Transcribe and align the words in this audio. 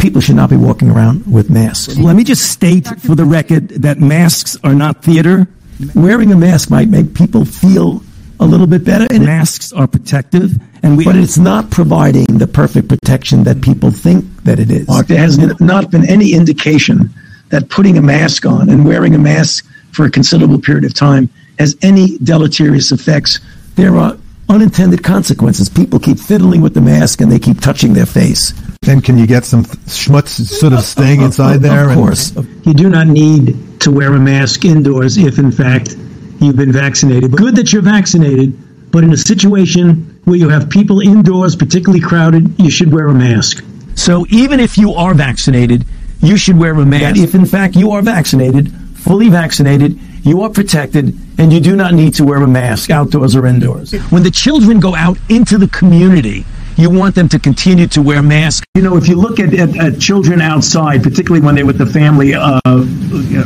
people 0.00 0.20
should 0.20 0.36
not 0.36 0.50
be 0.50 0.56
walking 0.56 0.90
around 0.90 1.30
with 1.30 1.50
masks. 1.50 1.96
Let 1.98 2.16
me 2.16 2.24
just 2.24 2.50
state 2.50 2.86
for 3.00 3.14
the 3.14 3.24
record 3.24 3.68
that 3.68 3.98
masks 3.98 4.56
are 4.64 4.74
not 4.74 5.02
theater. 5.02 5.46
Wearing 5.94 6.32
a 6.32 6.36
mask 6.36 6.70
might 6.70 6.88
make 6.88 7.14
people 7.14 7.44
feel 7.44 8.02
a 8.40 8.46
little 8.46 8.66
bit 8.66 8.84
better. 8.84 9.06
And 9.10 9.24
masks 9.24 9.72
are 9.72 9.86
protective, 9.86 10.52
and 10.82 10.96
we. 10.96 11.04
But 11.04 11.16
it's 11.16 11.38
not 11.38 11.70
providing 11.70 12.26
the 12.26 12.46
perfect 12.46 12.88
protection 12.88 13.44
that 13.44 13.62
people 13.62 13.90
think 13.90 14.24
that 14.44 14.58
it 14.58 14.70
is. 14.70 14.88
Mark, 14.88 15.06
there 15.06 15.18
has 15.18 15.38
not 15.60 15.90
been 15.90 16.08
any 16.08 16.32
indication 16.32 17.10
that 17.50 17.68
putting 17.68 17.98
a 17.98 18.02
mask 18.02 18.46
on 18.46 18.70
and 18.70 18.84
wearing 18.86 19.14
a 19.14 19.18
mask 19.18 19.66
for 19.92 20.06
a 20.06 20.10
considerable 20.10 20.60
period 20.60 20.84
of 20.84 20.94
time 20.94 21.28
has 21.58 21.76
any 21.82 22.16
deleterious 22.18 22.92
effects. 22.92 23.40
There 23.74 23.96
are 23.96 24.16
unintended 24.48 25.04
consequences. 25.04 25.68
People 25.68 25.98
keep 25.98 26.18
fiddling 26.18 26.60
with 26.60 26.74
the 26.74 26.80
mask 26.80 27.20
and 27.20 27.30
they 27.30 27.38
keep 27.38 27.60
touching 27.60 27.92
their 27.92 28.06
face. 28.06 28.52
Then 28.82 29.02
can 29.02 29.18
you 29.18 29.26
get 29.26 29.44
some 29.44 29.64
schmutz 29.64 30.30
sort 30.46 30.72
of 30.72 30.80
staying 30.80 31.20
inside 31.20 31.58
there? 31.58 31.90
Of 31.90 31.94
course. 31.96 32.34
You 32.64 32.72
do 32.72 32.88
not 32.88 33.08
need 33.08 33.78
to 33.82 33.90
wear 33.90 34.14
a 34.14 34.18
mask 34.18 34.64
indoors 34.64 35.18
if, 35.18 35.38
in 35.38 35.52
fact, 35.52 35.96
you've 36.40 36.56
been 36.56 36.72
vaccinated. 36.72 37.32
Good 37.32 37.56
that 37.56 37.74
you're 37.74 37.82
vaccinated, 37.82 38.56
but 38.90 39.04
in 39.04 39.12
a 39.12 39.18
situation 39.18 40.18
where 40.24 40.36
you 40.36 40.48
have 40.48 40.70
people 40.70 41.02
indoors, 41.02 41.56
particularly 41.56 42.00
crowded, 42.00 42.58
you 42.58 42.70
should 42.70 42.90
wear 42.90 43.08
a 43.08 43.14
mask. 43.14 43.62
So 43.96 44.24
even 44.30 44.60
if 44.60 44.78
you 44.78 44.94
are 44.94 45.12
vaccinated, 45.12 45.84
you 46.22 46.38
should 46.38 46.58
wear 46.58 46.72
a 46.72 46.86
mask. 46.86 47.20
if 47.20 47.34
in 47.34 47.44
fact 47.44 47.76
you 47.76 47.90
are 47.90 48.00
vaccinated, 48.00 48.72
fully 48.94 49.28
vaccinated, 49.28 50.00
you 50.22 50.40
are 50.40 50.48
protected, 50.48 51.14
and 51.38 51.52
you 51.52 51.60
do 51.60 51.76
not 51.76 51.92
need 51.92 52.14
to 52.14 52.24
wear 52.24 52.38
a 52.38 52.48
mask 52.48 52.88
outdoors 52.88 53.36
or 53.36 53.46
indoors. 53.46 53.92
When 54.10 54.22
the 54.22 54.30
children 54.30 54.80
go 54.80 54.94
out 54.94 55.18
into 55.28 55.58
the 55.58 55.68
community, 55.68 56.46
you 56.76 56.90
want 56.90 57.14
them 57.14 57.28
to 57.28 57.38
continue 57.38 57.86
to 57.88 58.02
wear 58.02 58.22
masks. 58.22 58.66
You 58.74 58.82
know, 58.82 58.96
if 58.96 59.08
you 59.08 59.16
look 59.16 59.40
at, 59.40 59.52
at, 59.54 59.76
at 59.76 60.00
children 60.00 60.40
outside, 60.40 61.02
particularly 61.02 61.44
when 61.44 61.54
they're 61.54 61.66
with 61.66 61.78
the 61.78 61.86
family, 61.86 62.34
uh, 62.34 62.60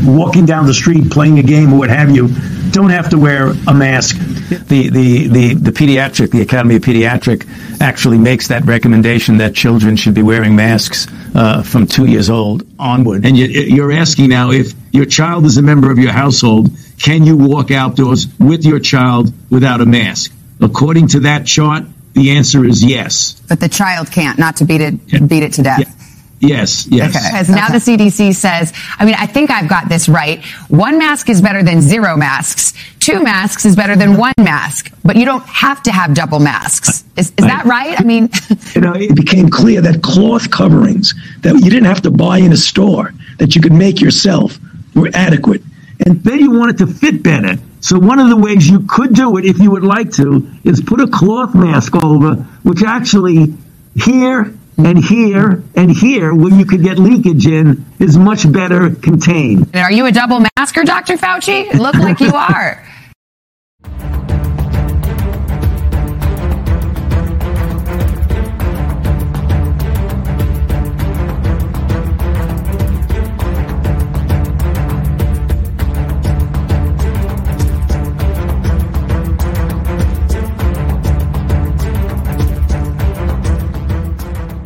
walking 0.02 0.46
down 0.46 0.66
the 0.66 0.74
street, 0.74 1.10
playing 1.10 1.38
a 1.38 1.42
game 1.42 1.72
or 1.72 1.78
what 1.78 1.90
have 1.90 2.10
you, 2.10 2.28
don't 2.70 2.90
have 2.90 3.10
to 3.10 3.18
wear 3.18 3.52
a 3.68 3.74
mask. 3.74 4.16
The, 4.48 4.88
the, 4.88 5.28
the, 5.28 5.54
the 5.54 5.70
pediatric, 5.70 6.30
the 6.30 6.42
Academy 6.42 6.76
of 6.76 6.82
Pediatric 6.82 7.80
actually 7.80 8.18
makes 8.18 8.48
that 8.48 8.64
recommendation 8.64 9.38
that 9.38 9.54
children 9.54 9.96
should 9.96 10.14
be 10.14 10.22
wearing 10.22 10.54
masks 10.56 11.06
uh, 11.34 11.62
from 11.62 11.86
two 11.86 12.06
years 12.06 12.30
old 12.30 12.66
onward. 12.78 13.24
And 13.24 13.36
you're 13.36 13.92
asking 13.92 14.30
now 14.30 14.50
if 14.50 14.72
your 14.92 15.06
child 15.06 15.44
is 15.44 15.56
a 15.56 15.62
member 15.62 15.90
of 15.90 15.98
your 15.98 16.12
household, 16.12 16.70
can 16.98 17.24
you 17.24 17.36
walk 17.36 17.70
outdoors 17.70 18.26
with 18.38 18.64
your 18.64 18.80
child 18.80 19.32
without 19.50 19.80
a 19.80 19.86
mask? 19.86 20.32
According 20.60 21.08
to 21.08 21.20
that 21.20 21.46
chart, 21.46 21.84
the 22.14 22.30
answer 22.30 22.64
is 22.64 22.84
yes. 22.84 23.40
But 23.48 23.60
the 23.60 23.68
child 23.68 24.10
can't, 24.10 24.38
not 24.38 24.56
to 24.56 24.64
beat 24.64 24.80
it, 24.80 24.94
yeah. 25.08 25.20
beat 25.20 25.42
it 25.42 25.52
to 25.54 25.62
death. 25.62 25.80
Yeah. 25.80 26.04
Yes, 26.40 26.86
yes. 26.88 27.16
Okay. 27.16 27.26
Because 27.30 27.48
now 27.48 27.68
okay. 27.68 27.78
the 27.78 28.10
CDC 28.10 28.34
says, 28.34 28.72
I 28.98 29.04
mean, 29.04 29.14
I 29.18 29.26
think 29.26 29.50
I've 29.50 29.68
got 29.68 29.88
this 29.88 30.08
right. 30.08 30.44
One 30.68 30.98
mask 30.98 31.28
is 31.28 31.40
better 31.40 31.62
than 31.62 31.80
zero 31.80 32.16
masks. 32.16 32.74
Two 33.00 33.22
masks 33.22 33.64
is 33.64 33.76
better 33.76 33.96
than 33.96 34.16
one 34.16 34.34
mask. 34.38 34.92
But 35.04 35.16
you 35.16 35.24
don't 35.24 35.44
have 35.46 35.82
to 35.84 35.92
have 35.92 36.14
double 36.14 36.40
masks. 36.40 37.04
Is, 37.16 37.32
is 37.38 37.46
that 37.46 37.64
right? 37.64 37.98
I 37.98 38.04
mean, 38.04 38.28
you 38.74 38.80
know, 38.80 38.94
it 38.94 39.14
became 39.16 39.48
clear 39.48 39.80
that 39.82 40.02
cloth 40.02 40.50
coverings 40.50 41.14
that 41.40 41.54
you 41.54 41.70
didn't 41.70 41.86
have 41.86 42.02
to 42.02 42.10
buy 42.10 42.38
in 42.38 42.52
a 42.52 42.56
store, 42.56 43.14
that 43.38 43.54
you 43.54 43.62
could 43.62 43.72
make 43.72 44.00
yourself, 44.00 44.58
were 44.94 45.10
adequate. 45.14 45.62
And 46.04 46.22
then 46.24 46.40
you 46.40 46.50
wanted 46.50 46.78
to 46.78 46.86
fit 46.86 47.22
better. 47.22 47.56
So 47.84 47.98
one 47.98 48.18
of 48.18 48.30
the 48.30 48.36
ways 48.36 48.66
you 48.66 48.86
could 48.88 49.12
do 49.12 49.36
it, 49.36 49.44
if 49.44 49.58
you 49.58 49.70
would 49.70 49.84
like 49.84 50.10
to, 50.12 50.50
is 50.64 50.80
put 50.80 51.02
a 51.02 51.06
cloth 51.06 51.54
mask 51.54 51.94
over, 51.94 52.36
which 52.62 52.82
actually 52.82 53.52
here 53.94 54.54
and 54.78 55.04
here 55.04 55.62
and 55.76 55.90
here, 55.90 56.34
where 56.34 56.50
you 56.50 56.64
could 56.64 56.82
get 56.82 56.98
leakage 56.98 57.46
in, 57.46 57.84
is 57.98 58.16
much 58.16 58.50
better 58.50 58.88
contained. 58.94 59.76
Are 59.76 59.92
you 59.92 60.06
a 60.06 60.12
double 60.12 60.42
masker, 60.56 60.82
Dr. 60.82 61.18
Fauci? 61.18 61.74
Look 61.74 61.96
like 61.96 62.20
you 62.20 62.32
are. 62.32 62.82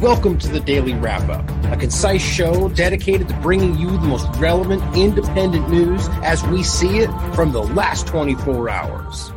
Welcome 0.01 0.39
to 0.39 0.49
the 0.49 0.61
Daily 0.61 0.95
Wrap 0.95 1.29
Up, 1.29 1.51
a 1.73 1.77
concise 1.77 2.23
show 2.23 2.69
dedicated 2.69 3.27
to 3.27 3.35
bringing 3.39 3.77
you 3.77 3.91
the 3.91 4.07
most 4.07 4.29
relevant 4.37 4.81
independent 4.97 5.69
news 5.71 6.07
as 6.23 6.41
we 6.45 6.63
see 6.63 6.99
it 6.99 7.11
from 7.35 7.51
the 7.51 7.65
last 7.65 8.07
24 8.07 8.71
hours. 8.71 9.33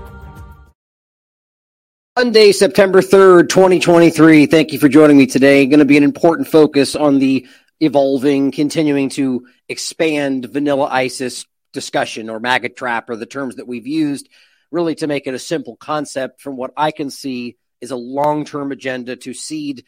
Monday, 2.15 2.51
September 2.51 3.01
3rd, 3.01 3.49
2023. 3.49 4.45
Thank 4.45 4.71
you 4.71 4.77
for 4.77 4.87
joining 4.87 5.17
me 5.17 5.25
today. 5.25 5.65
Going 5.65 5.79
to 5.79 5.85
be 5.85 5.97
an 5.97 6.03
important 6.03 6.47
focus 6.47 6.95
on 6.95 7.17
the 7.17 7.47
evolving, 7.79 8.51
continuing 8.51 9.09
to 9.09 9.47
expand 9.67 10.45
vanilla 10.45 10.85
ISIS 10.85 11.47
discussion 11.73 12.29
or 12.29 12.39
maggot 12.39 12.75
trap 12.75 13.09
or 13.09 13.15
the 13.15 13.25
terms 13.25 13.55
that 13.55 13.67
we've 13.67 13.87
used, 13.87 14.29
really 14.69 14.93
to 14.93 15.07
make 15.07 15.25
it 15.25 15.33
a 15.33 15.39
simple 15.39 15.75
concept 15.75 16.39
from 16.39 16.55
what 16.55 16.69
I 16.77 16.91
can 16.91 17.09
see 17.09 17.57
is 17.81 17.89
a 17.89 17.95
long 17.95 18.45
term 18.45 18.71
agenda 18.71 19.15
to 19.15 19.33
seed 19.33 19.85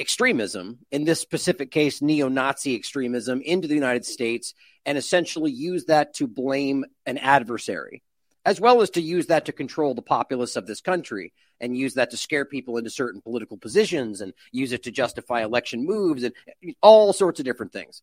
extremism, 0.00 0.78
in 0.90 1.04
this 1.04 1.20
specific 1.20 1.70
case, 1.70 2.00
neo 2.00 2.28
Nazi 2.28 2.74
extremism, 2.74 3.42
into 3.42 3.68
the 3.68 3.74
United 3.74 4.06
States 4.06 4.54
and 4.86 4.96
essentially 4.96 5.52
use 5.52 5.84
that 5.86 6.14
to 6.14 6.26
blame 6.26 6.84
an 7.04 7.18
adversary, 7.18 8.02
as 8.44 8.60
well 8.60 8.80
as 8.80 8.90
to 8.90 9.02
use 9.02 9.26
that 9.26 9.44
to 9.44 9.52
control 9.52 9.94
the 9.94 10.02
populace 10.02 10.56
of 10.56 10.66
this 10.66 10.80
country 10.80 11.32
and 11.60 11.76
use 11.76 11.94
that 11.94 12.10
to 12.10 12.16
scare 12.16 12.46
people 12.46 12.78
into 12.78 12.88
certain 12.88 13.20
political 13.20 13.58
positions 13.58 14.22
and 14.22 14.32
use 14.50 14.72
it 14.72 14.84
to 14.84 14.90
justify 14.90 15.42
election 15.42 15.84
moves 15.84 16.24
and 16.24 16.34
all 16.80 17.12
sorts 17.12 17.38
of 17.38 17.44
different 17.44 17.72
things. 17.72 18.02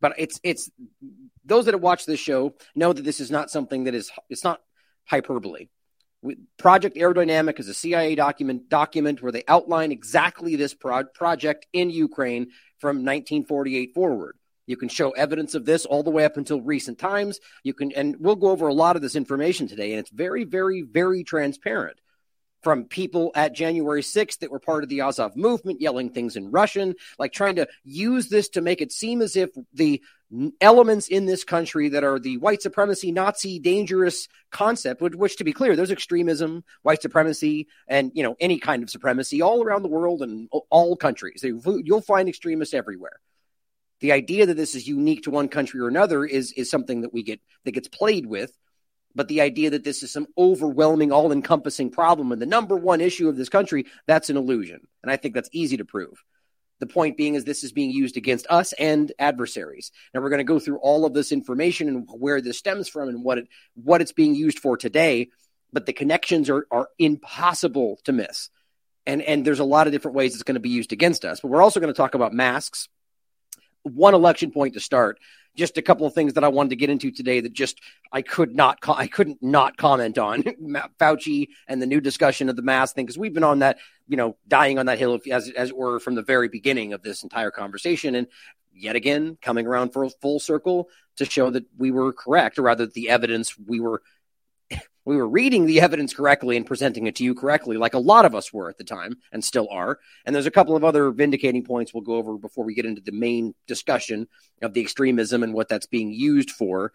But 0.00 0.14
it's 0.18 0.40
it's 0.42 0.70
those 1.44 1.64
that 1.64 1.74
have 1.74 1.82
watched 1.82 2.06
this 2.06 2.20
show 2.20 2.54
know 2.74 2.92
that 2.92 3.02
this 3.04 3.20
is 3.20 3.30
not 3.30 3.50
something 3.50 3.84
that 3.84 3.94
is 3.94 4.10
it's 4.28 4.44
not 4.44 4.60
hyperbole. 5.06 5.68
Project 6.58 6.96
Aerodynamic 6.96 7.58
is 7.58 7.68
a 7.68 7.74
CIA 7.74 8.14
document 8.14 8.68
document 8.68 9.22
where 9.22 9.32
they 9.32 9.44
outline 9.48 9.90
exactly 9.90 10.56
this 10.56 10.74
pro- 10.74 11.04
project 11.04 11.66
in 11.72 11.90
Ukraine 11.90 12.50
from 12.78 12.98
1948 12.98 13.94
forward. 13.94 14.36
You 14.66 14.76
can 14.76 14.88
show 14.88 15.10
evidence 15.10 15.54
of 15.54 15.64
this 15.64 15.86
all 15.86 16.02
the 16.02 16.10
way 16.10 16.24
up 16.24 16.36
until 16.36 16.60
recent 16.60 16.98
times. 16.98 17.40
You 17.64 17.74
can, 17.74 17.90
and 17.92 18.16
we'll 18.20 18.36
go 18.36 18.50
over 18.50 18.68
a 18.68 18.74
lot 18.74 18.96
of 18.96 19.02
this 19.02 19.16
information 19.16 19.66
today, 19.66 19.92
and 19.92 20.00
it's 20.00 20.10
very, 20.10 20.44
very, 20.44 20.82
very 20.82 21.24
transparent. 21.24 21.98
From 22.62 22.84
people 22.84 23.32
at 23.34 23.54
January 23.54 24.02
6th 24.02 24.40
that 24.40 24.50
were 24.50 24.60
part 24.60 24.82
of 24.82 24.90
the 24.90 25.00
Azov 25.00 25.34
movement 25.34 25.80
yelling 25.80 26.10
things 26.10 26.36
in 26.36 26.50
Russian, 26.50 26.94
like 27.18 27.32
trying 27.32 27.56
to 27.56 27.66
use 27.84 28.28
this 28.28 28.50
to 28.50 28.60
make 28.60 28.82
it 28.82 28.92
seem 28.92 29.22
as 29.22 29.34
if 29.34 29.48
the 29.72 30.02
elements 30.60 31.08
in 31.08 31.26
this 31.26 31.42
country 31.42 31.88
that 31.88 32.04
are 32.04 32.18
the 32.18 32.36
white 32.38 32.62
supremacy, 32.62 33.10
Nazi, 33.10 33.58
dangerous 33.58 34.28
concept, 34.50 35.00
which, 35.00 35.14
which, 35.14 35.36
to 35.36 35.44
be 35.44 35.52
clear, 35.52 35.74
there's 35.74 35.90
extremism, 35.90 36.64
white 36.82 37.02
supremacy, 37.02 37.66
and 37.88 38.12
you 38.14 38.22
know 38.22 38.36
any 38.38 38.58
kind 38.58 38.82
of 38.82 38.90
supremacy 38.90 39.42
all 39.42 39.62
around 39.62 39.82
the 39.82 39.88
world 39.88 40.22
and 40.22 40.48
all 40.70 40.96
countries. 40.96 41.42
You'll 41.44 42.00
find 42.00 42.28
extremists 42.28 42.74
everywhere. 42.74 43.20
The 44.00 44.12
idea 44.12 44.46
that 44.46 44.56
this 44.56 44.74
is 44.74 44.88
unique 44.88 45.24
to 45.24 45.30
one 45.30 45.48
country 45.48 45.80
or 45.80 45.88
another 45.88 46.24
is 46.24 46.52
is 46.52 46.70
something 46.70 47.02
that 47.02 47.12
we 47.12 47.22
get 47.22 47.40
that 47.64 47.72
gets 47.72 47.88
played 47.88 48.26
with. 48.26 48.56
But 49.12 49.26
the 49.26 49.40
idea 49.40 49.70
that 49.70 49.82
this 49.82 50.04
is 50.04 50.12
some 50.12 50.28
overwhelming, 50.38 51.10
all 51.10 51.32
encompassing 51.32 51.90
problem 51.90 52.30
and 52.30 52.40
the 52.40 52.46
number 52.46 52.76
one 52.76 53.00
issue 53.00 53.28
of 53.28 53.36
this 53.36 53.48
country, 53.48 53.86
that's 54.06 54.30
an 54.30 54.36
illusion. 54.36 54.86
And 55.02 55.10
I 55.10 55.16
think 55.16 55.34
that's 55.34 55.48
easy 55.52 55.78
to 55.78 55.84
prove. 55.84 56.22
The 56.80 56.86
point 56.86 57.16
being 57.16 57.34
is 57.34 57.44
this 57.44 57.62
is 57.62 57.72
being 57.72 57.90
used 57.90 58.16
against 58.16 58.46
us 58.48 58.72
and 58.72 59.12
adversaries. 59.18 59.92
Now 60.12 60.20
we're 60.20 60.30
going 60.30 60.38
to 60.38 60.44
go 60.44 60.58
through 60.58 60.78
all 60.78 61.04
of 61.04 61.14
this 61.14 61.30
information 61.30 61.88
and 61.88 62.08
where 62.10 62.40
this 62.40 62.58
stems 62.58 62.88
from 62.88 63.08
and 63.08 63.22
what 63.22 63.38
it 63.38 63.48
what 63.74 64.00
it's 64.00 64.12
being 64.12 64.34
used 64.34 64.58
for 64.58 64.76
today, 64.76 65.28
but 65.72 65.86
the 65.86 65.92
connections 65.92 66.50
are 66.50 66.66
are 66.70 66.88
impossible 66.98 68.00
to 68.04 68.12
miss. 68.12 68.48
And 69.06 69.22
and 69.22 69.44
there's 69.44 69.60
a 69.60 69.64
lot 69.64 69.86
of 69.86 69.92
different 69.92 70.16
ways 70.16 70.34
it's 70.34 70.42
going 70.42 70.54
to 70.54 70.60
be 70.60 70.70
used 70.70 70.92
against 70.92 71.24
us. 71.24 71.40
But 71.40 71.48
we're 71.48 71.62
also 71.62 71.80
going 71.80 71.92
to 71.92 71.96
talk 71.96 72.14
about 72.14 72.32
masks. 72.32 72.88
One 73.82 74.14
election 74.14 74.50
point 74.50 74.74
to 74.74 74.80
start 74.80 75.18
just 75.56 75.78
a 75.78 75.82
couple 75.82 76.06
of 76.06 76.14
things 76.14 76.34
that 76.34 76.44
I 76.44 76.48
wanted 76.48 76.70
to 76.70 76.76
get 76.76 76.90
into 76.90 77.10
today 77.10 77.40
that 77.40 77.52
just 77.52 77.80
I 78.12 78.22
could 78.22 78.54
not 78.54 78.78
I 78.88 79.06
couldn't 79.06 79.42
not 79.42 79.76
comment 79.76 80.18
on. 80.18 80.42
Fauci 81.00 81.48
and 81.68 81.80
the 81.80 81.86
new 81.86 82.00
discussion 82.00 82.48
of 82.48 82.56
the 82.56 82.62
mask 82.62 82.94
thing 82.94 83.06
because 83.06 83.18
we've 83.18 83.34
been 83.34 83.44
on 83.44 83.60
that 83.60 83.78
you 84.08 84.16
know 84.16 84.36
dying 84.48 84.78
on 84.78 84.86
that 84.86 84.98
hill 84.98 85.18
as 85.30 85.50
as 85.50 85.70
it 85.70 85.76
were 85.76 86.00
from 86.00 86.14
the 86.14 86.22
very 86.22 86.48
beginning 86.48 86.92
of 86.92 87.02
this 87.02 87.22
entire 87.22 87.50
conversation. 87.50 88.14
And 88.14 88.26
yet 88.72 88.96
again 88.96 89.36
coming 89.42 89.66
around 89.66 89.92
for 89.92 90.04
a 90.04 90.10
full 90.10 90.38
circle 90.40 90.88
to 91.16 91.24
show 91.24 91.50
that 91.50 91.64
we 91.76 91.90
were 91.90 92.12
correct 92.12 92.58
or 92.58 92.62
rather 92.62 92.86
the 92.86 93.10
evidence 93.10 93.58
we 93.58 93.80
were 93.80 94.02
we 95.10 95.16
were 95.16 95.28
reading 95.28 95.66
the 95.66 95.80
evidence 95.80 96.14
correctly 96.14 96.56
and 96.56 96.64
presenting 96.64 97.08
it 97.08 97.16
to 97.16 97.24
you 97.24 97.34
correctly, 97.34 97.76
like 97.76 97.94
a 97.94 97.98
lot 97.98 98.24
of 98.24 98.32
us 98.32 98.52
were 98.52 98.70
at 98.70 98.78
the 98.78 98.84
time 98.84 99.16
and 99.32 99.44
still 99.44 99.66
are. 99.68 99.98
And 100.24 100.32
there's 100.32 100.46
a 100.46 100.52
couple 100.52 100.76
of 100.76 100.84
other 100.84 101.10
vindicating 101.10 101.64
points 101.64 101.92
we'll 101.92 102.04
go 102.04 102.14
over 102.14 102.38
before 102.38 102.64
we 102.64 102.74
get 102.74 102.86
into 102.86 103.00
the 103.00 103.10
main 103.10 103.52
discussion 103.66 104.28
of 104.62 104.72
the 104.72 104.80
extremism 104.80 105.42
and 105.42 105.52
what 105.52 105.68
that's 105.68 105.86
being 105.86 106.12
used 106.12 106.52
for. 106.52 106.92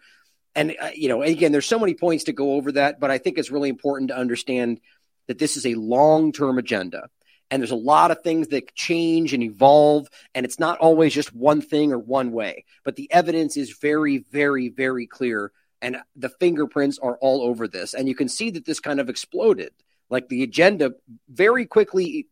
And, 0.54 0.74
uh, 0.80 0.88
you 0.94 1.10
know, 1.10 1.20
again, 1.20 1.52
there's 1.52 1.66
so 1.66 1.78
many 1.78 1.92
points 1.92 2.24
to 2.24 2.32
go 2.32 2.54
over 2.54 2.72
that, 2.72 2.98
but 2.98 3.10
I 3.10 3.18
think 3.18 3.36
it's 3.36 3.50
really 3.50 3.68
important 3.68 4.08
to 4.08 4.16
understand 4.16 4.80
that 5.26 5.38
this 5.38 5.58
is 5.58 5.66
a 5.66 5.74
long 5.74 6.32
term 6.32 6.56
agenda. 6.56 7.10
And 7.50 7.60
there's 7.60 7.70
a 7.70 7.76
lot 7.76 8.10
of 8.10 8.22
things 8.22 8.48
that 8.48 8.74
change 8.74 9.34
and 9.34 9.42
evolve, 9.42 10.08
and 10.34 10.46
it's 10.46 10.58
not 10.58 10.78
always 10.78 11.12
just 11.12 11.34
one 11.34 11.60
thing 11.60 11.92
or 11.92 11.98
one 11.98 12.32
way. 12.32 12.64
But 12.82 12.96
the 12.96 13.12
evidence 13.12 13.58
is 13.58 13.76
very, 13.78 14.24
very, 14.32 14.70
very 14.70 15.06
clear 15.06 15.52
and 15.82 15.98
the 16.14 16.28
fingerprints 16.28 16.98
are 16.98 17.16
all 17.20 17.42
over 17.42 17.68
this. 17.68 17.94
And 17.94 18.08
you 18.08 18.14
can 18.14 18.28
see 18.28 18.50
that 18.50 18.64
this 18.64 18.80
kind 18.80 19.00
of 19.00 19.08
exploded. 19.08 19.72
Like 20.08 20.28
the 20.28 20.42
agenda 20.44 20.94
very 21.28 21.66
quickly 21.66 22.28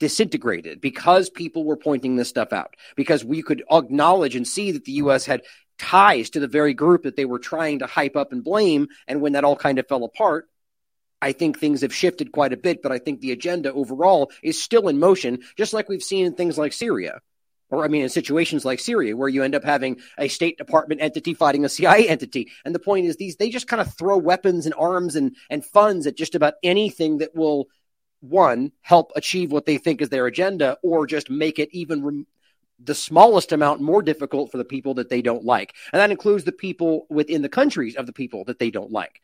disintegrated 0.00 0.80
because 0.80 1.28
people 1.30 1.64
were 1.64 1.76
pointing 1.76 2.16
this 2.16 2.28
stuff 2.28 2.52
out, 2.52 2.74
because 2.96 3.24
we 3.24 3.42
could 3.42 3.62
acknowledge 3.70 4.34
and 4.34 4.48
see 4.48 4.72
that 4.72 4.84
the 4.84 4.92
U.S. 4.92 5.26
had 5.26 5.42
ties 5.78 6.30
to 6.30 6.40
the 6.40 6.48
very 6.48 6.72
group 6.72 7.02
that 7.02 7.16
they 7.16 7.26
were 7.26 7.38
trying 7.38 7.80
to 7.80 7.86
hype 7.86 8.16
up 8.16 8.32
and 8.32 8.42
blame. 8.42 8.88
And 9.06 9.20
when 9.20 9.32
that 9.32 9.44
all 9.44 9.56
kind 9.56 9.78
of 9.78 9.86
fell 9.86 10.04
apart, 10.04 10.48
I 11.20 11.32
think 11.32 11.58
things 11.58 11.82
have 11.82 11.94
shifted 11.94 12.32
quite 12.32 12.52
a 12.52 12.56
bit, 12.56 12.82
but 12.82 12.92
I 12.92 12.98
think 12.98 13.20
the 13.20 13.32
agenda 13.32 13.72
overall 13.72 14.30
is 14.42 14.62
still 14.62 14.88
in 14.88 14.98
motion, 14.98 15.40
just 15.56 15.72
like 15.72 15.88
we've 15.88 16.02
seen 16.02 16.26
in 16.26 16.34
things 16.34 16.58
like 16.58 16.72
Syria 16.72 17.20
or 17.74 17.84
I 17.84 17.88
mean, 17.88 18.02
in 18.02 18.08
situations 18.08 18.64
like 18.64 18.80
Syria, 18.80 19.16
where 19.16 19.28
you 19.28 19.42
end 19.42 19.54
up 19.54 19.64
having 19.64 20.00
a 20.18 20.28
State 20.28 20.58
Department 20.58 21.00
entity 21.00 21.34
fighting 21.34 21.64
a 21.64 21.68
CIA 21.68 22.08
entity. 22.08 22.50
And 22.64 22.74
the 22.74 22.78
point 22.78 23.06
is, 23.06 23.16
these 23.16 23.36
they 23.36 23.50
just 23.50 23.68
kind 23.68 23.80
of 23.80 23.92
throw 23.94 24.16
weapons 24.16 24.66
and 24.66 24.74
arms 24.74 25.16
and 25.16 25.36
and 25.50 25.64
funds 25.64 26.06
at 26.06 26.16
just 26.16 26.34
about 26.34 26.54
anything 26.62 27.18
that 27.18 27.34
will 27.34 27.68
one 28.20 28.72
help 28.80 29.12
achieve 29.16 29.52
what 29.52 29.66
they 29.66 29.76
think 29.76 30.00
is 30.00 30.08
their 30.08 30.26
agenda, 30.26 30.78
or 30.82 31.06
just 31.06 31.30
make 31.30 31.58
it 31.58 31.68
even. 31.72 32.02
Rem- 32.02 32.26
the 32.80 32.94
smallest 32.94 33.52
amount 33.52 33.80
more 33.80 34.02
difficult 34.02 34.50
for 34.50 34.58
the 34.58 34.64
people 34.64 34.94
that 34.94 35.08
they 35.08 35.22
don't 35.22 35.44
like. 35.44 35.74
And 35.92 36.00
that 36.00 36.10
includes 36.10 36.42
the 36.42 36.52
people 36.52 37.06
within 37.08 37.40
the 37.40 37.48
countries 37.48 37.94
of 37.94 38.06
the 38.06 38.12
people 38.12 38.44
that 38.46 38.58
they 38.58 38.70
don't 38.70 38.90
like. 38.90 39.22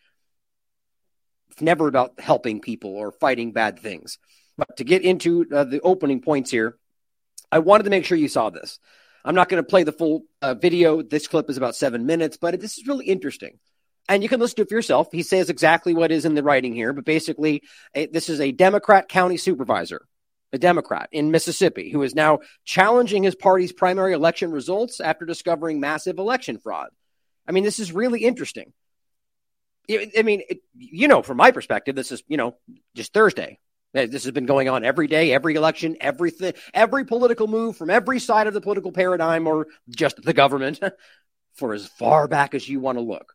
It's 1.51 1.61
never 1.61 1.89
about 1.89 2.21
helping 2.21 2.61
people 2.61 2.95
or 2.95 3.11
fighting 3.11 3.53
bad 3.53 3.81
things. 3.81 4.19
But 4.57 4.77
to 4.77 4.85
get 4.85 5.03
into 5.03 5.47
uh, 5.53 5.65
the 5.65 5.81
opening 5.81 6.21
points 6.21 6.51
here, 6.51 6.77
I 7.53 7.59
wanted 7.59 7.85
to 7.85 7.91
make 7.91 8.05
sure 8.05 8.19
you 8.19 8.29
saw 8.29 8.51
this. 8.51 8.79
I'm 9.25 9.35
not 9.35 9.49
going 9.49 9.63
to 9.63 9.69
play 9.69 9.83
the 9.83 9.93
full 9.93 10.25
uh, 10.41 10.55
video. 10.55 11.03
This 11.03 11.27
clip 11.27 11.51
is 11.51 11.57
about 11.57 11.77
seven 11.77 12.07
minutes, 12.07 12.37
but 12.37 12.59
this 12.61 12.79
is 12.79 12.87
really 12.87 13.07
interesting. 13.07 13.59
And 14.09 14.23
you 14.23 14.29
can 14.29 14.41
listen 14.41 14.57
to 14.57 14.63
it 14.63 14.69
for 14.69 14.75
yourself. 14.75 15.09
He 15.13 15.23
says 15.23 15.51
exactly 15.51 15.95
what 15.95 16.11
is 16.11 16.25
in 16.25 16.35
the 16.35 16.43
writing 16.43 16.75
here, 16.75 16.93
but 16.93 17.05
basically, 17.05 17.63
this 17.95 18.29
is 18.29 18.41
a 18.41 18.51
Democrat 18.51 19.09
county 19.09 19.37
supervisor, 19.37 20.07
a 20.53 20.59
Democrat 20.59 21.09
in 21.13 21.31
Mississippi, 21.31 21.91
who 21.91 22.03
is 22.03 22.15
now 22.15 22.41
challenging 22.65 23.23
his 23.23 23.35
party's 23.35 23.73
primary 23.73 24.15
election 24.15 24.51
results 24.51 25.01
after 25.01 25.27
discovering 25.27 25.81
massive 25.81 26.19
election 26.19 26.59
fraud. 26.59 26.89
I 27.47 27.53
mean, 27.53 27.63
this 27.63 27.79
is 27.79 27.93
really 27.93 28.25
interesting. 28.25 28.73
I 29.89 30.23
mean, 30.23 30.43
it, 30.49 30.61
you 30.77 31.09
know, 31.09 31.23
from 31.23 31.37
my 31.37 31.51
perspective, 31.51 31.95
this 31.95 32.11
is, 32.11 32.23
you 32.27 32.37
know, 32.37 32.57
just 32.95 33.13
Thursday. 33.13 33.59
This 33.93 34.25
has 34.25 34.33
been 34.33 34.47
going 34.47 34.69
on 34.69 34.85
every 34.85 35.09
day, 35.09 35.33
every 35.33 35.57
election, 35.57 35.97
everything, 36.01 36.53
every 36.73 37.05
political 37.05 37.49
move 37.49 37.77
from 37.77 37.91
every 37.91 38.21
side 38.21 38.47
of 38.47 38.55
the 38.55 38.61
political 38.61 38.93
paradigm 38.93 39.47
or 39.47 39.67
just 39.89 40.23
the 40.23 40.33
government 40.33 40.81
for 41.55 41.75
as 41.75 41.87
far 41.87 42.29
back 42.29 42.55
as 42.55 42.69
you 42.69 42.79
want 42.79 42.99
to 42.99 43.03
look. 43.03 43.35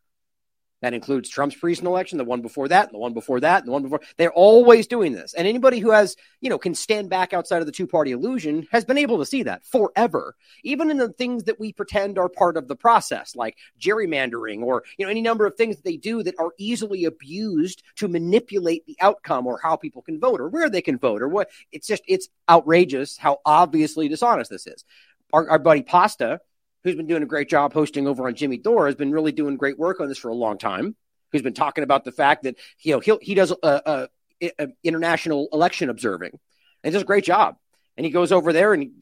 That 0.82 0.92
includes 0.92 1.30
Trump's 1.30 1.62
recent 1.62 1.86
election, 1.86 2.18
the 2.18 2.24
one 2.24 2.42
before 2.42 2.68
that, 2.68 2.86
and 2.86 2.94
the 2.94 2.98
one 2.98 3.14
before 3.14 3.40
that, 3.40 3.60
and 3.60 3.68
the 3.68 3.72
one 3.72 3.82
before. 3.82 4.02
They're 4.18 4.32
always 4.32 4.86
doing 4.86 5.12
this. 5.12 5.32
And 5.32 5.46
anybody 5.46 5.78
who 5.78 5.90
has, 5.90 6.16
you 6.42 6.50
know, 6.50 6.58
can 6.58 6.74
stand 6.74 7.08
back 7.08 7.32
outside 7.32 7.60
of 7.60 7.66
the 7.66 7.72
two 7.72 7.86
party 7.86 8.12
illusion 8.12 8.68
has 8.72 8.84
been 8.84 8.98
able 8.98 9.18
to 9.18 9.26
see 9.26 9.42
that 9.44 9.64
forever. 9.64 10.36
Even 10.64 10.90
in 10.90 10.98
the 10.98 11.08
things 11.08 11.44
that 11.44 11.58
we 11.58 11.72
pretend 11.72 12.18
are 12.18 12.28
part 12.28 12.58
of 12.58 12.68
the 12.68 12.76
process, 12.76 13.34
like 13.34 13.56
gerrymandering 13.80 14.60
or, 14.62 14.84
you 14.98 15.06
know, 15.06 15.10
any 15.10 15.22
number 15.22 15.46
of 15.46 15.54
things 15.54 15.76
that 15.76 15.84
they 15.84 15.96
do 15.96 16.22
that 16.22 16.38
are 16.38 16.52
easily 16.58 17.06
abused 17.06 17.82
to 17.96 18.06
manipulate 18.06 18.84
the 18.84 18.96
outcome 19.00 19.46
or 19.46 19.58
how 19.62 19.76
people 19.76 20.02
can 20.02 20.20
vote 20.20 20.42
or 20.42 20.48
where 20.48 20.68
they 20.68 20.82
can 20.82 20.98
vote 20.98 21.22
or 21.22 21.28
what. 21.28 21.48
It's 21.72 21.86
just, 21.86 22.02
it's 22.06 22.28
outrageous 22.50 23.16
how 23.16 23.38
obviously 23.46 24.08
dishonest 24.08 24.50
this 24.50 24.66
is. 24.66 24.84
Our, 25.32 25.48
our 25.50 25.58
buddy 25.58 25.82
Pasta, 25.82 26.40
who's 26.86 26.94
been 26.94 27.08
doing 27.08 27.24
a 27.24 27.26
great 27.26 27.48
job 27.48 27.72
hosting 27.72 28.06
over 28.06 28.28
on 28.28 28.36
Jimmy 28.36 28.58
Dore, 28.58 28.86
has 28.86 28.94
been 28.94 29.10
really 29.10 29.32
doing 29.32 29.56
great 29.56 29.76
work 29.76 29.98
on 29.98 30.08
this 30.08 30.18
for 30.18 30.28
a 30.28 30.34
long 30.34 30.56
time. 30.56 30.94
Who's 31.32 31.42
been 31.42 31.52
talking 31.52 31.82
about 31.82 32.04
the 32.04 32.12
fact 32.12 32.44
that 32.44 32.54
you 32.80 32.92
know 32.92 33.00
he 33.00 33.18
he 33.20 33.34
does 33.34 33.50
a, 33.50 34.08
a, 34.40 34.50
a 34.60 34.68
international 34.84 35.48
election 35.52 35.90
observing 35.90 36.38
and 36.84 36.92
does 36.92 37.02
a 37.02 37.06
great 37.06 37.24
job. 37.24 37.56
And 37.96 38.06
he 38.06 38.12
goes 38.12 38.30
over 38.30 38.52
there 38.52 38.72
and 38.72 38.84
he 38.84 38.92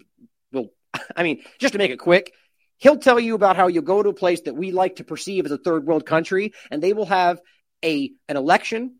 will, 0.50 0.70
I 1.16 1.22
mean, 1.22 1.42
just 1.58 1.72
to 1.72 1.78
make 1.78 1.90
it 1.90 1.98
quick, 1.98 2.32
he'll 2.78 2.96
tell 2.96 3.20
you 3.20 3.34
about 3.34 3.56
how 3.56 3.66
you 3.66 3.82
go 3.82 4.02
to 4.02 4.08
a 4.08 4.14
place 4.14 4.40
that 4.42 4.56
we 4.56 4.72
like 4.72 4.96
to 4.96 5.04
perceive 5.04 5.44
as 5.44 5.52
a 5.52 5.58
third 5.58 5.84
world 5.84 6.06
country, 6.06 6.54
and 6.70 6.82
they 6.82 6.94
will 6.94 7.04
have 7.04 7.42
a 7.84 8.10
an 8.30 8.38
election 8.38 8.96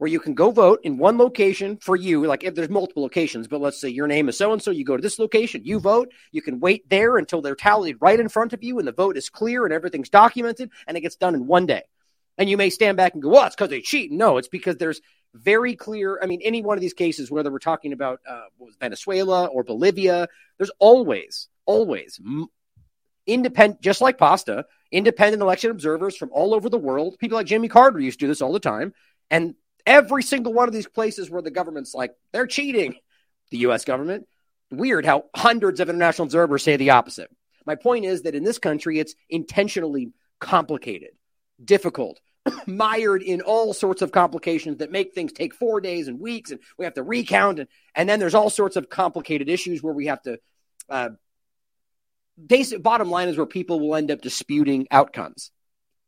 where 0.00 0.08
you 0.08 0.18
can 0.18 0.32
go 0.32 0.50
vote 0.50 0.80
in 0.82 0.96
one 0.96 1.18
location 1.18 1.76
for 1.76 1.94
you. 1.94 2.24
Like 2.24 2.42
if 2.42 2.54
there's 2.54 2.70
multiple 2.70 3.02
locations, 3.02 3.46
but 3.48 3.60
let's 3.60 3.78
say 3.78 3.90
your 3.90 4.06
name 4.06 4.30
is 4.30 4.38
so 4.38 4.50
and 4.50 4.62
so, 4.62 4.70
you 4.70 4.82
go 4.82 4.96
to 4.96 5.02
this 5.02 5.18
location, 5.18 5.60
you 5.62 5.78
vote, 5.78 6.10
you 6.32 6.40
can 6.40 6.58
wait 6.58 6.88
there 6.88 7.18
until 7.18 7.42
they're 7.42 7.54
tallied 7.54 7.98
right 8.00 8.18
in 8.18 8.30
front 8.30 8.54
of 8.54 8.64
you 8.64 8.78
and 8.78 8.88
the 8.88 8.92
vote 8.92 9.18
is 9.18 9.28
clear 9.28 9.66
and 9.66 9.74
everything's 9.74 10.08
documented 10.08 10.70
and 10.86 10.96
it 10.96 11.02
gets 11.02 11.16
done 11.16 11.34
in 11.34 11.46
one 11.46 11.66
day. 11.66 11.82
And 12.38 12.48
you 12.48 12.56
may 12.56 12.70
stand 12.70 12.96
back 12.96 13.12
and 13.12 13.22
go, 13.22 13.28
well, 13.28 13.44
it's 13.44 13.54
because 13.54 13.68
they 13.68 13.82
cheat. 13.82 14.10
No, 14.10 14.38
it's 14.38 14.48
because 14.48 14.78
there's 14.78 15.02
very 15.34 15.76
clear. 15.76 16.18
I 16.22 16.24
mean, 16.24 16.40
any 16.42 16.62
one 16.62 16.78
of 16.78 16.80
these 16.80 16.94
cases, 16.94 17.30
whether 17.30 17.52
we're 17.52 17.58
talking 17.58 17.92
about 17.92 18.20
uh, 18.26 18.44
Venezuela 18.80 19.48
or 19.48 19.64
Bolivia, 19.64 20.28
there's 20.56 20.72
always, 20.78 21.50
always 21.66 22.18
independent, 23.26 23.82
just 23.82 24.00
like 24.00 24.16
pasta, 24.16 24.64
independent 24.90 25.42
election 25.42 25.70
observers 25.70 26.16
from 26.16 26.30
all 26.32 26.54
over 26.54 26.70
the 26.70 26.78
world. 26.78 27.18
People 27.18 27.36
like 27.36 27.46
Jimmy 27.46 27.68
Carter 27.68 28.00
used 28.00 28.18
to 28.20 28.24
do 28.24 28.28
this 28.28 28.40
all 28.40 28.54
the 28.54 28.60
time. 28.60 28.94
And 29.30 29.54
Every 29.86 30.22
single 30.22 30.52
one 30.52 30.68
of 30.68 30.74
these 30.74 30.88
places 30.88 31.30
where 31.30 31.42
the 31.42 31.50
government's 31.50 31.94
like, 31.94 32.14
they're 32.32 32.46
cheating, 32.46 32.96
the 33.50 33.58
US 33.58 33.84
government. 33.84 34.26
Weird 34.70 35.04
how 35.04 35.24
hundreds 35.34 35.80
of 35.80 35.88
international 35.88 36.26
observers 36.26 36.62
say 36.62 36.76
the 36.76 36.90
opposite. 36.90 37.30
My 37.66 37.74
point 37.74 38.04
is 38.04 38.22
that 38.22 38.34
in 38.34 38.44
this 38.44 38.58
country, 38.58 38.98
it's 38.98 39.14
intentionally 39.28 40.12
complicated, 40.38 41.10
difficult, 41.62 42.20
mired 42.66 43.22
in 43.22 43.40
all 43.40 43.74
sorts 43.74 44.02
of 44.02 44.12
complications 44.12 44.78
that 44.78 44.92
make 44.92 45.12
things 45.14 45.32
take 45.32 45.54
four 45.54 45.80
days 45.80 46.08
and 46.08 46.20
weeks, 46.20 46.50
and 46.50 46.60
we 46.78 46.84
have 46.84 46.94
to 46.94 47.02
recount. 47.02 47.58
And, 47.58 47.68
and 47.94 48.08
then 48.08 48.20
there's 48.20 48.34
all 48.34 48.50
sorts 48.50 48.76
of 48.76 48.88
complicated 48.88 49.48
issues 49.48 49.82
where 49.82 49.94
we 49.94 50.06
have 50.06 50.22
to. 50.22 50.38
Uh, 50.88 51.10
basic 52.44 52.82
bottom 52.82 53.10
line 53.10 53.28
is 53.28 53.36
where 53.36 53.46
people 53.46 53.80
will 53.80 53.94
end 53.94 54.10
up 54.10 54.20
disputing 54.20 54.88
outcomes. 54.90 55.50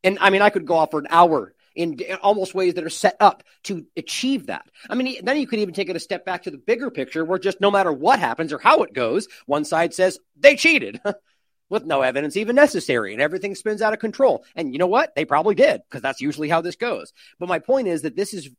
And 0.03 0.19
I 0.21 0.31
mean, 0.31 0.43
I 0.43 0.51
could 0.51 0.67
go 0.67 0.77
off 0.77 0.91
for 0.91 1.01
an 1.01 1.07
hour 1.11 1.55
in 1.75 1.99
almost 2.23 2.55
ways 2.55 2.75
that 2.75 2.85
are 2.85 2.91
set 2.91 3.17
up 3.21 3.43
to 3.65 3.87
achieve 3.97 4.47
that. 4.47 4.67
I 4.89 4.95
mean, 4.95 5.25
then 5.25 5.39
you 5.39 5.47
could 5.47 5.59
even 5.59 5.75
take 5.75 5.89
it 5.89 5.97
a 5.97 6.01
step 6.01 6.25
back 6.25 6.45
to 6.45 6.51
the 6.51 6.59
bigger 6.59 6.91
picture 6.91 7.25
where 7.25 7.39
just 7.39 7.61
no 7.61 7.71
matter 7.71 7.93
what 7.93 8.19
happens 8.19 8.53
or 8.53 8.59
how 8.59 8.83
it 8.83 8.93
goes, 8.93 9.29
one 9.47 9.65
side 9.65 9.95
says 9.95 10.19
they 10.37 10.57
cheated 10.57 11.01
with 11.69 11.85
no 11.85 12.03
evidence 12.03 12.37
even 12.37 12.57
necessary 12.57 13.13
and 13.13 13.23
everything 13.23 13.55
spins 13.55 13.83
out 13.83 13.93
of 13.93 13.99
control. 13.99 14.45
And 14.55 14.73
you 14.73 14.79
know 14.79 14.87
what? 14.87 15.15
They 15.15 15.25
probably 15.25 15.55
did 15.55 15.83
because 15.89 16.03
that's 16.03 16.21
usually 16.21 16.49
how 16.49 16.61
this 16.61 16.77
goes. 16.77 17.13
But 17.39 17.49
my 17.49 17.59
point 17.59 17.89
is 17.89 18.03
that 18.03 18.17
this 18.17 18.35
is 18.35 18.51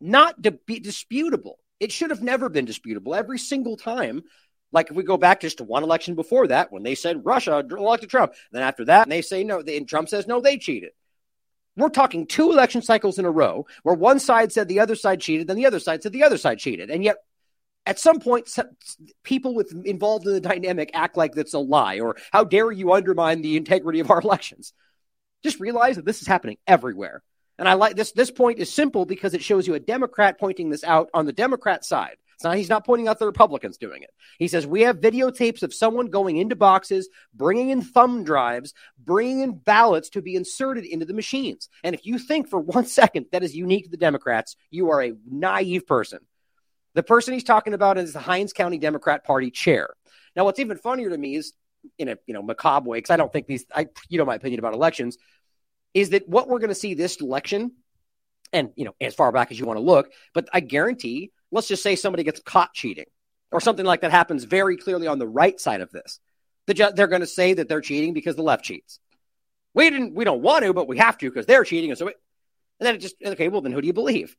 not 0.00 0.42
to 0.42 0.52
be 0.52 0.80
disputable. 0.80 1.58
It 1.80 1.92
should 1.92 2.10
have 2.10 2.22
never 2.22 2.48
been 2.48 2.64
disputable 2.64 3.14
every 3.14 3.38
single 3.38 3.76
time 3.76 4.22
like 4.74 4.90
if 4.90 4.96
we 4.96 5.04
go 5.04 5.16
back 5.16 5.40
just 5.40 5.58
to 5.58 5.64
one 5.64 5.84
election 5.84 6.16
before 6.16 6.48
that, 6.48 6.72
when 6.72 6.82
they 6.82 6.96
said 6.96 7.24
Russia 7.24 7.64
elected 7.70 8.10
Trump, 8.10 8.34
then 8.50 8.62
after 8.62 8.84
that, 8.86 9.04
and 9.04 9.12
they 9.12 9.22
say 9.22 9.44
no, 9.44 9.60
and 9.60 9.88
Trump 9.88 10.08
says 10.08 10.26
no, 10.26 10.40
they 10.40 10.58
cheated. 10.58 10.90
We're 11.76 11.88
talking 11.88 12.26
two 12.26 12.50
election 12.50 12.82
cycles 12.82 13.18
in 13.18 13.24
a 13.24 13.30
row 13.30 13.66
where 13.82 13.94
one 13.94 14.20
side 14.20 14.52
said 14.52 14.68
the 14.68 14.80
other 14.80 14.94
side 14.94 15.20
cheated, 15.20 15.48
then 15.48 15.56
the 15.56 15.66
other 15.66 15.80
side 15.80 16.02
said 16.02 16.12
the 16.12 16.22
other 16.22 16.38
side 16.38 16.58
cheated. 16.58 16.90
And 16.90 17.02
yet, 17.02 17.16
at 17.86 17.98
some 17.98 18.20
point, 18.20 18.48
people 19.24 19.54
with 19.54 19.74
involved 19.84 20.26
in 20.26 20.32
the 20.32 20.40
dynamic 20.40 20.90
act 20.94 21.16
like 21.16 21.34
that's 21.34 21.52
a 21.52 21.58
lie, 21.58 22.00
or 22.00 22.16
how 22.32 22.44
dare 22.44 22.70
you 22.70 22.92
undermine 22.92 23.42
the 23.42 23.56
integrity 23.56 24.00
of 24.00 24.10
our 24.10 24.20
elections? 24.22 24.72
Just 25.42 25.60
realize 25.60 25.96
that 25.96 26.04
this 26.04 26.22
is 26.22 26.28
happening 26.28 26.56
everywhere. 26.66 27.22
And 27.58 27.68
I 27.68 27.74
like 27.74 27.96
this. 27.96 28.12
This 28.12 28.30
point 28.30 28.58
is 28.58 28.72
simple 28.72 29.04
because 29.04 29.34
it 29.34 29.42
shows 29.42 29.66
you 29.66 29.74
a 29.74 29.80
Democrat 29.80 30.40
pointing 30.40 30.70
this 30.70 30.84
out 30.84 31.10
on 31.12 31.26
the 31.26 31.32
Democrat 31.32 31.84
side. 31.84 32.16
It's 32.34 32.44
not, 32.44 32.56
he's 32.56 32.68
not 32.68 32.84
pointing 32.84 33.08
out 33.08 33.18
the 33.18 33.26
Republicans 33.26 33.78
doing 33.78 34.02
it. 34.02 34.10
He 34.38 34.48
says, 34.48 34.66
We 34.66 34.82
have 34.82 35.00
videotapes 35.00 35.62
of 35.62 35.74
someone 35.74 36.08
going 36.08 36.36
into 36.36 36.56
boxes, 36.56 37.08
bringing 37.32 37.70
in 37.70 37.82
thumb 37.82 38.24
drives, 38.24 38.74
bringing 38.98 39.40
in 39.40 39.52
ballots 39.52 40.10
to 40.10 40.22
be 40.22 40.36
inserted 40.36 40.84
into 40.84 41.06
the 41.06 41.14
machines. 41.14 41.68
And 41.82 41.94
if 41.94 42.06
you 42.06 42.18
think 42.18 42.48
for 42.48 42.58
one 42.58 42.86
second 43.00 43.26
that 43.32 43.42
is 43.42 43.54
unique 43.54 43.84
to 43.84 43.90
the 43.90 43.96
Democrats, 43.96 44.56
you 44.70 44.90
are 44.90 45.02
a 45.02 45.14
naive 45.30 45.86
person. 45.86 46.20
The 46.94 47.02
person 47.02 47.34
he's 47.34 47.44
talking 47.44 47.74
about 47.74 47.98
is 47.98 48.12
the 48.12 48.20
Hinds 48.20 48.52
County 48.52 48.78
Democrat 48.78 49.24
Party 49.24 49.50
chair. 49.50 49.90
Now, 50.36 50.44
what's 50.44 50.60
even 50.60 50.76
funnier 50.76 51.10
to 51.10 51.18
me 51.18 51.36
is, 51.36 51.52
in 51.98 52.08
a 52.08 52.16
you 52.26 52.34
know 52.34 52.42
macabre 52.42 52.88
way, 52.88 52.98
because 52.98 53.10
I 53.10 53.16
don't 53.16 53.32
think 53.32 53.46
these, 53.46 53.66
I 53.74 53.88
you 54.08 54.18
know 54.18 54.24
my 54.24 54.36
opinion 54.36 54.58
about 54.58 54.74
elections, 54.74 55.18
is 55.92 56.10
that 56.10 56.28
what 56.28 56.48
we're 56.48 56.60
going 56.60 56.68
to 56.68 56.74
see 56.74 56.94
this 56.94 57.20
election 57.20 57.72
and 58.54 58.70
you 58.76 58.84
know, 58.84 58.94
as 59.00 59.14
far 59.14 59.32
back 59.32 59.50
as 59.50 59.58
you 59.58 59.66
want 59.66 59.78
to 59.78 59.82
look. 59.82 60.12
But 60.32 60.48
I 60.52 60.60
guarantee, 60.60 61.32
let's 61.54 61.68
just 61.68 61.82
say 61.82 61.96
somebody 61.96 62.24
gets 62.24 62.40
caught 62.40 62.74
cheating 62.74 63.06
or 63.50 63.60
something 63.60 63.86
like 63.86 64.00
that 64.00 64.10
happens 64.10 64.44
very 64.44 64.76
clearly 64.76 65.06
on 65.06 65.18
the 65.18 65.28
right 65.28 65.58
side 65.60 65.80
of 65.80 65.90
this. 65.90 66.20
They're 66.66 67.06
going 67.06 67.20
to 67.20 67.26
say 67.26 67.54
that 67.54 67.68
they're 67.68 67.80
cheating 67.80 68.14
because 68.14 68.36
the 68.36 68.42
left 68.42 68.64
cheats. 68.64 68.98
We 69.74 69.88
didn't, 69.90 70.14
we 70.14 70.24
don't 70.24 70.42
want 70.42 70.64
to, 70.64 70.72
but 70.72 70.88
we 70.88 70.98
have 70.98 71.16
to 71.18 71.30
because 71.30 71.46
they're 71.46 71.64
cheating. 71.64 71.90
And 71.90 71.98
so, 71.98 72.08
it, 72.08 72.16
and 72.80 72.86
then 72.86 72.94
it 72.96 72.98
just 72.98 73.16
okay. 73.24 73.48
Well, 73.48 73.60
then 73.60 73.72
who 73.72 73.80
do 73.80 73.86
you 73.86 73.92
believe? 73.92 74.36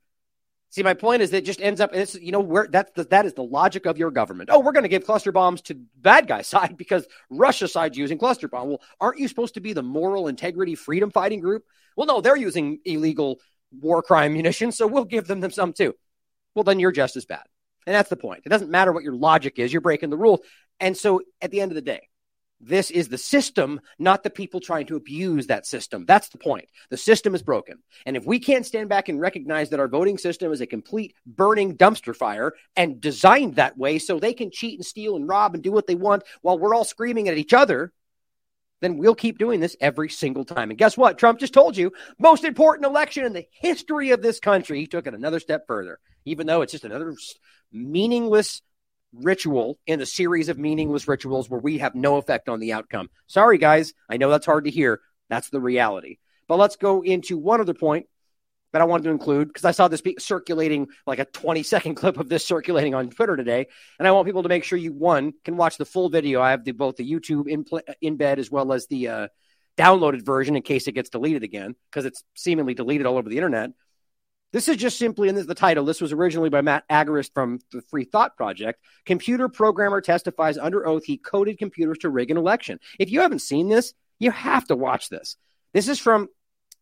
See, 0.72 0.84
my 0.84 0.93
point 0.93 1.22
is 1.22 1.31
that 1.31 1.38
it 1.38 1.45
just 1.45 1.62
ends 1.62 1.79
up, 1.79 1.95
it's, 1.95 2.15
you 2.15 2.34
know, 2.34 2.41
where 2.41 2.67
that's 2.69 2.91
the, 2.95 3.05
that 3.05 3.25
is 3.25 3.34
the 3.34 3.43
logic 3.43 3.86
of 3.86 3.98
your 3.98 4.12
government. 4.12 4.50
Oh, 4.51 4.60
we're 4.60 4.74
going 4.74 4.84
to 4.84 4.89
give 4.89 5.05
cluster 5.05 5.31
bombs 5.31 5.62
to 5.63 5.79
bad 5.95 6.27
guy 6.27 6.41
side 6.43 6.75
because 6.75 7.07
Russia 7.29 7.67
side's 7.67 7.98
using 7.98 8.17
cluster 8.17 8.50
bomb. 8.50 8.69
Well, 8.69 8.81
aren't 9.00 9.19
you 9.19 9.29
supposed 9.29 9.53
to 9.53 9.62
be 9.62 9.72
the 9.72 9.84
moral 9.84 10.27
integrity 10.27 10.75
freedom 10.75 11.12
fighting 11.12 11.39
group? 11.39 11.63
Well, 11.95 12.07
no, 12.07 12.19
they're 12.19 12.36
using 12.36 12.79
illegal 12.84 13.39
war 13.72 14.01
crime 14.01 14.34
munitions, 14.34 14.77
so 14.77 14.88
we'll 14.88 15.05
give 15.05 15.27
them, 15.27 15.39
them 15.39 15.51
some 15.51 15.72
too. 15.72 15.95
Well, 16.55 16.63
then 16.63 16.79
you're 16.79 16.91
just 16.91 17.15
as 17.17 17.25
bad. 17.25 17.43
And 17.85 17.93
that's 17.93 18.09
the 18.09 18.15
point. 18.15 18.43
It 18.45 18.50
doesn't 18.50 18.71
matter 18.71 18.91
what 18.91 19.03
your 19.03 19.15
logic 19.15 19.59
is, 19.59 19.71
you're 19.71 19.81
breaking 19.81 20.09
the 20.09 20.17
rules. 20.17 20.39
And 20.79 20.97
so 20.97 21.21
at 21.41 21.51
the 21.51 21.62
end 21.62 21.71
of 21.71 21.75
the 21.75 21.81
day, 21.81 22.09
this 22.62 22.89
is 22.89 23.09
the 23.09 23.17
system, 23.17 23.81
not 24.00 24.24
the 24.24 24.29
people 24.29 24.59
trying 24.59 24.85
to 24.88 24.95
abuse 24.95 25.47
that 25.47 25.65
system. 25.65 26.05
That's 26.05 26.29
the 26.29 26.38
point. 26.38 26.65
The 26.89 26.97
system 26.97 27.35
is 27.35 27.43
broken. 27.43 27.79
And 28.05 28.15
if 28.15 28.25
we 28.25 28.39
can't 28.39 28.65
stand 28.65 28.89
back 28.89 29.09
and 29.09 29.19
recognize 29.19 29.69
that 29.69 29.79
our 29.79 29.89
voting 29.89 30.17
system 30.17 30.51
is 30.51 30.62
a 30.62 30.65
complete 30.65 31.13
burning 31.25 31.77
dumpster 31.77 32.15
fire 32.15 32.53
and 32.75 33.01
designed 33.01 33.55
that 33.55 33.77
way 33.77 34.00
so 34.00 34.19
they 34.19 34.33
can 34.33 34.51
cheat 34.51 34.79
and 34.79 34.85
steal 34.85 35.15
and 35.15 35.27
rob 35.27 35.53
and 35.53 35.63
do 35.63 35.71
what 35.71 35.85
they 35.85 35.95
want 35.95 36.24
while 36.41 36.57
we're 36.57 36.74
all 36.74 36.85
screaming 36.85 37.27
at 37.27 37.38
each 37.38 37.53
other, 37.53 37.91
then 38.82 38.98
we'll 38.98 39.15
keep 39.15 39.38
doing 39.38 39.60
this 39.60 39.75
every 39.79 40.10
single 40.10 40.46
time. 40.46 40.70
And 40.70 40.77
guess 40.77 40.98
what? 40.98 41.17
Trump 41.17 41.39
just 41.39 41.53
told 41.53 41.77
you, 41.77 41.91
most 42.20 42.44
important 42.44 42.86
election 42.86 43.25
in 43.25 43.34
the 43.34 43.48
history 43.51 44.12
of 44.12 44.22
this 44.22 44.39
country. 44.39 44.79
He 44.79 44.88
took 44.88 45.08
it 45.08 45.13
another 45.13 45.39
step 45.39 45.65
further, 45.67 46.00
even 46.25 46.48
though 46.48 46.62
it's 46.62 46.72
just 46.72 46.84
another 46.84 47.13
meaningless 47.72 48.62
ritual 49.13 49.79
in 49.88 50.01
a 50.01 50.05
series 50.05 50.50
of 50.50 50.58
meaningless 50.58 51.08
rituals 51.08 51.50
where 51.50 51.60
we 51.60 51.77
have 51.77 51.96
no 51.96 52.17
effect 52.17 52.50
on 52.50 52.60
the 52.60 52.74
outcome. 52.74 53.10
Sorry, 53.27 53.58
guys. 53.58 53.94
I 54.10 54.17
know 54.17 54.29
that's 54.29 54.46
hard 54.46 54.65
to 54.65 54.72
hear. 54.72 55.00
That's 55.29 55.50
the 55.50 55.62
reality. 55.62 56.17
But 56.48 56.58
let's 56.58 56.75
go 56.75 57.01
into 57.01 57.38
one 57.38 57.62
other 57.62 57.74
point 57.74 58.08
that 58.75 58.82
I 58.82 58.86
wanted 58.86 59.05
to 59.05 59.12
include 59.12 59.48
because 59.48 59.63
I 59.63 59.72
saw 59.72 59.88
this 59.88 60.01
be 60.01 60.17
circulating 60.20 60.89
like 61.08 61.20
a 61.20 61.24
20 61.24 61.63
second 61.63 61.96
clip 61.96 62.20
of 62.20 62.27
this 62.27 62.46
circulating 62.46 62.94
on 62.94 63.10
Twitter 63.10 63.38
today. 63.38 63.67
And 63.98 64.05
I 64.05 64.12
want 64.12 64.25
people 64.25 64.44
to 64.44 64.50
make 64.50 64.65
sure 64.65 64.77
you, 64.77 64.91
one, 64.91 65.32
can 65.46 65.55
watch 65.55 65.77
the 65.77 65.86
full 65.86 66.10
video. 66.10 66.41
I 66.41 66.51
have 66.51 66.65
the, 66.65 66.74
both 66.74 66.98
the 66.98 67.10
YouTube 67.10 67.48
in, 67.48 68.22
as 68.22 68.51
well 68.51 68.74
as 68.74 68.88
the 68.88 69.08
uh, 69.08 69.27
downloaded 69.77 70.25
version 70.25 70.58
in 70.58 70.62
case 70.62 70.89
it 70.89 70.91
gets 70.91 71.10
deleted 71.10 71.41
again 71.41 71.74
because 71.89 72.03
it's 72.03 72.25
seemingly 72.36 72.74
deleted 72.74 73.05
all 73.05 73.17
over 73.17 73.29
the 73.29 73.38
internet. 73.38 73.70
This 74.51 74.67
is 74.67 74.75
just 74.75 75.00
simply 75.00 75.29
in 75.29 75.36
the 75.36 75.55
title. 75.55 75.86
This 75.86 76.01
was 76.01 76.12
originally 76.12 76.50
by 76.50 76.60
Matt 76.60 76.84
Agorist 76.89 77.34
from 77.34 77.60
the 77.72 77.82
Free 77.82 78.03
Thought 78.03 78.36
Project. 78.36 78.82
Computer 79.05 79.48
programmer 79.48 80.01
testifies 80.01 80.58
under 80.58 80.86
oath 80.86 81.05
he 81.05 81.15
coded 81.15 81.60
computers 81.60 82.00
to 82.00 82.10
rig 82.10 82.29
an 82.29 82.36
election. 82.36 82.82
If 83.00 83.10
you 83.10 83.22
haven't 83.22 83.39
seen 83.39 83.70
this, 83.70 83.94
you 84.20 84.32
have 84.32 84.67
to 84.67 84.75
watch 84.75 85.08
this. 85.08 85.38
This 85.72 85.88
is 85.88 85.98
from 85.98 86.27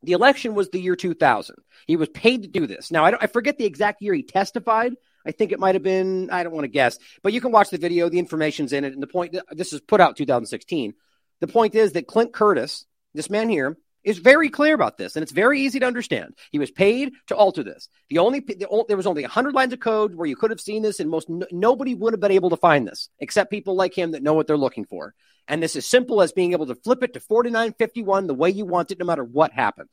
the 0.04 0.14
election 0.14 0.54
was 0.54 0.70
the 0.70 0.80
year 0.80 0.96
2000. 0.96 1.56
He 1.88 1.96
was 1.96 2.10
paid 2.10 2.44
to 2.44 2.48
do 2.48 2.68
this. 2.68 2.92
Now, 2.92 3.06
I, 3.06 3.18
I 3.22 3.28
forget 3.28 3.58
the 3.58 3.66
exact 3.66 4.02
year 4.02 4.14
he 4.14 4.24
testified. 4.24 4.94
I 5.26 5.32
think 5.32 5.52
it 5.52 5.60
might 5.60 5.76
have 5.76 5.84
been, 5.84 6.30
I 6.30 6.44
don't 6.44 6.54
want 6.54 6.66
to 6.66 6.70
guess, 6.70 7.00
but 7.22 7.34
you 7.34 7.42
can 7.42 7.52
watch 7.52 7.70
the 7.70 7.78
video. 7.78 8.10
The 8.10 8.20
information's 8.20 8.74
in 8.74 8.84
it. 8.84 8.94
And 8.94 9.02
the 9.02 9.08
point, 9.08 9.36
this 9.52 9.72
is 9.72 9.82
put 9.82 10.02
out 10.02 10.18
2016. 10.18 10.94
The 11.40 11.48
point 11.48 11.76
is 11.76 11.94
that 11.94 12.08
Clint 12.08 12.34
Curtis, 12.34 12.86
this 13.14 13.30
man 13.30 13.50
here, 13.50 13.78
is 14.04 14.18
very 14.18 14.50
clear 14.50 14.74
about 14.74 14.98
this, 14.98 15.16
and 15.16 15.24
it's 15.24 15.32
very 15.32 15.62
easy 15.62 15.80
to 15.80 15.86
understand. 15.86 16.36
He 16.52 16.60
was 16.60 16.72
paid 16.72 17.14
to 17.28 17.36
alter 17.36 17.64
this. 17.64 17.90
The 18.10 18.20
only 18.20 18.42
the, 18.42 18.86
there 18.88 18.98
was 18.98 19.08
only 19.08 19.22
100 19.24 19.54
lines 19.54 19.74
of 19.74 19.80
code 19.80 20.16
where 20.16 20.28
you 20.28 20.36
could 20.36 20.52
have 20.52 20.62
seen 20.62 20.84
this, 20.84 21.00
and 21.00 21.10
most 21.10 21.30
nobody 21.30 21.96
would 21.96 22.14
have 22.14 22.20
been 22.20 22.32
able 22.32 22.50
to 22.50 22.58
find 22.58 22.88
this 22.88 23.10
except 23.20 23.52
people 23.52 23.76
like 23.76 23.98
him 23.98 24.12
that 24.12 24.24
know 24.24 24.34
what 24.34 24.48
they're 24.48 24.58
looking 24.58 24.86
for. 24.86 25.14
And 25.48 25.62
this 25.62 25.76
is 25.76 25.86
simple 25.86 26.22
as 26.22 26.32
being 26.32 26.54
able 26.54 26.68
to 26.68 26.76
flip 26.76 27.04
it 27.04 27.14
to 27.14 27.20
4951 27.20 28.28
the 28.28 28.34
way 28.34 28.50
you 28.50 28.66
want 28.66 28.92
it, 28.92 29.00
no 29.00 29.06
matter 29.06 29.24
what 29.24 29.52
happened. 29.52 29.90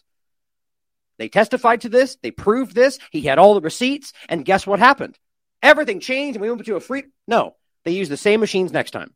They 1.18 1.28
testified 1.28 1.82
to 1.82 1.88
this. 1.88 2.16
They 2.22 2.30
proved 2.30 2.74
this. 2.74 2.98
He 3.10 3.22
had 3.22 3.38
all 3.38 3.54
the 3.54 3.60
receipts, 3.60 4.12
and 4.28 4.44
guess 4.44 4.66
what 4.66 4.78
happened? 4.78 5.18
Everything 5.62 6.00
changed, 6.00 6.36
and 6.36 6.42
we 6.42 6.50
went 6.50 6.64
to 6.64 6.76
a 6.76 6.80
free. 6.80 7.04
No, 7.28 7.56
they 7.84 7.92
used 7.92 8.10
the 8.10 8.16
same 8.16 8.40
machines 8.40 8.72
next 8.72 8.92
time. 8.92 9.12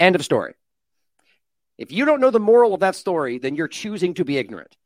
End 0.00 0.16
of 0.16 0.24
story. 0.24 0.54
If 1.78 1.92
you 1.92 2.04
don't 2.04 2.20
know 2.20 2.30
the 2.30 2.40
moral 2.40 2.74
of 2.74 2.80
that 2.80 2.96
story, 2.96 3.38
then 3.38 3.54
you're 3.54 3.68
choosing 3.68 4.14
to 4.14 4.24
be 4.24 4.36
ignorant. 4.36 4.76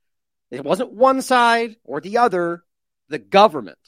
It 0.50 0.64
wasn't 0.64 0.92
one 0.92 1.22
side 1.22 1.76
or 1.84 2.00
the 2.00 2.18
other. 2.18 2.62
The 3.08 3.18
government, 3.18 3.78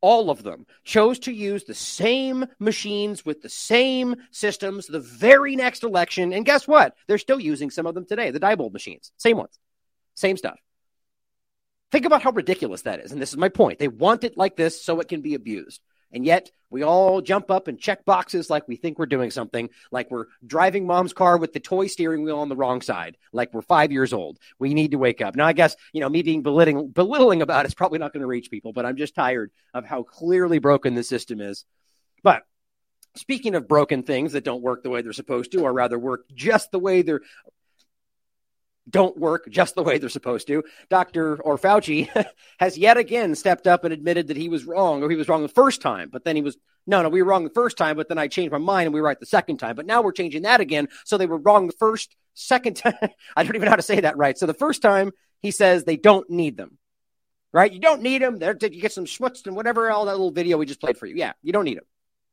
all 0.00 0.30
of 0.30 0.42
them, 0.42 0.66
chose 0.84 1.20
to 1.20 1.32
use 1.32 1.64
the 1.64 1.74
same 1.74 2.46
machines 2.58 3.24
with 3.24 3.42
the 3.42 3.48
same 3.48 4.16
systems 4.30 4.86
the 4.86 5.00
very 5.00 5.56
next 5.56 5.82
election. 5.82 6.32
And 6.32 6.44
guess 6.44 6.68
what? 6.68 6.94
They're 7.06 7.18
still 7.18 7.40
using 7.40 7.70
some 7.70 7.86
of 7.86 7.94
them 7.94 8.06
today, 8.06 8.30
the 8.30 8.40
Diebold 8.40 8.72
machines. 8.72 9.12
Same 9.16 9.36
ones, 9.38 9.58
same 10.14 10.36
stuff. 10.36 10.58
Think 11.90 12.06
about 12.06 12.22
how 12.22 12.30
ridiculous 12.30 12.82
that 12.82 13.00
is. 13.00 13.10
And 13.10 13.20
this 13.20 13.30
is 13.30 13.36
my 13.36 13.48
point. 13.48 13.78
They 13.80 13.88
want 13.88 14.22
it 14.22 14.36
like 14.36 14.56
this 14.56 14.84
so 14.84 15.00
it 15.00 15.08
can 15.08 15.22
be 15.22 15.34
abused. 15.34 15.80
And 16.12 16.24
yet 16.24 16.50
we 16.70 16.82
all 16.82 17.20
jump 17.20 17.50
up 17.50 17.68
and 17.68 17.78
check 17.78 18.04
boxes 18.04 18.48
like 18.48 18.66
we 18.68 18.76
think 18.76 18.98
we're 18.98 19.06
doing 19.06 19.30
something, 19.30 19.70
like 19.90 20.10
we're 20.10 20.26
driving 20.46 20.86
mom's 20.86 21.12
car 21.12 21.36
with 21.36 21.52
the 21.52 21.60
toy 21.60 21.88
steering 21.88 22.22
wheel 22.22 22.38
on 22.38 22.48
the 22.48 22.56
wrong 22.56 22.80
side, 22.80 23.16
like 23.32 23.52
we're 23.52 23.62
five 23.62 23.92
years 23.92 24.12
old. 24.12 24.38
We 24.58 24.74
need 24.74 24.92
to 24.92 24.98
wake 24.98 25.20
up. 25.20 25.36
Now, 25.36 25.46
I 25.46 25.52
guess, 25.52 25.76
you 25.92 26.00
know, 26.00 26.08
me 26.08 26.22
being 26.22 26.42
belittling, 26.42 26.88
belittling 26.88 27.42
about 27.42 27.64
it's 27.64 27.74
probably 27.74 27.98
not 27.98 28.12
going 28.12 28.22
to 28.22 28.26
reach 28.26 28.50
people, 28.50 28.72
but 28.72 28.86
I'm 28.86 28.96
just 28.96 29.14
tired 29.14 29.50
of 29.74 29.84
how 29.84 30.02
clearly 30.02 30.58
broken 30.58 30.94
the 30.94 31.02
system 31.02 31.40
is. 31.40 31.64
But 32.22 32.42
speaking 33.16 33.54
of 33.56 33.66
broken 33.66 34.04
things 34.04 34.32
that 34.32 34.44
don't 34.44 34.62
work 34.62 34.82
the 34.82 34.90
way 34.90 35.02
they're 35.02 35.12
supposed 35.12 35.52
to, 35.52 35.62
or 35.62 35.72
rather 35.72 35.98
work 35.98 36.26
just 36.34 36.70
the 36.70 36.78
way 36.78 37.02
they're 37.02 37.22
don't 38.90 39.16
work 39.16 39.48
just 39.48 39.74
the 39.74 39.82
way 39.82 39.98
they're 39.98 40.08
supposed 40.08 40.46
to. 40.48 40.64
Dr. 40.88 41.40
or 41.42 41.56
Fauci 41.56 42.08
has 42.58 42.76
yet 42.76 42.96
again 42.96 43.34
stepped 43.34 43.66
up 43.66 43.84
and 43.84 43.94
admitted 43.94 44.28
that 44.28 44.36
he 44.36 44.48
was 44.48 44.64
wrong, 44.64 45.02
or 45.02 45.10
he 45.10 45.16
was 45.16 45.28
wrong 45.28 45.42
the 45.42 45.48
first 45.48 45.80
time, 45.80 46.08
but 46.10 46.24
then 46.24 46.36
he 46.36 46.42
was, 46.42 46.56
no, 46.86 47.02
no, 47.02 47.08
we 47.08 47.22
were 47.22 47.28
wrong 47.28 47.44
the 47.44 47.50
first 47.50 47.76
time, 47.76 47.96
but 47.96 48.08
then 48.08 48.18
I 48.18 48.28
changed 48.28 48.52
my 48.52 48.58
mind 48.58 48.86
and 48.86 48.94
we 48.94 49.00
were 49.00 49.06
right 49.06 49.20
the 49.20 49.26
second 49.26 49.58
time. 49.58 49.76
But 49.76 49.86
now 49.86 50.02
we're 50.02 50.12
changing 50.12 50.42
that 50.42 50.60
again. 50.60 50.88
So 51.04 51.16
they 51.16 51.26
were 51.26 51.38
wrong 51.38 51.66
the 51.66 51.72
first, 51.74 52.16
second 52.34 52.76
time. 52.76 52.94
I 53.36 53.42
don't 53.42 53.54
even 53.54 53.66
know 53.66 53.70
how 53.72 53.76
to 53.76 53.82
say 53.82 54.00
that 54.00 54.16
right. 54.16 54.36
So 54.36 54.46
the 54.46 54.54
first 54.54 54.82
time 54.82 55.12
he 55.40 55.50
says 55.50 55.84
they 55.84 55.96
don't 55.96 56.28
need 56.30 56.56
them, 56.56 56.78
right? 57.52 57.72
You 57.72 57.80
don't 57.80 58.02
need 58.02 58.22
them. 58.22 58.38
There, 58.38 58.54
did 58.54 58.74
you 58.74 58.82
get 58.82 58.92
some 58.92 59.06
schmutz 59.06 59.46
and 59.46 59.56
whatever, 59.56 59.90
all 59.90 60.06
that 60.06 60.12
little 60.12 60.30
video 60.30 60.56
we 60.56 60.66
just 60.66 60.80
played 60.80 60.98
for 60.98 61.06
you. 61.06 61.16
Yeah, 61.16 61.32
you 61.42 61.52
don't 61.52 61.64
need 61.64 61.78
them. 61.78 61.84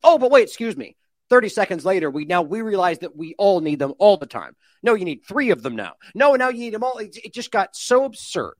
Oh, 0.03 0.17
but 0.17 0.31
wait, 0.31 0.43
excuse 0.43 0.77
me. 0.77 0.95
30 1.29 1.49
seconds 1.49 1.85
later, 1.85 2.09
we 2.09 2.25
now 2.25 2.41
we 2.41 2.61
realize 2.61 2.99
that 2.99 3.15
we 3.15 3.35
all 3.37 3.59
need 3.61 3.79
them 3.79 3.93
all 3.99 4.17
the 4.17 4.25
time. 4.25 4.55
No, 4.83 4.93
you 4.93 5.05
need 5.05 5.25
three 5.25 5.49
of 5.49 5.63
them 5.63 5.75
now. 5.75 5.93
No, 6.15 6.35
now 6.35 6.49
you 6.49 6.59
need 6.59 6.73
them 6.73 6.83
all. 6.83 6.97
It, 6.97 7.17
it 7.17 7.33
just 7.33 7.51
got 7.51 7.75
so 7.75 8.05
absurd. 8.05 8.53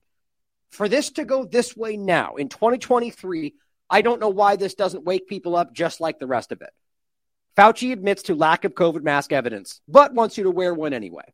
For 0.70 0.88
this 0.88 1.10
to 1.12 1.24
go 1.24 1.44
this 1.44 1.76
way 1.76 1.96
now 1.96 2.34
in 2.34 2.48
2023, 2.48 3.54
I 3.88 4.02
don't 4.02 4.20
know 4.20 4.28
why 4.28 4.56
this 4.56 4.74
doesn't 4.74 5.04
wake 5.04 5.26
people 5.26 5.56
up 5.56 5.72
just 5.72 6.00
like 6.00 6.18
the 6.18 6.26
rest 6.26 6.52
of 6.52 6.60
it. 6.60 6.70
Fauci 7.56 7.92
admits 7.92 8.24
to 8.24 8.34
lack 8.34 8.64
of 8.64 8.74
COVID 8.74 9.02
mask 9.02 9.32
evidence, 9.32 9.80
but 9.88 10.14
wants 10.14 10.36
you 10.36 10.44
to 10.44 10.50
wear 10.50 10.74
one 10.74 10.92
anyway. 10.92 11.24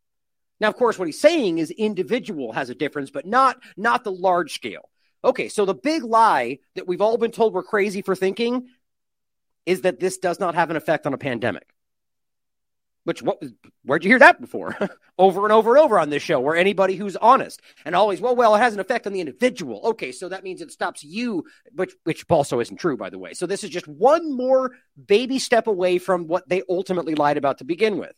Now, 0.60 0.68
of 0.68 0.76
course, 0.76 0.98
what 0.98 1.08
he's 1.08 1.20
saying 1.20 1.58
is 1.58 1.70
individual 1.70 2.52
has 2.52 2.70
a 2.70 2.74
difference, 2.74 3.10
but 3.10 3.26
not 3.26 3.58
not 3.76 4.04
the 4.04 4.12
large 4.12 4.54
scale. 4.54 4.88
Okay, 5.24 5.48
so 5.48 5.64
the 5.64 5.74
big 5.74 6.04
lie 6.04 6.58
that 6.76 6.86
we've 6.86 7.00
all 7.00 7.18
been 7.18 7.30
told 7.30 7.54
we're 7.54 7.62
crazy 7.62 8.02
for 8.02 8.14
thinking 8.14 8.68
is 9.66 9.82
that 9.82 10.00
this 10.00 10.18
does 10.18 10.40
not 10.40 10.54
have 10.54 10.70
an 10.70 10.76
effect 10.76 11.06
on 11.06 11.14
a 11.14 11.18
pandemic. 11.18 11.68
Which 13.04 13.22
what 13.22 13.42
where'd 13.84 14.02
you 14.02 14.10
hear 14.10 14.18
that 14.20 14.40
before? 14.40 14.76
over 15.18 15.44
and 15.44 15.52
over 15.52 15.76
and 15.76 15.84
over 15.84 15.98
on 15.98 16.08
this 16.08 16.22
show, 16.22 16.40
where 16.40 16.56
anybody 16.56 16.96
who's 16.96 17.16
honest 17.16 17.60
and 17.84 17.94
always, 17.94 18.18
well, 18.18 18.34
well, 18.34 18.54
it 18.54 18.60
has 18.60 18.72
an 18.72 18.80
effect 18.80 19.06
on 19.06 19.12
the 19.12 19.20
individual. 19.20 19.80
Okay, 19.84 20.10
so 20.10 20.30
that 20.30 20.42
means 20.42 20.62
it 20.62 20.72
stops 20.72 21.04
you, 21.04 21.44
which 21.74 21.92
which 22.04 22.24
also 22.30 22.60
isn't 22.60 22.78
true, 22.78 22.96
by 22.96 23.10
the 23.10 23.18
way. 23.18 23.34
So 23.34 23.46
this 23.46 23.62
is 23.62 23.68
just 23.68 23.86
one 23.86 24.34
more 24.34 24.72
baby 25.06 25.38
step 25.38 25.66
away 25.66 25.98
from 25.98 26.28
what 26.28 26.48
they 26.48 26.62
ultimately 26.68 27.14
lied 27.14 27.36
about 27.36 27.58
to 27.58 27.64
begin 27.64 27.98
with. 27.98 28.14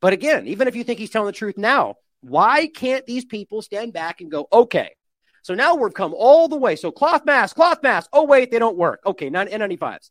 But 0.00 0.14
again, 0.14 0.46
even 0.48 0.68
if 0.68 0.76
you 0.76 0.84
think 0.84 0.98
he's 0.98 1.10
telling 1.10 1.26
the 1.26 1.32
truth 1.32 1.58
now, 1.58 1.96
why 2.22 2.66
can't 2.66 3.04
these 3.04 3.26
people 3.26 3.60
stand 3.60 3.92
back 3.92 4.22
and 4.22 4.30
go, 4.30 4.48
okay, 4.50 4.94
so 5.42 5.54
now 5.54 5.74
we've 5.74 5.92
come 5.92 6.14
all 6.16 6.48
the 6.48 6.56
way. 6.56 6.74
So 6.74 6.90
cloth 6.90 7.26
mask, 7.26 7.56
cloth 7.56 7.82
mask. 7.82 8.08
Oh, 8.14 8.24
wait, 8.24 8.50
they 8.50 8.58
don't 8.58 8.78
work. 8.78 9.00
Okay, 9.04 9.28
not 9.28 9.48
N95s. 9.48 10.10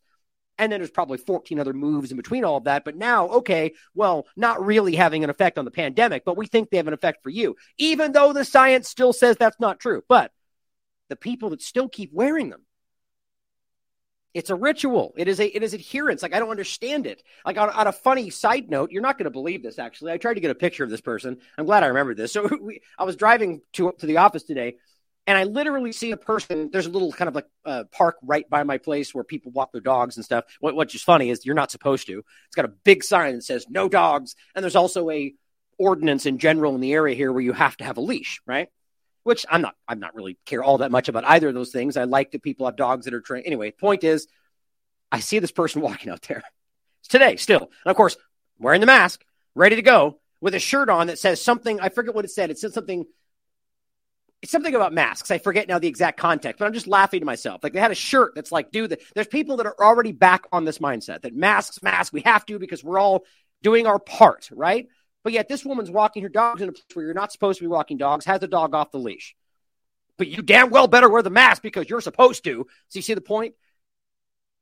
And 0.58 0.70
then 0.70 0.80
there's 0.80 0.90
probably 0.90 1.18
14 1.18 1.58
other 1.58 1.72
moves 1.72 2.10
in 2.10 2.16
between 2.16 2.44
all 2.44 2.56
of 2.56 2.64
that. 2.64 2.84
But 2.84 2.96
now, 2.96 3.28
okay, 3.28 3.72
well, 3.94 4.26
not 4.36 4.64
really 4.64 4.94
having 4.94 5.24
an 5.24 5.30
effect 5.30 5.58
on 5.58 5.64
the 5.64 5.70
pandemic, 5.70 6.24
but 6.24 6.36
we 6.36 6.46
think 6.46 6.70
they 6.70 6.76
have 6.76 6.86
an 6.86 6.94
effect 6.94 7.22
for 7.22 7.30
you, 7.30 7.56
even 7.76 8.12
though 8.12 8.32
the 8.32 8.44
science 8.44 8.88
still 8.88 9.12
says 9.12 9.36
that's 9.36 9.58
not 9.58 9.80
true. 9.80 10.02
But 10.08 10.30
the 11.08 11.16
people 11.16 11.50
that 11.50 11.62
still 11.62 11.88
keep 11.88 12.12
wearing 12.12 12.50
them, 12.50 12.62
it's 14.34 14.50
a 14.50 14.54
ritual. 14.56 15.14
It 15.16 15.28
is 15.28 15.38
a 15.38 15.46
it 15.46 15.62
is 15.62 15.74
adherence. 15.74 16.22
Like 16.22 16.34
I 16.34 16.40
don't 16.40 16.50
understand 16.50 17.06
it. 17.06 17.22
Like 17.46 17.56
on, 17.56 17.70
on 17.70 17.86
a 17.86 17.92
funny 17.92 18.30
side 18.30 18.68
note, 18.68 18.90
you're 18.90 19.00
not 19.00 19.16
going 19.16 19.24
to 19.24 19.30
believe 19.30 19.62
this. 19.62 19.78
Actually, 19.78 20.12
I 20.12 20.18
tried 20.18 20.34
to 20.34 20.40
get 20.40 20.50
a 20.50 20.56
picture 20.56 20.82
of 20.82 20.90
this 20.90 21.00
person. 21.00 21.38
I'm 21.56 21.66
glad 21.66 21.84
I 21.84 21.86
remembered 21.86 22.16
this. 22.16 22.32
So 22.32 22.48
we, 22.60 22.80
I 22.98 23.04
was 23.04 23.16
driving 23.16 23.62
to 23.74 23.92
to 23.98 24.06
the 24.06 24.18
office 24.18 24.42
today, 24.42 24.76
and 25.26 25.38
I 25.38 25.44
literally 25.44 25.92
see 25.92 26.10
a 26.10 26.16
person. 26.16 26.70
There's 26.70 26.86
a 26.86 26.90
little 26.90 27.12
kind 27.12 27.28
of 27.28 27.34
like 27.34 27.46
uh, 27.64 27.84
park 27.90 28.16
right 28.22 28.48
by 28.48 28.62
my 28.62 28.78
place 28.78 29.14
where 29.14 29.24
people 29.24 29.52
walk 29.52 29.72
their 29.72 29.80
dogs 29.80 30.16
and 30.16 30.24
stuff. 30.24 30.44
What, 30.60 30.74
what's 30.74 30.92
just 30.92 31.04
funny 31.04 31.30
is 31.30 31.46
you're 31.46 31.54
not 31.54 31.70
supposed 31.70 32.06
to. 32.08 32.18
It's 32.46 32.56
got 32.56 32.66
a 32.66 32.72
big 32.84 33.02
sign 33.02 33.34
that 33.34 33.44
says 33.44 33.66
no 33.68 33.88
dogs, 33.88 34.36
and 34.54 34.62
there's 34.62 34.76
also 34.76 35.10
a 35.10 35.34
ordinance 35.78 36.26
in 36.26 36.38
general 36.38 36.74
in 36.74 36.80
the 36.80 36.92
area 36.92 37.16
here 37.16 37.32
where 37.32 37.42
you 37.42 37.52
have 37.52 37.76
to 37.78 37.84
have 37.84 37.96
a 37.96 38.02
leash, 38.02 38.40
right? 38.46 38.68
Which 39.22 39.46
I'm 39.50 39.62
not. 39.62 39.74
I'm 39.88 40.00
not 40.00 40.14
really 40.14 40.38
care 40.44 40.62
all 40.62 40.78
that 40.78 40.90
much 40.90 41.08
about 41.08 41.24
either 41.24 41.48
of 41.48 41.54
those 41.54 41.72
things. 41.72 41.96
I 41.96 42.04
like 42.04 42.32
that 42.32 42.42
people 42.42 42.66
have 42.66 42.76
dogs 42.76 43.06
that 43.06 43.14
are 43.14 43.22
trained. 43.22 43.46
Anyway, 43.46 43.70
point 43.70 44.04
is, 44.04 44.28
I 45.10 45.20
see 45.20 45.38
this 45.38 45.52
person 45.52 45.80
walking 45.82 46.10
out 46.10 46.22
there 46.22 46.42
it's 47.00 47.08
today 47.08 47.36
still, 47.36 47.70
and 47.84 47.90
of 47.90 47.96
course 47.96 48.16
wearing 48.58 48.80
the 48.80 48.86
mask, 48.86 49.24
ready 49.54 49.76
to 49.76 49.82
go 49.82 50.20
with 50.40 50.54
a 50.54 50.58
shirt 50.58 50.90
on 50.90 51.06
that 51.06 51.18
says 51.18 51.40
something. 51.40 51.80
I 51.80 51.88
forget 51.88 52.14
what 52.14 52.26
it 52.26 52.30
said. 52.30 52.50
It 52.50 52.58
said 52.58 52.74
something 52.74 53.06
it's 54.44 54.52
something 54.52 54.74
about 54.74 54.92
masks. 54.92 55.30
I 55.30 55.38
forget 55.38 55.68
now 55.68 55.78
the 55.78 55.88
exact 55.88 56.20
context, 56.20 56.58
but 56.58 56.66
I'm 56.66 56.74
just 56.74 56.86
laughing 56.86 57.20
to 57.20 57.24
myself. 57.24 57.64
Like 57.64 57.72
they 57.72 57.80
had 57.80 57.90
a 57.90 57.94
shirt 57.94 58.34
that's 58.34 58.52
like, 58.52 58.70
dude, 58.70 59.00
there's 59.14 59.26
people 59.26 59.56
that 59.56 59.64
are 59.64 59.82
already 59.82 60.12
back 60.12 60.44
on 60.52 60.66
this 60.66 60.80
mindset 60.80 61.22
that 61.22 61.34
masks, 61.34 61.82
masks, 61.82 62.12
we 62.12 62.20
have 62.20 62.44
to 62.44 62.58
because 62.58 62.84
we're 62.84 62.98
all 62.98 63.24
doing 63.62 63.86
our 63.86 63.98
part, 63.98 64.50
right? 64.52 64.86
But 65.22 65.32
yet 65.32 65.48
this 65.48 65.64
woman's 65.64 65.90
walking 65.90 66.22
her 66.24 66.28
dogs 66.28 66.60
in 66.60 66.68
a 66.68 66.72
place 66.72 66.84
where 66.92 67.06
you're 67.06 67.14
not 67.14 67.32
supposed 67.32 67.58
to 67.60 67.64
be 67.64 67.68
walking 67.68 67.96
dogs, 67.96 68.26
has 68.26 68.40
the 68.40 68.46
dog 68.46 68.74
off 68.74 68.90
the 68.90 68.98
leash. 68.98 69.34
But 70.18 70.28
you 70.28 70.42
damn 70.42 70.68
well 70.68 70.88
better 70.88 71.08
wear 71.08 71.22
the 71.22 71.30
mask 71.30 71.62
because 71.62 71.88
you're 71.88 72.02
supposed 72.02 72.44
to. 72.44 72.66
So 72.88 72.98
you 72.98 73.02
see 73.02 73.14
the 73.14 73.22
point? 73.22 73.54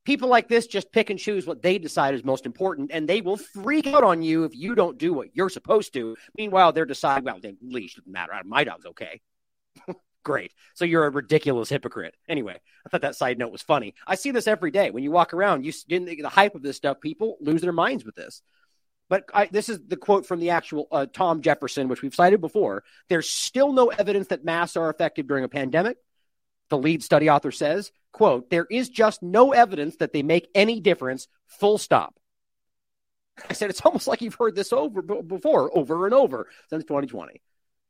People 0.05 0.29
like 0.29 0.47
this 0.47 0.69
just 0.69 0.93
pick 0.93 1.11
and 1.11 1.19
choose 1.19 1.45
what 1.45 1.61
they 1.61 1.79
decide 1.79 2.15
is 2.15 2.23
most 2.23 2.47
important, 2.47 2.93
and 2.93 3.09
they 3.09 3.21
will 3.21 3.37
freak 3.37 3.89
out 3.89 4.05
on 4.05 4.23
you 4.23 4.45
if 4.45 4.55
you 4.55 4.77
don't 4.77 4.97
do 4.97 5.13
what 5.13 5.35
you're 5.35 5.49
supposed 5.49 5.93
to. 5.95 6.17
Meanwhile, 6.39 6.73
they're 6.73 6.87
deciding, 6.87 7.25
well, 7.25 7.41
the 7.41 7.57
leash 7.61 7.97
doesn't 7.97 8.13
matter. 8.13 8.33
My 8.45 8.63
dog's 8.63 8.87
okay. 8.87 9.21
Great. 10.25 10.53
So 10.75 10.85
you're 10.85 11.07
a 11.07 11.11
ridiculous 11.11 11.69
hypocrite. 11.69 12.17
Anyway, 12.29 12.61
I 12.87 12.89
thought 12.89 13.03
that 13.03 13.17
side 13.17 13.39
note 13.39 13.53
was 13.53 13.63
funny. 13.63 13.95
I 14.07 14.15
see 14.15 14.31
this 14.31 14.47
every 14.47 14.71
day. 14.71 14.91
When 14.91 15.03
you 15.03 15.11
walk 15.11 15.35
around, 15.35 15.65
you 15.65 15.73
didn't 15.89 16.23
the 16.23 16.29
hype 16.29 16.55
of 16.55 16.63
this 16.63 16.77
stuff. 16.77 17.01
People 17.01 17.37
lose 17.41 17.61
their 17.61 17.73
minds 17.73 18.05
with 18.05 18.15
this. 18.15 18.43
But 19.09 19.25
I, 19.35 19.47
this 19.47 19.69
is 19.69 19.81
the 19.87 19.97
quote 19.97 20.25
from 20.27 20.41
the 20.41 20.51
actual 20.51 20.87
uh, 20.91 21.07
Tom 21.13 21.43
Jefferson, 21.43 21.89
which 21.89 22.03
we've 22.03 22.15
cited 22.15 22.41
before. 22.41 22.85
There's 23.09 23.29
still 23.29 23.73
no 23.73 23.89
evidence 23.89 24.29
that 24.29 24.45
masks 24.45 24.77
are 24.77 24.89
effective 24.89 25.27
during 25.27 25.45
a 25.45 25.49
pandemic. 25.49 25.99
The 26.71 26.79
lead 26.79 27.03
study 27.03 27.29
author 27.29 27.51
says, 27.51 27.93
quote, 28.13 28.49
there 28.49 28.67
is 28.71 28.89
just 28.89 29.23
no 29.23 29.53
evidence 29.53 29.97
that 29.97 30.15
they 30.15 30.23
make 30.23 30.49
any 30.55 30.81
difference, 30.81 31.29
full 31.47 31.77
stop. 31.77 32.15
I 33.51 33.53
said, 33.53 33.71
it's 33.71 33.83
almost 33.83 34.07
like 34.07 34.23
you've 34.23 34.35
heard 34.35 34.55
this 34.55 34.73
over 34.73 35.03
before, 35.03 35.77
over 35.77 36.07
and 36.07 36.15
over 36.15 36.49
since 36.71 36.85
2020. 36.85 37.43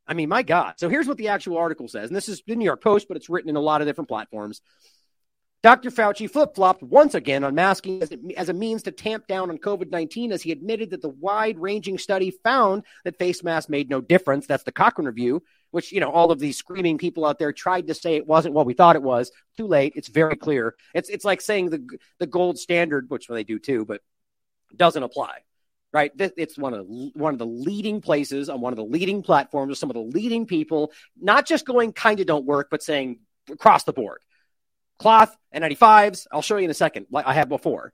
I 0.06 0.14
mean, 0.14 0.28
my 0.28 0.42
God. 0.42 0.74
So 0.78 0.88
here's 0.88 1.06
what 1.06 1.16
the 1.16 1.28
actual 1.28 1.58
article 1.58 1.88
says. 1.88 2.08
And 2.08 2.16
this 2.16 2.28
is 2.28 2.42
the 2.46 2.56
New 2.56 2.64
York 2.64 2.82
Post, 2.82 3.08
but 3.08 3.16
it's 3.16 3.30
written 3.30 3.50
in 3.50 3.56
a 3.56 3.60
lot 3.60 3.80
of 3.80 3.86
different 3.86 4.08
platforms. 4.08 4.60
Dr. 5.62 5.90
Fauci 5.90 6.28
flip 6.28 6.56
flopped 6.56 6.82
once 6.82 7.14
again 7.14 7.44
on 7.44 7.54
masking 7.54 8.02
as, 8.02 8.12
as, 8.36 8.48
a 8.48 8.52
means 8.52 8.82
to 8.82 8.90
tamp 8.90 9.28
down 9.28 9.48
on 9.48 9.58
COVID 9.58 9.92
19 9.92 10.32
as 10.32 10.42
he 10.42 10.50
admitted 10.50 10.90
that 10.90 11.02
the 11.02 11.08
wide 11.08 11.56
ranging 11.56 11.98
study 11.98 12.32
found 12.42 12.82
that 13.04 13.16
face 13.16 13.44
masks 13.44 13.70
made 13.70 13.88
no 13.88 14.00
difference. 14.00 14.48
That's 14.48 14.64
the 14.64 14.72
Cochrane 14.72 15.06
review, 15.06 15.40
which, 15.70 15.92
you 15.92 16.00
know, 16.00 16.10
all 16.10 16.32
of 16.32 16.40
these 16.40 16.56
screaming 16.56 16.98
people 16.98 17.24
out 17.24 17.38
there 17.38 17.52
tried 17.52 17.86
to 17.86 17.94
say 17.94 18.16
it 18.16 18.26
wasn't 18.26 18.54
what 18.54 18.66
we 18.66 18.74
thought 18.74 18.96
it 18.96 19.04
was. 19.04 19.30
Too 19.56 19.68
late. 19.68 19.92
It's 19.94 20.08
very 20.08 20.34
clear. 20.34 20.74
It's, 20.94 21.08
it's 21.08 21.24
like 21.24 21.40
saying 21.40 21.70
the, 21.70 21.98
the 22.18 22.26
gold 22.26 22.58
standard, 22.58 23.08
which 23.08 23.28
they 23.28 23.44
do 23.44 23.60
too, 23.60 23.84
but 23.84 24.00
doesn't 24.74 25.02
apply 25.02 25.42
right? 25.92 26.10
It's 26.18 26.56
one 26.56 26.74
of 26.74 26.86
the, 26.86 27.10
one 27.14 27.34
of 27.34 27.38
the 27.38 27.46
leading 27.46 28.00
places 28.00 28.48
on 28.48 28.60
one 28.60 28.72
of 28.72 28.76
the 28.76 28.84
leading 28.84 29.22
platforms 29.22 29.70
with 29.70 29.78
some 29.78 29.90
of 29.90 29.94
the 29.94 30.00
leading 30.00 30.46
people, 30.46 30.92
not 31.20 31.46
just 31.46 31.66
going 31.66 31.92
kind 31.92 32.20
of 32.20 32.26
don't 32.26 32.46
work, 32.46 32.68
but 32.70 32.82
saying 32.82 33.20
across 33.50 33.84
the 33.84 33.92
board. 33.92 34.20
Cloth 34.98 35.36
N95s. 35.54 36.26
I'll 36.32 36.42
show 36.42 36.56
you 36.56 36.64
in 36.64 36.70
a 36.70 36.74
second, 36.74 37.06
like 37.10 37.26
I 37.26 37.34
have 37.34 37.48
before. 37.48 37.92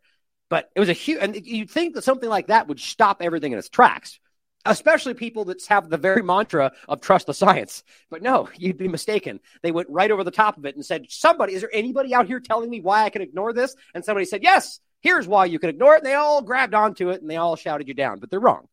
But 0.51 0.71
it 0.75 0.81
was 0.81 0.89
a 0.89 0.95
huge, 0.95 1.19
and 1.21 1.35
you'd 1.47 1.71
think 1.71 1.95
that 1.95 2.05
something 2.05 2.29
like 2.29 2.47
that 2.47 2.69
would 2.69 2.81
stop 2.81 3.21
everything 3.21 3.53
in 3.53 3.59
its 3.59 3.69
tracks, 3.69 4.19
especially 4.65 5.15
people 5.15 5.47
that 5.47 5.65
have 5.67 5.89
the 5.89 5.97
very 5.97 6.23
mantra 6.23 6.73
of 6.89 7.01
trust 7.01 7.27
the 7.27 7.35
science. 7.35 7.83
But 8.11 8.23
no, 8.23 8.49
you'd 8.57 8.79
be 8.79 8.89
mistaken. 8.89 9.41
They 9.63 9.73
went 9.73 9.91
right 9.91 10.11
over 10.11 10.25
the 10.25 10.31
top 10.31 10.57
of 10.57 10.65
it 10.65 10.75
and 10.75 10.85
said, 10.85 11.07
Somebody, 11.09 11.55
is 11.55 11.63
there 11.63 11.71
anybody 11.73 12.15
out 12.15 12.27
here 12.27 12.41
telling 12.41 12.71
me 12.71 12.81
why 12.81 13.05
I 13.05 13.11
can 13.11 13.23
ignore 13.23 13.53
this? 13.53 13.75
And 13.95 14.05
somebody 14.05 14.25
said, 14.25 14.43
Yes, 14.43 14.81
Here's 15.01 15.29
why 15.29 15.47
you 15.47 15.59
can 15.59 15.71
ignore 15.71 15.95
it. 15.95 15.99
And 15.99 16.07
they 16.07 16.15
all 16.15 16.43
grabbed 16.43 16.75
onto 16.75 17.11
it 17.11 17.21
and 17.21 17.31
they 17.31 17.37
all 17.37 17.57
shouted 17.57 17.89
you 17.89 17.95
down, 17.95 18.19
but 18.19 18.31
they're 18.31 18.41
wrong. 18.41 18.69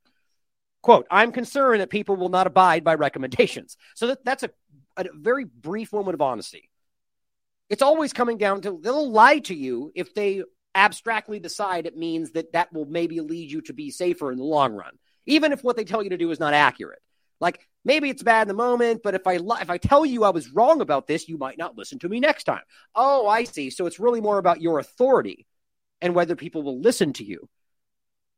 Quote, 0.81 1.07
I'm 1.09 1.31
concerned 1.31 1.81
that 1.81 1.89
people 1.89 2.15
will 2.15 2.29
not 2.29 2.47
abide 2.47 2.83
by 2.83 2.95
recommendations. 2.95 3.77
So 3.95 4.07
that, 4.07 4.23
that's 4.23 4.43
a, 4.43 4.49
a 4.97 5.05
very 5.13 5.43
brief 5.43 5.91
moment 5.93 6.13
of 6.13 6.21
honesty. 6.21 6.69
It's 7.69 7.81
always 7.81 8.13
coming 8.13 8.37
down 8.37 8.61
to 8.61 8.79
they'll 8.81 9.09
lie 9.09 9.39
to 9.39 9.55
you 9.55 9.91
if 9.95 10.13
they 10.13 10.43
abstractly 10.75 11.39
decide 11.39 11.87
it 11.87 11.97
means 11.97 12.31
that 12.31 12.53
that 12.53 12.71
will 12.71 12.85
maybe 12.85 13.21
lead 13.21 13.51
you 13.51 13.61
to 13.61 13.73
be 13.73 13.89
safer 13.89 14.31
in 14.31 14.37
the 14.37 14.43
long 14.43 14.73
run, 14.73 14.93
even 15.25 15.51
if 15.51 15.63
what 15.63 15.75
they 15.75 15.85
tell 15.85 16.03
you 16.03 16.11
to 16.11 16.17
do 16.17 16.29
is 16.29 16.39
not 16.39 16.53
accurate. 16.53 17.01
Like 17.41 17.67
maybe 17.83 18.09
it's 18.09 18.21
bad 18.21 18.43
in 18.43 18.47
the 18.49 18.53
moment, 18.53 19.01
but 19.03 19.15
if 19.15 19.25
I 19.25 19.35
if 19.35 19.69
I 19.69 19.77
tell 19.79 20.05
you 20.05 20.23
I 20.23 20.29
was 20.29 20.51
wrong 20.51 20.81
about 20.81 21.07
this, 21.07 21.27
you 21.27 21.37
might 21.37 21.57
not 21.57 21.77
listen 21.77 21.97
to 21.99 22.09
me 22.09 22.19
next 22.19 22.43
time. 22.43 22.61
Oh, 22.93 23.27
I 23.27 23.45
see. 23.45 23.71
So 23.71 23.87
it's 23.87 23.99
really 23.99 24.21
more 24.21 24.37
about 24.37 24.61
your 24.61 24.77
authority 24.77 25.47
and 26.05 26.13
whether 26.13 26.35
people 26.35 26.61
will 26.61 26.79
listen 26.79 27.13
to 27.13 27.23
you. 27.23 27.49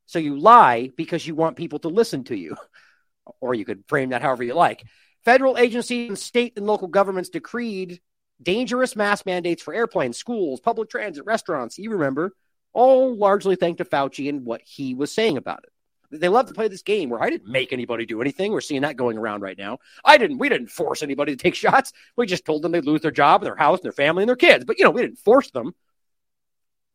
So 0.06 0.20
you 0.20 0.40
lie 0.40 0.90
because 0.96 1.28
you 1.28 1.36
want 1.36 1.58
people 1.58 1.80
to 1.80 1.90
listen 1.90 2.24
to 2.26 2.36
you, 2.36 2.56
or 3.42 3.54
you 3.54 3.66
could 3.66 3.84
frame 3.88 4.10
that 4.10 4.22
however 4.22 4.44
you 4.46 4.54
like. 4.54 4.86
Federal 5.26 5.58
agencies 5.58 6.08
and 6.08 6.18
state 6.18 6.54
and 6.56 6.66
local 6.66 6.88
governments 6.88 7.30
decreed 7.30 8.00
dangerous 8.42 8.96
mask 8.96 9.26
mandates 9.26 9.62
for 9.62 9.74
airplanes, 9.74 10.18
schools, 10.18 10.62
public 10.62 10.90
transit, 10.90 11.26
restaurants. 11.26 11.78
You 11.78 11.92
remember, 11.92 12.34
all 12.72 13.18
largely 13.18 13.58
thanks 13.58 13.80
to 13.80 13.86
Fauci 13.86 14.30
and 14.30 14.46
what 14.46 14.62
he 14.64 14.94
was 14.94 15.12
saying 15.12 15.36
about 15.36 15.66
it. 15.66 16.20
They 16.22 16.30
love 16.30 16.48
to 16.48 16.54
play 16.54 16.70
this 16.70 16.84
game 16.84 17.10
where 17.10 17.22
I 17.22 17.30
didn't 17.30 17.52
make 17.52 17.74
anybody 17.74 18.06
do 18.06 18.22
anything. 18.22 18.54
We're 18.54 18.62
seeing 18.62 18.84
that 18.84 18.96
going 18.96 19.18
around 19.18 19.42
right 19.42 19.58
now. 19.58 19.80
I 20.06 20.18
didn't. 20.18 20.38
We 20.38 20.48
didn't 20.48 20.70
force 20.70 21.04
anybody 21.04 21.36
to 21.36 21.44
take 21.44 21.56
shots. 21.66 21.92
We 22.16 22.28
just 22.28 22.46
told 22.46 22.62
them 22.62 22.72
they'd 22.72 22.86
lose 22.86 23.02
their 23.02 23.12
job, 23.12 23.44
their 23.44 23.58
house, 23.58 23.82
their 23.82 23.92
family, 23.92 24.24
and 24.24 24.30
their 24.30 24.38
kids. 24.38 24.64
But 24.64 24.78
you 24.78 24.86
know, 24.86 24.92
we 24.92 25.02
didn't 25.02 25.20
force 25.20 25.52
them. 25.52 25.74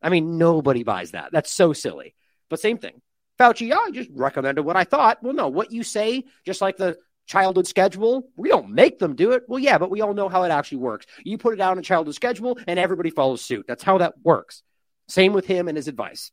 I 0.03 0.09
mean, 0.09 0.37
nobody 0.37 0.83
buys 0.83 1.11
that. 1.11 1.31
That's 1.31 1.51
so 1.51 1.73
silly. 1.73 2.13
But 2.49 2.59
same 2.59 2.77
thing. 2.77 3.01
Fauci, 3.39 3.67
yeah, 3.69 3.79
I 3.79 3.89
just 3.91 4.09
recommended 4.13 4.61
what 4.63 4.75
I 4.75 4.83
thought. 4.83 5.23
Well, 5.23 5.33
no, 5.33 5.47
what 5.47 5.71
you 5.71 5.83
say, 5.83 6.25
just 6.45 6.61
like 6.61 6.77
the 6.77 6.97
childhood 7.25 7.67
schedule, 7.67 8.29
we 8.35 8.49
don't 8.49 8.69
make 8.69 8.99
them 8.99 9.15
do 9.15 9.31
it. 9.31 9.43
Well, 9.47 9.59
yeah, 9.59 9.77
but 9.77 9.89
we 9.89 10.01
all 10.01 10.13
know 10.13 10.29
how 10.29 10.43
it 10.43 10.51
actually 10.51 10.79
works. 10.79 11.05
You 11.23 11.37
put 11.37 11.53
it 11.53 11.61
out 11.61 11.71
on 11.71 11.79
a 11.79 11.83
childhood 11.83 12.15
schedule 12.15 12.59
and 12.67 12.77
everybody 12.77 13.09
follows 13.09 13.41
suit. 13.41 13.65
That's 13.67 13.83
how 13.83 13.97
that 13.99 14.15
works. 14.23 14.61
Same 15.07 15.33
with 15.33 15.45
him 15.45 15.67
and 15.67 15.77
his 15.77 15.87
advice. 15.87 16.31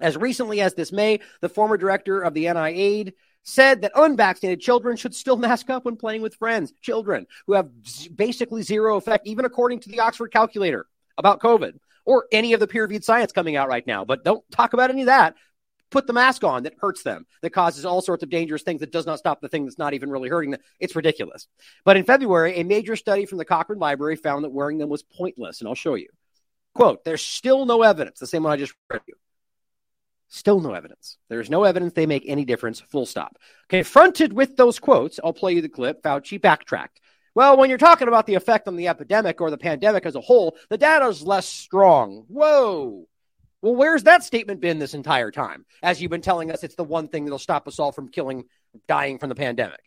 As 0.00 0.16
recently 0.16 0.60
as 0.60 0.74
this 0.74 0.92
May, 0.92 1.20
the 1.40 1.48
former 1.48 1.76
director 1.76 2.20
of 2.20 2.34
the 2.34 2.44
NIAID 2.44 3.14
said 3.42 3.82
that 3.82 3.92
unvaccinated 3.94 4.60
children 4.60 4.96
should 4.96 5.14
still 5.14 5.36
mask 5.36 5.70
up 5.70 5.84
when 5.84 5.96
playing 5.96 6.22
with 6.22 6.34
friends, 6.36 6.72
children 6.82 7.26
who 7.46 7.54
have 7.54 7.70
basically 8.14 8.62
zero 8.62 8.96
effect, 8.96 9.26
even 9.26 9.44
according 9.44 9.80
to 9.80 9.88
the 9.88 10.00
Oxford 10.00 10.28
calculator 10.28 10.86
about 11.16 11.40
COVID 11.40 11.78
or 12.08 12.24
any 12.32 12.54
of 12.54 12.60
the 12.60 12.66
peer 12.66 12.84
reviewed 12.84 13.04
science 13.04 13.32
coming 13.32 13.54
out 13.54 13.68
right 13.68 13.86
now. 13.86 14.02
But 14.02 14.24
don't 14.24 14.42
talk 14.50 14.72
about 14.72 14.88
any 14.88 15.02
of 15.02 15.06
that. 15.08 15.34
Put 15.90 16.06
the 16.06 16.14
mask 16.14 16.42
on 16.42 16.62
that 16.62 16.72
hurts 16.80 17.02
them, 17.02 17.26
that 17.42 17.50
causes 17.50 17.84
all 17.84 18.00
sorts 18.00 18.22
of 18.22 18.30
dangerous 18.30 18.62
things, 18.62 18.80
that 18.80 18.92
does 18.92 19.04
not 19.04 19.18
stop 19.18 19.42
the 19.42 19.48
thing 19.48 19.64
that's 19.64 19.76
not 19.76 19.92
even 19.92 20.10
really 20.10 20.30
hurting 20.30 20.50
them. 20.50 20.60
It's 20.80 20.96
ridiculous. 20.96 21.48
But 21.84 21.98
in 21.98 22.04
February, 22.04 22.56
a 22.56 22.64
major 22.64 22.96
study 22.96 23.26
from 23.26 23.36
the 23.36 23.44
Cochrane 23.44 23.78
Library 23.78 24.16
found 24.16 24.44
that 24.44 24.52
wearing 24.52 24.78
them 24.78 24.88
was 24.88 25.02
pointless. 25.02 25.60
And 25.60 25.68
I'll 25.68 25.74
show 25.74 25.96
you. 25.96 26.08
Quote, 26.74 27.04
there's 27.04 27.20
still 27.20 27.66
no 27.66 27.82
evidence, 27.82 28.18
the 28.18 28.26
same 28.26 28.42
one 28.42 28.54
I 28.54 28.56
just 28.56 28.72
read 28.90 29.02
you. 29.06 29.14
Still 30.28 30.60
no 30.60 30.72
evidence. 30.72 31.18
There's 31.28 31.50
no 31.50 31.64
evidence 31.64 31.92
they 31.92 32.06
make 32.06 32.24
any 32.26 32.46
difference, 32.46 32.80
full 32.80 33.06
stop. 33.06 33.36
Confronted 33.68 34.32
with 34.32 34.56
those 34.56 34.78
quotes, 34.78 35.20
I'll 35.22 35.34
play 35.34 35.52
you 35.54 35.62
the 35.62 35.68
clip. 35.68 36.02
Fauci 36.02 36.40
backtracked. 36.40 37.00
Well, 37.38 37.56
when 37.56 37.68
you're 37.68 37.78
talking 37.78 38.08
about 38.08 38.26
the 38.26 38.34
effect 38.34 38.66
on 38.66 38.74
the 38.74 38.88
epidemic 38.88 39.40
or 39.40 39.48
the 39.48 39.56
pandemic 39.56 40.04
as 40.04 40.16
a 40.16 40.20
whole, 40.20 40.56
the 40.70 40.76
data 40.76 41.06
is 41.06 41.22
less 41.22 41.46
strong. 41.46 42.24
Whoa. 42.26 43.06
Well, 43.62 43.76
where's 43.76 44.02
that 44.02 44.24
statement 44.24 44.60
been 44.60 44.80
this 44.80 44.92
entire 44.92 45.30
time? 45.30 45.64
As 45.80 46.02
you've 46.02 46.10
been 46.10 46.20
telling 46.20 46.50
us, 46.50 46.64
it's 46.64 46.74
the 46.74 46.82
one 46.82 47.06
thing 47.06 47.24
that'll 47.24 47.38
stop 47.38 47.68
us 47.68 47.78
all 47.78 47.92
from 47.92 48.08
killing, 48.08 48.46
dying 48.88 49.20
from 49.20 49.28
the 49.28 49.36
pandemic. 49.36 49.78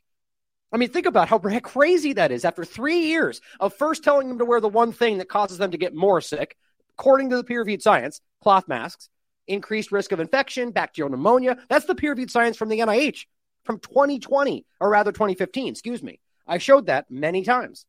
I 0.72 0.78
mean, 0.78 0.92
think 0.92 1.08
about 1.08 1.28
how 1.28 1.40
crazy 1.40 2.14
that 2.14 2.32
is. 2.32 2.46
After 2.46 2.64
three 2.64 3.00
years 3.00 3.42
of 3.60 3.74
first 3.74 4.02
telling 4.02 4.30
them 4.30 4.38
to 4.38 4.46
wear 4.46 4.62
the 4.62 4.70
one 4.70 4.94
thing 4.94 5.18
that 5.18 5.28
causes 5.28 5.58
them 5.58 5.72
to 5.72 5.78
get 5.78 5.94
more 5.94 6.22
sick, 6.22 6.56
according 6.98 7.32
to 7.32 7.36
the 7.36 7.44
peer 7.44 7.60
reviewed 7.60 7.82
science, 7.82 8.22
cloth 8.42 8.70
masks, 8.70 9.10
increased 9.46 9.92
risk 9.92 10.14
of 10.14 10.22
infection, 10.22 10.72
bacterial 10.72 11.12
pneumonia. 11.12 11.58
That's 11.68 11.84
the 11.84 11.96
peer 11.96 12.12
reviewed 12.12 12.32
science 12.32 12.56
from 12.56 12.70
the 12.70 12.80
NIH 12.80 13.26
from 13.66 13.80
2020, 13.80 14.66
or 14.80 14.90
rather 14.90 15.12
2015, 15.12 15.68
excuse 15.68 16.02
me. 16.02 16.22
I 16.52 16.58
showed 16.58 16.88
that 16.88 17.10
many 17.10 17.44
times. 17.44 17.86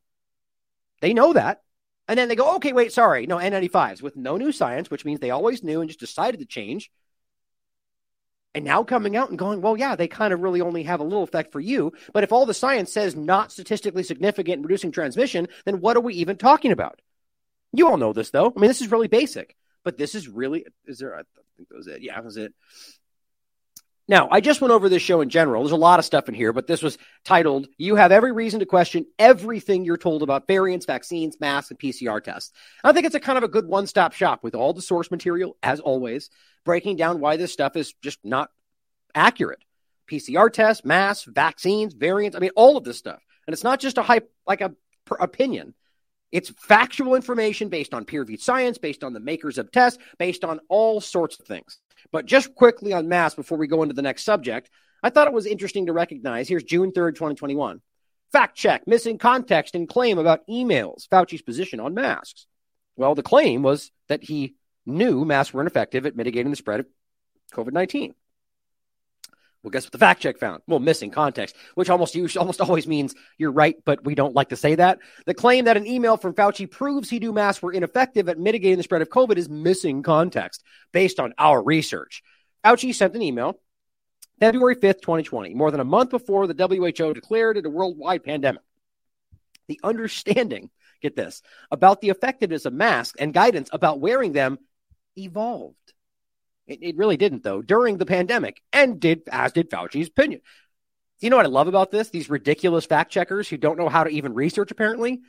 They 1.00 1.14
know 1.14 1.32
that. 1.32 1.62
And 2.06 2.16
then 2.16 2.28
they 2.28 2.36
go, 2.36 2.56
okay, 2.56 2.72
wait, 2.72 2.92
sorry, 2.92 3.26
no, 3.26 3.36
N95s 3.36 4.02
with 4.02 4.16
no 4.16 4.36
new 4.36 4.52
science, 4.52 4.88
which 4.88 5.04
means 5.04 5.18
they 5.18 5.30
always 5.30 5.64
knew 5.64 5.80
and 5.80 5.90
just 5.90 5.98
decided 5.98 6.38
to 6.40 6.46
change. 6.46 6.90
And 8.54 8.64
now 8.64 8.84
coming 8.84 9.16
out 9.16 9.30
and 9.30 9.38
going, 9.38 9.62
well, 9.62 9.76
yeah, 9.76 9.96
they 9.96 10.06
kind 10.06 10.32
of 10.32 10.40
really 10.40 10.60
only 10.60 10.84
have 10.84 11.00
a 11.00 11.04
little 11.04 11.24
effect 11.24 11.50
for 11.50 11.58
you. 11.58 11.92
But 12.12 12.22
if 12.22 12.32
all 12.32 12.46
the 12.46 12.54
science 12.54 12.92
says 12.92 13.16
not 13.16 13.50
statistically 13.50 14.04
significant 14.04 14.58
in 14.58 14.62
reducing 14.62 14.92
transmission, 14.92 15.48
then 15.64 15.80
what 15.80 15.96
are 15.96 16.00
we 16.00 16.14
even 16.14 16.36
talking 16.36 16.70
about? 16.70 17.00
You 17.72 17.88
all 17.88 17.96
know 17.96 18.12
this, 18.12 18.30
though. 18.30 18.52
I 18.54 18.60
mean, 18.60 18.68
this 18.68 18.82
is 18.82 18.92
really 18.92 19.08
basic, 19.08 19.56
but 19.82 19.98
this 19.98 20.14
is 20.14 20.28
really, 20.28 20.66
is 20.86 20.98
there, 20.98 21.14
I 21.16 21.22
think 21.56 21.68
that 21.68 21.76
was 21.76 21.88
it. 21.88 22.02
Yeah, 22.02 22.14
that 22.14 22.24
was 22.24 22.36
it. 22.36 22.52
Now, 24.08 24.28
I 24.30 24.40
just 24.40 24.60
went 24.60 24.72
over 24.72 24.88
this 24.88 25.02
show 25.02 25.20
in 25.20 25.28
general. 25.28 25.62
There's 25.62 25.72
a 25.72 25.76
lot 25.76 26.00
of 26.00 26.04
stuff 26.04 26.28
in 26.28 26.34
here, 26.34 26.52
but 26.52 26.66
this 26.66 26.82
was 26.82 26.98
titled, 27.24 27.68
You 27.78 27.94
Have 27.94 28.10
Every 28.10 28.32
Reason 28.32 28.58
to 28.60 28.66
Question 28.66 29.06
Everything 29.18 29.84
You're 29.84 29.96
Told 29.96 30.22
About 30.22 30.48
Variants, 30.48 30.86
Vaccines, 30.86 31.38
Masks, 31.40 31.70
and 31.70 31.78
PCR 31.78 32.22
Tests. 32.22 32.52
I 32.82 32.92
think 32.92 33.06
it's 33.06 33.14
a 33.14 33.20
kind 33.20 33.38
of 33.38 33.44
a 33.44 33.48
good 33.48 33.66
one 33.66 33.86
stop 33.86 34.12
shop 34.12 34.42
with 34.42 34.56
all 34.56 34.72
the 34.72 34.82
source 34.82 35.10
material, 35.10 35.56
as 35.62 35.78
always, 35.78 36.30
breaking 36.64 36.96
down 36.96 37.20
why 37.20 37.36
this 37.36 37.52
stuff 37.52 37.76
is 37.76 37.94
just 38.02 38.18
not 38.24 38.50
accurate. 39.14 39.62
PCR 40.10 40.52
tests, 40.52 40.84
masks, 40.84 41.24
vaccines, 41.24 41.94
variants. 41.94 42.36
I 42.36 42.40
mean, 42.40 42.50
all 42.56 42.76
of 42.76 42.84
this 42.84 42.98
stuff. 42.98 43.20
And 43.46 43.54
it's 43.54 43.64
not 43.64 43.80
just 43.80 43.98
a 43.98 44.02
hype, 44.02 44.30
like 44.46 44.60
a 44.60 44.74
opinion. 45.20 45.74
It's 46.32 46.50
factual 46.58 47.14
information 47.14 47.68
based 47.68 47.92
on 47.92 48.06
peer 48.06 48.20
reviewed 48.20 48.40
science, 48.40 48.78
based 48.78 49.04
on 49.04 49.12
the 49.12 49.20
makers 49.20 49.58
of 49.58 49.70
tests, 49.70 50.02
based 50.18 50.44
on 50.44 50.60
all 50.68 51.00
sorts 51.00 51.38
of 51.38 51.46
things. 51.46 51.78
But 52.10 52.26
just 52.26 52.54
quickly 52.54 52.92
on 52.92 53.08
masks 53.08 53.36
before 53.36 53.58
we 53.58 53.66
go 53.66 53.82
into 53.82 53.94
the 53.94 54.02
next 54.02 54.24
subject, 54.24 54.70
I 55.02 55.10
thought 55.10 55.28
it 55.28 55.34
was 55.34 55.46
interesting 55.46 55.86
to 55.86 55.92
recognize. 55.92 56.48
Here's 56.48 56.64
June 56.64 56.90
3rd, 56.90 57.14
2021. 57.14 57.80
Fact 58.32 58.56
check, 58.56 58.86
missing 58.86 59.18
context 59.18 59.74
and 59.74 59.86
claim 59.86 60.18
about 60.18 60.46
emails, 60.48 61.06
Fauci's 61.08 61.42
position 61.42 61.80
on 61.80 61.92
masks. 61.92 62.46
Well, 62.96 63.14
the 63.14 63.22
claim 63.22 63.62
was 63.62 63.90
that 64.08 64.24
he 64.24 64.54
knew 64.86 65.24
masks 65.24 65.52
were 65.52 65.60
ineffective 65.60 66.06
at 66.06 66.16
mitigating 66.16 66.50
the 66.50 66.56
spread 66.56 66.80
of 66.80 66.86
COVID 67.52 67.72
19. 67.72 68.14
Well, 69.62 69.70
guess 69.70 69.84
what 69.84 69.92
the 69.92 69.98
fact 69.98 70.22
check 70.22 70.38
found? 70.38 70.62
Well, 70.66 70.80
missing 70.80 71.10
context, 71.10 71.54
which 71.76 71.88
almost 71.88 72.16
usually, 72.16 72.40
almost 72.40 72.60
always 72.60 72.88
means 72.88 73.14
you're 73.38 73.52
right, 73.52 73.76
but 73.84 74.04
we 74.04 74.16
don't 74.16 74.34
like 74.34 74.48
to 74.48 74.56
say 74.56 74.74
that. 74.74 74.98
The 75.24 75.34
claim 75.34 75.66
that 75.66 75.76
an 75.76 75.86
email 75.86 76.16
from 76.16 76.34
Fauci 76.34 76.68
proves 76.68 77.08
he 77.08 77.20
do 77.20 77.32
masks 77.32 77.62
were 77.62 77.72
ineffective 77.72 78.28
at 78.28 78.38
mitigating 78.38 78.76
the 78.76 78.82
spread 78.82 79.02
of 79.02 79.08
COVID 79.08 79.36
is 79.36 79.48
missing 79.48 80.02
context 80.02 80.64
based 80.92 81.20
on 81.20 81.32
our 81.38 81.62
research. 81.62 82.22
Fauci 82.64 82.92
sent 82.92 83.14
an 83.14 83.22
email 83.22 83.60
February 84.40 84.74
5th, 84.74 85.02
2020, 85.02 85.54
more 85.54 85.70
than 85.70 85.78
a 85.78 85.84
month 85.84 86.10
before 86.10 86.48
the 86.48 86.66
WHO 86.66 87.14
declared 87.14 87.56
it 87.56 87.66
a 87.66 87.70
worldwide 87.70 88.24
pandemic. 88.24 88.62
The 89.68 89.78
understanding, 89.84 90.70
get 91.00 91.14
this, 91.14 91.42
about 91.70 92.00
the 92.00 92.10
effectiveness 92.10 92.64
of 92.64 92.72
masks 92.72 93.14
and 93.20 93.32
guidance 93.32 93.70
about 93.72 94.00
wearing 94.00 94.32
them 94.32 94.58
evolved. 95.16 95.76
It, 96.66 96.82
it 96.82 96.96
really 96.96 97.16
didn't, 97.16 97.42
though, 97.42 97.62
during 97.62 97.98
the 97.98 98.06
pandemic, 98.06 98.62
and 98.72 99.00
did 99.00 99.22
as 99.30 99.52
did 99.52 99.70
Fauci's 99.70 100.08
opinion. 100.08 100.40
You 101.20 101.30
know 101.30 101.36
what 101.36 101.46
I 101.46 101.50
love 101.50 101.68
about 101.68 101.90
this? 101.90 102.10
These 102.10 102.30
ridiculous 102.30 102.86
fact 102.86 103.12
checkers 103.12 103.48
who 103.48 103.56
don't 103.56 103.78
know 103.78 103.88
how 103.88 104.04
to 104.04 104.10
even 104.10 104.34
research, 104.34 104.70
apparently. 104.70 105.20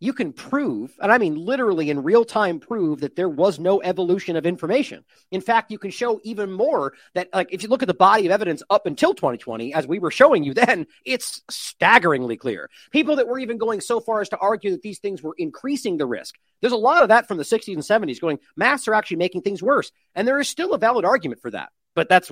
You 0.00 0.12
can 0.12 0.32
prove, 0.32 0.92
and 1.00 1.10
I 1.10 1.18
mean 1.18 1.36
literally 1.36 1.88
in 1.88 2.02
real 2.02 2.24
time 2.24 2.58
prove 2.58 3.00
that 3.00 3.16
there 3.16 3.28
was 3.28 3.58
no 3.58 3.80
evolution 3.80 4.36
of 4.36 4.44
information. 4.44 5.04
In 5.30 5.40
fact, 5.40 5.70
you 5.70 5.78
can 5.78 5.90
show 5.90 6.20
even 6.24 6.52
more 6.52 6.94
that, 7.14 7.28
like, 7.32 7.48
if 7.52 7.62
you 7.62 7.68
look 7.68 7.82
at 7.82 7.86
the 7.86 7.94
body 7.94 8.26
of 8.26 8.32
evidence 8.32 8.62
up 8.68 8.86
until 8.86 9.14
2020, 9.14 9.72
as 9.72 9.86
we 9.86 10.00
were 10.00 10.10
showing 10.10 10.44
you 10.44 10.52
then, 10.52 10.86
it's 11.06 11.42
staggeringly 11.48 12.36
clear. 12.36 12.68
People 12.90 13.16
that 13.16 13.28
were 13.28 13.38
even 13.38 13.56
going 13.56 13.80
so 13.80 14.00
far 14.00 14.20
as 14.20 14.28
to 14.30 14.38
argue 14.38 14.72
that 14.72 14.82
these 14.82 14.98
things 14.98 15.22
were 15.22 15.34
increasing 15.38 15.96
the 15.96 16.06
risk. 16.06 16.34
There's 16.60 16.72
a 16.72 16.76
lot 16.76 17.02
of 17.02 17.08
that 17.08 17.26
from 17.28 17.38
the 17.38 17.44
60s 17.44 17.72
and 17.72 17.82
70s 17.82 18.20
going, 18.20 18.40
masks 18.56 18.88
are 18.88 18.94
actually 18.94 19.18
making 19.18 19.42
things 19.42 19.62
worse. 19.62 19.90
And 20.14 20.26
there 20.26 20.40
is 20.40 20.48
still 20.48 20.74
a 20.74 20.78
valid 20.78 21.04
argument 21.04 21.40
for 21.40 21.52
that. 21.52 21.70
But 21.94 22.08
that's, 22.08 22.30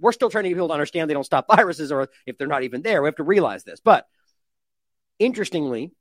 we're 0.00 0.12
still 0.12 0.30
trying 0.30 0.44
to 0.44 0.48
get 0.48 0.56
people 0.56 0.68
to 0.68 0.74
understand 0.74 1.10
they 1.10 1.14
don't 1.14 1.24
stop 1.24 1.46
viruses, 1.54 1.92
or 1.92 2.08
if 2.26 2.38
they're 2.38 2.48
not 2.48 2.62
even 2.62 2.82
there, 2.82 3.02
we 3.02 3.08
have 3.08 3.16
to 3.16 3.22
realize 3.22 3.62
this. 3.62 3.78
But 3.78 4.06
interestingly, 5.18 5.92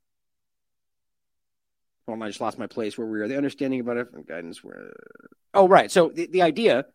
Hold 2.05 2.17
on, 2.17 2.23
I 2.23 2.29
just 2.29 2.41
lost 2.41 2.59
my 2.59 2.67
place 2.67 2.97
where 2.97 3.07
we 3.07 3.19
were. 3.19 3.27
The 3.27 3.37
understanding 3.37 3.79
about 3.79 3.97
it, 3.97 4.27
guidance. 4.27 4.63
Where, 4.63 4.91
oh, 5.53 5.67
right. 5.67 5.89
So 5.89 6.09
the, 6.09 6.27
the 6.27 6.41
idea 6.41 6.85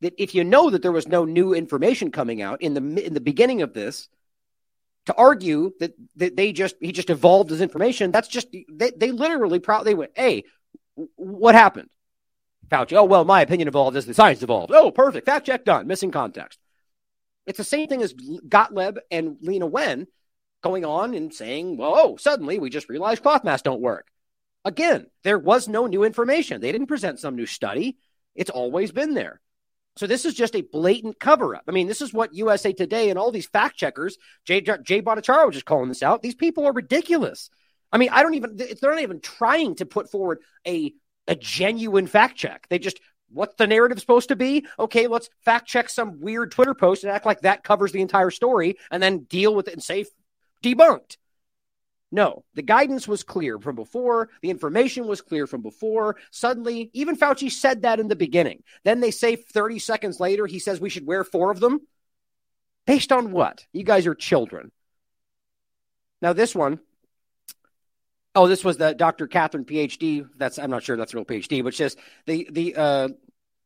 that 0.00 0.14
if 0.18 0.34
you 0.34 0.44
know 0.44 0.70
that 0.70 0.82
there 0.82 0.92
was 0.92 1.08
no 1.08 1.24
new 1.24 1.52
information 1.52 2.10
coming 2.12 2.40
out 2.40 2.62
in 2.62 2.74
the 2.74 3.06
in 3.06 3.14
the 3.14 3.20
beginning 3.20 3.62
of 3.62 3.74
this, 3.74 4.08
to 5.06 5.14
argue 5.16 5.72
that, 5.80 5.94
that 6.16 6.36
they 6.36 6.52
just 6.52 6.76
he 6.80 6.92
just 6.92 7.10
evolved 7.10 7.50
his 7.50 7.60
information, 7.60 8.12
that's 8.12 8.28
just 8.28 8.48
they, 8.72 8.92
they 8.96 9.10
literally 9.10 9.58
probably 9.58 9.94
went, 9.94 10.12
hey, 10.14 10.44
what 11.16 11.54
happened? 11.54 11.88
Fauci, 12.68 12.92
oh 12.92 13.04
well, 13.04 13.24
my 13.24 13.40
opinion 13.40 13.66
evolved 13.66 13.96
as 13.96 14.06
the 14.06 14.14
science 14.14 14.42
evolved. 14.42 14.72
Oh, 14.72 14.92
perfect. 14.92 15.26
Fact 15.26 15.46
check 15.46 15.64
done. 15.64 15.88
Missing 15.88 16.12
context. 16.12 16.60
It's 17.46 17.58
the 17.58 17.64
same 17.64 17.88
thing 17.88 18.00
as 18.02 18.14
Gottlieb 18.48 18.98
and 19.10 19.38
Leana 19.44 19.68
Wen 19.68 20.06
going 20.62 20.84
on 20.84 21.14
and 21.14 21.34
saying, 21.34 21.76
well, 21.76 21.94
oh, 21.96 22.16
suddenly 22.16 22.60
we 22.60 22.70
just 22.70 22.88
realized 22.88 23.22
cloth 23.22 23.42
masks 23.42 23.62
don't 23.62 23.80
work. 23.80 24.06
Again, 24.64 25.06
there 25.24 25.38
was 25.38 25.68
no 25.68 25.86
new 25.86 26.04
information. 26.04 26.60
They 26.60 26.72
didn't 26.72 26.86
present 26.86 27.18
some 27.18 27.36
new 27.36 27.46
study. 27.46 27.96
It's 28.34 28.50
always 28.50 28.92
been 28.92 29.14
there. 29.14 29.40
So 29.96 30.06
this 30.06 30.24
is 30.24 30.34
just 30.34 30.54
a 30.54 30.62
blatant 30.62 31.18
cover 31.18 31.56
up. 31.56 31.64
I 31.68 31.72
mean, 31.72 31.86
this 31.86 32.00
is 32.00 32.12
what 32.12 32.34
USA 32.34 32.72
Today 32.72 33.10
and 33.10 33.18
all 33.18 33.32
these 33.32 33.48
fact 33.48 33.76
checkers, 33.76 34.16
Jay, 34.44 34.60
Jay 34.60 35.02
Bhattacharya 35.02 35.46
was 35.46 35.54
just 35.54 35.66
calling 35.66 35.88
this 35.88 36.02
out. 36.02 36.22
These 36.22 36.36
people 36.36 36.66
are 36.66 36.72
ridiculous. 36.72 37.50
I 37.92 37.98
mean, 37.98 38.10
I 38.12 38.22
don't 38.22 38.34
even, 38.34 38.56
they're 38.56 38.92
not 38.92 39.02
even 39.02 39.20
trying 39.20 39.74
to 39.76 39.86
put 39.86 40.10
forward 40.10 40.38
a, 40.66 40.94
a 41.26 41.34
genuine 41.34 42.06
fact 42.06 42.36
check. 42.36 42.66
They 42.68 42.78
just, 42.78 43.00
what's 43.30 43.56
the 43.56 43.66
narrative 43.66 43.98
supposed 43.98 44.28
to 44.28 44.36
be? 44.36 44.66
Okay, 44.78 45.06
let's 45.06 45.28
fact 45.44 45.66
check 45.66 45.88
some 45.88 46.20
weird 46.20 46.52
Twitter 46.52 46.74
post 46.74 47.02
and 47.02 47.12
act 47.12 47.26
like 47.26 47.40
that 47.40 47.64
covers 47.64 47.92
the 47.92 48.00
entire 48.00 48.30
story 48.30 48.76
and 48.90 49.02
then 49.02 49.24
deal 49.24 49.54
with 49.54 49.68
it 49.68 49.74
and 49.74 49.82
say 49.82 50.04
debunked. 50.62 51.16
No, 52.12 52.44
the 52.54 52.62
guidance 52.62 53.06
was 53.06 53.22
clear 53.22 53.58
from 53.58 53.76
before. 53.76 54.30
The 54.42 54.50
information 54.50 55.06
was 55.06 55.20
clear 55.20 55.46
from 55.46 55.62
before. 55.62 56.16
Suddenly, 56.32 56.90
even 56.92 57.16
Fauci 57.16 57.50
said 57.50 57.82
that 57.82 58.00
in 58.00 58.08
the 58.08 58.16
beginning. 58.16 58.64
Then 58.84 59.00
they 59.00 59.12
say 59.12 59.36
30 59.36 59.78
seconds 59.78 60.18
later, 60.18 60.46
he 60.46 60.58
says 60.58 60.80
we 60.80 60.90
should 60.90 61.06
wear 61.06 61.22
four 61.22 61.52
of 61.52 61.60
them. 61.60 61.86
Based 62.86 63.12
on 63.12 63.30
what? 63.30 63.64
You 63.72 63.84
guys 63.84 64.06
are 64.08 64.16
children. 64.16 64.72
Now, 66.20 66.32
this 66.32 66.52
one, 66.54 66.80
oh, 68.34 68.48
this 68.48 68.64
was 68.64 68.76
the 68.76 68.92
Dr. 68.92 69.28
Catherine 69.28 69.64
PhD. 69.64 70.28
That's, 70.36 70.58
I'm 70.58 70.70
not 70.70 70.82
sure 70.82 70.96
that's 70.96 71.14
a 71.14 71.16
real 71.16 71.24
PhD, 71.24 71.62
but 71.62 71.74
just 71.74 71.96
the, 72.26 72.48
the, 72.50 72.74
uh, 72.74 73.08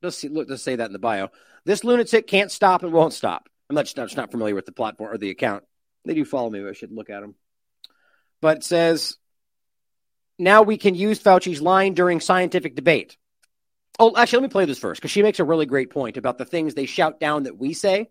let's 0.03 0.19
see, 0.19 0.29
look, 0.29 0.51
let's 0.51 0.63
say 0.63 0.77
that 0.77 0.87
in 0.87 0.93
the 0.93 0.99
bio. 0.99 1.31
This 1.65 1.83
lunatic 1.83 2.27
can't 2.27 2.51
stop 2.51 2.83
and 2.83 2.93
won't 2.93 3.15
stop. 3.15 3.49
I'm 3.71 3.75
not, 3.75 3.87
just 3.87 4.17
not 4.19 4.31
familiar 4.31 4.55
with 4.55 4.67
the 4.67 4.73
platform 4.73 5.15
or 5.15 5.17
the 5.17 5.31
account. 5.31 5.65
They 6.05 6.13
do 6.13 6.27
follow 6.27 6.51
me. 6.51 6.61
But 6.61 6.69
I 6.69 6.73
should 6.73 6.93
look 6.93 7.09
at 7.09 7.23
them 7.23 7.35
but 8.45 8.63
says 8.63 9.17
now 10.39 10.61
we 10.61 10.77
can 10.77 10.95
use 10.95 11.19
Fauci's 11.19 11.63
line 11.63 11.95
during 11.95 12.21
scientific 12.21 12.75
debate. 12.75 13.17
Oh, 13.99 14.15
actually, 14.15 14.41
let 14.41 14.43
me 14.43 14.53
play 14.53 14.65
this 14.67 14.79
first 14.79 15.01
because 15.01 15.13
she 15.13 15.23
makes 15.23 15.41
a 15.41 15.45
really 15.45 15.65
great 15.65 15.89
point 15.89 16.19
about 16.19 16.37
the 16.37 16.45
things 16.45 16.75
they 16.75 16.85
shout 16.85 17.19
down 17.19 17.45
that 17.45 17.57
we 17.57 17.73
say. 17.73 18.11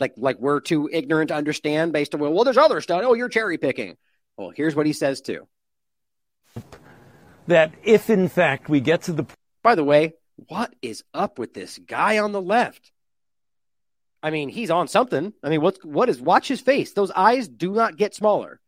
Like, 0.00 0.14
like 0.16 0.38
we're 0.38 0.60
too 0.60 0.88
ignorant 0.90 1.28
to 1.28 1.34
understand 1.34 1.92
based 1.92 2.14
on, 2.14 2.20
well, 2.22 2.32
well 2.32 2.44
there's 2.44 2.56
other 2.56 2.80
stuff. 2.80 3.02
Oh, 3.04 3.12
you're 3.12 3.28
cherry 3.28 3.58
picking. 3.58 3.98
Well, 4.38 4.52
here's 4.56 4.74
what 4.74 4.86
he 4.86 4.94
says 4.94 5.20
too. 5.20 5.46
That 7.46 7.74
if 7.84 8.08
in 8.08 8.30
fact 8.30 8.70
we 8.70 8.80
get 8.80 9.02
to 9.02 9.12
the. 9.12 9.26
By 9.62 9.74
the 9.74 9.84
way, 9.84 10.14
what 10.48 10.74
is 10.80 11.04
up 11.12 11.38
with 11.38 11.52
this 11.52 11.76
guy 11.76 12.20
on 12.20 12.32
the 12.32 12.40
left? 12.40 12.90
I 14.22 14.30
mean, 14.30 14.48
he's 14.48 14.70
on 14.70 14.88
something. 14.88 15.34
I 15.42 15.50
mean, 15.50 15.60
what, 15.60 15.84
what 15.84 16.08
is, 16.08 16.22
watch 16.22 16.48
his 16.48 16.62
face. 16.62 16.94
Those 16.94 17.10
eyes 17.10 17.48
do 17.48 17.72
not 17.72 17.98
get 17.98 18.14
smaller. 18.14 18.60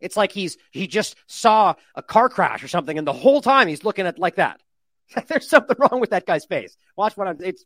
It's 0.00 0.16
like 0.16 0.32
he's 0.32 0.56
he 0.70 0.86
just 0.86 1.16
saw 1.26 1.74
a 1.94 2.02
car 2.02 2.28
crash 2.28 2.62
or 2.62 2.68
something, 2.68 2.98
and 2.98 3.06
the 3.06 3.12
whole 3.12 3.40
time 3.40 3.68
he's 3.68 3.84
looking 3.84 4.06
at 4.06 4.18
like 4.18 4.36
that. 4.36 4.60
There's 5.28 5.48
something 5.48 5.76
wrong 5.78 6.00
with 6.00 6.10
that 6.10 6.26
guy's 6.26 6.44
face. 6.44 6.76
Watch 6.96 7.16
what 7.16 7.28
I'm. 7.28 7.38
It's 7.40 7.64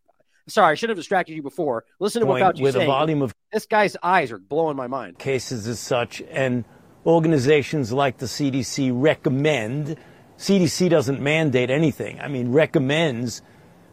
sorry, 0.48 0.72
I 0.72 0.74
should 0.74 0.88
have 0.88 0.98
distracted 0.98 1.34
you 1.34 1.42
before. 1.42 1.84
Listen 1.98 2.20
to 2.20 2.26
what 2.26 2.40
Fauci's 2.40 2.60
with 2.60 2.74
saying. 2.74 2.88
a 2.88 2.90
volume 2.90 3.22
of 3.22 3.34
this 3.52 3.66
guy's 3.66 3.96
eyes 4.02 4.32
are 4.32 4.38
blowing 4.38 4.76
my 4.76 4.86
mind. 4.86 5.18
Cases 5.18 5.66
as 5.66 5.78
such, 5.78 6.22
and 6.30 6.64
organizations 7.06 7.92
like 7.92 8.18
the 8.18 8.26
CDC 8.26 8.92
recommend. 8.94 9.96
CDC 10.38 10.88
doesn't 10.88 11.20
mandate 11.20 11.70
anything. 11.70 12.20
I 12.20 12.28
mean, 12.28 12.52
recommends 12.52 13.42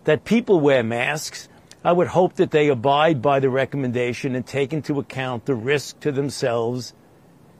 that 0.06 0.24
people 0.24 0.60
wear 0.60 0.84
masks. 0.84 1.48
I 1.84 1.92
would 1.92 2.08
hope 2.08 2.36
that 2.36 2.52
they 2.52 2.68
abide 2.70 3.22
by 3.22 3.40
the 3.40 3.50
recommendation 3.50 4.36
and 4.36 4.46
take 4.46 4.74
into 4.74 5.00
account 5.00 5.46
the 5.46 5.56
risk 5.56 6.00
to 6.02 6.12
themselves 6.12 6.94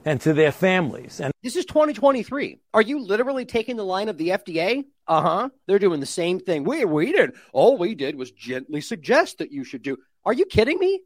and 0.04 0.20
to 0.22 0.32
their 0.32 0.52
families. 0.52 1.20
And 1.20 1.32
this 1.42 1.56
is 1.56 1.64
2023. 1.66 2.58
Are 2.74 2.82
you 2.82 3.00
literally 3.04 3.44
taking 3.44 3.76
the 3.76 3.84
line 3.84 4.08
of 4.08 4.18
the 4.18 4.28
FDA? 4.28 4.84
Uh 5.06 5.22
huh. 5.22 5.48
They're 5.66 5.78
doing 5.78 6.00
the 6.00 6.06
same 6.06 6.40
thing. 6.40 6.64
We 6.64 6.84
we 6.84 7.12
did. 7.12 7.32
All 7.52 7.76
we 7.76 7.94
did 7.94 8.16
was 8.16 8.30
gently 8.30 8.80
suggest 8.80 9.38
that 9.38 9.52
you 9.52 9.64
should 9.64 9.82
do. 9.82 9.96
Are 10.24 10.32
you 10.32 10.46
kidding 10.46 10.78
me? 10.78 11.00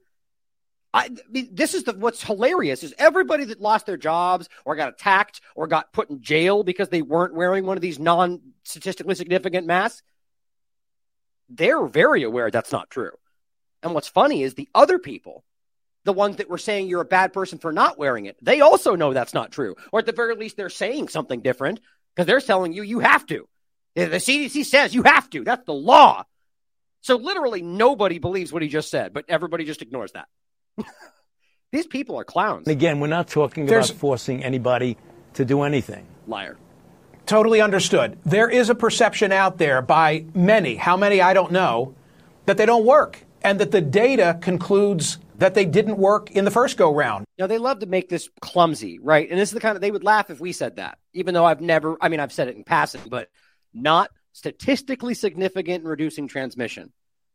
I, 0.93 1.11
this 1.29 1.75
is 1.75 1.83
the 1.83 1.95
what's 1.95 2.23
hilarious 2.23 2.85
is 2.85 2.95
everybody 2.99 3.47
that 3.47 3.61
lost 3.61 3.85
their 3.87 3.97
jobs 3.97 4.49
or 4.65 4.77
got 4.77 4.91
attacked 4.91 5.41
or 5.57 5.67
got 5.67 5.93
put 5.93 6.09
in 6.09 6.23
jail 6.23 6.63
because 6.63 6.89
they 6.89 7.03
weren't 7.03 7.35
wearing 7.35 7.67
one 7.67 7.77
of 7.77 7.81
these 7.81 7.99
non 7.99 8.41
statistically 8.63 9.17
significant 9.17 9.67
masks. 9.67 10.03
they're 11.49 11.87
very 11.87 12.23
aware 12.23 12.51
that's 12.51 12.71
not 12.73 12.91
true. 12.91 13.11
And 13.83 13.93
what's 13.93 14.09
funny 14.09 14.43
is 14.45 14.55
the 14.55 14.69
other 14.75 14.99
people, 14.99 15.45
the 16.05 16.12
ones 16.12 16.37
that 16.37 16.49
were 16.49 16.59
saying 16.59 16.88
you're 16.88 17.01
a 17.01 17.05
bad 17.07 17.33
person 17.33 17.59
for 17.59 17.73
not 17.73 17.99
wearing 17.99 18.27
it, 18.27 18.37
they 18.43 18.61
also 18.61 18.95
know 18.95 19.12
that's 19.12 19.35
not 19.35 19.51
true. 19.53 19.75
Or 19.93 20.01
at 20.01 20.07
the 20.07 20.12
very 20.12 20.35
least, 20.37 20.57
they're 20.57 20.69
saying 20.71 21.09
something 21.09 21.40
different 21.40 21.81
because 22.14 22.27
they're 22.27 22.40
telling 22.40 22.73
you 22.73 22.83
you 22.83 23.01
have 23.01 23.27
to. 23.27 23.49
The 23.95 24.07
CDC 24.09 24.64
says 24.64 24.95
you 24.95 25.03
have 25.05 25.31
to. 25.31 25.45
That's 25.45 25.64
the 25.64 25.73
law. 25.75 26.25
So 27.01 27.17
literally 27.17 27.62
nobody 27.62 28.19
believes 28.19 28.53
what 28.53 28.62
he 28.62 28.69
just 28.69 28.90
said, 28.90 29.12
but 29.12 29.25
everybody 29.29 29.64
just 29.64 29.83
ignores 29.83 30.12
that. 30.12 30.27
These 31.73 31.87
people 31.87 32.19
are 32.19 32.25
clowns. 32.25 32.69
Again, 32.69 33.01
we're 33.01 33.09
not 33.09 33.29
talking 33.29 33.67
There's- 33.67 33.90
about 33.90 33.99
forcing 34.01 34.45
anybody 34.45 34.97
to 35.35 35.45
do 35.45 35.62
anything. 35.62 36.07
Liar. 36.27 36.57
Totally 37.27 37.61
understood. 37.61 38.19
There 38.25 38.49
is 38.51 38.69
a 38.71 38.75
perception 38.75 39.33
out 39.33 39.59
there 39.59 39.81
by 39.83 40.27
many, 40.35 40.77
how 40.77 40.97
many 40.97 41.21
I 41.21 41.33
don't 41.35 41.53
know, 41.53 41.95
that 42.47 42.57
they 42.59 42.67
don't 42.67 42.85
work 42.85 43.25
and 43.43 43.59
that 43.61 43.71
the 43.71 43.81
data 43.81 44.38
concludes 44.40 45.19
that 45.37 45.55
they 45.55 45.64
didn't 45.64 45.97
work 45.97 46.31
in 46.31 46.44
the 46.44 46.51
first 46.51 46.77
go 46.77 46.94
round. 46.94 47.27
You 47.37 47.42
know, 47.42 47.47
they 47.49 47.59
love 47.59 47.81
to 47.81 47.87
make 47.87 48.09
this 48.09 48.29
clumsy, 48.40 48.99
right? 48.99 49.29
And 49.29 49.38
this 49.38 49.49
is 49.49 49.55
the 49.55 49.61
kind 49.61 49.77
of 49.77 49.81
they 49.81 49.90
would 49.90 50.05
laugh 50.05 50.31
if 50.31 50.40
we 50.40 50.53
said 50.53 50.77
that, 50.77 50.99
even 51.12 51.35
though 51.35 51.44
I've 51.44 51.61
never, 51.61 51.97
I 52.01 52.09
mean, 52.09 52.20
I've 52.20 52.33
said 52.33 52.49
it 52.49 52.57
in 52.57 52.64
passing, 52.64 53.03
but 53.09 53.29
not 53.73 54.11
statistically 54.33 55.14
significant 55.14 55.83
in 55.83 55.88
reducing 55.88 56.29
transmission. 56.29 56.92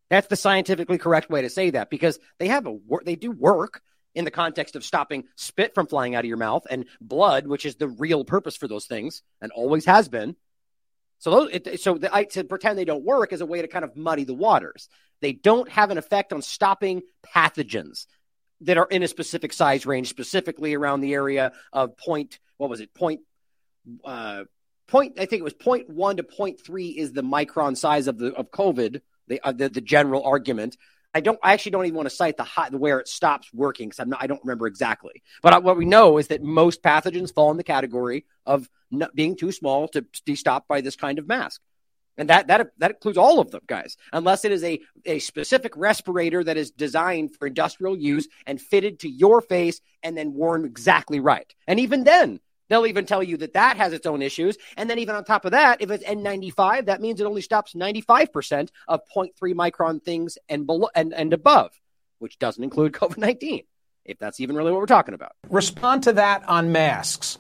That's 0.10 0.28
the 0.28 0.36
scientifically 0.36 0.98
correct 0.98 1.30
way 1.30 1.42
to 1.42 1.50
say 1.50 1.72
that 1.72 1.90
because 1.90 2.20
they 2.40 2.48
have 2.48 2.66
a 2.66 2.72
wor- 2.72 3.04
they 3.06 3.16
do 3.16 3.32
work 3.32 3.82
in 4.16 4.26
the 4.26 4.32
context 4.32 4.76
of 4.76 4.84
stopping 4.84 5.26
spit 5.36 5.76
from 5.76 5.88
flying 5.88 6.16
out 6.16 6.26
of 6.26 6.28
your 6.28 6.38
mouth 6.38 6.66
and 6.70 6.86
blood, 7.00 7.46
which 7.48 7.66
is 7.66 7.76
the 7.76 7.88
real 7.88 8.26
purpose 8.26 8.56
for 8.56 8.68
those 8.68 8.86
things 8.86 9.22
and 9.42 9.52
always 9.52 9.86
has 9.86 10.10
been. 10.10 10.36
So 11.20 11.32
those, 11.32 11.50
it, 11.52 11.82
so 11.82 11.98
the, 11.98 12.14
I, 12.14 12.24
to 12.24 12.44
pretend 12.44 12.78
they 12.78 12.86
don't 12.86 13.04
work 13.04 13.34
is 13.34 13.42
a 13.42 13.46
way 13.46 13.62
to 13.62 13.68
kind 13.68 13.86
of 13.86 13.96
muddy 13.96 14.24
the 14.24 14.34
waters. 14.34 14.90
They 15.22 15.34
don't 15.34 15.70
have 15.70 15.92
an 15.92 15.98
effect 15.98 16.34
on 16.34 16.42
stopping 16.42 17.02
pathogens 17.36 18.08
that 18.62 18.78
are 18.78 18.88
in 18.90 19.04
a 19.04 19.08
specific 19.08 19.54
size 19.54 19.86
range, 19.86 20.10
specifically 20.10 20.74
around 20.74 21.02
the 21.02 21.14
area 21.14 21.52
of 21.74 21.98
point. 21.98 22.40
What 22.58 22.70
was 22.70 22.80
it? 22.80 22.94
Point. 22.94 23.22
Uh, 24.04 24.46
point. 24.88 25.20
I 25.20 25.26
think 25.26 25.42
it 25.42 25.44
was 25.44 25.54
point 25.54 25.90
one 25.90 26.18
to 26.18 26.24
point 26.24 26.62
three 26.62 26.90
is 26.90 27.12
the 27.12 27.22
micron 27.22 27.76
size 27.76 28.08
of 28.08 28.18
the 28.18 28.34
of 28.34 28.50
COVID. 28.52 29.02
The 29.28 29.42
uh, 29.44 29.52
the, 29.52 29.70
the 29.70 29.82
general 29.82 30.24
argument. 30.24 30.78
I 31.20 31.22
don't. 31.22 31.38
I 31.44 31.52
actually 31.52 31.72
don't 31.72 31.86
even 31.86 31.98
want 31.98 32.10
to 32.10 32.16
cite 32.16 32.38
the 32.38 32.46
high, 32.46 32.70
where 32.70 32.98
it 33.02 33.10
stops 33.10 33.50
working 33.54 33.90
because 33.90 34.00
I'm 34.00 34.10
not. 34.10 34.24
I 34.24 34.28
don't 34.28 34.42
remember 34.42 34.68
exactly. 34.68 35.22
But 35.42 35.54
I, 35.54 35.58
what 35.58 35.76
we 35.76 35.84
know 35.84 36.18
is 36.18 36.30
that 36.30 36.42
most 36.42 36.82
pathogens 36.82 37.34
fall 37.34 37.52
in 37.52 37.58
the 37.58 37.64
category 37.64 38.26
of 38.46 38.70
being 39.14 39.36
too 39.36 39.52
small 39.52 39.90
to 39.90 40.06
be 40.24 40.36
stopped 40.36 40.70
by 40.70 40.80
this 40.80 40.96
kind 40.96 41.20
of 41.20 41.28
mask. 41.28 41.60
And 42.18 42.30
that 42.30 42.48
that 42.48 42.72
that 42.78 42.92
includes 42.92 43.18
all 43.18 43.42
of 43.42 43.52
them, 43.52 43.64
guys, 43.68 43.98
unless 44.14 44.46
it 44.46 44.54
is 44.54 44.64
a, 44.64 44.80
a 45.06 45.20
specific 45.20 45.74
respirator 45.76 46.42
that 46.42 46.56
is 46.56 46.72
designed 46.72 47.36
for 47.36 47.48
industrial 47.48 47.98
use 47.98 48.30
and 48.48 48.62
fitted 48.62 49.00
to 49.00 49.10
your 49.10 49.42
face 49.42 49.82
and 50.02 50.18
then 50.18 50.34
worn 50.34 50.64
exactly 50.64 51.20
right. 51.20 51.54
And 51.68 51.82
even 51.82 52.06
then, 52.06 52.40
they'll 52.70 52.86
even 52.86 53.06
tell 53.06 53.22
you 53.22 53.38
that 53.38 53.54
that 53.54 53.78
has 53.78 53.92
its 53.94 54.06
own 54.06 54.22
issues. 54.22 54.58
And 54.78 54.90
then 54.90 55.00
even 55.00 55.16
on 55.16 55.26
top 55.26 55.46
of 55.46 55.52
that, 55.52 55.82
if 55.82 55.92
it's 55.92 56.04
N95, 56.04 56.86
that 56.86 57.02
means 57.02 57.20
it 57.20 57.26
only 57.26 57.42
stops 57.42 57.74
95% 57.74 58.70
of 58.88 59.02
0.3 59.16 59.32
micron 59.54 60.02
things 60.02 60.38
and 60.48 60.66
below 60.66 60.90
and, 60.96 61.14
and 61.14 61.34
above, 61.34 61.72
which 62.20 62.40
doesn't 62.40 62.64
include 62.64 62.94
COVID-19, 62.94 63.66
if 64.06 64.18
that's 64.18 64.40
even 64.40 64.56
really 64.56 64.72
what 64.72 64.80
we're 64.80 64.86
talking 64.86 65.14
about. 65.14 65.34
Respond 65.50 66.04
to 66.04 66.14
that 66.14 66.48
on 66.48 66.72
masks. 66.72 67.38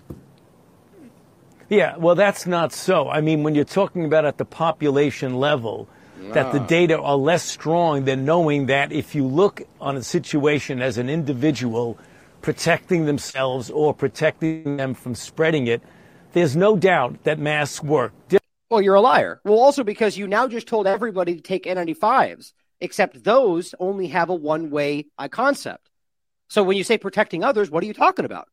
Yeah, 1.69 1.97
well, 1.97 2.15
that's 2.15 2.47
not 2.47 2.73
so. 2.73 3.09
I 3.09 3.21
mean, 3.21 3.43
when 3.43 3.53
you're 3.53 3.63
talking 3.63 4.03
about 4.03 4.25
at 4.25 4.39
the 4.39 4.45
population 4.45 5.35
level, 5.35 5.87
that 6.33 6.51
the 6.51 6.59
data 6.59 6.99
are 6.99 7.15
less 7.15 7.43
strong 7.43 8.05
than 8.05 8.25
knowing 8.25 8.67
that 8.67 8.91
if 8.91 9.15
you 9.15 9.25
look 9.25 9.61
on 9.79 9.97
a 9.97 10.03
situation 10.03 10.81
as 10.81 10.97
an 10.97 11.09
individual 11.09 11.97
protecting 12.41 13.05
themselves 13.05 13.69
or 13.69 13.93
protecting 13.93 14.77
them 14.77 14.93
from 14.93 15.15
spreading 15.15 15.67
it, 15.67 15.81
there's 16.33 16.55
no 16.55 16.75
doubt 16.75 17.23
that 17.23 17.39
masks 17.39 17.83
work. 17.83 18.13
Well, 18.69 18.81
you're 18.81 18.95
a 18.95 19.01
liar. 19.01 19.41
Well, 19.43 19.59
also 19.59 19.83
because 19.83 20.17
you 20.17 20.27
now 20.27 20.47
just 20.47 20.67
told 20.67 20.85
everybody 20.85 21.35
to 21.35 21.41
take 21.41 21.63
N95s, 21.65 22.53
except 22.79 23.23
those 23.23 23.73
only 23.79 24.07
have 24.07 24.29
a 24.29 24.35
one 24.35 24.69
way 24.69 25.07
concept. 25.31 25.89
So 26.49 26.63
when 26.63 26.77
you 26.77 26.83
say 26.83 26.97
protecting 26.97 27.43
others, 27.43 27.69
what 27.69 27.83
are 27.83 27.87
you 27.87 27.93
talking 27.93 28.25
about? 28.25 28.47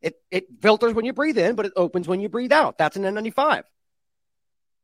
It, 0.00 0.16
it 0.30 0.46
filters 0.60 0.94
when 0.94 1.04
you 1.04 1.12
breathe 1.12 1.38
in, 1.38 1.54
but 1.54 1.66
it 1.66 1.72
opens 1.76 2.08
when 2.08 2.20
you 2.20 2.28
breathe 2.28 2.52
out. 2.52 2.76
That's 2.78 2.96
an 2.96 3.04
N95. 3.04 3.62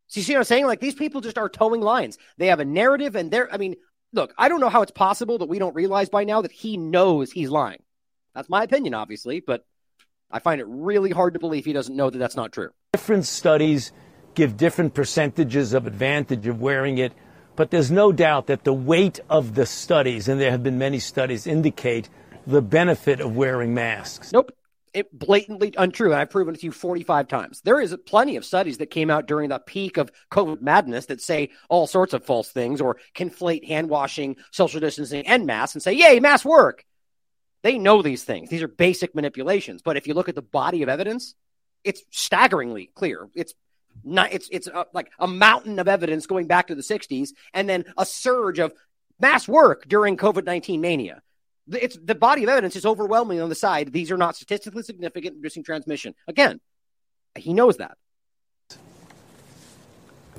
So 0.09 0.21
you 0.21 0.25
see 0.25 0.33
what 0.33 0.39
I'm 0.39 0.45
saying? 0.45 0.67
Like 0.67 0.81
these 0.81 0.95
people 0.95 1.21
just 1.21 1.39
are 1.39 1.49
towing 1.49 1.81
lines. 1.81 2.19
They 2.37 2.47
have 2.47 2.61
a 2.61 2.65
narrative 2.65 3.17
and 3.17 3.31
they're, 3.31 3.53
I 3.53 3.59
mean, 3.59 3.77
look, 4.13 4.33
I 4.39 4.49
don't 4.49 4.61
know 4.61 4.69
how 4.69 4.83
it's 4.83 4.93
possible 4.93 5.39
that 5.39 5.49
we 5.49 5.59
don't 5.59 5.75
realize 5.75 6.09
by 6.09 6.25
now 6.25 6.43
that 6.43 6.53
he 6.53 6.77
knows 6.77 7.31
he's 7.31 7.51
lying. 7.51 7.83
That's 8.35 8.49
my 8.49 8.63
opinion, 8.63 8.95
obviously, 8.95 9.41
but 9.41 9.65
I 10.31 10.39
find 10.39 10.61
it 10.61 10.67
really 10.69 11.11
hard 11.11 11.35
to 11.35 11.41
believe 11.41 11.65
he 11.65 11.73
doesn't 11.73 11.97
know 11.97 12.11
that 12.11 12.19
that's 12.19 12.37
not 12.37 12.53
true. 12.53 12.71
Different 12.93 13.27
studies 13.27 13.93
give 14.35 14.57
different 14.57 14.95
percentages 14.95 15.73
of 15.73 15.87
advantage 15.87 16.47
of 16.47 16.61
wearing 16.61 16.99
it, 16.99 17.13
but 17.57 17.71
there's 17.71 17.91
no 17.91 18.13
doubt 18.13 18.47
that 18.47 18.65
the 18.65 18.73
weight 18.73 19.19
of 19.29 19.55
the 19.55 19.67
studies, 19.67 20.29
and 20.29 20.41
there 20.41 20.51
have 20.51 20.63
been 20.63 20.79
many 20.79 21.01
studies, 21.01 21.47
indicate 21.47 22.09
the 22.47 22.63
benefit 22.63 23.21
of 23.21 23.37
wearing 23.37 23.75
masks. 23.75 24.33
Nope. 24.33 24.53
It 24.95 25.17
blatantly 25.17 25.75
untrue. 25.77 26.13
And 26.13 26.21
I've 26.21 26.31
proven 26.31 26.55
it 26.55 26.61
to 26.61 26.67
you 26.67 26.73
45 26.73 27.29
times. 27.29 27.61
There 27.61 27.79
is 27.81 27.95
plenty 28.07 28.37
of 28.37 28.45
studies 28.45 28.79
that 28.79 28.87
came 28.87 29.11
out 29.11 29.27
during 29.27 29.51
the 29.51 29.59
peak 29.59 29.99
of 29.99 30.11
COVID 30.31 30.63
madness 30.63 31.07
that 31.07 31.21
say 31.21 31.51
all 31.69 31.87
sorts 31.87 32.15
of 32.15 32.25
false 32.25 32.49
things 32.49 32.81
or 32.81 32.97
conflate 33.15 33.67
hand 33.67 33.91
washing, 33.91 34.37
social 34.51 34.81
distancing, 34.81 35.27
and 35.27 35.47
masks 35.47 35.75
and 35.75 35.83
say, 35.83 35.93
yay, 35.93 36.21
masks 36.21 36.47
work. 36.47 36.85
They 37.63 37.79
know 37.79 38.03
these 38.03 38.25
things. 38.25 38.51
These 38.51 38.63
are 38.63 38.69
basic 38.69 39.15
manipulations. 39.15 39.83
But 39.83 39.97
if 39.97 40.07
you 40.07 40.15
look 40.15 40.29
at 40.29 40.35
the 40.35 40.43
body 40.43 40.83
of 40.83 40.89
evidence, 40.89 41.35
it's 41.85 42.03
staggeringly 42.11 42.91
clear. 42.95 43.29
It's 43.35 43.55
not, 44.05 44.33
it's, 44.33 44.49
it's 44.53 44.69
a, 44.69 44.87
like 44.93 45.11
a 45.19 45.27
mountain 45.27 45.79
of 45.79 45.89
evidence 45.89 46.27
going 46.27 46.47
back 46.47 46.69
to 46.69 46.75
the 46.75 46.83
60s 46.83 47.31
and 47.53 47.69
then 47.69 47.85
a 47.97 48.07
surge 48.07 48.59
of 48.59 48.73
mass 49.21 49.49
work 49.49 49.89
during 49.89 50.17
COVID 50.17 50.45
19 50.45 50.81
mania. 50.81 51.23
It's 51.71 51.99
the 52.03 52.15
body 52.15 52.45
of 52.45 52.49
evidence 52.49 52.77
is 52.77 52.87
overwhelming 52.87 53.41
on 53.41 53.49
the 53.49 53.55
side. 53.55 53.93
These 53.93 54.11
are 54.11 54.17
not 54.17 54.37
statistically 54.37 54.83
significant 54.83 55.35
in 55.35 55.41
reducing 55.43 55.65
transmission. 55.65 56.15
Again, 56.27 56.61
he 57.37 57.53
knows 57.53 57.77
that. 57.77 57.99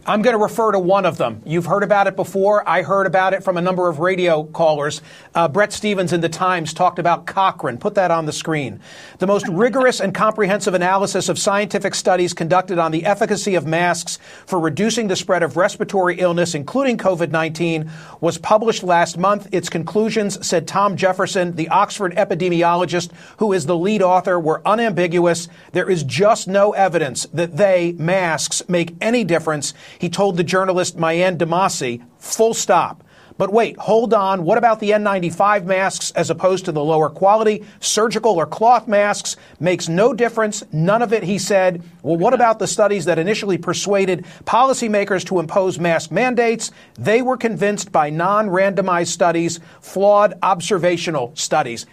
I'm 0.05 0.21
going 0.21 0.35
to 0.35 0.41
refer 0.41 0.71
to 0.71 0.79
one 0.79 1.05
of 1.05 1.17
them. 1.17 1.41
You've 1.45 1.65
heard 1.65 1.83
about 1.83 2.07
it 2.07 2.15
before. 2.15 2.67
I 2.67 2.81
heard 2.81 3.05
about 3.05 3.33
it 3.33 3.43
from 3.43 3.57
a 3.57 3.61
number 3.61 3.89
of 3.89 3.99
radio 3.99 4.43
callers. 4.43 5.01
Uh, 5.35 5.47
Bret 5.47 5.73
Stephens 5.73 6.13
in 6.13 6.21
the 6.21 6.29
Times 6.29 6.73
talked 6.73 6.99
about 6.99 7.25
Cochrane. 7.25 7.77
Put 7.77 7.95
that 7.95 8.09
on 8.11 8.25
the 8.25 8.31
screen. 8.31 8.79
The 9.19 9.27
most 9.27 9.47
rigorous 9.47 9.99
and 9.99 10.13
comprehensive 10.13 10.73
analysis 10.73 11.29
of 11.29 11.37
scientific 11.37 11.95
studies 11.95 12.33
conducted 12.33 12.79
on 12.79 12.91
the 12.91 13.05
efficacy 13.05 13.55
of 13.55 13.65
masks 13.65 14.19
for 14.45 14.59
reducing 14.59 15.07
the 15.07 15.15
spread 15.15 15.43
of 15.43 15.57
respiratory 15.57 16.19
illness, 16.19 16.55
including 16.55 16.97
COVID-19, 16.97 17.89
was 18.21 18.37
published 18.37 18.83
last 18.83 19.17
month. 19.17 19.47
Its 19.51 19.69
conclusions, 19.69 20.45
said 20.45 20.67
Tom 20.67 20.97
Jefferson, 20.97 21.55
the 21.55 21.69
Oxford 21.69 22.15
epidemiologist 22.15 23.11
who 23.37 23.53
is 23.53 23.65
the 23.65 23.77
lead 23.77 24.01
author, 24.01 24.39
were 24.39 24.61
unambiguous. 24.65 25.47
There 25.71 25.89
is 25.89 26.03
just 26.03 26.47
no 26.47 26.71
evidence 26.71 27.27
that 27.33 27.57
they, 27.57 27.93
masks, 27.93 28.61
make 28.67 28.95
any 29.01 29.23
difference 29.23 29.73
he 29.97 30.09
told 30.09 30.37
the 30.37 30.43
journalist 30.43 30.97
Maryanne 30.97 31.37
Demasi, 31.37 32.05
full 32.17 32.53
stop. 32.53 33.03
But 33.39 33.53
wait, 33.53 33.77
hold 33.77 34.13
on. 34.13 34.43
What 34.43 34.57
about 34.57 34.81
the 34.81 34.91
N95 34.91 35.63
masks 35.63 36.11
as 36.11 36.29
opposed 36.29 36.65
to 36.65 36.73
the 36.73 36.83
lower 36.83 37.09
quality 37.09 37.63
surgical 37.79 38.33
or 38.33 38.45
cloth 38.45 38.85
masks? 38.85 39.37
Makes 39.61 39.87
no 39.87 40.13
difference. 40.13 40.61
None 40.73 41.01
of 41.01 41.13
it, 41.13 41.23
he 41.23 41.37
said. 41.37 41.81
Well, 42.03 42.17
what 42.17 42.33
about 42.33 42.59
the 42.59 42.67
studies 42.67 43.05
that 43.05 43.17
initially 43.17 43.57
persuaded 43.57 44.25
policymakers 44.43 45.25
to 45.27 45.39
impose 45.39 45.79
mask 45.79 46.11
mandates? 46.11 46.71
They 46.95 47.21
were 47.21 47.37
convinced 47.37 47.93
by 47.93 48.09
non 48.09 48.49
randomized 48.49 49.07
studies, 49.07 49.61
flawed 49.79 50.33
observational 50.43 51.31
studies. 51.37 51.85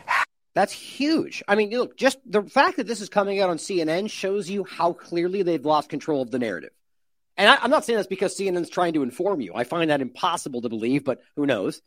That's 0.54 0.72
huge. 0.72 1.44
I 1.46 1.54
mean, 1.54 1.70
look, 1.70 1.96
just 1.96 2.18
the 2.26 2.42
fact 2.42 2.78
that 2.78 2.88
this 2.88 3.00
is 3.00 3.08
coming 3.08 3.40
out 3.40 3.50
on 3.50 3.58
CNN 3.58 4.10
shows 4.10 4.50
you 4.50 4.64
how 4.64 4.94
clearly 4.94 5.44
they've 5.44 5.64
lost 5.64 5.90
control 5.90 6.22
of 6.22 6.32
the 6.32 6.40
narrative. 6.40 6.70
And 7.36 7.48
I, 7.48 7.64
am 7.64 7.70
not 7.70 7.84
saying 7.84 7.96
that's 7.96 8.08
because 8.08 8.36
CNN's 8.36 8.70
trying 8.70 8.94
to 8.94 9.02
inform 9.02 9.40
you. 9.40 9.54
I 9.54 9.64
find 9.64 9.90
that 9.90 10.00
impossible 10.00 10.62
to 10.62 10.68
believe, 10.68 11.04
but 11.04 11.20
who 11.36 11.46
knows? 11.46 11.82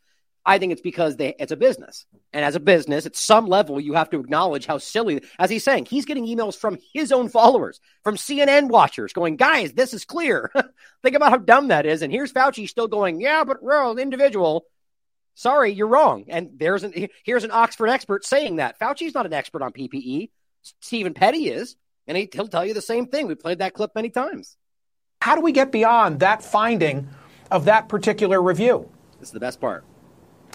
I 0.46 0.58
think 0.58 0.72
it's 0.72 0.82
because 0.82 1.18
they, 1.18 1.36
it's 1.38 1.52
a 1.52 1.58
business. 1.58 2.06
And 2.32 2.46
as 2.46 2.56
a 2.56 2.60
business, 2.60 3.06
at 3.06 3.16
some 3.16 3.48
level, 3.48 3.80
you 3.80 3.94
have 3.94 4.10
to 4.12 4.20
acknowledge 4.20 4.66
how 4.66 4.78
silly, 4.78 5.22
as 5.38 5.50
he's 5.50 5.64
saying, 5.64 5.86
he's 5.86 6.06
getting 6.06 6.26
emails 6.26 6.58
from 6.58 6.78
his 6.94 7.12
own 7.12 7.30
followers, 7.30 7.80
from 8.04 8.16
CNN 8.16 8.70
watchers 8.70 9.14
going, 9.14 9.36
guys, 9.36 9.74
this 9.74 9.94
is 9.94 10.06
clear. 10.06 10.52
think 11.04 11.16
about 11.16 11.32
how 11.32 11.38
dumb 11.38 11.68
that 11.70 11.86
is. 11.86 12.02
And 12.02 12.12
here's 12.12 12.32
Fauci 12.32 12.70
still 12.70 12.88
going, 12.88 13.20
yeah, 13.20 13.44
but 13.44 13.58
real 13.62 13.98
individual. 13.98 14.66
Sorry, 15.36 15.72
you're 15.72 15.88
wrong. 15.88 16.26
And 16.30 16.52
there's 16.58 16.84
an, 16.84 17.10
here's 17.24 17.44
an 17.44 17.52
Oxford 17.52 17.88
expert 17.88 18.26
saying 18.26 18.58
that. 18.58 18.80
Fauci's 18.80 19.14
not 19.14 19.26
an 19.26 19.34
expert 19.34 19.62
on 19.62 19.74
PPE. 19.74 20.30
Stephen 20.82 21.14
Petty 21.14 21.50
is. 21.50 21.76
And 22.08 22.18
he, 22.18 22.30
he'll 22.32 22.48
tell 22.48 22.66
you 22.66 22.74
the 22.74 22.82
same 22.82 23.08
thing. 23.08 23.28
We 23.28 23.36
played 23.36 23.60
that 23.60 23.74
clip 23.74 23.92
many 23.94 24.10
times. 24.10 24.58
How 25.22 25.36
do 25.36 25.42
we 25.42 25.52
get 25.52 25.72
beyond 25.72 26.22
that 26.22 26.44
finding 26.44 27.10
of 27.52 27.66
that 27.66 27.90
particular 27.90 28.42
review. 28.42 28.90
This 29.20 29.30
is 29.30 29.34
the 29.34 29.40
best 29.40 29.60
part. 29.60 29.84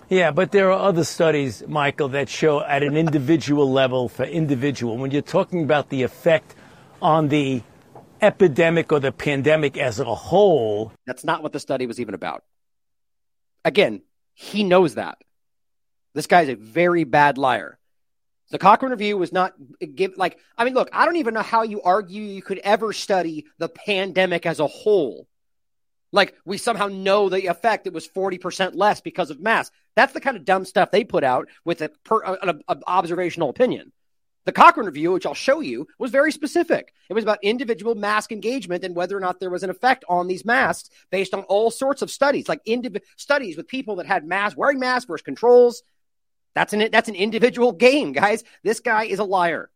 Yeah, 0.08 0.30
but 0.30 0.52
there 0.52 0.70
are 0.70 0.78
other 0.78 1.04
studies, 1.04 1.62
Michael, 1.66 2.08
that 2.08 2.28
show 2.28 2.60
at 2.60 2.82
an 2.82 2.96
individual 2.96 3.70
level 3.70 4.08
for 4.08 4.24
individual, 4.24 4.98
when 4.98 5.10
you're 5.10 5.22
talking 5.22 5.64
about 5.64 5.88
the 5.88 6.02
effect 6.02 6.54
on 7.00 7.28
the 7.28 7.62
epidemic 8.20 8.92
or 8.92 9.00
the 9.00 9.12
pandemic 9.12 9.76
as 9.76 10.00
a 10.00 10.14
whole. 10.14 10.92
That's 11.06 11.24
not 11.24 11.42
what 11.42 11.52
the 11.52 11.60
study 11.60 11.86
was 11.86 12.00
even 12.00 12.14
about. 12.14 12.44
Again, 13.64 14.02
he 14.34 14.62
knows 14.62 14.94
that. 14.94 15.18
This 16.14 16.26
guy's 16.26 16.48
a 16.48 16.54
very 16.54 17.04
bad 17.04 17.38
liar. 17.38 17.78
The 18.50 18.58
Cochrane 18.58 18.90
Review 18.92 19.16
was 19.16 19.32
not 19.32 19.54
give 19.94 20.16
like 20.16 20.38
I 20.56 20.64
mean, 20.64 20.74
look, 20.74 20.90
I 20.92 21.04
don't 21.04 21.16
even 21.16 21.34
know 21.34 21.42
how 21.42 21.62
you 21.62 21.82
argue 21.82 22.22
you 22.22 22.42
could 22.42 22.58
ever 22.58 22.92
study 22.92 23.46
the 23.58 23.68
pandemic 23.68 24.46
as 24.46 24.60
a 24.60 24.66
whole. 24.66 25.26
Like 26.12 26.34
we 26.44 26.58
somehow 26.58 26.86
know 26.86 27.28
the 27.28 27.46
effect 27.46 27.86
it 27.86 27.92
was 27.92 28.06
40% 28.06 28.76
less 28.76 29.00
because 29.00 29.30
of 29.30 29.40
masks. 29.40 29.74
That's 29.96 30.12
the 30.12 30.20
kind 30.20 30.36
of 30.36 30.44
dumb 30.44 30.64
stuff 30.64 30.90
they 30.90 31.04
put 31.04 31.24
out 31.24 31.48
with 31.64 31.80
a 31.82 31.88
per, 32.04 32.22
an, 32.22 32.62
an 32.68 32.82
observational 32.86 33.48
opinion. 33.48 33.92
The 34.44 34.52
Cochrane 34.52 34.86
Review, 34.86 35.12
which 35.12 35.24
I'll 35.24 35.34
show 35.34 35.60
you, 35.60 35.86
was 35.98 36.10
very 36.10 36.30
specific. 36.30 36.92
It 37.08 37.14
was 37.14 37.24
about 37.24 37.42
individual 37.42 37.94
mask 37.94 38.30
engagement 38.30 38.84
and 38.84 38.94
whether 38.94 39.16
or 39.16 39.20
not 39.20 39.40
there 39.40 39.50
was 39.50 39.62
an 39.62 39.70
effect 39.70 40.04
on 40.08 40.26
these 40.26 40.44
masks 40.44 40.90
based 41.10 41.32
on 41.32 41.44
all 41.44 41.70
sorts 41.70 42.02
of 42.02 42.10
studies, 42.10 42.48
like 42.48 42.62
indiv- 42.64 43.00
studies 43.16 43.56
with 43.56 43.66
people 43.66 43.96
that 43.96 44.06
had 44.06 44.26
masks, 44.26 44.56
wearing 44.56 44.78
masks 44.78 45.06
versus 45.06 45.24
controls. 45.24 45.82
That's 46.54 46.72
an 46.72 46.88
that's 46.90 47.08
an 47.08 47.14
individual 47.14 47.72
game, 47.72 48.12
guys. 48.12 48.44
This 48.62 48.80
guy 48.80 49.04
is 49.04 49.18
a 49.18 49.24
liar 49.24 49.70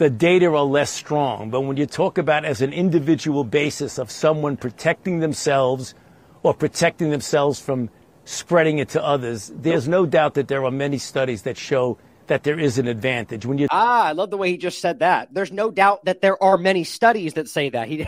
the 0.00 0.08
data 0.08 0.46
are 0.46 0.62
less 0.62 0.90
strong. 0.90 1.50
But 1.50 1.60
when 1.60 1.76
you 1.76 1.84
talk 1.84 2.16
about 2.16 2.46
as 2.46 2.62
an 2.62 2.72
individual 2.72 3.44
basis 3.44 3.98
of 3.98 4.10
someone 4.10 4.56
protecting 4.56 5.20
themselves 5.20 5.94
or 6.42 6.54
protecting 6.54 7.10
themselves 7.10 7.60
from 7.60 7.90
spreading 8.24 8.78
it 8.78 8.88
to 8.90 9.04
others, 9.04 9.52
there's 9.54 9.88
no 9.88 10.06
doubt 10.06 10.34
that 10.34 10.48
there 10.48 10.64
are 10.64 10.70
many 10.70 10.96
studies 10.96 11.42
that 11.42 11.58
show 11.58 11.98
that 12.28 12.44
there 12.44 12.58
is 12.58 12.78
an 12.78 12.88
advantage. 12.88 13.44
When 13.44 13.58
you 13.58 13.66
ah, 13.70 14.06
I 14.06 14.12
love 14.12 14.30
the 14.30 14.38
way 14.38 14.52
he 14.52 14.56
just 14.56 14.80
said 14.80 15.00
that. 15.00 15.34
There's 15.34 15.52
no 15.52 15.70
doubt 15.70 16.06
that 16.06 16.22
there 16.22 16.42
are 16.42 16.56
many 16.56 16.82
studies 16.82 17.34
that 17.34 17.46
say 17.48 17.68
that. 17.68 17.86
He 17.90 18.06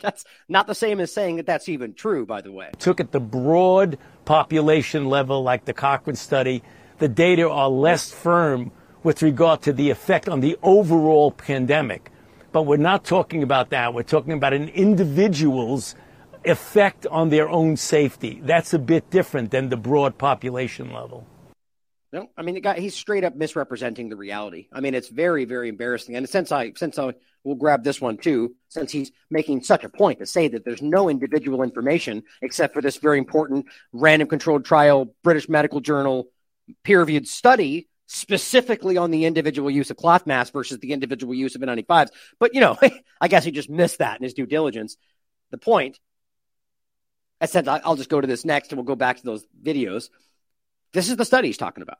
that's 0.00 0.24
not 0.48 0.68
the 0.68 0.76
same 0.76 1.00
as 1.00 1.12
saying 1.12 1.36
that 1.36 1.46
that's 1.46 1.68
even 1.68 1.94
true. 1.94 2.24
By 2.24 2.40
the 2.40 2.52
way, 2.52 2.70
took 2.78 3.00
at 3.00 3.10
the 3.10 3.18
broad 3.18 3.98
population 4.26 5.06
level, 5.06 5.42
like 5.42 5.64
the 5.64 5.72
Cochrane 5.72 6.14
study, 6.14 6.62
the 6.98 7.08
data 7.08 7.48
are 7.48 7.68
less 7.68 8.12
firm 8.12 8.72
with 9.02 9.22
regard 9.22 9.62
to 9.62 9.72
the 9.72 9.90
effect 9.90 10.28
on 10.28 10.40
the 10.40 10.56
overall 10.62 11.30
pandemic. 11.30 12.10
But 12.52 12.62
we're 12.62 12.76
not 12.76 13.04
talking 13.04 13.42
about 13.42 13.70
that. 13.70 13.94
We're 13.94 14.02
talking 14.02 14.32
about 14.32 14.52
an 14.52 14.68
individual's 14.68 15.94
effect 16.44 17.06
on 17.06 17.30
their 17.30 17.48
own 17.48 17.76
safety. 17.76 18.40
That's 18.42 18.74
a 18.74 18.78
bit 18.78 19.10
different 19.10 19.50
than 19.50 19.68
the 19.68 19.76
broad 19.76 20.18
population 20.18 20.92
level. 20.92 21.26
No, 22.12 22.28
I 22.36 22.42
mean 22.42 22.54
the 22.54 22.60
guy 22.60 22.78
he's 22.78 22.94
straight 22.94 23.24
up 23.24 23.36
misrepresenting 23.36 24.10
the 24.10 24.16
reality. 24.16 24.68
I 24.70 24.80
mean 24.80 24.94
it's 24.94 25.08
very 25.08 25.46
very 25.46 25.70
embarrassing. 25.70 26.14
And 26.14 26.28
since 26.28 26.52
I 26.52 26.72
since 26.76 26.98
I 26.98 27.14
will 27.42 27.54
grab 27.54 27.84
this 27.84 28.02
one 28.02 28.18
too, 28.18 28.54
since 28.68 28.92
he's 28.92 29.12
making 29.30 29.62
such 29.62 29.82
a 29.82 29.88
point 29.88 30.18
to 30.18 30.26
say 30.26 30.46
that 30.48 30.64
there's 30.64 30.82
no 30.82 31.08
individual 31.08 31.62
information 31.62 32.22
except 32.42 32.74
for 32.74 32.82
this 32.82 32.98
very 32.98 33.16
important 33.18 33.66
random 33.92 34.28
controlled 34.28 34.64
trial 34.66 35.14
British 35.22 35.48
Medical 35.48 35.80
Journal 35.80 36.28
peer 36.84 37.00
reviewed 37.00 37.28
study 37.28 37.88
specifically 38.06 38.96
on 38.98 39.10
the 39.10 39.24
individual 39.24 39.70
use 39.70 39.90
of 39.90 39.96
cloth 39.96 40.26
masks 40.26 40.52
versus 40.52 40.78
the 40.78 40.92
individual 40.92 41.34
use 41.34 41.54
of 41.54 41.62
N95s. 41.62 42.08
But, 42.38 42.54
you 42.54 42.60
know, 42.60 42.76
I 43.20 43.28
guess 43.28 43.44
he 43.44 43.50
just 43.50 43.70
missed 43.70 43.98
that 43.98 44.18
in 44.18 44.24
his 44.24 44.34
due 44.34 44.46
diligence. 44.46 44.96
The 45.50 45.58
point, 45.58 45.98
I 47.40 47.46
said, 47.46 47.68
I'll 47.68 47.96
just 47.96 48.10
go 48.10 48.20
to 48.20 48.26
this 48.26 48.44
next 48.44 48.70
and 48.70 48.78
we'll 48.78 48.84
go 48.84 48.96
back 48.96 49.16
to 49.16 49.24
those 49.24 49.44
videos. 49.62 50.10
This 50.92 51.08
is 51.08 51.16
the 51.16 51.24
study 51.24 51.48
he's 51.48 51.56
talking 51.56 51.82
about. 51.82 51.98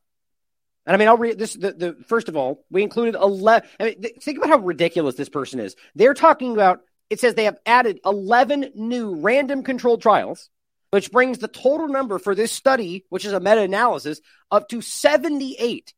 And 0.85 0.94
I 0.94 0.98
mean, 0.98 1.09
I'll 1.09 1.16
read 1.16 1.38
this. 1.38 1.55
The, 1.55 1.72
the 1.72 1.96
first 2.07 2.29
of 2.29 2.37
all, 2.37 2.64
we 2.70 2.83
included 2.83 3.14
11. 3.14 3.68
I 3.81 3.85
mean, 3.85 4.03
th- 4.03 4.22
think 4.22 4.38
about 4.38 4.51
how 4.51 4.59
ridiculous 4.59 5.14
this 5.14 5.29
person 5.29 5.61
is. 5.61 5.77
They're 5.94 6.14
talking 6.14 6.53
about, 6.53 6.81
it 7.09 7.20
says 7.20 7.35
they 7.35 7.44
have 7.44 7.59
added 7.64 8.01
11 8.05 8.72
new 8.75 9.16
random 9.16 9.62
controlled 9.62 10.03
trials 10.03 10.51
which 10.92 11.11
brings 11.11 11.38
the 11.38 11.48
total 11.48 11.88
number 11.88 12.18
for 12.18 12.35
this 12.35 12.52
study, 12.52 13.07
which 13.09 13.24
is 13.24 13.33
a 13.33 13.40
meta 13.40 13.62
analysis, 13.62 14.20
up 14.50 14.68
to 14.68 14.83
78. 14.83 15.94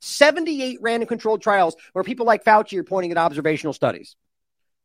78 0.00 0.78
random 0.82 1.06
controlled 1.06 1.42
trials 1.42 1.76
where 1.92 2.02
people 2.02 2.26
like 2.26 2.42
Fauci 2.42 2.76
are 2.76 2.82
pointing 2.82 3.12
at 3.12 3.18
observational 3.18 3.72
studies. 3.72 4.16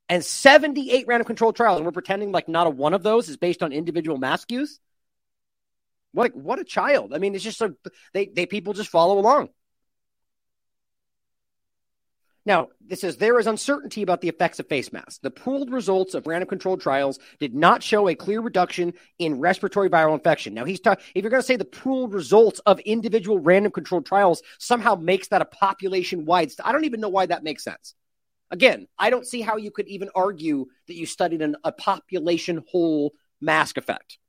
And 0.10 0.24
78 0.24 1.08
random 1.08 1.26
controlled 1.26 1.56
trials, 1.56 1.78
and 1.78 1.86
we're 1.86 1.92
pretending 1.92 2.32
like 2.32 2.48
not 2.48 2.68
a 2.68 2.70
one 2.70 2.94
of 2.94 3.02
those 3.02 3.30
is 3.30 3.38
based 3.38 3.64
on 3.64 3.74
individual 3.74 4.20
mask 4.20 4.52
use. 4.52 4.80
What 6.12 6.36
what 6.36 6.60
a 6.60 6.64
child. 6.64 7.12
I 7.12 7.18
mean, 7.18 7.34
it's 7.34 7.44
just 7.44 7.58
so 7.58 7.74
they, 8.14 8.28
they 8.28 8.46
people 8.46 8.74
just 8.74 8.92
follow 8.92 9.18
along. 9.18 9.50
Now, 12.48 12.70
this 12.80 13.02
says 13.02 13.18
there 13.18 13.40
is 13.40 13.46
uncertainty 13.46 14.02
about 14.02 14.22
the 14.22 14.30
effects 14.30 14.58
of 14.58 14.70
face 14.70 14.94
masks. 14.94 15.18
The 15.18 15.30
pooled 15.30 15.70
results 15.70 16.14
of 16.14 16.28
random 16.28 16.48
controlled 16.48 16.80
trials 16.80 17.20
did 17.42 17.54
not 17.54 17.84
show 17.84 18.08
a 18.08 18.16
clear 18.16 18.40
reduction 18.40 18.94
in 19.20 19.42
respiratory 19.42 19.90
viral 19.90 20.14
infection. 20.14 20.54
Now, 20.54 20.64
he's 20.64 20.80
talking, 20.80 21.04
if 21.14 21.24
you're 21.24 21.30
going 21.30 21.44
to 21.44 21.46
say 21.46 21.58
the 21.58 21.66
pooled 21.66 22.14
results 22.14 22.62
of 22.66 22.80
individual 22.80 23.38
random 23.38 23.74
controlled 23.74 24.06
trials 24.06 24.42
somehow 24.60 24.96
makes 24.96 25.28
that 25.28 25.42
a 25.42 25.46
population 25.46 26.24
wide, 26.24 26.50
st- 26.50 26.66
I 26.66 26.72
don't 26.72 26.86
even 26.86 27.02
know 27.02 27.10
why 27.10 27.26
that 27.26 27.44
makes 27.44 27.66
sense. 27.66 27.94
Again, 28.50 28.88
I 28.98 29.10
don't 29.10 29.28
see 29.28 29.42
how 29.42 29.58
you 29.58 29.70
could 29.70 29.90
even 29.90 30.10
argue 30.16 30.68
that 30.88 30.96
you 30.96 31.06
studied 31.06 31.42
an, 31.42 31.58
a 31.66 31.74
population 31.74 32.64
whole 32.72 33.12
mask 33.42 33.76
effect. 33.76 34.20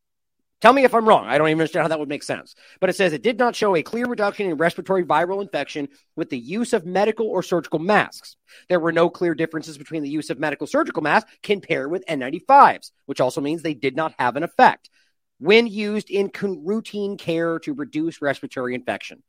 Tell 0.60 0.72
me 0.72 0.82
if 0.82 0.92
I'm 0.92 1.06
wrong. 1.08 1.26
I 1.26 1.38
don't 1.38 1.48
even 1.48 1.60
understand 1.60 1.82
how 1.82 1.88
that 1.88 2.00
would 2.00 2.08
make 2.08 2.24
sense. 2.24 2.56
But 2.80 2.90
it 2.90 2.96
says 2.96 3.12
it 3.12 3.22
did 3.22 3.38
not 3.38 3.54
show 3.54 3.76
a 3.76 3.82
clear 3.82 4.06
reduction 4.06 4.50
in 4.50 4.56
respiratory 4.56 5.04
viral 5.04 5.40
infection 5.40 5.88
with 6.16 6.30
the 6.30 6.38
use 6.38 6.72
of 6.72 6.84
medical 6.84 7.28
or 7.28 7.44
surgical 7.44 7.78
masks. 7.78 8.36
There 8.68 8.80
were 8.80 8.90
no 8.90 9.08
clear 9.08 9.34
differences 9.34 9.78
between 9.78 10.02
the 10.02 10.08
use 10.08 10.30
of 10.30 10.40
medical 10.40 10.66
surgical 10.66 11.02
masks 11.02 11.30
compared 11.44 11.92
with 11.92 12.04
N95s, 12.06 12.90
which 13.06 13.20
also 13.20 13.40
means 13.40 13.62
they 13.62 13.74
did 13.74 13.94
not 13.94 14.14
have 14.18 14.36
an 14.36 14.42
effect 14.42 14.90
when 15.38 15.68
used 15.68 16.10
in 16.10 16.30
routine 16.42 17.16
care 17.16 17.60
to 17.60 17.72
reduce 17.72 18.20
respiratory 18.20 18.74
infection. 18.74 19.22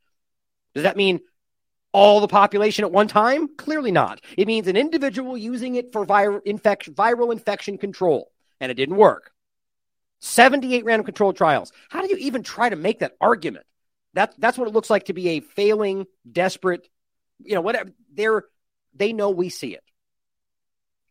Does 0.74 0.84
that 0.84 0.98
mean 0.98 1.20
all 1.92 2.22
the 2.22 2.28
population 2.28 2.86
at 2.86 2.92
one 2.92 3.08
time? 3.08 3.56
Clearly 3.56 3.92
not. 3.92 4.22
It 4.38 4.48
means 4.48 4.68
an 4.68 4.76
individual 4.76 5.38
using 5.38 5.76
it 5.76 5.92
for 5.92 6.06
viral, 6.06 6.42
infect, 6.46 6.94
viral 6.94 7.32
infection 7.32 7.78
control, 7.78 8.32
and 8.60 8.72
it 8.72 8.76
didn't 8.76 8.96
work. 8.96 9.32
78 10.20 10.86
random 10.86 11.06
controlled 11.06 11.38
trials. 11.38 11.72
How 11.90 12.02
do 12.02 12.10
you 12.10 12.18
even 12.18 12.44
try 12.44 12.70
to 12.70 12.76
make 12.76 13.00
that 13.00 13.16
argument? 13.22 13.66
That, 14.14 14.34
that's 14.38 14.58
what 14.58 14.68
it 14.68 14.74
looks 14.74 14.90
like 14.90 15.06
to 15.06 15.14
be 15.14 15.30
a 15.30 15.40
failing, 15.40 16.06
desperate, 16.30 16.88
you 17.44 17.56
know, 17.56 17.62
whatever. 17.62 17.92
They're, 18.14 18.44
they 18.94 19.14
know 19.14 19.30
we 19.30 19.50
see 19.50 19.76
it. 19.76 19.84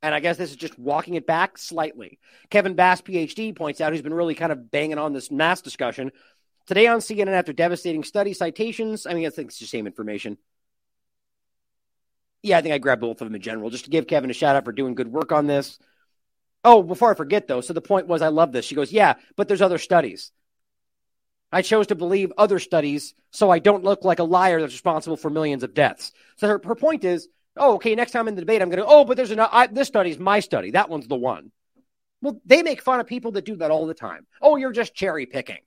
And 0.03 0.15
I 0.15 0.21
guess 0.21 0.37
this 0.37 0.51
is 0.51 0.57
just 0.57 0.79
walking 0.79 1.15
it 1.15 1.27
back 1.27 1.59
slightly. 1.59 2.19
Kevin 2.51 2.75
Bass, 2.75 3.01
PhD, 3.01 3.57
points 3.57 3.81
out, 3.81 3.93
who's 3.93 4.03
been 4.03 4.15
really 4.15 4.35
kind 4.35 4.53
of 4.53 4.71
banging 4.71 4.99
on 4.99 5.13
this 5.13 5.31
mass 5.31 5.61
discussion. 5.61 6.13
Today 6.67 6.87
on 6.87 7.01
CNN, 7.01 7.29
after 7.29 7.53
devastating 7.53 8.05
study 8.05 8.33
citations, 8.33 9.07
I 9.07 9.15
mean, 9.15 9.27
I 9.27 9.31
think 9.31 9.49
it's 9.49 9.59
the 9.59 9.67
same 9.67 9.87
information. 9.87 10.39
Yeah, 12.43 12.59
I 12.59 12.63
think 12.63 12.75
I 12.75 12.79
grabbed 12.79 13.01
both 13.01 13.21
of 13.21 13.27
them 13.27 13.35
in 13.35 13.41
general, 13.41 13.71
just 13.71 13.87
to 13.87 13.91
give 13.91 14.07
Kevin 14.07 14.31
a 14.31 14.35
shout 14.35 14.55
out 14.55 14.65
for 14.65 14.73
doing 14.73 14.95
good 14.95 15.11
work 15.11 15.33
on 15.33 15.47
this. 15.47 15.79
Oh, 16.65 16.83
before 16.83 17.11
I 17.11 17.15
forget 17.15 17.47
though, 17.47 17.61
so 17.61 17.73
the 17.73 17.81
point 17.81 18.09
was 18.09 18.23
I 18.23 18.29
love 18.29 18.53
this. 18.53 18.65
She 18.65 18.75
goes, 18.75 18.93
Yeah, 18.93 19.15
but 19.37 19.49
there's 19.49 19.63
other 19.63 19.79
studies. 19.79 20.33
I 21.51 21.63
chose 21.63 21.87
to 21.87 21.95
believe 21.95 22.33
other 22.37 22.59
studies 22.59 23.15
so 23.31 23.51
I 23.51 23.59
don't 23.59 23.85
look 23.85 24.05
like 24.05 24.19
a 24.19 24.25
liar 24.25 24.61
that's 24.61 24.75
responsible 24.75 25.17
for 25.17 25.31
millions 25.31 25.63
of 25.63 25.75
deaths. 25.75 26.13
So 26.37 26.47
her, 26.47 26.61
her 26.65 26.75
point 26.75 27.05
is, 27.05 27.29
oh, 27.57 27.75
okay, 27.75 27.95
next 27.95 28.13
time 28.13 28.29
in 28.29 28.35
the 28.35 28.43
debate, 28.43 28.61
I'm 28.61 28.69
going 28.69 28.83
to, 28.83 28.87
oh, 28.87 29.05
but 29.05 29.17
there's 29.17 29.31
another, 29.31 29.69
this 29.73 29.89
study's 29.89 30.19
my 30.19 30.41
study. 30.41 30.73
That 30.73 30.91
one's 30.91 31.09
the 31.09 31.17
one. 31.17 31.51
Well, 32.21 32.41
they 32.45 32.63
make 32.63 32.83
fun 32.83 33.01
of 33.01 33.07
people 33.07 33.33
that 33.33 33.45
do 33.45 33.57
that 33.57 33.71
all 33.71 33.87
the 33.87 33.95
time. 33.95 34.27
Oh, 34.43 34.57
you're 34.57 34.73
just 34.73 34.95
cherry 34.95 35.27
picking. 35.27 35.61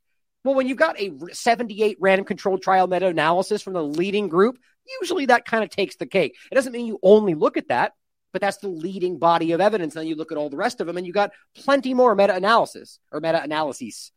Well, 0.43 0.55
when 0.55 0.67
you've 0.67 0.77
got 0.77 0.99
a 0.99 1.13
78 1.31 1.97
random 1.99 2.25
controlled 2.25 2.61
trial 2.61 2.87
meta 2.87 3.07
analysis 3.07 3.61
from 3.61 3.73
the 3.73 3.83
leading 3.83 4.27
group, 4.27 4.57
usually 5.01 5.27
that 5.27 5.45
kind 5.45 5.63
of 5.63 5.69
takes 5.69 5.95
the 5.95 6.05
cake. 6.05 6.35
It 6.51 6.55
doesn't 6.55 6.73
mean 6.73 6.87
you 6.87 6.99
only 7.03 7.35
look 7.35 7.57
at 7.57 7.69
that 7.69 7.93
but 8.31 8.41
that's 8.41 8.57
the 8.57 8.67
leading 8.67 9.17
body 9.17 9.51
of 9.51 9.61
evidence. 9.61 9.95
And 9.95 10.01
then 10.01 10.07
you 10.07 10.15
look 10.15 10.31
at 10.31 10.37
all 10.37 10.49
the 10.49 10.57
rest 10.57 10.81
of 10.81 10.87
them, 10.87 10.97
and 10.97 11.05
you 11.05 11.13
got 11.13 11.31
plenty 11.55 11.93
more 11.93 12.15
meta 12.15 12.35
analysis 12.35 12.99
or 13.11 13.19
meta 13.19 13.41
analyses. 13.41 14.11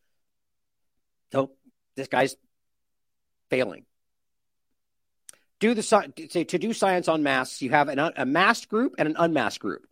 So 1.33 1.51
this 1.97 2.09
guy's 2.09 2.37
failing. 3.51 3.85
Do 5.61 5.75
the 5.75 5.83
say 5.83 6.45
to 6.45 6.59
do 6.59 6.73
science 6.73 7.09
on 7.09 7.23
masks, 7.23 7.63
you 7.63 7.71
have 7.71 7.89
an, 7.89 7.99
a 7.99 8.27
masked 8.27 8.69
group 8.69 8.97
and 8.99 9.09
an 9.09 9.17
unmasked 9.19 9.61
group. 9.61 9.87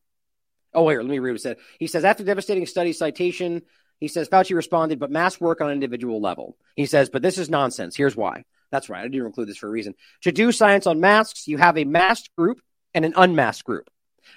Oh, 0.74 0.88
here, 0.88 1.02
let 1.02 1.10
me 1.10 1.18
read 1.18 1.32
what 1.32 1.36
it 1.36 1.42
said. 1.42 1.56
He 1.78 1.86
says 1.86 2.04
after 2.04 2.24
devastating 2.24 2.66
study 2.66 2.92
citation, 2.92 3.62
he 4.00 4.08
says 4.08 4.28
Fauci 4.28 4.54
responded, 4.54 4.98
but 4.98 5.10
masks 5.10 5.40
work 5.40 5.60
on 5.60 5.68
an 5.68 5.74
individual 5.74 6.20
level. 6.20 6.56
He 6.76 6.86
says, 6.86 7.08
but 7.08 7.22
this 7.22 7.38
is 7.38 7.48
nonsense. 7.48 7.94
Here's 7.94 8.16
why. 8.16 8.44
That's 8.70 8.88
right. 8.88 9.00
I 9.00 9.08
didn't 9.08 9.26
include 9.26 9.48
this 9.48 9.58
for 9.58 9.68
a 9.68 9.70
reason. 9.70 9.94
To 10.22 10.32
do 10.32 10.50
science 10.50 10.86
on 10.86 10.98
masks, 10.98 11.46
you 11.46 11.58
have 11.58 11.78
a 11.78 11.84
masked 11.84 12.34
group 12.36 12.60
and 12.94 13.04
an 13.04 13.12
unmasked 13.16 13.64
group. 13.64 13.88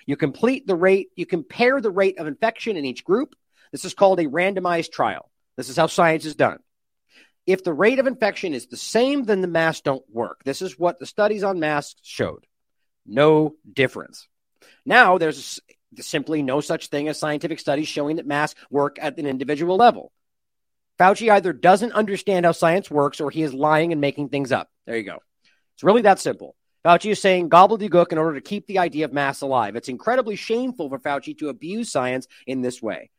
You 0.05 0.15
complete 0.15 0.67
the 0.67 0.75
rate, 0.75 1.09
you 1.15 1.25
compare 1.25 1.81
the 1.81 1.91
rate 1.91 2.19
of 2.19 2.27
infection 2.27 2.77
in 2.77 2.86
each 2.86 3.03
group. 3.03 3.36
This 3.71 3.86
is 3.86 3.93
called 3.93 4.19
a 4.19 4.27
randomized 4.27 4.91
trial. 4.91 5.29
This 5.57 5.69
is 5.69 5.77
how 5.77 5.88
science 5.88 6.25
is 6.25 6.36
done. 6.36 6.59
If 7.45 7.63
the 7.63 7.73
rate 7.73 7.99
of 7.99 8.07
infection 8.07 8.53
is 8.53 8.67
the 8.67 8.77
same, 8.77 9.23
then 9.23 9.41
the 9.41 9.47
masks 9.47 9.81
don't 9.81 10.03
work. 10.11 10.43
This 10.43 10.61
is 10.61 10.79
what 10.79 10.99
the 10.99 11.05
studies 11.05 11.43
on 11.43 11.59
masks 11.59 11.99
showed. 12.03 12.45
No 13.05 13.55
difference. 13.71 14.27
Now, 14.86 15.17
there's 15.17 15.59
simply 15.99 16.41
no 16.41 16.59
such 16.61 16.88
thing 16.88 17.07
as 17.07 17.19
scientific 17.19 17.59
studies 17.59 17.88
showing 17.88 18.15
that 18.15 18.25
masks 18.25 18.59
work 18.69 18.97
at 18.99 19.17
an 19.17 19.27
individual 19.27 19.77
level. 19.77 20.11
Fauci 20.99 21.31
either 21.31 21.53
doesn't 21.53 21.91
understand 21.91 22.45
how 22.45 22.51
science 22.51 22.89
works 22.89 23.19
or 23.21 23.29
he 23.29 23.43
is 23.43 23.53
lying 23.53 23.91
and 23.91 24.01
making 24.01 24.29
things 24.29 24.51
up. 24.51 24.69
There 24.86 24.97
you 24.97 25.03
go. 25.03 25.19
It's 25.75 25.83
really 25.83 26.03
that 26.03 26.19
simple. 26.19 26.55
Fauci 26.86 27.09
is 27.09 27.19
saying 27.19 27.49
gobbledygook 27.49 28.11
in 28.11 28.19
order 28.19 28.36
to 28.36 28.41
keep 28.41 28.67
the 28.67 28.77
idea 28.77 29.05
of 29.05 29.13
mass 29.13 29.41
alive. 29.41 29.75
It's 29.75 29.89
incredibly 29.89 30.36
shameful 30.36 30.88
for 30.88 30.99
Fauci 30.99 31.36
to 31.39 31.49
abuse 31.49 31.91
science 31.91 32.27
in 32.45 32.61
this 32.61 32.79
way. 32.79 33.09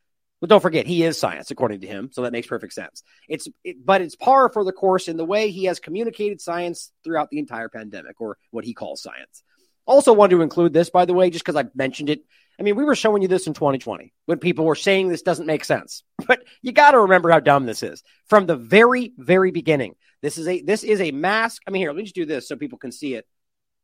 But 0.40 0.50
don't 0.50 0.60
forget, 0.60 0.86
he 0.86 1.02
is 1.02 1.18
science, 1.18 1.50
according 1.50 1.80
to 1.80 1.86
him, 1.88 2.10
so 2.12 2.22
that 2.22 2.32
makes 2.32 2.46
perfect 2.46 2.74
sense. 2.74 3.02
It's, 3.28 3.48
it, 3.64 3.84
but 3.84 4.02
it's 4.02 4.14
par 4.14 4.50
for 4.52 4.62
the 4.62 4.72
course 4.72 5.08
in 5.08 5.16
the 5.16 5.24
way 5.24 5.50
he 5.50 5.64
has 5.64 5.80
communicated 5.80 6.40
science 6.40 6.92
throughout 7.02 7.30
the 7.30 7.40
entire 7.40 7.68
pandemic, 7.68 8.20
or 8.20 8.38
what 8.52 8.64
he 8.64 8.72
calls 8.72 9.02
science. 9.02 9.42
Also, 9.84 10.12
wanted 10.12 10.36
to 10.36 10.42
include 10.42 10.72
this, 10.72 10.90
by 10.90 11.04
the 11.04 11.14
way, 11.14 11.30
just 11.30 11.44
because 11.44 11.60
I 11.60 11.68
mentioned 11.74 12.10
it. 12.10 12.20
I 12.60 12.62
mean, 12.62 12.76
we 12.76 12.84
were 12.84 12.94
showing 12.94 13.22
you 13.22 13.28
this 13.28 13.46
in 13.48 13.54
2020 13.54 14.12
when 14.26 14.38
people 14.38 14.64
were 14.64 14.74
saying 14.76 15.08
this 15.08 15.22
doesn't 15.22 15.46
make 15.46 15.64
sense. 15.64 16.04
But 16.26 16.44
you 16.62 16.72
got 16.72 16.92
to 16.92 17.00
remember 17.00 17.30
how 17.30 17.40
dumb 17.40 17.66
this 17.66 17.82
is 17.82 18.02
from 18.26 18.46
the 18.46 18.56
very, 18.56 19.12
very 19.16 19.50
beginning. 19.50 19.94
This 20.22 20.38
is 20.38 20.48
a 20.48 20.60
this 20.62 20.82
is 20.82 21.00
a 21.00 21.12
mask. 21.12 21.62
I 21.66 21.70
mean, 21.70 21.82
here, 21.82 21.90
let 21.90 21.96
me 21.96 22.02
just 22.02 22.14
do 22.14 22.26
this 22.26 22.48
so 22.48 22.56
people 22.56 22.78
can 22.78 22.90
see 22.90 23.14
it. 23.14 23.26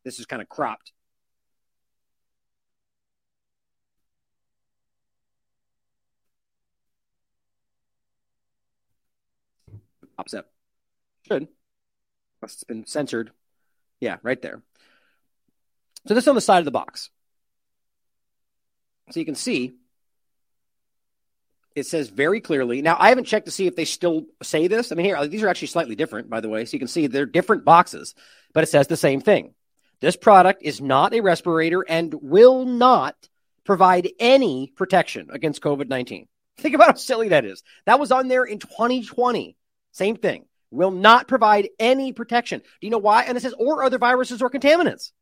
This 0.04 0.18
is 0.18 0.26
kind 0.26 0.42
of 0.42 0.48
cropped. 0.48 0.92
Pops 10.16 10.34
up. 10.34 10.50
Should. 11.26 11.48
Must 12.40 12.60
have 12.60 12.68
been 12.68 12.86
censored. 12.86 13.30
Yeah, 14.00 14.16
right 14.22 14.40
there. 14.42 14.62
So 16.06 16.14
this 16.14 16.26
on 16.28 16.34
the 16.34 16.40
side 16.40 16.58
of 16.58 16.64
the 16.64 16.70
box. 16.70 17.10
So 19.10 19.20
you 19.20 19.26
can 19.26 19.34
see 19.34 19.72
it 21.74 21.86
says 21.86 22.08
very 22.08 22.40
clearly. 22.40 22.82
Now 22.82 22.96
I 22.98 23.08
haven't 23.08 23.24
checked 23.24 23.46
to 23.46 23.52
see 23.52 23.66
if 23.66 23.76
they 23.76 23.84
still 23.84 24.26
say 24.42 24.66
this. 24.66 24.92
I 24.92 24.94
mean, 24.94 25.06
here 25.06 25.26
these 25.26 25.42
are 25.42 25.48
actually 25.48 25.68
slightly 25.68 25.94
different, 25.94 26.28
by 26.28 26.40
the 26.40 26.48
way. 26.48 26.64
So 26.64 26.74
you 26.74 26.78
can 26.78 26.88
see 26.88 27.06
they're 27.06 27.26
different 27.26 27.64
boxes, 27.64 28.14
but 28.52 28.64
it 28.64 28.68
says 28.68 28.88
the 28.88 28.96
same 28.96 29.20
thing. 29.20 29.54
This 30.02 30.16
product 30.16 30.62
is 30.64 30.80
not 30.80 31.14
a 31.14 31.20
respirator 31.20 31.82
and 31.88 32.12
will 32.12 32.64
not 32.64 33.14
provide 33.64 34.10
any 34.18 34.72
protection 34.74 35.28
against 35.30 35.62
COVID 35.62 35.88
19. 35.88 36.26
Think 36.58 36.74
about 36.74 36.88
how 36.88 36.94
silly 36.94 37.28
that 37.28 37.44
is. 37.44 37.62
That 37.86 38.00
was 38.00 38.10
on 38.10 38.26
there 38.26 38.44
in 38.44 38.58
2020. 38.58 39.56
Same 39.92 40.16
thing. 40.16 40.46
Will 40.72 40.90
not 40.90 41.28
provide 41.28 41.68
any 41.78 42.12
protection. 42.12 42.58
Do 42.58 42.66
you 42.86 42.90
know 42.90 42.98
why? 42.98 43.22
And 43.22 43.38
it 43.38 43.42
says, 43.42 43.54
or 43.56 43.84
other 43.84 43.98
viruses 43.98 44.42
or 44.42 44.50
contaminants 44.50 45.12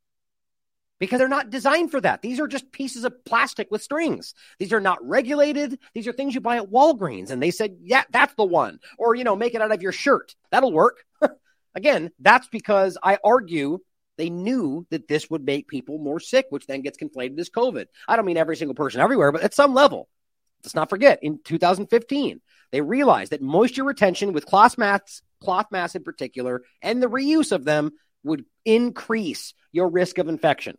because 0.98 1.18
they're 1.18 1.28
not 1.28 1.50
designed 1.50 1.90
for 1.90 2.00
that. 2.00 2.22
These 2.22 2.40
are 2.40 2.48
just 2.48 2.72
pieces 2.72 3.04
of 3.04 3.22
plastic 3.26 3.70
with 3.70 3.82
strings. 3.82 4.34
These 4.58 4.72
are 4.72 4.80
not 4.80 5.06
regulated. 5.06 5.78
These 5.92 6.08
are 6.08 6.12
things 6.12 6.34
you 6.34 6.40
buy 6.40 6.56
at 6.56 6.70
Walgreens. 6.70 7.30
And 7.30 7.42
they 7.42 7.50
said, 7.50 7.76
yeah, 7.82 8.04
that's 8.10 8.34
the 8.34 8.44
one. 8.44 8.80
Or, 8.96 9.14
you 9.14 9.24
know, 9.24 9.36
make 9.36 9.54
it 9.54 9.60
out 9.60 9.72
of 9.72 9.82
your 9.82 9.92
shirt. 9.92 10.34
That'll 10.50 10.72
work. 10.72 11.04
Again, 11.74 12.10
that's 12.18 12.48
because 12.48 12.96
I 13.02 13.18
argue 13.22 13.80
they 14.20 14.30
knew 14.30 14.86
that 14.90 15.08
this 15.08 15.30
would 15.30 15.44
make 15.44 15.66
people 15.66 15.98
more 15.98 16.20
sick, 16.20 16.46
which 16.50 16.66
then 16.66 16.82
gets 16.82 16.98
conflated 16.98 17.40
as 17.40 17.48
COVID. 17.48 17.86
I 18.06 18.16
don't 18.16 18.26
mean 18.26 18.36
every 18.36 18.56
single 18.56 18.74
person 18.74 19.00
everywhere, 19.00 19.32
but 19.32 19.42
at 19.42 19.54
some 19.54 19.72
level. 19.72 20.08
Let's 20.62 20.74
not 20.74 20.90
forget, 20.90 21.20
in 21.22 21.40
2015, 21.42 22.42
they 22.70 22.82
realized 22.82 23.32
that 23.32 23.40
moisture 23.40 23.82
retention 23.82 24.34
with 24.34 24.44
cloth 24.44 24.76
masks, 24.76 25.22
cloth 25.42 25.66
masks 25.70 25.94
in 25.94 26.04
particular, 26.04 26.62
and 26.82 27.02
the 27.02 27.08
reuse 27.08 27.50
of 27.50 27.64
them 27.64 27.92
would 28.22 28.44
increase 28.66 29.54
your 29.72 29.88
risk 29.88 30.18
of 30.18 30.28
infection. 30.28 30.76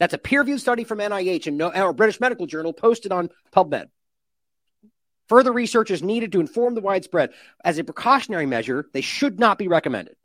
That's 0.00 0.14
a 0.14 0.18
peer-reviewed 0.18 0.60
study 0.60 0.84
from 0.84 1.00
NIH 1.00 1.46
and 1.46 1.58
no, 1.58 1.68
or 1.68 1.92
British 1.92 2.20
Medical 2.20 2.46
Journal 2.46 2.72
posted 2.72 3.12
on 3.12 3.28
PubMed. 3.54 3.88
Further 5.28 5.52
research 5.52 5.90
is 5.90 6.02
needed 6.02 6.32
to 6.32 6.40
inform 6.40 6.74
the 6.74 6.80
widespread. 6.80 7.34
As 7.62 7.78
a 7.78 7.84
precautionary 7.84 8.46
measure, 8.46 8.88
they 8.94 9.02
should 9.02 9.38
not 9.38 9.58
be 9.58 9.68
recommended. 9.68 10.16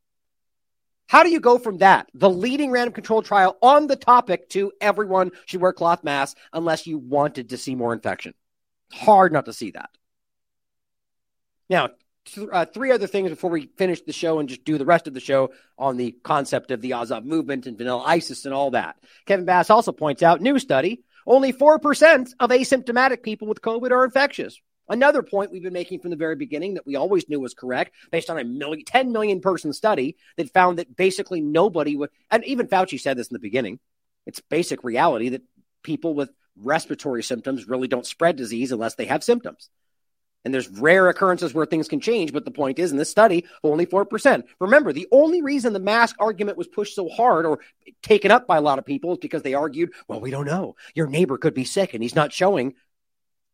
How 1.07 1.23
do 1.23 1.29
you 1.29 1.39
go 1.39 1.57
from 1.57 1.77
that, 1.79 2.09
the 2.13 2.29
leading 2.29 2.71
random 2.71 2.93
controlled 2.93 3.25
trial 3.25 3.57
on 3.61 3.87
the 3.87 3.95
topic, 3.95 4.49
to 4.49 4.71
everyone 4.81 5.31
should 5.45 5.61
wear 5.61 5.73
cloth 5.73 6.03
masks 6.03 6.39
unless 6.53 6.87
you 6.87 6.97
wanted 6.97 7.49
to 7.49 7.57
see 7.57 7.75
more 7.75 7.93
infection? 7.93 8.33
Hard 8.91 9.31
not 9.31 9.45
to 9.45 9.53
see 9.53 9.71
that. 9.71 9.89
Now, 11.69 11.89
th- 12.25 12.49
uh, 12.51 12.65
three 12.65 12.91
other 12.91 13.07
things 13.07 13.29
before 13.29 13.49
we 13.49 13.69
finish 13.77 14.01
the 14.01 14.13
show 14.13 14.39
and 14.39 14.49
just 14.49 14.65
do 14.65 14.77
the 14.77 14.85
rest 14.85 15.07
of 15.07 15.13
the 15.13 15.19
show 15.19 15.51
on 15.77 15.97
the 15.97 16.11
concept 16.23 16.71
of 16.71 16.81
the 16.81 16.93
Azov 16.93 17.25
movement 17.25 17.67
and 17.67 17.77
vanilla 17.77 18.03
ISIS 18.05 18.45
and 18.45 18.53
all 18.53 18.71
that. 18.71 18.95
Kevin 19.25 19.45
Bass 19.45 19.69
also 19.69 19.91
points 19.91 20.23
out 20.23 20.41
new 20.41 20.57
study 20.59 21.03
only 21.25 21.53
4% 21.53 22.33
of 22.39 22.49
asymptomatic 22.49 23.23
people 23.23 23.47
with 23.47 23.61
COVID 23.61 23.91
are 23.91 24.05
infectious. 24.05 24.59
Another 24.89 25.23
point 25.23 25.51
we've 25.51 25.63
been 25.63 25.73
making 25.73 25.99
from 25.99 26.11
the 26.11 26.17
very 26.17 26.35
beginning 26.35 26.73
that 26.73 26.85
we 26.85 26.95
always 26.95 27.29
knew 27.29 27.39
was 27.39 27.53
correct, 27.53 27.93
based 28.11 28.29
on 28.29 28.37
a 28.37 28.43
million, 28.43 28.83
10 28.85 29.11
million 29.11 29.39
person 29.39 29.71
study 29.73 30.17
that 30.37 30.53
found 30.53 30.79
that 30.79 30.95
basically 30.95 31.41
nobody 31.41 31.95
would, 31.95 32.09
and 32.29 32.43
even 32.45 32.67
Fauci 32.67 32.99
said 32.99 33.17
this 33.17 33.27
in 33.27 33.33
the 33.35 33.39
beginning, 33.39 33.79
it's 34.25 34.41
basic 34.41 34.83
reality 34.83 35.29
that 35.29 35.43
people 35.83 36.13
with 36.13 36.29
respiratory 36.57 37.23
symptoms 37.23 37.67
really 37.67 37.87
don't 37.87 38.05
spread 38.05 38.35
disease 38.35 38.71
unless 38.71 38.95
they 38.95 39.05
have 39.05 39.23
symptoms. 39.23 39.69
And 40.45 40.53
there's 40.53 40.67
rare 40.67 41.07
occurrences 41.07 41.53
where 41.53 41.65
things 41.65 41.87
can 41.87 42.01
change, 42.01 42.33
but 42.33 42.43
the 42.43 42.51
point 42.51 42.77
is 42.77 42.91
in 42.91 42.97
this 42.97 43.09
study, 43.09 43.45
only 43.63 43.85
4%. 43.85 44.43
Remember, 44.59 44.91
the 44.91 45.07
only 45.09 45.41
reason 45.41 45.71
the 45.71 45.79
mask 45.79 46.17
argument 46.19 46.57
was 46.57 46.67
pushed 46.67 46.95
so 46.95 47.07
hard 47.07 47.45
or 47.45 47.59
taken 48.01 48.29
up 48.29 48.45
by 48.45 48.57
a 48.57 48.61
lot 48.61 48.77
of 48.77 48.85
people 48.85 49.13
is 49.13 49.19
because 49.19 49.41
they 49.41 49.53
argued, 49.53 49.93
well, 50.09 50.19
we 50.19 50.31
don't 50.31 50.45
know. 50.45 50.75
Your 50.95 51.07
neighbor 51.07 51.37
could 51.37 51.53
be 51.53 51.63
sick 51.63 51.93
and 51.93 52.03
he's 52.03 52.15
not 52.15 52.33
showing. 52.33 52.73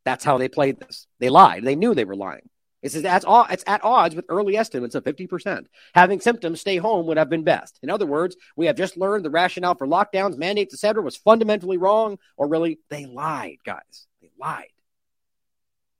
That's 0.10 0.26
how 0.26 0.40
they 0.40 0.50
played 0.50 0.80
this. 0.80 1.06
They 1.20 1.30
lied. 1.30 1.64
They 1.64 1.76
knew 1.76 1.94
they 1.94 2.04
were 2.04 2.16
lying. 2.16 2.50
It 2.82 2.92
says 2.92 3.04
that's 3.04 3.26
all. 3.26 3.46
it's 3.48 3.64
at 3.68 3.84
odds 3.84 4.16
with 4.16 4.26
early 4.28 4.58
estimates 4.58 4.96
of 4.96 5.04
50%. 5.04 5.68
Having 5.94 6.22
symptoms, 6.22 6.62
stay 6.62 6.78
home 6.78 7.06
would 7.06 7.18
have 7.18 7.30
been 7.30 7.44
best. 7.44 7.78
In 7.84 7.92
other 7.92 8.08
words, 8.08 8.36
we 8.56 8.66
have 8.66 8.76
just 8.76 8.98
learned 8.98 9.24
the 9.24 9.30
rationale 9.30 9.76
for 9.76 9.86
lockdowns, 9.86 10.36
mandates, 10.36 10.74
etc., 10.74 11.04
was 11.04 11.16
fundamentally 11.16 11.78
wrong, 11.78 12.18
or 12.38 12.48
really, 12.48 12.80
they 12.90 13.06
lied, 13.06 13.58
guys. 13.64 14.08
They 14.20 14.32
lied. 14.40 14.72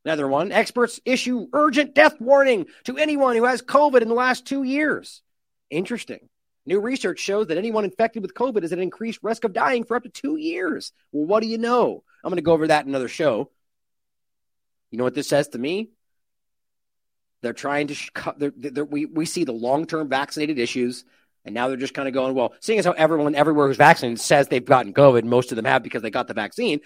Another 0.06 0.28
one 0.28 0.52
experts 0.52 1.00
issue 1.06 1.46
urgent 1.54 1.94
death 1.94 2.20
warning 2.20 2.66
to 2.86 2.98
anyone 2.98 3.36
who 3.36 3.44
has 3.44 3.62
COVID 3.62 4.02
in 4.02 4.08
the 4.08 4.16
last 4.16 4.48
two 4.48 4.64
years. 4.64 5.22
Interesting. 5.70 6.30
New 6.66 6.80
research 6.80 7.20
shows 7.20 7.46
that 7.48 7.60
anyone 7.60 7.84
infected 7.84 8.24
with 8.24 8.34
COVID 8.34 8.64
is 8.64 8.74
at 8.74 8.80
increased 8.80 9.20
risk 9.22 9.44
of 9.44 9.54
dying 9.54 9.84
for 9.84 9.98
up 9.98 10.04
to 10.04 10.10
two 10.10 10.38
years. 10.38 10.94
Well, 11.12 11.28
what 11.28 11.44
do 11.44 11.48
you 11.48 11.60
know? 11.60 12.04
I'm 12.24 12.32
going 12.32 12.38
to 12.38 12.42
go 12.42 12.54
over 12.54 12.68
that 12.68 12.86
in 12.86 12.90
another 12.90 13.08
show. 13.08 13.52
You 14.92 14.98
know 14.98 15.04
what 15.04 15.16
this 15.16 15.28
says 15.30 15.50
to 15.50 15.58
me? 15.58 15.90
They're 17.42 17.54
trying 17.54 17.88
to, 17.88 18.54
they're, 18.58 18.86
we, 18.86 19.06
we 19.06 19.26
see 19.26 19.46
the 19.46 19.54
long 19.54 19.86
term 19.86 20.10
vaccinated 20.10 20.60
issues, 20.60 21.06
and 21.46 21.56
now 21.56 21.68
they're 21.68 21.78
just 21.78 21.94
kind 21.94 22.08
of 22.08 22.14
going, 22.14 22.36
well, 22.36 22.54
seeing 22.60 22.80
as 22.80 22.86
how 22.86 22.92
everyone 22.92 23.36
everywhere 23.36 23.68
who's 23.68 23.78
vaccinated 23.78 24.20
says 24.20 24.48
they've 24.48 24.64
gotten 24.64 24.94
COVID, 24.94 25.24
most 25.24 25.52
of 25.52 25.56
them 25.56 25.66
have 25.66 25.84
because 25.84 26.02
they 26.02 26.10
got 26.10 26.28
the 26.28 26.34
vaccine, 26.34 26.82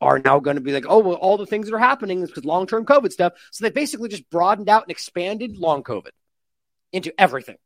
are 0.00 0.18
now 0.18 0.40
going 0.40 0.56
to 0.56 0.62
be 0.62 0.72
like, 0.72 0.84
oh, 0.86 0.98
well, 0.98 1.16
all 1.16 1.38
the 1.38 1.46
things 1.46 1.66
that 1.66 1.74
are 1.74 1.78
happening 1.78 2.20
is 2.20 2.28
because 2.28 2.44
long 2.44 2.66
term 2.66 2.84
COVID 2.84 3.12
stuff. 3.12 3.32
So 3.50 3.64
they 3.64 3.70
basically 3.70 4.08
just 4.08 4.28
broadened 4.28 4.68
out 4.68 4.82
and 4.82 4.90
expanded 4.90 5.56
long 5.56 5.82
COVID 5.82 6.10
into 6.92 7.18
everything. 7.18 7.56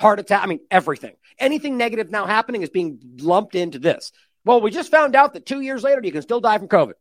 Heart 0.00 0.20
attack, 0.20 0.42
I 0.42 0.46
mean, 0.46 0.60
everything. 0.70 1.14
Anything 1.38 1.76
negative 1.76 2.10
now 2.10 2.26
happening 2.26 2.62
is 2.62 2.70
being 2.70 2.98
lumped 3.18 3.54
into 3.54 3.78
this. 3.78 4.12
Well, 4.44 4.60
we 4.60 4.70
just 4.70 4.90
found 4.90 5.14
out 5.14 5.34
that 5.34 5.46
two 5.46 5.60
years 5.60 5.82
later, 5.82 6.00
you 6.02 6.12
can 6.12 6.22
still 6.22 6.40
die 6.40 6.58
from 6.58 6.68
COVID. 6.68 6.94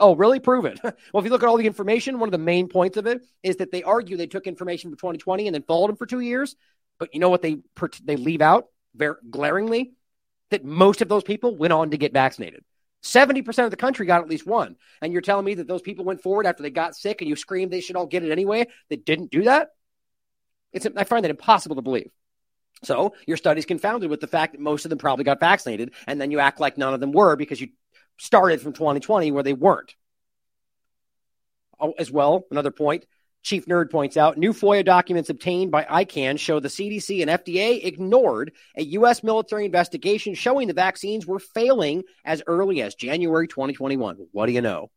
Oh, 0.00 0.16
really? 0.16 0.40
Prove 0.40 0.64
it. 0.64 0.80
well, 0.82 0.94
if 1.14 1.24
you 1.24 1.30
look 1.30 1.42
at 1.42 1.48
all 1.48 1.58
the 1.58 1.66
information, 1.66 2.18
one 2.18 2.28
of 2.28 2.32
the 2.32 2.38
main 2.38 2.68
points 2.68 2.96
of 2.96 3.06
it 3.06 3.22
is 3.42 3.56
that 3.56 3.70
they 3.70 3.82
argue 3.82 4.16
they 4.16 4.26
took 4.26 4.46
information 4.46 4.90
from 4.90 4.96
2020 4.96 5.46
and 5.46 5.54
then 5.54 5.62
followed 5.62 5.88
them 5.88 5.96
for 5.96 6.06
two 6.06 6.20
years. 6.20 6.56
But 6.98 7.14
you 7.14 7.20
know 7.20 7.28
what 7.28 7.42
they 7.42 7.58
they 8.04 8.16
leave 8.16 8.42
out 8.42 8.66
very 8.94 9.16
glaringly? 9.30 9.92
That 10.50 10.64
most 10.64 11.02
of 11.02 11.08
those 11.08 11.22
people 11.22 11.56
went 11.56 11.72
on 11.72 11.90
to 11.90 11.98
get 11.98 12.12
vaccinated. 12.12 12.64
70% 13.02 13.64
of 13.64 13.70
the 13.70 13.76
country 13.76 14.04
got 14.06 14.22
at 14.22 14.28
least 14.28 14.46
one. 14.46 14.76
And 15.00 15.12
you're 15.12 15.22
telling 15.22 15.44
me 15.44 15.54
that 15.54 15.68
those 15.68 15.82
people 15.82 16.04
went 16.04 16.22
forward 16.22 16.46
after 16.46 16.62
they 16.62 16.70
got 16.70 16.96
sick 16.96 17.20
and 17.20 17.28
you 17.28 17.36
screamed 17.36 17.70
they 17.70 17.80
should 17.80 17.96
all 17.96 18.06
get 18.06 18.24
it 18.24 18.32
anyway? 18.32 18.66
They 18.88 18.96
didn't 18.96 19.30
do 19.30 19.44
that? 19.44 19.68
It's, 20.72 20.86
I 20.96 21.04
find 21.04 21.24
that 21.24 21.30
impossible 21.30 21.76
to 21.76 21.82
believe. 21.82 22.10
So 22.82 23.14
your 23.26 23.36
study's 23.36 23.66
confounded 23.66 24.10
with 24.10 24.20
the 24.20 24.26
fact 24.26 24.52
that 24.52 24.60
most 24.60 24.84
of 24.84 24.90
them 24.90 24.98
probably 24.98 25.24
got 25.24 25.40
vaccinated, 25.40 25.92
and 26.06 26.20
then 26.20 26.30
you 26.30 26.38
act 26.38 26.60
like 26.60 26.78
none 26.78 26.94
of 26.94 27.00
them 27.00 27.12
were 27.12 27.36
because 27.36 27.60
you 27.60 27.68
started 28.20 28.60
from 28.60 28.72
2020 28.72 29.32
where 29.32 29.42
they 29.42 29.54
weren't. 29.54 29.94
Oh, 31.80 31.94
as 31.98 32.10
well, 32.10 32.44
another 32.50 32.70
point 32.70 33.06
Chief 33.42 33.64
Nerd 33.66 33.90
points 33.90 34.16
out 34.16 34.36
new 34.36 34.52
FOIA 34.52 34.84
documents 34.84 35.30
obtained 35.30 35.70
by 35.70 35.84
ICAN 35.84 36.38
show 36.38 36.60
the 36.60 36.68
CDC 36.68 37.22
and 37.22 37.30
FDA 37.30 37.84
ignored 37.84 38.52
a 38.76 38.82
U.S. 38.82 39.22
military 39.22 39.64
investigation 39.64 40.34
showing 40.34 40.68
the 40.68 40.74
vaccines 40.74 41.26
were 41.26 41.38
failing 41.38 42.02
as 42.24 42.42
early 42.46 42.82
as 42.82 42.94
January 42.94 43.48
2021. 43.48 44.26
What 44.32 44.46
do 44.46 44.52
you 44.52 44.60
know? 44.60 44.90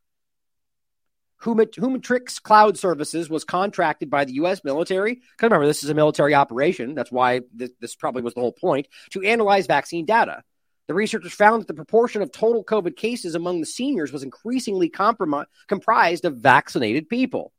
Humetrix 1.42 2.40
Cloud 2.40 2.78
Services 2.78 3.28
was 3.28 3.44
contracted 3.44 4.08
by 4.10 4.24
the 4.24 4.34
U.S. 4.34 4.62
military. 4.64 5.14
Because 5.14 5.42
remember, 5.42 5.66
this 5.66 5.84
is 5.84 5.90
a 5.90 5.94
military 5.94 6.34
operation. 6.34 6.94
That's 6.94 7.12
why 7.12 7.42
this, 7.54 7.70
this 7.80 7.94
probably 7.94 8.22
was 8.22 8.34
the 8.34 8.40
whole 8.40 8.52
point 8.52 8.88
to 9.10 9.22
analyze 9.22 9.66
vaccine 9.66 10.06
data. 10.06 10.42
The 10.86 10.94
researchers 10.94 11.32
found 11.32 11.62
that 11.62 11.68
the 11.68 11.74
proportion 11.74 12.20
of 12.20 12.30
total 12.30 12.62
COVID 12.62 12.96
cases 12.96 13.34
among 13.34 13.60
the 13.60 13.66
seniors 13.66 14.12
was 14.12 14.22
increasingly 14.22 14.90
comprom- 14.90 15.46
comprised 15.66 16.24
of 16.24 16.36
vaccinated 16.36 17.08
people. 17.08 17.52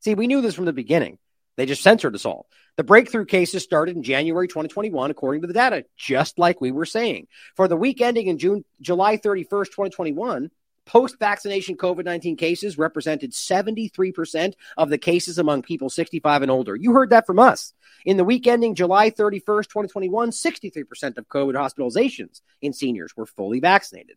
See, 0.00 0.14
we 0.14 0.26
knew 0.26 0.40
this 0.40 0.54
from 0.54 0.64
the 0.64 0.72
beginning. 0.72 1.18
They 1.56 1.66
just 1.66 1.82
censored 1.82 2.14
us 2.14 2.24
all. 2.24 2.46
The 2.76 2.84
breakthrough 2.84 3.26
cases 3.26 3.62
started 3.62 3.96
in 3.96 4.02
January 4.02 4.48
2021, 4.48 5.10
according 5.10 5.42
to 5.42 5.46
the 5.46 5.52
data, 5.52 5.84
just 5.98 6.38
like 6.38 6.60
we 6.60 6.70
were 6.70 6.86
saying. 6.86 7.26
For 7.54 7.68
the 7.68 7.76
week 7.76 8.00
ending 8.00 8.28
in 8.28 8.38
June, 8.38 8.64
July 8.80 9.18
31st, 9.18 9.66
2021, 9.66 10.50
post 10.90 11.20
vaccination 11.20 11.76
COVID 11.76 12.04
19 12.04 12.36
cases 12.36 12.76
represented 12.76 13.30
73% 13.30 14.54
of 14.76 14.90
the 14.90 14.98
cases 14.98 15.38
among 15.38 15.62
people 15.62 15.88
65 15.88 16.42
and 16.42 16.50
older. 16.50 16.74
You 16.74 16.92
heard 16.92 17.10
that 17.10 17.26
from 17.26 17.38
us. 17.38 17.72
In 18.04 18.16
the 18.16 18.24
week 18.24 18.48
ending 18.48 18.74
July 18.74 19.10
31st, 19.10 19.68
2021, 19.68 20.30
63% 20.32 21.16
of 21.16 21.28
COVID 21.28 21.54
hospitalizations 21.54 22.40
in 22.60 22.72
seniors 22.72 23.16
were 23.16 23.26
fully 23.26 23.60
vaccinated. 23.60 24.16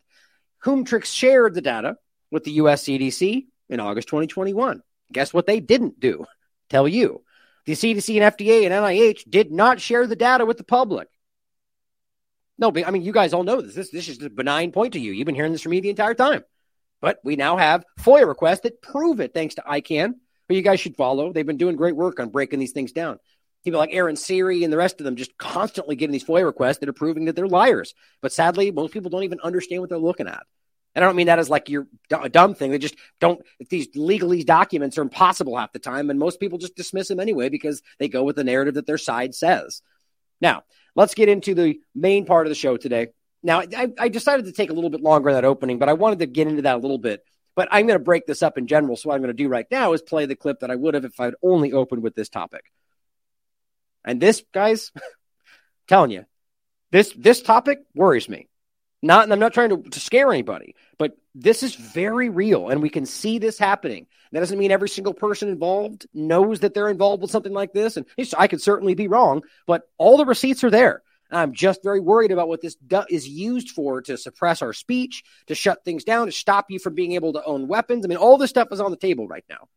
Humetrix 0.65 1.05
shared 1.05 1.53
the 1.53 1.61
data 1.61 1.97
with 2.31 2.43
the 2.43 2.53
US 2.53 2.83
CDC 2.85 3.45
in 3.69 3.79
August 3.79 4.07
2021. 4.07 4.81
Guess 5.11 5.31
what 5.31 5.45
they 5.45 5.59
didn't 5.59 5.99
do? 5.99 6.25
Tell 6.69 6.87
you. 6.87 7.21
The 7.65 7.73
CDC 7.73 8.19
and 8.19 8.35
FDA 8.35 8.63
and 8.63 8.73
NIH 8.73 9.29
did 9.29 9.51
not 9.51 9.79
share 9.79 10.07
the 10.07 10.15
data 10.15 10.43
with 10.43 10.57
the 10.57 10.63
public. 10.63 11.07
No, 12.57 12.71
I 12.83 12.89
mean, 12.89 13.03
you 13.03 13.11
guys 13.11 13.31
all 13.33 13.43
know 13.43 13.61
this. 13.61 13.75
This, 13.75 13.91
this 13.91 14.09
is 14.09 14.21
a 14.23 14.29
benign 14.29 14.71
point 14.71 14.93
to 14.93 14.99
you. 14.99 15.11
You've 15.11 15.27
been 15.27 15.35
hearing 15.35 15.51
this 15.51 15.61
from 15.61 15.71
me 15.71 15.79
the 15.79 15.89
entire 15.89 16.15
time. 16.15 16.43
But 17.03 17.19
we 17.21 17.35
now 17.35 17.57
have 17.57 17.83
FOIA 17.99 18.25
requests 18.25 18.61
that 18.61 18.81
prove 18.81 19.19
it, 19.19 19.33
thanks 19.33 19.55
to 19.55 19.61
ICAN, 19.61 20.13
who 20.47 20.55
you 20.55 20.61
guys 20.61 20.79
should 20.79 20.95
follow. 20.95 21.33
They've 21.33 21.45
been 21.45 21.57
doing 21.57 21.75
great 21.75 21.97
work 21.97 22.17
on 22.21 22.29
breaking 22.29 22.59
these 22.59 22.71
things 22.71 22.93
down. 22.93 23.19
People 23.65 23.81
like 23.81 23.89
Aaron 23.91 24.15
Siri 24.15 24.63
and 24.63 24.71
the 24.71 24.77
rest 24.77 25.01
of 25.01 25.03
them 25.03 25.17
just 25.17 25.37
constantly 25.37 25.97
getting 25.97 26.13
these 26.13 26.23
FOIA 26.23 26.45
requests 26.45 26.77
that 26.77 26.87
are 26.87 26.93
proving 26.93 27.25
that 27.25 27.35
they're 27.35 27.45
liars. 27.45 27.93
But 28.21 28.31
sadly, 28.31 28.71
most 28.71 28.93
people 28.93 29.09
don't 29.09 29.25
even 29.25 29.41
understand 29.41 29.81
what 29.81 29.89
they're 29.89 29.99
looking 29.99 30.29
at. 30.29 30.43
And 30.95 31.03
I 31.03 31.07
don't 31.09 31.17
mean 31.17 31.27
that 31.27 31.39
as 31.39 31.49
like 31.49 31.67
you're 31.67 31.87
a 32.09 32.29
dumb 32.29 32.55
thing. 32.55 32.71
They 32.71 32.77
just 32.77 32.95
don't, 33.19 33.41
these 33.69 33.89
legalese 33.89 34.45
documents 34.45 34.97
are 34.97 35.01
impossible 35.01 35.57
half 35.57 35.73
the 35.73 35.79
time. 35.79 36.09
And 36.09 36.17
most 36.17 36.39
people 36.39 36.57
just 36.57 36.77
dismiss 36.77 37.09
them 37.09 37.19
anyway 37.19 37.49
because 37.49 37.81
they 37.99 38.07
go 38.07 38.23
with 38.23 38.37
the 38.37 38.45
narrative 38.45 38.75
that 38.75 38.87
their 38.87 38.97
side 38.97 39.35
says. 39.35 39.81
Now, 40.39 40.63
let's 40.95 41.15
get 41.15 41.27
into 41.27 41.53
the 41.53 41.81
main 41.93 42.25
part 42.25 42.47
of 42.47 42.49
the 42.51 42.55
show 42.55 42.77
today. 42.77 43.09
Now, 43.43 43.59
I, 43.59 43.91
I 43.99 44.07
decided 44.07 44.45
to 44.45 44.53
take 44.53 44.69
a 44.69 44.73
little 44.73 44.89
bit 44.89 45.01
longer 45.01 45.33
that 45.33 45.45
opening, 45.45 45.77
but 45.77 45.89
I 45.89 45.93
wanted 45.93 46.19
to 46.19 46.25
get 46.25 46.47
into 46.47 46.61
that 46.63 46.75
a 46.75 46.79
little 46.79 46.97
bit. 46.97 47.23
But 47.55 47.67
I'm 47.71 47.85
going 47.85 47.99
to 47.99 48.03
break 48.03 48.25
this 48.25 48.41
up 48.41 48.57
in 48.57 48.65
general. 48.65 48.95
So, 48.95 49.09
what 49.09 49.15
I'm 49.15 49.21
going 49.21 49.35
to 49.35 49.43
do 49.43 49.49
right 49.49 49.67
now 49.69 49.93
is 49.93 50.01
play 50.01 50.25
the 50.25 50.35
clip 50.35 50.61
that 50.61 50.71
I 50.71 50.75
would 50.75 50.95
have 50.95 51.05
if 51.05 51.19
I'd 51.19 51.35
only 51.43 51.73
opened 51.73 52.01
with 52.01 52.15
this 52.15 52.29
topic. 52.29 52.71
And 54.03 54.19
this, 54.19 54.43
guys, 54.53 54.91
telling 55.87 56.11
you, 56.11 56.25
this 56.91 57.13
this 57.15 57.41
topic 57.41 57.79
worries 57.93 58.27
me. 58.27 58.47
Not, 59.03 59.25
and 59.25 59.33
I'm 59.33 59.39
not 59.39 59.53
trying 59.53 59.69
to, 59.69 59.89
to 59.89 59.99
scare 59.99 60.31
anybody, 60.31 60.75
but 60.97 61.17
this 61.35 61.61
is 61.61 61.75
very 61.75 62.29
real, 62.29 62.69
and 62.69 62.81
we 62.81 62.89
can 62.89 63.05
see 63.05 63.37
this 63.37 63.59
happening. 63.59 64.07
That 64.31 64.39
doesn't 64.39 64.57
mean 64.57 64.71
every 64.71 64.87
single 64.87 65.13
person 65.13 65.49
involved 65.49 66.07
knows 66.13 66.61
that 66.61 66.73
they're 66.73 66.89
involved 66.89 67.21
with 67.21 67.29
something 67.29 67.51
like 67.51 67.73
this, 67.73 67.97
and 67.97 68.05
I 68.37 68.47
could 68.47 68.61
certainly 68.61 68.95
be 68.95 69.09
wrong, 69.09 69.43
but 69.67 69.89
all 69.97 70.15
the 70.15 70.25
receipts 70.25 70.63
are 70.63 70.69
there. 70.69 71.03
I'm 71.35 71.53
just 71.53 71.83
very 71.83 71.99
worried 71.99 72.31
about 72.31 72.47
what 72.47 72.61
this 72.61 72.77
is 73.09 73.27
used 73.27 73.71
for 73.71 74.01
to 74.03 74.17
suppress 74.17 74.61
our 74.61 74.73
speech, 74.73 75.23
to 75.47 75.55
shut 75.55 75.83
things 75.83 76.03
down, 76.03 76.27
to 76.27 76.31
stop 76.31 76.65
you 76.69 76.79
from 76.79 76.95
being 76.95 77.13
able 77.13 77.33
to 77.33 77.43
own 77.43 77.67
weapons. 77.67 78.05
I 78.05 78.07
mean, 78.07 78.17
all 78.17 78.37
this 78.37 78.49
stuff 78.49 78.69
is 78.71 78.79
on 78.79 78.91
the 78.91 78.97
table 78.97 79.27
right 79.27 79.45
now. 79.49 79.67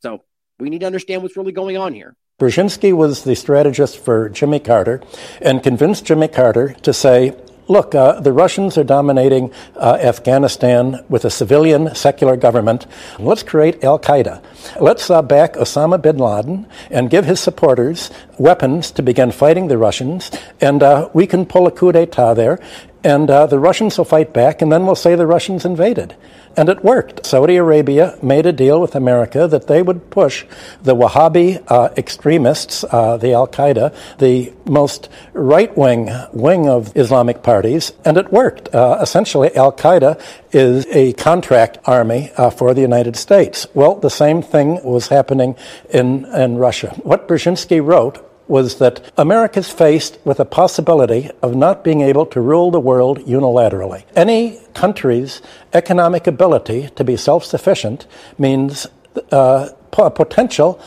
So 0.00 0.22
we 0.58 0.70
need 0.70 0.80
to 0.80 0.86
understand 0.86 1.22
what's 1.22 1.36
really 1.36 1.52
going 1.52 1.76
on 1.76 1.92
here. 1.94 2.16
Brzezinski 2.40 2.92
was 2.92 3.24
the 3.24 3.36
strategist 3.36 3.98
for 3.98 4.28
Jimmy 4.28 4.58
Carter 4.58 5.00
and 5.40 5.62
convinced 5.62 6.04
Jimmy 6.04 6.28
Carter 6.28 6.74
to 6.82 6.92
say, 6.92 7.36
look, 7.68 7.94
uh, 7.94 8.20
the 8.20 8.32
Russians 8.32 8.76
are 8.78 8.84
dominating 8.84 9.52
uh, 9.76 9.98
Afghanistan 10.00 11.04
with 11.08 11.24
a 11.24 11.30
civilian 11.30 11.94
secular 11.94 12.36
government. 12.36 12.86
Let's 13.18 13.42
create 13.42 13.82
Al 13.84 13.98
Qaeda. 13.98 14.42
Let's 14.80 15.10
uh, 15.10 15.22
back 15.22 15.54
Osama 15.54 16.00
bin 16.00 16.18
Laden 16.18 16.66
and 16.90 17.10
give 17.10 17.24
his 17.24 17.40
supporters 17.40 18.10
weapons 18.38 18.90
to 18.92 19.02
begin 19.02 19.30
fighting 19.32 19.68
the 19.68 19.78
Russians, 19.78 20.30
and 20.60 20.82
uh, 20.82 21.08
we 21.12 21.26
can 21.26 21.46
pull 21.46 21.66
a 21.66 21.70
coup 21.70 21.92
d'etat 21.92 22.34
there, 22.34 22.58
and 23.04 23.30
uh, 23.30 23.46
the 23.46 23.58
Russians 23.58 23.98
will 23.98 24.04
fight 24.04 24.32
back, 24.32 24.62
and 24.62 24.70
then 24.70 24.86
we'll 24.86 24.94
say 24.94 25.14
the 25.14 25.26
Russians 25.26 25.64
invaded. 25.64 26.14
And 26.56 26.68
it 26.68 26.84
worked. 26.84 27.24
Saudi 27.24 27.56
Arabia 27.56 28.18
made 28.22 28.44
a 28.44 28.52
deal 28.52 28.80
with 28.80 28.94
America 28.94 29.48
that 29.48 29.68
they 29.68 29.82
would 29.82 30.10
push 30.10 30.44
the 30.82 30.94
Wahhabi 30.94 31.64
uh, 31.68 31.88
extremists, 31.96 32.84
uh, 32.84 33.16
the 33.16 33.32
Al 33.32 33.48
Qaeda, 33.48 33.94
the 34.18 34.52
most 34.66 35.08
right 35.32 35.74
wing 35.76 36.10
wing 36.32 36.68
of 36.68 36.94
Islamic 36.96 37.42
parties, 37.42 37.92
and 38.04 38.18
it 38.18 38.30
worked. 38.30 38.74
Uh, 38.74 38.98
essentially, 39.00 39.54
Al 39.56 39.72
Qaeda 39.72 40.20
is 40.52 40.86
a 40.90 41.14
contract 41.14 41.78
army 41.86 42.30
uh, 42.36 42.50
for 42.50 42.74
the 42.74 42.82
United 42.82 43.16
States. 43.16 43.66
Well, 43.72 43.94
the 43.94 44.10
same 44.10 44.42
thing 44.42 44.82
was 44.84 45.08
happening 45.08 45.56
in, 45.88 46.26
in 46.26 46.56
Russia. 46.56 46.94
What 47.02 47.28
Brzezinski 47.28 47.84
wrote 47.84 48.28
was 48.52 48.76
that 48.76 49.00
America 49.16 49.60
is 49.60 49.70
faced 49.70 50.18
with 50.26 50.38
a 50.38 50.44
possibility 50.44 51.30
of 51.40 51.56
not 51.56 51.82
being 51.82 52.02
able 52.02 52.26
to 52.26 52.38
rule 52.38 52.70
the 52.70 52.78
world 52.78 53.18
unilaterally. 53.20 54.04
Any 54.14 54.60
country's 54.74 55.40
economic 55.72 56.26
ability 56.26 56.90
to 56.96 57.02
be 57.02 57.16
self 57.16 57.46
sufficient 57.46 58.06
means 58.36 58.86
uh, 59.30 59.70
potential 59.90 60.78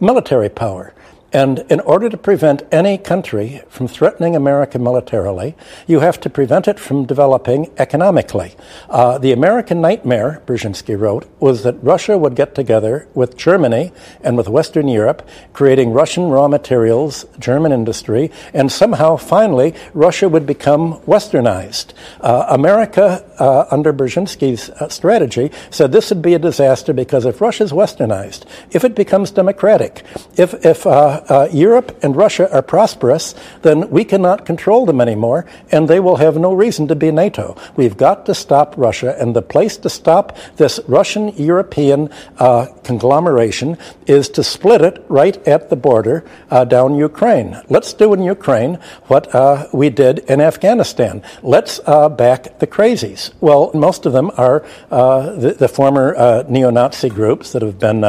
military 0.00 0.48
power. 0.48 0.92
And 1.32 1.60
in 1.70 1.80
order 1.80 2.10
to 2.10 2.16
prevent 2.16 2.62
any 2.70 2.98
country 2.98 3.62
from 3.68 3.88
threatening 3.88 4.36
America 4.36 4.78
militarily, 4.78 5.56
you 5.86 6.00
have 6.00 6.20
to 6.20 6.30
prevent 6.30 6.68
it 6.68 6.78
from 6.78 7.06
developing 7.06 7.70
economically. 7.78 8.54
Uh, 8.90 9.16
the 9.16 9.32
American 9.32 9.80
nightmare, 9.80 10.42
Brzezinski 10.44 10.98
wrote, 10.98 11.26
was 11.40 11.62
that 11.62 11.82
Russia 11.82 12.18
would 12.18 12.34
get 12.34 12.54
together 12.54 13.08
with 13.14 13.36
Germany 13.36 13.92
and 14.22 14.36
with 14.36 14.48
Western 14.48 14.88
Europe, 14.88 15.26
creating 15.54 15.92
Russian 15.92 16.28
raw 16.28 16.48
materials, 16.48 17.24
German 17.38 17.72
industry, 17.72 18.30
and 18.52 18.70
somehow, 18.70 19.16
finally, 19.16 19.74
Russia 19.94 20.28
would 20.28 20.44
become 20.44 21.00
westernized. 21.00 21.94
Uh, 22.20 22.44
America, 22.50 23.24
uh, 23.38 23.66
under 23.70 23.92
Brzezinski's 23.94 24.68
uh, 24.68 24.88
strategy, 24.90 25.50
said 25.70 25.92
this 25.92 26.10
would 26.10 26.20
be 26.20 26.34
a 26.34 26.38
disaster 26.38 26.92
because 26.92 27.24
if 27.24 27.40
Russia's 27.40 27.72
westernized, 27.72 28.44
if 28.70 28.84
it 28.84 28.94
becomes 28.94 29.30
democratic, 29.30 30.04
if, 30.36 30.52
if 30.66 30.86
uh, 31.28 31.48
Europe 31.52 31.98
and 32.02 32.16
Russia 32.16 32.52
are 32.52 32.62
prosperous, 32.62 33.34
then 33.62 33.88
we 33.90 34.04
cannot 34.04 34.46
control 34.46 34.86
them 34.86 35.00
anymore, 35.00 35.46
and 35.70 35.88
they 35.88 36.00
will 36.00 36.16
have 36.16 36.36
no 36.36 36.52
reason 36.52 36.88
to 36.88 36.94
be 36.94 37.10
NATO. 37.10 37.56
We've 37.76 37.96
got 37.96 38.26
to 38.26 38.34
stop 38.34 38.74
Russia, 38.76 39.16
and 39.18 39.34
the 39.34 39.42
place 39.42 39.76
to 39.78 39.90
stop 39.90 40.36
this 40.56 40.80
Russian 40.86 41.28
European 41.36 42.10
uh, 42.38 42.66
conglomeration 42.84 43.78
is 44.06 44.28
to 44.30 44.42
split 44.42 44.82
it 44.82 45.04
right 45.08 45.36
at 45.46 45.70
the 45.70 45.76
border 45.76 46.24
uh, 46.50 46.64
down 46.64 46.94
Ukraine. 46.94 47.60
Let's 47.68 47.92
do 47.92 48.12
in 48.14 48.22
Ukraine 48.22 48.78
what 49.06 49.34
uh, 49.34 49.68
we 49.72 49.90
did 49.90 50.20
in 50.30 50.40
Afghanistan. 50.40 51.22
Let's 51.42 51.80
uh, 51.86 52.08
back 52.08 52.58
the 52.58 52.66
crazies. 52.66 53.32
Well, 53.40 53.70
most 53.74 54.06
of 54.06 54.12
them 54.12 54.30
are 54.36 54.64
uh, 54.90 55.32
the, 55.36 55.52
the, 55.52 55.68
former 55.68 56.44
neo 56.48 56.70
Nazi 56.70 57.08
groups 57.08 57.52
that 57.52 57.62
have 57.62 57.78
been 57.78 58.04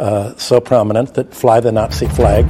Uh, 0.00 0.34
so 0.38 0.58
prominent 0.62 1.12
that 1.12 1.34
fly 1.34 1.60
the 1.60 1.70
Nazi 1.70 2.08
flag. 2.08 2.48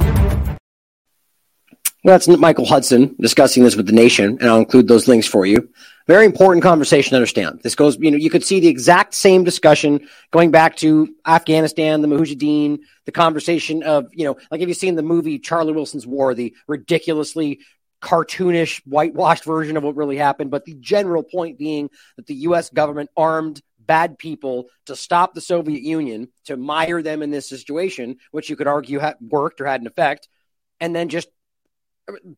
Well, 2.01 2.13
That's 2.13 2.25
Michael 2.29 2.65
Hudson 2.65 3.13
discussing 3.19 3.63
this 3.63 3.75
with 3.75 3.87
the 3.87 3.91
nation, 3.91 4.37
and 4.39 4.49
I'll 4.49 4.59
include 4.59 4.87
those 4.87 5.09
links 5.09 5.27
for 5.27 5.45
you. 5.45 5.69
Very 6.07 6.25
important 6.25 6.63
conversation 6.63 7.09
to 7.09 7.17
understand. 7.17 7.59
This 7.61 7.75
goes, 7.75 7.97
you 7.97 8.09
know, 8.09 8.15
you 8.15 8.29
could 8.29 8.45
see 8.45 8.61
the 8.61 8.69
exact 8.69 9.13
same 9.13 9.43
discussion 9.43 10.07
going 10.31 10.51
back 10.51 10.77
to 10.77 11.13
Afghanistan, 11.27 12.01
the 12.01 12.07
Mujahideen, 12.07 12.79
the 13.03 13.11
conversation 13.11 13.83
of, 13.83 14.07
you 14.13 14.23
know, 14.23 14.37
like 14.49 14.61
if 14.61 14.69
you've 14.69 14.77
seen 14.77 14.95
the 14.95 15.03
movie 15.03 15.37
Charlie 15.37 15.73
Wilson's 15.73 16.07
War, 16.07 16.33
the 16.33 16.55
ridiculously 16.69 17.59
cartoonish, 18.01 18.81
whitewashed 18.85 19.43
version 19.43 19.75
of 19.75 19.83
what 19.83 19.97
really 19.97 20.17
happened, 20.17 20.51
but 20.51 20.63
the 20.63 20.73
general 20.75 21.21
point 21.21 21.57
being 21.57 21.89
that 22.15 22.27
the 22.27 22.35
U.S. 22.35 22.69
government 22.69 23.09
armed 23.17 23.61
bad 23.85 24.17
people 24.17 24.67
to 24.85 24.95
stop 24.95 25.33
the 25.33 25.41
Soviet 25.41 25.81
Union, 25.81 26.29
to 26.45 26.57
mire 26.57 27.01
them 27.01 27.21
in 27.21 27.31
this 27.31 27.49
situation, 27.49 28.17
which 28.31 28.49
you 28.49 28.55
could 28.55 28.67
argue 28.67 28.99
had 28.99 29.15
worked 29.19 29.61
or 29.61 29.65
had 29.65 29.81
an 29.81 29.87
effect, 29.87 30.27
and 30.79 30.95
then 30.95 31.09
just 31.09 31.29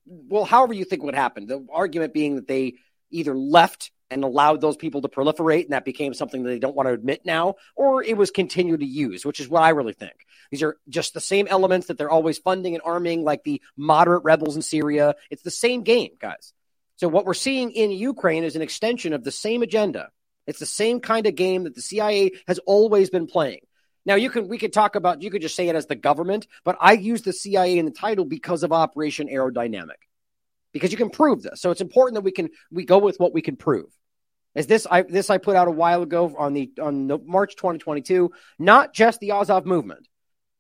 well, 0.06 0.46
however 0.46 0.74
you 0.74 0.86
think 0.86 1.04
would 1.04 1.16
happen. 1.16 1.48
The 1.48 1.66
argument 1.72 2.14
being 2.14 2.36
that 2.36 2.48
they 2.48 2.76
either 3.10 3.36
left 3.36 3.92
and 4.10 4.24
allowed 4.24 4.62
those 4.62 4.76
people 4.76 5.02
to 5.02 5.08
proliferate, 5.08 5.64
and 5.64 5.74
that 5.74 5.86
became 5.86 6.14
something 6.14 6.44
that 6.44 6.50
they 6.50 6.60
don't 6.60 6.76
want 6.76 6.88
to 6.88 6.94
admit 6.94 7.22
now, 7.26 7.56
or 7.76 8.04
it 8.04 8.18
was 8.18 8.30
continued 8.30 8.82
to 8.82 8.86
use, 8.86 9.26
which 9.26 9.40
is 9.40 9.50
what 9.50 9.64
I 9.64 9.70
really 9.70 9.94
think. 9.94 10.14
These 10.52 10.62
are 10.62 10.78
just 10.88 11.14
the 11.14 11.22
same 11.22 11.48
elements 11.48 11.88
that 11.88 11.98
they're 11.98 12.10
always 12.10 12.38
funding 12.38 12.76
and 12.76 12.84
arming, 12.86 13.24
like 13.24 13.44
the 13.44 13.62
moderate 13.76 14.24
rebels 14.24 14.56
in 14.56 14.62
Syria. 14.62 15.16
It's 15.32 15.42
the 15.42 15.52
same 15.52 15.84
game, 15.84 16.12
guys. 16.20 16.54
So 16.98 17.08
what 17.08 17.26
we're 17.26 17.34
seeing 17.34 17.72
in 17.72 17.92
Ukraine 17.92 18.44
is 18.44 18.56
an 18.56 18.62
extension 18.62 19.14
of 19.14 19.24
the 19.24 19.32
same 19.32 19.64
agenda. 19.64 20.10
It's 20.48 20.60
the 20.60 20.66
same 20.66 21.00
kind 21.00 21.26
of 21.28 21.36
game 21.36 21.64
that 21.64 21.76
the 21.76 21.82
CIA 21.82 22.32
has 22.48 22.60
always 22.60 23.10
been 23.10 23.28
playing. 23.28 23.62
Now 24.06 24.16
you 24.16 24.30
can 24.30 24.48
we 24.48 24.58
could 24.58 24.74
talk 24.74 24.96
about 24.96 25.22
you 25.22 25.32
could 25.32 25.42
just 25.42 25.56
say 25.56 25.70
it 25.70 25.76
as 25.76 25.88
the 25.88 25.96
government, 25.96 26.48
but 26.64 26.78
I 26.80 26.94
use 26.94 27.22
the 27.22 27.34
CIA 27.34 27.78
in 27.78 27.86
the 27.86 27.92
title 27.92 28.26
because 28.26 28.64
of 28.64 28.74
Operation 28.74 29.28
Aerodynamic. 29.28 30.02
Because 30.74 30.92
you 30.92 30.98
can 30.98 31.12
prove 31.12 31.44
this. 31.44 31.62
So 31.62 31.72
it's 31.72 31.82
important 31.82 32.16
that 32.16 32.22
we 32.24 32.32
can 32.32 32.50
we 32.72 32.84
go 32.84 32.98
with 32.98 33.20
what 33.20 33.34
we 33.34 33.42
can 33.42 33.56
prove. 33.56 33.86
As 34.56 34.68
this 34.68 34.86
I 34.90 35.04
this 35.04 35.30
I 35.30 35.38
put 35.38 35.56
out 35.56 35.68
a 35.68 35.72
while 35.72 36.02
ago 36.02 36.36
on 36.38 36.54
the 36.54 36.72
on 36.82 37.08
the 37.08 37.18
March 37.20 37.56
2022, 37.56 38.32
not 38.60 38.94
just 38.94 39.20
the 39.20 39.32
Azov 39.32 39.66
movement. 39.66 40.08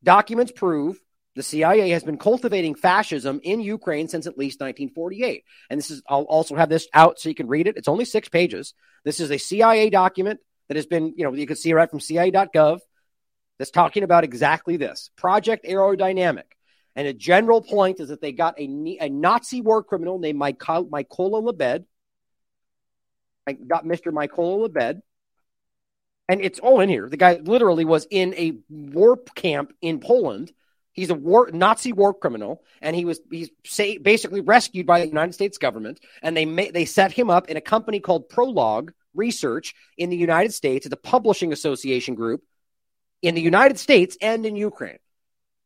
Documents 0.03 0.51
prove 0.51 0.99
the 1.35 1.43
CIA 1.43 1.89
has 1.89 2.03
been 2.03 2.17
cultivating 2.17 2.75
fascism 2.75 3.39
in 3.43 3.59
Ukraine 3.59 4.07
since 4.07 4.27
at 4.27 4.37
least 4.37 4.59
1948. 4.59 5.43
And 5.69 5.77
this 5.79 5.89
is, 5.89 6.03
I'll 6.07 6.23
also 6.23 6.55
have 6.55 6.69
this 6.69 6.87
out 6.93 7.19
so 7.19 7.29
you 7.29 7.35
can 7.35 7.47
read 7.47 7.67
it. 7.67 7.77
It's 7.77 7.87
only 7.87 8.05
six 8.05 8.29
pages. 8.29 8.73
This 9.03 9.19
is 9.19 9.31
a 9.31 9.39
CIA 9.39 9.89
document 9.89 10.39
that 10.67 10.77
has 10.77 10.85
been, 10.85 11.13
you 11.17 11.23
know, 11.23 11.33
you 11.33 11.47
can 11.47 11.55
see 11.55 11.73
right 11.73 11.89
from 11.89 11.99
CIA.gov 11.99 12.79
that's 13.57 13.71
talking 13.71 14.03
about 14.03 14.23
exactly 14.23 14.77
this 14.77 15.09
Project 15.15 15.65
Aerodynamic. 15.65 16.43
And 16.95 17.07
a 17.07 17.13
general 17.13 17.61
point 17.61 17.99
is 17.99 18.09
that 18.09 18.21
they 18.21 18.31
got 18.31 18.59
a, 18.59 18.97
a 19.01 19.09
Nazi 19.09 19.61
war 19.61 19.83
criminal 19.83 20.19
named 20.19 20.39
Mykola 20.39 21.43
Lebed. 21.43 21.85
I 23.47 23.53
got 23.53 23.85
Mr. 23.85 24.11
Mykola 24.11 24.61
Lebed. 24.61 25.01
And 26.29 26.41
it's 26.41 26.59
all 26.59 26.79
in 26.79 26.89
here. 26.89 27.09
The 27.09 27.17
guy 27.17 27.33
literally 27.43 27.85
was 27.85 28.07
in 28.09 28.33
a 28.35 28.53
war 28.69 29.17
camp 29.35 29.73
in 29.81 29.99
Poland 29.99 30.53
He's 30.93 31.09
a 31.09 31.15
war 31.15 31.49
Nazi 31.51 31.91
war 31.91 32.13
criminal, 32.13 32.63
and 32.81 32.95
he 32.95 33.03
was 33.03 33.19
he's 33.29 33.49
say, 33.65 33.97
basically 33.97 34.41
rescued 34.41 34.85
by 34.85 35.01
the 35.01 35.07
United 35.07 35.33
States 35.33 35.57
government. 35.57 35.99
And 36.21 36.37
they 36.37 36.45
they 36.45 36.85
set 36.85 37.11
him 37.11 37.29
up 37.29 37.49
in 37.49 37.57
a 37.57 37.61
company 37.61 37.99
called 37.99 38.29
Prologue 38.29 38.93
Research 39.15 39.73
in 39.97 40.11
the 40.11 40.17
United 40.17 40.53
States. 40.53 40.85
It's 40.85 40.93
a 40.93 40.97
publishing 40.97 41.51
association 41.51 42.13
group 42.13 42.43
in 43.23 43.33
the 43.33 43.41
United 43.41 43.79
States 43.79 44.15
and 44.21 44.45
in 44.45 44.55
Ukraine. 44.55 44.99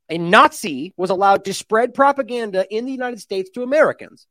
A 0.09 0.17
Nazi 0.17 0.93
was 0.95 1.09
allowed 1.09 1.43
to 1.45 1.53
spread 1.53 1.93
propaganda 1.93 2.65
in 2.73 2.86
the 2.86 2.91
United 2.93 3.19
States 3.19 3.49
to 3.51 3.63
Americans 3.63 4.28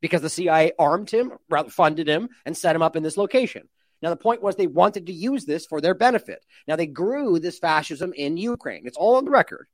because 0.00 0.22
the 0.22 0.30
CIA 0.30 0.72
armed 0.78 1.10
him, 1.10 1.32
funded 1.70 2.06
him, 2.08 2.28
and 2.44 2.56
set 2.56 2.76
him 2.76 2.82
up 2.82 2.94
in 2.94 3.02
this 3.02 3.16
location. 3.16 3.68
Now, 4.02 4.10
the 4.10 4.16
point 4.16 4.42
was 4.42 4.54
they 4.54 4.68
wanted 4.68 5.06
to 5.06 5.12
use 5.12 5.44
this 5.44 5.66
for 5.66 5.80
their 5.80 5.94
benefit. 5.94 6.44
Now, 6.68 6.76
they 6.76 6.86
grew 6.86 7.40
this 7.40 7.58
fascism 7.58 8.12
in 8.12 8.36
Ukraine. 8.36 8.86
It's 8.86 8.96
all 8.96 9.16
on 9.16 9.24
the 9.24 9.30
record 9.30 9.66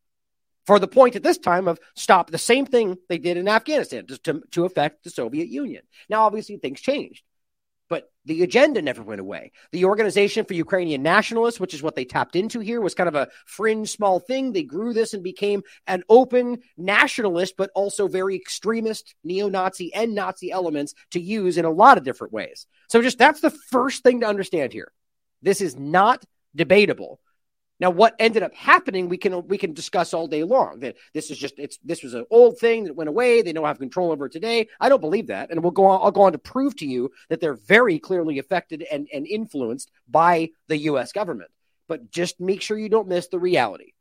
for 0.67 0.79
the 0.79 0.89
point 0.89 1.17
at 1.17 1.23
this 1.23 1.39
time 1.39 1.69
of 1.69 1.81
stop 1.95 2.31
the 2.31 2.39
same 2.39 2.67
thing 2.67 2.97
they 3.09 3.19
did 3.19 3.37
in 3.37 3.49
Afghanistan 3.49 4.07
to, 4.07 4.43
to 4.51 4.65
affect 4.65 5.05
the 5.05 5.11
Soviet 5.11 5.49
Union. 5.49 5.83
Now, 6.09 6.23
obviously, 6.23 6.57
things 6.57 6.81
changed, 6.81 7.23
but 7.89 8.11
the 8.25 8.43
agenda 8.43 8.81
never 8.81 9.03
went 9.03 9.21
away. 9.21 9.53
The 9.73 9.85
Organization 9.87 10.45
for 10.45 10.55
Ukrainian 10.55 11.03
Nationalists, 11.03 11.59
which 11.59 11.75
is 11.75 11.83
what 11.83 11.97
they 11.97 12.05
tapped 12.05 12.37
into 12.37 12.61
here, 12.61 12.81
was 12.81 12.95
kind 12.95 13.09
of 13.09 13.15
a 13.15 13.29
fringe 13.47 13.91
small 13.91 14.21
thing. 14.21 14.53
They 14.53 14.63
grew 14.63 14.93
this 14.93 15.15
and 15.15 15.23
became 15.23 15.63
an 15.87 16.05
open 16.09 16.63
nationalist, 16.77 17.55
but 17.57 17.71
also 17.75 18.07
very 18.09 18.37
extremist 18.37 19.15
neo 19.25 19.49
Nazi 19.49 19.93
and 19.95 20.15
Nazi 20.15 20.53
elements 20.53 20.95
to 21.11 21.21
use 21.21 21.59
in 21.59 21.65
a 21.65 21.71
lot 21.71 21.99
of 21.99 22.05
different 22.05 22.33
ways. 22.33 22.67
So, 22.89 23.03
just 23.03 23.19
that's 23.19 23.41
the 23.41 23.51
first 23.51 24.03
thing 24.03 24.21
to 24.21 24.27
understand 24.27 24.73
here. 24.73 24.93
This 25.43 25.61
is 25.61 25.77
not 25.77 26.25
debatable 26.55 27.19
now, 27.83 27.91
what 27.91 28.15
ended 28.21 28.45
up 28.45 28.55
happening, 28.55 29.09
we 29.09 29.17
can 29.17 29.49
we 29.49 29.59
can 29.59 29.73
discuss 29.73 30.15
all 30.15 30.29
day 30.29 30.45
long. 30.45 30.79
That 30.79 30.95
this 31.15 31.33
is 31.33 31.37
just 31.37 31.55
it's 31.59 31.79
this 31.83 32.05
was 32.05 32.15
an 32.15 32.25
old 32.31 32.61
thing 32.61 32.85
that 32.85 32.95
went 32.95 33.09
away. 33.09 33.43
They 33.43 33.53
don't 33.53 33.67
have 33.67 33.81
control 33.81 34.13
over 34.13 34.27
it 34.27 34.33
today. 34.33 34.69
I 34.79 34.89
don't 34.89 35.01
believe 35.01 35.27
that, 35.27 35.51
and 35.51 35.61
we'll 35.65 35.73
go 35.73 35.87
on. 35.87 36.01
I'll 36.01 36.13
go 36.13 36.23
on 36.23 36.31
to 36.31 36.39
prove 36.39 36.77
to 36.77 36.87
you 36.87 37.11
that 37.29 37.41
they're 37.41 37.55
very 37.57 37.99
clearly 37.99 38.39
affected 38.39 38.83
and 38.83 39.09
and 39.13 39.27
influenced 39.27 39.91
by 40.09 40.51
the 40.69 40.79
U.S. 40.79 41.11
government. 41.11 41.51
But 41.89 42.13
just 42.13 42.39
make 42.39 42.63
sure 42.63 42.79
you 42.79 42.89
don't 42.89 43.09
miss 43.09 43.27
the 43.27 43.41
reality. 43.41 43.95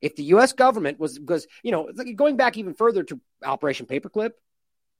If 0.00 0.16
the 0.16 0.24
U.S. 0.24 0.54
government 0.54 0.98
was 0.98 1.18
because 1.18 1.46
you 1.62 1.72
know 1.72 1.92
going 2.16 2.38
back 2.38 2.56
even 2.56 2.72
further 2.72 3.02
to 3.02 3.20
Operation 3.44 3.84
Paperclip, 3.84 4.30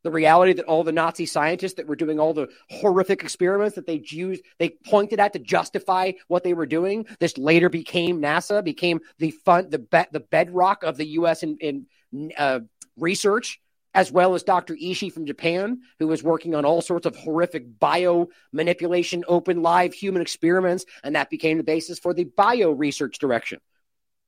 the 0.03 0.11
reality 0.11 0.53
that 0.55 0.65
all 0.65 0.85
the 0.85 0.93
Nazi 0.93 1.27
scientists 1.27 1.75
that 1.75 1.87
were 1.87 1.97
doing 1.97 2.19
all 2.19 2.33
the 2.33 2.49
horrific 2.71 3.23
experiments 3.23 3.77
that 3.77 3.87
they 3.87 4.03
used, 4.07 4.43
they 4.59 4.71
pointed 4.87 5.21
at 5.21 5.33
to 5.35 5.39
justify 5.39 6.13
what 6.29 6.45
they 6.45 6.55
were 6.55 6.67
doing. 6.67 7.07
This 7.19 7.37
later 7.37 7.69
became 7.69 8.21
NASA, 8.21 8.65
became 8.65 9.01
the 9.19 9.31
fun, 9.31 9.69
the 9.71 9.79
be, 9.79 10.05
the 10.13 10.21
bedrock 10.21 10.83
of 10.83 10.97
the 10.97 11.07
U.S. 11.07 11.43
in, 11.43 11.57
in 11.61 12.33
uh, 12.37 12.61
research, 12.97 13.61
as 13.95 14.11
well 14.11 14.35
as 14.35 14.43
Dr. 14.43 14.75
Ishii 14.75 15.13
from 15.13 15.27
Japan, 15.27 15.81
who 15.99 16.07
was 16.07 16.23
working 16.23 16.55
on 16.55 16.65
all 16.65 16.81
sorts 16.81 17.07
of 17.07 17.17
horrific 17.17 17.79
bio 17.79 18.29
manipulation, 18.53 19.25
open 19.29 19.63
live 19.63 19.93
human 19.93 20.23
experiments, 20.23 20.85
and 21.03 21.17
that 21.17 21.31
became 21.31 21.59
the 21.59 21.65
basis 21.65 21.99
for 21.99 22.15
the 22.15 22.25
bio 22.25 22.71
research 22.71 23.19
direction. 23.19 23.61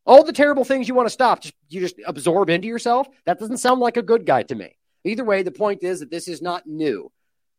All 0.04 0.24
the 0.24 0.32
terrible 0.32 0.64
things 0.64 0.88
you 0.88 0.94
want 0.94 1.06
to 1.06 1.12
stop, 1.12 1.42
just, 1.42 1.54
you 1.68 1.80
just 1.80 1.94
absorb 2.04 2.50
into 2.50 2.66
yourself. 2.66 3.06
That 3.24 3.38
doesn't 3.38 3.58
sound 3.58 3.80
like 3.80 3.96
a 3.96 4.02
good 4.02 4.26
guy 4.26 4.42
to 4.42 4.54
me. 4.54 4.76
Either 5.04 5.24
way, 5.24 5.42
the 5.42 5.50
point 5.50 5.82
is 5.82 6.00
that 6.00 6.10
this 6.10 6.28
is 6.28 6.40
not 6.40 6.66
new. 6.66 7.10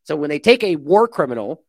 So 0.03 0.15
when 0.15 0.29
they 0.29 0.39
take 0.39 0.63
a 0.63 0.75
war 0.75 1.07
criminal, 1.07 1.63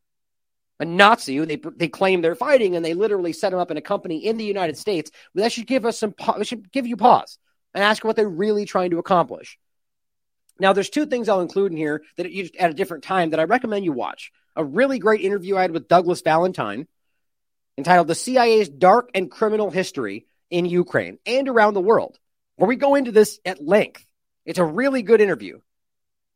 a 0.79 0.85
Nazi 0.85 1.37
who 1.37 1.45
they 1.45 1.61
they 1.77 1.87
claim 1.87 2.21
they're 2.21 2.35
fighting, 2.35 2.75
and 2.75 2.83
they 2.83 2.93
literally 2.93 3.33
set 3.33 3.53
him 3.53 3.59
up 3.59 3.71
in 3.71 3.77
a 3.77 3.81
company 3.81 4.25
in 4.25 4.37
the 4.37 4.45
United 4.45 4.77
States, 4.77 5.11
that 5.33 5.51
should 5.51 5.67
give 5.67 5.85
us 5.85 5.97
some. 5.99 6.13
Should 6.43 6.71
give 6.71 6.85
you 6.87 6.97
pause 6.97 7.37
and 7.73 7.83
ask 7.83 8.03
what 8.03 8.15
they're 8.15 8.27
really 8.27 8.65
trying 8.65 8.91
to 8.91 8.99
accomplish. 8.99 9.57
Now, 10.59 10.73
there's 10.73 10.89
two 10.89 11.05
things 11.05 11.27
I'll 11.27 11.41
include 11.41 11.71
in 11.71 11.77
here 11.77 12.03
that 12.17 12.31
you 12.31 12.49
at 12.59 12.71
a 12.71 12.73
different 12.73 13.03
time 13.03 13.29
that 13.31 13.39
I 13.39 13.43
recommend 13.43 13.85
you 13.85 13.91
watch. 13.91 14.31
A 14.55 14.63
really 14.63 14.99
great 14.99 15.21
interview 15.21 15.57
I 15.57 15.63
had 15.63 15.71
with 15.71 15.87
Douglas 15.87 16.21
Valentine, 16.21 16.87
entitled 17.77 18.07
"The 18.07 18.15
CIA's 18.15 18.69
Dark 18.69 19.11
and 19.13 19.31
Criminal 19.31 19.69
History 19.69 20.27
in 20.49 20.65
Ukraine 20.65 21.19
and 21.25 21.47
Around 21.49 21.73
the 21.73 21.81
World," 21.81 22.17
where 22.55 22.67
we 22.67 22.75
go 22.75 22.95
into 22.95 23.11
this 23.11 23.39
at 23.45 23.63
length. 23.63 24.05
It's 24.45 24.59
a 24.59 24.65
really 24.65 25.01
good 25.01 25.21
interview. 25.21 25.59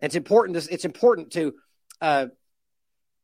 It's 0.02 0.16
important. 0.16 0.62
To, 0.62 0.74
it's 0.74 0.86
important 0.86 1.32
to 1.32 1.56
uh, 2.02 2.28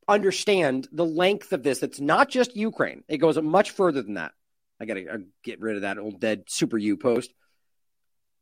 understand 0.07 0.87
the 0.91 1.05
length 1.05 1.53
of 1.53 1.63
this. 1.63 1.83
It's 1.83 1.99
not 1.99 2.29
just 2.29 2.55
Ukraine. 2.55 3.03
It 3.07 3.17
goes 3.17 3.41
much 3.41 3.71
further 3.71 4.01
than 4.01 4.15
that. 4.15 4.31
I 4.79 4.85
got 4.85 4.95
to 4.95 5.07
uh, 5.07 5.17
get 5.43 5.61
rid 5.61 5.77
of 5.77 5.81
that 5.83 5.97
old 5.97 6.19
dead 6.19 6.43
Super 6.47 6.77
U 6.77 6.97
post. 6.97 7.33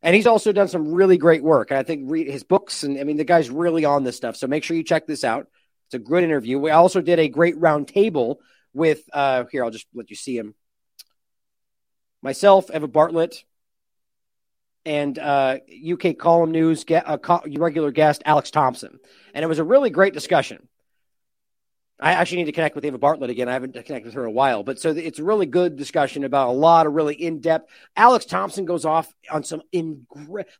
And 0.01 0.15
he's 0.15 0.27
also 0.27 0.51
done 0.51 0.67
some 0.67 0.93
really 0.93 1.17
great 1.17 1.43
work. 1.43 1.71
I 1.71 1.83
think 1.83 2.11
read 2.11 2.27
his 2.27 2.43
books, 2.43 2.83
and 2.83 2.99
I 2.99 3.05
mean, 3.05 3.15
the 3.15 3.23
guy's 3.23 3.49
really 3.49 3.85
on 3.85 4.03
this 4.03 4.17
stuff. 4.17 4.35
So 4.35 4.47
make 4.47 4.63
sure 4.63 4.75
you 4.75 4.83
check 4.83 5.07
this 5.07 5.23
out. 5.23 5.47
It's 5.87 5.93
a 5.93 5.99
good 5.99 6.23
interview. 6.23 6.59
We 6.59 6.71
also 6.71 6.99
did 7.01 7.19
a 7.19 7.29
great 7.29 7.55
roundtable 7.55 8.37
with, 8.73 9.01
uh, 9.13 9.45
here, 9.49 9.63
I'll 9.63 9.71
just 9.71 9.87
let 9.93 10.09
you 10.09 10.17
see 10.17 10.37
him. 10.37 10.55
Myself, 12.21 12.69
Eva 12.73 12.87
Bartlett, 12.87 13.45
and 14.85 15.17
uh, 15.17 15.57
UK 15.91 16.17
Column 16.17 16.51
News 16.51 16.83
get, 16.83 17.07
uh, 17.07 17.17
co- 17.17 17.41
regular 17.57 17.91
guest 17.91 18.21
Alex 18.25 18.51
Thompson, 18.51 18.99
and 19.33 19.43
it 19.43 19.47
was 19.47 19.59
a 19.59 19.63
really 19.63 19.89
great 19.89 20.13
discussion. 20.13 20.67
I 21.99 22.13
actually 22.13 22.39
need 22.39 22.45
to 22.45 22.51
connect 22.51 22.75
with 22.75 22.83
Ava 22.83 22.97
Bartlett 22.97 23.29
again. 23.29 23.47
I 23.47 23.53
haven't 23.53 23.73
connected 23.73 24.05
with 24.05 24.15
her 24.15 24.23
in 24.23 24.27
a 24.27 24.31
while, 24.31 24.63
but 24.63 24.79
so 24.79 24.89
it's 24.89 25.19
a 25.19 25.23
really 25.23 25.45
good 25.45 25.77
discussion 25.77 26.23
about 26.25 26.49
a 26.49 26.51
lot 26.51 26.85
of 26.85 26.93
really 26.93 27.15
in 27.15 27.39
depth. 27.39 27.69
Alex 27.95 28.25
Thompson 28.25 28.65
goes 28.65 28.83
off 28.83 29.13
on 29.31 29.43
some 29.43 29.61
in 29.71 30.05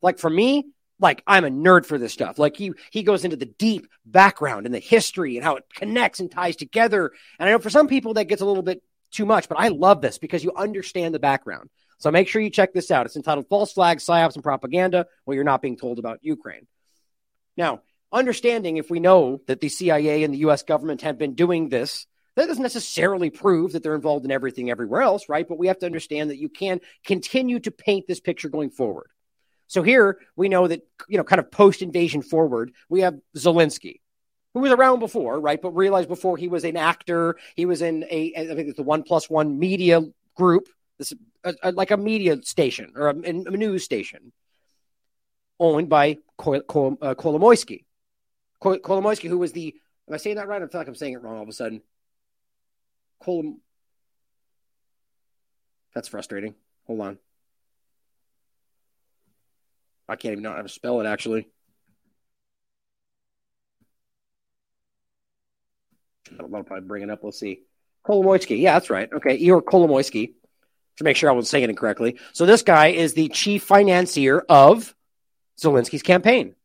like 0.01 0.19
for 0.19 0.29
me, 0.29 0.67
like 0.99 1.21
I'm 1.27 1.43
a 1.43 1.49
nerd 1.49 1.85
for 1.85 1.97
this 1.97 2.13
stuff. 2.13 2.39
Like 2.39 2.55
he 2.55 2.71
he 2.91 3.03
goes 3.03 3.25
into 3.25 3.35
the 3.35 3.45
deep 3.45 3.87
background 4.05 4.65
and 4.65 4.73
the 4.73 4.79
history 4.79 5.35
and 5.35 5.43
how 5.43 5.57
it 5.57 5.65
connects 5.73 6.19
and 6.19 6.31
ties 6.31 6.55
together. 6.55 7.11
And 7.39 7.49
I 7.49 7.51
know 7.51 7.59
for 7.59 7.69
some 7.69 7.87
people 7.87 8.13
that 8.13 8.25
gets 8.25 8.41
a 8.41 8.45
little 8.45 8.63
bit 8.63 8.81
too 9.11 9.25
much, 9.25 9.49
but 9.49 9.59
I 9.59 9.67
love 9.67 10.01
this 10.01 10.17
because 10.17 10.43
you 10.43 10.53
understand 10.55 11.13
the 11.13 11.19
background. 11.19 11.69
So 12.03 12.11
make 12.11 12.27
sure 12.27 12.41
you 12.41 12.49
check 12.49 12.73
this 12.73 12.91
out. 12.91 13.05
It's 13.05 13.15
entitled 13.15 13.47
False 13.47 13.71
Flags, 13.71 14.05
Psyops, 14.05 14.35
and 14.35 14.43
Propaganda, 14.43 15.07
What 15.23 15.35
You're 15.35 15.45
Not 15.45 15.61
Being 15.61 15.77
Told 15.77 15.99
About 15.99 16.19
Ukraine. 16.21 16.67
Now, 17.55 17.79
understanding 18.11 18.75
if 18.75 18.89
we 18.89 18.99
know 18.99 19.39
that 19.47 19.61
the 19.61 19.69
CIA 19.69 20.25
and 20.25 20.33
the 20.33 20.39
US 20.39 20.63
government 20.63 21.03
have 21.03 21.17
been 21.17 21.33
doing 21.33 21.69
this, 21.69 22.05
that 22.35 22.47
doesn't 22.47 22.61
necessarily 22.61 23.29
prove 23.29 23.71
that 23.71 23.83
they're 23.83 23.95
involved 23.95 24.25
in 24.25 24.31
everything 24.31 24.69
everywhere 24.69 25.01
else, 25.01 25.29
right? 25.29 25.47
But 25.47 25.57
we 25.57 25.67
have 25.67 25.79
to 25.79 25.85
understand 25.85 26.29
that 26.29 26.39
you 26.39 26.49
can 26.49 26.81
continue 27.05 27.61
to 27.61 27.71
paint 27.71 28.05
this 28.05 28.19
picture 28.19 28.49
going 28.49 28.71
forward. 28.71 29.07
So 29.67 29.81
here 29.81 30.19
we 30.35 30.49
know 30.49 30.67
that, 30.67 30.81
you 31.07 31.17
know, 31.17 31.23
kind 31.23 31.39
of 31.39 31.51
post 31.51 31.81
invasion 31.81 32.21
forward, 32.21 32.73
we 32.89 32.99
have 32.99 33.17
Zelensky, 33.37 34.01
who 34.53 34.59
was 34.59 34.73
around 34.73 34.99
before, 34.99 35.39
right? 35.39 35.61
But 35.61 35.71
realized 35.71 36.09
before 36.09 36.35
he 36.35 36.49
was 36.49 36.65
an 36.65 36.75
actor, 36.75 37.37
he 37.55 37.65
was 37.65 37.81
in 37.81 38.03
a, 38.11 38.33
I 38.35 38.55
think 38.55 38.67
it's 38.67 38.75
the 38.75 38.83
one 38.83 39.03
plus 39.03 39.29
one 39.29 39.57
media 39.57 40.01
group, 40.35 40.67
this 40.97 41.13
a, 41.43 41.53
a, 41.63 41.71
like 41.71 41.91
a 41.91 41.97
media 41.97 42.41
station 42.43 42.93
or 42.95 43.09
a, 43.09 43.15
a, 43.15 43.33
news 43.33 43.83
station 43.83 44.31
owned 45.59 45.89
by 45.89 46.17
Kol, 46.37 46.61
Kol, 46.61 46.97
uh, 47.01 47.15
Kolomoisky. 47.15 47.85
Kol, 48.59 48.77
Kolomoisky, 48.77 49.29
who 49.29 49.37
was 49.37 49.51
the, 49.51 49.73
am 50.07 50.13
I 50.13 50.17
saying 50.17 50.37
that 50.37 50.47
right? 50.47 50.61
I 50.61 50.67
feel 50.67 50.81
like 50.81 50.87
I'm 50.87 50.95
saying 50.95 51.13
it 51.13 51.21
wrong 51.21 51.37
all 51.37 51.43
of 51.43 51.49
a 51.49 51.53
sudden. 51.53 51.81
Kolom, 53.23 53.57
that's 55.93 56.07
frustrating. 56.07 56.55
Hold 56.87 57.01
on. 57.01 57.17
I 60.09 60.15
can't 60.15 60.33
even 60.33 60.43
know 60.43 60.53
how 60.53 60.61
to 60.61 60.69
spell 60.69 60.99
it 61.01 61.05
actually. 61.05 61.47
I'll 66.39 66.47
probably 66.47 66.81
bring 66.81 67.03
it 67.03 67.09
up. 67.09 67.23
We'll 67.23 67.31
see. 67.31 67.61
Kolomoisky. 68.05 68.59
Yeah, 68.59 68.73
that's 68.73 68.89
right. 68.89 69.11
Okay. 69.13 69.35
Igor 69.35 69.61
Kolomoisky 69.61 70.33
to 70.97 71.03
make 71.03 71.17
sure 71.17 71.29
I 71.29 71.33
was 71.33 71.49
saying 71.49 71.63
it 71.63 71.69
incorrectly. 71.69 72.17
So 72.33 72.45
this 72.45 72.61
guy 72.61 72.87
is 72.87 73.13
the 73.13 73.29
chief 73.29 73.63
financier 73.63 74.39
of 74.49 74.95
Zelensky's 75.59 76.03
campaign. 76.03 76.55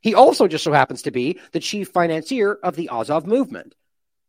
He 0.00 0.14
also 0.14 0.46
just 0.46 0.64
so 0.64 0.72
happens 0.72 1.02
to 1.02 1.10
be 1.10 1.40
the 1.52 1.60
chief 1.60 1.88
financier 1.88 2.54
of 2.54 2.76
the 2.76 2.90
Azov 2.90 3.26
movement, 3.26 3.74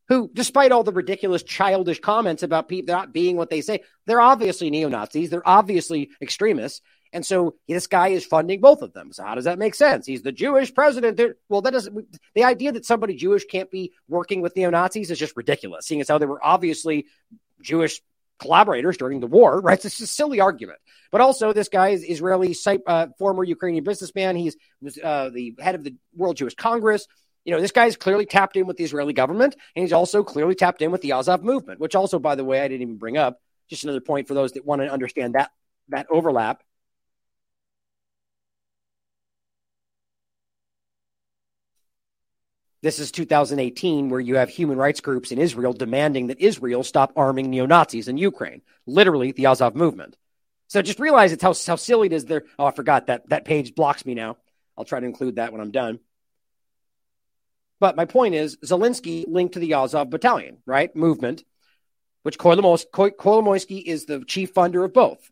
who, 0.08 0.30
despite 0.34 0.72
all 0.72 0.84
the 0.84 0.92
ridiculous, 0.92 1.44
childish 1.44 2.00
comments 2.00 2.42
about 2.42 2.68
people 2.70 2.96
not 2.96 3.14
being 3.14 3.36
what 3.38 3.50
they 3.50 3.62
say, 3.62 3.82
they're 4.06 4.22
obviously 4.22 4.70
neo 4.70 4.90
Nazis. 4.90 5.30
They're 5.30 5.48
obviously 5.48 6.10
extremists. 6.22 6.82
And 7.14 7.26
so 7.26 7.56
this 7.68 7.88
guy 7.88 8.10
is 8.10 8.26
funding 8.26 8.60
both 8.60 8.82
of 8.82 8.92
them. 8.94 9.14
So 9.14 9.24
how 9.24 9.36
does 9.36 9.46
that 9.46 9.60
make 9.60 9.76
sense? 9.76 10.06
He's 10.06 10.24
the 10.24 10.32
Jewish 10.32 10.74
president. 10.74 11.22
Well, 11.48 11.62
that 11.62 11.72
doesn't. 11.72 12.18
The 12.34 12.44
idea 12.44 12.74
that 12.74 12.86
somebody 12.86 13.16
Jewish 13.16 13.46
can't 13.46 13.72
be 13.72 13.94
working 14.10 14.42
with 14.42 14.56
neo 14.56 14.70
Nazis 14.70 15.12
is 15.12 15.20
just 15.20 15.38
ridiculous, 15.38 15.86
seeing 15.86 16.02
as 16.02 16.10
how 16.10 16.18
they 16.18 16.26
were 16.26 16.44
obviously 16.44 17.06
Jewish 17.62 18.02
collaborators 18.40 18.98
during 18.98 19.20
the 19.20 19.28
war, 19.28 19.60
right? 19.60 19.84
It's 19.86 20.00
a 20.00 20.08
silly 20.08 20.40
argument. 20.40 20.80
But 21.12 21.22
also, 21.22 21.54
this 21.54 21.70
guy 21.70 21.90
is 21.90 22.04
Israeli, 22.04 22.56
uh, 22.86 23.08
former 23.18 23.44
Ukrainian 23.44 23.84
businessman. 23.84 24.36
He's 24.36 24.58
was 24.82 24.98
uh, 24.98 25.30
the 25.34 25.56
head 25.60 25.76
of 25.76 25.84
the 25.84 25.96
World 26.16 26.36
Jewish 26.38 26.56
Congress. 26.56 27.08
You 27.46 27.54
know, 27.54 27.62
this 27.62 27.72
guy's 27.72 27.96
clearly 27.96 28.26
tapped 28.26 28.58
in 28.58 28.68
with 28.68 28.76
the 28.76 28.84
Israeli 28.84 29.14
government, 29.14 29.56
and 29.76 29.84
he's 29.84 29.94
also 29.94 30.24
clearly 30.24 30.54
tapped 30.54 30.82
in 30.82 30.92
with 30.92 31.02
the 31.02 31.14
Azov 31.14 31.44
movement, 31.44 31.80
which 31.80 31.96
also, 31.96 32.20
by 32.20 32.36
the 32.36 32.44
way, 32.44 32.60
I 32.60 32.68
didn't 32.68 32.82
even 32.82 32.98
bring 32.98 33.18
up. 33.18 33.40
Just 33.70 33.84
another 33.84 34.02
point 34.02 34.28
for 34.28 34.34
those 34.34 34.54
that 34.54 34.66
want 34.66 34.82
to 34.82 34.92
understand 34.92 35.36
that 35.36 35.52
that 35.90 36.08
overlap. 36.10 36.62
This 42.82 43.00
is 43.00 43.12
2018, 43.12 44.10
where 44.10 44.20
you 44.20 44.36
have 44.36 44.50
human 44.50 44.78
rights 44.78 45.02
groups 45.02 45.32
in 45.32 45.40
Israel 45.40 45.74
demanding 45.74 46.28
that 46.28 46.40
Israel 46.40 46.84
stop 46.84 47.12
arming 47.16 47.50
neo 47.50 47.66
Nazis 47.66 48.08
in 48.08 48.18
Ukraine, 48.18 48.62
literally 48.86 49.32
the 49.32 49.48
Azov 49.48 49.76
movement. 49.76 50.16
So 50.68 50.82
just 50.82 51.00
realize 51.00 51.32
it's 51.32 51.42
how, 51.42 51.56
how 51.66 51.76
silly 51.78 52.08
it 52.08 52.14
is 52.14 52.26
there. 52.26 52.44
Oh, 52.60 52.66
I 52.66 52.72
forgot 52.72 53.08
that 53.08 53.30
that 53.30 53.46
page 53.46 53.74
blocks 53.74 54.06
me 54.06 54.14
now. 54.14 54.38
I'll 54.78 54.86
try 54.86 55.00
to 55.00 55.06
include 55.06 55.38
that 55.38 55.52
when 55.52 55.62
I'm 55.62 55.72
done. 55.72 56.00
But 57.80 57.96
my 57.96 58.06
point 58.06 58.36
is 58.36 58.58
Zelensky 58.58 59.26
linked 59.28 59.54
to 59.54 59.60
the 59.60 59.74
Azov 59.74 60.10
battalion, 60.10 60.58
right? 60.66 60.96
Movement, 60.96 61.44
which 62.24 62.38
Kolomoisky 62.38 63.84
is 63.84 64.06
the 64.06 64.24
chief 64.26 64.54
funder 64.54 64.84
of 64.84 64.94
both. 64.94 65.32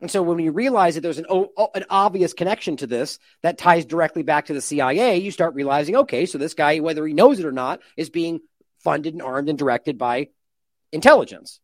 And 0.00 0.10
so 0.10 0.22
when 0.22 0.38
you 0.38 0.52
realize 0.52 0.94
that 0.94 1.00
there's 1.00 1.18
an, 1.18 1.26
an 1.28 1.84
obvious 1.90 2.32
connection 2.32 2.76
to 2.76 2.86
this 2.86 3.18
that 3.42 3.58
ties 3.58 3.84
directly 3.84 4.22
back 4.22 4.46
to 4.46 4.54
the 4.54 4.60
CIA, 4.60 5.18
you 5.18 5.32
start 5.32 5.54
realizing, 5.54 5.96
okay, 5.96 6.24
so 6.24 6.38
this 6.38 6.54
guy, 6.54 6.78
whether 6.78 7.04
he 7.04 7.14
knows 7.14 7.40
it 7.40 7.46
or 7.46 7.52
not, 7.52 7.80
is 7.96 8.08
being 8.08 8.40
funded 8.78 9.14
and 9.14 9.22
armed 9.22 9.48
and 9.48 9.58
directed 9.58 9.98
by 9.98 10.28
intelligence. 10.92 11.58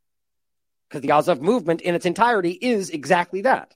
Because 0.89 1.03
the 1.03 1.13
Azov 1.13 1.41
movement 1.41 1.81
in 1.81 1.95
its 1.95 2.07
entirety 2.07 2.51
is 2.51 2.91
exactly 2.91 3.43
that. 3.43 3.73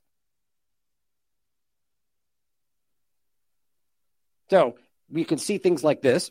So 4.51 4.77
we 5.09 5.25
can 5.25 5.39
see 5.39 5.59
things 5.59 5.85
like 5.85 6.03
this. 6.03 6.31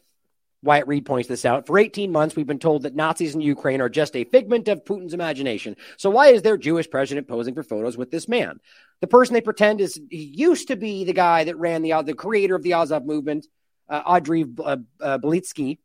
Wyatt 0.63 0.87
Reed 0.87 1.05
points 1.05 1.27
this 1.27 1.45
out. 1.45 1.67
For 1.67 1.77
18 1.77 2.11
months, 2.11 2.35
we've 2.35 2.47
been 2.47 2.59
told 2.59 2.83
that 2.83 2.95
Nazis 2.95 3.35
in 3.35 3.41
Ukraine 3.41 3.81
are 3.81 3.89
just 3.89 4.15
a 4.15 4.23
figment 4.23 4.67
of 4.67 4.83
Putin's 4.83 5.13
imagination. 5.13 5.75
So 5.97 6.09
why 6.09 6.27
is 6.27 6.41
their 6.41 6.57
Jewish 6.57 6.89
president 6.89 7.27
posing 7.27 7.53
for 7.53 7.63
photos 7.63 7.97
with 7.97 8.09
this 8.09 8.27
man? 8.27 8.59
The 9.01 9.07
person 9.07 9.33
they 9.33 9.41
pretend 9.41 9.81
is 9.81 9.99
he 10.09 10.23
used 10.23 10.69
to 10.69 10.75
be 10.75 11.03
the 11.03 11.13
guy 11.13 11.43
that 11.43 11.57
ran 11.57 11.83
the 11.83 12.01
the 12.01 12.15
creator 12.15 12.55
of 12.55 12.63
the 12.63 12.73
Azov 12.73 13.05
movement, 13.05 13.47
uh, 13.87 14.01
Audrey 14.05 14.45
uh, 14.63 14.77
uh, 14.99 15.17
Belitsky. 15.19 15.77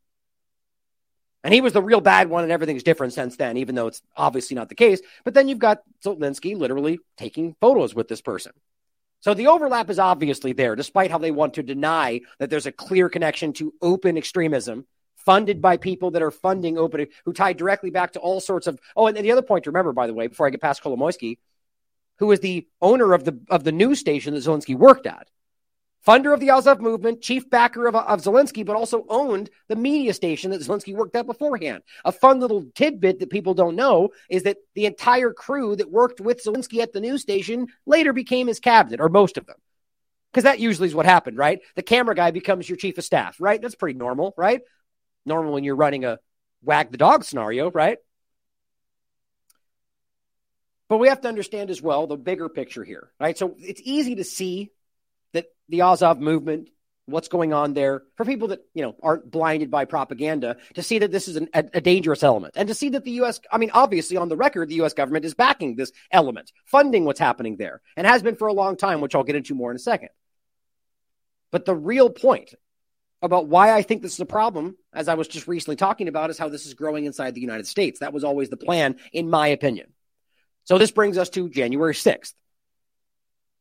And 1.44 1.52
he 1.52 1.60
was 1.60 1.72
the 1.72 1.82
real 1.82 2.00
bad 2.00 2.30
one, 2.30 2.44
and 2.44 2.52
everything's 2.52 2.84
different 2.84 3.12
since 3.12 3.36
then, 3.36 3.56
even 3.56 3.74
though 3.74 3.88
it's 3.88 4.00
obviously 4.16 4.54
not 4.54 4.68
the 4.68 4.76
case. 4.76 5.00
But 5.24 5.34
then 5.34 5.48
you've 5.48 5.58
got 5.58 5.82
Zelensky 6.04 6.56
literally 6.56 7.00
taking 7.16 7.56
photos 7.60 7.94
with 7.94 8.08
this 8.08 8.20
person. 8.20 8.52
So 9.22 9.34
the 9.34 9.46
overlap 9.46 9.88
is 9.88 10.00
obviously 10.00 10.52
there, 10.52 10.74
despite 10.74 11.12
how 11.12 11.18
they 11.18 11.30
want 11.30 11.54
to 11.54 11.62
deny 11.62 12.20
that 12.38 12.50
there's 12.50 12.66
a 12.66 12.72
clear 12.72 13.08
connection 13.08 13.52
to 13.54 13.72
open 13.80 14.18
extremism 14.18 14.84
funded 15.16 15.62
by 15.62 15.76
people 15.76 16.10
that 16.10 16.22
are 16.22 16.32
funding 16.32 16.76
open, 16.76 17.06
who 17.24 17.32
tie 17.32 17.52
directly 17.52 17.90
back 17.90 18.12
to 18.12 18.18
all 18.18 18.40
sorts 18.40 18.66
of. 18.66 18.80
Oh, 18.96 19.06
and 19.06 19.16
the 19.16 19.30
other 19.30 19.42
point 19.42 19.64
to 19.64 19.70
remember, 19.70 19.92
by 19.92 20.08
the 20.08 20.14
way, 20.14 20.26
before 20.26 20.48
I 20.48 20.50
get 20.50 20.60
past 20.60 20.82
Kolomoisky, 20.82 21.38
who 22.18 22.32
is 22.32 22.40
the 22.40 22.66
owner 22.80 23.12
of 23.12 23.24
the 23.24 23.40
of 23.48 23.62
the 23.62 23.70
news 23.70 24.00
station 24.00 24.34
that 24.34 24.40
Zelensky 24.40 24.76
worked 24.76 25.06
at 25.06 25.28
funder 26.06 26.34
of 26.34 26.40
the 26.40 26.50
Azov 26.50 26.80
movement, 26.80 27.22
chief 27.22 27.48
backer 27.48 27.86
of, 27.86 27.94
of 27.94 28.22
Zelensky, 28.22 28.64
but 28.64 28.76
also 28.76 29.04
owned 29.08 29.50
the 29.68 29.76
media 29.76 30.12
station 30.14 30.50
that 30.50 30.60
Zelensky 30.60 30.94
worked 30.94 31.16
at 31.16 31.26
beforehand. 31.26 31.82
A 32.04 32.12
fun 32.12 32.40
little 32.40 32.64
tidbit 32.74 33.20
that 33.20 33.30
people 33.30 33.54
don't 33.54 33.76
know 33.76 34.10
is 34.28 34.44
that 34.44 34.58
the 34.74 34.86
entire 34.86 35.32
crew 35.32 35.76
that 35.76 35.90
worked 35.90 36.20
with 36.20 36.44
Zelensky 36.44 36.80
at 36.80 36.92
the 36.92 37.00
news 37.00 37.22
station 37.22 37.68
later 37.86 38.12
became 38.12 38.46
his 38.46 38.60
cabinet, 38.60 39.00
or 39.00 39.08
most 39.08 39.38
of 39.38 39.46
them. 39.46 39.56
Because 40.32 40.44
that 40.44 40.60
usually 40.60 40.88
is 40.88 40.94
what 40.94 41.06
happened, 41.06 41.36
right? 41.36 41.60
The 41.76 41.82
camera 41.82 42.14
guy 42.14 42.30
becomes 42.30 42.68
your 42.68 42.76
chief 42.76 42.96
of 42.96 43.04
staff, 43.04 43.36
right? 43.38 43.60
That's 43.60 43.74
pretty 43.74 43.98
normal, 43.98 44.32
right? 44.36 44.62
Normal 45.26 45.52
when 45.52 45.62
you're 45.62 45.76
running 45.76 46.04
a 46.04 46.18
wag 46.62 46.90
the 46.90 46.96
dog 46.96 47.24
scenario, 47.24 47.70
right? 47.70 47.98
But 50.88 50.98
we 50.98 51.08
have 51.08 51.20
to 51.22 51.28
understand 51.28 51.70
as 51.70 51.80
well 51.80 52.06
the 52.06 52.16
bigger 52.16 52.48
picture 52.48 52.84
here, 52.84 53.10
right? 53.20 53.36
So 53.36 53.54
it's 53.58 53.80
easy 53.84 54.16
to 54.16 54.24
see 54.24 54.70
the 55.68 55.82
Azov 55.82 56.20
movement, 56.20 56.68
what's 57.06 57.28
going 57.28 57.52
on 57.52 57.74
there, 57.74 58.02
for 58.16 58.24
people 58.24 58.48
that 58.48 58.60
you 58.74 58.82
know 58.82 58.94
aren't 59.02 59.30
blinded 59.30 59.70
by 59.70 59.84
propaganda, 59.84 60.56
to 60.74 60.82
see 60.82 60.98
that 60.98 61.10
this 61.10 61.28
is 61.28 61.36
an, 61.36 61.48
a, 61.54 61.64
a 61.74 61.80
dangerous 61.80 62.22
element, 62.22 62.54
and 62.56 62.68
to 62.68 62.74
see 62.74 62.90
that 62.90 63.04
the 63.04 63.12
U.S. 63.12 63.40
I 63.50 63.58
mean, 63.58 63.70
obviously 63.72 64.16
on 64.16 64.28
the 64.28 64.36
record, 64.36 64.68
the 64.68 64.76
U.S. 64.76 64.94
government 64.94 65.24
is 65.24 65.34
backing 65.34 65.76
this 65.76 65.92
element, 66.10 66.52
funding 66.64 67.04
what's 67.04 67.20
happening 67.20 67.56
there, 67.56 67.80
and 67.96 68.06
has 68.06 68.22
been 68.22 68.36
for 68.36 68.48
a 68.48 68.52
long 68.52 68.76
time, 68.76 69.00
which 69.00 69.14
I'll 69.14 69.24
get 69.24 69.36
into 69.36 69.54
more 69.54 69.70
in 69.70 69.76
a 69.76 69.80
second. 69.80 70.10
But 71.50 71.66
the 71.66 71.74
real 71.74 72.10
point 72.10 72.54
about 73.20 73.46
why 73.46 73.72
I 73.72 73.82
think 73.82 74.02
this 74.02 74.14
is 74.14 74.20
a 74.20 74.26
problem, 74.26 74.76
as 74.92 75.06
I 75.06 75.14
was 75.14 75.28
just 75.28 75.46
recently 75.46 75.76
talking 75.76 76.08
about, 76.08 76.30
is 76.30 76.38
how 76.38 76.48
this 76.48 76.66
is 76.66 76.74
growing 76.74 77.04
inside 77.04 77.34
the 77.34 77.40
United 77.40 77.68
States. 77.68 78.00
That 78.00 78.12
was 78.12 78.24
always 78.24 78.48
the 78.48 78.56
plan, 78.56 78.96
in 79.12 79.30
my 79.30 79.48
opinion. 79.48 79.92
So 80.64 80.78
this 80.78 80.90
brings 80.90 81.18
us 81.18 81.30
to 81.30 81.48
January 81.48 81.94
6th 81.94 82.34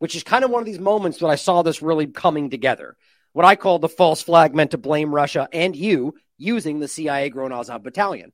which 0.02 0.16
is 0.16 0.24
kind 0.24 0.44
of 0.44 0.50
one 0.50 0.64
of 0.64 0.66
these 0.66 0.80
moments 0.80 1.20
that 1.20 1.28
I 1.28 1.36
saw 1.36 1.62
this 1.62 1.84
really 1.84 2.08
coming 2.08 2.50
together. 2.50 2.98
What 3.34 3.46
I 3.46 3.56
call 3.56 3.78
the 3.78 3.88
false 3.88 4.20
flag 4.20 4.56
meant 4.56 4.72
to 4.72 4.80
blame 4.80 5.14
Russia 5.14 5.48
and 5.54 5.76
you 5.76 6.16
using 6.40 6.80
the 6.80 6.88
CIA 6.88 7.30
grown 7.30 7.52
Azov 7.52 7.84
battalion. 7.84 8.32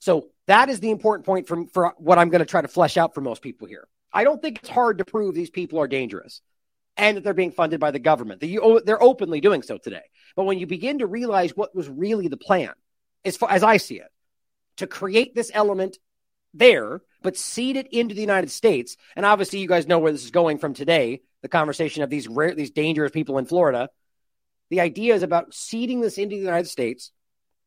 So 0.00 0.28
that 0.46 0.68
is 0.68 0.80
the 0.80 0.90
important 0.90 1.24
point 1.24 1.48
for, 1.48 1.64
for 1.72 1.94
what 1.96 2.18
I'm 2.18 2.28
going 2.28 2.40
to 2.40 2.44
try 2.44 2.60
to 2.60 2.68
flesh 2.68 2.98
out 2.98 3.14
for 3.14 3.22
most 3.22 3.40
people 3.40 3.66
here. 3.66 3.88
I 4.12 4.24
don't 4.24 4.42
think 4.42 4.58
it's 4.58 4.68
hard 4.68 4.98
to 4.98 5.06
prove 5.06 5.34
these 5.34 5.48
people 5.48 5.80
are 5.80 5.88
dangerous 5.88 6.42
and 6.98 7.16
that 7.16 7.24
they're 7.24 7.32
being 7.32 7.52
funded 7.52 7.80
by 7.80 7.90
the 7.90 7.98
government. 7.98 8.44
Oh, 8.60 8.78
they're 8.78 9.02
openly 9.02 9.40
doing 9.40 9.62
so 9.62 9.78
today. 9.78 10.04
But 10.36 10.44
when 10.44 10.58
you 10.58 10.66
begin 10.66 10.98
to 10.98 11.06
realize 11.06 11.56
what 11.56 11.74
was 11.74 11.88
really 11.88 12.28
the 12.28 12.36
plan, 12.36 12.74
as 13.24 13.38
far 13.38 13.50
as 13.50 13.62
I 13.62 13.78
see 13.78 14.00
it, 14.00 14.12
to 14.76 14.86
create 14.86 15.34
this 15.34 15.50
element 15.54 15.96
there, 16.52 17.00
but 17.24 17.38
seed 17.38 17.76
it 17.76 17.88
into 17.90 18.14
the 18.14 18.20
United 18.20 18.50
States. 18.50 18.98
And 19.16 19.24
obviously, 19.24 19.58
you 19.58 19.66
guys 19.66 19.88
know 19.88 19.98
where 19.98 20.12
this 20.12 20.24
is 20.24 20.30
going 20.30 20.58
from 20.58 20.74
today. 20.74 21.22
The 21.42 21.48
conversation 21.48 22.02
of 22.02 22.10
these 22.10 22.28
rare, 22.28 22.54
these 22.54 22.70
dangerous 22.70 23.10
people 23.10 23.38
in 23.38 23.46
Florida. 23.46 23.88
The 24.68 24.80
idea 24.80 25.14
is 25.14 25.22
about 25.22 25.54
seeding 25.54 26.02
this 26.02 26.18
into 26.18 26.36
the 26.36 26.42
United 26.42 26.68
States 26.68 27.10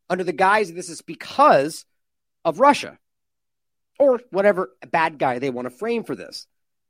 under 0.09 0.23
the 0.23 0.31
guise 0.31 0.67
that 0.67 0.75
this 0.75 0.89
is 0.89 1.01
because 1.01 1.85
of 2.45 2.59
Russia 2.59 2.99
or 3.99 4.21
whatever 4.29 4.69
bad 4.91 5.17
guy 5.17 5.39
they 5.39 5.49
want 5.49 5.65
to 5.65 5.75
frame 5.75 6.03
for 6.03 6.15
this, 6.15 6.45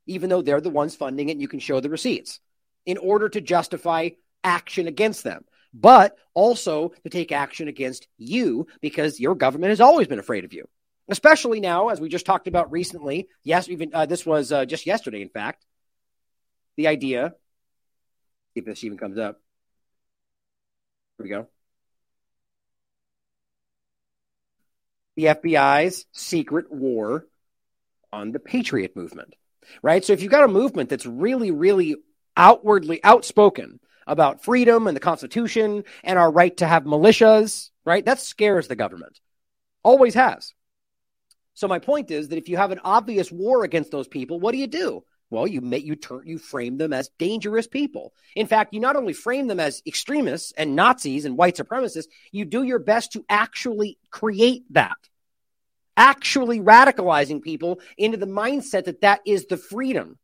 even 0.06 0.28
though 0.28 0.42
they're 0.42 0.60
the 0.60 0.68
ones 0.68 0.94
funding 0.94 1.30
it 1.30 1.32
and 1.32 1.40
you 1.40 1.48
can 1.48 1.60
show 1.60 1.80
the 1.80 1.90
receipts 1.90 2.38
in 2.84 2.98
order 2.98 3.30
to 3.30 3.40
justify 3.40 4.10
action 4.44 4.86
against 4.88 5.24
them, 5.24 5.44
but 5.72 6.16
also 6.34 6.92
to 7.02 7.08
take 7.08 7.32
action 7.32 7.66
against 7.66 8.06
you 8.18 8.66
because 8.82 9.18
your 9.18 9.34
government 9.34 9.70
has 9.70 9.80
always 9.80 10.06
been 10.06 10.18
afraid 10.18 10.44
of 10.44 10.52
you 10.52 10.68
especially 11.08 11.60
now, 11.60 11.88
as 11.88 12.00
we 12.00 12.08
just 12.08 12.26
talked 12.26 12.48
about 12.48 12.70
recently. 12.70 13.28
Yes, 13.42 13.68
even 13.68 13.90
uh, 13.94 14.06
this 14.06 14.26
was 14.26 14.52
uh, 14.52 14.64
just 14.64 14.86
yesterday, 14.86 15.22
in 15.22 15.28
fact. 15.28 15.64
The 16.76 16.86
idea, 16.86 17.34
if 18.54 18.64
this 18.64 18.84
even 18.84 18.98
comes 18.98 19.18
up. 19.18 19.40
Here 21.16 21.24
we 21.24 21.30
go. 21.30 21.48
The 25.16 25.24
FBI's 25.24 26.06
secret 26.12 26.70
war 26.70 27.26
on 28.12 28.30
the 28.30 28.38
Patriot 28.38 28.94
movement, 28.94 29.34
right? 29.82 30.04
So 30.04 30.12
if 30.12 30.22
you've 30.22 30.30
got 30.30 30.44
a 30.44 30.48
movement 30.48 30.90
that's 30.90 31.06
really, 31.06 31.50
really 31.50 31.96
outwardly 32.36 33.02
outspoken 33.02 33.80
about 34.06 34.44
freedom 34.44 34.86
and 34.86 34.96
the 34.96 35.00
Constitution 35.00 35.82
and 36.04 36.18
our 36.18 36.30
right 36.30 36.56
to 36.58 36.66
have 36.66 36.84
militias, 36.84 37.70
right? 37.84 38.04
That 38.04 38.20
scares 38.20 38.68
the 38.68 38.76
government. 38.76 39.18
Always 39.82 40.14
has. 40.14 40.54
So 41.58 41.66
my 41.66 41.80
point 41.80 42.12
is 42.12 42.28
that 42.28 42.38
if 42.38 42.48
you 42.48 42.56
have 42.56 42.70
an 42.70 42.78
obvious 42.84 43.32
war 43.32 43.64
against 43.64 43.90
those 43.90 44.06
people, 44.06 44.38
what 44.38 44.52
do 44.52 44.58
you 44.58 44.68
do? 44.68 45.02
Well, 45.28 45.44
you 45.44 45.60
make 45.60 45.84
you 45.84 45.96
turn 45.96 46.22
you 46.24 46.38
frame 46.38 46.78
them 46.78 46.92
as 46.92 47.10
dangerous 47.18 47.66
people. 47.66 48.14
In 48.36 48.46
fact, 48.46 48.72
you 48.72 48.78
not 48.78 48.94
only 48.94 49.12
frame 49.12 49.48
them 49.48 49.58
as 49.58 49.82
extremists 49.84 50.52
and 50.56 50.76
Nazis 50.76 51.24
and 51.24 51.36
white 51.36 51.56
supremacists, 51.56 52.06
you 52.30 52.44
do 52.44 52.62
your 52.62 52.78
best 52.78 53.10
to 53.14 53.24
actually 53.28 53.98
create 54.08 54.66
that 54.70 54.96
actually 55.96 56.60
radicalizing 56.60 57.42
people 57.42 57.80
into 57.96 58.16
the 58.16 58.24
mindset 58.24 58.84
that 58.84 59.00
that 59.00 59.20
is 59.26 59.46
the 59.46 59.56
freedom 59.56 60.16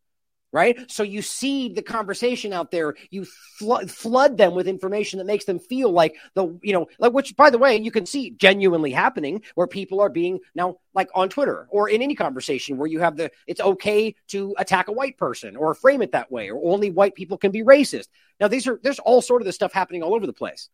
right? 0.55 0.89
So 0.89 1.03
you 1.03 1.21
seed 1.21 1.75
the 1.75 1.83
conversation 1.83 2.53
out 2.53 2.71
there. 2.71 2.95
You 3.11 3.25
fl- 3.25 3.87
flood 3.89 4.39
them 4.39 4.55
with 4.55 4.69
information 4.69 5.19
that 5.19 5.27
makes 5.27 5.45
them 5.45 5.59
feel 5.59 5.91
like 5.91 6.15
the, 6.35 6.57
you 6.63 6.73
know, 6.73 6.87
like 7.01 7.13
which, 7.13 7.37
by 7.37 7.51
the 7.51 7.59
way, 7.59 7.77
you 7.77 7.91
can 7.91 8.07
see 8.07 8.31
genuinely 8.31 8.93
happening 8.93 9.43
where 9.57 9.67
people 9.67 10.01
are 10.01 10.09
being 10.09 10.39
now 10.55 10.77
like 10.95 11.09
on 11.13 11.29
Twitter 11.29 11.67
or 11.71 11.89
in 11.91 12.01
any 12.01 12.15
conversation 12.15 12.79
where 12.79 12.87
you 12.87 13.01
have 13.01 13.17
the, 13.17 13.33
it's 13.49 13.61
okay 13.61 14.15
to 14.29 14.55
attack 14.57 14.87
a 14.87 14.93
white 14.93 15.19
person 15.19 15.57
or 15.57 15.75
frame 15.75 16.03
it 16.03 16.13
that 16.13 16.31
way, 16.31 16.51
or 16.51 16.73
only 16.73 16.91
white 16.91 17.17
people 17.17 17.37
can 17.37 17.51
be 17.51 17.65
racist. 17.65 18.07
Now 18.39 18.47
these 18.47 18.69
are, 18.69 18.79
there's 18.81 19.01
all 19.01 19.21
sort 19.21 19.43
of 19.43 19.47
this 19.47 19.57
stuff 19.57 19.73
happening 19.73 20.05
all 20.05 20.15
over 20.15 20.27
the 20.27 20.33
place 20.33 20.69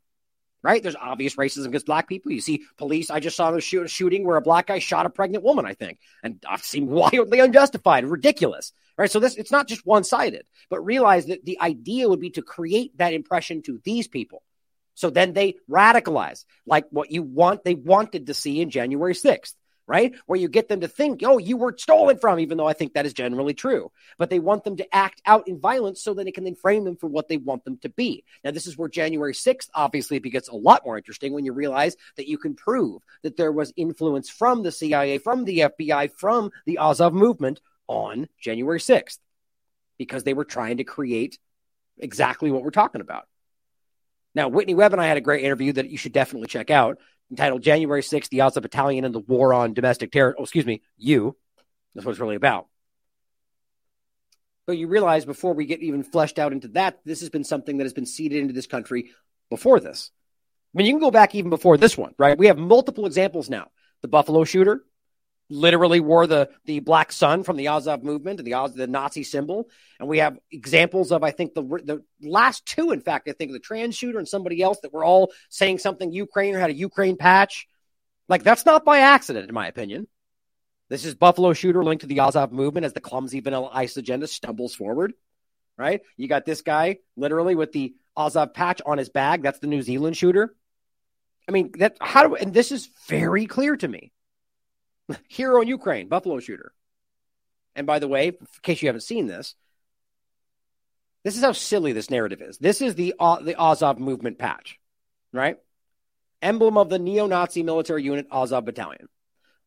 right? 0.62 0.82
There's 0.82 0.96
obvious 0.96 1.36
racism 1.36 1.66
against 1.66 1.86
black 1.86 2.08
people. 2.08 2.32
You 2.32 2.40
see 2.40 2.62
police. 2.76 3.10
I 3.10 3.20
just 3.20 3.36
saw 3.36 3.50
the 3.50 3.60
shoot, 3.60 3.88
shooting 3.90 4.24
where 4.24 4.36
a 4.36 4.42
black 4.42 4.66
guy 4.66 4.78
shot 4.78 5.06
a 5.06 5.10
pregnant 5.10 5.44
woman, 5.44 5.66
I 5.66 5.74
think, 5.74 5.98
and 6.22 6.44
seemed 6.62 6.88
wildly 6.90 7.40
unjustified, 7.40 8.04
ridiculous, 8.04 8.72
right? 8.96 9.10
So 9.10 9.20
this 9.20 9.36
it's 9.36 9.52
not 9.52 9.68
just 9.68 9.86
one 9.86 10.04
sided, 10.04 10.46
but 10.68 10.84
realize 10.84 11.26
that 11.26 11.44
the 11.44 11.60
idea 11.60 12.08
would 12.08 12.20
be 12.20 12.30
to 12.30 12.42
create 12.42 12.96
that 12.98 13.14
impression 13.14 13.62
to 13.62 13.80
these 13.84 14.08
people. 14.08 14.42
So 14.94 15.08
then 15.08 15.32
they 15.32 15.54
radicalize 15.70 16.44
like 16.66 16.86
what 16.90 17.10
you 17.10 17.22
want, 17.22 17.64
they 17.64 17.74
wanted 17.74 18.26
to 18.26 18.34
see 18.34 18.60
in 18.60 18.70
January 18.70 19.14
6th 19.14 19.54
right? 19.90 20.14
Where 20.26 20.38
you 20.38 20.48
get 20.48 20.68
them 20.68 20.82
to 20.82 20.88
think, 20.88 21.22
oh, 21.24 21.38
you 21.38 21.56
were 21.56 21.74
stolen 21.76 22.16
from, 22.16 22.38
even 22.38 22.56
though 22.56 22.68
I 22.68 22.74
think 22.74 22.94
that 22.94 23.06
is 23.06 23.12
generally 23.12 23.54
true. 23.54 23.90
But 24.18 24.30
they 24.30 24.38
want 24.38 24.62
them 24.62 24.76
to 24.76 24.94
act 24.94 25.20
out 25.26 25.48
in 25.48 25.58
violence 25.58 26.00
so 26.00 26.14
that 26.14 26.28
it 26.28 26.34
can 26.34 26.44
then 26.44 26.54
frame 26.54 26.84
them 26.84 26.94
for 26.94 27.08
what 27.08 27.26
they 27.26 27.38
want 27.38 27.64
them 27.64 27.76
to 27.78 27.88
be. 27.88 28.22
Now, 28.44 28.52
this 28.52 28.68
is 28.68 28.78
where 28.78 28.88
January 28.88 29.34
6th 29.34 29.68
obviously 29.74 30.20
gets 30.20 30.48
a 30.48 30.54
lot 30.54 30.86
more 30.86 30.96
interesting 30.96 31.32
when 31.32 31.44
you 31.44 31.52
realize 31.52 31.96
that 32.16 32.28
you 32.28 32.38
can 32.38 32.54
prove 32.54 33.02
that 33.22 33.36
there 33.36 33.50
was 33.50 33.72
influence 33.76 34.30
from 34.30 34.62
the 34.62 34.70
CIA, 34.70 35.18
from 35.18 35.44
the 35.44 35.58
FBI, 35.58 36.12
from 36.12 36.52
the 36.66 36.78
Azov 36.78 37.12
movement 37.12 37.60
on 37.88 38.28
January 38.40 38.78
6th 38.78 39.18
because 39.98 40.22
they 40.22 40.34
were 40.34 40.44
trying 40.44 40.76
to 40.76 40.84
create 40.84 41.40
exactly 41.98 42.52
what 42.52 42.62
we're 42.62 42.70
talking 42.70 43.00
about. 43.00 43.26
Now, 44.36 44.46
Whitney 44.46 44.74
Webb 44.74 44.92
and 44.92 45.02
I 45.02 45.08
had 45.08 45.16
a 45.16 45.20
great 45.20 45.44
interview 45.44 45.72
that 45.72 45.90
you 45.90 45.98
should 45.98 46.12
definitely 46.12 46.46
check 46.46 46.70
out 46.70 46.98
entitled 47.30 47.62
January 47.62 48.02
6th, 48.02 48.28
the 48.28 48.40
Azov 48.40 48.62
Battalion 48.62 49.04
and 49.04 49.14
the 49.14 49.20
War 49.20 49.54
on 49.54 49.74
Domestic 49.74 50.12
Terror. 50.12 50.34
Oh, 50.38 50.42
excuse 50.42 50.66
me, 50.66 50.82
you. 50.96 51.36
That's 51.94 52.04
what 52.04 52.12
it's 52.12 52.20
really 52.20 52.36
about. 52.36 52.66
But 54.66 54.78
you 54.78 54.86
realize 54.86 55.24
before 55.24 55.54
we 55.54 55.66
get 55.66 55.80
even 55.80 56.02
fleshed 56.04 56.38
out 56.38 56.52
into 56.52 56.68
that, 56.68 57.00
this 57.04 57.20
has 57.20 57.30
been 57.30 57.44
something 57.44 57.78
that 57.78 57.84
has 57.84 57.92
been 57.92 58.06
seeded 58.06 58.40
into 58.40 58.52
this 58.52 58.66
country 58.66 59.10
before 59.48 59.80
this. 59.80 60.10
I 60.72 60.78
mean, 60.78 60.86
you 60.86 60.92
can 60.92 61.00
go 61.00 61.10
back 61.10 61.34
even 61.34 61.50
before 61.50 61.76
this 61.76 61.98
one, 61.98 62.14
right? 62.18 62.38
We 62.38 62.46
have 62.46 62.58
multiple 62.58 63.06
examples 63.06 63.50
now. 63.50 63.68
The 64.02 64.08
Buffalo 64.08 64.44
shooter, 64.44 64.84
literally 65.50 66.00
wore 66.00 66.26
the 66.26 66.48
the 66.64 66.80
black 66.80 67.12
sun 67.12 67.42
from 67.42 67.56
the 67.56 67.68
Azov 67.68 68.02
movement, 68.02 68.38
and 68.40 68.46
the 68.46 68.54
Oz, 68.54 68.72
the 68.72 68.86
Nazi 68.86 69.24
symbol, 69.24 69.68
and 69.98 70.08
we 70.08 70.18
have 70.18 70.38
examples 70.50 71.12
of 71.12 71.22
I 71.22 71.32
think 71.32 71.52
the 71.54 71.62
the 71.62 72.04
last 72.22 72.64
two, 72.64 72.92
in 72.92 73.00
fact, 73.00 73.28
I 73.28 73.32
think 73.32 73.52
the 73.52 73.58
trans 73.58 73.96
shooter 73.96 74.18
and 74.18 74.28
somebody 74.28 74.62
else 74.62 74.78
that 74.80 74.92
were 74.92 75.04
all 75.04 75.32
saying 75.50 75.78
something 75.78 76.12
Ukraine 76.12 76.54
or 76.54 76.60
had 76.60 76.70
a 76.70 76.74
Ukraine 76.74 77.16
patch. 77.16 77.66
Like 78.28 78.44
that's 78.44 78.64
not 78.64 78.84
by 78.84 78.98
accident, 79.00 79.48
in 79.48 79.54
my 79.54 79.66
opinion. 79.66 80.06
This 80.88 81.04
is 81.04 81.14
Buffalo 81.14 81.52
shooter 81.52 81.84
linked 81.84 82.02
to 82.02 82.06
the 82.06 82.20
Azov 82.20 82.52
movement 82.52 82.86
as 82.86 82.92
the 82.92 83.00
clumsy 83.00 83.40
vanilla 83.40 83.70
ISIS 83.72 83.98
agenda 83.98 84.26
stumbles 84.26 84.74
forward. 84.74 85.12
Right? 85.76 86.02
You 86.16 86.28
got 86.28 86.44
this 86.44 86.62
guy 86.62 86.98
literally 87.16 87.54
with 87.54 87.72
the 87.72 87.94
Azov 88.16 88.54
patch 88.54 88.82
on 88.84 88.98
his 88.98 89.08
bag. 89.08 89.42
That's 89.42 89.60
the 89.60 89.66
New 89.66 89.82
Zealand 89.82 90.16
shooter. 90.16 90.54
I 91.48 91.52
mean, 91.52 91.72
that 91.78 91.96
how 92.00 92.28
do 92.28 92.34
and 92.36 92.54
this 92.54 92.70
is 92.70 92.88
very 93.08 93.46
clear 93.46 93.76
to 93.76 93.88
me 93.88 94.12
Hero 95.28 95.60
in 95.60 95.68
Ukraine, 95.68 96.08
Buffalo 96.08 96.40
shooter. 96.40 96.72
And 97.76 97.86
by 97.86 97.98
the 97.98 98.08
way, 98.08 98.28
in 98.28 98.36
case 98.62 98.82
you 98.82 98.88
haven't 98.88 99.02
seen 99.02 99.26
this, 99.26 99.54
this 101.24 101.36
is 101.36 101.42
how 101.42 101.52
silly 101.52 101.92
this 101.92 102.10
narrative 102.10 102.40
is. 102.40 102.58
This 102.58 102.80
is 102.80 102.94
the 102.94 103.14
uh, 103.18 103.40
the 103.40 103.60
Azov 103.60 103.98
movement 103.98 104.38
patch, 104.38 104.78
right? 105.32 105.58
Emblem 106.42 106.78
of 106.78 106.88
the 106.88 106.98
neo-Nazi 106.98 107.62
military 107.62 108.02
unit 108.02 108.26
Azov 108.32 108.64
Battalion. 108.64 109.08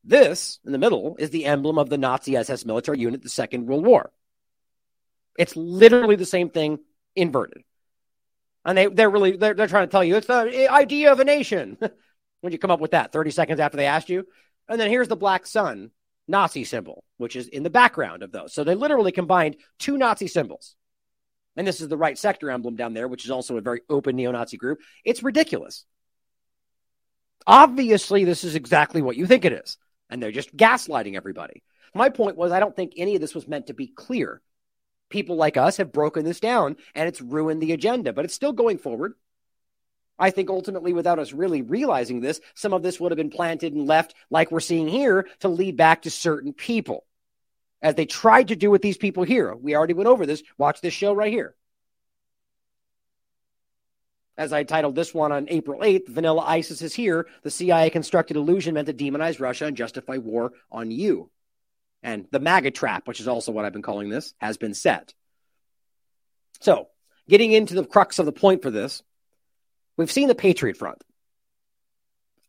This 0.04 0.60
in 0.66 0.72
the 0.72 0.78
middle 0.78 1.16
is 1.20 1.30
the 1.30 1.46
emblem 1.46 1.78
of 1.78 1.90
the 1.90 1.98
Nazi 1.98 2.36
SS 2.36 2.66
military 2.66 3.00
unit, 3.00 3.22
the 3.22 3.30
Second 3.30 3.68
World 3.68 3.86
War. 3.86 4.12
It's 5.38 5.56
literally 5.56 6.16
the 6.16 6.26
same 6.26 6.50
thing 6.50 6.80
inverted, 7.16 7.64
and 8.66 8.78
they 8.78 8.88
they're 8.88 9.10
really 9.10 9.38
they're, 9.38 9.54
they're 9.54 9.68
trying 9.68 9.88
to 9.88 9.92
tell 9.92 10.04
you 10.04 10.16
it's 10.18 10.28
the 10.28 10.68
idea 10.70 11.12
of 11.12 11.20
a 11.20 11.26
nation. 11.26 11.78
when 12.42 12.52
you 12.52 12.60
come 12.60 12.72
up 12.72 12.82
with 12.82 12.92
that, 12.92 13.12
thirty 13.12 13.32
seconds 13.32 13.60
after 13.60 13.78
they 13.78 13.86
asked 13.86 14.10
you, 14.10 14.28
and 14.70 14.80
then 14.80 14.90
here's 14.90 15.08
the 15.08 15.16
black 15.16 15.46
sun 15.46 15.92
Nazi 16.28 16.64
symbol, 16.64 17.04
which 17.18 17.36
is 17.36 17.48
in 17.48 17.64
the 17.64 17.70
background 17.70 18.24
of 18.24 18.32
those. 18.32 18.54
So 18.54 18.64
they 18.64 18.76
literally 18.76 19.12
combined 19.12 19.58
two 19.80 19.98
Nazi 19.98 20.28
symbols. 20.28 20.76
And 21.56 21.68
this 21.68 21.82
is 21.82 21.88
the 21.88 21.98
right 21.98 22.18
sector 22.18 22.50
emblem 22.50 22.76
down 22.76 22.94
there, 22.94 23.08
which 23.08 23.26
is 23.26 23.32
also 23.32 23.58
a 23.58 23.62
very 23.62 23.82
open 23.90 24.16
neo 24.16 24.32
Nazi 24.32 24.58
group. 24.58 24.80
It's 25.04 25.22
ridiculous. 25.22 25.86
Obviously, 27.46 28.24
this 28.24 28.44
is 28.44 28.56
exactly 28.56 29.02
what 29.02 29.18
you 29.18 29.28
think 29.28 29.46
it 29.46 29.54
is. 29.54 29.78
And 30.10 30.22
they're 30.22 30.32
just 30.32 30.56
gaslighting 30.56 31.16
everybody. 31.16 31.64
My 31.94 32.10
point 32.10 32.38
was, 32.38 32.52
I 32.52 32.60
don't 32.60 32.76
think 32.76 32.94
any 32.98 33.16
of 33.16 33.22
this 33.22 33.36
was 33.36 33.48
meant 33.48 33.68
to 33.68 33.74
be 33.74 33.88
clear. 33.88 34.42
People 35.10 35.36
like 35.36 35.58
us 35.58 35.78
have 35.78 35.92
broken 35.92 36.26
this 36.26 36.40
down 36.40 36.78
and 36.96 37.08
it's 37.08 37.22
ruined 37.22 37.62
the 37.62 37.74
agenda, 37.74 38.14
but 38.14 38.26
it's 38.26 38.34
still 38.34 38.54
going 38.54 38.80
forward. 38.80 39.14
I 40.20 40.30
think 40.30 40.50
ultimately, 40.50 40.94
without 40.94 41.20
us 41.20 41.34
really 41.34 41.62
realizing 41.62 42.22
this, 42.22 42.40
some 42.54 42.74
of 42.74 42.84
this 42.84 43.00
would 43.00 43.12
have 43.12 43.18
been 43.18 43.30
planted 43.30 43.74
and 43.74 43.88
left, 43.88 44.14
like 44.30 44.52
we're 44.52 44.60
seeing 44.60 44.88
here, 44.88 45.28
to 45.40 45.48
lead 45.48 45.76
back 45.76 46.04
to 46.04 46.12
certain 46.12 46.54
people. 46.54 47.06
As 47.82 47.96
they 47.96 48.06
tried 48.06 48.50
to 48.50 48.56
do 48.56 48.72
with 48.72 48.82
these 48.82 48.98
people 48.98 49.24
here. 49.24 49.54
We 49.54 49.76
already 49.76 49.94
went 49.94 50.08
over 50.08 50.26
this. 50.26 50.44
Watch 50.58 50.82
this 50.82 50.94
show 50.94 51.14
right 51.14 51.34
here. 51.34 51.56
As 54.38 54.54
I 54.54 54.64
titled 54.64 54.96
this 54.96 55.14
one 55.14 55.32
on 55.32 55.48
April 55.50 55.82
8th, 55.82 56.08
Vanilla 56.08 56.42
ISIS 56.42 56.82
is 56.82 56.94
here. 56.94 57.28
The 57.44 57.52
CIA 57.52 57.90
constructed 57.90 58.38
illusion 58.38 58.74
meant 58.74 58.88
to 58.88 58.94
demonize 58.94 59.40
Russia 59.40 59.66
and 59.66 59.78
justify 59.78 60.18
war 60.18 60.54
on 60.72 60.92
you. 60.92 61.30
And 62.02 62.28
the 62.32 62.40
MAGA 62.40 62.72
trap, 62.72 63.08
which 63.08 63.20
is 63.20 63.28
also 63.28 63.52
what 63.52 63.66
I've 63.66 63.74
been 63.74 63.82
calling 63.82 64.10
this, 64.10 64.34
has 64.40 64.58
been 64.58 64.74
set. 64.74 65.14
So, 66.62 66.88
getting 67.30 67.52
into 67.52 67.76
the 67.76 67.86
crux 67.86 68.18
of 68.18 68.26
the 68.26 68.32
point 68.32 68.62
for 68.62 68.72
this, 68.72 69.04
We've 69.98 70.12
seen 70.12 70.28
the 70.28 70.36
Patriot 70.36 70.78
Front. 70.78 71.04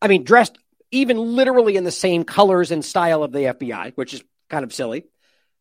I 0.01 0.09
mean, 0.09 0.25
dressed 0.25 0.59
even 0.91 1.19
literally 1.19 1.77
in 1.77 1.85
the 1.85 1.91
same 1.91 2.25
colors 2.25 2.71
and 2.71 2.85
style 2.85 3.23
of 3.23 3.33
the 3.33 3.41
FBI, 3.41 3.93
which 3.95 4.15
is 4.15 4.23
kind 4.49 4.65
of 4.65 4.73
silly. 4.73 5.05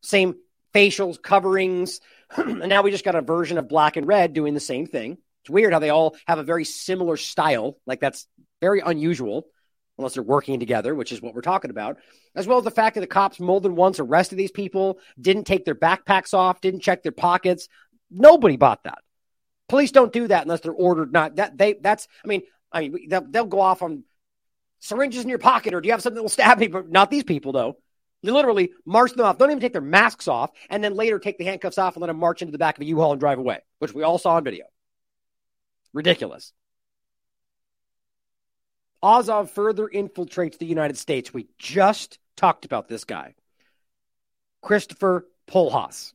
Same 0.02 0.36
facials, 0.74 1.20
coverings. 1.20 2.00
and 2.36 2.68
now 2.68 2.82
we 2.82 2.90
just 2.90 3.04
got 3.04 3.14
a 3.14 3.22
version 3.22 3.58
of 3.58 3.68
black 3.68 3.96
and 3.96 4.06
red 4.06 4.32
doing 4.32 4.54
the 4.54 4.60
same 4.60 4.86
thing. 4.86 5.18
It's 5.42 5.50
weird 5.50 5.72
how 5.72 5.78
they 5.78 5.90
all 5.90 6.16
have 6.26 6.38
a 6.38 6.42
very 6.44 6.64
similar 6.64 7.16
style. 7.16 7.76
Like 7.86 8.00
that's 8.00 8.26
very 8.60 8.80
unusual, 8.80 9.46
unless 9.98 10.14
they're 10.14 10.22
working 10.22 10.60
together, 10.60 10.94
which 10.94 11.12
is 11.12 11.20
what 11.20 11.34
we're 11.34 11.42
talking 11.42 11.70
about. 11.70 11.98
As 12.34 12.46
well 12.46 12.58
as 12.58 12.64
the 12.64 12.70
fact 12.70 12.94
that 12.94 13.00
the 13.00 13.06
cops 13.06 13.40
more 13.40 13.60
than 13.60 13.76
once 13.76 14.00
arrested 14.00 14.36
these 14.36 14.50
people, 14.50 14.98
didn't 15.20 15.44
take 15.44 15.64
their 15.64 15.74
backpacks 15.74 16.32
off, 16.32 16.60
didn't 16.60 16.80
check 16.80 17.02
their 17.02 17.12
pockets. 17.12 17.68
Nobody 18.10 18.56
bought 18.56 18.84
that. 18.84 18.98
Police 19.68 19.92
don't 19.92 20.12
do 20.12 20.28
that 20.28 20.42
unless 20.42 20.60
they're 20.60 20.72
ordered 20.72 21.12
not. 21.12 21.36
That 21.36 21.56
they 21.56 21.74
that's 21.74 22.08
I 22.24 22.28
mean 22.28 22.42
I 22.70 22.88
mean 22.88 23.08
they'll, 23.08 23.26
they'll 23.28 23.46
go 23.46 23.60
off 23.60 23.82
on 23.82 24.04
syringes 24.80 25.22
in 25.22 25.30
your 25.30 25.38
pocket 25.38 25.74
or 25.74 25.80
do 25.80 25.86
you 25.86 25.92
have 25.92 26.02
something 26.02 26.16
that 26.16 26.22
will 26.22 26.28
stab 26.28 26.58
me? 26.58 26.68
But 26.68 26.90
not 26.90 27.10
these 27.10 27.24
people 27.24 27.52
though. 27.52 27.78
They 28.22 28.30
literally 28.30 28.72
march 28.86 29.12
them 29.12 29.26
off, 29.26 29.36
don't 29.36 29.50
even 29.50 29.60
take 29.60 29.74
their 29.74 29.82
masks 29.82 30.28
off, 30.28 30.50
and 30.70 30.82
then 30.82 30.94
later 30.94 31.18
take 31.18 31.36
the 31.36 31.44
handcuffs 31.44 31.76
off 31.76 31.94
and 31.94 32.00
let 32.00 32.06
them 32.06 32.18
march 32.18 32.40
into 32.40 32.52
the 32.52 32.58
back 32.58 32.78
of 32.78 32.82
a 32.82 32.86
U-Haul 32.86 33.12
and 33.12 33.20
drive 33.20 33.38
away, 33.38 33.60
which 33.80 33.92
we 33.92 34.02
all 34.02 34.16
saw 34.16 34.36
on 34.36 34.44
video. 34.44 34.64
Ridiculous. 35.92 36.54
Azov 39.02 39.50
further 39.50 39.86
infiltrates 39.86 40.56
the 40.56 40.64
United 40.64 40.96
States. 40.96 41.34
We 41.34 41.48
just 41.58 42.18
talked 42.34 42.64
about 42.64 42.88
this 42.88 43.04
guy, 43.04 43.34
Christopher 44.62 45.26
Pohlhaus. 45.46 46.14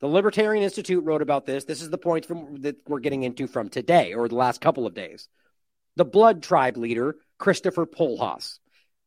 The 0.00 0.06
Libertarian 0.06 0.62
Institute 0.62 1.04
wrote 1.04 1.22
about 1.22 1.44
this. 1.44 1.64
This 1.64 1.82
is 1.82 1.90
the 1.90 1.98
point 1.98 2.24
from, 2.24 2.60
that 2.62 2.76
we're 2.86 3.00
getting 3.00 3.24
into 3.24 3.46
from 3.46 3.68
today 3.68 4.14
or 4.14 4.28
the 4.28 4.36
last 4.36 4.60
couple 4.60 4.86
of 4.86 4.94
days. 4.94 5.28
The 5.96 6.04
Blood 6.04 6.42
Tribe 6.42 6.76
leader, 6.76 7.16
Christopher 7.38 7.84
Pohlhaus. 7.84 8.58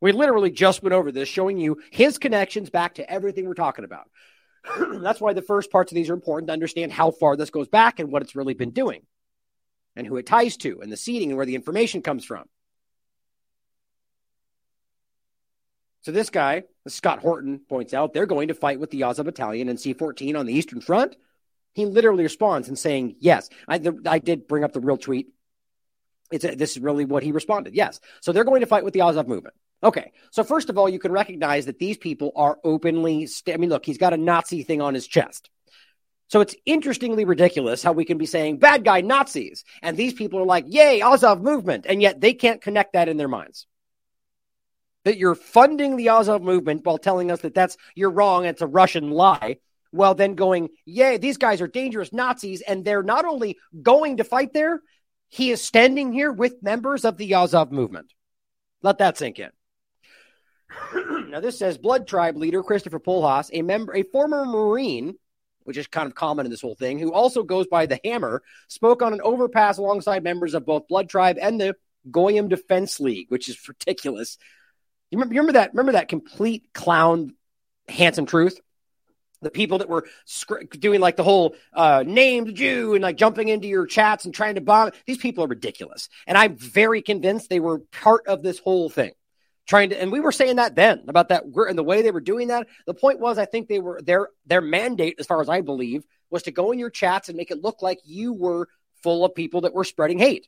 We 0.01 0.11
literally 0.11 0.51
just 0.51 0.83
went 0.83 0.93
over 0.93 1.11
this, 1.11 1.29
showing 1.29 1.57
you 1.57 1.81
his 1.91 2.17
connections 2.17 2.69
back 2.69 2.95
to 2.95 3.09
everything 3.09 3.47
we're 3.47 3.53
talking 3.53 3.85
about. 3.85 4.09
That's 5.01 5.21
why 5.21 5.33
the 5.33 5.41
first 5.41 5.71
parts 5.71 5.91
of 5.91 5.95
these 5.95 6.09
are 6.09 6.13
important 6.13 6.47
to 6.47 6.53
understand 6.53 6.91
how 6.91 7.11
far 7.11 7.37
this 7.37 7.51
goes 7.51 7.67
back 7.67 7.99
and 7.99 8.11
what 8.11 8.21
it's 8.21 8.35
really 8.35 8.53
been 8.53 8.71
doing, 8.71 9.03
and 9.95 10.05
who 10.05 10.17
it 10.17 10.25
ties 10.25 10.57
to, 10.57 10.81
and 10.81 10.91
the 10.91 10.97
seeding 10.97 11.29
and 11.29 11.37
where 11.37 11.45
the 11.45 11.55
information 11.55 12.01
comes 12.01 12.25
from. 12.25 12.45
So 16.01 16.11
this 16.11 16.29
guy, 16.29 16.63
Scott 16.87 17.19
Horton, 17.19 17.59
points 17.69 17.93
out 17.93 18.13
they're 18.13 18.25
going 18.25 18.47
to 18.47 18.53
fight 18.53 18.79
with 18.79 18.89
the 18.89 19.03
Azov 19.03 19.25
Battalion 19.25 19.69
and 19.69 19.79
C-14 19.79 20.37
on 20.37 20.45
the 20.45 20.53
Eastern 20.53 20.81
Front. 20.81 21.15
He 21.73 21.85
literally 21.85 22.23
responds 22.23 22.67
and 22.67 22.77
saying, 22.77 23.15
"Yes, 23.19 23.49
I, 23.67 23.77
the, 23.77 24.01
I 24.05 24.19
did 24.19 24.47
bring 24.47 24.63
up 24.63 24.73
the 24.73 24.81
real 24.81 24.97
tweet. 24.97 25.27
It's 26.31 26.43
a, 26.43 26.55
this 26.55 26.71
is 26.71 26.79
really 26.79 27.05
what 27.05 27.23
he 27.23 27.31
responded. 27.31 27.75
Yes, 27.75 27.99
so 28.19 28.31
they're 28.31 28.43
going 28.43 28.61
to 28.61 28.67
fight 28.67 28.83
with 28.83 28.93
the 28.93 29.01
Azov 29.01 29.27
movement. 29.27 29.55
Okay. 29.83 30.11
So 30.31 30.43
first 30.43 30.69
of 30.69 30.77
all, 30.77 30.89
you 30.89 30.99
can 30.99 31.11
recognize 31.11 31.65
that 31.65 31.79
these 31.79 31.97
people 31.97 32.31
are 32.35 32.59
openly, 32.63 33.25
st- 33.25 33.55
I 33.55 33.57
mean, 33.57 33.69
look, 33.69 33.85
he's 33.85 33.97
got 33.97 34.13
a 34.13 34.17
Nazi 34.17 34.63
thing 34.63 34.81
on 34.81 34.93
his 34.93 35.07
chest. 35.07 35.49
So 36.27 36.39
it's 36.39 36.55
interestingly 36.65 37.25
ridiculous 37.25 37.83
how 37.83 37.91
we 37.91 38.05
can 38.05 38.17
be 38.17 38.25
saying 38.25 38.57
bad 38.57 38.85
guy 38.85 39.01
Nazis. 39.01 39.65
And 39.81 39.97
these 39.97 40.13
people 40.13 40.39
are 40.39 40.45
like, 40.45 40.65
yay, 40.67 41.01
Azov 41.01 41.41
movement. 41.41 41.85
And 41.89 42.01
yet 42.01 42.21
they 42.21 42.33
can't 42.33 42.61
connect 42.61 42.93
that 42.93 43.09
in 43.09 43.17
their 43.17 43.27
minds. 43.27 43.67
That 45.03 45.17
you're 45.17 45.35
funding 45.35 45.97
the 45.97 46.09
Azov 46.09 46.41
movement 46.41 46.85
while 46.85 46.97
telling 46.97 47.31
us 47.31 47.41
that 47.41 47.55
that's, 47.55 47.77
you're 47.95 48.11
wrong. 48.11 48.45
It's 48.45 48.61
a 48.61 48.67
Russian 48.67 49.09
lie. 49.09 49.57
Well, 49.91 50.13
then 50.15 50.35
going, 50.35 50.69
yay, 50.85 51.17
these 51.17 51.37
guys 51.37 51.59
are 51.59 51.67
dangerous 51.67 52.13
Nazis. 52.13 52.61
And 52.61 52.85
they're 52.85 53.03
not 53.03 53.25
only 53.25 53.57
going 53.81 54.17
to 54.17 54.23
fight 54.23 54.53
there, 54.53 54.81
he 55.27 55.51
is 55.51 55.61
standing 55.61 56.13
here 56.13 56.31
with 56.31 56.61
members 56.61 57.03
of 57.03 57.17
the 57.17 57.33
Azov 57.33 57.71
movement. 57.71 58.13
Let 58.83 58.99
that 58.99 59.17
sink 59.17 59.39
in. 59.39 59.49
now 61.29 61.39
this 61.39 61.57
says 61.57 61.77
Blood 61.77 62.07
Tribe 62.07 62.37
leader 62.37 62.63
Christopher 62.63 62.99
Pohlhaus, 62.99 63.49
a 63.51 63.61
member, 63.61 63.95
a 63.95 64.03
former 64.03 64.45
Marine 64.45 65.15
which 65.63 65.77
is 65.77 65.87
kind 65.87 66.07
of 66.07 66.15
common 66.15 66.45
in 66.45 66.51
this 66.51 66.61
whole 66.61 66.75
thing, 66.75 66.99
who 66.99 67.13
also 67.13 67.43
goes 67.43 67.67
by 67.67 67.85
the 67.85 67.99
Hammer, 68.03 68.41
spoke 68.67 69.01
on 69.01 69.13
an 69.13 69.21
overpass 69.21 69.77
alongside 69.77 70.23
members 70.23 70.53
of 70.53 70.65
both 70.65 70.87
Blood 70.87 71.09
Tribe 71.09 71.37
and 71.39 71.59
the 71.59 71.75
Goyim 72.09 72.47
Defense 72.47 72.99
League, 72.99 73.27
which 73.29 73.47
is 73.47 73.67
ridiculous. 73.67 74.37
You 75.11 75.17
remember, 75.17 75.33
you 75.35 75.41
remember 75.41 75.59
that? 75.59 75.73
Remember 75.73 75.91
that 75.93 76.07
complete 76.07 76.73
clown, 76.73 77.35
handsome 77.87 78.25
truth? 78.25 78.59
The 79.41 79.51
people 79.51 79.79
that 79.79 79.89
were 79.89 80.07
doing 80.79 81.01
like 81.01 81.17
the 81.17 81.23
whole 81.23 81.55
uh, 81.73 82.03
named 82.05 82.55
Jew 82.55 82.93
and 82.93 83.01
like 83.01 83.17
jumping 83.17 83.49
into 83.49 83.67
your 83.67 83.87
chats 83.87 84.25
and 84.25 84.33
trying 84.33 84.55
to 84.55 84.61
bomb. 84.61 84.91
These 85.05 85.17
people 85.17 85.43
are 85.43 85.47
ridiculous, 85.47 86.09
and 86.27 86.37
I'm 86.37 86.55
very 86.55 87.01
convinced 87.01 87.49
they 87.49 87.59
were 87.59 87.79
part 87.79 88.27
of 88.27 88.41
this 88.41 88.59
whole 88.59 88.89
thing 88.89 89.11
trying 89.67 89.89
to 89.89 90.01
and 90.01 90.11
we 90.11 90.19
were 90.19 90.31
saying 90.31 90.57
that 90.57 90.75
then 90.75 91.03
about 91.07 91.29
that 91.29 91.43
and 91.45 91.77
the 91.77 91.83
way 91.83 92.01
they 92.01 92.11
were 92.11 92.19
doing 92.19 92.49
that 92.49 92.67
the 92.85 92.93
point 92.93 93.19
was 93.19 93.37
i 93.37 93.45
think 93.45 93.67
they 93.67 93.79
were 93.79 94.01
their 94.01 94.29
their 94.45 94.59
mandate 94.59 95.15
as 95.19 95.25
far 95.25 95.39
as 95.39 95.49
i 95.49 95.61
believe 95.61 96.03
was 96.29 96.43
to 96.43 96.51
go 96.51 96.71
in 96.71 96.79
your 96.79 96.89
chats 96.89 97.29
and 97.29 97.37
make 97.37 97.51
it 97.51 97.61
look 97.61 97.81
like 97.81 97.99
you 98.03 98.33
were 98.33 98.67
full 99.03 99.23
of 99.23 99.35
people 99.35 99.61
that 99.61 99.73
were 99.73 99.83
spreading 99.83 100.19
hate 100.19 100.47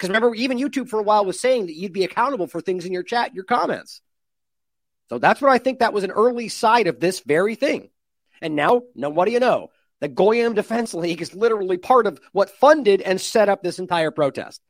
because 0.00 0.08
remember 0.08 0.34
even 0.34 0.58
youtube 0.58 0.88
for 0.88 0.98
a 0.98 1.02
while 1.02 1.24
was 1.24 1.38
saying 1.38 1.66
that 1.66 1.76
you'd 1.76 1.92
be 1.92 2.04
accountable 2.04 2.46
for 2.46 2.60
things 2.60 2.86
in 2.86 2.92
your 2.92 3.02
chat 3.02 3.34
your 3.34 3.44
comments 3.44 4.00
so 5.10 5.18
that's 5.18 5.42
what 5.42 5.52
i 5.52 5.58
think 5.58 5.78
that 5.80 5.92
was 5.92 6.04
an 6.04 6.10
early 6.10 6.48
side 6.48 6.86
of 6.86 6.98
this 6.98 7.20
very 7.20 7.54
thing 7.54 7.90
and 8.40 8.56
now 8.56 8.82
now 8.94 9.10
what 9.10 9.26
do 9.26 9.32
you 9.32 9.40
know 9.40 9.68
the 10.00 10.08
Goyim 10.08 10.54
defense 10.54 10.94
league 10.94 11.20
is 11.20 11.34
literally 11.34 11.76
part 11.76 12.06
of 12.06 12.18
what 12.32 12.48
funded 12.48 13.02
and 13.02 13.20
set 13.20 13.50
up 13.50 13.62
this 13.62 13.78
entire 13.78 14.10
protest 14.10 14.62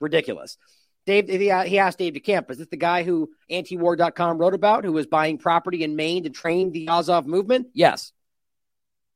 ridiculous 0.00 0.58
Dave, 1.06 1.26
he 1.26 1.78
asked 1.78 1.96
Dave 1.96 2.12
DeCamp, 2.12 2.50
is 2.50 2.58
this 2.58 2.66
the 2.66 2.76
guy 2.76 3.02
who 3.02 3.30
antiwar.com 3.50 4.36
wrote 4.36 4.52
about, 4.52 4.84
who 4.84 4.92
was 4.92 5.06
buying 5.06 5.38
property 5.38 5.82
in 5.82 5.96
Maine 5.96 6.24
to 6.24 6.28
train 6.28 6.70
the 6.70 6.90
Azov 6.90 7.26
movement? 7.26 7.68
Yes. 7.72 8.12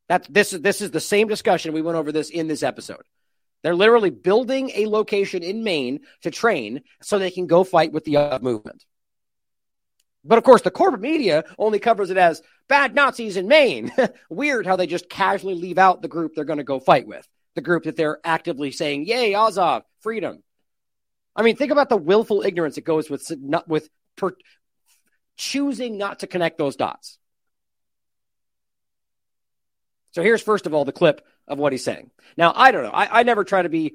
That's 0.08 0.26
this 0.28 0.54
is 0.54 0.62
this 0.62 0.80
is 0.80 0.90
the 0.90 1.00
same 1.00 1.28
discussion. 1.28 1.74
We 1.74 1.82
went 1.82 1.98
over 1.98 2.10
this 2.10 2.30
in 2.30 2.48
this 2.48 2.62
episode. 2.62 3.02
They're 3.62 3.74
literally 3.74 4.10
building 4.10 4.70
a 4.74 4.86
location 4.86 5.42
in 5.42 5.62
Maine 5.62 6.00
to 6.22 6.30
train 6.30 6.82
so 7.00 7.18
they 7.18 7.30
can 7.30 7.46
go 7.46 7.64
fight 7.64 7.92
with 7.92 8.04
the 8.04 8.38
movement. 8.42 8.84
But 10.24 10.38
of 10.38 10.44
course, 10.44 10.62
the 10.62 10.70
corporate 10.70 11.00
media 11.00 11.44
only 11.58 11.78
covers 11.78 12.10
it 12.10 12.16
as 12.16 12.42
bad 12.68 12.94
Nazis 12.94 13.36
in 13.36 13.48
Maine. 13.48 13.92
Weird 14.30 14.66
how 14.66 14.76
they 14.76 14.86
just 14.86 15.08
casually 15.08 15.54
leave 15.54 15.78
out 15.78 16.02
the 16.02 16.08
group 16.08 16.34
they're 16.34 16.44
going 16.44 16.58
to 16.58 16.64
go 16.64 16.80
fight 16.80 17.06
with, 17.06 17.26
the 17.54 17.60
group 17.60 17.84
that 17.84 17.96
they're 17.96 18.20
actively 18.24 18.70
saying, 18.70 19.06
"Yay, 19.06 19.34
Azov, 19.34 19.82
freedom." 20.00 20.42
I 21.34 21.42
mean, 21.42 21.56
think 21.56 21.72
about 21.72 21.88
the 21.88 21.96
willful 21.96 22.42
ignorance 22.42 22.76
that 22.76 22.84
goes 22.84 23.10
with 23.10 23.32
with 23.66 23.88
per, 24.16 24.36
choosing 25.36 25.98
not 25.98 26.20
to 26.20 26.26
connect 26.26 26.58
those 26.58 26.76
dots. 26.76 27.18
So 30.12 30.22
here's 30.22 30.42
first 30.42 30.66
of 30.66 30.74
all 30.74 30.84
the 30.84 30.92
clip 30.92 31.26
of 31.48 31.58
what 31.58 31.72
he's 31.72 31.84
saying. 31.84 32.10
Now 32.36 32.52
I 32.54 32.70
don't 32.70 32.84
know. 32.84 32.90
I, 32.90 33.20
I 33.20 33.22
never 33.22 33.44
try 33.44 33.62
to 33.62 33.68
be. 33.68 33.94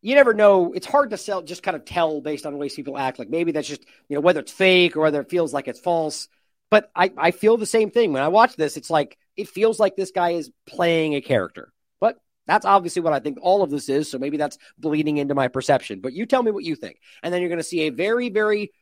You 0.00 0.14
never 0.14 0.32
know. 0.32 0.72
It's 0.72 0.86
hard 0.86 1.10
to 1.10 1.16
sell. 1.16 1.42
Just 1.42 1.64
kind 1.64 1.76
of 1.76 1.84
tell 1.84 2.20
based 2.20 2.46
on 2.46 2.52
the 2.52 2.58
way 2.58 2.68
people 2.68 2.96
act. 2.96 3.18
Like 3.18 3.30
maybe 3.30 3.52
that's 3.52 3.68
just 3.68 3.84
you 4.08 4.14
know 4.14 4.20
whether 4.20 4.40
it's 4.40 4.52
fake 4.52 4.96
or 4.96 5.00
whether 5.00 5.20
it 5.20 5.30
feels 5.30 5.52
like 5.52 5.68
it's 5.68 5.80
false. 5.80 6.28
But 6.70 6.90
I 6.94 7.10
I 7.16 7.30
feel 7.32 7.56
the 7.56 7.66
same 7.66 7.90
thing 7.90 8.12
when 8.12 8.22
I 8.22 8.28
watch 8.28 8.56
this. 8.56 8.76
It's 8.76 8.90
like 8.90 9.18
it 9.36 9.48
feels 9.48 9.80
like 9.80 9.96
this 9.96 10.10
guy 10.10 10.30
is 10.30 10.50
playing 10.66 11.14
a 11.14 11.20
character. 11.20 11.72
But 12.00 12.18
that's 12.46 12.66
obviously 12.66 13.02
what 13.02 13.12
I 13.12 13.20
think 13.20 13.38
all 13.40 13.62
of 13.62 13.70
this 13.70 13.88
is. 13.88 14.10
So 14.10 14.18
maybe 14.18 14.36
that's 14.36 14.58
bleeding 14.78 15.18
into 15.18 15.34
my 15.34 15.48
perception. 15.48 16.00
But 16.00 16.12
you 16.12 16.26
tell 16.26 16.42
me 16.42 16.50
what 16.50 16.64
you 16.64 16.76
think. 16.76 16.98
And 17.22 17.32
then 17.32 17.40
you're 17.40 17.50
going 17.50 17.58
to 17.58 17.64
see 17.64 17.82
a 17.82 17.90
very, 17.90 18.30
very 18.30 18.72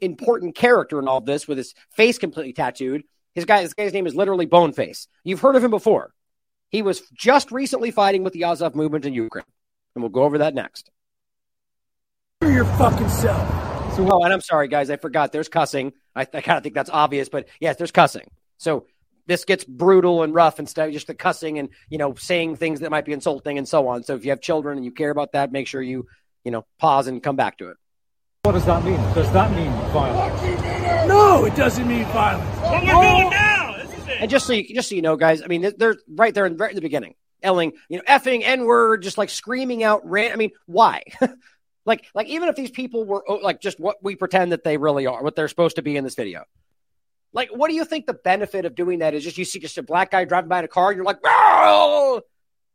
important 0.00 0.54
character 0.54 0.98
in 0.98 1.08
all 1.08 1.20
this 1.20 1.48
with 1.48 1.58
his 1.58 1.74
face 1.90 2.18
completely 2.18 2.52
tattooed. 2.52 3.04
His 3.38 3.44
guy, 3.44 3.62
this 3.62 3.72
guy's 3.72 3.92
name 3.92 4.08
is 4.08 4.16
literally 4.16 4.46
Boneface. 4.46 5.06
You've 5.22 5.38
heard 5.38 5.54
of 5.54 5.62
him 5.62 5.70
before. 5.70 6.12
He 6.70 6.82
was 6.82 7.02
just 7.14 7.52
recently 7.52 7.92
fighting 7.92 8.24
with 8.24 8.32
the 8.32 8.42
Azov 8.42 8.74
movement 8.74 9.06
in 9.06 9.14
Ukraine. 9.14 9.44
And 9.94 10.02
we'll 10.02 10.10
go 10.10 10.24
over 10.24 10.38
that 10.38 10.56
next. 10.56 10.90
Your 12.42 12.64
fucking 12.64 13.08
self. 13.08 13.48
Oh, 14.00 14.24
and 14.24 14.32
I'm 14.32 14.40
sorry, 14.40 14.66
guys. 14.66 14.90
I 14.90 14.96
forgot. 14.96 15.30
There's 15.30 15.48
cussing. 15.48 15.92
I, 16.16 16.22
I 16.22 16.40
kind 16.40 16.56
of 16.56 16.64
think 16.64 16.74
that's 16.74 16.90
obvious, 16.90 17.28
but 17.28 17.46
yes, 17.60 17.76
there's 17.76 17.92
cussing. 17.92 18.28
So 18.56 18.86
this 19.28 19.44
gets 19.44 19.62
brutal 19.62 20.24
and 20.24 20.34
rough 20.34 20.58
instead 20.58 20.88
of 20.88 20.94
just 20.94 21.06
the 21.06 21.14
cussing 21.14 21.60
and 21.60 21.68
you 21.88 21.98
know 21.98 22.14
saying 22.14 22.56
things 22.56 22.80
that 22.80 22.90
might 22.90 23.04
be 23.04 23.12
insulting 23.12 23.56
and 23.56 23.68
so 23.68 23.86
on. 23.86 24.02
So 24.02 24.16
if 24.16 24.24
you 24.24 24.32
have 24.32 24.40
children 24.40 24.78
and 24.78 24.84
you 24.84 24.90
care 24.90 25.10
about 25.10 25.30
that, 25.32 25.52
make 25.52 25.68
sure 25.68 25.80
you 25.80 26.08
you 26.42 26.50
know 26.50 26.66
pause 26.80 27.06
and 27.06 27.22
come 27.22 27.36
back 27.36 27.58
to 27.58 27.68
it. 27.68 27.76
What 28.42 28.52
does 28.52 28.66
that 28.66 28.84
mean? 28.84 28.96
Does 29.14 29.32
that 29.32 29.52
mean 29.52 29.70
violence? 29.92 30.67
No, 31.08 31.44
it 31.44 31.56
doesn't 31.56 31.86
mean 31.88 32.04
violence. 32.06 32.48
What 32.60 32.84
we're 32.84 32.94
oh. 32.94 33.18
doing 33.18 33.30
now. 33.30 33.74
And 34.20 34.30
just 34.30 34.46
so 34.46 34.52
you 34.52 34.74
just 34.74 34.88
so 34.88 34.94
you 34.94 35.02
know, 35.02 35.16
guys, 35.16 35.42
I 35.42 35.46
mean 35.46 35.72
they're 35.76 35.96
right 36.08 36.34
there 36.34 36.46
in, 36.46 36.56
right 36.56 36.70
in 36.70 36.76
the 36.76 36.82
beginning, 36.82 37.14
yelling, 37.42 37.72
you 37.88 37.98
know, 37.98 38.04
effing 38.08 38.42
n 38.44 38.64
word, 38.64 39.02
just 39.02 39.18
like 39.18 39.30
screaming 39.30 39.82
out. 39.82 40.08
Ran- 40.08 40.32
I 40.32 40.36
mean, 40.36 40.50
why? 40.66 41.02
like 41.84 42.04
like 42.14 42.28
even 42.28 42.48
if 42.48 42.56
these 42.56 42.70
people 42.70 43.04
were 43.04 43.24
oh, 43.28 43.36
like 43.36 43.60
just 43.60 43.80
what 43.80 43.96
we 44.02 44.16
pretend 44.16 44.52
that 44.52 44.64
they 44.64 44.76
really 44.76 45.06
are, 45.06 45.22
what 45.22 45.36
they're 45.36 45.48
supposed 45.48 45.76
to 45.76 45.82
be 45.82 45.96
in 45.96 46.04
this 46.04 46.14
video 46.14 46.44
like, 47.32 47.50
what 47.50 47.68
do 47.68 47.74
you 47.74 47.84
think 47.84 48.06
the 48.06 48.14
benefit 48.14 48.64
of 48.64 48.74
doing 48.74 49.00
that 49.00 49.14
is? 49.14 49.24
Just 49.24 49.38
you 49.38 49.44
see 49.44 49.58
just 49.58 49.78
a 49.78 49.82
black 49.82 50.10
guy 50.10 50.24
driving 50.24 50.48
by 50.48 50.60
in 50.60 50.64
a 50.64 50.68
car, 50.68 50.88
and 50.90 50.96
you're 50.96 51.04
like, 51.04 51.18
oh! 51.24 52.22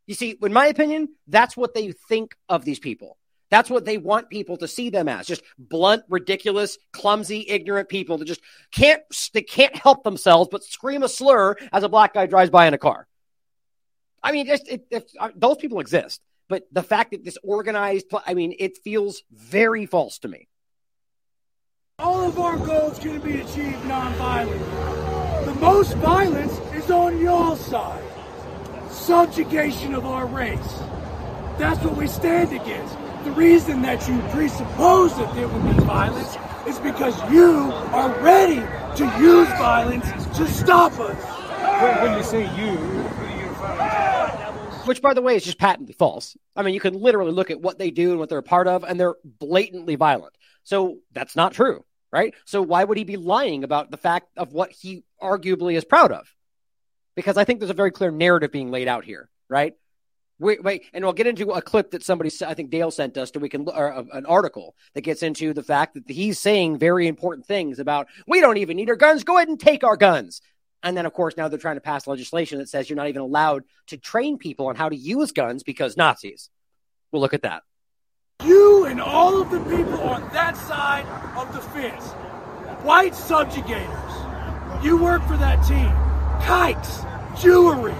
you 0.06 0.14
see, 0.14 0.36
in 0.40 0.52
my 0.52 0.66
opinion, 0.66 1.08
that's 1.26 1.56
what 1.56 1.74
they 1.74 1.92
think 2.08 2.36
of 2.48 2.64
these 2.64 2.78
people. 2.78 3.18
That's 3.54 3.70
what 3.70 3.84
they 3.84 3.98
want 3.98 4.30
people 4.30 4.56
to 4.56 4.66
see 4.66 4.90
them 4.90 5.08
as. 5.08 5.28
Just 5.28 5.44
blunt, 5.56 6.02
ridiculous, 6.08 6.76
clumsy, 6.90 7.46
ignorant 7.48 7.88
people 7.88 8.18
that 8.18 8.24
just 8.24 8.40
can't 8.72 9.00
they 9.32 9.42
can't 9.42 9.76
help 9.76 10.02
themselves 10.02 10.48
but 10.50 10.64
scream 10.64 11.04
a 11.04 11.08
slur 11.08 11.54
as 11.72 11.84
a 11.84 11.88
black 11.88 12.14
guy 12.14 12.26
drives 12.26 12.50
by 12.50 12.66
in 12.66 12.74
a 12.74 12.78
car. 12.78 13.06
I 14.24 14.32
mean, 14.32 14.46
just 14.46 14.66
it, 14.66 14.88
it, 14.90 15.08
uh, 15.20 15.28
those 15.36 15.56
people 15.58 15.78
exist, 15.78 16.20
but 16.48 16.64
the 16.72 16.82
fact 16.82 17.12
that 17.12 17.24
this 17.24 17.38
organized, 17.44 18.06
I 18.26 18.34
mean, 18.34 18.56
it 18.58 18.78
feels 18.78 19.22
very 19.30 19.86
false 19.86 20.18
to 20.20 20.28
me. 20.28 20.48
All 22.00 22.24
of 22.26 22.40
our 22.40 22.56
goals 22.56 22.98
can 22.98 23.20
be 23.20 23.40
achieved 23.40 23.84
non-violent. 23.84 25.46
The 25.46 25.54
most 25.60 25.94
violence 25.98 26.58
is 26.74 26.90
on 26.90 27.20
your 27.20 27.56
side. 27.56 28.02
Subjugation 28.90 29.94
of 29.94 30.06
our 30.06 30.26
race. 30.26 30.78
That's 31.56 31.78
what 31.84 31.96
we 31.96 32.08
stand 32.08 32.52
against. 32.52 32.96
The 33.24 33.32
reason 33.32 33.80
that 33.82 34.06
you 34.06 34.18
presuppose 34.30 35.16
that 35.16 35.34
there 35.34 35.48
will 35.48 35.60
be 35.60 35.72
violence 35.84 36.36
is 36.66 36.78
because 36.78 37.18
you 37.32 37.72
are 37.72 38.10
ready 38.20 38.56
to 38.96 39.18
use 39.18 39.48
violence 39.48 40.04
to 40.36 40.46
stop 40.46 40.92
us. 41.00 41.16
When 42.02 42.18
you 42.18 42.22
say 42.22 42.42
you, 42.60 42.76
which 44.84 45.00
by 45.00 45.14
the 45.14 45.22
way 45.22 45.36
is 45.36 45.44
just 45.44 45.58
patently 45.58 45.94
false. 45.94 46.36
I 46.54 46.62
mean, 46.62 46.74
you 46.74 46.80
can 46.80 47.00
literally 47.00 47.32
look 47.32 47.50
at 47.50 47.60
what 47.60 47.78
they 47.78 47.90
do 47.90 48.10
and 48.10 48.18
what 48.18 48.28
they're 48.28 48.38
a 48.38 48.42
part 48.42 48.68
of, 48.68 48.84
and 48.84 49.00
they're 49.00 49.16
blatantly 49.24 49.96
violent. 49.96 50.34
So 50.62 50.98
that's 51.12 51.34
not 51.34 51.54
true, 51.54 51.84
right? 52.12 52.34
So 52.44 52.60
why 52.60 52.84
would 52.84 52.98
he 52.98 53.04
be 53.04 53.16
lying 53.16 53.64
about 53.64 53.90
the 53.90 53.96
fact 53.96 54.28
of 54.36 54.52
what 54.52 54.70
he 54.70 55.02
arguably 55.20 55.76
is 55.76 55.84
proud 55.84 56.12
of? 56.12 56.28
Because 57.16 57.38
I 57.38 57.44
think 57.44 57.60
there's 57.60 57.70
a 57.70 57.74
very 57.74 57.90
clear 57.90 58.10
narrative 58.10 58.52
being 58.52 58.70
laid 58.70 58.86
out 58.86 59.04
here, 59.04 59.30
right? 59.48 59.72
Wait, 60.40 60.64
wait, 60.64 60.84
and 60.92 61.04
we'll 61.04 61.12
get 61.12 61.28
into 61.28 61.50
a 61.52 61.62
clip 61.62 61.92
that 61.92 62.02
somebody, 62.02 62.30
I 62.44 62.54
think 62.54 62.70
Dale 62.70 62.90
sent 62.90 63.16
us, 63.16 63.30
to 63.32 63.38
we 63.38 63.48
can, 63.48 63.68
or 63.68 63.92
uh, 63.92 64.02
an 64.12 64.26
article 64.26 64.74
that 64.94 65.02
gets 65.02 65.22
into 65.22 65.54
the 65.54 65.62
fact 65.62 65.94
that 65.94 66.10
he's 66.10 66.40
saying 66.40 66.78
very 66.78 67.06
important 67.06 67.46
things 67.46 67.78
about 67.78 68.08
we 68.26 68.40
don't 68.40 68.56
even 68.56 68.76
need 68.76 68.90
our 68.90 68.96
guns. 68.96 69.22
Go 69.22 69.36
ahead 69.36 69.48
and 69.48 69.60
take 69.60 69.84
our 69.84 69.96
guns. 69.96 70.40
And 70.82 70.96
then, 70.96 71.06
of 71.06 71.12
course, 71.12 71.36
now 71.36 71.48
they're 71.48 71.58
trying 71.58 71.76
to 71.76 71.80
pass 71.80 72.06
legislation 72.06 72.58
that 72.58 72.68
says 72.68 72.90
you're 72.90 72.96
not 72.96 73.08
even 73.08 73.22
allowed 73.22 73.62
to 73.86 73.96
train 73.96 74.36
people 74.36 74.66
on 74.66 74.76
how 74.76 74.88
to 74.88 74.96
use 74.96 75.32
guns 75.32 75.62
because 75.62 75.96
Nazis. 75.96 76.50
We'll 77.12 77.22
look 77.22 77.32
at 77.32 77.42
that. 77.42 77.62
You 78.44 78.86
and 78.86 79.00
all 79.00 79.40
of 79.40 79.50
the 79.50 79.60
people 79.60 80.00
on 80.00 80.28
that 80.32 80.56
side 80.56 81.06
of 81.38 81.54
the 81.54 81.60
fence, 81.60 82.04
white 82.82 83.12
subjugators, 83.12 84.84
you 84.84 85.02
work 85.02 85.22
for 85.22 85.36
that 85.36 85.64
team. 85.64 85.90
Kikes, 86.44 86.98
Jewry, 87.40 87.94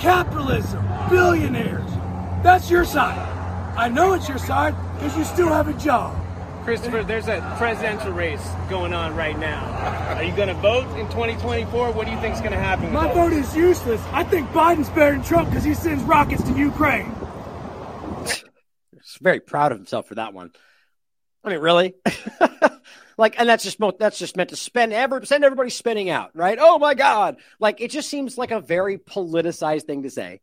capitalism, 0.00 0.86
billionaires. 1.10 1.90
That's 2.42 2.70
your 2.70 2.84
side. 2.84 3.18
I 3.76 3.88
know 3.88 4.14
it's 4.14 4.28
your 4.28 4.38
side 4.38 4.74
because 4.94 5.16
you 5.16 5.24
still 5.24 5.48
have 5.48 5.68
a 5.68 5.74
job. 5.74 6.16
Christopher, 6.64 7.02
there's 7.02 7.28
a 7.28 7.54
presidential 7.58 8.12
race 8.12 8.46
going 8.68 8.92
on 8.92 9.14
right 9.14 9.38
now. 9.38 9.62
Are 10.16 10.22
you 10.22 10.34
going 10.34 10.48
to 10.48 10.54
vote 10.54 10.86
in 10.98 11.06
2024? 11.08 11.92
What 11.92 12.06
do 12.06 12.12
you 12.12 12.20
think 12.20 12.34
is 12.34 12.40
going 12.40 12.52
to 12.52 12.58
happen? 12.58 12.92
My 12.92 13.12
vote 13.12 13.32
is 13.32 13.54
useless. 13.56 14.00
I 14.12 14.24
think 14.24 14.48
Biden's 14.50 14.88
better 14.90 15.12
than 15.12 15.22
Trump 15.22 15.48
because 15.50 15.64
he 15.64 15.74
sends 15.74 16.02
rockets 16.04 16.42
to 16.44 16.52
Ukraine. 16.56 17.14
He's 18.24 19.18
very 19.20 19.40
proud 19.40 19.72
of 19.72 19.78
himself 19.78 20.08
for 20.08 20.16
that 20.16 20.34
one. 20.34 20.52
I 21.44 21.50
mean, 21.50 21.60
really? 21.60 21.94
like, 23.20 23.38
and 23.38 23.48
that's 23.48 23.62
just 23.62 23.78
that's 23.98 24.18
just 24.18 24.36
meant 24.36 24.50
to 24.50 24.56
spend 24.56 24.92
ever 24.92 25.24
send 25.24 25.44
everybody 25.44 25.70
spinning 25.70 26.08
out, 26.08 26.30
right? 26.34 26.58
Oh 26.60 26.78
my 26.78 26.94
God! 26.94 27.36
Like, 27.58 27.80
it 27.80 27.90
just 27.90 28.08
seems 28.08 28.38
like 28.38 28.50
a 28.50 28.60
very 28.60 28.96
politicized 28.96 29.82
thing 29.84 30.04
to 30.04 30.10
say, 30.10 30.40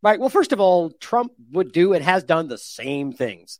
right? 0.00 0.18
Well, 0.20 0.28
first 0.28 0.52
of 0.52 0.60
all, 0.60 0.90
Trump 0.90 1.32
would 1.50 1.72
do 1.72 1.92
and 1.92 2.04
has 2.04 2.22
done 2.22 2.46
the 2.46 2.56
same 2.56 3.12
things 3.12 3.58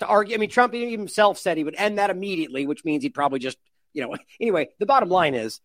to 0.00 0.06
argue. 0.06 0.34
I 0.34 0.38
mean, 0.38 0.50
Trump 0.50 0.74
himself 0.74 1.38
said 1.38 1.56
he 1.56 1.64
would 1.64 1.74
end 1.76 1.98
that 1.98 2.10
immediately, 2.10 2.66
which 2.66 2.84
means 2.84 3.02
he'd 3.02 3.14
probably 3.14 3.38
just, 3.38 3.56
you 3.94 4.02
know. 4.02 4.14
Anyway, 4.40 4.68
the 4.78 4.86
bottom 4.86 5.08
line 5.08 5.34
is 5.34 5.60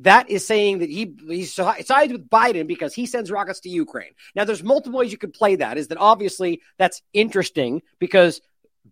that 0.00 0.30
is 0.30 0.46
saying 0.46 0.80
that 0.80 0.90
he 0.90 1.14
he 1.26 1.44
sides 1.44 2.12
with 2.12 2.28
Biden 2.28 2.66
because 2.66 2.94
he 2.94 3.06
sends 3.06 3.30
rockets 3.30 3.60
to 3.60 3.70
Ukraine. 3.70 4.12
Now, 4.34 4.44
there's 4.44 4.62
multiple 4.62 5.00
ways 5.00 5.10
you 5.10 5.18
could 5.18 5.32
play 5.32 5.56
that. 5.56 5.78
Is 5.78 5.88
that 5.88 5.98
obviously 5.98 6.60
that's 6.78 7.02
interesting 7.14 7.80
because 7.98 8.42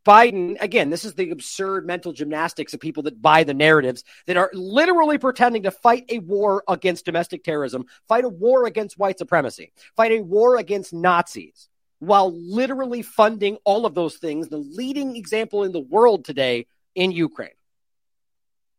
Biden, 0.05 0.57
again, 0.61 0.91
this 0.91 1.05
is 1.05 1.15
the 1.15 1.31
absurd 1.31 1.87
mental 1.87 2.13
gymnastics 2.13 2.75
of 2.75 2.81
people 2.81 3.05
that 3.05 3.21
buy 3.23 3.45
the 3.45 3.55
narratives 3.55 4.05
that 4.27 4.37
are 4.37 4.51
literally 4.53 5.19
pretending 5.19 5.63
to 5.65 5.71
fight 5.71 6.05
a 6.09 6.19
war 6.19 6.63
against 6.69 7.05
domestic 7.05 7.45
terrorism, 7.45 7.87
fight 8.09 8.25
a 8.25 8.29
war 8.29 8.67
against 8.67 8.99
white 8.99 9.19
supremacy, 9.19 9.73
fight 9.97 10.13
a 10.13 10.21
war 10.21 10.57
against 10.57 10.93
Nazis, 10.93 11.69
while 11.99 12.33
literally 12.33 13.03
funding 13.03 13.59
all 13.65 13.87
of 13.87 13.95
those 13.95 14.17
things, 14.17 14.49
the 14.49 14.59
leading 14.59 15.17
example 15.17 15.65
in 15.65 15.73
the 15.73 15.81
world 15.81 16.25
today 16.25 16.67
in 16.95 17.11
Ukraine. 17.11 17.56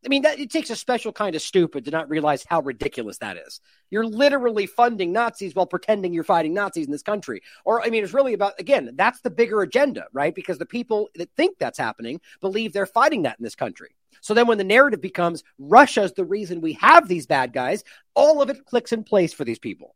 I 0.08 0.10
mean, 0.10 0.22
that, 0.22 0.40
it 0.40 0.50
takes 0.50 0.70
a 0.70 0.76
special 0.78 1.12
kind 1.12 1.36
of 1.36 1.42
stupid 1.42 1.84
to 1.84 1.92
not 1.92 2.10
realize 2.10 2.46
how 2.48 2.62
ridiculous 2.62 3.18
that 3.18 3.36
is. 3.36 3.60
You're 3.90 4.06
literally 4.06 4.66
funding 4.66 5.12
Nazis 5.12 5.54
while 5.54 5.66
pretending 5.66 6.14
you're 6.14 6.24
fighting 6.24 6.54
Nazis 6.54 6.86
in 6.86 6.94
this 6.94 7.04
country. 7.04 7.42
Or, 7.66 7.86
I 7.86 7.90
mean, 7.90 8.06
it's 8.06 8.14
really 8.14 8.34
about, 8.34 8.58
again, 8.58 8.92
that's 8.96 9.20
the 9.20 9.30
bigger 9.30 9.62
agenda, 9.62 10.06
right? 10.14 10.34
Because 10.34 10.60
the 10.60 10.66
people 10.66 11.10
that 11.16 11.30
think 11.36 11.58
that's 11.60 11.78
happening 11.78 12.22
believe 12.40 12.72
they're 12.72 12.86
fighting 12.86 13.24
that 13.24 13.38
in 13.38 13.44
this 13.44 13.56
country. 13.56 13.98
So 14.22 14.34
then 14.34 14.48
when 14.48 14.58
the 14.58 14.64
narrative 14.64 15.02
becomes 15.02 15.44
Russia's 15.60 16.14
the 16.14 16.24
reason 16.24 16.62
we 16.62 16.74
have 16.80 17.10
these 17.10 17.28
bad 17.28 17.52
guys, 17.52 17.84
all 18.14 18.42
of 18.42 18.50
it 18.50 18.64
clicks 18.64 18.94
in 18.94 19.04
place 19.04 19.34
for 19.34 19.44
these 19.44 19.60
people. 19.60 19.94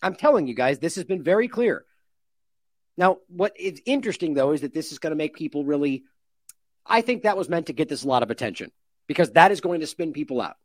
I'm 0.00 0.14
telling 0.14 0.46
you 0.46 0.54
guys, 0.54 0.78
this 0.78 0.94
has 0.94 1.04
been 1.04 1.22
very 1.22 1.48
clear. 1.48 1.84
Now, 2.96 3.18
what 3.28 3.52
is 3.60 3.82
interesting, 3.84 4.32
though, 4.32 4.52
is 4.52 4.62
that 4.62 4.72
this 4.72 4.92
is 4.92 4.98
going 4.98 5.10
to 5.10 5.16
make 5.16 5.34
people 5.34 5.66
really. 5.66 6.04
I 6.86 7.02
think 7.02 7.24
that 7.24 7.36
was 7.36 7.50
meant 7.50 7.66
to 7.66 7.74
get 7.74 7.90
this 7.90 8.02
a 8.02 8.08
lot 8.08 8.22
of 8.22 8.30
attention 8.30 8.72
because 9.12 9.32
that 9.32 9.52
is 9.52 9.60
going 9.60 9.80
to 9.80 9.86
spin 9.86 10.14
people 10.14 10.40
out. 10.40 10.56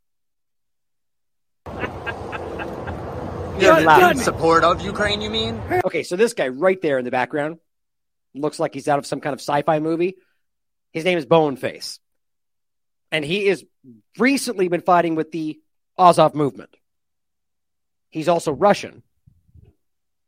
You're 3.60 3.82
not 3.82 4.12
in 4.12 4.18
support 4.18 4.64
of 4.64 4.80
Ukraine, 4.80 5.20
you 5.20 5.28
mean? 5.28 5.60
Okay, 5.84 6.02
so 6.02 6.16
this 6.16 6.32
guy 6.32 6.48
right 6.48 6.80
there 6.80 6.96
in 6.96 7.04
the 7.04 7.10
background 7.10 7.58
looks 8.34 8.58
like 8.58 8.72
he's 8.72 8.88
out 8.88 8.98
of 8.98 9.04
some 9.04 9.20
kind 9.20 9.34
of 9.34 9.40
sci-fi 9.40 9.80
movie. 9.80 10.14
His 10.92 11.04
name 11.04 11.18
is 11.18 11.26
Boneface. 11.26 11.98
And 13.12 13.22
he 13.22 13.46
is 13.46 13.66
recently 14.16 14.68
been 14.68 14.80
fighting 14.80 15.14
with 15.14 15.30
the 15.30 15.60
Azov 15.98 16.34
movement. 16.34 16.74
He's 18.08 18.28
also 18.28 18.50
Russian. 18.50 19.02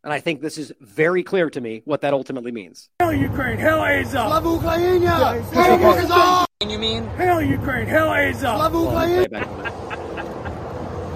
And 0.03 0.13
I 0.13 0.21
think 0.21 0.41
this 0.41 0.57
is 0.57 0.73
very 0.81 1.23
clear 1.23 1.51
to 1.51 1.61
me 1.61 1.83
what 1.85 2.01
that 2.01 2.15
ultimately 2.15 2.53
means. 2.53 2.89
Hell 3.01 3.13
Ukraine, 3.13 3.59
hell 3.59 3.83
Azov. 3.85 4.29
Slava 4.29 4.49
Ukraina! 4.49 5.43
Hell 5.53 5.85
Azov! 5.99 6.47
You 6.67 6.79
mean? 6.79 7.07
Hell 7.09 7.43
Ukraine, 7.43 7.87
hell 7.87 8.11
Azov. 8.11 8.57
Slava 8.57 8.77
Ukraina! 8.79 9.41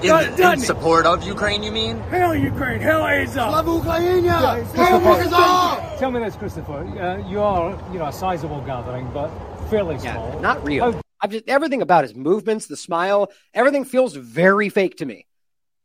In, 0.04 0.42
in 0.42 0.60
support 0.60 1.06
of 1.06 1.24
Ukraine, 1.26 1.62
you 1.62 1.72
mean? 1.72 1.98
Hell 2.10 2.34
Ukraine, 2.34 2.78
hell 2.80 3.06
Azov. 3.06 3.50
Slava 3.50 3.70
Ukraina! 3.70 4.62
Hell 4.74 5.08
Azov! 5.08 5.98
Tell 5.98 6.10
me 6.10 6.20
this, 6.20 6.36
Christopher. 6.36 6.80
Uh, 7.00 7.26
you 7.26 7.40
are, 7.40 7.70
you 7.90 7.98
know, 7.98 8.06
a 8.06 8.12
sizable 8.12 8.60
gathering, 8.62 9.08
but 9.14 9.30
fairly 9.70 9.98
small. 9.98 10.30
Yeah, 10.34 10.40
not 10.40 10.62
real. 10.62 10.92
How- 10.92 11.00
I'm 11.22 11.30
just 11.30 11.48
everything 11.48 11.80
about 11.80 12.04
his 12.04 12.14
movements, 12.14 12.66
the 12.66 12.76
smile, 12.76 13.32
everything 13.54 13.86
feels 13.86 14.14
very 14.14 14.68
fake 14.68 14.96
to 14.98 15.06
me. 15.06 15.26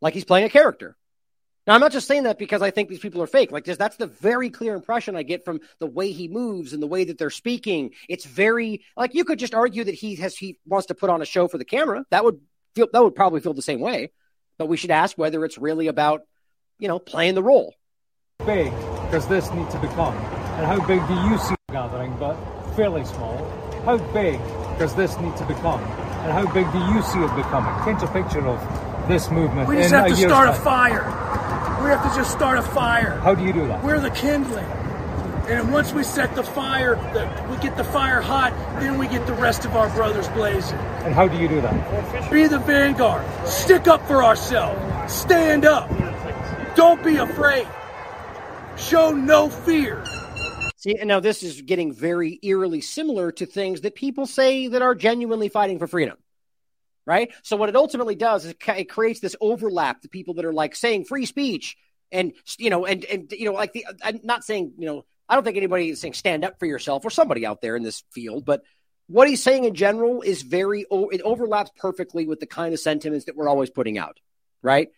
Like 0.02 0.14
he's 0.14 0.26
playing 0.26 0.46
a 0.48 0.50
character. 0.50 0.98
Now, 1.70 1.76
I'm 1.76 1.82
not 1.82 1.92
just 1.92 2.08
saying 2.08 2.24
that 2.24 2.40
because 2.40 2.64
I 2.64 2.72
think 2.72 2.90
these 2.90 2.98
people 2.98 3.22
are 3.22 3.28
fake. 3.28 3.52
Like, 3.52 3.64
that's 3.64 3.98
the 3.98 4.08
very 4.08 4.50
clear 4.50 4.74
impression 4.74 5.16
I 5.16 5.22
get 5.22 5.46
from 5.46 5.60
the 5.78 5.86
way 5.86 6.12
he 6.12 6.28
moves 6.28 6.74
and 6.74 6.82
the 6.82 6.88
way 6.88 7.04
that 7.04 7.20
they're 7.20 7.30
speaking. 7.30 7.92
It's 8.10 8.26
very 8.26 8.82
like 8.98 9.14
you 9.14 9.24
could 9.24 9.38
just 9.38 9.54
argue 9.54 9.84
that 9.84 9.94
he 9.94 10.16
has 10.16 10.36
he 10.36 10.58
wants 10.66 10.88
to 10.88 10.96
put 10.96 11.12
on 11.12 11.22
a 11.22 11.26
show 11.26 11.48
for 11.48 11.60
the 11.60 11.66
camera. 11.66 12.06
That 12.10 12.26
would 12.26 12.40
feel 12.74 12.88
that 12.92 13.04
would 13.04 13.14
probably 13.14 13.40
feel 13.42 13.54
the 13.54 13.62
same 13.62 13.82
way. 13.82 14.10
But 14.58 14.66
we 14.66 14.78
should 14.78 14.90
ask 14.90 15.16
whether 15.16 15.46
it's 15.46 15.60
really 15.60 15.86
about 15.86 16.22
you 16.80 16.88
know 16.88 16.98
playing 16.98 17.36
the 17.36 17.44
role. 17.44 17.76
Big 18.48 18.72
does 19.12 19.28
this 19.28 19.52
need 19.52 19.70
to 19.70 19.78
become, 19.78 20.16
and 20.58 20.66
how 20.66 20.84
big 20.88 21.08
do 21.08 21.14
you 21.30 21.38
see 21.38 21.54
the 21.68 21.74
gathering? 21.74 22.18
But 22.18 22.36
fairly 22.76 23.06
small. 23.06 23.38
How 23.86 24.00
big 24.12 24.40
does 24.80 24.96
this 24.96 25.20
need 25.20 25.38
to 25.38 25.46
become, 25.46 25.82
and 26.24 26.32
how 26.32 26.52
big 26.52 26.66
do 26.72 26.80
you 26.80 27.04
see 27.04 27.20
it 27.20 27.36
becoming? 27.36 27.76
Paint 27.84 28.02
a 28.02 28.08
picture 28.08 28.48
of 28.48 29.08
this 29.08 29.30
movement. 29.30 29.70
We 29.70 29.76
just 29.76 29.92
have 29.92 30.08
to 30.08 30.16
start 30.16 30.48
time. 30.48 30.56
a 30.56 30.64
fire. 30.64 31.39
We 31.82 31.90
have 31.90 32.10
to 32.10 32.16
just 32.16 32.32
start 32.32 32.58
a 32.58 32.62
fire. 32.62 33.20
How 33.20 33.34
do 33.34 33.44
you 33.44 33.54
do 33.54 33.68
that? 33.68 33.84
We're 33.84 34.00
the 34.00 34.12
kindling. 34.12 34.66
And 35.48 35.72
once 35.74 35.94
we 35.94 36.04
set 36.04 36.36
the 36.36 36.44
fire, 36.44 36.96
the, 37.14 37.48
we 37.50 37.58
get 37.58 37.76
the 37.76 37.84
fire 37.84 38.22
hot, 38.22 38.54
then 38.80 39.00
we 39.00 39.08
get 39.08 39.26
the 39.26 39.34
rest 39.34 39.66
of 39.66 39.76
our 39.76 39.90
brothers 39.90 40.28
blazing. 40.30 40.78
And 40.78 41.16
how 41.16 41.28
do 41.28 41.38
you 41.38 41.48
do 41.48 41.60
that? 41.62 42.32
Be 42.32 42.46
the 42.46 42.60
vanguard. 42.60 43.26
Stick 43.48 43.88
up 43.88 44.06
for 44.08 44.24
ourselves. 44.24 45.12
Stand 45.12 45.66
up. 45.66 45.90
Don't 46.76 47.04
be 47.04 47.16
afraid. 47.16 47.68
Show 48.78 49.12
no 49.12 49.50
fear. 49.50 50.04
See, 50.76 50.96
and 50.96 51.08
now 51.08 51.20
this 51.20 51.44
is 51.44 51.62
getting 51.62 51.94
very 51.94 52.40
eerily 52.44 52.82
similar 52.82 53.32
to 53.32 53.46
things 53.46 53.82
that 53.82 53.96
people 53.96 54.28
say 54.28 54.68
that 54.68 54.82
are 54.82 54.96
genuinely 54.96 55.50
fighting 55.50 55.80
for 55.80 55.88
freedom. 55.88 56.18
Right? 57.10 57.34
So 57.42 57.58
what 57.58 57.70
it 57.70 57.76
ultimately 57.76 58.14
does 58.14 58.46
is 58.46 58.54
it 58.68 58.88
creates 58.88 59.20
this 59.20 59.36
overlap. 59.42 60.02
to 60.02 60.10
people 60.10 60.36
that 60.36 60.46
are 60.46 60.54
like 60.54 60.76
saying 60.76 61.06
free 61.06 61.26
speech 61.26 61.76
and 62.12 62.34
you 62.60 62.70
know 62.70 62.86
and 62.86 63.04
and 63.04 63.32
you 63.32 63.46
know 63.46 63.54
like 63.54 63.74
the 63.74 63.88
uh, 63.88 63.94
I'm 64.04 64.20
not 64.24 64.44
saying 64.44 64.74
you 64.78 64.86
know 64.86 65.06
I 65.28 65.34
don't 65.34 65.44
think 65.44 65.58
anybody 65.58 65.90
is 65.90 66.00
saying 66.00 66.14
stand 66.14 66.46
up 66.46 66.60
for 66.60 66.68
yourself 66.68 67.04
or 67.04 67.10
somebody 67.10 67.48
out 67.48 67.62
there 67.62 67.76
in 67.76 67.82
this 67.82 68.04
field, 68.12 68.46
but 68.46 68.62
what 69.08 69.28
he's 69.28 69.42
saying 69.42 69.64
in 69.64 69.74
general 69.74 70.22
is 70.22 70.44
very 70.44 70.86
it 70.92 71.22
overlaps 71.24 71.72
perfectly 71.80 72.28
with 72.28 72.40
the 72.40 72.46
kind 72.46 72.76
of 72.76 72.80
sentiments 72.80 73.26
that 73.26 73.36
we're 73.36 73.50
always 73.50 73.72
putting 73.72 73.98
out. 73.98 74.20
Right? 74.62 74.90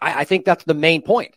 I, 0.00 0.20
I 0.20 0.24
think 0.24 0.46
that's 0.46 0.64
the 0.64 0.72
main 0.72 1.02
point 1.02 1.34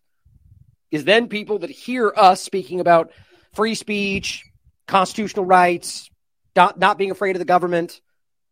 is 0.90 1.04
then 1.04 1.28
people 1.28 1.60
that 1.60 1.70
hear 1.70 2.14
us 2.16 2.42
speaking 2.42 2.80
about 2.80 3.12
free 3.54 3.76
speech, 3.76 4.46
constitutional 4.88 5.44
rights, 5.44 6.10
not, 6.56 6.80
not 6.80 6.98
being 6.98 7.12
afraid 7.12 7.36
of 7.36 7.40
the 7.40 7.46
government, 7.46 8.00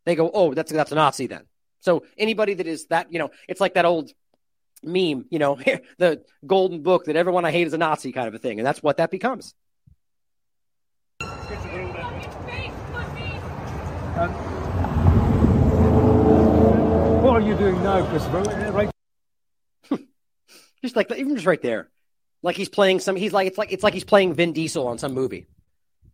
they 0.05 0.15
go, 0.15 0.29
oh, 0.33 0.53
that's 0.53 0.71
that's 0.71 0.91
a 0.91 0.95
Nazi 0.95 1.27
then. 1.27 1.43
So 1.79 2.03
anybody 2.17 2.55
that 2.55 2.67
is 2.67 2.87
that, 2.87 3.11
you 3.11 3.19
know, 3.19 3.31
it's 3.47 3.61
like 3.61 3.75
that 3.75 3.85
old 3.85 4.11
meme, 4.83 5.25
you 5.29 5.39
know, 5.39 5.55
the 5.97 6.23
golden 6.45 6.81
book 6.81 7.05
that 7.05 7.15
everyone 7.15 7.45
I 7.45 7.51
hate 7.51 7.67
is 7.67 7.73
a 7.73 7.77
Nazi 7.77 8.11
kind 8.11 8.27
of 8.27 8.33
a 8.33 8.39
thing, 8.39 8.59
and 8.59 8.65
that's 8.65 8.81
what 8.81 8.97
that 8.97 9.11
becomes. 9.11 9.53
Um, 14.17 14.31
what 17.21 17.33
are 17.33 17.41
you 17.41 17.55
doing 17.55 17.81
now, 17.83 18.05
Christopher? 18.07 18.41
Right. 18.71 18.89
just 20.81 20.95
like 20.95 21.11
even 21.11 21.35
just 21.35 21.45
right 21.45 21.61
there 21.61 21.89
like 22.45 22.55
he's 22.55 22.69
playing 22.69 22.99
some. 22.99 23.15
He's 23.15 23.33
like 23.33 23.47
it's 23.47 23.57
like 23.57 23.71
it's 23.71 23.83
like 23.83 23.95
he's 23.95 24.03
playing 24.03 24.35
Vin 24.35 24.53
Diesel 24.53 24.87
on 24.87 24.99
some 24.99 25.13
movie. 25.13 25.47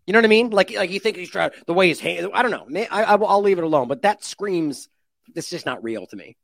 You 0.08 0.14
know 0.14 0.20
what 0.20 0.26
I 0.26 0.30
mean? 0.30 0.50
Like 0.50 0.74
like 0.76 0.92
you 0.92 1.00
think 1.00 1.18
he's 1.18 1.30
trying 1.30 1.52
the 1.68 1.74
way 1.74 1.88
his 1.88 2.00
hand. 2.00 2.30
I 2.34 2.42
don't 2.42 2.52
know. 2.52 2.68
I, 2.92 3.04
I 3.04 3.16
I'll 3.16 3.42
leave 3.42 3.58
it 3.58 3.64
alone. 3.64 3.88
But 3.88 4.02
that 4.04 4.24
screams. 4.24 4.90
This 5.34 5.46
is 5.46 5.52
just 5.52 5.66
not 5.66 5.84
real 5.84 6.08
to 6.08 6.16
me. 6.16 6.36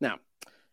Now, 0.00 0.16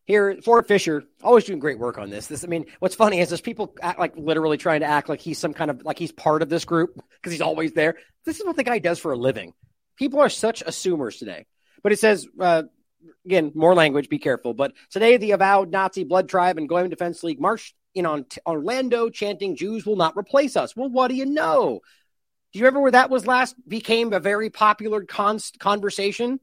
here, 0.06 0.38
Ford 0.42 0.68
Fischer 0.68 1.04
always 1.22 1.44
doing 1.44 1.60
great 1.60 1.78
work 1.78 1.98
on 1.98 2.10
this. 2.10 2.28
This, 2.28 2.44
I 2.44 2.48
mean, 2.48 2.66
what's 2.80 2.96
funny 2.96 3.20
is 3.20 3.30
there's 3.30 3.42
people 3.42 3.76
act 3.82 4.00
like 4.00 4.16
literally 4.16 4.58
trying 4.58 4.80
to 4.80 4.86
act 4.88 5.10
like 5.10 5.20
he's 5.20 5.38
some 5.38 5.54
kind 5.54 5.70
of 5.70 5.84
like 5.84 6.00
he's 6.00 6.14
part 6.14 6.42
of 6.42 6.50
this 6.50 6.66
group 6.66 6.96
because 7.16 7.34
he's 7.34 7.42
always 7.42 7.74
there. 7.74 7.96
This 8.26 8.40
is 8.40 8.46
what 8.46 8.56
the 8.56 8.64
guy 8.64 8.80
does 8.80 9.00
for 9.00 9.12
a 9.12 9.18
living. 9.18 9.54
People 9.98 10.22
are 10.22 10.30
such 10.30 10.64
assumers 10.64 11.20
today. 11.20 11.46
But 11.84 11.92
it 11.92 12.00
says 12.00 12.26
uh, 12.40 12.64
again, 13.26 13.52
more 13.54 13.76
language, 13.76 14.10
be 14.10 14.20
careful. 14.20 14.54
But 14.54 14.74
today, 14.90 15.18
the 15.18 15.32
avowed 15.32 15.72
Nazi 15.72 16.04
blood 16.04 16.30
tribe 16.30 16.58
and 16.58 16.70
Goyim 16.70 16.90
Defense 16.90 17.24
League 17.24 17.40
marched 17.40 17.76
in 17.98 18.26
Orlando 18.46 19.10
chanting, 19.10 19.56
Jews 19.56 19.86
will 19.86 19.96
not 19.96 20.18
replace 20.18 20.56
us. 20.56 20.76
Well, 20.76 20.90
what 20.90 21.08
do 21.10 21.16
you 21.16 21.26
know? 21.26 21.82
Do 22.54 22.60
you 22.60 22.66
remember 22.66 22.82
where 22.82 22.92
that 22.92 23.10
was 23.10 23.28
last 23.28 23.56
became 23.68 24.14
a 24.14 24.20
very 24.20 24.50
popular 24.50 25.04
con- 25.04 25.40
conversation? 25.60 26.38
Do 26.38 26.40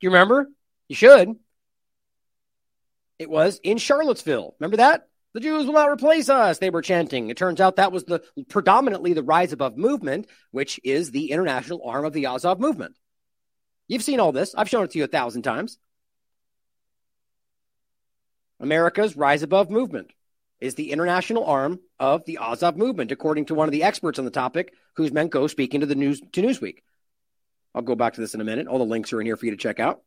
you 0.00 0.10
remember? 0.10 0.48
You 0.88 0.96
should. 0.96 1.36
It 3.18 3.30
was 3.30 3.60
in 3.62 3.78
Charlottesville. 3.78 4.56
Remember 4.58 4.78
that? 4.78 5.06
The 5.32 5.40
Jews 5.40 5.66
will 5.66 5.74
not 5.74 5.90
replace 5.90 6.28
us, 6.28 6.58
they 6.58 6.70
were 6.70 6.82
chanting. 6.82 7.30
It 7.30 7.36
turns 7.36 7.60
out 7.60 7.76
that 7.76 7.92
was 7.92 8.02
the 8.04 8.20
predominantly 8.48 9.12
the 9.12 9.22
Rise 9.22 9.52
Above 9.52 9.76
movement, 9.76 10.26
which 10.50 10.80
is 10.82 11.12
the 11.12 11.30
international 11.30 11.82
arm 11.84 12.04
of 12.04 12.12
the 12.12 12.26
Azov 12.26 12.58
movement. 12.58 12.96
You've 13.86 14.02
seen 14.02 14.18
all 14.18 14.32
this. 14.32 14.54
I've 14.56 14.68
shown 14.68 14.84
it 14.84 14.90
to 14.92 14.98
you 14.98 15.04
a 15.04 15.08
thousand 15.08 15.42
times. 15.42 15.78
America's 18.58 19.16
Rise 19.16 19.42
Above 19.42 19.70
movement 19.70 20.10
is 20.60 20.74
the 20.74 20.92
international 20.92 21.44
arm 21.44 21.80
of 21.98 22.24
the 22.24 22.38
Azov 22.40 22.76
movement, 22.76 23.12
according 23.12 23.46
to 23.46 23.54
one 23.54 23.68
of 23.68 23.72
the 23.72 23.82
experts 23.82 24.18
on 24.18 24.24
the 24.24 24.30
topic, 24.30 24.74
Kuzmenko, 24.96 25.48
speaking 25.48 25.80
to 25.80 25.86
the 25.86 25.94
news 25.94 26.20
to 26.32 26.42
Newsweek. 26.42 26.78
I'll 27.74 27.82
go 27.82 27.94
back 27.94 28.14
to 28.14 28.20
this 28.20 28.34
in 28.34 28.40
a 28.40 28.44
minute. 28.44 28.66
All 28.66 28.78
the 28.78 28.84
links 28.84 29.12
are 29.12 29.20
in 29.20 29.26
here 29.26 29.36
for 29.36 29.46
you 29.46 29.52
to 29.52 29.56
check 29.56 29.80
out. 29.80 30.02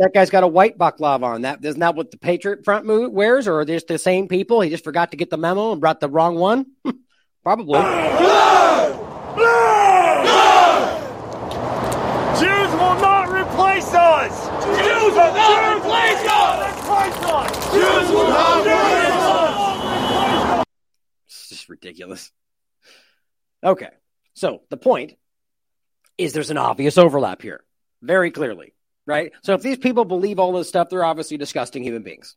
That 0.00 0.14
guy's 0.14 0.30
got 0.30 0.42
a 0.42 0.48
white 0.48 0.78
baklava 0.78 1.24
on. 1.24 1.42
That 1.42 1.62
isn't 1.62 1.78
that 1.80 1.94
what 1.94 2.10
the 2.10 2.16
Patriot 2.16 2.64
Front 2.64 2.86
wears, 3.12 3.46
or 3.46 3.60
are 3.60 3.64
they 3.66 3.74
just 3.74 3.86
the 3.86 3.98
same 3.98 4.28
people? 4.28 4.62
He 4.62 4.70
just 4.70 4.82
forgot 4.82 5.10
to 5.10 5.18
get 5.18 5.28
the 5.28 5.36
memo 5.36 5.72
and 5.72 5.80
brought 5.80 6.00
the 6.00 6.08
wrong 6.08 6.36
one. 6.36 6.64
Probably. 7.42 7.78
Jews 7.78 7.86
will 12.72 12.96
not 12.96 13.28
replace 13.28 13.92
us. 13.92 14.48
Jews 14.78 15.12
will 15.12 15.34
not 15.34 15.76
replace 15.76 16.26
us. 16.30 16.80
Jews 17.74 18.10
will 18.10 18.28
not 18.30 18.60
replace 18.60 19.20
us. 20.60 20.66
It's 21.26 21.48
just 21.50 21.68
ridiculous. 21.68 22.32
Okay, 23.62 23.90
so 24.32 24.62
the 24.70 24.78
point 24.78 25.12
is 26.16 26.32
there's 26.32 26.50
an 26.50 26.56
obvious 26.56 26.96
overlap 26.96 27.42
here, 27.42 27.62
very 28.00 28.30
clearly 28.30 28.72
right? 29.10 29.32
So 29.42 29.52
if 29.54 29.62
these 29.62 29.76
people 29.76 30.04
believe 30.04 30.38
all 30.38 30.52
this 30.52 30.68
stuff, 30.68 30.88
they're 30.88 31.04
obviously 31.04 31.36
disgusting 31.36 31.82
human 31.82 32.02
beings. 32.02 32.36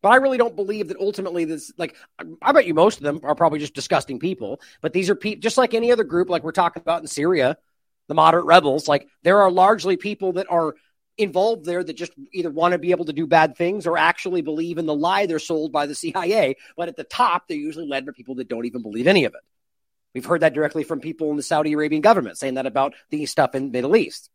But 0.00 0.12
I 0.12 0.16
really 0.16 0.38
don't 0.38 0.54
believe 0.54 0.88
that 0.88 0.98
ultimately 0.98 1.44
this, 1.44 1.72
like, 1.78 1.96
I 2.42 2.52
bet 2.52 2.66
you 2.66 2.74
most 2.74 2.98
of 2.98 3.04
them 3.04 3.20
are 3.22 3.34
probably 3.34 3.58
just 3.58 3.74
disgusting 3.74 4.18
people. 4.18 4.60
But 4.82 4.92
these 4.92 5.10
are 5.10 5.14
people, 5.14 5.40
just 5.40 5.58
like 5.58 5.74
any 5.74 5.92
other 5.92 6.04
group, 6.04 6.28
like 6.28 6.44
we're 6.44 6.52
talking 6.52 6.82
about 6.82 7.00
in 7.00 7.06
Syria, 7.06 7.56
the 8.08 8.14
moderate 8.14 8.44
rebels, 8.44 8.86
like, 8.86 9.08
there 9.22 9.40
are 9.40 9.50
largely 9.50 9.96
people 9.96 10.34
that 10.34 10.46
are 10.50 10.74
involved 11.16 11.64
there 11.64 11.82
that 11.82 11.94
just 11.94 12.12
either 12.32 12.50
want 12.50 12.72
to 12.72 12.78
be 12.78 12.90
able 12.90 13.06
to 13.06 13.12
do 13.12 13.26
bad 13.26 13.56
things 13.56 13.86
or 13.86 13.96
actually 13.96 14.42
believe 14.42 14.78
in 14.78 14.86
the 14.86 14.94
lie 14.94 15.26
they're 15.26 15.38
sold 15.38 15.72
by 15.72 15.86
the 15.86 15.94
CIA. 15.94 16.56
But 16.76 16.88
at 16.88 16.96
the 16.96 17.04
top, 17.04 17.48
they're 17.48 17.56
usually 17.56 17.86
led 17.86 18.04
by 18.04 18.12
people 18.12 18.34
that 18.36 18.48
don't 18.48 18.66
even 18.66 18.82
believe 18.82 19.06
any 19.06 19.24
of 19.24 19.34
it. 19.34 19.40
We've 20.14 20.26
heard 20.26 20.42
that 20.42 20.54
directly 20.54 20.84
from 20.84 21.00
people 21.00 21.30
in 21.30 21.36
the 21.36 21.42
Saudi 21.42 21.72
Arabian 21.72 22.02
government 22.02 22.38
saying 22.38 22.54
that 22.54 22.66
about 22.66 22.94
the 23.10 23.26
stuff 23.26 23.54
in 23.54 23.66
the 23.66 23.72
Middle 23.72 23.96
East. 23.96 24.28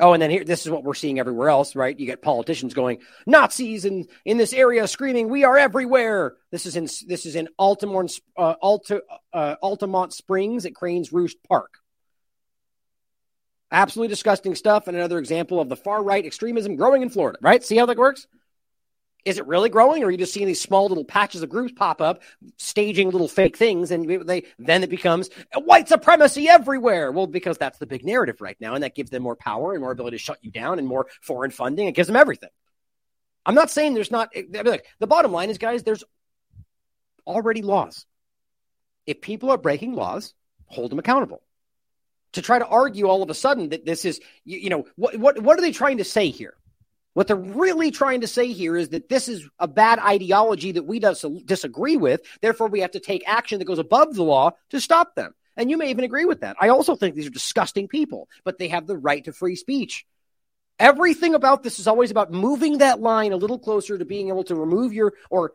Oh, 0.00 0.14
and 0.14 0.22
then 0.22 0.30
here, 0.30 0.44
this 0.44 0.64
is 0.64 0.70
what 0.70 0.82
we're 0.82 0.94
seeing 0.94 1.18
everywhere 1.18 1.50
else, 1.50 1.76
right? 1.76 1.98
You 1.98 2.06
get 2.06 2.22
politicians 2.22 2.72
going 2.72 3.00
Nazis 3.26 3.84
in 3.84 4.06
in 4.24 4.38
this 4.38 4.54
area 4.54 4.88
screaming, 4.88 5.28
"We 5.28 5.44
are 5.44 5.58
everywhere." 5.58 6.36
This 6.50 6.64
is 6.64 6.74
in 6.74 6.84
this 7.06 7.26
is 7.26 7.36
in 7.36 7.48
Altamonte, 7.58 8.20
uh, 8.36 8.54
uh, 9.32 9.56
Altamonte 9.62 10.12
Springs 10.12 10.64
at 10.64 10.74
Cranes 10.74 11.12
Roost 11.12 11.36
Park. 11.46 11.74
Absolutely 13.70 14.08
disgusting 14.08 14.54
stuff, 14.54 14.88
and 14.88 14.96
another 14.96 15.18
example 15.18 15.60
of 15.60 15.68
the 15.68 15.76
far 15.76 16.02
right 16.02 16.24
extremism 16.24 16.76
growing 16.76 17.02
in 17.02 17.10
Florida. 17.10 17.38
Right? 17.42 17.62
See 17.62 17.76
how 17.76 17.86
that 17.86 17.98
works? 17.98 18.26
Is 19.24 19.38
it 19.38 19.46
really 19.46 19.68
growing, 19.68 20.02
or 20.02 20.06
are 20.06 20.10
you 20.10 20.16
just 20.16 20.32
seeing 20.32 20.46
these 20.46 20.60
small 20.60 20.86
little 20.88 21.04
patches 21.04 21.42
of 21.42 21.48
groups 21.50 21.72
pop 21.72 22.00
up, 22.00 22.22
staging 22.56 23.10
little 23.10 23.28
fake 23.28 23.56
things, 23.56 23.90
and 23.90 24.26
they 24.26 24.44
then 24.58 24.82
it 24.82 24.90
becomes 24.90 25.30
white 25.54 25.88
supremacy 25.88 26.48
everywhere? 26.48 27.12
Well, 27.12 27.26
because 27.26 27.58
that's 27.58 27.78
the 27.78 27.86
big 27.86 28.04
narrative 28.04 28.40
right 28.40 28.56
now, 28.60 28.74
and 28.74 28.82
that 28.82 28.94
gives 28.94 29.10
them 29.10 29.22
more 29.22 29.36
power 29.36 29.72
and 29.72 29.80
more 29.82 29.92
ability 29.92 30.16
to 30.16 30.22
shut 30.22 30.38
you 30.42 30.50
down 30.50 30.78
and 30.78 30.88
more 30.88 31.06
foreign 31.20 31.50
funding. 31.50 31.86
It 31.86 31.94
gives 31.94 32.06
them 32.06 32.16
everything. 32.16 32.50
I'm 33.44 33.54
not 33.54 33.70
saying 33.70 33.94
there's 33.94 34.10
not. 34.10 34.30
I 34.36 34.42
mean, 34.42 34.64
Like, 34.64 34.86
the 34.98 35.06
bottom 35.06 35.32
line 35.32 35.50
is, 35.50 35.58
guys, 35.58 35.82
there's 35.82 36.04
already 37.26 37.62
laws. 37.62 38.06
If 39.06 39.20
people 39.20 39.50
are 39.50 39.58
breaking 39.58 39.94
laws, 39.94 40.34
hold 40.66 40.90
them 40.90 40.98
accountable. 40.98 41.42
To 42.34 42.42
try 42.42 42.58
to 42.58 42.66
argue 42.66 43.06
all 43.08 43.22
of 43.22 43.30
a 43.30 43.34
sudden 43.34 43.70
that 43.70 43.84
this 43.84 44.04
is, 44.04 44.20
you, 44.44 44.58
you 44.58 44.70
know, 44.70 44.86
what 44.94 45.16
what 45.16 45.42
what 45.42 45.58
are 45.58 45.62
they 45.62 45.72
trying 45.72 45.98
to 45.98 46.04
say 46.04 46.28
here? 46.28 46.54
What 47.14 47.26
they're 47.26 47.36
really 47.36 47.90
trying 47.90 48.20
to 48.20 48.28
say 48.28 48.52
here 48.52 48.76
is 48.76 48.90
that 48.90 49.08
this 49.08 49.28
is 49.28 49.48
a 49.58 49.66
bad 49.66 49.98
ideology 49.98 50.72
that 50.72 50.84
we 50.84 51.00
dis- 51.00 51.24
disagree 51.44 51.96
with. 51.96 52.20
Therefore, 52.40 52.68
we 52.68 52.80
have 52.80 52.92
to 52.92 53.00
take 53.00 53.28
action 53.28 53.58
that 53.58 53.64
goes 53.64 53.80
above 53.80 54.14
the 54.14 54.22
law 54.22 54.52
to 54.70 54.80
stop 54.80 55.14
them. 55.16 55.34
And 55.56 55.70
you 55.70 55.76
may 55.76 55.90
even 55.90 56.04
agree 56.04 56.24
with 56.24 56.40
that. 56.40 56.56
I 56.60 56.68
also 56.68 56.94
think 56.94 57.14
these 57.14 57.26
are 57.26 57.30
disgusting 57.30 57.88
people, 57.88 58.28
but 58.44 58.58
they 58.58 58.68
have 58.68 58.86
the 58.86 58.96
right 58.96 59.24
to 59.24 59.32
free 59.32 59.56
speech. 59.56 60.06
Everything 60.78 61.34
about 61.34 61.62
this 61.62 61.78
is 61.78 61.86
always 61.86 62.10
about 62.10 62.32
moving 62.32 62.78
that 62.78 63.00
line 63.00 63.32
a 63.32 63.36
little 63.36 63.58
closer 63.58 63.98
to 63.98 64.04
being 64.04 64.28
able 64.28 64.44
to 64.44 64.54
remove 64.54 64.94
your 64.94 65.12
or 65.28 65.52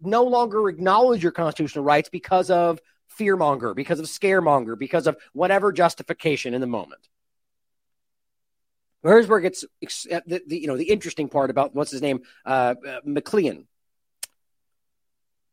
no 0.00 0.24
longer 0.24 0.68
acknowledge 0.68 1.22
your 1.22 1.32
constitutional 1.32 1.84
rights 1.84 2.08
because 2.08 2.50
of 2.50 2.80
fearmonger, 3.18 3.74
because 3.74 3.98
of 3.98 4.06
scaremonger, 4.06 4.78
because 4.78 5.06
of 5.06 5.16
whatever 5.32 5.72
justification 5.72 6.54
in 6.54 6.60
the 6.60 6.66
moment. 6.66 7.08
It 9.04 9.42
gets 9.42 9.64
uh, 9.64 10.20
the, 10.26 10.42
the, 10.46 10.58
you 10.58 10.66
know 10.66 10.76
the 10.76 10.90
interesting 10.90 11.28
part 11.28 11.50
about 11.50 11.74
what's 11.74 11.90
his 11.90 12.02
name 12.02 12.22
uh, 12.44 12.74
uh, 12.86 13.00
McClean. 13.06 13.64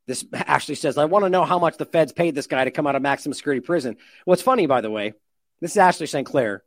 This 0.08 0.26
Ashley 0.34 0.76
says, 0.76 0.98
I 0.98 1.06
want 1.06 1.26
to 1.26 1.30
know 1.30 1.46
how 1.46 1.58
much 1.58 1.78
the 1.78 1.86
feds 1.86 2.12
paid 2.12 2.36
this 2.36 2.48
guy 2.48 2.64
to 2.64 2.72
come 2.72 2.86
out 2.86 2.96
of 2.96 3.02
maximum 3.02 3.34
security 3.34 3.62
prison. 3.62 3.98
What's 4.24 4.42
funny, 4.42 4.68
by 4.68 4.82
the 4.82 4.92
way, 4.92 5.14
this 5.62 5.72
is 5.72 5.78
Ashley 5.78 6.08
St. 6.08 6.28
Clair. 6.28 6.64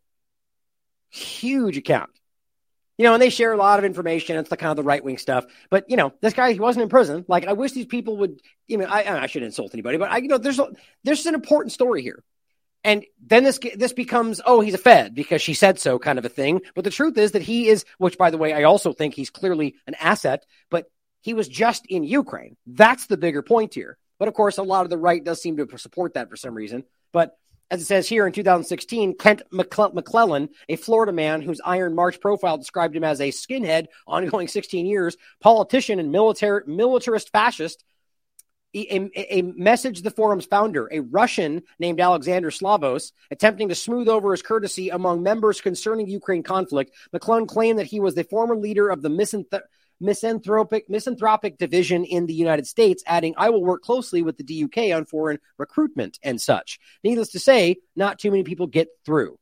Huge 1.10 1.76
account. 1.76 2.10
You 2.96 3.04
know, 3.04 3.14
and 3.14 3.22
they 3.22 3.30
share 3.30 3.52
a 3.52 3.56
lot 3.56 3.78
of 3.78 3.84
information. 3.84 4.36
It's 4.36 4.50
the 4.50 4.56
kind 4.56 4.72
of 4.72 4.76
the 4.76 4.82
right 4.82 5.02
wing 5.02 5.18
stuff. 5.18 5.46
But 5.70 5.88
you 5.88 5.96
know, 5.96 6.12
this 6.20 6.34
guy 6.34 6.52
he 6.52 6.58
wasn't 6.58 6.82
in 6.84 6.88
prison. 6.88 7.24
Like 7.28 7.46
I 7.46 7.52
wish 7.52 7.72
these 7.72 7.86
people 7.86 8.16
would. 8.18 8.40
You 8.66 8.78
know, 8.78 8.86
I, 8.86 9.22
I 9.22 9.26
shouldn't 9.26 9.50
insult 9.50 9.72
anybody, 9.72 9.98
but 9.98 10.10
I, 10.10 10.18
you 10.18 10.28
know, 10.28 10.38
there's 10.38 10.58
a, 10.58 10.68
there's 11.04 11.24
an 11.26 11.34
important 11.34 11.72
story 11.72 12.02
here. 12.02 12.22
And 12.88 13.04
then 13.20 13.44
this 13.44 13.60
this 13.76 13.92
becomes 13.92 14.40
oh 14.46 14.60
he's 14.60 14.72
a 14.72 14.78
Fed 14.78 15.14
because 15.14 15.42
she 15.42 15.52
said 15.52 15.78
so 15.78 15.98
kind 15.98 16.18
of 16.18 16.24
a 16.24 16.30
thing. 16.30 16.62
But 16.74 16.84
the 16.84 16.90
truth 16.90 17.18
is 17.18 17.32
that 17.32 17.42
he 17.42 17.68
is, 17.68 17.84
which 17.98 18.16
by 18.16 18.30
the 18.30 18.38
way 18.38 18.54
I 18.54 18.62
also 18.62 18.94
think 18.94 19.12
he's 19.12 19.28
clearly 19.28 19.74
an 19.86 19.94
asset. 20.00 20.46
But 20.70 20.86
he 21.20 21.34
was 21.34 21.48
just 21.48 21.84
in 21.84 22.02
Ukraine. 22.02 22.56
That's 22.66 23.06
the 23.06 23.18
bigger 23.18 23.42
point 23.42 23.74
here. 23.74 23.98
But 24.18 24.28
of 24.28 24.32
course, 24.32 24.56
a 24.56 24.62
lot 24.62 24.84
of 24.84 24.90
the 24.90 24.96
right 24.96 25.22
does 25.22 25.42
seem 25.42 25.58
to 25.58 25.68
support 25.76 26.14
that 26.14 26.30
for 26.30 26.36
some 26.36 26.54
reason. 26.54 26.84
But 27.12 27.36
as 27.70 27.82
it 27.82 27.84
says 27.84 28.08
here 28.08 28.26
in 28.26 28.32
2016, 28.32 29.18
Kent 29.18 29.42
McLellan, 29.52 30.48
a 30.70 30.76
Florida 30.76 31.12
man 31.12 31.42
whose 31.42 31.60
Iron 31.66 31.94
March 31.94 32.18
profile 32.22 32.56
described 32.56 32.96
him 32.96 33.04
as 33.04 33.20
a 33.20 33.28
skinhead, 33.28 33.88
ongoing 34.06 34.48
16 34.48 34.86
years, 34.86 35.18
politician 35.42 35.98
and 35.98 36.10
military 36.10 36.62
militarist 36.66 37.30
fascist, 37.32 37.84
a, 38.74 39.38
a, 39.38 39.42
message 39.42 40.02
the 40.02 40.10
forum's 40.10 40.44
founder, 40.44 40.88
a 40.92 41.00
Russian 41.00 41.62
named 41.78 42.00
Alexander 42.00 42.50
Slavros, 42.50 43.12
attempting 43.30 43.68
to 43.68 43.74
smooth 43.74 44.08
over 44.08 44.32
his 44.32 44.42
courtesy 44.42 44.90
among 44.90 45.22
members 45.22 45.60
concerning 45.60 46.08
Ukraine 46.08 46.42
conflict. 46.42 46.94
McLellan 47.14 47.48
claimed 47.48 47.78
that 47.78 47.86
he 47.86 48.00
was 48.00 48.14
the 48.14 48.24
former 48.24 48.56
leader 48.56 48.88
of 48.88 49.02
the 49.02 49.08
misanth- 49.08 49.54
misanthropic 50.00 50.88
misanthropic 50.88 51.58
division 51.58 52.04
in 52.04 52.26
the 52.26 52.34
United 52.34 52.66
States, 52.66 53.02
adding, 53.06 53.34
"I 53.36 53.50
will 53.50 53.64
work 53.64 53.82
closely 53.82 54.22
with 54.22 54.36
the 54.36 54.44
DUK 54.44 54.92
on 54.92 55.06
foreign 55.06 55.38
recruitment 55.56 56.18
and 56.22 56.40
such." 56.40 56.78
Needless 57.02 57.30
to 57.30 57.40
say, 57.40 57.76
not 57.96 58.18
too 58.18 58.30
many 58.30 58.44
people 58.44 58.66
get 58.66 58.88
through. 59.04 59.38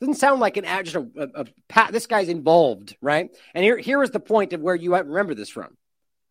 Doesn't 0.00 0.14
sound 0.14 0.40
like 0.40 0.56
an 0.56 0.64
just 0.84 0.96
a, 0.96 1.06
a, 1.16 1.46
a 1.76 1.92
this 1.92 2.06
guy's 2.06 2.28
involved, 2.28 2.96
right? 3.00 3.30
And 3.54 3.64
here 3.64 3.78
here 3.78 4.02
is 4.02 4.10
the 4.10 4.20
point 4.20 4.52
of 4.52 4.60
where 4.60 4.74
you 4.74 4.94
remember 4.94 5.34
this 5.34 5.48
from. 5.48 5.76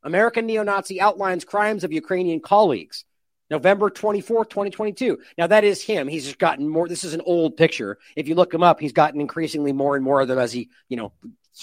American 0.03 0.45
neo 0.45 0.64
Nazi 0.64 1.02
outlines 1.02 1.45
crimes 1.45 1.84
of 1.84 1.91
Ukrainian 1.91 2.40
colleagues. 2.40 3.06
November 3.49 3.90
24th, 3.90 4.49
2022. 4.49 5.19
Now, 5.38 5.48
that 5.48 5.64
is 5.64 5.82
him. 5.82 6.07
He's 6.07 6.26
just 6.26 6.38
gotten 6.38 6.68
more. 6.68 6.88
This 6.88 7.03
is 7.03 7.14
an 7.14 7.22
old 7.26 7.56
picture. 7.56 7.98
If 8.15 8.28
you 8.28 8.36
look 8.36 8.53
him 8.53 8.64
up, 8.64 8.80
he's 8.80 8.91
gotten 8.91 9.22
increasingly 9.22 9.72
more 9.72 9.95
and 9.95 10.03
more 10.03 10.19
of 10.22 10.28
them 10.28 10.38
as 10.38 10.52
he, 10.52 10.69
you 10.90 10.98
know, 10.98 11.14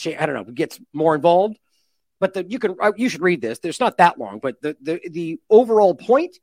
I 0.07 0.27
don't 0.27 0.35
know, 0.35 0.45
gets 0.45 0.81
more 0.93 1.15
involved. 1.15 1.59
But 2.21 2.33
the, 2.35 2.47
you 2.49 2.59
can, 2.59 2.77
uh, 2.81 2.93
you 2.97 3.09
should 3.09 3.21
read 3.21 3.43
this. 3.43 3.59
There's 3.59 3.81
not 3.81 3.99
that 3.99 4.19
long, 4.19 4.39
but 4.39 4.63
the, 4.63 4.77
the, 4.81 5.01
the 5.11 5.41
overall 5.51 5.95
point 5.95 6.39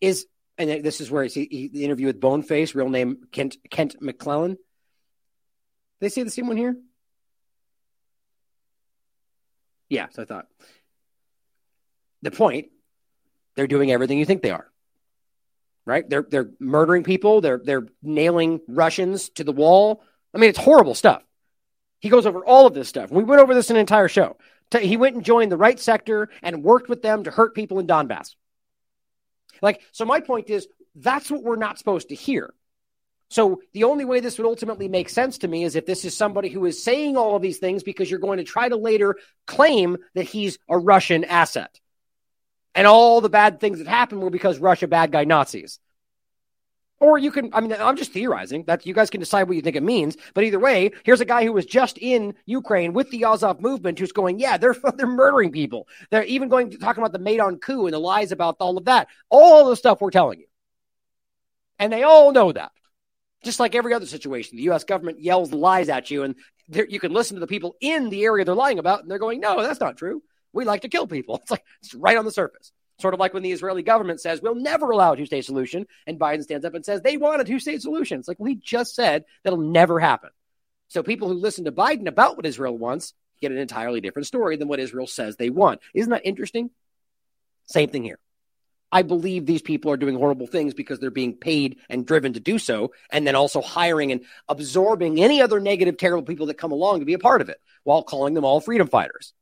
is, 0.00 0.26
and 0.58 0.82
this 0.82 1.00
is 1.00 1.10
where 1.10 1.24
he, 1.24 1.46
he, 1.48 1.68
the 1.68 1.84
interview 1.84 2.06
with 2.06 2.20
Boneface, 2.20 2.74
real 2.74 2.88
name 2.88 3.28
Kent, 3.30 3.56
Kent 3.70 4.00
McLellan. 4.02 4.56
They 6.00 6.08
see 6.08 6.22
the 6.22 6.30
same 6.30 6.48
one 6.48 6.56
here? 6.56 6.76
Yeah, 9.90 10.06
so 10.10 10.22
I 10.22 10.24
thought. 10.24 10.46
the 12.22 12.30
point, 12.30 12.68
they're 13.56 13.66
doing 13.66 13.90
everything 13.90 14.18
you 14.18 14.24
think 14.24 14.40
they 14.40 14.50
are. 14.50 14.66
Right? 15.84 16.08
They're 16.08 16.26
they're 16.28 16.50
murdering 16.60 17.02
people, 17.02 17.40
they're 17.40 17.60
they're 17.62 17.86
nailing 18.02 18.60
Russians 18.68 19.28
to 19.30 19.44
the 19.44 19.52
wall. 19.52 20.02
I 20.32 20.38
mean, 20.38 20.48
it's 20.48 20.58
horrible 20.58 20.94
stuff. 20.94 21.22
He 21.98 22.08
goes 22.08 22.24
over 22.24 22.44
all 22.44 22.66
of 22.66 22.74
this 22.74 22.88
stuff. 22.88 23.10
We 23.10 23.24
went 23.24 23.42
over 23.42 23.54
this 23.54 23.70
an 23.70 23.76
entire 23.76 24.08
show. 24.08 24.36
He 24.78 24.96
went 24.96 25.16
and 25.16 25.24
joined 25.24 25.50
the 25.50 25.56
right 25.56 25.78
sector 25.78 26.28
and 26.42 26.62
worked 26.62 26.88
with 26.88 27.02
them 27.02 27.24
to 27.24 27.30
hurt 27.30 27.54
people 27.54 27.80
in 27.80 27.86
Donbass. 27.88 28.36
Like, 29.60 29.82
so 29.90 30.04
my 30.04 30.20
point 30.20 30.48
is 30.48 30.68
that's 30.94 31.30
what 31.30 31.42
we're 31.42 31.56
not 31.56 31.76
supposed 31.76 32.10
to 32.10 32.14
hear. 32.14 32.54
So 33.30 33.62
the 33.72 33.84
only 33.84 34.04
way 34.04 34.18
this 34.18 34.38
would 34.38 34.46
ultimately 34.46 34.88
make 34.88 35.08
sense 35.08 35.38
to 35.38 35.48
me 35.48 35.62
is 35.62 35.76
if 35.76 35.86
this 35.86 36.04
is 36.04 36.16
somebody 36.16 36.48
who 36.48 36.66
is 36.66 36.82
saying 36.82 37.16
all 37.16 37.36
of 37.36 37.42
these 37.42 37.58
things 37.58 37.84
because 37.84 38.10
you're 38.10 38.18
going 38.18 38.38
to 38.38 38.44
try 38.44 38.68
to 38.68 38.76
later 38.76 39.16
claim 39.46 39.96
that 40.14 40.24
he's 40.24 40.58
a 40.68 40.76
Russian 40.76 41.22
asset. 41.24 41.78
And 42.74 42.88
all 42.88 43.20
the 43.20 43.28
bad 43.28 43.60
things 43.60 43.78
that 43.78 43.86
happened 43.86 44.20
were 44.20 44.30
because 44.30 44.58
Russia 44.58 44.88
bad 44.88 45.12
guy 45.12 45.24
Nazis. 45.24 45.78
Or 46.98 47.18
you 47.18 47.30
can, 47.30 47.50
I 47.54 47.60
mean, 47.60 47.72
I'm 47.72 47.96
just 47.96 48.12
theorizing 48.12 48.64
that 48.64 48.84
you 48.84 48.92
guys 48.92 49.10
can 49.10 49.20
decide 49.20 49.44
what 49.44 49.56
you 49.56 49.62
think 49.62 49.76
it 49.76 49.82
means. 49.82 50.16
But 50.34 50.44
either 50.44 50.58
way, 50.58 50.90
here's 51.04 51.22
a 51.22 51.24
guy 51.24 51.44
who 51.44 51.52
was 51.52 51.64
just 51.64 51.98
in 51.98 52.34
Ukraine 52.46 52.92
with 52.92 53.10
the 53.10 53.24
Azov 53.24 53.60
movement 53.60 53.98
who's 53.98 54.12
going, 54.12 54.40
yeah, 54.40 54.58
they're, 54.58 54.74
they're 54.96 55.06
murdering 55.06 55.52
people. 55.52 55.86
They're 56.10 56.24
even 56.24 56.48
going 56.48 56.70
to 56.70 56.78
talking 56.78 57.02
about 57.02 57.12
the 57.12 57.20
Maidan 57.20 57.58
coup 57.58 57.86
and 57.86 57.94
the 57.94 58.00
lies 58.00 58.32
about 58.32 58.56
all 58.58 58.76
of 58.76 58.86
that. 58.86 59.06
All 59.30 59.68
the 59.68 59.76
stuff 59.76 60.00
we're 60.00 60.10
telling 60.10 60.40
you. 60.40 60.46
And 61.78 61.92
they 61.92 62.02
all 62.02 62.32
know 62.32 62.52
that. 62.52 62.72
Just 63.42 63.60
like 63.60 63.74
every 63.74 63.94
other 63.94 64.06
situation, 64.06 64.56
the 64.56 64.64
U.S. 64.64 64.84
government 64.84 65.20
yells 65.20 65.52
lies 65.52 65.88
at 65.88 66.10
you, 66.10 66.24
and 66.24 66.34
you 66.68 67.00
can 67.00 67.12
listen 67.12 67.36
to 67.36 67.40
the 67.40 67.46
people 67.46 67.74
in 67.80 68.10
the 68.10 68.24
area 68.24 68.44
they're 68.44 68.54
lying 68.54 68.78
about, 68.78 69.00
and 69.00 69.10
they're 69.10 69.18
going, 69.18 69.40
no, 69.40 69.62
that's 69.62 69.80
not 69.80 69.96
true. 69.96 70.22
We 70.52 70.64
like 70.64 70.82
to 70.82 70.88
kill 70.88 71.06
people. 71.06 71.36
It's 71.42 71.50
like, 71.50 71.64
it's 71.82 71.94
right 71.94 72.16
on 72.16 72.24
the 72.24 72.32
surface. 72.32 72.72
Sort 73.00 73.14
of 73.14 73.20
like 73.20 73.32
when 73.32 73.42
the 73.42 73.52
Israeli 73.52 73.82
government 73.82 74.20
says, 74.20 74.42
we'll 74.42 74.54
never 74.54 74.90
allow 74.90 75.12
a 75.12 75.16
two 75.16 75.24
state 75.24 75.46
solution. 75.46 75.86
And 76.06 76.20
Biden 76.20 76.42
stands 76.42 76.66
up 76.66 76.74
and 76.74 76.84
says, 76.84 77.00
they 77.00 77.16
want 77.16 77.40
a 77.40 77.44
two 77.44 77.58
state 77.58 77.80
solution. 77.80 78.18
It's 78.18 78.28
like, 78.28 78.38
we 78.38 78.56
just 78.56 78.94
said 78.94 79.24
that'll 79.42 79.58
never 79.58 79.98
happen. 79.98 80.30
So 80.88 81.02
people 81.02 81.28
who 81.28 81.34
listen 81.34 81.64
to 81.64 81.72
Biden 81.72 82.08
about 82.08 82.36
what 82.36 82.44
Israel 82.44 82.76
wants 82.76 83.14
get 83.40 83.52
an 83.52 83.58
entirely 83.58 84.02
different 84.02 84.26
story 84.26 84.56
than 84.56 84.68
what 84.68 84.80
Israel 84.80 85.06
says 85.06 85.36
they 85.36 85.48
want. 85.48 85.80
Isn't 85.94 86.10
that 86.10 86.26
interesting? 86.26 86.70
Same 87.64 87.88
thing 87.88 88.04
here. 88.04 88.18
I 88.92 89.02
believe 89.02 89.46
these 89.46 89.62
people 89.62 89.90
are 89.92 89.96
doing 89.96 90.16
horrible 90.16 90.46
things 90.46 90.74
because 90.74 90.98
they're 90.98 91.10
being 91.10 91.36
paid 91.36 91.78
and 91.88 92.06
driven 92.06 92.32
to 92.32 92.40
do 92.40 92.58
so, 92.58 92.92
and 93.10 93.26
then 93.26 93.36
also 93.36 93.60
hiring 93.60 94.10
and 94.10 94.22
absorbing 94.48 95.22
any 95.22 95.40
other 95.40 95.60
negative, 95.60 95.96
terrible 95.96 96.24
people 96.24 96.46
that 96.46 96.58
come 96.58 96.72
along 96.72 97.00
to 97.00 97.06
be 97.06 97.14
a 97.14 97.18
part 97.18 97.40
of 97.40 97.48
it 97.48 97.60
while 97.84 98.02
calling 98.02 98.34
them 98.34 98.44
all 98.44 98.60
freedom 98.60 98.88
fighters. 98.88 99.32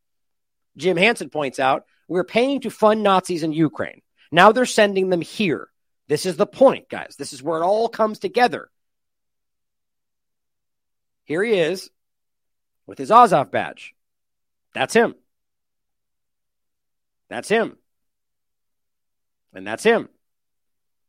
Jim 0.76 0.96
Hansen 0.96 1.30
points 1.30 1.58
out 1.58 1.86
we're 2.08 2.24
paying 2.24 2.60
to 2.60 2.70
fund 2.70 3.02
Nazis 3.02 3.42
in 3.42 3.52
Ukraine. 3.52 4.02
Now 4.30 4.52
they're 4.52 4.66
sending 4.66 5.08
them 5.08 5.22
here. 5.22 5.68
This 6.08 6.26
is 6.26 6.36
the 6.36 6.46
point, 6.46 6.88
guys. 6.88 7.16
This 7.18 7.32
is 7.32 7.42
where 7.42 7.60
it 7.60 7.64
all 7.64 7.88
comes 7.88 8.18
together. 8.18 8.70
Here 11.24 11.42
he 11.42 11.52
is 11.52 11.90
with 12.86 12.98
his 12.98 13.10
Azov 13.10 13.50
badge. 13.50 13.94
That's 14.74 14.94
him. 14.94 15.14
That's 17.28 17.48
him. 17.48 17.76
And 19.54 19.66
that's 19.66 19.84
him. 19.84 20.08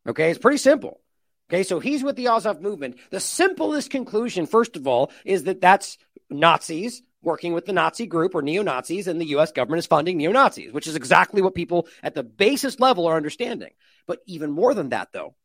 Okay, 0.08 0.30
it's 0.30 0.40
pretty 0.40 0.58
simple. 0.58 1.02
Okay, 1.50 1.64
so 1.64 1.80
he's 1.80 2.04
with 2.04 2.16
the 2.16 2.28
Azov 2.28 2.62
movement. 2.62 2.98
The 3.10 3.20
simplest 3.20 3.90
conclusion, 3.90 4.46
first 4.46 4.76
of 4.76 4.88
all, 4.88 5.12
is 5.26 5.44
that 5.46 5.62
that's 5.62 5.98
Nazis 6.30 7.02
working 7.22 7.54
with 7.54 7.66
the 7.66 7.74
Nazi 7.74 8.06
group 8.06 8.36
or 8.36 8.42
neo 8.42 8.62
Nazis, 8.62 9.08
and 9.08 9.20
the 9.20 9.28
US 9.38 9.52
government 9.52 9.80
is 9.80 9.88
funding 9.88 10.18
neo 10.18 10.32
Nazis, 10.32 10.72
which 10.72 10.88
is 10.88 10.96
exactly 10.96 11.42
what 11.42 11.56
people 11.56 11.88
at 12.04 12.16
the 12.16 12.24
basis 12.24 12.80
level 12.80 13.08
are 13.08 13.18
understanding. 13.18 13.72
But 14.08 14.20
even 14.26 14.52
more 14.52 14.74
than 14.74 14.90
that, 14.90 15.10
though, 15.12 15.36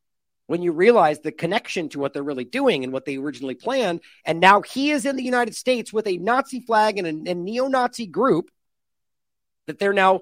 when 0.47 0.61
you 0.61 0.71
realize 0.71 1.19
the 1.19 1.31
connection 1.31 1.89
to 1.89 1.99
what 1.99 2.13
they're 2.13 2.23
really 2.23 2.45
doing 2.45 2.83
and 2.83 2.93
what 2.93 3.05
they 3.05 3.17
originally 3.17 3.55
planned, 3.55 4.01
and 4.25 4.39
now 4.39 4.61
he 4.61 4.91
is 4.91 5.05
in 5.05 5.15
the 5.15 5.23
United 5.23 5.55
States 5.55 5.91
with 5.91 6.07
a 6.07 6.17
Nazi 6.17 6.59
flag 6.59 6.97
and 6.97 7.27
a, 7.27 7.31
a 7.31 7.35
neo 7.35 7.67
Nazi 7.67 8.05
group 8.05 8.51
that 9.67 9.79
they're 9.79 9.93
now 9.93 10.21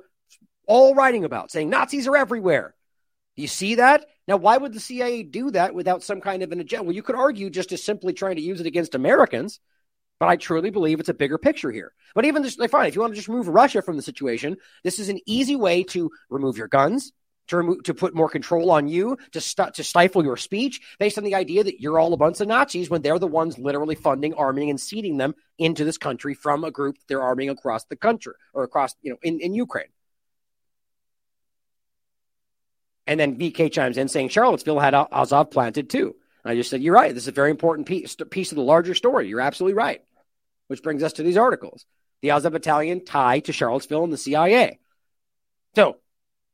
all 0.67 0.95
writing 0.95 1.25
about, 1.25 1.51
saying 1.51 1.69
Nazis 1.69 2.07
are 2.07 2.17
everywhere. 2.17 2.75
You 3.35 3.47
see 3.47 3.75
that? 3.75 4.05
Now, 4.27 4.37
why 4.37 4.57
would 4.57 4.73
the 4.73 4.79
CIA 4.79 5.23
do 5.23 5.51
that 5.51 5.73
without 5.73 6.03
some 6.03 6.21
kind 6.21 6.43
of 6.43 6.51
an 6.51 6.59
agenda? 6.59 6.83
Well, 6.83 6.95
you 6.95 7.03
could 7.03 7.15
argue 7.15 7.49
just 7.49 7.71
as 7.71 7.83
simply 7.83 8.13
trying 8.13 8.35
to 8.35 8.41
use 8.41 8.59
it 8.59 8.67
against 8.67 8.95
Americans 8.95 9.59
but 10.23 10.29
I 10.29 10.37
truly 10.37 10.69
believe 10.69 11.01
it's 11.01 11.09
a 11.09 11.13
bigger 11.13 11.37
picture 11.37 11.69
here. 11.69 11.91
But 12.15 12.23
even 12.23 12.43
this, 12.43 12.57
like, 12.57 12.69
fine, 12.69 12.87
if 12.87 12.95
you 12.95 13.01
want 13.01 13.11
to 13.11 13.17
just 13.17 13.27
remove 13.27 13.49
Russia 13.49 13.81
from 13.81 13.97
the 13.97 14.01
situation, 14.01 14.55
this 14.81 14.97
is 14.97 15.09
an 15.09 15.19
easy 15.25 15.57
way 15.57 15.83
to 15.85 16.09
remove 16.29 16.57
your 16.57 16.69
guns, 16.69 17.11
to 17.47 17.57
remove, 17.57 17.83
to 17.83 17.93
put 17.93 18.15
more 18.15 18.29
control 18.29 18.71
on 18.71 18.87
you, 18.87 19.17
to 19.33 19.41
st- 19.41 19.73
to 19.73 19.83
stifle 19.83 20.23
your 20.23 20.37
speech, 20.37 20.79
based 20.97 21.17
on 21.17 21.25
the 21.25 21.35
idea 21.35 21.61
that 21.61 21.81
you're 21.81 21.99
all 21.99 22.13
a 22.13 22.17
bunch 22.17 22.39
of 22.39 22.47
Nazis 22.47 22.89
when 22.89 23.01
they're 23.01 23.19
the 23.19 23.27
ones 23.27 23.59
literally 23.59 23.95
funding, 23.95 24.33
arming, 24.35 24.69
and 24.69 24.79
seeding 24.79 25.17
them 25.17 25.35
into 25.57 25.83
this 25.83 25.97
country 25.97 26.33
from 26.33 26.63
a 26.63 26.71
group 26.71 26.95
they're 27.07 27.21
arming 27.21 27.49
across 27.49 27.83
the 27.85 27.97
country 27.97 28.33
or 28.53 28.63
across, 28.63 28.95
you 29.01 29.11
know, 29.11 29.17
in, 29.23 29.41
in 29.41 29.53
Ukraine. 29.53 29.91
And 33.05 33.19
then 33.19 33.37
VK 33.37 33.71
chimes 33.71 33.97
in 33.97 34.07
saying 34.07 34.29
Charlottesville 34.29 34.79
had 34.79 34.93
Azov 34.93 35.51
planted 35.51 35.89
too. 35.89 36.15
I 36.45 36.55
just 36.55 36.69
said, 36.69 36.81
you're 36.81 36.93
right. 36.93 37.13
This 37.13 37.23
is 37.23 37.29
a 37.29 37.33
very 37.33 37.51
important 37.51 37.87
piece, 37.87 38.15
piece 38.29 38.51
of 38.51 38.57
the 38.57 38.63
larger 38.63 38.93
story. 38.93 39.27
You're 39.27 39.41
absolutely 39.41 39.75
right 39.75 40.01
which 40.67 40.83
brings 40.83 41.03
us 41.03 41.13
to 41.13 41.23
these 41.23 41.37
articles. 41.37 41.85
The 42.21 42.31
Azov 42.31 42.53
Battalion 42.53 43.03
tie 43.05 43.39
to 43.41 43.53
Charlottesville 43.53 44.03
and 44.03 44.13
the 44.13 44.17
CIA. 44.17 44.79
So 45.75 45.97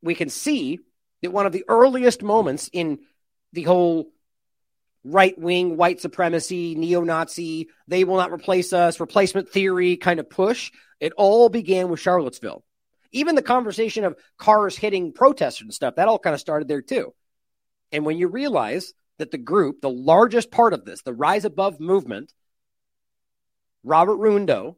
we 0.01 0.15
can 0.15 0.30
see 0.30 0.80
that 1.21 1.31
one 1.31 1.45
of 1.45 1.51
the 1.51 1.65
earliest 1.67 2.23
moments 2.23 2.69
in 2.71 2.99
the 3.53 3.63
whole 3.63 4.11
right 5.03 5.38
wing, 5.38 5.77
white 5.77 6.01
supremacy, 6.01 6.76
neo 6.76 7.01
Nazi, 7.03 7.69
they 7.88 8.03
will 8.03 8.17
not 8.17 8.34
replace 8.34 8.73
us, 8.73 8.99
replacement 8.99 9.49
theory 9.49 9.95
kind 9.97 10.19
of 10.19 10.30
push, 10.30 10.71
it 10.99 11.13
all 11.15 11.49
began 11.49 11.89
with 11.89 11.99
Charlottesville. 11.99 12.63
Even 13.11 13.36
the 13.36 13.41
conversation 13.41 14.03
of 14.03 14.18
cars 14.38 14.77
hitting 14.77 15.14
protesters 15.14 15.65
and 15.65 15.73
stuff, 15.73 15.95
that 15.95 16.07
all 16.07 16.19
kind 16.19 16.34
of 16.34 16.40
started 16.40 16.68
there 16.68 16.81
too. 16.81 17.14
And 17.91 18.06
when 18.06 18.18
you 18.18 18.27
realize 18.27 18.94
that 19.18 19.31
the 19.31 19.38
group, 19.38 19.81
the 19.81 19.90
largest 19.90 20.52
part 20.52 20.73
of 20.73 20.86
this, 20.86 21.02
the 21.02 21.14
Rise 21.14 21.45
Above 21.45 21.80
movement, 21.80 22.34
Robert 23.84 24.18
Rundo, 24.18 24.76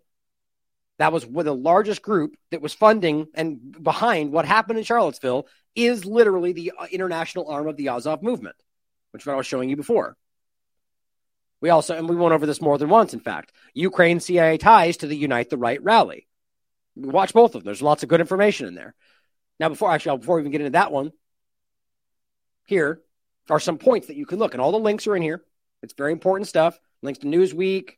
that 0.97 1.11
was 1.11 1.25
the 1.25 1.55
largest 1.55 2.01
group 2.01 2.35
that 2.51 2.61
was 2.61 2.73
funding 2.73 3.27
and 3.33 3.75
behind 3.81 4.31
what 4.31 4.45
happened 4.45 4.77
in 4.77 4.85
Charlottesville, 4.85 5.47
is 5.75 6.05
literally 6.05 6.53
the 6.53 6.73
uh, 6.77 6.85
international 6.91 7.49
arm 7.49 7.67
of 7.67 7.75
the 7.75 7.89
Azov 7.89 8.21
movement, 8.21 8.55
which 9.11 9.27
I 9.27 9.35
was 9.35 9.47
showing 9.47 9.69
you 9.69 9.75
before. 9.75 10.15
We 11.59 11.69
also, 11.69 11.95
and 11.95 12.09
we 12.09 12.15
went 12.15 12.33
over 12.33 12.45
this 12.45 12.61
more 12.61 12.77
than 12.77 12.89
once, 12.89 13.13
in 13.13 13.19
fact, 13.19 13.51
Ukraine 13.73 14.19
CIA 14.19 14.57
ties 14.57 14.97
to 14.97 15.07
the 15.07 15.15
Unite 15.15 15.49
the 15.49 15.57
Right 15.57 15.81
rally. 15.81 16.27
Watch 16.95 17.33
both 17.33 17.55
of 17.55 17.61
them. 17.61 17.65
There's 17.65 17.81
lots 17.81 18.03
of 18.03 18.09
good 18.09 18.21
information 18.21 18.67
in 18.67 18.75
there. 18.75 18.93
Now, 19.59 19.69
before 19.69 19.91
actually, 19.91 20.17
before 20.17 20.35
we 20.35 20.41
even 20.41 20.51
get 20.51 20.61
into 20.61 20.71
that 20.71 20.91
one, 20.91 21.11
here 22.65 23.01
are 23.49 23.59
some 23.59 23.77
points 23.77 24.07
that 24.07 24.15
you 24.15 24.25
can 24.25 24.39
look, 24.39 24.53
and 24.53 24.61
all 24.61 24.71
the 24.71 24.79
links 24.79 25.07
are 25.07 25.15
in 25.15 25.21
here. 25.21 25.43
It's 25.81 25.93
very 25.93 26.11
important 26.11 26.47
stuff. 26.47 26.79
Links 27.01 27.19
to 27.19 27.27
Newsweek, 27.27 27.93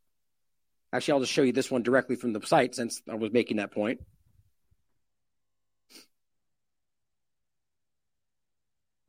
Actually, 0.93 1.13
I'll 1.13 1.19
just 1.21 1.33
show 1.33 1.41
you 1.41 1.51
this 1.51 1.71
one 1.71 1.81
directly 1.81 2.15
from 2.15 2.33
the 2.33 2.45
site 2.45 2.75
since 2.75 3.01
I 3.09 3.15
was 3.15 3.33
making 3.33 3.57
that 3.57 3.71
point. 3.71 3.99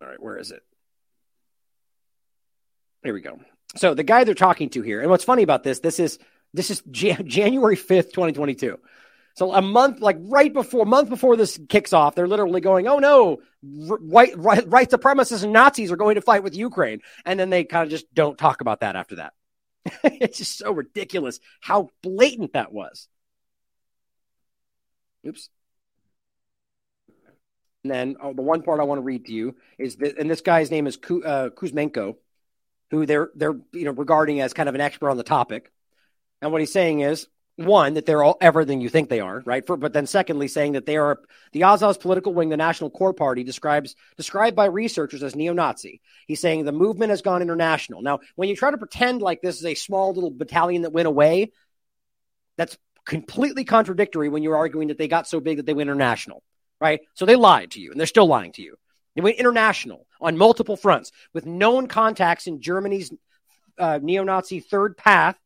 All 0.01 0.09
right, 0.09 0.20
where 0.20 0.39
is 0.39 0.51
it? 0.51 0.62
Here 3.02 3.12
we 3.12 3.20
go. 3.20 3.39
So 3.77 3.93
the 3.93 4.02
guy 4.02 4.24
they're 4.24 4.35
talking 4.35 4.70
to 4.70 4.81
here, 4.81 5.02
and 5.02 5.11
what's 5.11 5.24
funny 5.24 5.43
about 5.43 5.62
this, 5.62 5.81
this 5.81 6.01
is 6.01 6.19
this 6.55 6.70
is 6.70 6.82
Jan- 6.90 7.28
January 7.28 7.77
fifth, 7.77 8.15
twenty 8.15 8.32
twenty 8.32 8.55
two. 8.55 8.78
So 9.35 9.52
a 9.52 9.61
month, 9.61 10.01
like 10.01 10.16
right 10.20 10.52
before, 10.52 10.86
month 10.86 11.09
before 11.09 11.36
this 11.36 11.59
kicks 11.69 11.93
off, 11.93 12.15
they're 12.15 12.28
literally 12.28 12.61
going, 12.61 12.86
"Oh 12.86 13.01
no, 13.01 13.39
white 13.62 14.36
right, 14.36 14.65
right 14.69 14.89
supremacists 14.89 15.43
and 15.43 15.52
Nazis 15.52 15.90
are 15.90 15.97
going 15.97 16.15
to 16.15 16.20
fight 16.20 16.44
with 16.44 16.55
Ukraine," 16.55 17.01
and 17.24 17.39
then 17.39 17.51
they 17.51 17.65
kind 17.65 17.85
of 17.85 17.90
just 17.90 18.12
don't 18.15 18.39
talk 18.39 18.61
about 18.61 18.81
that 18.81 18.94
after 18.94 19.16
that. 19.16 19.32
it's 20.05 20.39
just 20.39 20.56
so 20.56 20.73
ridiculous 20.73 21.40
how 21.61 21.90
blatant 22.02 22.52
that 22.52 22.73
was. 22.73 23.09
Oops. 25.27 25.48
And 27.82 27.90
then 27.90 28.16
oh, 28.20 28.32
the 28.32 28.43
one 28.43 28.62
part 28.62 28.81
I 28.81 28.85
want 28.85 28.98
to 28.98 29.02
read 29.05 29.27
to 29.27 29.32
you 29.32 29.56
is 29.78 29.97
that, 29.97 30.16
and 30.16 30.31
this 30.31 30.40
guy's 30.43 30.70
name 30.70 30.86
is 30.86 30.97
uh, 30.97 31.51
Kuzmenko, 31.51 32.16
who 32.93 33.05
they're 33.05 33.31
they're 33.35 33.59
you 33.73 33.85
know 33.85 33.90
regarding 33.90 34.40
as 34.40 34.52
kind 34.52 34.69
of 34.69 34.77
an 34.77 34.81
expert 34.81 35.11
on 35.11 35.16
the 35.16 35.24
topic. 35.24 35.73
And 36.40 36.52
what 36.52 36.61
he's 36.61 36.73
saying 36.73 37.01
is 37.01 37.27
one 37.57 37.95
that 37.95 38.05
they're 38.05 38.23
all 38.25 38.37
everything 38.41 38.81
you 38.81 38.89
think 38.89 39.09
they 39.09 39.21
are, 39.21 39.41
right? 39.47 39.65
For, 39.65 39.77
but 39.77 39.93
then 39.93 40.07
secondly, 40.07 40.49
saying 40.49 40.73
that 40.73 40.87
they 40.87 40.97
are 40.97 41.21
the 41.53 41.61
Azov's 41.61 41.99
political 41.99 42.35
wing, 42.35 42.49
the 42.49 42.57
National 42.57 42.91
Corps 42.91 43.15
Party, 43.15 43.45
describes 43.45 43.95
described 44.17 44.57
by 44.57 44.67
researchers 44.67 45.23
as 45.23 45.37
neo-Nazi. 45.37 46.01
He's 46.27 46.41
saying 46.41 46.65
the 46.65 46.73
movement 46.73 47.11
has 47.11 47.23
gone 47.23 47.43
international. 47.43 48.03
Now, 48.03 48.21
when 48.35 48.49
you 48.49 48.57
try 48.57 48.73
to 48.73 48.79
pretend 48.79 49.23
like 49.23 49.41
this 49.41 49.59
is 49.59 49.67
a 49.67 49.75
small 49.75 50.13
little 50.13 50.31
battalion 50.31 50.83
that 50.83 50.93
went 50.93 51.07
away, 51.07 51.53
that's 52.57 52.77
completely 53.05 53.65
contradictory 53.65 54.29
when 54.29 54.43
you're 54.43 54.57
arguing 54.57 54.89
that 54.89 54.99
they 54.99 55.09
got 55.09 55.29
so 55.29 55.39
big 55.39 55.59
that 55.59 55.67
they 55.67 55.75
went 55.75 55.89
international. 55.89 56.43
right? 56.81 57.01
So 57.15 57.25
they 57.25 57.37
lied 57.37 57.73
to 57.73 57.81
you, 57.81 57.91
and 57.91 57.99
they're 57.99 58.07
still 58.07 58.27
lying 58.27 58.53
to 58.53 58.63
you. 58.63 58.77
They 59.15 59.23
went 59.23 59.39
international 59.39 60.07
on 60.21 60.37
multiple 60.37 60.77
fronts 60.77 61.13
with 61.33 61.47
known 61.47 61.87
contacts 61.87 62.47
in 62.47 62.61
Germany's 62.61 63.13
uh, 63.79 64.01
neo-Nazi 64.03 64.61
third 64.61 64.97
path, 64.97 65.39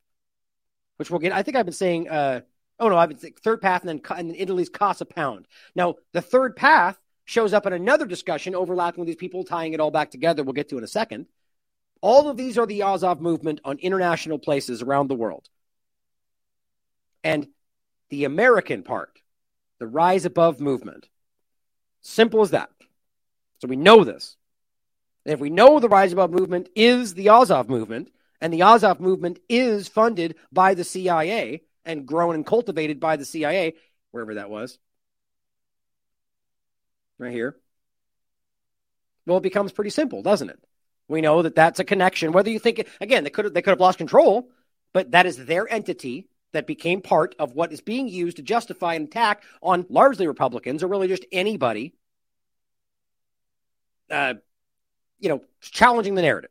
which 0.98 1.10
we'll 1.10 1.20
get. 1.20 1.32
I 1.32 1.42
think 1.42 1.56
I've 1.56 1.66
been 1.66 1.72
saying. 1.72 2.08
Uh, 2.08 2.42
oh 2.78 2.88
no, 2.88 2.96
I've 2.96 3.08
been 3.08 3.18
saying 3.18 3.34
third 3.42 3.62
path, 3.62 3.82
and 3.84 3.88
then 3.88 4.18
and 4.18 4.36
Italy's 4.36 4.68
Casa 4.68 5.04
Pound. 5.04 5.48
Now 5.74 5.96
the 6.12 6.20
third 6.20 6.54
path 6.54 7.00
shows 7.24 7.52
up 7.52 7.66
in 7.66 7.72
another 7.72 8.06
discussion 8.06 8.54
overlapping 8.54 9.00
with 9.00 9.06
these 9.06 9.16
people, 9.16 9.44
tying 9.44 9.72
it 9.72 9.80
all 9.80 9.90
back 9.90 10.10
together. 10.10 10.42
We'll 10.42 10.54
get 10.54 10.68
to 10.70 10.78
in 10.78 10.84
a 10.84 10.88
second. 10.88 11.26
All 12.00 12.28
of 12.28 12.36
these 12.36 12.58
are 12.58 12.66
the 12.66 12.82
Azov 12.82 13.20
movement 13.20 13.60
on 13.64 13.78
international 13.78 14.38
places 14.38 14.82
around 14.82 15.08
the 15.08 15.14
world. 15.14 15.48
And 17.24 17.48
the 18.08 18.24
American 18.24 18.82
part, 18.82 19.20
the 19.78 19.86
rise 19.86 20.24
above 20.24 20.60
movement, 20.60 21.08
simple 22.00 22.40
as 22.40 22.50
that. 22.50 22.70
So 23.60 23.68
we 23.68 23.76
know 23.76 24.04
this. 24.04 24.36
And 25.26 25.34
if 25.34 25.40
we 25.40 25.50
know 25.50 25.80
the 25.80 25.88
rise 25.88 26.12
above 26.12 26.30
movement 26.30 26.68
is 26.74 27.14
the 27.14 27.28
Azov 27.28 27.68
movement, 27.68 28.10
and 28.40 28.52
the 28.52 28.62
Azov 28.62 29.00
movement 29.00 29.38
is 29.48 29.88
funded 29.88 30.36
by 30.52 30.74
the 30.74 30.84
CIA 30.84 31.62
and 31.84 32.06
grown 32.06 32.34
and 32.34 32.46
cultivated 32.46 33.00
by 33.00 33.16
the 33.16 33.24
CIA, 33.24 33.74
wherever 34.10 34.34
that 34.34 34.50
was, 34.50 34.78
right 37.18 37.32
here. 37.32 37.56
Well, 39.26 39.38
it 39.38 39.42
becomes 39.42 39.72
pretty 39.72 39.90
simple, 39.90 40.22
doesn't 40.22 40.50
it? 40.50 40.58
We 41.08 41.20
know 41.20 41.42
that 41.42 41.54
that's 41.54 41.80
a 41.80 41.84
connection. 41.84 42.32
Whether 42.32 42.50
you 42.50 42.58
think 42.58 42.86
again, 43.00 43.24
they 43.24 43.30
could 43.30 43.46
have, 43.46 43.54
they 43.54 43.62
could 43.62 43.72
have 43.72 43.80
lost 43.80 43.98
control, 43.98 44.50
but 44.92 45.10
that 45.12 45.26
is 45.26 45.46
their 45.46 45.70
entity 45.72 46.28
that 46.52 46.66
became 46.66 47.00
part 47.00 47.34
of 47.38 47.52
what 47.52 47.72
is 47.72 47.80
being 47.80 48.08
used 48.08 48.36
to 48.36 48.42
justify 48.42 48.94
an 48.94 49.04
attack 49.04 49.42
on 49.62 49.86
largely 49.88 50.26
Republicans 50.26 50.82
or 50.82 50.88
really 50.88 51.08
just 51.08 51.26
anybody, 51.30 51.94
uh, 54.10 54.34
you 55.18 55.28
know, 55.28 55.42
challenging 55.60 56.14
the 56.14 56.22
narrative. 56.22 56.50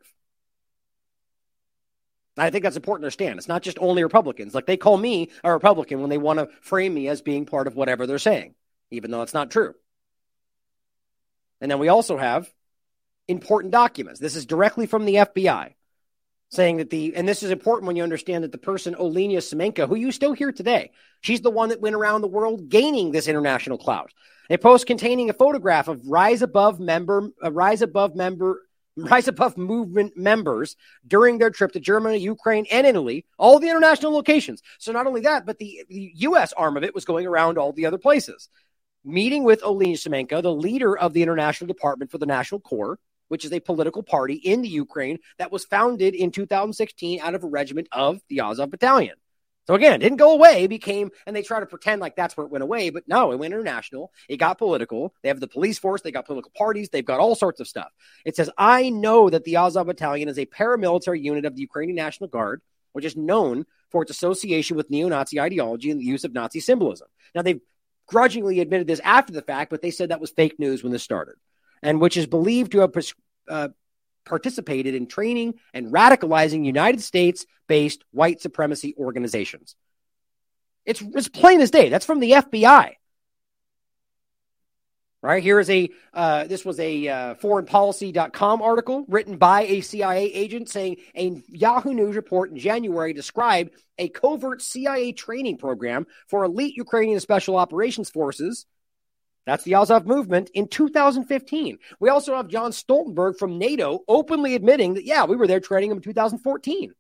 I 2.38 2.50
think 2.50 2.64
that's 2.64 2.76
important 2.76 3.04
to 3.04 3.08
understand. 3.08 3.40
It's 3.40 3.48
not 3.48 3.64
just 3.64 3.80
only 3.80 4.04
Republicans. 4.04 4.54
Like 4.54 4.66
they 4.66 4.78
call 4.78 4.98
me 4.98 5.32
a 5.44 5.52
Republican 5.52 6.02
when 6.02 6.10
they 6.10 6.18
want 6.18 6.40
to 6.40 6.50
frame 6.62 6.94
me 6.94 7.08
as 7.08 7.22
being 7.22 7.46
part 7.46 7.68
of 7.68 7.76
whatever 7.76 8.06
they're 8.06 8.20
saying, 8.20 8.56
even 8.92 9.12
though 9.12 9.24
it's 9.24 9.34
not 9.34 9.52
true. 9.52 9.74
And 11.62 11.72
then 11.72 11.80
we 11.80 11.88
also 11.88 12.18
have 12.18 12.50
important 13.28 13.72
documents. 13.72 14.20
This 14.20 14.36
is 14.36 14.46
directly 14.46 14.86
from 14.86 15.06
the 15.06 15.16
FBI 15.16 15.74
saying 16.50 16.78
that 16.78 16.90
the, 16.90 17.16
and 17.16 17.28
this 17.28 17.44
is 17.44 17.52
important 17.52 17.88
when 17.88 17.96
you 17.96 18.04
understand 18.04 18.44
that 18.44 18.52
the 18.52 18.58
person, 18.58 18.96
Olena 18.96 19.38
Semenyaka, 19.38 19.88
who 19.88 19.96
you 19.96 20.12
still 20.12 20.34
hear 20.34 20.52
today, 20.52 20.92
she's 21.22 21.42
the 21.42 21.52
one 21.52 21.70
that 21.70 21.82
went 21.82 21.96
around 21.96 22.22
the 22.22 22.28
world 22.28 22.70
gaining 22.70 23.12
this 23.12 23.28
international 23.28 23.78
clout. 23.78 24.14
A 24.50 24.58
post 24.58 24.88
containing 24.88 25.30
a 25.30 25.34
photograph 25.34 25.90
of 25.90 26.08
Rise 26.08 26.42
Above 26.42 26.80
member, 26.80 27.30
uh, 27.44 27.52
Rise 27.52 27.82
Above 27.82 28.16
member, 28.16 28.62
Rise 28.98 29.28
Above 29.28 29.58
movement 29.58 30.18
members 30.18 30.76
during 31.06 31.38
their 31.38 31.52
trip 31.52 31.72
to 31.74 31.80
Germany, 31.80 32.18
Ukraine, 32.18 32.66
and 32.72 32.88
Italy, 32.88 33.26
all 33.38 33.60
the 33.60 33.70
international 33.70 34.12
locations. 34.12 34.64
So 34.80 34.92
not 34.92 35.06
only 35.06 35.22
that, 35.22 35.46
but 35.46 35.60
the, 35.60 35.84
the 35.88 36.12
U.S. 36.16 36.52
arm 36.54 36.78
of 36.78 36.84
it 36.84 36.96
was 36.96 37.06
going 37.06 37.28
around 37.28 37.58
all 37.58 37.72
the 37.72 37.86
other 37.86 38.00
places. 38.00 38.50
Meeting 39.06 39.44
with 39.44 39.62
Olena 39.62 39.94
Semenyaka, 39.94 40.42
the 40.42 40.52
leader 40.52 40.98
of 40.98 41.14
the 41.14 41.22
International 41.22 41.68
Department 41.68 42.12
for 42.12 42.18
the 42.18 42.26
National 42.26 42.60
Corps, 42.60 43.00
which 43.28 43.46
is 43.46 43.54
a 43.54 43.60
political 43.60 44.04
party 44.04 44.36
in 44.36 44.62
the 44.62 44.68
Ukraine 44.68 45.20
that 45.38 45.52
was 45.52 45.66
founded 45.66 46.16
in 46.16 46.32
2016 46.32 47.20
out 47.22 47.36
of 47.36 47.44
a 47.44 47.48
regiment 47.48 47.88
of 47.92 48.20
the 48.30 48.42
Azov 48.42 48.72
Battalion. 48.72 49.16
So 49.68 49.76
again, 49.76 50.00
didn't 50.00 50.18
go 50.18 50.32
away, 50.32 50.66
became, 50.68 51.12
and 51.26 51.36
they 51.36 51.42
try 51.42 51.60
to 51.60 51.66
pretend 51.66 52.02
like 52.02 52.16
that's 52.16 52.36
where 52.38 52.46
it 52.46 52.52
went 52.52 52.64
away, 52.64 52.90
but 52.90 53.08
no, 53.08 53.32
it 53.32 53.40
went 53.40 53.54
international. 53.54 54.12
It 54.30 54.38
got 54.38 54.58
political. 54.58 55.14
They 55.22 55.30
have 55.30 55.40
the 55.40 55.48
police 55.48 55.78
force, 55.78 56.02
they 56.02 56.12
got 56.12 56.26
political 56.26 56.52
parties, 56.56 56.90
they've 56.90 57.06
got 57.06 57.20
all 57.20 57.36
sorts 57.36 57.60
of 57.60 57.68
stuff. 57.68 57.92
It 58.26 58.36
says, 58.36 58.50
I 58.58 58.90
know 58.90 59.30
that 59.30 59.44
the 59.44 59.58
Azov 59.58 59.88
Battalion 59.88 60.30
is 60.30 60.40
a 60.40 60.46
paramilitary 60.46 61.22
unit 61.22 61.46
of 61.46 61.56
the 61.56 61.62
Ukrainian 61.62 61.96
National 61.96 62.30
Guard, 62.30 62.62
which 62.94 63.06
is 63.06 63.18
known 63.18 63.66
for 63.92 64.02
its 64.02 64.12
association 64.12 64.78
with 64.78 64.90
neo 64.90 65.10
Nazi 65.10 65.40
ideology 65.40 65.92
and 65.92 66.00
the 66.00 66.06
use 66.06 66.24
of 66.24 66.34
Nazi 66.34 66.60
symbolism. 66.60 67.08
Now, 67.36 67.42
they've 67.42 67.62
grudgingly 68.08 68.62
admitted 68.62 68.88
this 68.88 69.02
after 69.02 69.34
the 69.34 69.42
fact, 69.42 69.70
but 69.70 69.82
they 69.82 69.92
said 69.92 70.10
that 70.10 70.22
was 70.22 70.32
fake 70.32 70.60
news 70.60 70.82
when 70.82 70.94
this 70.94 71.04
started 71.04 71.36
and 71.82 72.02
which 72.02 72.18
is 72.18 72.26
believed 72.26 72.72
to 72.72 72.80
have 72.80 72.94
uh, 73.48 73.70
participated 74.28 74.94
in 74.94 75.08
training 75.08 75.56
and 75.74 75.92
radicalizing 75.92 76.66
United 76.66 77.02
States 77.02 77.46
based 77.68 78.04
white 78.12 78.42
supremacy 78.42 78.94
organizations. 78.98 79.76
It's, 80.86 81.02
it's 81.02 81.28
plain 81.28 81.62
as 81.62 81.72
day. 81.72 81.90
That's 81.90 82.06
from 82.06 82.20
the 82.20 82.32
FBI. 82.32 82.94
Right 85.24 85.42
here 85.42 85.60
is 85.60 85.70
a 85.70 85.90
uh, 86.14 86.44
this 86.46 86.64
was 86.64 86.80
a 86.80 87.08
uh, 87.08 87.36
foreignpolicy.com 87.36 88.62
article 88.62 89.04
written 89.08 89.38
by 89.38 89.64
a 89.64 89.82
CIA 89.82 90.32
agent 90.32 90.70
saying 90.70 90.98
a 91.16 91.42
Yahoo 91.50 91.94
News 91.94 92.16
report 92.16 92.52
in 92.52 92.58
January 92.58 93.14
described 93.14 93.72
a 93.98 94.10
covert 94.10 94.62
CIA 94.62 95.12
training 95.14 95.58
program 95.58 96.06
for 96.28 96.46
elite 96.46 96.78
Ukrainian 96.78 97.20
special 97.20 97.58
operations 97.58 98.12
forces 98.12 98.68
that's 99.48 99.64
the 99.64 99.76
Azov 99.76 100.06
movement 100.06 100.52
in 100.54 100.68
2015. 100.68 101.78
We 102.00 102.10
also 102.10 102.36
have 102.36 102.50
John 102.50 102.72
Stoltenberg 102.72 103.38
from 103.38 103.58
NATO 103.58 104.04
openly 104.08 104.56
admitting 104.56 104.96
that, 104.96 105.06
yeah, 105.06 105.24
we 105.26 105.38
were 105.38 105.48
there 105.48 105.62
training 105.62 105.92
him 105.92 105.98
in 105.98 106.04
2014. 106.04 106.94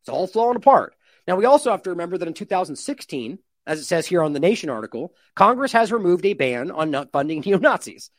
It's 0.00 0.08
all 0.08 0.26
falling 0.26 0.56
apart. 0.56 0.94
Now, 1.26 1.36
we 1.36 1.46
also 1.46 1.70
have 1.70 1.82
to 1.82 1.90
remember 1.90 2.16
that 2.18 2.28
in 2.28 2.34
2016, 2.34 3.38
as 3.66 3.80
it 3.80 3.84
says 3.84 4.06
here 4.06 4.22
on 4.22 4.34
the 4.34 4.40
Nation 4.40 4.70
article, 4.70 5.14
Congress 5.34 5.72
has 5.72 5.90
removed 5.90 6.24
a 6.26 6.34
ban 6.34 6.70
on 6.70 6.90
not 6.90 7.10
funding 7.10 7.40
neo 7.44 7.58
Nazis. 7.58 8.10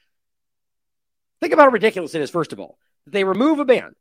Think 1.40 1.54
about 1.54 1.68
how 1.68 1.72
ridiculous 1.72 2.14
it 2.14 2.22
is, 2.22 2.30
first 2.30 2.52
of 2.52 2.60
all. 2.60 2.78
They 3.08 3.24
remove 3.24 3.60
a 3.60 3.66
ban. 3.66 3.96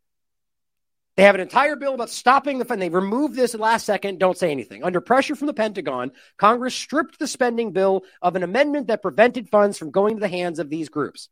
They 1.16 1.22
have 1.22 1.36
an 1.36 1.40
entire 1.40 1.76
bill 1.76 1.94
about 1.94 2.10
stopping 2.10 2.58
the 2.58 2.64
fund. 2.64 2.82
They 2.82 2.88
removed 2.88 3.36
this 3.36 3.54
last 3.54 3.86
second, 3.86 4.18
don't 4.18 4.36
say 4.36 4.50
anything. 4.50 4.82
Under 4.82 5.00
pressure 5.00 5.36
from 5.36 5.46
the 5.46 5.54
Pentagon, 5.54 6.10
Congress 6.38 6.74
stripped 6.74 7.18
the 7.18 7.28
spending 7.28 7.70
bill 7.70 8.04
of 8.20 8.34
an 8.34 8.42
amendment 8.42 8.88
that 8.88 9.02
prevented 9.02 9.48
funds 9.48 9.78
from 9.78 9.92
going 9.92 10.16
to 10.16 10.20
the 10.20 10.28
hands 10.28 10.58
of 10.58 10.70
these 10.70 10.88
groups 10.88 11.28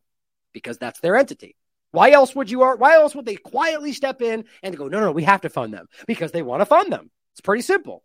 because 0.52 0.78
that's 0.78 1.00
their 1.00 1.16
entity. 1.16 1.56
Why 1.90 2.12
else 2.12 2.34
would 2.34 2.50
you 2.50 2.60
why 2.60 2.94
else 2.94 3.14
would 3.14 3.26
they 3.26 3.36
quietly 3.36 3.92
step 3.92 4.22
in 4.22 4.44
and 4.62 4.76
go, 4.76 4.88
no, 4.88 5.00
no, 5.00 5.06
no, 5.06 5.12
we 5.12 5.24
have 5.24 5.42
to 5.42 5.50
fund 5.50 5.74
them 5.74 5.88
because 6.06 6.32
they 6.32 6.42
want 6.42 6.60
to 6.60 6.66
fund 6.66 6.92
them. 6.92 7.10
It's 7.32 7.40
pretty 7.40 7.62
simple. 7.62 8.04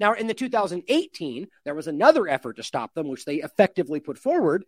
Now, 0.00 0.14
in 0.14 0.26
the 0.26 0.34
2018, 0.34 1.46
there 1.64 1.74
was 1.74 1.86
another 1.86 2.26
effort 2.26 2.56
to 2.56 2.62
stop 2.62 2.92
them, 2.94 3.08
which 3.08 3.24
they 3.24 3.36
effectively 3.36 4.00
put 4.00 4.18
forward, 4.18 4.64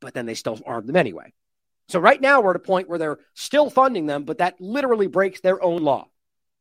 but 0.00 0.12
then 0.12 0.26
they 0.26 0.34
still 0.34 0.60
armed 0.66 0.88
them 0.88 0.96
anyway. 0.96 1.32
So 1.88 2.00
right 2.00 2.20
now 2.20 2.40
we're 2.40 2.50
at 2.50 2.56
a 2.56 2.60
point 2.60 2.88
where 2.88 2.98
they're 2.98 3.18
still 3.34 3.70
funding 3.70 4.06
them, 4.06 4.24
but 4.24 4.38
that 4.38 4.60
literally 4.60 5.06
breaks 5.06 5.40
their 5.40 5.62
own 5.62 5.82
law. 5.82 6.08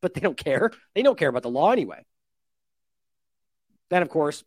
But 0.01 0.13
they 0.13 0.21
don't 0.21 0.37
care. 0.37 0.71
They 0.93 1.01
don't 1.01 1.17
care 1.17 1.29
about 1.29 1.43
the 1.43 1.49
law 1.49 1.71
anyway. 1.71 2.05
Then, 3.89 4.01
of 4.01 4.09
course, 4.09 4.43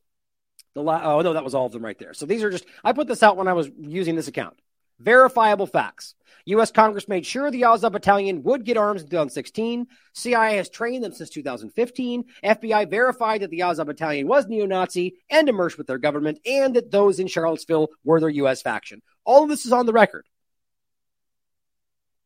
the 0.74 0.82
law. 0.82 1.00
Oh 1.02 1.20
no, 1.22 1.32
that 1.32 1.44
was 1.44 1.54
all 1.54 1.66
of 1.66 1.72
them 1.72 1.84
right 1.84 1.98
there. 1.98 2.14
So 2.14 2.26
these 2.26 2.42
are 2.44 2.50
just. 2.50 2.64
I 2.84 2.92
put 2.92 3.08
this 3.08 3.22
out 3.22 3.36
when 3.36 3.48
I 3.48 3.54
was 3.54 3.68
using 3.78 4.14
this 4.14 4.28
account. 4.28 4.58
Verifiable 5.00 5.66
facts. 5.66 6.14
U.S. 6.46 6.72
Congress 6.72 7.08
made 7.08 7.24
sure 7.24 7.50
the 7.50 7.64
Azov 7.64 7.92
Battalion 7.92 8.42
would 8.42 8.64
get 8.64 8.76
arms 8.76 9.02
in 9.02 9.08
2016. 9.08 9.86
CIA 10.12 10.56
has 10.56 10.68
trained 10.68 11.04
them 11.04 11.12
since 11.12 11.30
2015. 11.30 12.24
FBI 12.42 12.90
verified 12.90 13.42
that 13.42 13.50
the 13.50 13.62
Azov 13.62 13.86
Battalion 13.86 14.26
was 14.26 14.46
neo 14.46 14.66
Nazi 14.66 15.16
and 15.30 15.48
immersed 15.48 15.78
with 15.78 15.86
their 15.86 15.98
government, 15.98 16.40
and 16.44 16.74
that 16.74 16.90
those 16.90 17.20
in 17.20 17.28
Charlottesville 17.28 17.88
were 18.02 18.18
their 18.18 18.28
U.S. 18.30 18.62
faction. 18.62 19.02
All 19.24 19.44
of 19.44 19.48
this 19.48 19.66
is 19.66 19.72
on 19.72 19.86
the 19.86 19.92
record. 19.92 20.26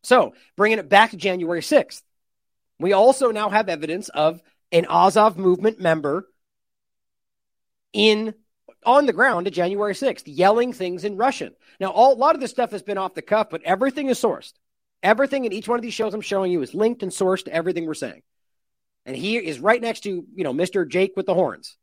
So, 0.03 0.35
bringing 0.57 0.79
it 0.79 0.89
back 0.89 1.11
to 1.11 1.16
January 1.16 1.61
6th, 1.61 2.03
we 2.79 2.93
also 2.93 3.31
now 3.31 3.49
have 3.49 3.69
evidence 3.69 4.09
of 4.09 4.43
an 4.73 4.87
Azov 4.87 5.39
movement 5.39 5.81
member 5.81 6.29
in 7.93 8.35
on 8.85 9.07
the 9.07 9.12
ground 9.12 9.47
at 9.47 9.53
January 9.53 9.95
6th, 9.95 10.24
yelling 10.27 10.73
things 10.73 11.05
in 11.05 11.16
Russian. 11.16 11.55
Now, 11.79 11.91
all, 11.91 12.15
a 12.15 12.19
lot 12.19 12.35
of 12.35 12.41
this 12.41 12.51
stuff 12.51 12.73
has 12.73 12.83
been 12.83 12.99
off 12.99 13.15
the 13.15 13.23
cuff, 13.23 13.49
but 13.49 13.62
everything 13.62 14.09
is 14.09 14.20
sourced. 14.20 14.53
Everything 15.05 15.45
in 15.45 15.53
each 15.53 15.69
one 15.69 15.79
of 15.79 15.83
these 15.83 15.95
shows 15.95 16.15
I'm 16.15 16.20
showing 16.20 16.51
you 16.51 16.62
is 16.62 16.74
linked 16.74 17.03
and 17.03 17.12
sourced 17.12 17.45
to 17.45 17.55
everything 17.55 17.87
we're 17.87 17.95
saying. 17.95 18.23
And 19.07 19.16
he 19.16 19.37
is 19.37 19.61
right 19.61 19.81
next 19.81 20.01
to, 20.01 20.11
you 20.35 20.45
know, 20.45 20.53
Mr. 20.53 20.89
Jake 20.89 21.12
with 21.16 21.27
the 21.27 21.35
horns. 21.35 21.77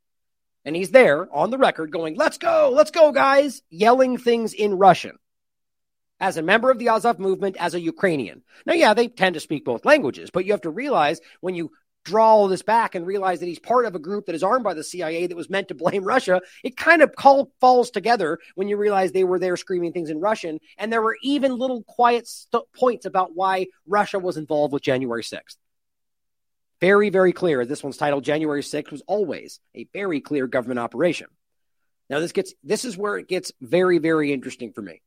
And 0.65 0.75
he's 0.75 0.91
there 0.91 1.33
on 1.33 1.51
the 1.51 1.57
record 1.57 1.91
going, 1.91 2.15
let's 2.15 2.37
go, 2.37 2.71
let's 2.73 2.91
go, 2.91 3.11
guys, 3.11 3.61
yelling 3.69 4.17
things 4.17 4.53
in 4.53 4.73
Russian 4.73 5.17
as 6.19 6.37
a 6.37 6.41
member 6.41 6.69
of 6.69 6.79
the 6.79 6.89
Azov 6.89 7.19
movement, 7.19 7.55
as 7.59 7.73
a 7.73 7.79
Ukrainian. 7.79 8.43
Now, 8.65 8.73
yeah, 8.73 8.93
they 8.93 9.07
tend 9.07 9.35
to 9.35 9.39
speak 9.39 9.65
both 9.65 9.85
languages, 9.85 10.29
but 10.31 10.45
you 10.45 10.51
have 10.51 10.61
to 10.61 10.69
realize 10.69 11.21
when 11.41 11.55
you 11.55 11.71
draw 12.05 12.27
all 12.27 12.47
this 12.47 12.61
back 12.61 12.95
and 12.95 13.05
realize 13.05 13.39
that 13.39 13.45
he's 13.45 13.59
part 13.59 13.85
of 13.85 13.95
a 13.95 13.99
group 13.99 14.25
that 14.25 14.35
is 14.35 14.43
armed 14.43 14.63
by 14.63 14.73
the 14.73 14.83
CIA 14.83 15.27
that 15.27 15.37
was 15.37 15.49
meant 15.49 15.67
to 15.67 15.75
blame 15.75 16.03
Russia, 16.03 16.41
it 16.63 16.77
kind 16.77 17.01
of 17.01 17.15
call, 17.15 17.51
falls 17.59 17.91
together 17.91 18.39
when 18.55 18.67
you 18.67 18.77
realize 18.77 19.11
they 19.11 19.23
were 19.23 19.39
there 19.39 19.57
screaming 19.57 19.93
things 19.93 20.09
in 20.09 20.19
Russian. 20.19 20.59
And 20.77 20.91
there 20.91 21.01
were 21.01 21.17
even 21.21 21.57
little 21.57 21.83
quiet 21.83 22.27
st- 22.27 22.63
points 22.73 23.05
about 23.05 23.35
why 23.35 23.67
Russia 23.87 24.19
was 24.19 24.37
involved 24.37 24.73
with 24.73 24.83
January 24.83 25.23
6th. 25.23 25.57
Very, 26.81 27.09
very 27.09 27.33
clear. 27.33 27.65
This 27.65 27.83
one's 27.83 27.97
titled 27.97 28.23
January 28.23 28.63
6th 28.63 28.91
was 28.91 29.03
always 29.05 29.59
a 29.75 29.85
very 29.93 30.21
clear 30.21 30.47
government 30.47 30.79
operation. 30.79 31.27
Now 32.09 32.19
this 32.19 32.31
gets 32.31 32.53
this 32.63 32.85
is 32.85 32.97
where 32.97 33.17
it 33.17 33.27
gets 33.27 33.51
very 33.61 33.99
very 33.99 34.33
interesting 34.33 34.73
for 34.73 34.81
me. 34.81 35.01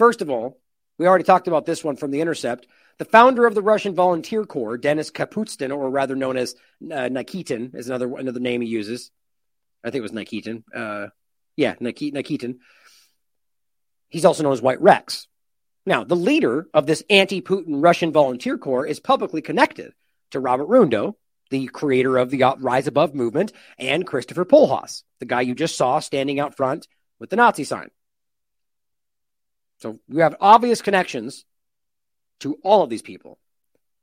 First 0.00 0.22
of 0.22 0.30
all, 0.30 0.58
we 0.96 1.06
already 1.06 1.24
talked 1.24 1.46
about 1.46 1.66
this 1.66 1.84
one 1.84 1.96
from 1.96 2.10
the 2.10 2.22
Intercept. 2.22 2.66
The 2.96 3.04
founder 3.04 3.44
of 3.44 3.54
the 3.54 3.60
Russian 3.60 3.94
Volunteer 3.94 4.46
Corps, 4.46 4.78
Denis 4.78 5.10
Kapustin, 5.10 5.76
or 5.76 5.90
rather 5.90 6.16
known 6.16 6.38
as 6.38 6.54
uh, 6.82 7.10
Nikitin, 7.10 7.74
is 7.74 7.86
another 7.86 8.16
another 8.16 8.40
name 8.40 8.62
he 8.62 8.68
uses. 8.68 9.10
I 9.84 9.90
think 9.90 9.98
it 9.98 10.10
was 10.10 10.12
Nikitin. 10.12 10.62
Uh, 10.74 11.08
yeah, 11.54 11.74
Nikitin. 11.74 12.60
He's 14.08 14.24
also 14.24 14.42
known 14.42 14.54
as 14.54 14.62
White 14.62 14.80
Rex. 14.80 15.28
Now, 15.84 16.04
the 16.04 16.16
leader 16.16 16.66
of 16.72 16.86
this 16.86 17.02
anti-Putin 17.10 17.82
Russian 17.82 18.10
Volunteer 18.10 18.56
Corps 18.56 18.86
is 18.86 19.00
publicly 19.00 19.42
connected 19.42 19.92
to 20.30 20.40
Robert 20.40 20.68
Rundo, 20.70 21.16
the 21.50 21.66
creator 21.66 22.16
of 22.16 22.30
the 22.30 22.56
Rise 22.58 22.86
Above 22.86 23.14
movement, 23.14 23.52
and 23.78 24.06
Christopher 24.06 24.46
Pohlhaus, 24.46 25.02
the 25.18 25.26
guy 25.26 25.42
you 25.42 25.54
just 25.54 25.76
saw 25.76 25.98
standing 25.98 26.40
out 26.40 26.56
front 26.56 26.88
with 27.18 27.28
the 27.28 27.36
Nazi 27.36 27.64
sign. 27.64 27.90
So 29.80 29.98
you 30.08 30.20
have 30.20 30.36
obvious 30.40 30.82
connections 30.82 31.44
to 32.40 32.56
all 32.62 32.82
of 32.82 32.90
these 32.90 33.02
people. 33.02 33.38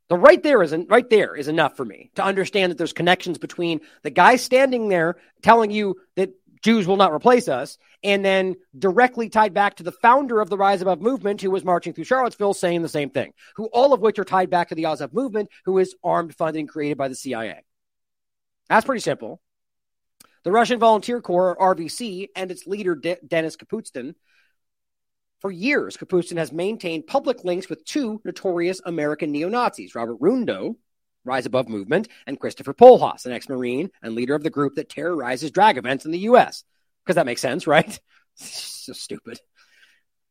So 0.09 0.15
right 0.15 0.41
there 0.41 0.63
isn't 0.63 0.89
right 0.89 1.09
there 1.09 1.35
is 1.35 1.47
enough 1.47 1.75
for 1.75 1.83
me 1.83 2.11
to 2.15 2.23
understand 2.23 2.71
that 2.71 2.77
there's 2.77 2.93
connections 2.93 3.37
between 3.37 3.81
the 4.03 4.09
guy 4.09 4.37
standing 4.37 4.87
there 4.87 5.17
telling 5.41 5.69
you 5.69 5.97
that 6.15 6.31
Jews 6.63 6.87
will 6.87 6.97
not 6.97 7.13
replace 7.13 7.47
us, 7.47 7.77
and 8.03 8.25
then 8.25 8.55
directly 8.77 9.29
tied 9.29 9.53
back 9.53 9.75
to 9.75 9.83
the 9.83 9.91
founder 9.91 10.41
of 10.41 10.49
the 10.49 10.57
Rise 10.57 10.81
Above 10.81 11.01
movement, 11.01 11.41
who 11.41 11.51
was 11.51 11.63
marching 11.63 11.93
through 11.93 12.05
Charlottesville, 12.05 12.53
saying 12.53 12.81
the 12.81 12.89
same 12.89 13.09
thing. 13.09 13.33
Who 13.55 13.65
all 13.67 13.93
of 13.93 14.01
which 14.01 14.17
are 14.17 14.25
tied 14.25 14.49
back 14.49 14.69
to 14.69 14.75
the 14.75 14.85
Azov 14.85 15.13
movement, 15.13 15.49
who 15.65 15.77
is 15.77 15.95
armed, 16.03 16.35
funded, 16.35 16.61
and 16.61 16.69
created 16.69 16.97
by 16.97 17.09
the 17.09 17.15
CIA. 17.15 17.63
That's 18.69 18.85
pretty 18.85 19.01
simple. 19.01 19.39
The 20.43 20.51
Russian 20.51 20.79
Volunteer 20.79 21.21
Corps, 21.21 21.57
RVC, 21.59 22.29
and 22.35 22.49
its 22.51 22.65
leader 22.65 22.95
De- 22.95 23.17
Denis 23.25 23.57
Kapustin 23.57 24.15
for 25.39 25.51
years, 25.51 25.97
Kapustin 25.97 26.37
has 26.37 26.51
maintained 26.51 27.07
public 27.07 27.43
links 27.43 27.69
with 27.69 27.85
two 27.85 28.21
notorious 28.25 28.81
American 28.85 29.31
neo 29.31 29.49
Nazis, 29.49 29.95
Robert 29.95 30.19
Rundo, 30.19 30.75
Rise 31.23 31.45
Above 31.45 31.69
Movement, 31.69 32.07
and 32.25 32.39
Christopher 32.39 32.73
Pohlhaus, 32.73 33.25
an 33.25 33.33
ex 33.33 33.49
Marine 33.49 33.91
and 34.01 34.15
leader 34.15 34.35
of 34.35 34.43
the 34.43 34.49
group 34.49 34.75
that 34.75 34.89
terrorizes 34.89 35.51
drag 35.51 35.77
events 35.77 36.05
in 36.05 36.11
the 36.11 36.19
U.S. 36.19 36.63
Because 37.03 37.15
that 37.15 37.25
makes 37.25 37.41
sense, 37.41 37.67
right? 37.67 37.99
so 38.35 38.93
stupid. 38.93 39.39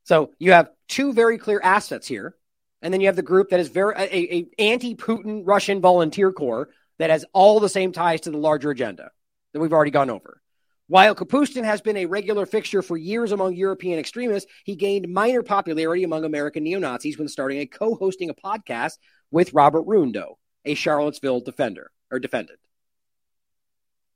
So 0.04 0.32
you 0.38 0.52
have 0.52 0.70
two 0.88 1.12
very 1.12 1.38
clear 1.38 1.60
assets 1.62 2.06
here. 2.06 2.34
And 2.82 2.92
then 2.92 3.00
you 3.00 3.08
have 3.08 3.16
the 3.16 3.22
group 3.22 3.50
that 3.50 3.60
is 3.60 3.68
very 3.68 3.94
a, 3.96 4.34
a 4.36 4.46
anti-Putin 4.58 5.42
Russian 5.44 5.80
volunteer 5.80 6.30
corps 6.30 6.68
that 6.98 7.10
has 7.10 7.24
all 7.32 7.58
the 7.58 7.68
same 7.68 7.92
ties 7.92 8.22
to 8.22 8.30
the 8.30 8.38
larger 8.38 8.70
agenda 8.70 9.10
that 9.52 9.60
we've 9.60 9.72
already 9.72 9.90
gone 9.90 10.10
over. 10.10 10.40
While 10.88 11.16
Kapustin 11.16 11.64
has 11.64 11.80
been 11.80 11.96
a 11.96 12.06
regular 12.06 12.46
fixture 12.46 12.80
for 12.80 12.96
years 12.96 13.32
among 13.32 13.56
European 13.56 13.98
extremists, 13.98 14.50
he 14.64 14.76
gained 14.76 15.12
minor 15.12 15.42
popularity 15.42 16.04
among 16.04 16.24
American 16.24 16.62
neo 16.62 16.78
Nazis 16.78 17.18
when 17.18 17.28
starting 17.28 17.58
a 17.58 17.66
co 17.66 17.96
hosting 17.96 18.30
a 18.30 18.34
podcast 18.34 18.98
with 19.30 19.52
Robert 19.52 19.84
Rundo, 19.84 20.38
a 20.64 20.74
Charlottesville 20.74 21.40
defender 21.40 21.90
or 22.10 22.20
defendant. 22.20 22.60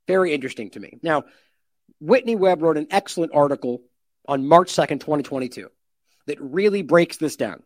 Very 0.07 0.33
interesting 0.33 0.69
to 0.71 0.79
me. 0.79 0.97
Now, 1.01 1.25
Whitney 1.99 2.35
Webb 2.35 2.61
wrote 2.61 2.77
an 2.77 2.87
excellent 2.89 3.33
article 3.35 3.81
on 4.27 4.47
March 4.47 4.71
2nd, 4.71 5.01
2022, 5.01 5.69
that 6.27 6.39
really 6.39 6.83
breaks 6.83 7.17
this 7.17 7.35
down. 7.35 7.63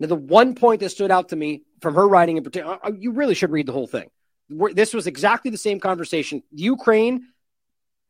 Now, 0.00 0.08
the 0.08 0.16
one 0.16 0.54
point 0.54 0.80
that 0.80 0.90
stood 0.90 1.10
out 1.10 1.28
to 1.28 1.36
me 1.36 1.62
from 1.80 1.94
her 1.94 2.08
writing 2.08 2.36
in 2.36 2.42
particular, 2.42 2.78
uh, 2.82 2.90
you 2.98 3.12
really 3.12 3.34
should 3.34 3.50
read 3.50 3.66
the 3.66 3.72
whole 3.72 3.86
thing. 3.86 4.10
This 4.48 4.92
was 4.92 5.06
exactly 5.06 5.52
the 5.52 5.58
same 5.58 5.78
conversation. 5.78 6.42
Ukraine 6.50 7.26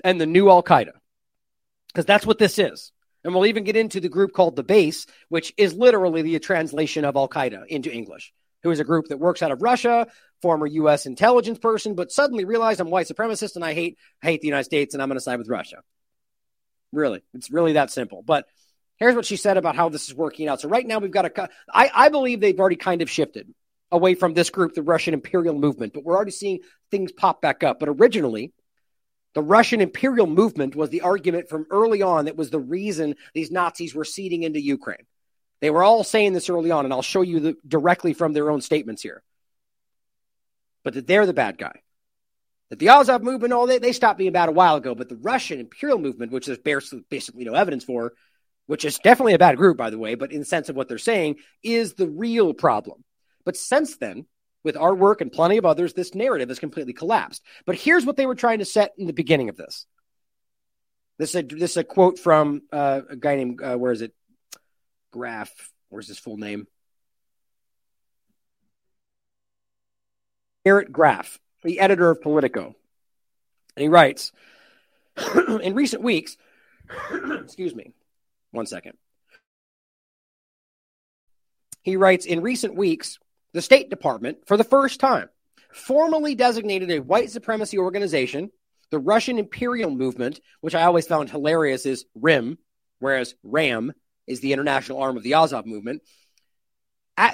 and 0.05 0.21
the 0.21 0.27
new 0.27 0.49
Al 0.51 0.63
Qaeda. 0.63 0.93
Because 1.89 2.05
that's 2.05 2.27
what 2.27 2.39
this 2.39 2.59
is. 2.59 2.93
And 3.25 3.35
we'll 3.35 3.47
even 3.47 3.65
get 3.65 3.77
into 3.77 4.01
the 4.01 4.09
group 4.09 4.33
called 4.33 4.57
the 4.57 4.63
Base, 4.63 5.07
which 5.29 5.53
is 5.57 5.75
literally 5.75 6.23
the 6.23 6.39
translation 6.39 7.05
of 7.05 7.17
Al 7.17 7.29
Qaeda 7.29 7.67
into 7.67 7.93
English, 7.93 8.33
who 8.63 8.71
is 8.71 8.81
a 8.81 8.85
group 8.85 9.09
that 9.09 9.19
works 9.19 9.43
out 9.43 9.51
of 9.51 9.63
Russia, 9.63 10.07
former 10.41 10.67
U.S. 10.67 11.07
intelligence 11.07 11.59
person, 11.59 11.95
but 11.95 12.13
suddenly 12.13 12.45
realized 12.45 12.81
I'm 12.81 12.91
white 12.91 13.09
supremacist 13.09 13.57
and 13.57 13.65
I 13.65 13.75
hate 13.75 13.99
I 14.23 14.29
hate 14.29 14.41
the 14.41 14.49
United 14.49 14.65
States 14.65 14.95
and 14.95 15.03
I'm 15.03 15.09
going 15.09 15.19
to 15.19 15.23
side 15.23 15.39
with 15.39 15.49
Russia. 15.49 15.83
Really, 16.93 17.23
it's 17.35 17.51
really 17.51 17.75
that 17.75 17.91
simple. 17.91 18.23
But 18.23 18.47
here's 18.97 19.15
what 19.15 19.27
she 19.27 19.37
said 19.37 19.57
about 19.57 19.77
how 19.77 19.89
this 19.91 20.09
is 20.09 20.15
working 20.15 20.49
out. 20.49 20.61
So 20.61 20.69
right 20.69 20.87
now 20.87 20.99
we've 20.99 21.11
got 21.11 21.27
a. 21.27 21.49
I, 21.73 21.91
I 21.93 22.09
believe 22.09 22.41
they've 22.41 22.59
already 22.59 22.77
kind 22.77 23.03
of 23.03 23.11
shifted 23.11 23.53
away 23.93 24.15
from 24.15 24.35
this 24.35 24.51
group, 24.51 24.75
the 24.75 24.83
Russian 24.83 25.15
imperial 25.15 25.55
movement, 25.55 25.93
but 25.93 26.05
we're 26.05 26.15
already 26.15 26.31
seeing 26.31 26.61
things 26.91 27.13
pop 27.13 27.43
back 27.43 27.63
up. 27.63 27.81
But 27.81 27.89
originally, 27.89 28.53
the 29.35 29.43
Russian 29.43 29.81
imperial 29.81 30.27
movement 30.27 30.75
was 30.75 30.91
the 30.91 31.03
argument 31.03 31.49
from 31.49 31.67
early 31.71 32.03
on 32.03 32.25
that 32.25 32.37
was 32.37 32.51
the 32.51 32.59
reason 32.59 33.15
these 33.33 33.51
Nazis 33.51 33.95
were 33.95 34.05
seeding 34.05 34.43
into 34.43 34.61
Ukraine. 34.61 35.07
They 35.61 35.71
were 35.71 35.85
all 35.85 36.05
saying 36.05 36.33
this 36.33 36.51
early 36.51 36.71
on, 36.71 36.85
and 36.85 36.93
I'll 36.93 37.03
show 37.03 37.23
you 37.23 37.41
the, 37.41 37.57
directly 37.67 38.13
from 38.13 38.33
their 38.33 38.51
own 38.51 38.61
statements 38.61 39.03
here. 39.03 39.23
But 40.83 40.95
that 40.95 41.07
they're 41.07 41.27
the 41.27 41.35
bad 41.35 41.59
guy. 41.59 41.81
That 42.71 42.79
the 42.79 42.89
Azov 42.89 43.23
movement, 43.23 43.53
oh, 43.53 43.67
they, 43.67 43.79
they 43.79 43.93
stopped 43.93 44.19
being 44.19 44.33
bad 44.33 44.49
a 44.49 44.53
while 44.53 44.77
ago, 44.77 44.95
but 44.95 45.09
the 45.09 45.17
Russian 45.17 45.61
imperial 45.61 45.99
movement, 45.99 46.33
which 46.33 46.47
there's 46.47 46.59
basically 47.11 47.45
no 47.45 47.55
evidence 47.55 47.85
for, 47.85 48.15
which 48.67 48.85
is 48.85 48.99
definitely 48.99 49.35
a 49.35 49.39
bad 49.39 49.57
group, 49.57 49.77
by 49.77 49.91
the 49.91 49.99
way, 49.99 50.15
but 50.15 50.33
in 50.33 50.41
the 50.41 50.45
sense 50.45 50.69
of 50.69 50.77
what 50.77 50.89
they're 50.89 50.99
saying, 50.99 51.37
is 51.63 51.95
the 51.95 52.09
real 52.09 52.55
problem. 52.55 53.05
But 53.45 53.57
since 53.57 53.97
then, 53.97 54.27
with 54.63 54.77
our 54.77 54.95
work 54.95 55.21
and 55.21 55.33
plenty 55.33 55.57
of 55.57 55.65
others, 55.65 55.95
this 55.95 56.15
narrative 56.15 56.49
has 56.49 56.59
completely 56.59 56.93
collapsed. 56.93 57.43
But 57.67 57.77
here's 57.77 58.05
what 58.05 58.17
they 58.17 58.27
were 58.27 58.35
trying 58.35 58.59
to 58.59 58.65
set 58.65 58.93
in 58.99 59.07
the 59.07 59.13
beginning 59.13 59.49
of 59.49 59.57
this. 59.57 59.87
This 61.19 61.31
is 61.31 61.37
a, 61.37 61.43
this 61.43 61.73
is 61.73 61.77
a 61.79 61.85
quote 61.85 62.19
from 62.19 62.63
uh, 62.73 63.03
a 63.11 63.17
guy 63.17 63.37
named, 63.37 63.63
uh, 63.63 63.77
where 63.77 63.93
is 63.93 64.03
it? 64.03 64.15
Graff. 65.13 65.51
Where's 65.89 66.09
his 66.09 66.19
full 66.19 66.37
name? 66.37 66.67
Eric 70.65 70.93
Graff, 70.93 71.39
the 71.65 71.81
editor 71.81 72.11
of 72.11 72.21
Politico. 72.21 72.75
And 73.77 73.83
he 73.83 73.89
writes 73.89 74.33
In 75.63 75.75
recent 75.75 76.03
weeks, 76.03 76.37
excuse 77.43 77.75
me, 77.75 77.93
one 78.51 78.67
second. 78.67 78.97
He 81.83 81.97
writes 81.97 82.27
In 82.27 82.41
recent 82.43 82.75
weeks, 82.75 83.19
the 83.53 83.63
State 83.63 83.91
Department, 83.91 84.39
for 84.47 84.57
the 84.57 84.65
first 84.65 85.01
time, 85.01 85.29
formally 85.73 86.35
designated 86.35 86.91
a 86.91 87.01
white 87.01 87.31
supremacy 87.31 87.79
organization, 87.79 88.51
the 88.91 88.99
Russian 88.99 89.39
Imperial 89.39 89.91
Movement, 89.91 90.41
which 90.61 90.75
I 90.75 90.83
always 90.83 91.07
found 91.07 91.31
hilarious 91.31 91.87
is 91.87 92.05
RIM, 92.15 92.59
whereas 92.99 93.35
RAM 93.43 93.93
is 94.27 94.41
the 94.41 94.53
international 94.53 95.03
arm 95.03 95.17
of 95.17 95.23
the 95.23 95.35
Azov 95.35 95.67
movement. 95.67 96.03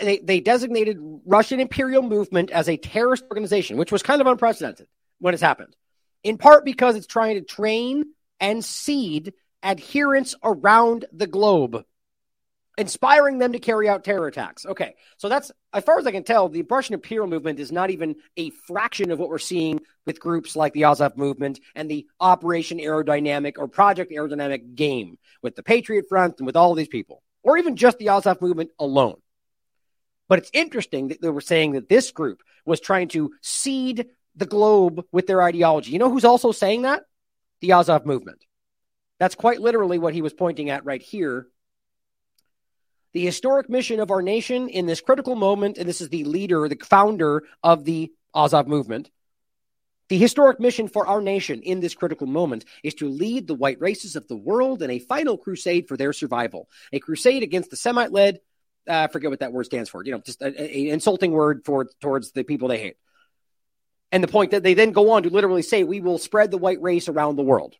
They, 0.01 0.19
they 0.19 0.41
designated 0.41 0.99
Russian 1.25 1.61
Imperial 1.61 2.03
Movement 2.03 2.51
as 2.51 2.69
a 2.69 2.77
terrorist 2.77 3.25
organization, 3.31 3.77
which 3.77 3.93
was 3.93 4.03
kind 4.03 4.21
of 4.21 4.27
unprecedented 4.27 4.89
when 5.21 5.33
it's 5.33 5.43
happened, 5.43 5.77
in 6.25 6.39
part 6.39 6.65
because 6.65 6.97
it's 6.97 7.07
trying 7.07 7.37
to 7.37 7.43
train 7.43 8.05
and 8.41 8.65
seed 8.65 9.33
adherents 9.63 10.35
around 10.43 11.05
the 11.13 11.27
globe 11.27 11.85
inspiring 12.79 13.39
them 13.39 13.53
to 13.53 13.59
carry 13.59 13.89
out 13.89 14.05
terror 14.05 14.27
attacks. 14.27 14.67
Okay, 14.67 14.95
so 15.17 15.29
that's 15.29 15.51
as 15.73 15.85
far 15.85 15.99
as 15.99 16.07
I 16.07 16.13
can 16.13 16.25
tell, 16.25 16.49
the 16.49 16.63
Russian 16.63 16.95
imperial 16.95 17.27
movement 17.27 17.59
is 17.59 17.73
not 17.73 17.91
even 17.91 18.17
a 18.37 18.51
fraction 18.51 19.11
of 19.11 19.19
what 19.19 19.29
we're 19.29 19.39
seeing 19.39 19.81
with 20.05 20.21
groups 20.21 20.57
like 20.57 20.73
the 20.73 20.85
Azov 20.85 21.17
movement 21.17 21.61
and 21.75 21.91
the 21.91 22.07
Operation 22.21 22.79
Aerodynamic 22.79 23.55
or 23.59 23.69
Project 23.69 24.11
Aerodynamic 24.13 24.75
game 24.75 25.19
with 25.43 25.57
the 25.57 25.63
Patriot 25.63 26.07
Front 26.09 26.37
and 26.39 26.47
with 26.47 26.57
all 26.57 26.75
these 26.75 26.89
people, 26.89 27.23
or 27.43 27.57
even 27.59 27.77
just 27.77 27.99
the 27.99 28.11
Azov 28.11 28.41
movement 28.41 28.71
alone. 28.79 29.17
But 30.29 30.41
it's 30.41 30.51
interesting 30.53 31.09
that 31.09 31.23
they 31.23 31.31
were 31.31 31.41
saying 31.41 31.73
that 31.73 31.89
this 31.89 32.11
group 32.11 32.43
was 32.65 32.81
trying 32.81 33.09
to 33.09 33.33
seed 33.43 34.07
the 34.35 34.47
globe 34.47 35.05
with 35.13 35.27
their 35.27 35.43
ideology. 35.43 35.93
You 35.93 35.99
know 35.99 36.11
who's 36.11 36.25
also 36.25 36.53
saying 36.53 36.83
that? 36.83 37.05
The 37.61 37.73
Azov 37.73 38.05
movement. 38.05 38.45
That's 39.19 39.35
quite 39.35 39.61
literally 39.61 39.99
what 39.99 40.13
he 40.13 40.21
was 40.21 40.35
pointing 40.35 40.69
at 40.69 40.85
right 40.85 41.01
here 41.01 41.47
the 43.17 43.25
historic 43.25 43.71
mission 43.71 43.99
of 43.99 44.11
our 44.11 44.21
nation 44.21 44.69
in 44.69 44.85
this 44.85 45.01
critical 45.01 45.37
moment, 45.37 45.79
and 45.79 45.89
this 45.89 46.03
is 46.03 46.11
the 46.11 46.25
leader, 46.25 46.69
the 46.69 46.77
founder 46.83 47.45
of 47.63 47.83
the 47.87 48.13
Azov 48.35 48.69
movement. 48.69 49.11
The 50.11 50.19
historic 50.19 50.61
mission 50.61 50.87
for 50.87 51.07
our 51.07 51.23
nation 51.23 51.63
in 51.63 51.81
this 51.81 51.95
critical 51.95 52.27
moment 52.27 52.67
is 52.85 52.93
to 52.97 53.09
lead 53.09 53.47
the 53.47 53.55
white 53.55 53.81
races 53.81 54.17
of 54.17 54.29
the 54.29 54.37
world 54.37 54.83
in 54.83 54.91
a 54.91 54.99
final 54.99 55.39
crusade 55.39 55.89
for 55.89 55.97
their 55.97 56.13
survival, 56.13 56.69
a 56.93 56.99
crusade 56.99 57.43
against 57.43 57.71
the 57.71 57.77
Semite 57.77 58.13
led, 58.13 58.41
uh, 58.87 59.09
forget 59.09 59.31
what 59.31 59.41
that 59.41 59.55
word 59.55 59.65
stands 59.65 59.89
for, 59.89 60.05
you 60.05 60.13
know, 60.13 60.21
just 60.21 60.43
an 60.43 60.53
insulting 60.55 61.31
word 61.31 61.63
for 61.65 61.89
towards 62.03 62.33
the 62.33 62.45
people 62.45 62.69
they 62.69 62.81
hate. 62.81 62.97
And 64.13 64.23
the 64.23 64.29
point 64.29 64.51
that 64.51 64.63
they 64.63 64.75
then 64.75 64.93
go 64.93 65.13
on 65.13 65.23
to 65.23 65.31
literally 65.31 65.63
say, 65.63 65.85
we 65.85 66.03
will 66.03 66.19
spread 66.19 66.51
the 66.51 66.59
white 66.59 66.83
race 66.83 67.09
around 67.09 67.37
the 67.37 67.43
world. 67.43 67.77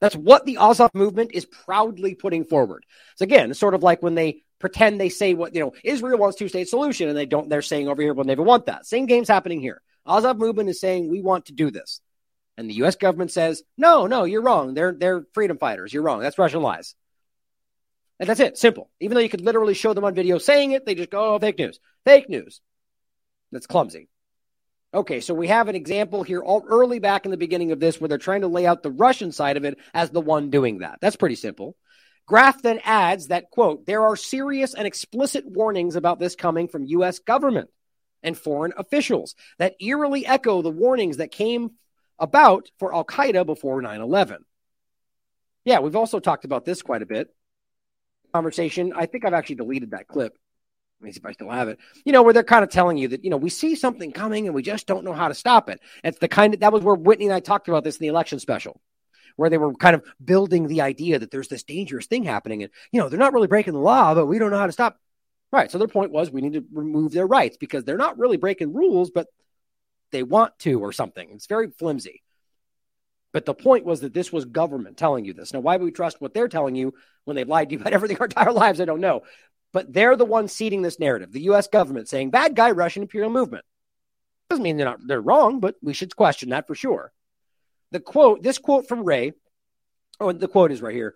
That's 0.00 0.16
what 0.16 0.44
the 0.46 0.58
Azov 0.58 0.94
movement 0.94 1.30
is 1.32 1.46
proudly 1.46 2.16
putting 2.16 2.44
forward. 2.44 2.84
So 3.14 3.22
again, 3.22 3.50
it's 3.52 3.60
sort 3.60 3.74
of 3.74 3.84
like 3.84 4.02
when 4.02 4.16
they 4.16 4.42
pretend 4.62 4.98
they 4.98 5.10
say 5.10 5.34
what, 5.34 5.54
you 5.54 5.60
know, 5.60 5.74
Israel 5.84 6.18
wants 6.18 6.38
two 6.38 6.48
state 6.48 6.68
solution 6.68 7.08
and 7.08 7.18
they 7.18 7.26
don't, 7.26 7.48
they're 7.50 7.60
saying 7.60 7.88
over 7.88 8.00
here, 8.00 8.14
we'll 8.14 8.24
never 8.24 8.44
want 8.44 8.66
that. 8.66 8.86
Same 8.86 9.06
game's 9.06 9.28
happening 9.28 9.60
here. 9.60 9.82
Azov 10.06 10.38
movement 10.38 10.70
is 10.70 10.80
saying 10.80 11.10
we 11.10 11.20
want 11.20 11.46
to 11.46 11.52
do 11.52 11.70
this. 11.70 12.00
And 12.56 12.70
the 12.70 12.74
US 12.84 12.94
government 12.94 13.32
says, 13.32 13.64
no, 13.76 14.06
no, 14.06 14.22
you're 14.22 14.40
wrong. 14.40 14.72
They're, 14.72 14.92
they're 14.92 15.24
freedom 15.34 15.58
fighters. 15.58 15.92
You're 15.92 16.04
wrong. 16.04 16.20
That's 16.20 16.38
Russian 16.38 16.62
lies. 16.62 16.94
And 18.20 18.28
that's 18.28 18.38
it. 18.38 18.56
Simple. 18.56 18.88
Even 19.00 19.16
though 19.16 19.20
you 19.20 19.28
could 19.28 19.40
literally 19.40 19.74
show 19.74 19.94
them 19.94 20.04
on 20.04 20.14
video 20.14 20.38
saying 20.38 20.70
it, 20.70 20.86
they 20.86 20.94
just 20.94 21.10
go, 21.10 21.34
oh, 21.34 21.38
fake 21.40 21.58
news. 21.58 21.80
Fake 22.04 22.28
news. 22.28 22.60
That's 23.50 23.66
clumsy. 23.66 24.08
Okay, 24.94 25.20
so 25.20 25.34
we 25.34 25.48
have 25.48 25.68
an 25.68 25.74
example 25.74 26.22
here 26.22 26.40
all 26.40 26.64
early 26.68 27.00
back 27.00 27.24
in 27.24 27.32
the 27.32 27.36
beginning 27.36 27.72
of 27.72 27.80
this 27.80 28.00
where 28.00 28.08
they're 28.08 28.18
trying 28.18 28.42
to 28.42 28.48
lay 28.48 28.64
out 28.66 28.82
the 28.82 28.90
Russian 28.92 29.32
side 29.32 29.56
of 29.56 29.64
it 29.64 29.78
as 29.92 30.10
the 30.10 30.20
one 30.20 30.50
doing 30.50 30.78
that. 30.78 30.98
That's 31.00 31.16
pretty 31.16 31.34
simple. 31.34 31.74
Graff 32.26 32.62
then 32.62 32.80
adds 32.84 33.28
that, 33.28 33.50
quote, 33.50 33.84
there 33.86 34.02
are 34.02 34.16
serious 34.16 34.74
and 34.74 34.86
explicit 34.86 35.44
warnings 35.46 35.96
about 35.96 36.18
this 36.18 36.36
coming 36.36 36.68
from 36.68 36.84
U.S. 36.86 37.18
government 37.18 37.70
and 38.22 38.38
foreign 38.38 38.72
officials 38.76 39.34
that 39.58 39.74
eerily 39.80 40.26
echo 40.26 40.62
the 40.62 40.70
warnings 40.70 41.16
that 41.16 41.30
came 41.30 41.72
about 42.18 42.70
for 42.78 42.94
Al 42.94 43.04
Qaeda 43.04 43.44
before 43.44 43.82
9 43.82 44.00
11. 44.00 44.44
Yeah, 45.64 45.80
we've 45.80 45.96
also 45.96 46.20
talked 46.20 46.44
about 46.44 46.64
this 46.64 46.82
quite 46.82 47.02
a 47.02 47.06
bit. 47.06 47.28
Conversation. 48.32 48.92
I 48.94 49.06
think 49.06 49.24
I've 49.24 49.34
actually 49.34 49.56
deleted 49.56 49.90
that 49.90 50.08
clip. 50.08 50.36
Let 51.00 51.06
me 51.06 51.12
see 51.12 51.18
if 51.18 51.26
I 51.26 51.32
still 51.32 51.50
have 51.50 51.68
it. 51.68 51.78
You 52.04 52.12
know, 52.12 52.22
where 52.22 52.32
they're 52.32 52.44
kind 52.44 52.62
of 52.62 52.70
telling 52.70 52.96
you 52.96 53.08
that, 53.08 53.24
you 53.24 53.30
know, 53.30 53.36
we 53.36 53.50
see 53.50 53.74
something 53.74 54.12
coming 54.12 54.46
and 54.46 54.54
we 54.54 54.62
just 54.62 54.86
don't 54.86 55.04
know 55.04 55.12
how 55.12 55.28
to 55.28 55.34
stop 55.34 55.68
it. 55.68 55.80
It's 56.04 56.18
the 56.18 56.28
kind 56.28 56.54
of 56.54 56.60
that 56.60 56.72
was 56.72 56.82
where 56.82 56.94
Whitney 56.94 57.26
and 57.26 57.34
I 57.34 57.40
talked 57.40 57.68
about 57.68 57.82
this 57.82 57.96
in 57.96 58.04
the 58.04 58.08
election 58.08 58.38
special, 58.38 58.80
where 59.36 59.50
they 59.50 59.58
were 59.58 59.74
kind 59.74 59.94
of 59.94 60.04
building 60.24 60.66
the 60.66 60.80
idea 60.80 61.18
that 61.18 61.30
there's 61.30 61.48
this 61.48 61.62
dangerous 61.62 62.06
thing 62.06 62.24
happening. 62.24 62.62
And, 62.62 62.72
you 62.90 63.00
know, 63.00 63.08
they're 63.08 63.18
not 63.18 63.32
really 63.32 63.48
breaking 63.48 63.74
the 63.74 63.80
law, 63.80 64.14
but 64.14 64.26
we 64.26 64.38
don't 64.38 64.50
know 64.50 64.58
how 64.58 64.66
to 64.66 64.72
stop. 64.72 64.98
Right. 65.50 65.70
So 65.70 65.78
their 65.78 65.88
point 65.88 66.12
was 66.12 66.30
we 66.30 66.40
need 66.40 66.54
to 66.54 66.64
remove 66.72 67.12
their 67.12 67.26
rights 67.26 67.56
because 67.58 67.84
they're 67.84 67.98
not 67.98 68.18
really 68.18 68.38
breaking 68.38 68.72
rules, 68.72 69.10
but 69.10 69.28
they 70.10 70.22
want 70.22 70.58
to 70.60 70.80
or 70.80 70.92
something. 70.92 71.30
It's 71.32 71.46
very 71.46 71.70
flimsy. 71.70 72.22
But 73.32 73.46
the 73.46 73.54
point 73.54 73.84
was 73.84 74.00
that 74.00 74.14
this 74.14 74.32
was 74.32 74.44
government 74.44 74.96
telling 74.96 75.24
you 75.24 75.32
this. 75.32 75.52
Now, 75.52 75.60
why 75.60 75.76
would 75.76 75.84
we 75.84 75.90
trust 75.90 76.20
what 76.20 76.34
they're 76.34 76.48
telling 76.48 76.74
you 76.74 76.94
when 77.24 77.34
they've 77.34 77.48
lied 77.48 77.68
to 77.68 77.74
you 77.74 77.80
about 77.80 77.92
everything 77.94 78.18
our 78.18 78.26
entire 78.26 78.52
lives? 78.52 78.80
I 78.80 78.84
don't 78.84 79.00
know. 79.00 79.22
But 79.72 79.92
they're 79.92 80.16
the 80.16 80.26
ones 80.26 80.52
seeding 80.52 80.82
this 80.82 80.98
narrative. 80.98 81.32
The 81.32 81.42
U.S. 81.42 81.66
government 81.68 82.08
saying 82.08 82.30
bad 82.30 82.54
guy 82.54 82.72
Russian 82.72 83.02
imperial 83.02 83.30
movement 83.30 83.64
doesn't 84.50 84.62
mean 84.62 84.76
they're 84.76 84.86
not 84.86 85.00
they're 85.06 85.20
wrong, 85.20 85.60
but 85.60 85.76
we 85.82 85.94
should 85.94 86.14
question 86.14 86.50
that 86.50 86.66
for 86.66 86.74
sure. 86.74 87.10
The 87.92 88.00
quote, 88.00 88.42
this 88.42 88.58
quote 88.58 88.88
from 88.88 89.04
Ray, 89.04 89.32
oh, 90.18 90.32
the 90.32 90.48
quote 90.48 90.72
is 90.72 90.82
right 90.82 90.94
here, 90.94 91.14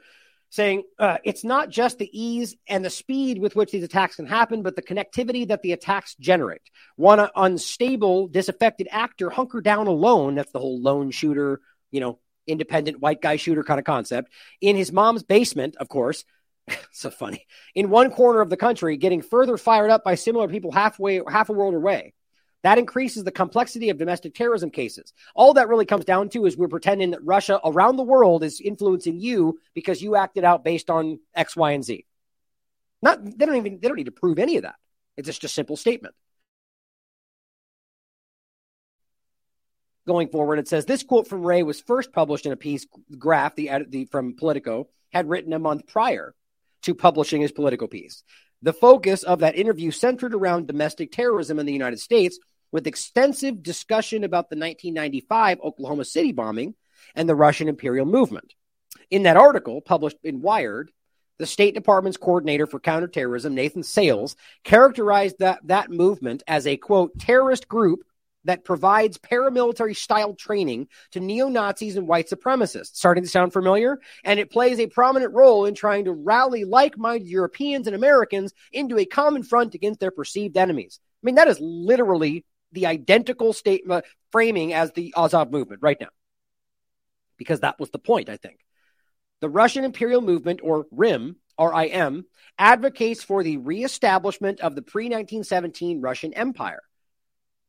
saying 0.51 0.85
uh, 0.99 1.19
it's 1.25 1.43
not 1.43 1.71
just 1.71 1.99
the 1.99 2.09
ease 2.13 2.55
and 2.69 2.85
the 2.85 2.91
speed 2.91 3.39
with 3.39 3.57
which 3.57 3.73
these 3.73 3.83
attacks 3.83 4.17
can 4.17 4.27
happen, 4.27 4.63
but 4.63 4.77
the 4.77 4.83
connectivity 4.83 5.49
that 5.49 5.63
the 5.63 5.73
attacks 5.73 6.15
generate. 6.21 6.63
One 6.97 7.29
unstable, 7.35 8.29
disaffected 8.29 8.89
actor 8.91 9.31
hunker 9.31 9.61
down 9.61 9.87
alone. 9.87 10.35
That's 10.35 10.53
the 10.53 10.61
whole 10.61 10.81
lone 10.81 11.11
shooter, 11.11 11.61
you 11.91 12.01
know, 12.01 12.21
independent 12.47 13.01
white 13.01 13.21
guy 13.21 13.37
shooter 13.37 13.65
kind 13.65 13.81
of 13.81 13.85
concept 13.85 14.31
in 14.61 14.77
his 14.77 14.93
mom's 14.93 15.23
basement, 15.23 15.77
of 15.77 15.89
course, 15.89 16.25
so 16.93 17.11
funny. 17.11 17.47
In 17.75 17.91
one 17.91 18.11
corner 18.11 18.41
of 18.41 18.51
the 18.51 18.57
country, 18.57 18.97
getting 18.97 19.23
further 19.23 19.57
fired 19.57 19.91
up 19.91 20.05
by 20.05 20.15
similar 20.15 20.49
people 20.49 20.73
halfway, 20.73 21.21
half 21.29 21.49
a 21.49 21.53
world 21.53 21.75
away. 21.75 22.13
That 22.67 22.79
increases 22.79 23.23
the 23.23 23.31
complexity 23.31 23.91
of 23.91 23.97
domestic 23.97 24.35
terrorism 24.35 24.71
cases. 24.71 25.13
All 25.37 25.55
that 25.55 25.69
really 25.69 25.87
comes 25.87 26.05
down 26.05 26.31
to 26.31 26.47
is 26.47 26.57
we're 26.57 26.67
pretending 26.67 27.13
that 27.13 27.25
Russia 27.25 27.61
around 27.65 27.95
the 27.95 28.03
world 28.03 28.43
is 28.43 28.61
influencing 28.61 29.21
you 29.21 29.61
because 29.73 30.03
you 30.03 30.17
acted 30.17 30.43
out 30.43 30.65
based 30.65 30.91
on 30.91 31.21
X, 31.33 31.55
Y, 31.55 31.71
and 31.71 31.85
Z. 31.85 32.05
Not 33.01 33.25
they 33.25 33.47
don't 33.47 33.55
even 33.55 33.79
they 33.79 33.87
don't 33.87 33.97
need 33.97 34.07
to 34.07 34.11
prove 34.11 34.41
any 34.41 34.57
of 34.57 34.65
that. 34.65 34.75
It's 35.17 35.27
just 35.27 35.45
a 35.45 35.49
simple 35.49 35.77
statement. 35.77 36.17
Going 40.09 40.27
forward, 40.27 40.59
it 40.59 40.67
says 40.67 40.87
this 40.87 41.05
quote 41.05 41.29
from 41.29 41.47
Ray 41.47 41.63
was 41.63 41.81
first 41.81 42.13
published 42.13 42.47
in 42.47 42.53
a 42.53 42.57
piece 42.57 42.85
Graff, 43.17 43.55
the, 43.55 43.71
the 43.89 44.07
from 44.07 44.35
Politico, 44.35 44.89
had 45.13 45.29
written 45.29 45.53
a 45.53 45.61
month 45.61 45.87
prior 45.87 46.35
to 46.83 46.97
publishing 46.97 47.43
his 47.43 47.53
political 47.53 47.87
piece. 47.87 48.25
The 48.63 48.73
focus 48.73 49.23
of 49.23 49.39
that 49.39 49.55
interview 49.55 49.93
centered 49.93 50.35
around 50.35 50.67
domestic 50.67 51.13
terrorism 51.13 51.61
in 51.61 51.67
the 51.67 51.73
United 51.73 52.01
States, 52.01 52.41
with 52.73 52.87
extensive 52.87 53.63
discussion 53.63 54.25
about 54.25 54.51
the 54.51 54.57
1995 54.57 55.61
Oklahoma 55.61 56.05
City 56.05 56.33
bombing 56.33 56.75
and 57.15 57.29
the 57.29 57.35
Russian 57.35 57.69
imperial 57.69 58.07
movement. 58.07 58.55
In 59.11 59.25
that 59.25 59.37
article, 59.37 59.81
published 59.81 60.19
in 60.25 60.43
Wired, 60.43 60.91
the 61.39 61.47
State 61.47 61.75
Department's 61.75 62.17
coordinator 62.17 62.67
for 62.67 62.81
counterterrorism, 62.81 63.55
Nathan 63.55 63.83
Sales, 63.83 64.37
characterized 64.65 65.37
that, 65.39 65.61
that 65.65 65.91
movement 65.91 66.43
as 66.47 66.67
a 66.67 66.77
quote, 66.77 67.19
terrorist 67.19 67.69
group 67.69 68.01
that 68.47 68.65
provides 68.65 69.19
paramilitary 69.19 69.95
style 69.95 70.35
training 70.35 70.89
to 71.11 71.21
neo 71.21 71.49
Nazis 71.49 71.97
and 71.97 72.09
white 72.09 72.31
supremacists. 72.31 72.95
Starting 72.95 73.25
to 73.25 73.29
sound 73.29 73.53
familiar? 73.53 73.99
And 74.25 74.41
it 74.41 74.51
plays 74.51 74.79
a 74.79 74.87
prominent 74.87 75.35
role 75.35 75.67
in 75.67 75.75
trying 75.75 76.05
to 76.05 76.13
rally 76.13 76.65
like 76.65 76.97
minded 76.97 77.29
Europeans 77.29 77.87
and 77.87 77.97
Americans 77.97 78.55
into 78.73 78.99
a 78.99 79.05
common 79.05 79.43
front 79.43 79.75
against 79.75 80.01
their 80.01 80.13
perceived 80.13 80.57
enemies. 80.57 81.01
I 81.03 81.27
mean, 81.27 81.35
that 81.35 81.49
is 81.49 81.59
literally 81.61 82.45
the 82.73 82.87
identical 82.87 83.53
statement 83.53 84.05
uh, 84.05 84.09
framing 84.33 84.73
as 84.73 84.93
the 84.93 85.15
Azov 85.17 85.51
movement 85.51 85.83
right 85.83 86.01
now. 86.01 86.09
Because 87.37 87.61
that 87.61 87.79
was 87.79 87.91
the 87.91 87.99
point, 87.99 88.29
I 88.29 88.37
think. 88.37 88.59
The 89.41 89.49
Russian 89.49 89.85
imperial 89.85 90.23
movement, 90.23 90.61
or 90.63 90.87
RIM, 90.91 91.37
RIM, 91.59 92.25
advocates 92.59 93.23
for 93.23 93.43
the 93.43 93.59
reestablishment 93.59 94.61
of 94.61 94.75
the 94.75 94.83
pre 94.83 95.05
1917 95.05 96.01
Russian 96.01 96.33
Empire 96.33 96.81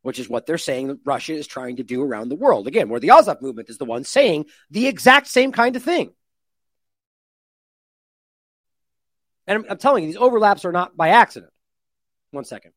which 0.07 0.19
is 0.19 0.29
what 0.29 0.45
they're 0.45 0.57
saying 0.57 0.87
that 0.87 0.99
Russia 1.03 1.33
is 1.33 1.47
trying 1.47 1.75
to 1.75 1.83
do 1.83 2.01
around 2.01 2.29
the 2.29 2.35
world. 2.35 2.65
Again, 2.65 2.87
where 2.87 3.01
the 3.01 3.11
Azov 3.11 3.41
movement 3.41 3.69
is 3.69 3.77
the 3.77 3.83
one 3.83 4.05
saying 4.05 4.45
the 4.71 4.87
exact 4.87 5.27
same 5.27 5.51
kind 5.51 5.75
of 5.75 5.83
thing. 5.83 6.13
And 9.47 9.59
I'm, 9.59 9.71
I'm 9.71 9.77
telling 9.77 10.05
you, 10.05 10.09
these 10.09 10.15
overlaps 10.15 10.63
are 10.63 10.71
not 10.71 10.95
by 10.95 11.09
accident. 11.09 11.51
One 12.31 12.45
second. 12.45 12.71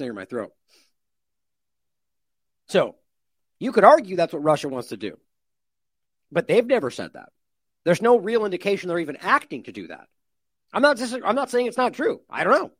Clear 0.00 0.14
my 0.14 0.24
throat. 0.24 0.54
So, 2.68 2.94
you 3.58 3.70
could 3.70 3.84
argue 3.84 4.16
that's 4.16 4.32
what 4.32 4.42
Russia 4.42 4.70
wants 4.70 4.88
to 4.88 4.96
do. 4.96 5.18
But 6.32 6.48
they've 6.48 6.66
never 6.66 6.90
said 6.90 7.12
that. 7.12 7.28
There's 7.84 8.00
no 8.00 8.18
real 8.18 8.46
indication 8.46 8.88
they're 8.88 8.98
even 8.98 9.18
acting 9.20 9.64
to 9.64 9.72
do 9.72 9.88
that. 9.88 10.08
I'm 10.72 10.80
not 10.80 10.98
I'm 11.22 11.34
not 11.34 11.50
saying 11.50 11.66
it's 11.66 11.76
not 11.76 11.92
true. 11.92 12.22
I 12.30 12.44
don't 12.44 12.54
know 12.54 12.70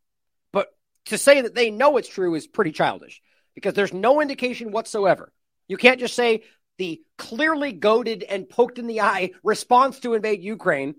but 0.50 0.68
to 1.08 1.18
say 1.18 1.42
that 1.42 1.54
they 1.54 1.70
know 1.70 1.98
it's 1.98 2.08
true 2.08 2.34
is 2.34 2.46
pretty 2.46 2.72
childish 2.72 3.20
because 3.54 3.74
there's 3.74 3.92
no 3.92 4.22
indication 4.22 4.72
whatsoever. 4.72 5.30
You 5.68 5.76
can't 5.76 6.00
just 6.00 6.14
say 6.14 6.44
the 6.78 7.02
clearly 7.18 7.72
goaded 7.72 8.22
and 8.22 8.48
poked 8.48 8.78
in 8.78 8.86
the 8.86 9.02
eye 9.02 9.32
response 9.44 10.00
to 10.00 10.14
invade 10.14 10.42
Ukraine 10.42 10.94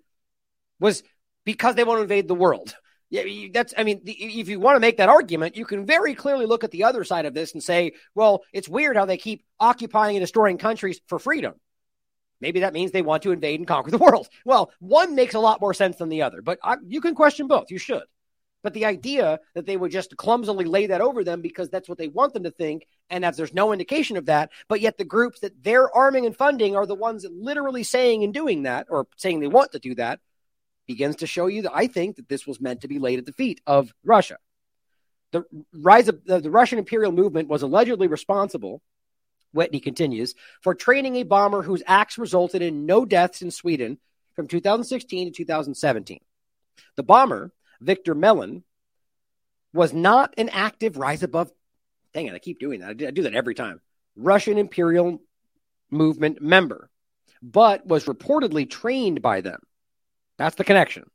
was 0.79 1.01
because 1.45 1.73
they 1.73 1.83
want 1.83 1.97
to 1.97 2.03
invade 2.03 2.27
the 2.27 2.35
world. 2.35 2.75
Yeah, 3.11 3.49
that's. 3.53 3.73
I 3.77 3.83
mean, 3.83 4.01
if 4.05 4.47
you 4.47 4.59
want 4.61 4.77
to 4.77 4.79
make 4.79 4.97
that 4.97 5.09
argument, 5.09 5.57
you 5.57 5.65
can 5.65 5.85
very 5.85 6.15
clearly 6.15 6.45
look 6.45 6.63
at 6.63 6.71
the 6.71 6.85
other 6.85 7.03
side 7.03 7.25
of 7.25 7.33
this 7.33 7.53
and 7.53 7.61
say, 7.61 7.91
"Well, 8.15 8.43
it's 8.53 8.69
weird 8.69 8.95
how 8.95 9.05
they 9.05 9.17
keep 9.17 9.43
occupying 9.59 10.15
and 10.15 10.23
destroying 10.23 10.57
countries 10.57 11.01
for 11.07 11.19
freedom." 11.19 11.55
Maybe 12.39 12.61
that 12.61 12.73
means 12.73 12.91
they 12.91 13.01
want 13.01 13.23
to 13.23 13.33
invade 13.33 13.59
and 13.59 13.67
conquer 13.67 13.91
the 13.91 13.97
world. 14.05 14.29
Well, 14.45 14.71
one 14.79 15.13
makes 15.13 15.33
a 15.33 15.39
lot 15.39 15.59
more 15.59 15.73
sense 15.73 15.97
than 15.97 16.07
the 16.07 16.21
other, 16.21 16.41
but 16.41 16.57
I, 16.63 16.77
you 16.87 17.01
can 17.01 17.13
question 17.13 17.47
both. 17.47 17.69
You 17.69 17.77
should. 17.77 18.03
But 18.63 18.73
the 18.73 18.85
idea 18.85 19.41
that 19.55 19.65
they 19.65 19.75
would 19.75 19.91
just 19.91 20.15
clumsily 20.15 20.65
lay 20.65 20.87
that 20.87 21.01
over 21.01 21.23
them 21.25 21.41
because 21.41 21.69
that's 21.69 21.89
what 21.89 21.97
they 21.97 22.07
want 22.07 22.33
them 22.33 22.43
to 22.43 22.51
think, 22.51 22.87
and 23.09 23.25
that 23.25 23.35
there's 23.35 23.53
no 23.53 23.73
indication 23.73 24.15
of 24.15 24.27
that, 24.27 24.51
but 24.69 24.79
yet 24.79 24.97
the 24.97 25.03
groups 25.03 25.41
that 25.41 25.61
they're 25.61 25.93
arming 25.93 26.25
and 26.25 26.37
funding 26.37 26.77
are 26.77 26.85
the 26.85 26.95
ones 26.95 27.25
literally 27.29 27.83
saying 27.83 28.23
and 28.23 28.33
doing 28.33 28.63
that, 28.63 28.87
or 28.89 29.07
saying 29.17 29.41
they 29.41 29.47
want 29.47 29.73
to 29.73 29.79
do 29.79 29.95
that, 29.95 30.21
begins 30.87 31.17
to 31.17 31.27
show 31.27 31.47
you 31.47 31.63
that 31.63 31.75
I 31.75 31.87
think 31.87 32.17
that 32.17 32.29
this 32.29 32.45
was 32.45 32.61
meant 32.61 32.81
to 32.81 32.87
be 32.87 32.99
laid 32.99 33.19
at 33.19 33.25
the 33.25 33.33
feet 33.33 33.61
of 33.65 33.93
Russia. 34.03 34.37
The 35.31 35.43
rise 35.73 36.07
of 36.09 36.23
the, 36.25 36.39
the 36.39 36.51
Russian 36.51 36.79
imperial 36.79 37.11
movement 37.11 37.47
was 37.47 37.61
allegedly 37.61 38.07
responsible, 38.07 38.81
Whitney 39.53 39.79
continues, 39.79 40.35
for 40.61 40.75
training 40.75 41.15
a 41.15 41.23
bomber 41.23 41.61
whose 41.61 41.83
acts 41.87 42.17
resulted 42.17 42.61
in 42.61 42.85
no 42.85 43.05
deaths 43.05 43.41
in 43.41 43.51
Sweden 43.51 43.97
from 44.35 44.47
2016 44.47 45.27
to 45.27 45.31
2017. 45.31 46.19
The 46.95 47.03
bomber 47.03 47.51
Victor 47.81 48.13
Melin, 48.15 48.63
was 49.73 49.91
not 49.91 50.33
an 50.37 50.49
active 50.49 50.97
rise 50.97 51.23
above. 51.23 51.51
Dang 52.13 52.27
it, 52.27 52.33
I 52.33 52.39
keep 52.39 52.59
doing 52.59 52.81
that. 52.81 52.89
I 52.89 52.93
do, 52.93 53.23
that 53.23 53.33
every 53.33 53.55
time. 53.55 53.81
Russian 54.15 54.57
Imperial 54.57 55.21
Movement 55.89 56.41
member, 56.41 56.89
but 57.41 57.85
was 57.85 58.05
reportedly 58.05 58.69
trained 58.69 59.21
by 59.21 59.41
them. 59.41 59.59
That's 60.41 60.55
the 60.55 60.63
connection. 60.63 61.09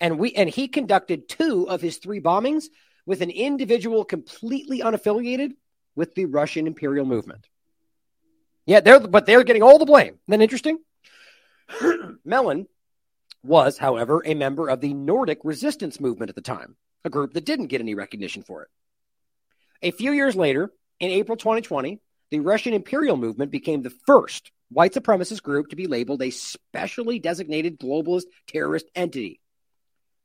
And 0.00 0.18
we 0.18 0.32
and 0.34 0.48
he 0.48 0.68
conducted 0.68 1.28
two 1.28 1.68
of 1.68 1.80
his 1.80 1.96
three 1.96 2.20
bombings 2.20 2.66
with 3.06 3.22
an 3.22 3.30
individual 3.30 4.04
completely 4.04 4.80
unaffiliated 4.80 5.52
with 5.96 6.14
the 6.14 6.26
Russian 6.26 6.68
Imperial 6.68 7.04
Movement. 7.04 7.48
Yeah, 8.66 8.78
they're 8.80 9.00
but 9.00 9.26
they're 9.26 9.42
getting 9.42 9.64
all 9.64 9.78
the 9.78 9.84
blame. 9.84 10.18
Isn't 10.28 10.38
that 10.38 10.40
interesting? 10.40 10.78
Melin 12.24 12.68
was, 13.42 13.78
however, 13.78 14.22
a 14.24 14.34
member 14.34 14.68
of 14.68 14.80
the 14.80 14.94
Nordic 14.94 15.40
resistance 15.42 16.00
movement 16.00 16.28
at 16.28 16.36
the 16.36 16.42
time, 16.42 16.76
a 17.04 17.10
group 17.10 17.32
that 17.32 17.44
didn't 17.44 17.66
get 17.66 17.80
any 17.80 17.94
recognition 17.94 18.42
for 18.42 18.62
it. 18.62 18.68
A 19.82 19.90
few 19.90 20.12
years 20.12 20.36
later, 20.36 20.72
In 21.00 21.10
April 21.10 21.36
2020, 21.36 22.00
the 22.30 22.40
Russian 22.40 22.74
imperial 22.74 23.16
movement 23.16 23.50
became 23.50 23.82
the 23.82 23.94
first 24.06 24.50
white 24.70 24.92
supremacist 24.92 25.42
group 25.42 25.68
to 25.68 25.76
be 25.76 25.86
labeled 25.86 26.22
a 26.22 26.30
specially 26.30 27.18
designated 27.18 27.78
globalist 27.78 28.24
terrorist 28.46 28.86
entity 28.94 29.40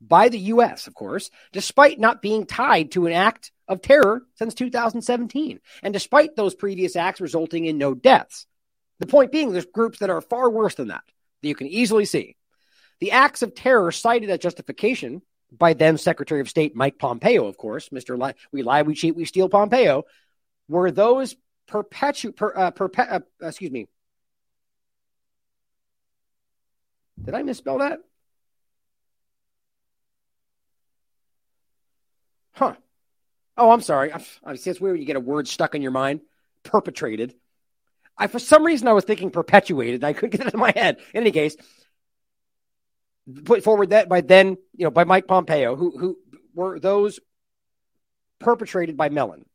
by 0.02 0.30
the 0.30 0.40
U.S., 0.40 0.88
of 0.88 0.94
course, 0.94 1.30
despite 1.52 2.00
not 2.00 2.22
being 2.22 2.46
tied 2.46 2.92
to 2.92 3.08
an 3.08 3.14
act 3.14 3.52
of 3.68 3.82
terror 3.82 4.24
since 4.36 4.54
2017, 4.54 5.60
and 5.82 5.94
despite 5.94 6.36
those 6.36 6.56
previous 6.56 6.96
acts 6.96 7.22
resulting 7.22 7.66
in 7.66 7.78
no 7.78 7.94
deaths. 7.94 8.46
The 9.00 9.08
point 9.08 9.32
being, 9.32 9.52
there's 9.52 9.66
groups 9.66 10.00
that 10.00 10.10
are 10.10 10.22
far 10.22 10.50
worse 10.50 10.76
than 10.76 10.90
that, 10.90 11.04
that 11.42 11.48
you 11.48 11.56
can 11.56 11.68
easily 11.68 12.06
see. 12.06 12.36
The 13.00 13.12
acts 13.12 13.42
of 13.42 13.56
terror 13.56 13.92
cited 13.92 14.30
as 14.30 14.40
justification 14.40 15.22
by 15.52 15.74
then 15.74 15.98
Secretary 15.98 16.42
of 16.42 16.50
State 16.50 16.76
Mike 16.76 16.98
Pompeo, 16.98 17.46
of 17.46 17.58
course, 17.58 17.90
Mr. 17.90 18.22
Li- 18.22 18.34
we 18.52 18.64
lie, 18.64 18.82
we 18.82 18.96
cheat, 18.96 19.16
we 19.16 19.26
steal 19.26 19.50
Pompeo, 19.50 20.04
were 20.68 20.92
those 20.92 21.36
perpetu- 21.70 22.36
per, 22.36 22.54
uh, 22.56 22.72
perpe- 22.72 23.12
uh, 23.12 23.20
excuse 23.42 23.72
me. 23.72 23.88
Did 27.22 27.36
I 27.36 27.44
misspell 27.44 27.80
that? 27.80 28.00
Huh. 32.54 32.76
Oh, 33.58 33.72
I'm 33.72 33.82
sorry. 33.82 34.14
I, 34.14 34.24
I 34.44 34.56
see 34.56 34.70
it's 34.70 34.82
weird 34.82 34.94
when 34.94 35.02
you 35.02 35.08
get 35.08 35.16
a 35.16 35.22
word 35.22 35.48
stuck 35.48 35.76
in 35.76 35.82
your 35.82 35.92
mind. 35.92 36.22
Perpetrated. 36.64 37.36
I 38.18 38.28
for 38.28 38.40
some 38.40 38.64
reason 38.66 38.88
I 38.88 38.94
was 38.94 39.06
thinking 39.06 39.32
perpetuated, 39.32 39.96
and 39.96 40.06
I 40.06 40.14
couldn't 40.14 40.32
get 40.38 40.48
it 40.48 40.54
in 40.54 40.60
my 40.60 40.72
head. 40.76 40.98
In 41.14 41.22
any 41.22 41.32
case, 41.32 41.56
put 43.46 43.64
forward 43.64 43.90
that 43.90 44.10
by 44.10 44.22
then, 44.22 44.58
you 44.76 44.86
know, 44.86 44.92
by 44.92 45.04
Mike 45.04 45.28
Pompeo, 45.28 45.76
who 45.76 45.98
who 45.98 46.18
were 46.54 46.80
those 46.80 47.20
perpetrated 48.40 48.98
by 48.98 49.10
Melin. 49.10 49.46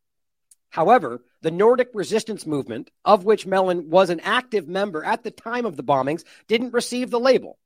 However, 0.71 1.23
the 1.41 1.51
Nordic 1.51 1.89
resistance 1.95 2.47
movement, 2.47 2.91
of 3.05 3.25
which 3.25 3.47
Melin 3.47 3.89
was 3.89 4.11
an 4.11 4.21
active 4.21 4.69
member 4.69 5.03
at 5.03 5.23
the 5.23 5.31
time 5.31 5.65
of 5.65 5.77
the 5.77 5.83
bombings, 5.83 6.25
didn't 6.47 6.75
receive 6.75 7.11
the 7.11 7.21
label. 7.21 7.59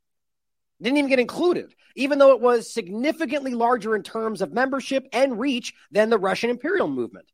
Didn't 0.81 0.99
even 0.99 1.11
get 1.11 1.19
included, 1.19 1.75
even 1.95 2.19
though 2.19 2.33
it 2.33 2.41
was 2.41 2.73
significantly 2.73 3.55
larger 3.55 3.95
in 3.95 4.03
terms 4.03 4.43
of 4.43 4.53
membership 4.53 5.07
and 5.13 5.39
reach 5.39 5.75
than 5.91 6.11
the 6.11 6.19
Russian 6.19 6.51
imperial 6.51 6.89
movement. 6.89 7.27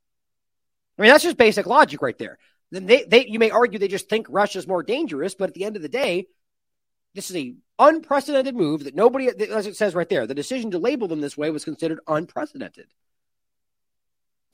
I 0.98 1.02
mean, 1.02 1.10
that's 1.10 1.24
just 1.24 1.36
basic 1.36 1.66
logic 1.66 2.02
right 2.02 2.18
there. 2.18 2.38
Then 2.70 2.86
they, 2.86 3.04
they, 3.04 3.26
you 3.26 3.38
may 3.38 3.50
argue 3.50 3.78
they 3.78 3.88
just 3.88 4.08
think 4.08 4.26
Russia's 4.28 4.66
more 4.66 4.82
dangerous, 4.82 5.34
but 5.34 5.48
at 5.48 5.54
the 5.54 5.64
end 5.64 5.76
of 5.76 5.82
the 5.82 5.88
day, 5.88 6.26
this 7.14 7.30
is 7.30 7.36
a 7.36 7.54
unprecedented 7.78 8.54
move 8.54 8.84
that 8.84 8.94
nobody, 8.94 9.28
as 9.28 9.66
it 9.66 9.76
says 9.76 9.94
right 9.94 10.08
there, 10.08 10.26
the 10.26 10.34
decision 10.34 10.72
to 10.72 10.78
label 10.78 11.08
them 11.08 11.20
this 11.20 11.36
way 11.36 11.50
was 11.50 11.64
considered 11.64 12.00
unprecedented. 12.06 12.86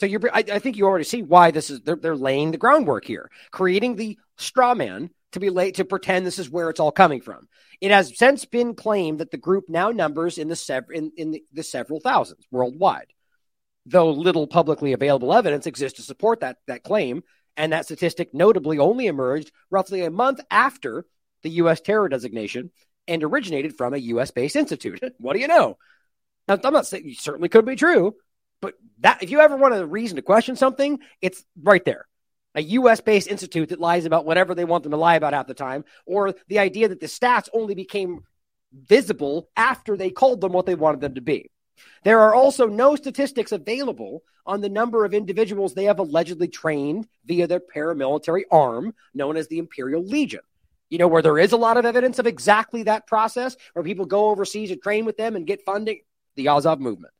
So 0.00 0.06
you're, 0.06 0.20
I, 0.32 0.44
I 0.52 0.58
think 0.58 0.76
you 0.76 0.86
already 0.86 1.04
see 1.04 1.22
why 1.22 1.50
this 1.50 1.70
is. 1.70 1.80
They're, 1.82 1.96
they're 1.96 2.16
laying 2.16 2.50
the 2.50 2.58
groundwork 2.58 3.04
here, 3.04 3.30
creating 3.50 3.96
the 3.96 4.18
straw 4.36 4.74
man 4.74 5.10
to 5.32 5.40
be 5.40 5.50
late 5.50 5.76
to 5.76 5.84
pretend 5.84 6.26
this 6.26 6.38
is 6.38 6.50
where 6.50 6.70
it's 6.70 6.80
all 6.80 6.92
coming 6.92 7.20
from. 7.20 7.48
It 7.80 7.90
has 7.90 8.16
since 8.16 8.44
been 8.44 8.74
claimed 8.74 9.18
that 9.20 9.30
the 9.30 9.36
group 9.36 9.64
now 9.68 9.90
numbers 9.90 10.38
in 10.38 10.48
the 10.48 10.56
sev- 10.56 10.90
in, 10.92 11.12
in 11.16 11.30
the, 11.32 11.44
the 11.52 11.62
several 11.62 12.00
thousands 12.00 12.44
worldwide, 12.50 13.12
though 13.86 14.10
little 14.10 14.46
publicly 14.46 14.92
available 14.92 15.32
evidence 15.32 15.66
exists 15.66 15.98
to 15.98 16.04
support 16.04 16.40
that 16.40 16.58
that 16.66 16.82
claim. 16.82 17.22
And 17.56 17.72
that 17.72 17.84
statistic 17.84 18.34
notably 18.34 18.78
only 18.80 19.06
emerged 19.06 19.52
roughly 19.70 20.04
a 20.04 20.10
month 20.10 20.40
after 20.50 21.06
the 21.44 21.50
U.S. 21.50 21.80
terror 21.80 22.08
designation 22.08 22.72
and 23.06 23.22
originated 23.22 23.76
from 23.76 23.94
a 23.94 23.98
U.S. 23.98 24.32
based 24.32 24.56
institute. 24.56 25.00
what 25.18 25.34
do 25.34 25.40
you 25.40 25.46
know? 25.46 25.78
Now, 26.48 26.58
I'm 26.62 26.72
not 26.72 26.86
saying 26.86 27.08
it 27.08 27.18
certainly 27.18 27.48
could 27.48 27.64
be 27.64 27.76
true, 27.76 28.16
but 28.64 28.76
that 29.00 29.22
if 29.22 29.30
you 29.30 29.40
ever 29.40 29.58
want 29.58 29.74
a 29.74 29.84
reason 29.84 30.16
to 30.16 30.22
question 30.22 30.56
something, 30.56 30.98
it's 31.20 31.44
right 31.62 31.84
there. 31.84 32.06
A 32.54 32.62
US 32.62 33.02
based 33.02 33.28
institute 33.28 33.68
that 33.68 33.78
lies 33.78 34.06
about 34.06 34.24
whatever 34.24 34.54
they 34.54 34.64
want 34.64 34.84
them 34.84 34.92
to 34.92 34.96
lie 34.96 35.16
about 35.16 35.34
half 35.34 35.46
the 35.46 35.52
time, 35.52 35.84
or 36.06 36.34
the 36.48 36.60
idea 36.60 36.88
that 36.88 36.98
the 36.98 37.06
stats 37.06 37.50
only 37.52 37.74
became 37.74 38.20
visible 38.72 39.50
after 39.54 39.98
they 39.98 40.08
called 40.08 40.40
them 40.40 40.52
what 40.52 40.64
they 40.64 40.74
wanted 40.74 41.02
them 41.02 41.16
to 41.16 41.20
be. 41.20 41.50
There 42.04 42.20
are 42.20 42.34
also 42.34 42.66
no 42.66 42.96
statistics 42.96 43.52
available 43.52 44.22
on 44.46 44.62
the 44.62 44.70
number 44.70 45.04
of 45.04 45.12
individuals 45.12 45.74
they 45.74 45.84
have 45.84 45.98
allegedly 45.98 46.48
trained 46.48 47.06
via 47.26 47.46
their 47.46 47.60
paramilitary 47.60 48.44
arm 48.50 48.94
known 49.12 49.36
as 49.36 49.48
the 49.48 49.58
Imperial 49.58 50.02
Legion. 50.02 50.40
You 50.88 50.96
know, 50.96 51.08
where 51.08 51.22
there 51.22 51.38
is 51.38 51.52
a 51.52 51.58
lot 51.58 51.76
of 51.76 51.84
evidence 51.84 52.18
of 52.18 52.26
exactly 52.26 52.84
that 52.84 53.06
process, 53.06 53.58
where 53.74 53.84
people 53.84 54.06
go 54.06 54.30
overseas 54.30 54.70
and 54.70 54.80
train 54.80 55.04
with 55.04 55.18
them 55.18 55.36
and 55.36 55.46
get 55.46 55.66
funding, 55.66 56.00
the 56.36 56.48
Azov 56.48 56.80
movement. 56.80 57.12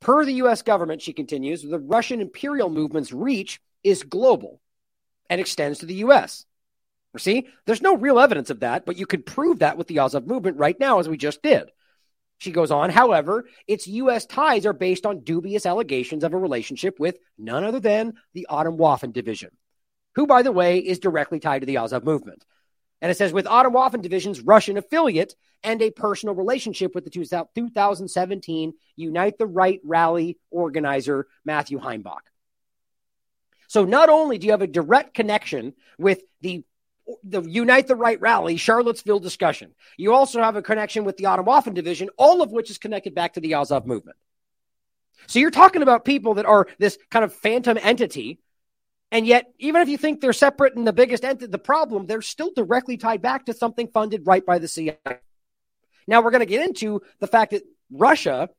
Per 0.00 0.24
the 0.24 0.34
US 0.34 0.62
government, 0.62 1.02
she 1.02 1.12
continues, 1.12 1.62
the 1.62 1.78
Russian 1.78 2.20
imperial 2.20 2.70
movement's 2.70 3.12
reach 3.12 3.60
is 3.82 4.02
global 4.02 4.60
and 5.28 5.40
extends 5.40 5.80
to 5.80 5.86
the 5.86 5.96
US. 5.96 6.44
See, 7.16 7.48
there's 7.64 7.82
no 7.82 7.96
real 7.96 8.20
evidence 8.20 8.50
of 8.50 8.60
that, 8.60 8.86
but 8.86 8.96
you 8.96 9.06
could 9.06 9.26
prove 9.26 9.60
that 9.60 9.76
with 9.76 9.88
the 9.88 9.98
Azov 9.98 10.26
movement 10.26 10.58
right 10.58 10.78
now, 10.78 10.98
as 10.98 11.08
we 11.08 11.16
just 11.16 11.42
did. 11.42 11.70
She 12.38 12.52
goes 12.52 12.70
on, 12.70 12.90
however, 12.90 13.46
its 13.66 13.88
U.S. 13.88 14.24
ties 14.24 14.64
are 14.64 14.72
based 14.72 15.04
on 15.04 15.24
dubious 15.24 15.66
allegations 15.66 16.22
of 16.22 16.32
a 16.32 16.38
relationship 16.38 17.00
with 17.00 17.18
none 17.36 17.64
other 17.64 17.80
than 17.80 18.14
the 18.32 18.46
Autumn 18.48 18.76
Atomwaffen 18.76 19.12
Division, 19.12 19.50
who, 20.14 20.26
by 20.26 20.42
the 20.42 20.52
way, 20.52 20.78
is 20.78 21.00
directly 21.00 21.40
tied 21.40 21.60
to 21.60 21.66
the 21.66 21.78
Azov 21.78 22.04
movement. 22.04 22.44
And 23.00 23.10
it 23.10 23.16
says 23.16 23.32
with 23.32 23.46
Atomwaffen 23.46 24.02
Division's 24.02 24.40
Russian 24.40 24.76
affiliate 24.76 25.34
and 25.62 25.80
a 25.82 25.90
personal 25.90 26.34
relationship 26.34 26.94
with 26.94 27.04
the 27.04 27.10
2017 27.10 28.72
Unite 28.96 29.38
the 29.38 29.46
Right 29.46 29.80
rally 29.84 30.38
organizer, 30.50 31.26
Matthew 31.44 31.80
Heimbach. 31.80 32.22
So 33.68 33.84
not 33.84 34.08
only 34.08 34.38
do 34.38 34.46
you 34.46 34.52
have 34.52 34.62
a 34.62 34.66
direct 34.66 35.14
connection 35.14 35.74
with 35.98 36.22
the 36.40 36.64
the 37.24 37.40
Unite 37.40 37.86
the 37.86 37.96
Right 37.96 38.20
rally, 38.20 38.58
Charlottesville 38.58 39.20
discussion, 39.20 39.74
you 39.96 40.12
also 40.12 40.42
have 40.42 40.56
a 40.56 40.62
connection 40.62 41.04
with 41.04 41.16
the 41.16 41.24
Atomwaffen 41.24 41.72
Division, 41.72 42.10
all 42.18 42.42
of 42.42 42.52
which 42.52 42.70
is 42.70 42.76
connected 42.76 43.14
back 43.14 43.34
to 43.34 43.40
the 43.40 43.54
Azov 43.54 43.86
movement. 43.86 44.18
So 45.26 45.38
you're 45.38 45.50
talking 45.50 45.82
about 45.82 46.04
people 46.04 46.34
that 46.34 46.44
are 46.44 46.68
this 46.78 46.98
kind 47.10 47.24
of 47.24 47.32
phantom 47.32 47.78
entity 47.80 48.40
and 49.10 49.26
yet, 49.26 49.52
even 49.58 49.80
if 49.80 49.88
you 49.88 49.96
think 49.96 50.20
they're 50.20 50.32
separate 50.32 50.76
and 50.76 50.86
the 50.86 50.92
biggest 50.92 51.24
entity, 51.24 51.46
the 51.46 51.58
problem, 51.58 52.06
they're 52.06 52.22
still 52.22 52.50
directly 52.54 52.96
tied 52.96 53.22
back 53.22 53.46
to 53.46 53.54
something 53.54 53.88
funded 53.88 54.26
right 54.26 54.44
by 54.44 54.58
the 54.58 54.68
CIA. 54.68 54.98
Now, 56.06 56.22
we're 56.22 56.30
going 56.30 56.40
to 56.40 56.46
get 56.46 56.66
into 56.66 57.02
the 57.18 57.26
fact 57.26 57.52
that 57.52 57.62
Russia 57.90 58.50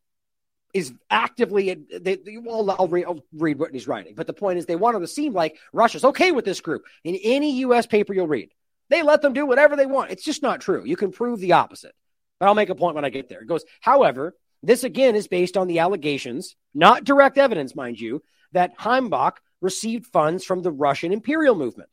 is 0.73 0.93
actively, 1.09 1.73
they, 1.73 2.15
they, 2.15 2.37
well, 2.37 2.69
I'll, 2.71 2.87
read, 2.87 3.05
I'll 3.05 3.23
read 3.33 3.59
what 3.59 3.73
he's 3.73 3.87
writing, 3.87 4.13
but 4.15 4.27
the 4.27 4.33
point 4.33 4.59
is 4.59 4.65
they 4.65 4.75
want 4.75 4.97
it 4.97 4.99
to 4.99 5.07
seem 5.07 5.33
like 5.33 5.57
Russia's 5.73 6.05
okay 6.05 6.31
with 6.31 6.45
this 6.45 6.61
group. 6.61 6.83
In 7.03 7.15
any 7.23 7.59
U.S. 7.59 7.85
paper 7.85 8.13
you'll 8.13 8.27
read, 8.27 8.51
they 8.89 9.03
let 9.03 9.21
them 9.21 9.33
do 9.33 9.45
whatever 9.45 9.75
they 9.75 9.85
want. 9.85 10.11
It's 10.11 10.23
just 10.23 10.43
not 10.43 10.61
true. 10.61 10.83
You 10.85 10.95
can 10.95 11.11
prove 11.11 11.39
the 11.39 11.53
opposite. 11.53 11.93
But 12.39 12.47
I'll 12.47 12.55
make 12.55 12.69
a 12.69 12.75
point 12.75 12.95
when 12.95 13.05
I 13.05 13.09
get 13.09 13.29
there. 13.29 13.41
It 13.41 13.47
goes, 13.47 13.65
however, 13.81 14.35
this 14.63 14.83
again 14.83 15.15
is 15.15 15.27
based 15.27 15.57
on 15.57 15.67
the 15.67 15.79
allegations, 15.79 16.55
not 16.73 17.03
direct 17.03 17.37
evidence, 17.37 17.75
mind 17.75 17.99
you, 17.99 18.23
that 18.51 18.77
Heimbach 18.77 19.37
received 19.61 20.05
funds 20.07 20.43
from 20.43 20.61
the 20.61 20.71
Russian 20.71 21.11
imperial 21.11 21.55
movement. 21.55 21.89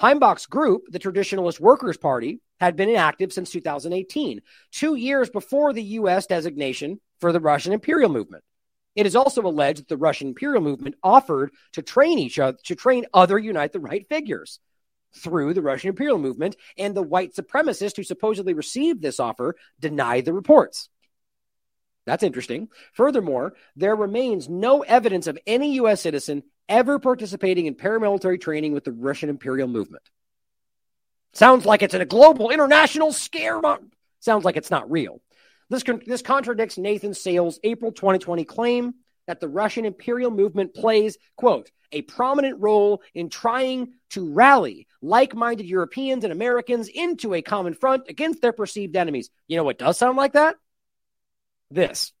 Heimbach's 0.00 0.46
group, 0.46 0.82
the 0.88 0.98
Traditionalist 0.98 1.60
Workers' 1.60 1.96
Party, 1.96 2.40
had 2.60 2.76
been 2.76 2.88
inactive 2.88 3.32
since 3.32 3.50
2018, 3.50 4.40
two 4.70 4.94
years 4.94 5.30
before 5.30 5.72
the 5.72 5.82
U.S. 5.82 6.26
designation 6.26 7.00
for 7.18 7.32
the 7.32 7.40
Russian 7.40 7.72
imperial 7.72 8.10
movement. 8.10 8.44
It 8.94 9.06
is 9.06 9.16
also 9.16 9.42
alleged 9.42 9.80
that 9.80 9.88
the 9.88 9.96
Russian 9.96 10.28
imperial 10.28 10.62
movement 10.62 10.94
offered 11.02 11.50
to 11.72 11.82
train 11.82 12.18
each 12.18 12.38
other 12.38 12.58
to 12.64 12.74
train 12.74 13.06
other 13.12 13.38
Unite 13.38 13.72
the 13.72 13.80
Right 13.80 14.06
figures 14.08 14.60
through 15.16 15.54
the 15.54 15.62
Russian 15.62 15.90
imperial 15.90 16.18
movement, 16.18 16.56
and 16.76 16.94
the 16.94 17.02
white 17.02 17.34
supremacists 17.34 17.96
who 17.96 18.02
supposedly 18.02 18.54
received 18.54 19.00
this 19.00 19.20
offer 19.20 19.54
denied 19.78 20.24
the 20.24 20.32
reports. 20.32 20.88
That's 22.04 22.22
interesting. 22.22 22.68
Furthermore, 22.92 23.54
there 23.76 23.96
remains 23.96 24.48
no 24.48 24.82
evidence 24.82 25.26
of 25.26 25.38
any 25.46 25.74
U.S. 25.74 26.00
citizen 26.00 26.42
ever 26.68 26.98
participating 26.98 27.66
in 27.66 27.74
paramilitary 27.74 28.40
training 28.40 28.72
with 28.72 28.84
the 28.84 28.92
Russian 28.92 29.28
imperial 29.28 29.68
movement. 29.68 30.02
Sounds 31.32 31.66
like 31.66 31.82
it's 31.82 31.94
in 31.94 32.00
a 32.00 32.06
global 32.06 32.50
international 32.50 33.12
scare. 33.12 33.60
Sounds 34.20 34.44
like 34.44 34.56
it's 34.56 34.70
not 34.70 34.90
real. 34.90 35.20
This, 35.68 35.82
con- 35.82 36.02
this 36.06 36.22
contradicts 36.22 36.78
Nathan 36.78 37.14
Sales' 37.14 37.58
April 37.64 37.92
2020 37.92 38.44
claim 38.44 38.94
that 39.26 39.40
the 39.40 39.48
Russian 39.48 39.84
imperial 39.84 40.30
movement 40.30 40.74
plays, 40.74 41.16
quote, 41.36 41.70
a 41.92 42.02
prominent 42.02 42.60
role 42.60 43.02
in 43.14 43.30
trying 43.30 43.92
to 44.10 44.32
rally 44.32 44.86
like 45.00 45.34
minded 45.34 45.66
Europeans 45.66 46.24
and 46.24 46.32
Americans 46.32 46.88
into 46.88 47.34
a 47.34 47.42
common 47.42 47.74
front 47.74 48.04
against 48.08 48.42
their 48.42 48.52
perceived 48.52 48.96
enemies. 48.96 49.30
You 49.46 49.56
know 49.56 49.64
what 49.64 49.78
does 49.78 49.98
sound 49.98 50.16
like 50.16 50.32
that? 50.32 50.56
This. 51.70 52.12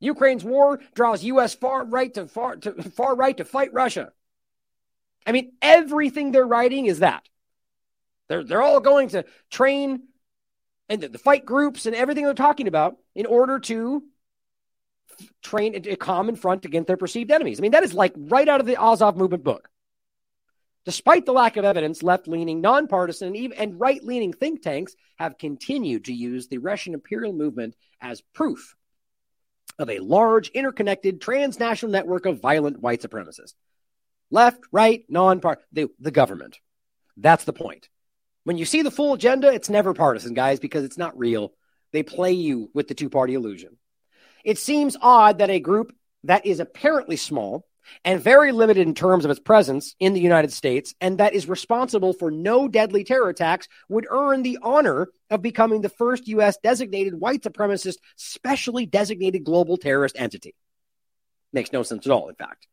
Ukraine's 0.00 0.44
war 0.44 0.80
draws 0.94 1.24
U.S. 1.24 1.54
far 1.54 1.84
right 1.84 2.12
to 2.14 2.26
far 2.26 2.56
to 2.56 2.82
far 2.90 3.16
right 3.16 3.36
to 3.36 3.44
fight 3.44 3.72
Russia. 3.72 4.12
I 5.26 5.32
mean, 5.32 5.52
everything 5.60 6.32
they're 6.32 6.46
writing 6.46 6.86
is 6.86 7.00
that. 7.00 7.28
They're 8.28 8.44
they're 8.44 8.62
all 8.62 8.80
going 8.80 9.08
to 9.10 9.24
train 9.50 10.02
and 10.88 11.02
the, 11.02 11.08
the 11.08 11.18
fight 11.18 11.44
groups 11.44 11.86
and 11.86 11.94
everything 11.94 12.24
they're 12.24 12.34
talking 12.34 12.68
about 12.68 12.96
in 13.14 13.26
order 13.26 13.58
to 13.60 14.02
train 15.42 15.74
a 15.74 15.96
common 15.96 16.36
front 16.36 16.64
against 16.64 16.86
their 16.86 16.96
perceived 16.96 17.30
enemies. 17.30 17.58
I 17.58 17.62
mean, 17.62 17.72
that 17.72 17.82
is 17.82 17.94
like 17.94 18.14
right 18.16 18.48
out 18.48 18.60
of 18.60 18.66
the 18.66 18.80
Azov 18.80 19.16
movement 19.16 19.44
book. 19.44 19.68
Despite 20.84 21.26
the 21.26 21.32
lack 21.32 21.56
of 21.56 21.64
evidence, 21.64 22.02
left 22.02 22.28
leaning, 22.28 22.60
nonpartisan, 22.60 23.36
even 23.36 23.58
and 23.58 23.78
right 23.78 24.02
leaning 24.02 24.32
think 24.32 24.62
tanks 24.62 24.94
have 25.16 25.36
continued 25.36 26.06
to 26.06 26.14
use 26.14 26.48
the 26.48 26.58
Russian 26.58 26.94
imperial 26.94 27.32
movement 27.32 27.74
as 28.00 28.22
proof 28.32 28.74
of 29.78 29.90
a 29.90 30.00
large, 30.00 30.48
interconnected, 30.48 31.20
transnational 31.20 31.92
network 31.92 32.26
of 32.26 32.40
violent 32.40 32.80
white 32.80 33.02
supremacists. 33.02 33.54
Left, 34.30 34.60
right, 34.72 35.04
non 35.08 35.40
part, 35.40 35.60
the, 35.72 35.88
the 36.00 36.10
government. 36.10 36.58
That's 37.16 37.44
the 37.44 37.52
point. 37.52 37.88
When 38.44 38.58
you 38.58 38.64
see 38.64 38.82
the 38.82 38.90
full 38.90 39.12
agenda, 39.12 39.52
it's 39.52 39.70
never 39.70 39.94
partisan, 39.94 40.34
guys, 40.34 40.60
because 40.60 40.84
it's 40.84 40.98
not 40.98 41.18
real. 41.18 41.52
They 41.92 42.02
play 42.02 42.32
you 42.32 42.70
with 42.74 42.88
the 42.88 42.94
two 42.94 43.10
party 43.10 43.34
illusion. 43.34 43.76
It 44.44 44.58
seems 44.58 44.96
odd 45.00 45.38
that 45.38 45.50
a 45.50 45.60
group 45.60 45.92
that 46.24 46.46
is 46.46 46.60
apparently 46.60 47.16
small 47.16 47.67
and 48.04 48.20
very 48.20 48.52
limited 48.52 48.86
in 48.86 48.94
terms 48.94 49.24
of 49.24 49.30
its 49.30 49.40
presence 49.40 49.94
in 49.98 50.12
the 50.12 50.20
United 50.20 50.52
States 50.52 50.94
and 51.00 51.18
that 51.18 51.34
is 51.34 51.48
responsible 51.48 52.12
for 52.12 52.30
no 52.30 52.68
deadly 52.68 53.04
terror 53.04 53.28
attacks 53.28 53.68
would 53.88 54.06
earn 54.10 54.42
the 54.42 54.58
honor 54.62 55.08
of 55.30 55.42
becoming 55.42 55.80
the 55.80 55.88
first 55.88 56.28
U.S. 56.28 56.56
designated 56.62 57.14
white 57.14 57.42
supremacist, 57.42 57.96
specially 58.16 58.86
designated 58.86 59.44
global 59.44 59.76
terrorist 59.76 60.16
entity. 60.18 60.54
Makes 61.52 61.72
no 61.72 61.82
sense 61.82 62.06
at 62.06 62.12
all, 62.12 62.28
in 62.28 62.34
fact. 62.34 62.66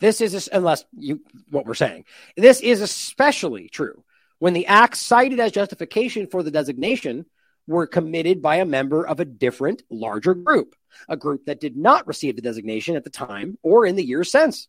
This 0.00 0.20
is, 0.20 0.48
unless 0.52 0.84
you, 0.96 1.20
what 1.50 1.66
we're 1.66 1.74
saying, 1.74 2.04
this 2.36 2.60
is 2.60 2.80
especially 2.80 3.68
true 3.68 4.04
when 4.38 4.54
the 4.54 4.66
acts 4.66 5.00
cited 5.00 5.40
as 5.40 5.52
justification 5.52 6.26
for 6.28 6.42
the 6.42 6.50
designation 6.50 7.26
were 7.68 7.86
committed 7.86 8.42
by 8.42 8.56
a 8.56 8.64
member 8.64 9.06
of 9.06 9.20
a 9.20 9.24
different, 9.24 9.82
larger 9.90 10.34
group, 10.34 10.74
a 11.08 11.16
group 11.16 11.44
that 11.44 11.60
did 11.60 11.76
not 11.76 12.06
receive 12.08 12.34
the 12.34 12.42
designation 12.42 12.96
at 12.96 13.04
the 13.04 13.10
time 13.10 13.58
or 13.62 13.86
in 13.86 13.94
the 13.94 14.04
years 14.04 14.32
since. 14.32 14.66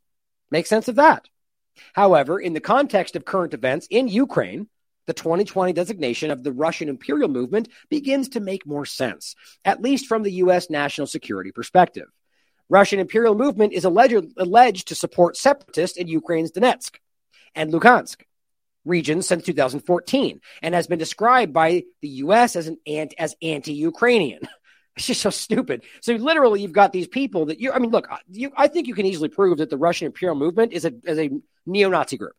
Make 0.51 0.67
sense 0.67 0.87
of 0.87 0.95
that. 0.95 1.27
However, 1.93 2.39
in 2.39 2.53
the 2.53 2.59
context 2.59 3.15
of 3.15 3.25
current 3.25 3.53
events 3.53 3.87
in 3.89 4.09
Ukraine, 4.09 4.67
the 5.07 5.13
2020 5.13 5.73
designation 5.73 6.29
of 6.29 6.43
the 6.43 6.51
Russian 6.51 6.89
imperial 6.89 7.29
movement 7.29 7.69
begins 7.89 8.29
to 8.29 8.39
make 8.39 8.67
more 8.67 8.85
sense, 8.85 9.35
at 9.65 9.81
least 9.81 10.05
from 10.05 10.21
the 10.21 10.33
U.S. 10.33 10.69
national 10.69 11.07
security 11.07 11.51
perspective. 11.51 12.07
Russian 12.69 12.99
imperial 12.99 13.33
movement 13.33 13.73
is 13.73 13.85
alleged, 13.85 14.33
alleged 14.37 14.89
to 14.89 14.95
support 14.95 15.37
separatists 15.37 15.97
in 15.97 16.07
Ukraine's 16.07 16.51
Donetsk 16.51 16.97
and 17.55 17.73
Luhansk, 17.73 18.21
regions 18.89 19.27
since 19.27 19.43
2014 19.43 20.41
and 20.61 20.75
has 20.75 20.87
been 20.87 20.99
described 20.99 21.53
by 21.53 21.83
the 22.01 22.09
US 22.09 22.55
as 22.55 22.67
an 22.67 22.77
ant 22.85 23.13
as 23.17 23.35
anti-Ukrainian. 23.41 24.41
It's 24.97 25.07
just 25.07 25.21
so 25.21 25.29
stupid. 25.29 25.83
So 26.01 26.13
literally, 26.15 26.61
you've 26.61 26.73
got 26.73 26.91
these 26.91 27.07
people 27.07 27.45
that 27.45 27.61
you. 27.61 27.71
I 27.71 27.79
mean, 27.79 27.89
look, 27.89 28.11
uh, 28.11 28.17
you, 28.27 28.51
I 28.57 28.67
think 28.67 28.85
you 28.87 28.93
can 28.93 29.05
easily 29.05 29.29
prove 29.29 29.59
that 29.59 29.69
the 29.69 29.77
Russian 29.77 30.07
imperial 30.07 30.35
movement 30.35 30.73
is 30.73 30.83
a 30.83 30.91
is 31.05 31.17
a 31.17 31.29
neo-Nazi 31.65 32.17
group, 32.17 32.35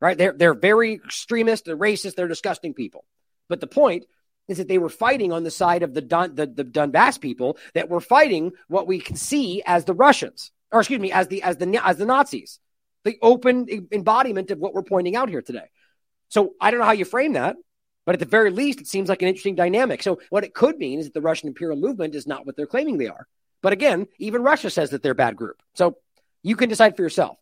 right? 0.00 0.16
They're 0.16 0.32
they're 0.32 0.54
very 0.54 0.94
extremist, 0.94 1.66
they're 1.66 1.76
racist, 1.76 2.14
they're 2.14 2.26
disgusting 2.26 2.72
people. 2.72 3.04
But 3.50 3.60
the 3.60 3.66
point 3.66 4.06
is 4.48 4.56
that 4.58 4.68
they 4.68 4.78
were 4.78 4.88
fighting 4.88 5.30
on 5.30 5.44
the 5.44 5.50
side 5.50 5.82
of 5.82 5.92
the 5.92 6.00
Don, 6.00 6.34
the, 6.34 6.46
the 6.46 6.64
Donbass 6.64 7.20
people 7.20 7.58
that 7.74 7.90
were 7.90 8.00
fighting 8.00 8.52
what 8.68 8.86
we 8.86 9.00
can 9.00 9.16
see 9.16 9.62
as 9.66 9.84
the 9.84 9.92
Russians, 9.92 10.52
or 10.72 10.80
excuse 10.80 11.00
me, 11.00 11.12
as 11.12 11.28
the 11.28 11.42
as 11.42 11.58
the 11.58 11.76
as 11.84 11.98
the 11.98 12.06
Nazis, 12.06 12.60
the 13.04 13.18
open 13.20 13.88
embodiment 13.92 14.50
of 14.50 14.58
what 14.58 14.74
we're 14.74 14.82
pointing 14.82 15.16
out 15.16 15.28
here 15.28 15.42
today. 15.42 15.68
So 16.30 16.54
I 16.60 16.70
don't 16.70 16.80
know 16.80 16.86
how 16.86 16.92
you 16.92 17.04
frame 17.04 17.34
that, 17.34 17.56
but 18.06 18.14
at 18.14 18.18
the 18.18 18.24
very 18.24 18.50
least, 18.50 18.80
it 18.80 18.86
seems 18.86 19.08
like 19.08 19.20
an 19.20 19.28
interesting 19.28 19.56
dynamic. 19.56 20.02
So 20.02 20.20
what 20.30 20.44
it 20.44 20.54
could 20.54 20.78
mean 20.78 20.98
is 20.98 21.04
that 21.04 21.14
the 21.14 21.20
Russian 21.20 21.48
imperial 21.48 21.78
movement 21.78 22.14
is 22.14 22.26
not 22.26 22.46
what 22.46 22.56
they're 22.56 22.66
claiming 22.66 22.96
they 22.96 23.08
are. 23.08 23.26
But 23.62 23.74
again, 23.74 24.06
even 24.18 24.42
Russia 24.42 24.70
says 24.70 24.90
that 24.90 25.02
they're 25.02 25.12
a 25.12 25.16
bad 25.16 25.36
group. 25.36 25.62
So 25.74 25.98
you 26.42 26.56
can 26.56 26.70
decide 26.70 26.96
for 26.96 27.02
yourself. 27.02 27.36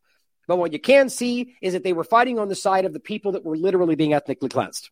But 0.48 0.56
what 0.56 0.72
you 0.72 0.78
can 0.78 1.10
see 1.10 1.54
is 1.60 1.74
that 1.74 1.84
they 1.84 1.92
were 1.92 2.02
fighting 2.02 2.38
on 2.38 2.48
the 2.48 2.54
side 2.54 2.86
of 2.86 2.92
the 2.92 3.00
people 3.00 3.32
that 3.32 3.44
were 3.44 3.56
literally 3.56 3.94
being 3.94 4.14
ethnically 4.14 4.48
cleansed. 4.48 4.90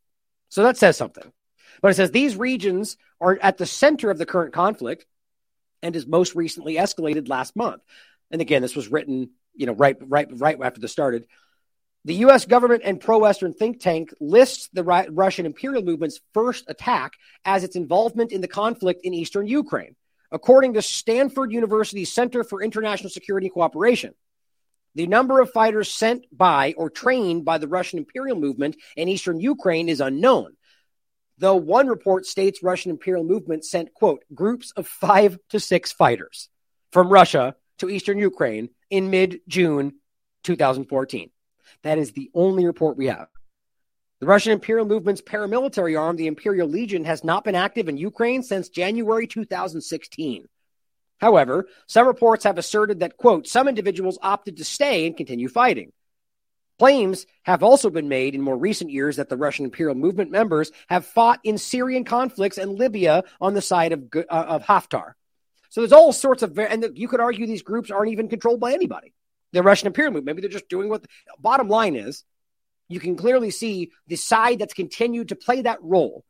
So 0.51 0.63
that 0.63 0.77
says 0.77 0.97
something. 0.97 1.33
But 1.81 1.91
it 1.91 1.95
says 1.95 2.11
these 2.11 2.37
regions 2.37 2.97
are 3.21 3.39
at 3.43 3.57
the 3.59 3.67
center 3.67 4.11
of 4.11 4.19
the 4.19 4.27
current 4.27 4.53
conflict 4.53 5.07
and 5.83 5.97
is 5.97 6.07
most 6.07 6.35
recently 6.35 6.75
escalated 6.75 7.29
last 7.29 7.57
month. 7.57 7.83
And 8.31 8.41
again, 8.41 8.63
this 8.63 8.77
was 8.77 8.89
written, 8.89 9.31
you 9.55 9.67
know, 9.67 9.75
right, 9.75 9.97
right, 10.01 10.29
right 10.39 10.59
after 10.63 10.81
this 10.81 10.93
started. 10.93 11.27
The 12.07 12.15
U.S. 12.27 12.45
government 12.45 12.83
and 12.85 13.01
pro 13.01 13.19
Western 13.19 13.53
think 13.53 13.81
tank 13.81 14.15
lists 14.21 14.69
the 14.73 14.85
Russian 14.85 15.45
imperial 15.45 15.83
movement's 15.83 16.21
first 16.33 16.65
attack 16.69 17.15
as 17.45 17.65
its 17.65 17.75
involvement 17.75 18.31
in 18.31 18.41
the 18.41 18.47
conflict 18.47 19.01
in 19.03 19.13
eastern 19.13 19.49
Ukraine, 19.49 19.97
according 20.31 20.75
to 20.75 20.83
Stanford 20.83 21.51
University's 21.51 22.15
Center 22.15 22.45
for 22.45 22.63
International 22.63 23.11
Security 23.11 23.49
and 23.49 23.55
Cooperation. 23.55 24.15
The 24.95 25.09
number 25.09 25.41
of 25.41 25.51
fighters 25.51 25.93
sent 25.93 26.27
by 26.31 26.75
or 26.77 26.91
trained 26.91 27.45
by 27.45 27.59
the 27.59 27.67
Russian 27.67 27.99
imperial 27.99 28.39
movement 28.39 28.77
in 28.97 29.09
eastern 29.09 29.41
Ukraine 29.41 29.89
is 29.89 30.01
unknown, 30.01 30.53
though 31.39 31.57
one 31.57 31.89
report 31.89 32.25
states 32.25 32.63
Russian 32.63 32.93
imperial 32.93 33.25
movement 33.25 33.65
sent, 33.65 33.93
quote, 33.93 34.23
groups 34.33 34.71
of 34.77 34.87
five 34.87 35.41
to 35.49 35.59
six 35.59 35.91
fighters 35.91 36.51
from 36.93 37.09
Russia 37.09 37.57
to 37.79 37.91
eastern 37.91 38.19
Ukraine 38.19 38.69
in 38.91 39.11
mid 39.11 39.41
June 39.49 39.95
2014. 40.45 41.33
That 41.83 41.99
is 41.99 42.13
the 42.13 42.31
only 42.35 42.67
report 42.67 42.97
we 42.97 43.07
have. 43.07 43.29
The 44.21 44.27
Russian 44.27 44.53
imperial 44.53 44.87
movement's 44.87 45.21
paramilitary 45.21 45.99
arm, 46.01 46.17
the 46.17 46.27
Imperial 46.27 46.69
Legion, 46.69 47.05
has 47.05 47.23
not 47.23 47.45
been 47.45 47.55
active 47.55 47.89
in 47.89 47.99
Ukraine 47.99 48.43
since 48.43 48.71
January 48.71 49.27
2016. 49.27 50.47
However, 51.19 51.67
some 51.87 52.07
reports 52.07 52.45
have 52.45 52.57
asserted 52.57 53.01
that, 53.01 53.19
quote, 53.19 53.47
some 53.47 53.69
individuals 53.69 54.19
opted 54.23 54.57
to 54.57 54.65
stay 54.65 55.07
and 55.07 55.17
continue 55.17 55.49
fighting. 55.49 55.93
Claims 56.79 57.27
have 57.43 57.63
also 57.63 57.91
been 57.91 58.09
made 58.09 58.35
in 58.35 58.43
more 58.43 58.57
recent 58.57 58.91
years 58.91 59.17
that 59.17 59.29
the 59.29 59.37
Russian 59.37 59.65
imperial 59.65 59.95
movement 59.95 60.31
members 60.31 60.71
have 60.89 61.07
fought 61.07 61.41
in 61.43 61.59
Syrian 61.59 62.05
conflicts 62.05 62.59
and 62.59 62.79
Libya 62.79 63.25
on 63.41 63.55
the 63.55 63.63
side 63.63 63.93
of, 63.93 64.05
uh, 64.15 64.23
of 64.29 64.63
Haftar. 64.63 65.13
So 65.71 65.81
there's 65.81 65.93
all 65.93 66.13
sorts 66.13 66.43
of, 66.43 66.59
and 66.59 66.87
you 66.95 67.09
could 67.09 67.21
argue 67.21 67.47
these 67.47 67.63
groups 67.63 67.91
aren't 67.91 68.13
even 68.13 68.29
controlled 68.29 68.61
by 68.61 68.73
anybody 68.73 69.15
the 69.57 69.63
Russian 69.63 69.87
imperial 69.87 70.13
movement. 70.13 70.27
Maybe 70.27 70.43
they're 70.43 70.51
just 70.51 70.69
doing 70.69 70.89
what. 70.89 71.03
The, 71.03 71.09
bottom 71.39 71.69
line 71.69 71.97
is, 71.97 72.25
you 72.89 73.01
can 73.01 73.17
clearly 73.17 73.51
see 73.51 73.91
the 74.07 74.17
side 74.17 74.59
that's 74.59 74.75
continued 74.75 75.31
to 75.31 75.37
play 75.37 75.63
that 75.63 75.83
role. 75.83 76.25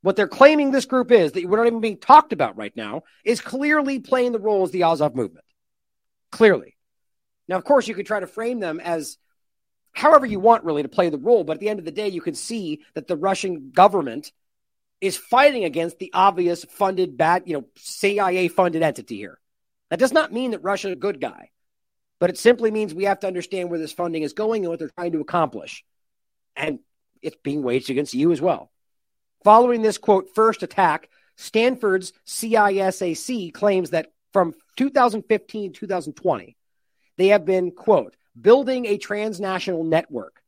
What 0.00 0.16
they're 0.16 0.28
claiming 0.28 0.70
this 0.70 0.86
group 0.86 1.12
is 1.12 1.32
that 1.32 1.44
we're 1.44 1.58
not 1.58 1.66
even 1.66 1.80
being 1.80 1.98
talked 1.98 2.32
about 2.32 2.56
right 2.56 2.74
now 2.76 3.02
is 3.24 3.40
clearly 3.40 4.00
playing 4.00 4.32
the 4.32 4.40
role 4.40 4.64
as 4.64 4.70
the 4.70 4.84
Azov 4.84 5.14
movement. 5.14 5.44
Clearly. 6.32 6.76
Now, 7.46 7.56
of 7.56 7.64
course, 7.64 7.86
you 7.86 7.94
could 7.94 8.06
try 8.06 8.18
to 8.18 8.26
frame 8.26 8.58
them 8.58 8.80
as 8.80 9.18
however 9.92 10.26
you 10.26 10.40
want, 10.40 10.64
really, 10.64 10.82
to 10.82 10.88
play 10.88 11.08
the 11.08 11.18
role. 11.18 11.44
But 11.44 11.54
at 11.54 11.60
the 11.60 11.68
end 11.68 11.78
of 11.78 11.84
the 11.84 11.92
day, 11.92 12.08
you 12.08 12.20
can 12.20 12.34
see 12.34 12.80
that 12.94 13.06
the 13.06 13.16
Russian 13.16 13.70
government 13.72 14.32
is 15.00 15.16
fighting 15.16 15.64
against 15.64 15.98
the 15.98 16.10
obvious 16.14 16.64
funded 16.64 17.16
bad, 17.16 17.44
you 17.46 17.54
know, 17.54 17.64
CIA 17.76 18.48
funded 18.48 18.82
entity 18.82 19.16
here. 19.16 19.38
That 19.90 19.98
does 19.98 20.12
not 20.12 20.32
mean 20.32 20.52
that 20.52 20.62
Russia 20.62 20.88
is 20.88 20.94
a 20.94 20.96
good 20.96 21.20
guy 21.20 21.50
but 22.22 22.30
it 22.30 22.38
simply 22.38 22.70
means 22.70 22.94
we 22.94 23.06
have 23.06 23.18
to 23.18 23.26
understand 23.26 23.68
where 23.68 23.80
this 23.80 23.92
funding 23.92 24.22
is 24.22 24.32
going 24.32 24.62
and 24.62 24.70
what 24.70 24.78
they're 24.78 24.92
trying 24.96 25.10
to 25.10 25.20
accomplish. 25.20 25.84
And 26.54 26.78
it's 27.20 27.34
being 27.42 27.64
waged 27.64 27.90
against 27.90 28.14
you 28.14 28.30
as 28.30 28.40
well. 28.40 28.70
Following 29.42 29.82
this 29.82 29.98
quote, 29.98 30.32
first 30.32 30.62
attack, 30.62 31.08
Stanford's 31.36 32.12
CISAC 32.24 33.52
claims 33.52 33.90
that 33.90 34.12
from 34.32 34.54
2015 34.76 35.72
to 35.72 35.80
2020, 35.80 36.56
they 37.18 37.26
have 37.26 37.44
been, 37.44 37.72
quote, 37.72 38.14
building 38.40 38.86
a 38.86 38.98
transnational 38.98 39.82
network. 39.82 40.40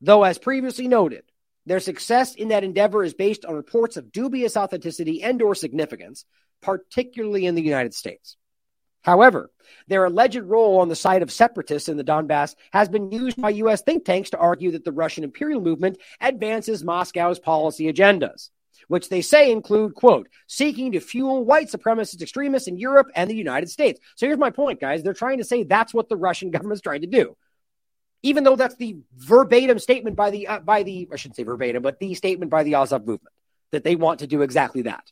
Though, 0.00 0.24
as 0.24 0.38
previously 0.38 0.88
noted, 0.88 1.22
their 1.66 1.78
success 1.78 2.34
in 2.34 2.48
that 2.48 2.64
endeavor 2.64 3.04
is 3.04 3.14
based 3.14 3.44
on 3.44 3.54
reports 3.54 3.96
of 3.96 4.10
dubious 4.10 4.56
authenticity 4.56 5.22
and 5.22 5.40
or 5.40 5.54
significance, 5.54 6.24
particularly 6.60 7.46
in 7.46 7.54
the 7.54 7.62
United 7.62 7.94
States. 7.94 8.36
However, 9.02 9.50
their 9.86 10.04
alleged 10.04 10.42
role 10.42 10.80
on 10.80 10.88
the 10.88 10.96
side 10.96 11.22
of 11.22 11.32
separatists 11.32 11.88
in 11.88 11.96
the 11.96 12.04
Donbass 12.04 12.54
has 12.72 12.88
been 12.88 13.10
used 13.10 13.40
by 13.40 13.50
U.S. 13.50 13.82
think 13.82 14.04
tanks 14.04 14.30
to 14.30 14.38
argue 14.38 14.72
that 14.72 14.84
the 14.84 14.92
Russian 14.92 15.24
imperial 15.24 15.60
movement 15.60 15.98
advances 16.20 16.84
Moscow's 16.84 17.38
policy 17.38 17.90
agendas, 17.90 18.50
which 18.88 19.08
they 19.08 19.22
say 19.22 19.50
include, 19.50 19.94
quote, 19.94 20.28
seeking 20.46 20.92
to 20.92 21.00
fuel 21.00 21.44
white 21.44 21.70
supremacist 21.70 22.20
extremists 22.20 22.68
in 22.68 22.76
Europe 22.76 23.08
and 23.14 23.30
the 23.30 23.34
United 23.34 23.70
States. 23.70 24.00
So 24.16 24.26
here's 24.26 24.38
my 24.38 24.50
point, 24.50 24.80
guys. 24.80 25.02
They're 25.02 25.14
trying 25.14 25.38
to 25.38 25.44
say 25.44 25.62
that's 25.62 25.94
what 25.94 26.08
the 26.08 26.16
Russian 26.16 26.50
government's 26.52 26.82
trying 26.82 27.02
to 27.02 27.06
do. 27.06 27.36
Even 28.22 28.44
though 28.44 28.56
that's 28.56 28.76
the 28.76 28.98
verbatim 29.16 29.78
statement 29.78 30.14
by 30.14 30.30
the, 30.30 30.46
uh, 30.46 30.58
by 30.60 30.82
the, 30.82 31.08
I 31.10 31.16
shouldn't 31.16 31.36
say 31.36 31.42
verbatim, 31.42 31.82
but 31.82 31.98
the 32.00 32.12
statement 32.14 32.50
by 32.50 32.64
the 32.64 32.74
Azov 32.74 33.06
movement 33.06 33.34
that 33.72 33.82
they 33.82 33.96
want 33.96 34.20
to 34.20 34.26
do 34.26 34.42
exactly 34.42 34.82
that. 34.82 35.10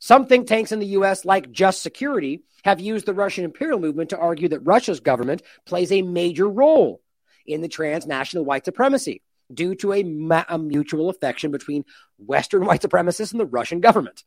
Some 0.00 0.26
think 0.26 0.46
tanks 0.46 0.72
in 0.72 0.80
the 0.80 0.86
US, 0.86 1.24
like 1.24 1.52
Just 1.52 1.82
Security, 1.82 2.42
have 2.64 2.80
used 2.80 3.06
the 3.06 3.14
Russian 3.14 3.44
imperial 3.44 3.78
movement 3.78 4.10
to 4.10 4.18
argue 4.18 4.48
that 4.48 4.60
Russia's 4.60 5.00
government 5.00 5.42
plays 5.66 5.92
a 5.92 6.02
major 6.02 6.48
role 6.48 7.02
in 7.46 7.60
the 7.60 7.68
transnational 7.68 8.44
white 8.44 8.64
supremacy 8.64 9.22
due 9.52 9.74
to 9.76 9.92
a, 9.92 10.02
ma- 10.02 10.44
a 10.48 10.58
mutual 10.58 11.10
affection 11.10 11.50
between 11.50 11.84
Western 12.18 12.64
white 12.64 12.82
supremacists 12.82 13.32
and 13.32 13.40
the 13.40 13.46
Russian 13.46 13.80
government. 13.80 14.24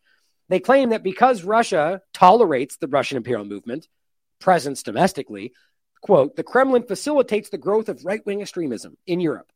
They 0.49 0.59
claim 0.59 0.89
that 0.89 1.03
because 1.03 1.43
Russia 1.43 2.01
tolerates 2.13 2.77
the 2.77 2.87
Russian 2.87 3.17
imperial 3.17 3.45
movement, 3.45 3.87
presence 4.39 4.83
domestically, 4.83 5.53
quote, 6.01 6.35
the 6.35 6.43
Kremlin 6.43 6.83
facilitates 6.83 7.49
the 7.49 7.57
growth 7.57 7.89
of 7.89 8.05
right 8.05 8.23
wing 8.25 8.41
extremism 8.41 8.97
in 9.07 9.19
Europe 9.19 9.51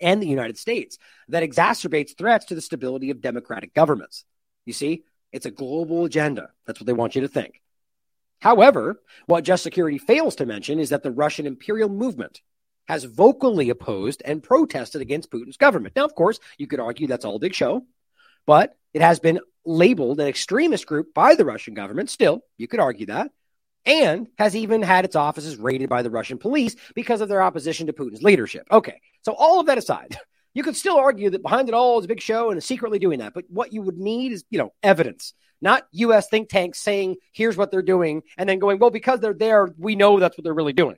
and 0.00 0.20
the 0.20 0.26
United 0.26 0.58
States 0.58 0.98
that 1.28 1.48
exacerbates 1.48 2.16
threats 2.16 2.46
to 2.46 2.54
the 2.54 2.60
stability 2.60 3.10
of 3.10 3.20
democratic 3.20 3.72
governments. 3.72 4.24
You 4.66 4.72
see, 4.72 5.04
it's 5.32 5.46
a 5.46 5.50
global 5.50 6.04
agenda. 6.04 6.50
That's 6.66 6.80
what 6.80 6.86
they 6.86 6.92
want 6.92 7.14
you 7.14 7.22
to 7.22 7.28
think. 7.28 7.60
However, 8.40 9.00
what 9.26 9.44
Just 9.44 9.62
Security 9.62 9.98
fails 9.98 10.36
to 10.36 10.46
mention 10.46 10.78
is 10.78 10.90
that 10.90 11.02
the 11.02 11.10
Russian 11.10 11.46
imperial 11.46 11.88
movement 11.88 12.40
has 12.88 13.04
vocally 13.04 13.70
opposed 13.70 14.22
and 14.24 14.42
protested 14.42 15.00
against 15.00 15.30
Putin's 15.30 15.56
government. 15.56 15.94
Now, 15.94 16.04
of 16.04 16.14
course, 16.14 16.40
you 16.58 16.66
could 16.66 16.80
argue 16.80 17.06
that's 17.06 17.24
all 17.24 17.36
a 17.36 17.40
big 17.40 17.54
show, 17.54 17.84
but 18.46 18.76
it 18.94 19.02
has 19.02 19.20
been 19.20 19.40
labeled 19.64 20.18
an 20.20 20.26
extremist 20.26 20.86
group 20.86 21.14
by 21.14 21.34
the 21.34 21.44
Russian 21.44 21.74
government. 21.74 22.10
Still, 22.10 22.40
you 22.56 22.66
could 22.66 22.80
argue 22.80 23.06
that. 23.06 23.30
And 23.86 24.28
has 24.38 24.56
even 24.56 24.82
had 24.82 25.04
its 25.04 25.16
offices 25.16 25.56
raided 25.56 25.88
by 25.88 26.02
the 26.02 26.10
Russian 26.10 26.38
police 26.38 26.76
because 26.94 27.20
of 27.20 27.28
their 27.28 27.42
opposition 27.42 27.86
to 27.86 27.92
Putin's 27.92 28.22
leadership. 28.22 28.66
Okay, 28.70 29.00
so 29.22 29.32
all 29.32 29.60
of 29.60 29.66
that 29.66 29.78
aside, 29.78 30.18
you 30.54 30.62
could 30.62 30.76
still 30.76 30.96
argue 30.96 31.30
that 31.30 31.42
behind 31.42 31.68
it 31.68 31.74
all 31.74 31.98
is 31.98 32.04
a 32.04 32.08
big 32.08 32.20
show 32.20 32.50
and 32.50 32.62
secretly 32.62 32.98
doing 32.98 33.20
that. 33.20 33.34
But 33.34 33.44
what 33.48 33.72
you 33.72 33.82
would 33.82 33.98
need 33.98 34.32
is, 34.32 34.44
you 34.50 34.58
know, 34.58 34.72
evidence, 34.82 35.34
not 35.60 35.86
U.S. 35.92 36.28
think 36.28 36.48
tanks 36.48 36.80
saying, 36.80 37.16
here's 37.32 37.56
what 37.56 37.70
they're 37.70 37.82
doing, 37.82 38.22
and 38.36 38.48
then 38.48 38.58
going, 38.58 38.78
well, 38.78 38.90
because 38.90 39.20
they're 39.20 39.34
there, 39.34 39.68
we 39.78 39.94
know 39.94 40.18
that's 40.18 40.36
what 40.36 40.44
they're 40.44 40.54
really 40.54 40.72
doing. 40.72 40.96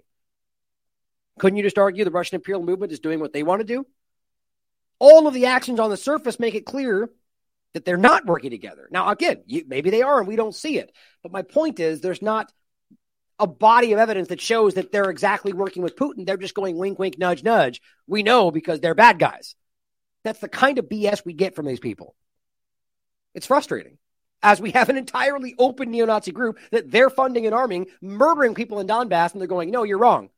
Couldn't 1.39 1.57
you 1.57 1.63
just 1.63 1.79
argue 1.79 2.05
the 2.05 2.11
Russian 2.11 2.37
imperial 2.37 2.65
movement 2.65 2.93
is 2.93 3.01
doing 3.01 3.21
what 3.21 3.33
they 3.33 3.43
want 3.43 3.61
to 3.61 3.67
do? 3.67 3.87
All 4.99 5.27
of 5.27 5.35
the 5.35 5.47
actions 5.47 5.81
on 5.81 5.91
the 5.91 5.97
surface 5.97 6.39
make 6.39 6.55
it 6.55 6.67
clear 6.67 7.11
that 7.75 7.85
they're 7.85 7.97
not 7.97 8.27
working 8.27 8.51
together. 8.51 8.89
Now, 8.91 9.09
again, 9.09 9.43
you, 9.47 9.65
maybe 9.67 9.91
they 9.91 10.03
are 10.03 10.19
and 10.19 10.29
we 10.29 10.37
don't 10.37 10.55
see 10.55 10.79
it. 10.79 10.93
But 11.23 11.33
my 11.33 11.43
point 11.43 11.81
is, 11.81 12.01
there's 12.01 12.23
not 12.23 12.53
a 13.39 13.47
body 13.47 13.93
of 13.93 13.99
evidence 13.99 14.29
that 14.29 14.41
shows 14.41 14.75
that 14.75 14.93
they're 14.93 15.11
exactly 15.11 15.53
working 15.53 15.83
with 15.83 15.97
Putin. 15.97 16.27
They're 16.27 16.37
just 16.37 16.55
going 16.55 16.77
wink, 16.77 16.99
wink, 16.99 17.19
nudge, 17.19 17.43
nudge. 17.43 17.81
We 18.07 18.23
know 18.23 18.51
because 18.51 18.81
they're 18.81 18.95
bad 18.95 19.19
guys. 19.19 19.55
That's 20.25 20.41
the 20.41 20.49
kind 20.49 20.79
of 20.79 20.89
BS 20.89 21.25
we 21.25 21.33
get 21.33 21.57
from 21.57 21.67
these 21.67 21.81
people. 21.81 22.15
It's 23.35 23.47
frustrating 23.47 23.99
as 24.43 24.61
we 24.61 24.73
have 24.73 24.89
an 24.89 24.97
entirely 24.97 25.55
open 25.59 25.91
neo 25.91 26.07
Nazi 26.07 26.33
group 26.33 26.59
that 26.71 26.91
they're 26.91 27.11
funding 27.11 27.47
and 27.47 27.55
arming, 27.55 27.87
murdering 28.01 28.55
people 28.55 28.81
in 28.81 28.87
Donbass, 28.87 29.33
and 29.33 29.41
they're 29.41 29.49
going, 29.49 29.71
no, 29.71 29.85
you're 29.85 29.99
wrong. 29.99 30.31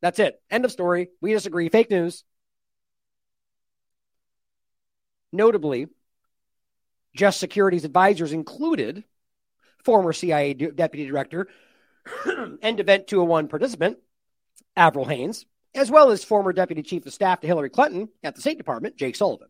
That's 0.00 0.18
it. 0.18 0.40
End 0.50 0.64
of 0.64 0.72
story. 0.72 1.10
We 1.20 1.32
disagree. 1.32 1.68
Fake 1.68 1.90
news. 1.90 2.24
Notably, 5.32 5.88
Just 7.14 7.40
Security's 7.40 7.84
advisors 7.84 8.32
included 8.32 9.04
former 9.84 10.12
CIA 10.12 10.54
deputy 10.54 11.06
director 11.06 11.48
and 12.62 12.80
Event 12.80 13.06
201 13.06 13.48
participant 13.48 13.98
Avril 14.76 15.04
Haines, 15.04 15.46
as 15.74 15.90
well 15.90 16.10
as 16.10 16.24
former 16.24 16.52
deputy 16.52 16.82
chief 16.82 17.06
of 17.06 17.12
staff 17.12 17.40
to 17.40 17.46
Hillary 17.46 17.70
Clinton 17.70 18.08
at 18.22 18.34
the 18.34 18.40
State 18.40 18.58
Department, 18.58 18.96
Jake 18.96 19.16
Sullivan. 19.16 19.48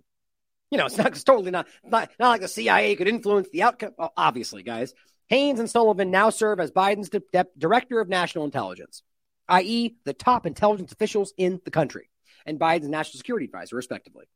You 0.70 0.78
know, 0.78 0.86
it's 0.86 0.98
not 0.98 1.08
it's 1.08 1.24
totally 1.24 1.50
not, 1.50 1.66
not 1.84 2.10
not 2.18 2.28
like 2.28 2.40
the 2.40 2.48
CIA 2.48 2.94
could 2.96 3.08
influence 3.08 3.48
the 3.50 3.62
outcome. 3.62 3.92
Well, 3.96 4.12
obviously, 4.16 4.62
guys, 4.62 4.92
Haines 5.28 5.60
and 5.60 5.70
Sullivan 5.70 6.10
now 6.10 6.30
serve 6.30 6.60
as 6.60 6.70
Biden's 6.70 7.08
de- 7.08 7.22
de- 7.32 7.46
director 7.56 8.00
of 8.00 8.08
national 8.08 8.44
intelligence 8.44 9.02
i.e., 9.48 9.96
the 10.04 10.12
top 10.12 10.46
intelligence 10.46 10.92
officials 10.92 11.32
in 11.36 11.60
the 11.64 11.70
country, 11.70 12.10
and 12.46 12.60
Biden's 12.60 12.88
national 12.88 13.18
security 13.18 13.46
advisor, 13.46 13.76
respectively. 13.76 14.26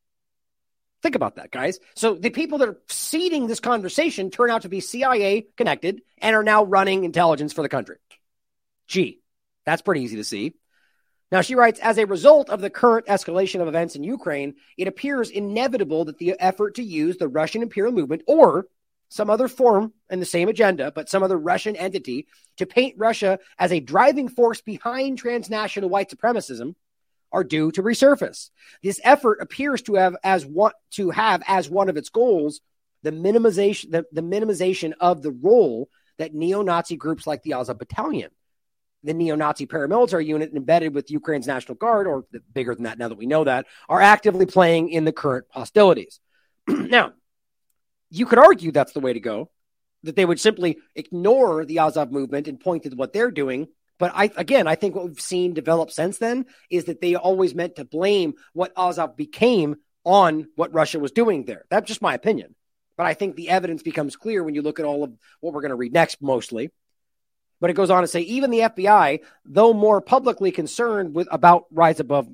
Think 1.02 1.14
about 1.16 1.36
that, 1.36 1.50
guys. 1.50 1.80
So 1.96 2.14
the 2.14 2.30
people 2.30 2.58
that 2.58 2.68
are 2.68 2.78
seeding 2.88 3.46
this 3.46 3.60
conversation 3.60 4.30
turn 4.30 4.50
out 4.50 4.62
to 4.62 4.68
be 4.68 4.80
CIA 4.80 5.46
connected 5.56 6.00
and 6.18 6.36
are 6.36 6.44
now 6.44 6.64
running 6.64 7.04
intelligence 7.04 7.52
for 7.52 7.62
the 7.62 7.68
country. 7.68 7.96
Gee, 8.86 9.20
that's 9.64 9.82
pretty 9.82 10.02
easy 10.02 10.16
to 10.16 10.24
see. 10.24 10.54
Now, 11.30 11.40
she 11.40 11.54
writes, 11.54 11.80
as 11.80 11.96
a 11.96 12.04
result 12.04 12.50
of 12.50 12.60
the 12.60 12.68
current 12.68 13.06
escalation 13.06 13.62
of 13.62 13.68
events 13.68 13.96
in 13.96 14.04
Ukraine, 14.04 14.54
it 14.76 14.86
appears 14.86 15.30
inevitable 15.30 16.04
that 16.04 16.18
the 16.18 16.38
effort 16.38 16.74
to 16.74 16.82
use 16.82 17.16
the 17.16 17.28
Russian 17.28 17.62
imperial 17.62 17.92
movement 17.92 18.22
or 18.26 18.66
some 19.09 19.30
other 19.30 19.48
form 19.48 19.92
in 20.10 20.20
the 20.20 20.26
same 20.26 20.48
agenda, 20.48 20.92
but 20.94 21.09
some 21.09 21.22
other 21.22 21.38
Russian 21.38 21.76
entity 21.76 22.26
to 22.56 22.66
paint 22.66 22.96
Russia 22.98 23.38
as 23.59 23.72
a 23.72 23.80
driving 23.80 24.28
force 24.28 24.60
behind 24.60 25.18
transnational 25.18 25.90
white 25.90 26.10
supremacism 26.10 26.74
are 27.30 27.44
due 27.44 27.70
to 27.72 27.82
resurface. 27.82 28.50
This 28.82 29.00
effort 29.04 29.38
appears 29.40 29.82
to 29.82 29.94
have 29.94 30.16
as 30.22 30.44
one 30.44 30.72
to 30.92 31.10
have 31.10 31.42
as 31.46 31.68
one 31.68 31.88
of 31.88 31.96
its 31.96 32.10
goals 32.10 32.60
the 33.02 33.10
minimization 33.10 33.90
the, 33.90 34.04
the 34.12 34.22
minimization 34.22 34.92
of 35.00 35.22
the 35.22 35.32
role 35.32 35.88
that 36.18 36.34
neo-Nazi 36.34 36.96
groups 36.96 37.26
like 37.26 37.42
the 37.42 37.54
Azov 37.54 37.78
Battalion, 37.78 38.30
the 39.04 39.14
neo-Nazi 39.14 39.66
paramilitary 39.66 40.26
unit 40.26 40.52
embedded 40.54 40.94
with 40.94 41.10
Ukraine's 41.10 41.46
National 41.46 41.74
Guard, 41.74 42.06
or 42.06 42.24
bigger 42.52 42.74
than 42.74 42.84
that 42.84 42.98
now 42.98 43.08
that 43.08 43.18
we 43.18 43.26
know 43.26 43.44
that, 43.44 43.66
are 43.88 44.00
actively 44.00 44.46
playing 44.46 44.90
in 44.90 45.04
the 45.04 45.12
current 45.12 45.46
hostilities. 45.50 46.20
now, 46.68 47.12
you 48.10 48.26
could 48.26 48.38
argue 48.38 48.72
that's 48.72 48.92
the 48.92 49.00
way 49.00 49.12
to 49.12 49.20
go, 49.20 49.50
that 50.02 50.16
they 50.16 50.24
would 50.24 50.40
simply 50.40 50.78
ignore 50.94 51.64
the 51.64 51.80
Azov 51.80 52.12
movement 52.12 52.48
and 52.48 52.60
point 52.60 52.84
to 52.84 52.90
what 52.90 53.12
they're 53.12 53.30
doing. 53.30 53.68
But 53.98 54.12
I, 54.14 54.30
again, 54.36 54.66
I 54.66 54.74
think 54.74 54.94
what 54.94 55.06
we've 55.06 55.20
seen 55.20 55.54
develop 55.54 55.90
since 55.90 56.18
then 56.18 56.46
is 56.70 56.84
that 56.84 57.00
they 57.00 57.14
always 57.14 57.54
meant 57.54 57.76
to 57.76 57.84
blame 57.84 58.34
what 58.52 58.72
Azov 58.76 59.16
became 59.16 59.76
on 60.04 60.48
what 60.56 60.74
Russia 60.74 60.98
was 60.98 61.12
doing 61.12 61.44
there. 61.44 61.64
That's 61.70 61.86
just 61.86 62.02
my 62.02 62.14
opinion. 62.14 62.54
But 62.96 63.06
I 63.06 63.14
think 63.14 63.36
the 63.36 63.50
evidence 63.50 63.82
becomes 63.82 64.16
clear 64.16 64.42
when 64.44 64.54
you 64.54 64.62
look 64.62 64.78
at 64.78 64.84
all 64.84 65.04
of 65.04 65.12
what 65.40 65.54
we're 65.54 65.62
going 65.62 65.70
to 65.70 65.76
read 65.76 65.92
next, 65.92 66.20
mostly. 66.20 66.70
But 67.62 67.70
it 67.70 67.74
goes 67.74 67.90
on 67.90 68.02
to 68.02 68.09
say 68.09 68.22
even 68.22 68.51
the 68.51 68.59
FBI, 68.59 69.20
though 69.44 69.72
more 69.72 70.01
publicly 70.01 70.51
concerned 70.51 71.14
with 71.14 71.28
about 71.30 71.66
rise 71.70 72.01
above 72.01 72.28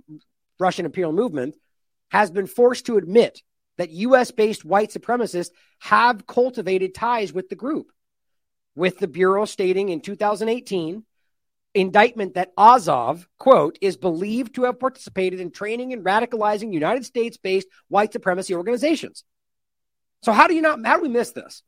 Russian 0.59 0.87
imperial 0.87 1.13
movement, 1.13 1.55
has 2.09 2.31
been 2.31 2.47
forced 2.47 2.87
to 2.87 2.97
admit 2.97 3.43
that 3.77 3.91
US 3.91 4.31
based 4.31 4.65
white 4.65 4.89
supremacists 4.89 5.51
have 5.81 6.27
cultivated 6.27 6.95
ties 6.95 7.31
with 7.31 7.51
the 7.51 7.57
group. 7.57 7.93
With 8.75 9.01
the 9.01 9.07
Bureau 9.07 9.45
stating 9.45 9.91
in 9.91 10.01
2018, 10.01 11.05
indictment 11.75 12.33
that 12.35 12.55
Azov, 12.57 13.29
quote, 13.39 13.77
is 13.83 13.99
believed 13.99 14.55
to 14.55 14.63
have 14.63 14.81
participated 14.81 15.41
in 15.41 15.51
training 15.51 15.93
and 15.93 16.03
radicalizing 16.03 16.73
United 16.73 17.05
States 17.05 17.37
based 17.37 17.69
white 17.89 18.15
supremacy 18.15 18.55
organizations. 18.55 19.25
So, 20.23 20.33
how 20.33 20.47
do 20.47 20.55
you 20.55 20.63
not, 20.63 20.83
how 20.87 20.97
do 20.97 21.03
we 21.03 21.11
miss 21.11 21.33
this? 21.33 21.63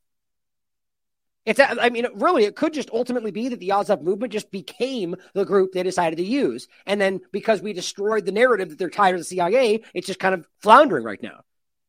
It's, 1.47 1.59
I 1.59 1.89
mean, 1.89 2.07
really, 2.15 2.45
it 2.45 2.55
could 2.55 2.75
just 2.75 2.91
ultimately 2.91 3.31
be 3.31 3.49
that 3.49 3.61
the 3.61 3.73
Azov 3.73 4.03
movement 4.03 4.33
just 4.33 4.51
became 4.51 5.17
the 5.33 5.47
group 5.47 5.73
they 5.73 5.83
decided 5.83 6.17
to 6.17 6.25
use. 6.25 6.69
And 6.87 7.01
then 7.01 7.21
because 7.33 7.63
we 7.63 7.73
destroyed 7.73 8.27
the 8.27 8.33
narrative 8.33 8.69
that 8.69 8.79
they're 8.79 8.91
tied 8.91 9.13
to 9.13 9.19
the 9.19 9.25
CIA, 9.25 9.83
it's 9.95 10.07
just 10.07 10.21
kind 10.21 10.35
of 10.35 10.47
floundering 10.59 11.05
right 11.05 11.23
now. 11.23 11.41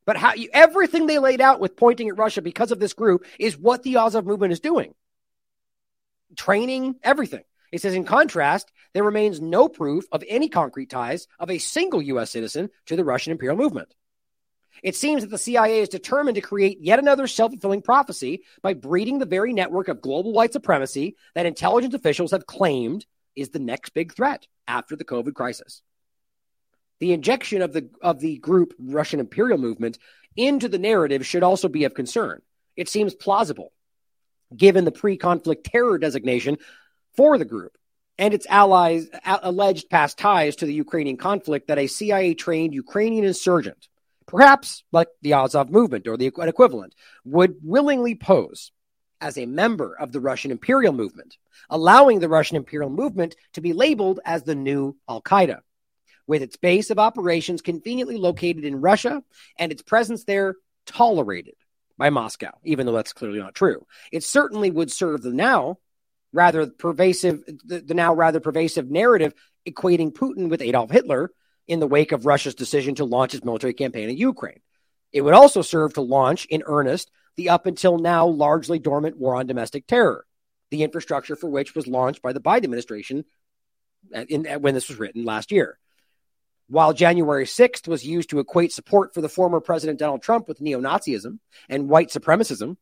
But 0.06 0.16
how 0.18 0.34
you, 0.34 0.50
everything 0.54 1.06
they 1.06 1.20
laid 1.20 1.42
out 1.42 1.60
with 1.60 1.76
pointing 1.76 2.08
at 2.08 2.18
Russia 2.18 2.42
because 2.42 2.72
of 2.72 2.80
this 2.80 2.94
group 2.94 3.26
is 3.40 3.58
what 3.58 3.84
the 3.84 3.98
Azov 3.98 4.26
movement 4.26 4.54
is 4.54 4.62
doing. 4.62 4.94
Training, 6.38 6.96
everything. 7.04 7.44
It 7.74 7.82
says, 7.82 7.94
in 7.94 8.06
contrast, 8.06 8.72
there 8.94 9.04
remains 9.04 9.40
no 9.40 9.68
proof 9.68 10.06
of 10.12 10.24
any 10.28 10.50
concrete 10.50 10.90
ties 10.90 11.28
of 11.40 11.50
a 11.52 11.58
single 11.58 12.02
U.S. 12.02 12.32
citizen 12.32 12.70
to 12.88 12.96
the 12.96 13.04
Russian 13.04 13.32
imperial 13.32 13.58
movement. 13.58 13.94
It 14.84 14.96
seems 14.96 15.22
that 15.22 15.30
the 15.30 15.38
CIA 15.38 15.82
is 15.82 15.90
determined 15.90 16.36
to 16.36 16.42
create 16.42 16.80
yet 16.82 17.00
another 17.00 17.28
self 17.28 17.52
fulfilling 17.52 17.82
prophecy 17.82 18.44
by 18.62 18.74
breeding 18.74 19.20
the 19.20 19.26
very 19.26 19.54
network 19.54 19.88
of 19.88 20.02
global 20.02 20.34
white 20.34 20.54
supremacy 20.54 21.16
that 21.36 21.46
intelligence 21.46 21.94
officials 21.94 22.32
have 22.32 22.46
claimed 22.46 23.06
is 23.36 23.50
the 23.50 23.60
next 23.60 23.94
big 23.94 24.14
threat 24.14 24.48
after 24.68 24.96
the 24.96 25.06
COVID 25.06 25.34
crisis 25.34 25.82
the 27.02 27.12
injection 27.14 27.62
of 27.62 27.74
the 27.74 27.90
of 28.02 28.20
the 28.20 28.38
group 28.38 28.74
Russian 28.80 29.20
imperial 29.20 29.58
movement 29.58 29.98
into 30.38 30.70
the 30.70 30.80
narrative 30.80 31.26
should 31.26 31.44
also 31.44 31.68
be 31.68 31.84
of 31.84 31.94
concern. 31.94 32.42
It 32.78 32.88
seems 32.88 33.14
plausible, 33.14 33.74
given 34.56 34.86
the 34.86 34.92
pre-conflict 34.92 35.66
terror 35.66 35.98
designation 35.98 36.58
for 37.18 37.38
the 37.38 37.44
group 37.44 37.76
and 38.18 38.34
its 38.34 38.46
allies' 38.48 39.10
alleged 39.26 39.90
past 39.90 40.20
ties 40.20 40.58
to 40.58 40.66
the 40.68 40.74
Ukrainian 40.74 41.18
conflict, 41.18 41.68
that 41.68 41.80
a 41.80 41.88
CIA-trained 41.88 42.74
Ukrainian 42.74 43.26
insurgent, 43.26 43.88
perhaps 44.32 44.84
like 44.94 45.10
the 45.22 45.34
Azov 45.34 45.70
movement 45.70 46.08
or 46.08 46.16
the 46.16 46.26
equivalent, 46.26 46.96
would 47.26 47.56
willingly 47.62 48.16
pose 48.16 48.72
as 49.20 49.38
a 49.38 49.46
member 49.46 49.96
of 50.00 50.12
the 50.12 50.22
Russian 50.22 50.52
imperial 50.52 50.94
movement, 50.94 51.38
allowing 51.70 52.20
the 52.20 52.30
Russian 52.30 52.56
imperial 52.56 52.90
movement 52.90 53.36
to 53.54 53.62
be 53.62 53.74
labeled 53.74 54.22
as 54.26 54.44
the 54.44 54.56
new 54.56 54.96
Al 55.08 55.22
Qaeda 55.22 55.60
with 56.28 56.42
its 56.42 56.56
base 56.56 56.90
of 56.90 56.98
operations 56.98 57.62
conveniently 57.62 58.16
located 58.16 58.64
in 58.64 58.80
Russia 58.80 59.22
and 59.60 59.72
its 59.72 59.82
presence 59.82 60.24
there 60.24 60.56
tolerated 60.86 61.56
by 61.98 62.10
Moscow, 62.10 62.52
even 62.64 62.86
though 62.86 62.94
that's 62.94 63.14
clearly 63.14 63.40
not 63.40 63.54
true. 63.54 63.86
It 64.14 64.24
certainly 64.24 64.72
would 64.72 64.92
serve 64.92 65.22
the 65.22 65.34
now 65.34 65.78
rather 66.32 66.68
pervasive, 66.68 67.44
the, 67.66 67.82
the 67.82 67.94
now 67.94 68.14
rather 68.14 68.40
pervasive 68.40 68.90
narrative 68.90 69.34
equating 69.68 70.14
Putin 70.14 70.50
with 70.50 70.62
Adolf 70.62 70.90
Hitler 70.90 71.32
in 71.68 71.80
the 71.80 71.88
wake 71.88 72.12
of 72.12 72.26
Russia's 72.26 72.56
decision 72.56 72.96
to 72.96 73.06
launch 73.06 73.34
its 73.34 73.46
military 73.46 73.74
campaign 73.74 74.10
in 74.10 74.18
Ukraine. 74.18 74.60
It 75.12 75.22
would 75.22 75.34
also 75.34 75.62
serve 75.62 75.94
to 75.94 76.02
launch 76.02 76.46
in 76.46 76.64
earnest 76.66 77.12
the 77.38 77.50
up 77.50 77.66
until 77.66 77.98
now 77.98 78.28
largely 78.28 78.80
dormant 78.80 79.18
war 79.18 79.36
on 79.36 79.48
domestic 79.48 79.88
terror, 79.88 80.26
the 80.70 80.84
infrastructure 80.84 81.36
for 81.36 81.50
which 81.50 81.76
was 81.76 81.88
launched 81.88 82.22
by 82.22 82.34
the 82.34 82.42
Biden 82.42 82.64
administration 82.64 83.26
in, 84.28 84.46
when 84.62 84.74
this 84.74 84.90
was 84.90 85.00
written 85.00 85.24
last 85.24 85.52
year. 85.52 85.78
While 86.68 86.94
January 86.94 87.46
6th 87.46 87.88
was 87.88 88.06
used 88.06 88.30
to 88.30 88.40
equate 88.40 88.72
support 88.72 89.14
for 89.14 89.22
the 89.22 89.30
former 89.30 89.60
President 89.60 90.00
Donald 90.00 90.22
Trump 90.22 90.48
with 90.48 90.62
neo 90.62 90.80
Nazism 90.80 91.40
and 91.68 91.90
white 91.90 92.10
supremacism, 92.10 92.78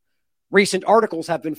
recent 0.51 0.85
articles 0.85 1.27
have 1.27 1.41
been 1.41 1.57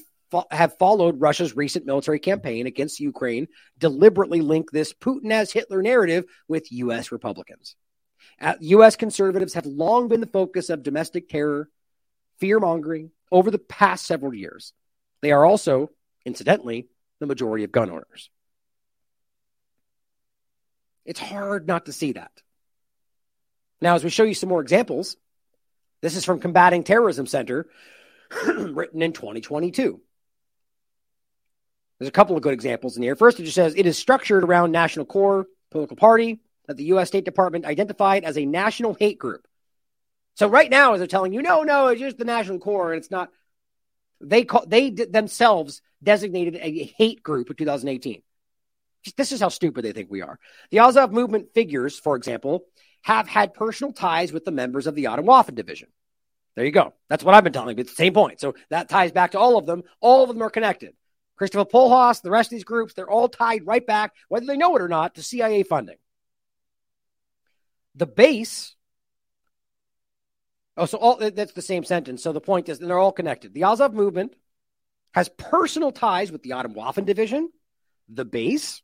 have 0.50 0.78
followed 0.78 1.20
Russia's 1.20 1.56
recent 1.56 1.86
military 1.86 2.18
campaign 2.18 2.66
against 2.66 3.00
Ukraine 3.00 3.48
deliberately 3.78 4.40
link 4.40 4.70
this 4.70 4.92
Putin 4.92 5.30
as 5.30 5.52
Hitler 5.52 5.82
narrative 5.82 6.24
with 6.48 6.72
U.S. 6.72 7.12
Republicans. 7.12 7.76
Uh, 8.40 8.54
U.S. 8.60 8.96
conservatives 8.96 9.54
have 9.54 9.66
long 9.66 10.08
been 10.08 10.20
the 10.20 10.26
focus 10.26 10.70
of 10.70 10.82
domestic 10.82 11.28
terror, 11.28 11.68
fear 12.38 12.58
mongering 12.58 13.10
over 13.30 13.50
the 13.50 13.58
past 13.58 14.06
several 14.06 14.34
years. 14.34 14.72
They 15.20 15.32
are 15.32 15.44
also, 15.44 15.90
incidentally, 16.24 16.88
the 17.18 17.26
majority 17.26 17.64
of 17.64 17.72
gun 17.72 17.90
owners. 17.90 18.30
It's 21.04 21.20
hard 21.20 21.66
not 21.66 21.86
to 21.86 21.92
see 21.92 22.12
that. 22.12 22.30
Now, 23.80 23.94
as 23.94 24.04
we 24.04 24.10
show 24.10 24.24
you 24.24 24.34
some 24.34 24.48
more 24.48 24.60
examples, 24.60 25.16
this 26.02 26.16
is 26.16 26.24
from 26.24 26.40
Combating 26.40 26.84
Terrorism 26.84 27.26
Center, 27.26 27.66
written 28.46 29.02
in 29.02 29.12
2022. 29.12 30.00
There's 32.00 32.08
a 32.08 32.12
couple 32.12 32.34
of 32.34 32.42
good 32.42 32.54
examples 32.54 32.96
in 32.96 33.02
here. 33.02 33.14
First, 33.14 33.38
it 33.38 33.44
just 33.44 33.54
says 33.54 33.74
it 33.76 33.86
is 33.86 33.98
structured 33.98 34.42
around 34.42 34.72
National 34.72 35.04
Corps 35.04 35.46
political 35.70 35.96
party 35.96 36.40
that 36.66 36.78
the 36.78 36.84
U.S. 36.84 37.08
State 37.08 37.26
Department 37.26 37.66
identified 37.66 38.24
as 38.24 38.38
a 38.38 38.46
national 38.46 38.94
hate 38.94 39.18
group. 39.18 39.46
So 40.34 40.48
right 40.48 40.70
now, 40.70 40.94
as 40.94 41.00
they're 41.00 41.06
telling 41.06 41.34
you, 41.34 41.42
no, 41.42 41.62
no, 41.62 41.88
it's 41.88 42.00
just 42.00 42.16
the 42.16 42.24
National 42.24 42.58
Corps, 42.58 42.92
and 42.92 42.98
it's 42.98 43.10
not. 43.10 43.30
They 44.22 44.44
call 44.44 44.64
they 44.66 44.88
themselves 44.90 45.82
designated 46.02 46.56
a 46.56 46.84
hate 46.96 47.22
group 47.22 47.50
in 47.50 47.56
2018. 47.56 48.22
This 49.16 49.32
is 49.32 49.40
how 49.40 49.48
stupid 49.48 49.84
they 49.84 49.92
think 49.92 50.10
we 50.10 50.22
are. 50.22 50.38
The 50.70 50.80
Azov 50.80 51.12
movement 51.12 51.52
figures, 51.54 51.98
for 51.98 52.16
example, 52.16 52.64
have 53.02 53.28
had 53.28 53.52
personal 53.52 53.92
ties 53.92 54.32
with 54.32 54.44
the 54.46 54.50
members 54.50 54.86
of 54.86 54.94
the 54.94 55.04
Atomwaffen 55.04 55.54
division. 55.54 55.88
There 56.56 56.64
you 56.64 56.72
go. 56.72 56.94
That's 57.08 57.24
what 57.24 57.34
I've 57.34 57.44
been 57.44 57.52
telling 57.52 57.76
you. 57.76 57.80
It's 57.80 57.92
the 57.92 57.96
same 57.96 58.14
point. 58.14 58.40
So 58.40 58.54
that 58.70 58.88
ties 58.88 59.12
back 59.12 59.32
to 59.32 59.38
all 59.38 59.56
of 59.56 59.66
them. 59.66 59.82
All 60.00 60.22
of 60.22 60.28
them 60.28 60.42
are 60.42 60.50
connected. 60.50 60.94
Christopher 61.40 61.64
Pohlhaus, 61.64 62.20
the 62.20 62.30
rest 62.30 62.48
of 62.48 62.50
these 62.50 62.64
groups, 62.64 62.92
they're 62.92 63.08
all 63.08 63.26
tied 63.26 63.66
right 63.66 63.86
back, 63.86 64.12
whether 64.28 64.44
they 64.44 64.58
know 64.58 64.76
it 64.76 64.82
or 64.82 64.88
not, 64.88 65.14
to 65.14 65.22
CIA 65.22 65.62
funding. 65.62 65.96
The 67.94 68.04
base. 68.04 68.76
Oh, 70.76 70.84
so 70.84 70.98
all 70.98 71.16
that's 71.16 71.54
the 71.54 71.62
same 71.62 71.82
sentence. 71.84 72.22
So 72.22 72.34
the 72.34 72.42
point 72.42 72.68
is, 72.68 72.78
they're 72.78 72.98
all 72.98 73.10
connected. 73.10 73.54
The 73.54 73.64
Azov 73.64 73.94
movement 73.94 74.36
has 75.12 75.30
personal 75.30 75.92
ties 75.92 76.30
with 76.30 76.42
the 76.42 76.50
Atomwaffen 76.50 77.06
division, 77.06 77.50
the 78.10 78.26
base, 78.26 78.82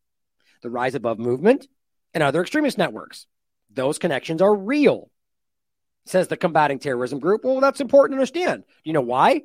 the 0.62 0.70
Rise 0.70 0.94
Above 0.94 1.18
movement, 1.18 1.68
and 2.14 2.22
other 2.22 2.40
extremist 2.40 2.78
networks. 2.78 3.26
Those 3.70 3.98
connections 3.98 4.40
are 4.40 4.54
real, 4.54 5.10
says 6.06 6.28
the 6.28 6.38
combating 6.38 6.78
terrorism 6.78 7.18
group. 7.18 7.44
Well, 7.44 7.60
that's 7.60 7.82
important 7.82 8.12
to 8.12 8.20
understand. 8.20 8.64
You 8.82 8.94
know 8.94 9.02
why? 9.02 9.42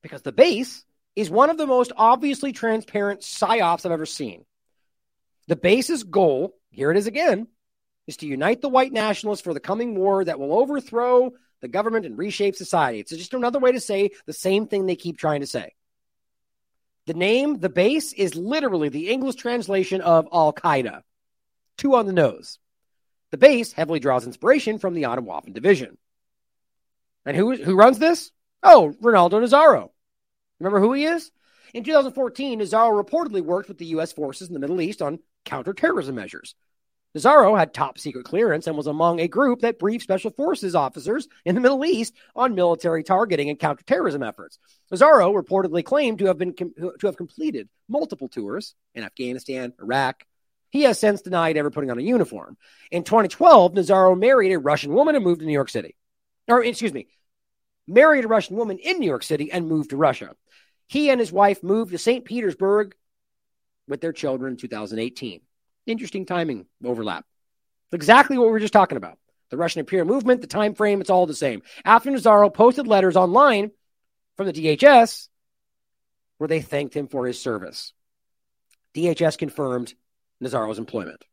Because 0.00 0.22
the 0.22 0.30
base 0.30 0.84
is 1.16 1.30
one 1.30 1.50
of 1.50 1.56
the 1.56 1.66
most 1.66 1.92
obviously 1.96 2.52
transparent 2.52 3.22
psyops 3.22 3.86
I've 3.86 3.92
ever 3.92 4.06
seen. 4.06 4.44
The 5.48 5.56
base's 5.56 6.04
goal, 6.04 6.54
here 6.70 6.90
it 6.90 6.96
is 6.96 7.06
again, 7.06 7.48
is 8.06 8.18
to 8.18 8.26
unite 8.26 8.60
the 8.60 8.68
white 8.68 8.92
nationalists 8.92 9.40
for 9.40 9.54
the 9.54 9.60
coming 9.60 9.96
war 9.96 10.24
that 10.24 10.38
will 10.38 10.52
overthrow 10.52 11.32
the 11.62 11.68
government 11.68 12.04
and 12.06 12.18
reshape 12.18 12.54
society. 12.54 13.00
It's 13.00 13.10
just 13.10 13.34
another 13.34 13.58
way 13.58 13.72
to 13.72 13.80
say 13.80 14.10
the 14.26 14.32
same 14.32 14.66
thing 14.66 14.86
they 14.86 14.96
keep 14.96 15.18
trying 15.18 15.40
to 15.40 15.46
say. 15.46 15.74
The 17.06 17.14
name, 17.14 17.58
the 17.60 17.68
base, 17.68 18.12
is 18.12 18.34
literally 18.34 18.88
the 18.88 19.08
English 19.08 19.36
translation 19.36 20.00
of 20.00 20.28
Al 20.32 20.52
Qaeda. 20.52 21.02
Two 21.78 21.94
on 21.94 22.06
the 22.06 22.12
nose. 22.12 22.58
The 23.30 23.38
base 23.38 23.72
heavily 23.72 24.00
draws 24.00 24.26
inspiration 24.26 24.78
from 24.78 24.94
the 24.94 25.04
Atomwaffen 25.04 25.54
division. 25.54 25.96
And 27.24 27.36
who, 27.36 27.56
who 27.56 27.76
runs 27.76 27.98
this? 27.98 28.30
Oh, 28.62 28.94
Rinaldo 29.00 29.40
Nazzaro. 29.40 29.90
Remember 30.60 30.80
who 30.80 30.92
he 30.92 31.04
is? 31.04 31.30
In 31.74 31.84
2014, 31.84 32.60
Nazzaro 32.60 33.04
reportedly 33.04 33.42
worked 33.42 33.68
with 33.68 33.78
the 33.78 33.86
U.S. 33.86 34.12
forces 34.12 34.48
in 34.48 34.54
the 34.54 34.60
Middle 34.60 34.80
East 34.80 35.02
on 35.02 35.18
counterterrorism 35.44 36.14
measures. 36.14 36.54
Nazzaro 37.16 37.58
had 37.58 37.72
top 37.72 37.98
secret 37.98 38.26
clearance 38.26 38.66
and 38.66 38.76
was 38.76 38.86
among 38.86 39.20
a 39.20 39.28
group 39.28 39.60
that 39.60 39.78
briefed 39.78 40.04
special 40.04 40.30
forces 40.30 40.74
officers 40.74 41.28
in 41.46 41.54
the 41.54 41.60
Middle 41.62 41.84
East 41.84 42.14
on 42.34 42.54
military 42.54 43.02
targeting 43.02 43.48
and 43.48 43.58
counterterrorism 43.58 44.22
efforts. 44.22 44.58
Nazzaro 44.92 45.34
reportedly 45.34 45.82
claimed 45.82 46.18
to 46.18 46.26
have 46.26 46.36
been 46.36 46.52
com- 46.52 46.74
to 46.76 47.06
have 47.06 47.16
completed 47.16 47.68
multiple 47.88 48.28
tours 48.28 48.74
in 48.94 49.02
Afghanistan, 49.02 49.72
Iraq. 49.80 50.24
He 50.70 50.82
has 50.82 50.98
since 50.98 51.22
denied 51.22 51.56
ever 51.56 51.70
putting 51.70 51.90
on 51.90 51.98
a 51.98 52.02
uniform. 52.02 52.58
In 52.90 53.02
2012, 53.02 53.72
Nazzaro 53.72 54.18
married 54.18 54.52
a 54.52 54.58
Russian 54.58 54.92
woman 54.92 55.14
and 55.14 55.24
moved 55.24 55.40
to 55.40 55.46
New 55.46 55.52
York 55.52 55.70
City. 55.70 55.96
Or 56.48 56.62
excuse 56.62 56.92
me, 56.92 57.08
married 57.86 58.26
a 58.26 58.28
Russian 58.28 58.56
woman 58.56 58.78
in 58.78 58.98
New 58.98 59.06
York 59.06 59.22
City 59.22 59.50
and 59.50 59.68
moved 59.68 59.90
to 59.90 59.96
Russia. 59.96 60.34
He 60.88 61.10
and 61.10 61.20
his 61.20 61.32
wife 61.32 61.62
moved 61.62 61.92
to 61.92 61.98
St. 61.98 62.24
Petersburg 62.24 62.94
with 63.88 64.00
their 64.00 64.12
children 64.12 64.52
in 64.52 64.56
2018. 64.56 65.40
Interesting 65.86 66.26
timing 66.26 66.66
overlap. 66.84 67.24
Exactly 67.92 68.38
what 68.38 68.46
we 68.46 68.52
were 68.52 68.60
just 68.60 68.72
talking 68.72 68.96
about. 68.96 69.18
The 69.50 69.56
Russian 69.56 69.80
imperial 69.80 70.08
movement, 70.08 70.40
the 70.40 70.48
time 70.48 70.74
frame, 70.74 71.00
it's 71.00 71.10
all 71.10 71.26
the 71.26 71.34
same. 71.34 71.62
After 71.84 72.10
Nazzaro 72.10 72.52
posted 72.52 72.86
letters 72.86 73.16
online 73.16 73.70
from 74.36 74.46
the 74.46 74.52
DHS 74.52 75.28
where 76.38 76.48
they 76.48 76.60
thanked 76.60 76.94
him 76.94 77.08
for 77.08 77.26
his 77.26 77.40
service. 77.40 77.92
DHS 78.94 79.38
confirmed 79.38 79.94
Nazzaro's 80.42 80.78
employment. 80.78 81.24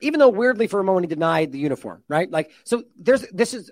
Even 0.00 0.20
though 0.20 0.28
weirdly 0.28 0.66
for 0.66 0.78
a 0.78 0.84
moment 0.84 1.04
he 1.04 1.14
denied 1.14 1.52
the 1.52 1.58
uniform, 1.58 2.02
right? 2.08 2.30
Like, 2.30 2.50
so 2.64 2.84
there's 2.98 3.22
this 3.32 3.54
is 3.54 3.70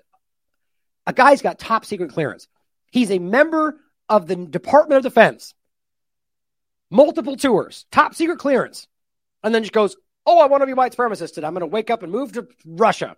a 1.05 1.13
guy's 1.13 1.41
got 1.41 1.59
top 1.59 1.85
secret 1.85 2.11
clearance. 2.11 2.47
He's 2.91 3.11
a 3.11 3.19
member 3.19 3.79
of 4.09 4.27
the 4.27 4.35
Department 4.35 4.97
of 4.97 5.03
Defense. 5.03 5.53
Multiple 6.91 7.35
tours, 7.35 7.85
top 7.91 8.13
secret 8.13 8.37
clearance 8.39 8.87
and 9.45 9.53
then 9.53 9.61
just 9.61 9.73
goes, 9.73 9.95
"Oh, 10.25 10.39
I 10.39 10.47
want 10.47 10.61
to 10.61 10.67
be 10.67 10.73
white 10.73 10.93
supremacist, 10.93 11.37
and 11.37 11.45
I'm 11.45 11.53
going 11.53 11.61
to 11.61 11.67
wake 11.67 11.91
up 11.91 12.03
and 12.03 12.11
move 12.11 12.33
to 12.33 12.47
Russia." 12.65 13.15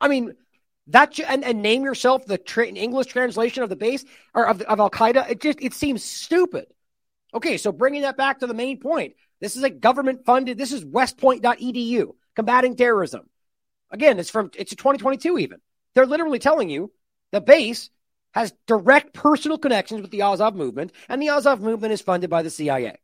I 0.00 0.08
mean, 0.08 0.34
that 0.88 1.20
and, 1.20 1.44
and 1.44 1.62
name 1.62 1.84
yourself 1.84 2.24
the 2.24 2.38
tra- 2.38 2.66
English 2.66 3.08
translation 3.08 3.62
of 3.62 3.68
the 3.68 3.76
base 3.76 4.04
or 4.34 4.48
of, 4.48 4.62
of 4.62 4.80
Al 4.80 4.90
Qaeda. 4.90 5.30
It 5.30 5.40
just 5.40 5.58
it 5.60 5.74
seems 5.74 6.02
stupid. 6.02 6.66
Okay, 7.34 7.58
so 7.58 7.72
bringing 7.72 8.02
that 8.02 8.16
back 8.16 8.40
to 8.40 8.46
the 8.46 8.54
main 8.54 8.80
point, 8.80 9.14
this 9.40 9.56
is 9.56 9.62
a 9.62 9.70
government 9.70 10.24
funded. 10.24 10.56
This 10.56 10.72
is 10.72 10.84
WestPoint.edu, 10.84 12.14
combating 12.34 12.74
terrorism. 12.74 13.28
Again, 13.90 14.18
it's 14.18 14.30
from 14.30 14.50
it's 14.56 14.70
2022. 14.70 15.38
Even 15.38 15.60
they're 15.94 16.06
literally 16.06 16.38
telling 16.38 16.70
you 16.70 16.90
the 17.32 17.42
base 17.42 17.90
has 18.36 18.52
direct 18.66 19.14
personal 19.14 19.56
connections 19.56 20.02
with 20.02 20.10
the 20.10 20.20
Azov 20.20 20.54
movement, 20.54 20.92
and 21.08 21.22
the 21.22 21.30
Azov 21.30 21.62
movement 21.62 21.94
is 21.94 22.02
funded 22.02 22.28
by 22.28 22.42
the 22.42 22.50
CIA. 22.50 22.98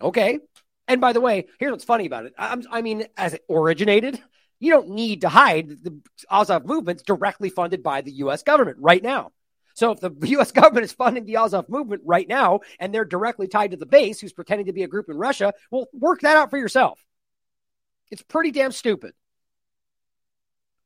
Okay. 0.00 0.38
And 0.86 1.00
by 1.00 1.12
the 1.12 1.20
way, 1.20 1.48
here's 1.58 1.72
what's 1.72 1.84
funny 1.84 2.06
about 2.06 2.26
it. 2.26 2.32
I, 2.38 2.62
I 2.70 2.82
mean, 2.82 3.06
as 3.16 3.34
it 3.34 3.44
originated, 3.50 4.22
you 4.60 4.70
don't 4.70 4.90
need 4.90 5.22
to 5.22 5.28
hide 5.28 5.68
the 5.82 6.00
Azov 6.30 6.64
movement's 6.64 7.02
directly 7.02 7.50
funded 7.50 7.82
by 7.82 8.02
the 8.02 8.12
U.S. 8.12 8.44
government 8.44 8.76
right 8.80 9.02
now. 9.02 9.32
So 9.74 9.90
if 9.90 9.98
the 9.98 10.14
U.S. 10.28 10.52
government 10.52 10.84
is 10.84 10.92
funding 10.92 11.24
the 11.24 11.38
Azov 11.38 11.68
movement 11.68 12.02
right 12.04 12.28
now 12.28 12.60
and 12.78 12.94
they're 12.94 13.04
directly 13.04 13.48
tied 13.48 13.72
to 13.72 13.76
the 13.76 13.84
base 13.84 14.20
who's 14.20 14.32
pretending 14.32 14.66
to 14.66 14.72
be 14.72 14.84
a 14.84 14.88
group 14.88 15.08
in 15.08 15.16
Russia, 15.16 15.54
well, 15.72 15.88
work 15.92 16.20
that 16.20 16.36
out 16.36 16.50
for 16.50 16.56
yourself. 16.56 17.04
It's 18.12 18.22
pretty 18.22 18.52
damn 18.52 18.70
stupid. 18.70 19.14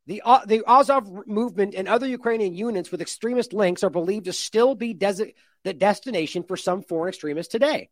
The, 0.07 0.23
uh, 0.25 0.45
the 0.47 0.63
Azov 0.67 1.27
movement 1.27 1.75
and 1.75 1.89
other 1.89 2.07
Ukrainian 2.07 2.55
units 2.55 2.93
with 2.93 3.01
extremist 3.01 3.53
links 3.53 3.83
are 3.83 3.91
believed 3.91 4.27
to 4.27 4.33
still 4.33 4.75
be 4.75 4.95
des- 4.95 5.33
the 5.65 5.75
destination 5.75 6.45
for 6.45 6.57
some 6.57 6.83
foreign 6.83 7.09
extremists 7.09 7.51
today. 7.51 7.91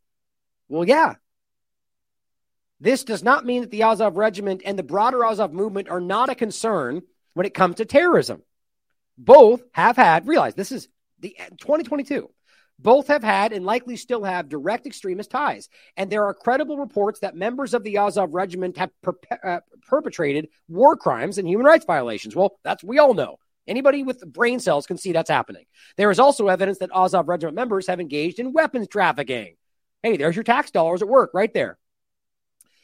Well, 0.68 0.86
yeah. 0.86 1.14
This 2.80 3.04
does 3.04 3.22
not 3.22 3.44
mean 3.44 3.62
that 3.62 3.70
the 3.70 3.82
Azov 3.82 4.16
regiment 4.16 4.62
and 4.64 4.78
the 4.78 4.82
broader 4.82 5.24
Azov 5.24 5.52
movement 5.52 5.88
are 5.88 6.00
not 6.00 6.28
a 6.28 6.34
concern 6.34 7.02
when 7.32 7.46
it 7.46 7.54
comes 7.54 7.76
to 7.76 7.84
terrorism. 7.84 8.42
Both 9.18 9.62
have 9.72 9.96
had, 9.96 10.28
realize 10.28 10.54
this 10.54 10.72
is 10.72 10.88
the 11.20 11.36
2022. 11.58 12.30
Both 12.78 13.08
have 13.08 13.22
had 13.22 13.52
and 13.52 13.64
likely 13.64 13.96
still 13.96 14.24
have 14.24 14.48
direct 14.48 14.86
extremist 14.86 15.30
ties. 15.30 15.68
And 15.96 16.10
there 16.10 16.24
are 16.24 16.34
credible 16.34 16.76
reports 16.76 17.20
that 17.20 17.36
members 17.36 17.72
of 17.72 17.84
the 17.84 17.98
Azov 17.98 18.34
regiment 18.34 18.76
have 18.78 18.90
uh, 19.42 19.60
perpetrated 19.86 20.48
war 20.68 20.96
crimes 20.96 21.38
and 21.38 21.48
human 21.48 21.66
rights 21.66 21.84
violations. 21.84 22.34
Well, 22.34 22.58
that's 22.64 22.82
we 22.82 22.98
all 22.98 23.14
know. 23.14 23.38
Anybody 23.66 24.02
with 24.02 24.20
brain 24.30 24.60
cells 24.60 24.86
can 24.86 24.98
see 24.98 25.12
that's 25.12 25.30
happening. 25.30 25.64
There 25.96 26.10
is 26.10 26.18
also 26.18 26.48
evidence 26.48 26.78
that 26.78 26.90
Azov 26.94 27.28
regiment 27.28 27.54
members 27.56 27.86
have 27.86 28.00
engaged 28.00 28.38
in 28.38 28.52
weapons 28.52 28.88
trafficking. 28.88 29.56
Hey, 30.02 30.18
there's 30.18 30.36
your 30.36 30.42
tax 30.44 30.70
dollars 30.70 31.00
at 31.00 31.08
work 31.08 31.30
right 31.32 31.52
there. 31.54 31.78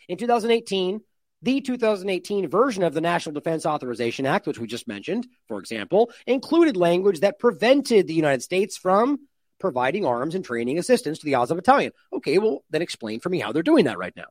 In 0.09 0.17
2018, 0.17 1.03
The 1.43 1.61
2018 1.62 2.49
version 2.49 2.83
of 2.83 2.93
the 2.93 3.01
National 3.01 3.33
Defense 3.33 3.65
Authorization 3.65 4.27
Act, 4.27 4.47
which 4.47 4.59
we 4.59 4.67
just 4.67 4.87
mentioned, 4.87 5.27
for 5.49 5.59
example, 5.59 6.11
included 6.27 6.77
language 6.77 7.21
that 7.21 7.39
prevented 7.39 8.07
the 8.07 8.15
United 8.15 8.43
States 8.43 8.77
from 8.77 9.21
providing 9.61 10.05
arms 10.05 10.35
and 10.35 10.45
training 10.45 10.78
assistance 10.78 11.19
to 11.19 11.27
the 11.27 11.37
Azov 11.37 11.57
Battalion. 11.57 11.93
Okay, 12.12 12.39
well, 12.39 12.65
then 12.70 12.82
explain 12.82 13.20
for 13.20 13.28
me 13.28 13.39
how 13.39 13.53
they're 13.53 13.62
doing 13.62 13.85
that 13.85 13.99
right 13.99 14.16
now. 14.16 14.27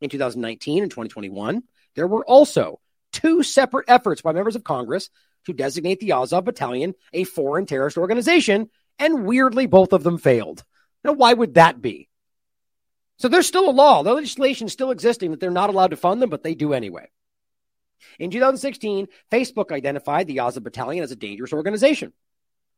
In 0.00 0.10
2019 0.10 0.82
and 0.82 0.90
2021, 0.90 1.62
there 1.94 2.06
were 2.06 2.24
also 2.24 2.80
two 3.12 3.42
separate 3.42 3.86
efforts 3.88 4.22
by 4.22 4.32
members 4.32 4.56
of 4.56 4.64
Congress 4.64 5.10
to 5.46 5.52
designate 5.52 6.00
the 6.00 6.12
Azov 6.12 6.44
Battalion 6.44 6.94
a 7.12 7.24
foreign 7.24 7.66
terrorist 7.66 7.98
organization, 7.98 8.70
and 8.98 9.24
weirdly, 9.24 9.66
both 9.66 9.92
of 9.92 10.02
them 10.02 10.18
failed. 10.18 10.64
Now, 11.02 11.12
why 11.12 11.32
would 11.32 11.54
that 11.54 11.80
be? 11.80 12.08
So 13.16 13.28
there's 13.28 13.46
still 13.46 13.68
a 13.68 13.72
law, 13.72 14.02
the 14.02 14.14
legislation 14.14 14.66
is 14.66 14.72
still 14.72 14.90
existing 14.90 15.30
that 15.30 15.40
they're 15.40 15.50
not 15.50 15.70
allowed 15.70 15.90
to 15.90 15.96
fund 15.96 16.22
them, 16.22 16.30
but 16.30 16.42
they 16.42 16.54
do 16.54 16.72
anyway. 16.72 17.08
In 18.18 18.30
2016, 18.30 19.08
Facebook 19.30 19.72
identified 19.72 20.26
the 20.26 20.40
Azov 20.40 20.64
Battalion 20.64 21.04
as 21.04 21.12
a 21.12 21.16
dangerous 21.16 21.52
organization. 21.52 22.12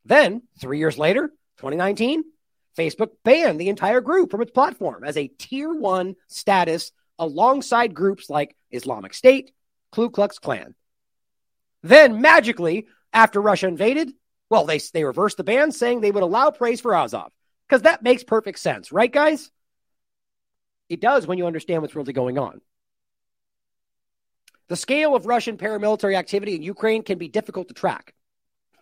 Then, 0.05 0.43
three 0.61 0.79
years 0.79 0.99
later, 0.99 1.33
2019, 1.59 2.25
Facebook 2.77 3.11
banned 3.25 3.61
the 3.61 3.69
entire 3.69 4.01
group 4.01 4.31
from 4.31 4.43
its 4.43 4.51
platform 4.51 5.05
as 5.05 5.17
a 5.17 5.29
tier 5.29 5.73
one 5.73 6.17
status 6.29 6.93
alongside 7.19 7.95
groups 7.95 8.31
like 8.31 8.57
Islamic 8.71 9.15
State, 9.15 9.53
Ku 9.91 10.11
Klux 10.11 10.39
Klan. 10.39 10.75
Then, 11.83 12.21
magically, 12.21 12.87
after 13.13 13.41
Russia 13.41 13.67
invaded, 13.69 14.13
well, 14.49 14.65
they, 14.65 14.79
they 14.93 15.05
reversed 15.05 15.37
the 15.37 15.45
ban, 15.45 15.73
saying 15.73 16.01
they 16.01 16.11
would 16.11 16.23
allow 16.23 16.51
praise 16.51 16.81
for 16.81 16.95
Azov. 16.95 17.33
Because 17.69 17.83
that 17.83 18.03
makes 18.03 18.25
perfect 18.25 18.59
sense, 18.59 18.93
right, 18.93 19.11
guys? 19.11 19.51
It 20.89 21.01
does 21.01 21.27
when 21.27 21.39
you 21.39 21.47
understand 21.47 21.83
what's 21.83 21.97
really 21.97 22.13
going 22.13 22.39
on. 22.39 22.61
The 24.69 24.77
scale 24.77 25.15
of 25.15 25.27
Russian 25.27 25.57
paramilitary 25.57 26.17
activity 26.17 26.55
in 26.55 26.63
Ukraine 26.63 27.03
can 27.03 27.19
be 27.19 27.29
difficult 27.29 27.69
to 27.69 27.75
track. 27.75 28.15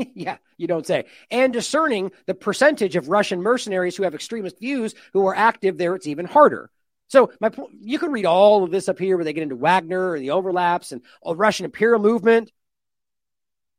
yeah, 0.15 0.39
you 0.57 0.67
don't 0.67 0.87
say. 0.87 1.05
And 1.31 1.53
discerning 1.53 2.13
the 2.27 2.35
percentage 2.35 2.97
of 2.97 3.09
Russian 3.09 3.43
mercenaries 3.43 3.97
who 3.97 4.05
have 4.05 4.15
extremist 4.15 4.59
views 4.59 4.95
who 5.13 5.27
are 5.27 5.35
active 5.35 5.79
there, 5.79 5.95
it's 5.95 6.07
even 6.07 6.27
harder. 6.27 6.71
So 7.09 7.33
my 7.41 7.51
you 7.81 7.99
can 7.99 8.13
read 8.13 8.27
all 8.27 8.63
of 8.63 8.71
this 8.71 8.89
up 8.89 8.99
here 8.99 9.17
where 9.17 9.25
they 9.25 9.33
get 9.33 9.43
into 9.43 9.57
Wagner 9.57 10.15
and 10.15 10.23
the 10.23 10.31
overlaps 10.31 10.93
and 10.93 11.03
the 11.25 11.35
Russian 11.35 11.65
imperial 11.65 12.01
movement. 12.01 12.53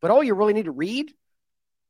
But 0.00 0.10
all 0.10 0.22
you 0.22 0.34
really 0.34 0.52
need 0.52 0.66
to 0.66 0.72
read, 0.72 1.12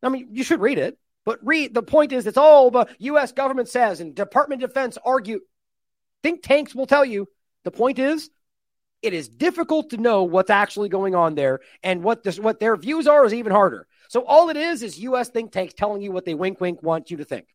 I 0.03 0.09
mean, 0.09 0.29
you 0.33 0.45
should 0.45 0.61
read 0.61 0.79
it, 0.79 0.99
but 1.25 1.45
read 1.45 1.75
the 1.75 1.83
point 1.83 2.13
is 2.13 2.27
it's 2.27 2.37
all 2.37 2.71
the 2.71 2.87
US 2.99 3.33
government 3.33 3.69
says 3.69 4.01
and 4.01 4.15
Department 4.15 4.63
of 4.63 4.71
Defense 4.71 4.99
argue. 5.05 5.41
Think 6.23 6.43
tanks 6.43 6.75
will 6.75 6.87
tell 6.87 7.05
you. 7.05 7.29
The 7.65 7.73
point 7.73 7.99
is 7.99 8.31
it 9.03 9.13
is 9.13 9.29
difficult 9.29 9.91
to 9.91 9.97
know 9.97 10.23
what's 10.23 10.51
actually 10.51 10.89
going 10.89 11.15
on 11.15 11.35
there 11.35 11.61
and 11.83 12.05
what 12.05 12.23
this 12.23 12.39
what 12.39 12.61
their 12.61 12.77
views 12.77 13.09
are 13.09 13.25
is 13.25 13.35
even 13.35 13.53
harder. 13.53 13.87
So 14.13 14.23
all 14.27 14.51
it 14.51 14.59
is 14.59 14.83
is 14.83 14.99
US 15.01 15.31
think 15.31 15.53
tanks 15.53 15.73
telling 15.73 16.03
you 16.03 16.13
what 16.13 16.27
they 16.27 16.35
wink 16.35 16.61
wink 16.61 16.83
want 16.83 17.11
you 17.11 17.17
to 17.17 17.25
think. 17.25 17.47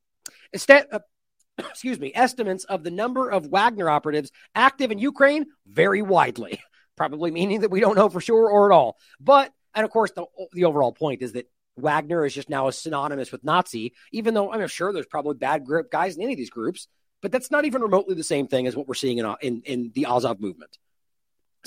Instead, 0.51 0.87
uh, 0.91 0.99
excuse 1.59 1.99
me, 1.99 2.11
estimates 2.15 2.63
of 2.63 2.83
the 2.83 2.89
number 2.89 3.29
of 3.29 3.45
Wagner 3.45 3.87
operatives 3.87 4.31
active 4.55 4.89
in 4.89 4.97
Ukraine 4.97 5.45
vary 5.67 6.01
widely, 6.01 6.59
probably 6.97 7.29
meaning 7.29 7.61
that 7.61 7.69
we 7.69 7.79
don't 7.79 7.95
know 7.95 8.09
for 8.09 8.19
sure 8.19 8.49
or 8.49 8.71
at 8.71 8.75
all. 8.75 8.97
But, 9.19 9.53
and 9.75 9.85
of 9.85 9.91
course, 9.91 10.11
the, 10.13 10.25
the 10.51 10.65
overall 10.65 10.91
point 10.91 11.21
is 11.21 11.33
that 11.33 11.47
Wagner 11.75 12.25
is 12.25 12.33
just 12.33 12.49
now 12.49 12.67
synonymous 12.71 13.31
with 13.31 13.43
Nazi, 13.43 13.93
even 14.11 14.33
though 14.33 14.51
I'm 14.51 14.67
sure 14.67 14.91
there's 14.91 15.05
probably 15.05 15.35
bad 15.35 15.63
guys 15.91 16.15
in 16.15 16.23
any 16.23 16.33
of 16.33 16.37
these 16.37 16.49
groups, 16.49 16.87
but 17.21 17.31
that's 17.31 17.51
not 17.51 17.65
even 17.65 17.83
remotely 17.83 18.15
the 18.15 18.23
same 18.23 18.47
thing 18.47 18.65
as 18.65 18.75
what 18.75 18.87
we're 18.87 18.95
seeing 18.95 19.19
in, 19.19 19.35
in, 19.41 19.61
in 19.61 19.91
the 19.93 20.07
Azov 20.07 20.39
movement. 20.39 20.75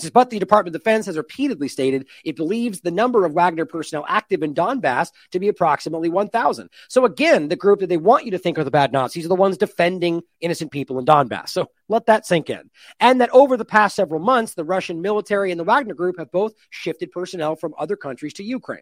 But 0.09 0.31
the 0.31 0.39
Department 0.39 0.75
of 0.75 0.81
Defense 0.81 1.07
has 1.07 1.17
repeatedly 1.17 1.69
stated 1.69 2.07
it 2.25 2.37
believes 2.37 2.81
the 2.81 2.91
number 2.91 3.27
of 3.27 3.33
Wagner 3.35 3.67
personnel 3.67 4.07
active 4.09 4.43
in 4.43 4.55
Donbass 4.55 5.11
to 5.33 5.41
be 5.41 5.49
approximately 5.49 6.09
1,000. 6.09 6.71
So 6.89 7.05
again, 7.05 7.49
the 7.49 7.57
group 7.57 7.81
that 7.81 7.89
they 7.89 7.97
want 7.97 8.25
you 8.25 8.31
to 8.31 8.39
think 8.39 8.59
are 8.59 8.65
the 8.65 8.71
bad 8.71 8.93
Nazis 8.93 9.27
are 9.27 9.29
the 9.29 9.35
ones 9.35 9.59
defending 9.59 10.23
innocent 10.41 10.71
people 10.71 10.99
in 10.99 11.05
Donbass. 11.05 11.51
So 11.51 11.71
let 11.89 12.07
that 12.07 12.25
sink 12.25 12.49
in. 12.49 12.71
And 13.01 13.21
that 13.21 13.31
over 13.31 13.57
the 13.57 13.65
past 13.65 13.97
several 13.97 14.21
months, 14.21 14.55
the 14.55 14.65
Russian 14.65 15.03
military 15.03 15.51
and 15.51 15.61
the 15.61 15.65
Wagner 15.65 15.95
group 15.95 16.19
have 16.19 16.31
both 16.31 16.55
shifted 16.71 17.11
personnel 17.11 17.57
from 17.57 17.75
other 17.77 17.97
countries 17.97 18.35
to 18.35 18.45
Ukraine. 18.45 18.81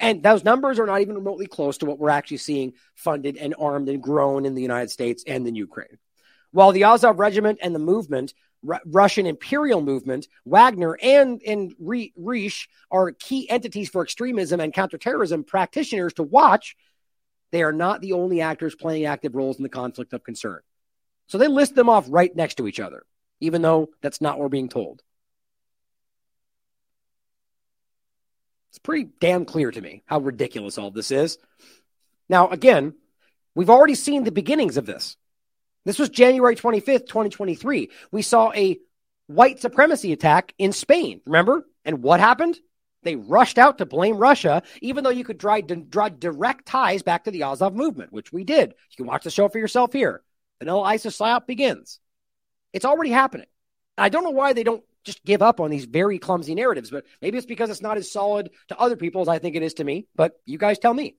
And 0.00 0.22
those 0.22 0.44
numbers 0.44 0.78
are 0.78 0.86
not 0.86 1.02
even 1.02 1.14
remotely 1.14 1.46
close 1.46 1.76
to 1.78 1.86
what 1.86 1.98
we're 1.98 2.08
actually 2.08 2.38
seeing 2.38 2.72
funded 2.94 3.36
and 3.36 3.54
armed 3.58 3.90
and 3.90 4.02
grown 4.02 4.46
in 4.46 4.54
the 4.54 4.62
United 4.62 4.90
States 4.90 5.22
and 5.26 5.46
in 5.46 5.54
Ukraine. 5.54 5.98
While 6.52 6.72
the 6.72 6.84
Azov 6.84 7.18
Regiment 7.18 7.58
and 7.62 7.74
the 7.74 7.80
movement 7.80 8.32
Russian 8.62 9.26
imperial 9.26 9.80
movement, 9.80 10.28
Wagner, 10.44 10.98
and 11.02 11.40
and 11.46 11.74
Rish 11.78 12.68
are 12.90 13.12
key 13.12 13.48
entities 13.48 13.88
for 13.88 14.02
extremism 14.02 14.60
and 14.60 14.72
counterterrorism 14.72 15.44
practitioners 15.44 16.12
to 16.14 16.22
watch. 16.22 16.76
They 17.52 17.62
are 17.62 17.72
not 17.72 18.00
the 18.00 18.12
only 18.12 18.40
actors 18.40 18.74
playing 18.74 19.06
active 19.06 19.34
roles 19.34 19.56
in 19.56 19.62
the 19.62 19.68
conflict 19.68 20.12
of 20.12 20.22
concern. 20.22 20.60
So 21.26 21.38
they 21.38 21.48
list 21.48 21.74
them 21.74 21.88
off 21.88 22.06
right 22.08 22.34
next 22.34 22.56
to 22.56 22.68
each 22.68 22.80
other, 22.80 23.04
even 23.40 23.62
though 23.62 23.90
that's 24.02 24.20
not 24.20 24.38
what 24.38 24.44
we're 24.44 24.48
being 24.48 24.68
told. 24.68 25.02
It's 28.70 28.78
pretty 28.78 29.08
damn 29.20 29.44
clear 29.44 29.70
to 29.70 29.80
me 29.80 30.02
how 30.06 30.20
ridiculous 30.20 30.78
all 30.78 30.90
this 30.90 31.10
is. 31.10 31.38
Now, 32.28 32.48
again, 32.48 32.94
we've 33.54 33.70
already 33.70 33.96
seen 33.96 34.22
the 34.22 34.30
beginnings 34.30 34.76
of 34.76 34.86
this. 34.86 35.16
This 35.84 35.98
was 35.98 36.08
January 36.08 36.56
25th, 36.56 37.06
2023. 37.06 37.90
We 38.12 38.22
saw 38.22 38.52
a 38.52 38.78
white 39.26 39.60
supremacy 39.60 40.12
attack 40.12 40.54
in 40.58 40.72
Spain, 40.72 41.20
remember? 41.24 41.66
And 41.84 42.02
what 42.02 42.20
happened? 42.20 42.58
They 43.02 43.16
rushed 43.16 43.58
out 43.58 43.78
to 43.78 43.86
blame 43.86 44.18
Russia, 44.18 44.62
even 44.82 45.04
though 45.04 45.10
you 45.10 45.24
could 45.24 45.38
draw, 45.38 45.60
draw 45.60 46.10
direct 46.10 46.66
ties 46.66 47.02
back 47.02 47.24
to 47.24 47.30
the 47.30 47.44
Azov 47.44 47.74
movement, 47.74 48.12
which 48.12 48.32
we 48.32 48.44
did. 48.44 48.70
You 48.90 48.96
can 48.96 49.06
watch 49.06 49.24
the 49.24 49.30
show 49.30 49.48
for 49.48 49.58
yourself 49.58 49.92
here. 49.92 50.22
Vanilla 50.58 50.82
ISIS 50.82 51.16
psyop 51.16 51.46
begins. 51.46 51.98
It's 52.72 52.84
already 52.84 53.10
happening. 53.10 53.46
I 53.96 54.10
don't 54.10 54.24
know 54.24 54.30
why 54.30 54.52
they 54.52 54.64
don't 54.64 54.84
just 55.04 55.24
give 55.24 55.40
up 55.40 55.60
on 55.60 55.70
these 55.70 55.86
very 55.86 56.18
clumsy 56.18 56.54
narratives, 56.54 56.90
but 56.90 57.04
maybe 57.22 57.38
it's 57.38 57.46
because 57.46 57.70
it's 57.70 57.80
not 57.80 57.96
as 57.96 58.12
solid 58.12 58.50
to 58.68 58.78
other 58.78 58.96
people 58.96 59.22
as 59.22 59.28
I 59.28 59.38
think 59.38 59.56
it 59.56 59.62
is 59.62 59.74
to 59.74 59.84
me. 59.84 60.06
But 60.14 60.38
you 60.44 60.58
guys 60.58 60.78
tell 60.78 60.92
me. 60.92 61.16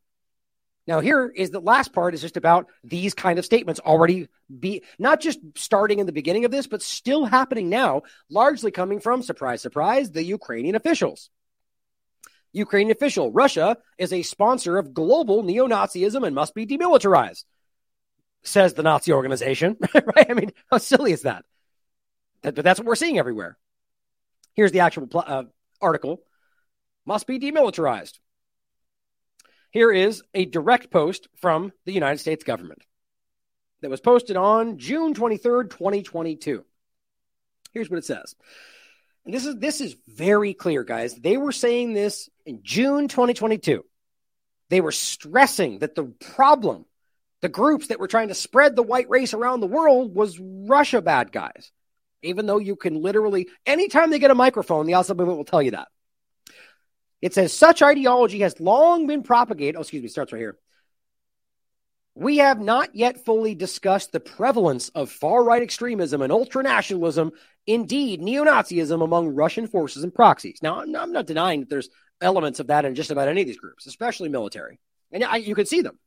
Now, 0.87 0.99
here 0.99 1.27
is 1.27 1.51
the 1.51 1.61
last 1.61 1.93
part 1.93 2.13
is 2.13 2.21
just 2.21 2.37
about 2.37 2.67
these 2.83 3.13
kind 3.13 3.37
of 3.37 3.45
statements 3.45 3.79
already 3.79 4.27
be 4.59 4.83
not 4.97 5.21
just 5.21 5.39
starting 5.55 5.99
in 5.99 6.07
the 6.07 6.11
beginning 6.11 6.43
of 6.45 6.51
this, 6.51 6.65
but 6.67 6.81
still 6.81 7.25
happening 7.25 7.69
now, 7.69 8.01
largely 8.29 8.71
coming 8.71 8.99
from, 8.99 9.21
surprise, 9.21 9.61
surprise, 9.61 10.11
the 10.11 10.23
Ukrainian 10.23 10.75
officials. 10.75 11.29
Ukrainian 12.51 12.91
official, 12.91 13.31
Russia 13.31 13.77
is 13.97 14.11
a 14.11 14.23
sponsor 14.23 14.77
of 14.77 14.93
global 14.93 15.43
neo 15.43 15.67
Nazism 15.67 16.25
and 16.25 16.35
must 16.35 16.55
be 16.55 16.65
demilitarized, 16.65 17.45
says 18.43 18.73
the 18.73 18.83
Nazi 18.83 19.13
organization. 19.13 19.77
right? 19.93 20.29
I 20.29 20.33
mean, 20.33 20.51
how 20.69 20.79
silly 20.79 21.11
is 21.13 21.21
that? 21.21 21.45
But 22.41 22.55
that's 22.55 22.79
what 22.79 22.87
we're 22.87 22.95
seeing 22.95 23.19
everywhere. 23.19 23.57
Here's 24.53 24.71
the 24.71 24.81
actual 24.81 25.07
pl- 25.07 25.23
uh, 25.25 25.43
article 25.79 26.21
must 27.05 27.27
be 27.27 27.39
demilitarized. 27.39 28.19
Here 29.71 29.91
is 29.91 30.21
a 30.33 30.45
direct 30.45 30.91
post 30.91 31.27
from 31.37 31.71
the 31.85 31.93
United 31.93 32.19
States 32.19 32.43
government 32.43 32.83
that 33.81 33.89
was 33.89 34.01
posted 34.01 34.35
on 34.35 34.77
June 34.77 35.13
23rd, 35.13 35.69
2022. 35.69 36.65
Here's 37.73 37.89
what 37.89 37.97
it 37.97 38.05
says. 38.05 38.35
And 39.23 39.33
this 39.33 39.45
is 39.45 39.55
this 39.57 39.81
is 39.81 39.95
very 40.07 40.53
clear, 40.53 40.83
guys. 40.83 41.15
They 41.15 41.37
were 41.37 41.51
saying 41.51 41.93
this 41.93 42.29
in 42.45 42.61
June 42.63 43.07
2022. 43.07 43.85
They 44.69 44.81
were 44.81 44.91
stressing 44.91 45.79
that 45.79 45.95
the 45.95 46.05
problem, 46.05 46.85
the 47.41 47.49
groups 47.49 47.87
that 47.87 47.99
were 47.99 48.07
trying 48.07 48.29
to 48.29 48.33
spread 48.33 48.75
the 48.75 48.83
white 48.83 49.09
race 49.09 49.33
around 49.33 49.59
the 49.59 49.67
world 49.67 50.13
was 50.13 50.39
Russia 50.39 51.01
bad 51.01 51.31
guys. 51.31 51.71
Even 52.23 52.45
though 52.45 52.57
you 52.57 52.75
can 52.75 53.01
literally 53.01 53.47
anytime 53.65 54.09
they 54.09 54.19
get 54.19 54.31
a 54.31 54.35
microphone, 54.35 54.85
the 54.85 54.95
Azov 54.95 55.17
movement 55.17 55.37
will 55.37 55.45
tell 55.45 55.61
you 55.61 55.71
that. 55.71 55.87
It 57.21 57.33
says 57.33 57.53
such 57.53 57.81
ideology 57.81 58.39
has 58.39 58.59
long 58.59 59.07
been 59.07 59.23
propagated. 59.23 59.75
Oh, 59.75 59.81
excuse 59.81 60.01
me, 60.01 60.09
starts 60.09 60.33
right 60.33 60.39
here. 60.39 60.57
We 62.15 62.37
have 62.37 62.59
not 62.59 62.93
yet 62.95 63.23
fully 63.23 63.55
discussed 63.55 64.11
the 64.11 64.19
prevalence 64.19 64.89
of 64.89 65.09
far 65.09 65.43
right 65.43 65.61
extremism 65.61 66.21
and 66.21 66.33
ultranationalism, 66.33 67.31
indeed 67.65 68.21
neo 68.21 68.43
Nazism 68.43 69.03
among 69.03 69.29
Russian 69.29 69.67
forces 69.67 70.03
and 70.03 70.13
proxies. 70.13 70.59
Now, 70.61 70.81
I'm 70.81 71.11
not 71.11 71.27
denying 71.27 71.61
that 71.61 71.69
there's 71.69 71.89
elements 72.19 72.59
of 72.59 72.67
that 72.67 72.85
in 72.85 72.95
just 72.95 73.11
about 73.11 73.27
any 73.27 73.41
of 73.41 73.47
these 73.47 73.59
groups, 73.59 73.85
especially 73.85 74.29
military. 74.29 74.79
And 75.11 75.23
I, 75.23 75.37
you 75.37 75.55
can 75.55 75.65
see 75.65 75.81
them. 75.81 75.99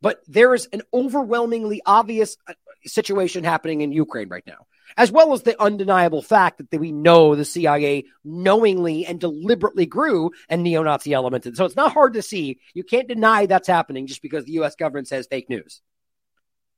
But 0.00 0.22
there 0.26 0.54
is 0.54 0.68
an 0.72 0.82
overwhelmingly 0.92 1.82
obvious 1.84 2.36
uh, 2.48 2.54
situation 2.84 3.44
happening 3.44 3.80
in 3.80 3.92
Ukraine 3.92 4.28
right 4.28 4.46
now 4.46 4.66
as 4.96 5.10
well 5.10 5.32
as 5.32 5.42
the 5.42 5.60
undeniable 5.60 6.22
fact 6.22 6.62
that 6.70 6.78
we 6.78 6.92
know 6.92 7.34
the 7.34 7.44
CIA 7.44 8.04
knowingly 8.24 9.06
and 9.06 9.20
deliberately 9.20 9.86
grew 9.86 10.30
a 10.48 10.56
neo 10.56 10.82
Nazi 10.82 11.12
element. 11.12 11.56
So 11.56 11.64
it's 11.64 11.76
not 11.76 11.92
hard 11.92 12.14
to 12.14 12.22
see. 12.22 12.60
You 12.74 12.84
can't 12.84 13.08
deny 13.08 13.46
that's 13.46 13.68
happening 13.68 14.06
just 14.06 14.22
because 14.22 14.44
the 14.44 14.60
US 14.60 14.74
government 14.74 15.08
says 15.08 15.26
fake 15.26 15.50
news. 15.50 15.82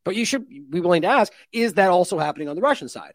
But 0.04 0.16
you 0.16 0.24
should 0.24 0.48
be 0.48 0.80
willing 0.80 1.02
to 1.02 1.08
ask 1.08 1.32
is 1.52 1.74
that 1.74 1.90
also 1.90 2.18
happening 2.18 2.48
on 2.48 2.56
the 2.56 2.62
Russian 2.62 2.88
side? 2.88 3.14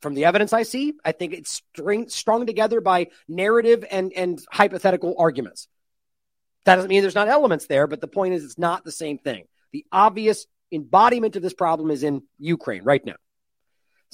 from 0.00 0.14
the 0.14 0.26
evidence 0.26 0.52
I 0.52 0.62
see, 0.64 0.94
I 1.04 1.12
think 1.12 1.32
it's 1.32 1.50
string, 1.50 2.08
strung 2.08 2.46
together 2.46 2.80
by 2.80 3.08
narrative 3.28 3.84
and, 3.90 4.12
and 4.12 4.38
hypothetical 4.50 5.14
arguments. 5.18 5.68
That 6.64 6.76
doesn't 6.76 6.88
mean 6.88 7.02
there's 7.02 7.14
not 7.14 7.28
elements 7.28 7.66
there, 7.66 7.86
but 7.86 8.00
the 8.00 8.06
point 8.06 8.34
is 8.34 8.44
it's 8.44 8.58
not 8.58 8.84
the 8.84 8.92
same 8.92 9.18
thing. 9.18 9.44
The 9.72 9.84
obvious 9.92 10.46
embodiment 10.72 11.36
of 11.36 11.42
this 11.42 11.54
problem 11.54 11.90
is 11.90 12.02
in 12.02 12.22
Ukraine 12.38 12.84
right 12.84 13.04
now. 13.04 13.16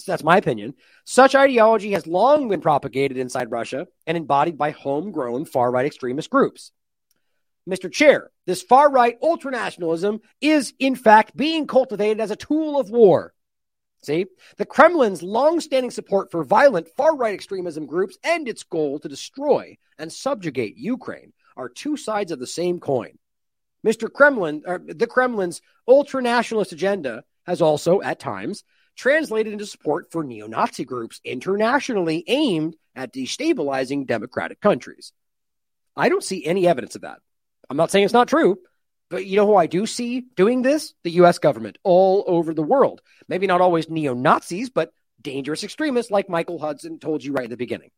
That's 0.04 0.24
my 0.24 0.36
opinion. 0.36 0.74
Such 1.04 1.34
ideology 1.34 1.92
has 1.92 2.06
long 2.06 2.48
been 2.48 2.60
propagated 2.60 3.16
inside 3.16 3.50
Russia 3.50 3.86
and 4.06 4.16
embodied 4.16 4.58
by 4.58 4.70
homegrown 4.70 5.44
far 5.46 5.70
right 5.70 5.86
extremist 5.86 6.30
groups. 6.30 6.72
Mr. 7.68 7.90
Chair, 7.90 8.30
this 8.46 8.62
far 8.62 8.90
right 8.90 9.20
ultranationalism 9.20 10.20
is, 10.40 10.72
in 10.78 10.94
fact, 10.94 11.36
being 11.36 11.66
cultivated 11.66 12.20
as 12.20 12.30
a 12.30 12.36
tool 12.36 12.80
of 12.80 12.90
war. 12.90 13.32
See, 14.02 14.26
the 14.56 14.64
Kremlin's 14.64 15.22
long-standing 15.22 15.90
support 15.90 16.30
for 16.30 16.42
violent 16.42 16.88
far-right 16.96 17.34
extremism 17.34 17.84
groups 17.86 18.16
and 18.24 18.48
its 18.48 18.62
goal 18.62 18.98
to 19.00 19.08
destroy 19.08 19.76
and 19.98 20.10
subjugate 20.10 20.78
Ukraine 20.78 21.34
are 21.54 21.68
two 21.68 21.98
sides 21.98 22.32
of 22.32 22.38
the 22.38 22.46
same 22.46 22.80
coin. 22.80 23.18
Mr. 23.86 24.10
Kremlin, 24.10 24.62
or 24.66 24.80
the 24.86 25.06
Kremlin's 25.06 25.60
ultra-nationalist 25.86 26.72
agenda 26.72 27.24
has 27.44 27.60
also, 27.60 28.00
at 28.00 28.18
times, 28.18 28.64
translated 29.00 29.54
into 29.54 29.64
support 29.64 30.12
for 30.12 30.22
neo-Nazi 30.22 30.84
groups 30.84 31.22
internationally 31.24 32.22
aimed 32.26 32.76
at 32.94 33.14
destabilizing 33.14 34.06
democratic 34.06 34.60
countries. 34.60 35.12
I 35.96 36.10
don't 36.10 36.22
see 36.22 36.44
any 36.44 36.68
evidence 36.68 36.96
of 36.96 37.02
that. 37.02 37.18
I'm 37.70 37.78
not 37.78 37.90
saying 37.90 38.04
it's 38.04 38.12
not 38.12 38.28
true, 38.28 38.58
but 39.08 39.24
you 39.24 39.36
know 39.36 39.46
who 39.46 39.56
I 39.56 39.66
do 39.66 39.86
see 39.86 40.20
doing 40.20 40.60
this? 40.60 40.92
The 41.02 41.12
US 41.22 41.38
government 41.38 41.78
all 41.82 42.24
over 42.26 42.52
the 42.52 42.62
world. 42.62 43.00
Maybe 43.26 43.46
not 43.46 43.62
always 43.62 43.88
neo 43.88 44.12
Nazis, 44.12 44.68
but 44.68 44.92
dangerous 45.22 45.64
extremists 45.64 46.12
like 46.12 46.28
Michael 46.28 46.58
Hudson 46.58 46.98
told 46.98 47.24
you 47.24 47.32
right 47.32 47.44
at 47.44 47.50
the 47.50 47.56
beginning. 47.56 47.90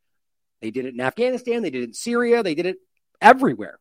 They 0.60 0.70
did 0.70 0.86
it 0.86 0.94
in 0.94 1.00
Afghanistan, 1.00 1.62
they 1.62 1.70
did 1.70 1.82
it 1.82 1.88
in 1.88 1.94
Syria, 1.94 2.44
they 2.44 2.54
did 2.54 2.66
it 2.66 2.76
everywhere. 3.20 3.80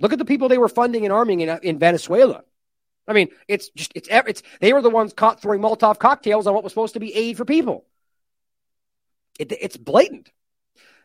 Look 0.00 0.14
at 0.14 0.18
the 0.18 0.24
people 0.24 0.48
they 0.48 0.58
were 0.58 0.70
funding 0.70 1.04
and 1.04 1.12
arming 1.12 1.40
in, 1.40 1.50
uh, 1.50 1.58
in 1.62 1.78
Venezuela. 1.78 2.44
I 3.08 3.12
mean, 3.12 3.28
it's 3.48 3.68
just 3.70 3.92
it's 3.94 4.08
it's 4.10 4.42
they 4.60 4.72
were 4.72 4.82
the 4.82 4.90
ones 4.90 5.12
caught 5.12 5.42
throwing 5.42 5.60
Molotov 5.60 5.98
cocktails 5.98 6.46
on 6.46 6.54
what 6.54 6.62
was 6.62 6.72
supposed 6.72 6.94
to 6.94 7.00
be 7.00 7.14
aid 7.14 7.36
for 7.36 7.44
people. 7.44 7.84
It, 9.38 9.52
it's 9.52 9.76
blatant. 9.76 10.30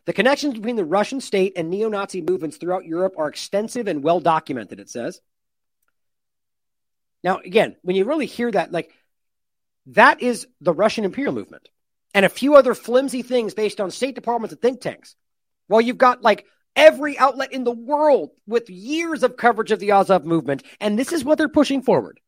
The 0.06 0.14
connections 0.14 0.54
between 0.54 0.76
the 0.76 0.86
Russian 0.86 1.20
state 1.22 1.54
and 1.56 1.70
neo 1.70 1.90
Nazi 1.90 2.22
movements 2.22 2.58
throughout 2.58 2.86
Europe 2.86 3.16
are 3.18 3.28
extensive 3.28 3.88
and 3.88 4.04
well 4.04 4.20
documented, 4.20 4.80
it 4.80 4.90
says. 4.90 5.20
Now, 7.24 7.40
again, 7.40 7.76
when 7.82 7.96
you 7.96 8.06
really 8.06 8.26
hear 8.26 8.50
that, 8.52 8.72
like, 8.72 8.92
that 9.88 10.22
is 10.22 10.48
the 10.62 10.74
Russian 10.74 11.04
imperial 11.04 11.34
movement 11.34 11.68
and 12.14 12.26
a 12.26 12.30
few 12.30 12.56
other 12.56 12.74
flimsy 12.74 13.22
things 13.22 13.54
based 13.54 13.82
on 13.82 13.92
State 13.92 14.16
Departments 14.16 14.54
and 14.54 14.62
think 14.62 14.82
tanks. 14.82 15.16
Well, 15.68 15.82
you've 15.82 15.98
got 15.98 16.22
like 16.22 16.46
every 16.78 17.18
outlet 17.18 17.52
in 17.52 17.66
the 17.66 17.72
world 17.72 18.30
with 18.46 18.70
years 18.70 19.24
of 19.24 19.36
coverage 19.36 19.72
of 19.72 19.80
the 19.80 19.92
Azov 19.92 20.26
movement, 20.26 20.64
and 20.80 20.98
this 20.98 21.12
is 21.12 21.26
what 21.26 21.38
they're 21.38 21.50
pushing 21.50 21.82
forward. 21.82 22.22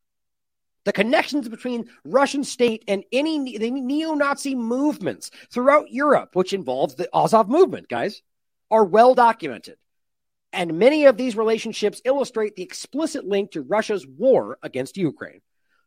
The 0.84 0.92
connections 0.92 1.48
between 1.48 1.88
Russian 2.04 2.42
state 2.42 2.84
and 2.88 3.04
any 3.12 3.56
the 3.56 3.70
neo-Nazi 3.70 4.54
movements 4.54 5.30
throughout 5.50 5.90
Europe, 5.90 6.34
which 6.34 6.52
involves 6.52 6.94
the 6.94 7.08
Azov 7.14 7.48
movement, 7.48 7.88
guys, 7.88 8.22
are 8.70 8.84
well 8.84 9.14
documented. 9.14 9.76
And 10.52 10.78
many 10.78 11.04
of 11.04 11.16
these 11.16 11.36
relationships 11.36 12.02
illustrate 12.04 12.56
the 12.56 12.62
explicit 12.62 13.24
link 13.24 13.52
to 13.52 13.62
Russia's 13.62 14.06
war 14.06 14.58
against 14.62 14.96
Ukraine. 14.96 15.42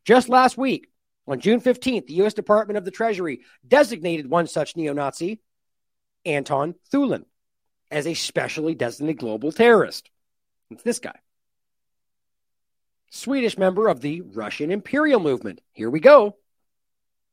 Just 0.06 0.30
last 0.30 0.58
week, 0.58 0.88
on 1.28 1.40
June 1.40 1.60
15th, 1.60 2.08
the 2.08 2.16
U.S. 2.16 2.34
Department 2.34 2.78
of 2.78 2.86
the 2.86 2.92
Treasury 2.92 3.42
designated 3.68 4.30
one 4.30 4.48
such 4.48 4.78
neo 4.78 4.94
Nazi, 4.94 5.42
Anton 6.26 6.76
Thulin, 6.94 7.26
as 7.94 8.08
a 8.08 8.14
specially 8.16 8.76
designated 8.76 9.20
global 9.20 9.52
terrorist. 9.52 10.10
It's 10.72 10.84
this 10.84 11.00
guy. 11.00 11.18
Swedish 13.12 13.58
member 13.58 13.88
of 13.88 14.02
the 14.02 14.22
Russian 14.22 14.72
imperial 14.72 15.20
movement. 15.20 15.62
Here 15.72 15.90
we 15.90 16.00
go. 16.00 16.36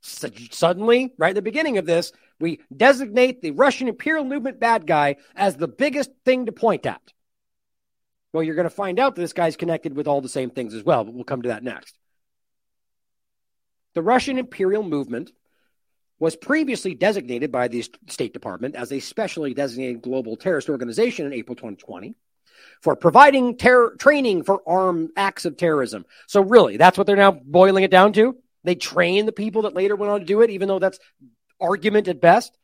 suddenly, 0.03 1.15
right 1.19 1.31
at 1.31 1.35
the 1.35 1.43
beginning 1.43 1.79
of 1.79 1.87
this, 1.87 2.13
we 2.39 2.61
designate 2.75 3.41
the 3.41 3.51
Russian 3.53 3.89
imperial 3.89 4.25
movement 4.25 4.61
bad 4.61 4.87
guy 4.87 5.17
as 5.35 5.57
the 5.57 5.69
biggest 5.69 6.11
thing 6.25 6.47
to 6.47 6.53
point 6.53 6.87
at. 6.87 7.01
Well, 8.33 8.43
you're 8.43 8.55
going 8.55 8.65
to 8.65 8.71
find 8.71 8.99
out 8.99 9.15
that 9.15 9.21
this 9.21 9.33
guy's 9.33 9.57
connected 9.57 9.97
with 9.97 10.07
all 10.07 10.21
the 10.21 10.29
same 10.29 10.51
things 10.51 10.75
as 10.75 10.85
well, 10.85 11.05
but 11.05 11.15
we'll 11.15 11.25
come 11.25 11.43
to 11.43 11.49
that 11.49 11.65
next. 11.65 11.99
The 13.95 14.03
Russian 14.03 14.39
imperial 14.39 14.83
movement 14.83 15.33
was 16.21 16.37
previously 16.37 16.95
designated 16.95 17.51
by 17.51 17.67
the 17.67 17.83
State 18.07 18.35
Department 18.35 18.77
as 18.77 18.93
a 18.93 19.01
specially 19.01 19.55
designated 19.55 20.03
global 20.03 20.37
terrorist 20.37 20.69
organization 20.69 21.27
in 21.27 21.33
April 21.33 21.57
2020 21.57 22.15
for 22.83 22.95
providing 22.95 23.57
terror 23.57 23.97
training 23.99 24.45
for 24.45 24.63
armed 24.67 25.11
acts 25.17 25.47
of 25.47 25.57
terrorism. 25.57 26.05
So 26.27 26.43
really, 26.43 26.77
that's 26.77 26.99
what 26.99 27.07
they're 27.07 27.17
now 27.17 27.33
boiling 27.33 27.85
it 27.85 27.91
down 27.91 28.13
to. 28.13 28.37
They 28.65 28.75
train 28.75 29.25
the 29.25 29.33
people 29.33 29.63
that 29.63 29.75
later 29.75 29.97
went 29.97 30.13
on 30.13 30.21
to 30.21 30.27
do 30.27 30.43
it, 30.43 30.51
even 30.51 30.69
though 30.69 30.79
that's 30.79 31.01
argument 31.59 32.07
at 32.07 32.21
best. 32.21 32.57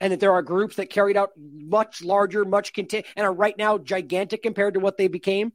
And 0.00 0.12
that 0.12 0.20
there 0.20 0.32
are 0.32 0.42
groups 0.42 0.76
that 0.76 0.90
carried 0.90 1.16
out 1.16 1.30
much 1.36 2.02
larger, 2.02 2.44
much 2.44 2.72
content, 2.72 3.06
and 3.16 3.24
are 3.24 3.32
right 3.32 3.56
now 3.56 3.78
gigantic 3.78 4.42
compared 4.42 4.74
to 4.74 4.80
what 4.80 4.96
they 4.96 5.06
became. 5.06 5.52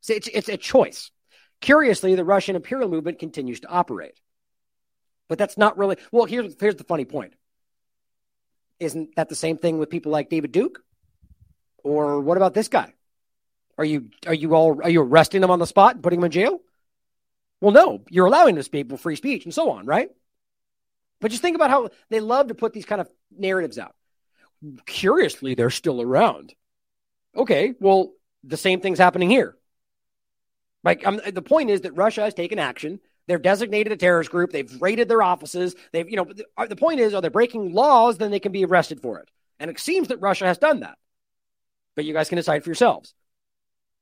So 0.00 0.14
it's, 0.14 0.28
it's 0.28 0.48
a 0.48 0.56
choice. 0.56 1.12
Curiously, 1.60 2.14
the 2.14 2.24
Russian 2.24 2.56
imperial 2.56 2.88
movement 2.88 3.20
continues 3.20 3.60
to 3.60 3.68
operate. 3.68 4.18
But 5.28 5.38
that's 5.38 5.58
not 5.58 5.76
really 5.76 5.96
well. 6.10 6.24
Here's 6.24 6.56
here's 6.58 6.76
the 6.76 6.84
funny 6.84 7.04
point. 7.04 7.34
Isn't 8.80 9.14
that 9.16 9.28
the 9.28 9.34
same 9.34 9.58
thing 9.58 9.78
with 9.78 9.90
people 9.90 10.12
like 10.12 10.30
David 10.30 10.52
Duke? 10.52 10.82
Or 11.84 12.20
what 12.20 12.36
about 12.36 12.54
this 12.54 12.68
guy? 12.68 12.92
Are 13.76 13.84
you 13.84 14.10
are 14.26 14.34
you 14.34 14.54
all 14.54 14.80
are 14.82 14.90
you 14.90 15.02
arresting 15.02 15.40
them 15.40 15.50
on 15.50 15.58
the 15.58 15.66
spot 15.66 15.94
and 15.94 16.02
putting 16.02 16.20
them 16.20 16.26
in 16.26 16.32
jail? 16.32 16.60
Well, 17.60 17.72
no, 17.72 18.02
you're 18.08 18.26
allowing 18.26 18.54
this 18.54 18.68
people 18.68 18.96
free 18.96 19.16
speech 19.16 19.44
and 19.44 19.54
so 19.54 19.70
on, 19.70 19.84
right? 19.86 20.10
But 21.20 21.30
just 21.30 21.42
think 21.42 21.56
about 21.56 21.70
how 21.70 21.90
they 22.08 22.20
love 22.20 22.48
to 22.48 22.54
put 22.54 22.72
these 22.72 22.84
kind 22.84 23.00
of 23.00 23.08
narratives 23.36 23.78
out. 23.78 23.94
Curiously, 24.86 25.54
they're 25.54 25.70
still 25.70 26.00
around. 26.00 26.54
Okay, 27.36 27.74
well, 27.80 28.12
the 28.44 28.56
same 28.56 28.80
thing's 28.80 28.98
happening 28.98 29.30
here. 29.30 29.56
Like, 30.84 31.06
um, 31.06 31.20
the 31.26 31.42
point 31.42 31.70
is 31.70 31.82
that 31.82 31.96
Russia 31.96 32.22
has 32.22 32.34
taken 32.34 32.58
action. 32.58 33.00
They're 33.28 33.38
designated 33.38 33.92
a 33.92 33.96
terrorist 33.96 34.30
group. 34.30 34.50
They've 34.50 34.82
raided 34.82 35.08
their 35.08 35.22
offices. 35.22 35.76
They've, 35.92 36.08
you 36.08 36.16
know, 36.16 36.24
the, 36.24 36.44
uh, 36.56 36.66
the 36.66 36.76
point 36.76 36.98
is, 36.98 37.14
are 37.14 37.22
they 37.22 37.28
breaking 37.28 37.72
laws? 37.72 38.18
Then 38.18 38.32
they 38.32 38.40
can 38.40 38.50
be 38.50 38.64
arrested 38.64 39.00
for 39.00 39.20
it. 39.20 39.30
And 39.60 39.70
it 39.70 39.78
seems 39.78 40.08
that 40.08 40.20
Russia 40.20 40.46
has 40.46 40.58
done 40.58 40.80
that 40.80 40.98
but 41.98 42.04
you 42.04 42.14
guys 42.14 42.28
can 42.28 42.36
decide 42.36 42.62
for 42.62 42.70
yourselves. 42.70 43.12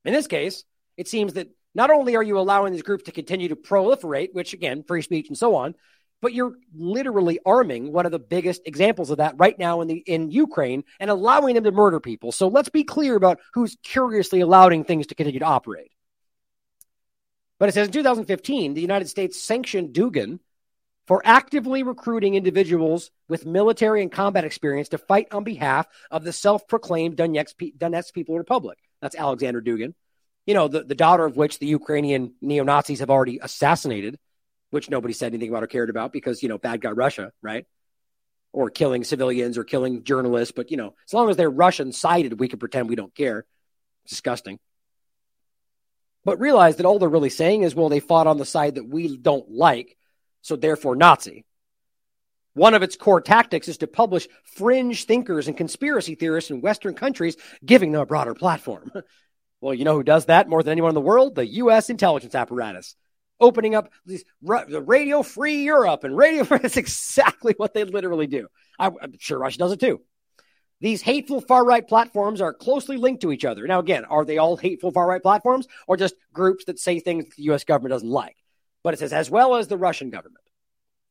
In 0.05 0.13
this 0.13 0.27
case, 0.27 0.65
it 0.97 1.07
seems 1.07 1.33
that 1.33 1.47
not 1.73 1.89
only 1.89 2.15
are 2.15 2.21
you 2.21 2.37
allowing 2.37 2.71
these 2.71 2.83
groups 2.83 3.05
to 3.05 3.11
continue 3.11 3.47
to 3.47 3.55
proliferate, 3.55 4.35
which 4.35 4.53
again, 4.53 4.83
free 4.83 5.01
speech 5.01 5.29
and 5.29 5.37
so 5.37 5.55
on, 5.55 5.73
but 6.21 6.31
you're 6.31 6.53
literally 6.75 7.39
arming 7.43 7.91
one 7.91 8.05
of 8.05 8.11
the 8.11 8.19
biggest 8.19 8.61
examples 8.65 9.09
of 9.09 9.17
that 9.17 9.33
right 9.39 9.57
now 9.57 9.81
in 9.81 9.87
the 9.87 9.95
in 9.95 10.29
Ukraine 10.29 10.83
and 10.99 11.09
allowing 11.09 11.55
them 11.55 11.63
to 11.63 11.71
murder 11.71 11.99
people. 11.99 12.31
So 12.31 12.49
let's 12.49 12.69
be 12.69 12.83
clear 12.83 13.15
about 13.15 13.39
who's 13.55 13.75
curiously 13.81 14.41
allowing 14.41 14.83
things 14.83 15.07
to 15.07 15.15
continue 15.15 15.39
to 15.39 15.45
operate. 15.45 15.91
But 17.59 17.69
it 17.69 17.73
says 17.73 17.87
in 17.87 17.93
2015, 17.93 18.73
the 18.73 18.81
United 18.81 19.07
States 19.07 19.41
sanctioned 19.41 19.93
Dugin 19.93 20.39
for 21.07 21.21
actively 21.25 21.83
recruiting 21.83 22.35
individuals 22.35 23.11
with 23.29 23.45
military 23.45 24.01
and 24.01 24.11
combat 24.11 24.45
experience 24.45 24.89
to 24.89 24.97
fight 24.97 25.27
on 25.31 25.43
behalf 25.43 25.87
of 26.11 26.23
the 26.23 26.33
self 26.33 26.67
proclaimed 26.67 27.17
Donetsk, 27.17 28.13
People 28.13 28.37
Republic. 28.37 28.77
That's 29.01 29.15
Alexander 29.15 29.61
Dugin, 29.61 29.93
you 30.47 30.53
know, 30.53 30.67
the, 30.67 30.83
the 30.83 30.95
daughter 30.95 31.25
of 31.25 31.35
which 31.35 31.59
the 31.59 31.67
Ukrainian 31.67 32.33
neo 32.41 32.63
Nazis 32.63 33.01
have 33.01 33.09
already 33.09 33.39
assassinated, 33.41 34.17
which 34.71 34.89
nobody 34.89 35.13
said 35.13 35.33
anything 35.33 35.49
about 35.49 35.63
or 35.63 35.67
cared 35.67 35.89
about 35.89 36.13
because, 36.13 36.41
you 36.41 36.49
know, 36.49 36.57
bad 36.57 36.81
guy 36.81 36.91
Russia, 36.91 37.31
right? 37.41 37.65
Or 38.53 38.69
killing 38.69 39.03
civilians 39.03 39.57
or 39.57 39.65
killing 39.65 40.03
journalists. 40.05 40.53
But, 40.55 40.71
you 40.71 40.77
know, 40.77 40.95
as 41.05 41.13
long 41.13 41.29
as 41.29 41.35
they're 41.35 41.49
Russian 41.49 41.91
sided, 41.91 42.39
we 42.39 42.47
can 42.47 42.59
pretend 42.59 42.89
we 42.89 42.95
don't 42.95 43.13
care. 43.13 43.45
disgusting. 44.07 44.57
But 46.27 46.41
realize 46.41 46.75
that 46.75 46.85
all 46.85 46.99
they're 46.99 47.07
really 47.07 47.29
saying 47.29 47.63
is, 47.63 47.73
well, 47.73 47.87
they 47.87 48.01
fought 48.01 48.27
on 48.27 48.37
the 48.37 48.43
side 48.43 48.75
that 48.75 48.85
we 48.85 49.15
don't 49.15 49.49
like 49.49 49.97
so 50.41 50.57
therefore 50.57 50.97
Nazi. 50.97 51.45
One 52.53 52.73
of 52.73 52.83
its 52.83 52.97
core 52.97 53.21
tactics 53.21 53.69
is 53.69 53.77
to 53.77 53.87
publish 53.87 54.27
fringe 54.43 55.05
thinkers 55.05 55.47
and 55.47 55.55
conspiracy 55.55 56.15
theorists 56.15 56.51
in 56.51 56.59
Western 56.59 56.95
countries, 56.95 57.37
giving 57.65 57.93
them 57.93 58.01
a 58.01 58.05
broader 58.05 58.33
platform. 58.33 58.91
well, 59.61 59.73
you 59.73 59.85
know 59.85 59.93
who 59.93 60.03
does 60.03 60.25
that 60.25 60.49
more 60.49 60.61
than 60.61 60.73
anyone 60.73 60.89
in 60.89 60.95
the 60.95 61.01
world? 61.01 61.35
The 61.35 61.47
U.S. 61.47 61.89
intelligence 61.89 62.35
apparatus. 62.35 62.97
Opening 63.39 63.73
up 63.73 63.93
these, 64.05 64.25
the 64.41 64.83
Radio 64.85 65.23
Free 65.23 65.63
Europe 65.63 66.03
and 66.03 66.17
Radio 66.17 66.43
Free, 66.45 66.57
that's 66.57 66.75
exactly 66.75 67.53
what 67.55 67.73
they 67.73 67.85
literally 67.85 68.27
do. 68.27 68.49
I, 68.77 68.87
I'm 68.87 69.13
sure 69.17 69.39
Russia 69.39 69.59
does 69.59 69.71
it 69.71 69.79
too. 69.79 70.01
These 70.79 71.01
hateful 71.01 71.41
far 71.41 71.65
right 71.65 71.87
platforms 71.87 72.39
are 72.39 72.53
closely 72.53 72.97
linked 72.97 73.21
to 73.21 73.31
each 73.31 73.45
other. 73.45 73.65
Now, 73.65 73.79
again, 73.79 74.05
are 74.05 74.25
they 74.25 74.37
all 74.37 74.57
hateful 74.57 74.91
far 74.91 75.07
right 75.07 75.21
platforms 75.21 75.67
or 75.87 75.97
just 75.97 76.15
groups 76.33 76.65
that 76.65 76.79
say 76.79 76.99
things 76.99 77.25
the 77.35 77.43
U.S. 77.43 77.63
government 77.63 77.93
doesn't 77.93 78.09
like? 78.09 78.37
But 78.83 78.93
it 78.93 78.99
says, 78.99 79.11
as 79.11 79.29
well 79.29 79.55
as 79.55 79.67
the 79.67 79.77
Russian 79.77 80.11
government. 80.11 80.43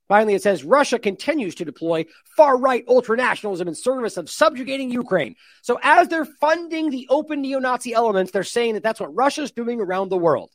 Finally, 0.09 0.34
it 0.34 0.43
says 0.43 0.62
Russia 0.62 1.01
continues 1.01 1.56
to 1.56 1.64
deploy 1.64 2.06
far 2.36 2.56
right 2.56 2.86
ultranationalism 2.86 3.66
in 3.66 3.74
service 3.74 4.16
of 4.16 4.30
subjugating 4.30 4.90
Ukraine. 4.90 5.34
So, 5.62 5.80
as 5.82 6.06
they're 6.06 6.24
funding 6.24 6.90
the 6.90 7.09
open 7.10 7.40
neo 7.40 7.59
Nazi 7.59 7.93
elements, 7.93 8.30
they're 8.30 8.44
saying 8.44 8.74
that 8.74 8.84
that's 8.84 9.01
what 9.01 9.14
Russia's 9.14 9.51
doing 9.51 9.80
around 9.80 10.10
the 10.10 10.16
world. 10.16 10.52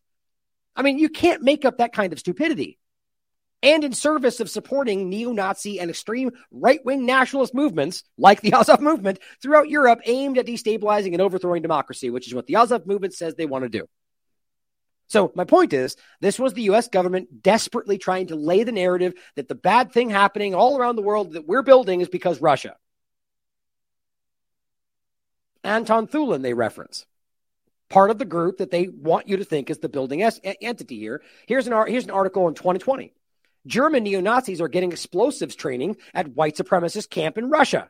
I 0.73 0.83
mean, 0.83 0.97
you 0.97 1.09
can't 1.09 1.41
make 1.41 1.65
up 1.65 1.79
that 1.79 1.91
kind 1.91 2.13
of 2.13 2.19
stupidity. 2.19 2.79
And 3.63 3.83
in 3.83 3.93
service 3.93 4.39
of 4.39 4.49
supporting 4.49 5.09
neo 5.09 5.33
Nazi 5.33 5.79
and 5.79 5.89
extreme 5.89 6.31
right 6.49 6.83
wing 6.83 7.05
nationalist 7.05 7.53
movements 7.53 8.03
like 8.17 8.41
the 8.41 8.53
Azov 8.59 8.81
movement 8.81 9.19
throughout 9.41 9.69
Europe 9.69 10.01
aimed 10.05 10.38
at 10.38 10.47
destabilizing 10.47 11.13
and 11.13 11.21
overthrowing 11.21 11.61
democracy, 11.61 12.09
which 12.09 12.27
is 12.27 12.33
what 12.33 12.47
the 12.47 12.55
Azov 12.55 12.88
movement 12.88 13.13
says 13.13 13.35
they 13.35 13.45
want 13.45 13.63
to 13.63 13.69
do. 13.69 13.88
So, 15.07 15.31
my 15.35 15.43
point 15.43 15.73
is, 15.73 15.97
this 16.21 16.39
was 16.39 16.53
the 16.53 16.69
US 16.71 16.88
government 16.88 17.43
desperately 17.43 17.97
trying 17.97 18.27
to 18.27 18.35
lay 18.35 18.63
the 18.63 18.71
narrative 18.71 19.13
that 19.35 19.49
the 19.49 19.55
bad 19.55 19.91
thing 19.91 20.09
happening 20.09 20.55
all 20.55 20.77
around 20.77 20.95
the 20.95 21.01
world 21.01 21.33
that 21.33 21.47
we're 21.47 21.63
building 21.63 22.01
is 22.01 22.07
because 22.07 22.41
Russia. 22.41 22.77
Anton 25.63 26.07
Thulin, 26.07 26.41
they 26.41 26.53
reference 26.53 27.05
part 27.91 28.09
of 28.09 28.17
the 28.17 28.25
group 28.25 28.57
that 28.57 28.71
they 28.71 28.88
want 28.88 29.27
you 29.27 29.38
to 29.38 29.43
think 29.43 29.69
is 29.69 29.79
the 29.79 29.89
building 29.89 30.23
entity 30.23 30.97
here. 30.97 31.21
Here's 31.45 31.67
an, 31.67 31.88
here's 31.88 32.05
an 32.05 32.11
article 32.11 32.47
in 32.47 32.55
2020. 32.55 33.13
German 33.67 34.03
neo 34.03 34.21
Nazis 34.21 34.61
are 34.61 34.67
getting 34.67 34.91
explosives 34.91 35.55
training 35.55 35.97
at 36.13 36.35
white 36.35 36.55
supremacist 36.55 37.09
camp 37.09 37.38
in 37.38 37.49
Russia. 37.49 37.89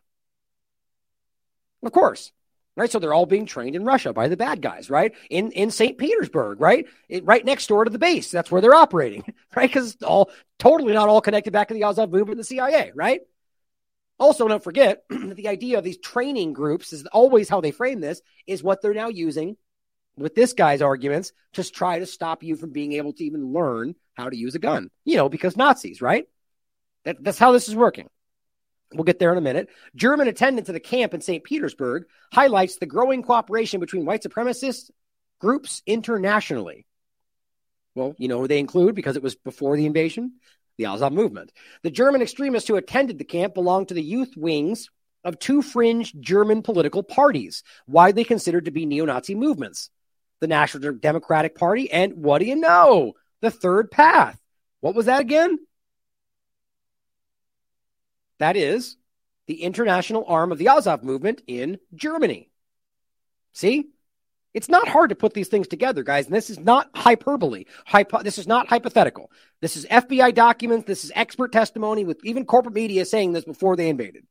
Of 1.84 1.92
course, 1.92 2.32
right? 2.76 2.92
So 2.92 3.00
they're 3.00 3.14
all 3.14 3.26
being 3.26 3.46
trained 3.46 3.76
in 3.76 3.86
Russia 3.86 4.14
by 4.14 4.28
the 4.28 4.38
bad 4.38 4.62
guys, 4.62 4.90
right? 4.90 5.14
In 5.30 5.52
in 5.52 5.72
St. 5.72 5.98
Petersburg, 5.98 6.62
right? 6.62 6.86
It, 7.10 7.26
right 7.26 7.44
next 7.44 7.68
door 7.68 7.86
to 7.86 7.90
the 7.90 8.00
base. 8.00 8.32
That's 8.32 8.52
where 8.52 8.62
they're 8.62 8.74
operating, 8.74 9.24
right? 9.56 9.70
Because 9.70 9.94
it's 9.94 10.04
all 10.04 10.30
totally 10.60 10.94
not 10.94 11.10
all 11.10 11.22
connected 11.22 11.54
back 11.54 11.70
to 11.70 11.74
the 11.74 11.84
Azov 11.84 12.12
movement 12.12 12.32
and 12.32 12.40
the 12.40 12.44
CIA, 12.44 12.92
right? 12.94 13.22
Also, 14.20 14.48
don't 14.48 14.64
forget 14.64 15.04
that 15.10 15.36
the 15.36 15.48
idea 15.48 15.80
of 15.80 15.84
these 15.84 15.98
training 15.98 16.54
groups 16.54 16.94
is 16.94 17.06
always 17.08 17.50
how 17.50 17.62
they 17.62 17.72
frame 17.72 18.02
this 18.02 18.22
is 18.46 18.62
what 18.62 18.82
they're 18.82 18.94
now 18.94 19.08
using 19.08 19.58
with 20.16 20.36
this 20.36 20.54
guy's 20.54 20.82
arguments 20.82 21.32
to 21.54 21.64
try 21.64 21.98
to 21.98 22.06
stop 22.06 22.44
you 22.44 22.56
from 22.56 22.72
being 22.72 22.94
able 22.94 23.14
to 23.14 23.24
even 23.24 23.52
learn 23.52 23.96
how 24.22 24.30
to 24.30 24.38
use 24.38 24.56
a 24.56 24.60
gun. 24.60 24.90
You 25.04 25.18
know, 25.18 25.30
because 25.30 25.58
Nazis, 25.58 26.02
right? 26.02 26.28
That, 27.06 27.24
that's 27.24 27.40
how 27.40 27.52
this 27.52 27.68
is 27.68 27.76
working. 27.76 28.10
We'll 28.94 29.06
get 29.06 29.20
there 29.20 29.32
in 29.32 29.38
a 29.38 29.42
minute. 29.42 29.70
German 29.96 30.28
attendance 30.28 30.70
at 30.70 30.74
the 30.74 30.80
camp 30.80 31.14
in 31.14 31.22
St. 31.22 31.44
Petersburg 31.44 32.06
highlights 32.32 32.78
the 32.78 32.86
growing 32.86 33.24
cooperation 33.24 33.80
between 33.80 34.06
white 34.06 34.24
supremacist 34.24 34.92
groups 35.40 35.82
internationally. 35.86 36.86
Well, 37.96 38.16
you 38.18 38.28
know 38.28 38.40
who 38.40 38.48
they 38.48 38.60
include 38.60 38.96
because 38.96 39.16
it 39.16 39.24
was 39.24 39.36
before 39.36 39.76
the 39.76 39.86
invasion? 39.86 40.34
The 40.78 40.86
Azov 40.86 41.14
movement. 41.14 41.52
The 41.84 41.92
German 41.92 42.22
extremists 42.22 42.68
who 42.68 42.76
attended 42.76 43.18
the 43.18 43.24
camp 43.24 43.54
belonged 43.54 43.90
to 43.90 43.94
the 43.94 44.04
youth 44.04 44.34
wings 44.38 44.90
of 45.24 45.40
two 45.40 45.62
fringe 45.62 46.14
German 46.20 46.62
political 46.62 47.04
parties, 47.04 47.64
widely 47.88 48.24
considered 48.24 48.66
to 48.66 48.72
be 48.72 48.86
neo 48.86 49.06
Nazi 49.06 49.36
movements 49.36 49.90
the 50.42 50.48
National 50.48 50.94
Democratic 50.94 51.56
Party, 51.56 51.90
and 51.92 52.14
what 52.16 52.40
do 52.40 52.46
you 52.46 52.56
know? 52.56 53.14
The 53.42 53.52
third 53.52 53.92
path. 53.92 54.40
What 54.80 54.96
was 54.96 55.06
that 55.08 55.22
again? 55.22 55.60
That 58.40 58.56
is 58.56 58.98
the 59.48 59.62
international 59.64 60.26
arm 60.28 60.52
of 60.52 60.58
the 60.58 60.70
Azov 60.70 61.04
movement 61.04 61.42
in 61.48 61.78
Germany. 61.94 62.50
See? 63.54 63.90
It's 64.54 64.68
not 64.68 64.88
hard 64.88 65.12
to 65.12 65.16
put 65.16 65.34
these 65.34 65.48
things 65.48 65.68
together, 65.68 66.04
guys. 66.04 66.26
And 66.26 66.36
this 66.36 66.50
is 66.50 66.60
not 66.60 66.90
hyperbole. 66.94 67.66
Hypo- 67.86 68.22
this 68.22 68.38
is 68.38 68.48
not 68.48 68.68
hypothetical. 68.68 69.32
This 69.62 69.78
is 69.78 69.86
FBI 69.86 70.34
documents. 70.34 70.86
This 70.86 71.06
is 71.06 71.12
expert 71.16 71.54
testimony 71.54 72.04
with 72.04 72.20
even 72.26 72.46
corporate 72.46 72.76
media 72.76 73.06
saying 73.06 73.32
this 73.32 73.46
before 73.46 73.76
they 73.78 73.88
invaded. 73.88 74.26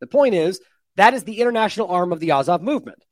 The 0.00 0.06
point 0.06 0.34
is, 0.34 0.60
that 0.96 1.14
is 1.14 1.24
the 1.24 1.40
international 1.40 1.88
arm 1.88 2.12
of 2.12 2.20
the 2.20 2.32
Azov 2.32 2.60
movement 2.60 3.02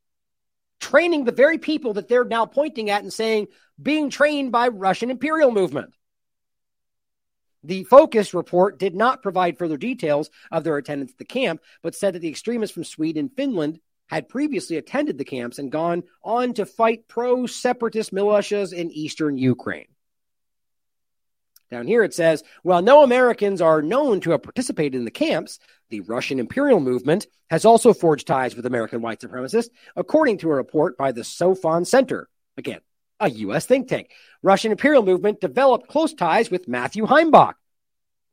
training 0.80 1.24
the 1.24 1.32
very 1.32 1.58
people 1.58 1.94
that 1.94 2.08
they're 2.08 2.24
now 2.24 2.46
pointing 2.46 2.90
at 2.90 3.02
and 3.02 3.12
saying 3.12 3.48
being 3.80 4.10
trained 4.10 4.52
by 4.52 4.68
Russian 4.68 5.10
imperial 5.10 5.50
movement. 5.50 5.92
The 7.64 7.84
Focus 7.84 8.34
report 8.34 8.78
did 8.78 8.94
not 8.94 9.22
provide 9.22 9.58
further 9.58 9.76
details 9.76 10.30
of 10.50 10.64
their 10.64 10.76
attendance 10.76 11.12
at 11.12 11.18
the 11.18 11.24
camp, 11.24 11.60
but 11.82 11.94
said 11.94 12.14
that 12.14 12.20
the 12.20 12.28
extremists 12.28 12.74
from 12.74 12.84
Sweden 12.84 13.26
and 13.26 13.36
Finland 13.36 13.80
had 14.06 14.28
previously 14.28 14.76
attended 14.76 15.18
the 15.18 15.24
camps 15.24 15.58
and 15.58 15.70
gone 15.70 16.02
on 16.22 16.54
to 16.54 16.64
fight 16.64 17.08
pro 17.08 17.46
separatist 17.46 18.12
militias 18.12 18.72
in 18.72 18.90
eastern 18.90 19.36
Ukraine. 19.36 19.88
Down 21.70 21.86
here 21.86 22.02
it 22.02 22.14
says, 22.14 22.42
while 22.62 22.80
no 22.80 23.02
Americans 23.02 23.60
are 23.60 23.82
known 23.82 24.20
to 24.20 24.30
have 24.30 24.42
participated 24.42 24.94
in 24.94 25.04
the 25.04 25.10
camps, 25.10 25.58
the 25.90 26.00
Russian 26.00 26.38
imperial 26.38 26.80
movement 26.80 27.26
has 27.50 27.64
also 27.64 27.92
forged 27.92 28.26
ties 28.26 28.56
with 28.56 28.66
American 28.66 29.02
white 29.02 29.20
supremacists, 29.20 29.70
according 29.94 30.38
to 30.38 30.50
a 30.50 30.54
report 30.54 30.96
by 30.96 31.12
the 31.12 31.22
Soufan 31.22 31.86
Center. 31.86 32.28
Again, 32.56 32.80
a 33.20 33.30
U.S. 33.30 33.66
think 33.66 33.88
tank. 33.88 34.10
Russian 34.42 34.72
imperial 34.72 35.02
movement 35.02 35.40
developed 35.40 35.88
close 35.88 36.14
ties 36.14 36.50
with 36.50 36.68
Matthew 36.68 37.06
Heimbach, 37.06 37.54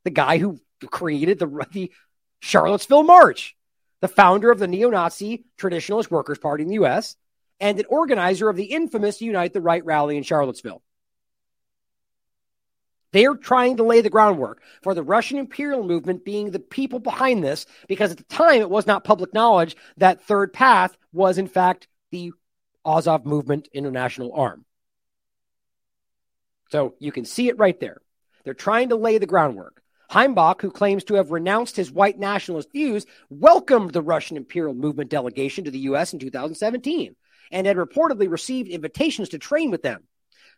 the 0.04 0.10
guy 0.10 0.38
who 0.38 0.60
created 0.90 1.38
the, 1.38 1.66
the 1.72 1.92
Charlottesville 2.40 3.02
March, 3.02 3.56
the 4.00 4.08
founder 4.08 4.50
of 4.50 4.58
the 4.58 4.68
neo 4.68 4.90
Nazi 4.90 5.44
Traditionalist 5.58 6.10
Workers' 6.10 6.38
Party 6.38 6.62
in 6.62 6.68
the 6.68 6.74
U.S., 6.74 7.16
and 7.58 7.78
an 7.78 7.86
organizer 7.88 8.48
of 8.48 8.56
the 8.56 8.64
infamous 8.64 9.20
Unite 9.20 9.52
the 9.52 9.62
Right 9.62 9.84
rally 9.84 10.16
in 10.16 10.22
Charlottesville. 10.22 10.82
They're 13.16 13.34
trying 13.34 13.78
to 13.78 13.82
lay 13.82 14.02
the 14.02 14.10
groundwork 14.10 14.60
for 14.82 14.92
the 14.92 15.02
Russian 15.02 15.38
imperial 15.38 15.82
movement 15.82 16.22
being 16.22 16.50
the 16.50 16.58
people 16.58 16.98
behind 16.98 17.42
this, 17.42 17.64
because 17.88 18.10
at 18.10 18.18
the 18.18 18.24
time 18.24 18.60
it 18.60 18.68
was 18.68 18.86
not 18.86 19.04
public 19.04 19.32
knowledge 19.32 19.74
that 19.96 20.20
Third 20.20 20.52
Path 20.52 20.98
was, 21.14 21.38
in 21.38 21.46
fact, 21.46 21.88
the 22.10 22.32
Azov 22.84 23.24
movement 23.24 23.70
international 23.72 24.34
arm. 24.34 24.66
So 26.70 26.94
you 26.98 27.10
can 27.10 27.24
see 27.24 27.48
it 27.48 27.58
right 27.58 27.80
there. 27.80 28.02
They're 28.44 28.52
trying 28.52 28.90
to 28.90 28.96
lay 28.96 29.16
the 29.16 29.24
groundwork. 29.24 29.80
Heimbach, 30.10 30.60
who 30.60 30.70
claims 30.70 31.02
to 31.04 31.14
have 31.14 31.30
renounced 31.30 31.74
his 31.74 31.90
white 31.90 32.18
nationalist 32.18 32.70
views, 32.70 33.06
welcomed 33.30 33.94
the 33.94 34.02
Russian 34.02 34.36
imperial 34.36 34.74
movement 34.74 35.08
delegation 35.08 35.64
to 35.64 35.70
the 35.70 35.78
U.S. 35.78 36.12
in 36.12 36.18
2017 36.18 37.16
and 37.50 37.66
had 37.66 37.78
reportedly 37.78 38.30
received 38.30 38.68
invitations 38.68 39.30
to 39.30 39.38
train 39.38 39.70
with 39.70 39.80
them. 39.80 40.02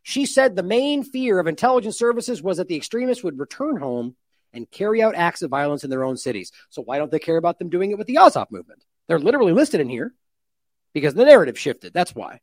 She 0.03 0.27
said 0.27 0.57
the 0.57 0.63
main 0.63 1.03
fear 1.03 1.39
of 1.39 1.47
intelligence 1.47 1.99
services 1.99 2.43
was 2.43 2.57
that 2.57 2.69
the 2.69 2.77
extremists 2.77 3.25
would 3.25 3.39
return 3.39 3.77
home 3.77 4.17
and 4.53 4.71
carry 4.71 5.03
out 5.03 5.15
acts 5.15 5.43
of 5.43 5.51
violence 5.51 5.85
in 5.85 5.91
their 5.91 6.05
own 6.05 6.17
cities. 6.17 6.53
So 6.71 6.83
why 6.83 6.99
don't 6.99 7.11
they 7.11 7.19
care 7.19 7.37
about 7.37 7.59
them 7.59 7.69
doing 7.69 7.91
it 7.91 7.99
with 7.99 8.07
the 8.07 8.19
Azov 8.19 8.51
movement? 8.51 8.85
They're 9.07 9.19
literally 9.19 9.53
listed 9.53 9.81
in 9.81 9.89
here 9.89 10.15
because 10.95 11.15
the 11.15 11.25
narrative 11.25 11.59
shifted. 11.59 11.93
That's 11.93 12.15
why. 12.15 12.41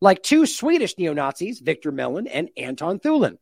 Like 0.00 0.22
two 0.22 0.46
Swedish 0.46 0.98
neo 0.98 1.14
Nazis, 1.14 1.60
Victor 1.60 1.92
Melin 1.92 2.26
and 2.26 2.50
Anton 2.56 2.98
Thulin, 2.98 3.38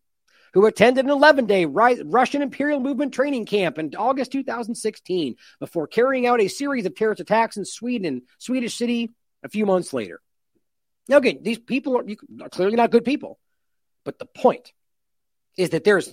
who 0.54 0.66
attended 0.66 1.04
an 1.04 1.10
11 1.10 1.46
day 1.46 1.64
Russian 1.64 2.42
imperial 2.42 2.80
movement 2.80 3.14
training 3.14 3.46
camp 3.46 3.78
in 3.78 3.94
August 3.96 4.32
2016 4.32 5.36
before 5.58 5.86
carrying 5.86 6.26
out 6.26 6.40
a 6.40 6.48
series 6.48 6.86
of 6.86 6.94
terrorist 6.94 7.20
attacks 7.20 7.56
in 7.56 7.64
Sweden, 7.64 8.22
Swedish 8.38 8.76
city 8.76 9.10
a 9.42 9.48
few 9.48 9.66
months 9.66 9.92
later. 9.92 10.20
Now, 11.08 11.16
again, 11.18 11.40
these 11.42 11.58
people 11.58 11.96
are, 11.96 12.04
are 12.42 12.48
clearly 12.48 12.76
not 12.76 12.90
good 12.90 13.04
people. 13.04 13.38
But 14.04 14.18
the 14.18 14.26
point 14.26 14.72
is 15.56 15.70
that 15.70 15.84
there's 15.84 16.12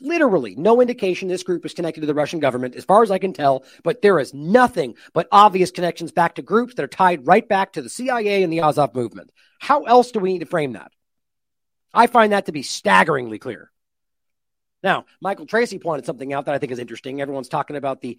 literally 0.00 0.54
no 0.56 0.80
indication 0.80 1.28
this 1.28 1.44
group 1.44 1.64
is 1.64 1.74
connected 1.74 2.00
to 2.00 2.06
the 2.06 2.14
Russian 2.14 2.40
government, 2.40 2.74
as 2.74 2.84
far 2.84 3.02
as 3.02 3.10
I 3.10 3.18
can 3.18 3.32
tell. 3.32 3.64
But 3.82 4.02
there 4.02 4.18
is 4.18 4.34
nothing 4.34 4.96
but 5.12 5.28
obvious 5.30 5.70
connections 5.70 6.12
back 6.12 6.34
to 6.34 6.42
groups 6.42 6.74
that 6.74 6.82
are 6.82 6.88
tied 6.88 7.26
right 7.26 7.46
back 7.46 7.74
to 7.74 7.82
the 7.82 7.88
CIA 7.88 8.42
and 8.42 8.52
the 8.52 8.60
Azov 8.60 8.94
movement. 8.94 9.30
How 9.60 9.84
else 9.84 10.10
do 10.10 10.20
we 10.20 10.32
need 10.32 10.40
to 10.40 10.46
frame 10.46 10.72
that? 10.72 10.92
I 11.94 12.06
find 12.06 12.32
that 12.32 12.46
to 12.46 12.52
be 12.52 12.62
staggeringly 12.62 13.38
clear. 13.38 13.70
Now, 14.82 15.04
Michael 15.20 15.46
Tracey 15.46 15.78
pointed 15.78 16.06
something 16.06 16.32
out 16.32 16.46
that 16.46 16.54
I 16.54 16.58
think 16.58 16.72
is 16.72 16.78
interesting. 16.78 17.20
Everyone's 17.20 17.48
talking 17.48 17.76
about 17.76 18.00
the 18.00 18.18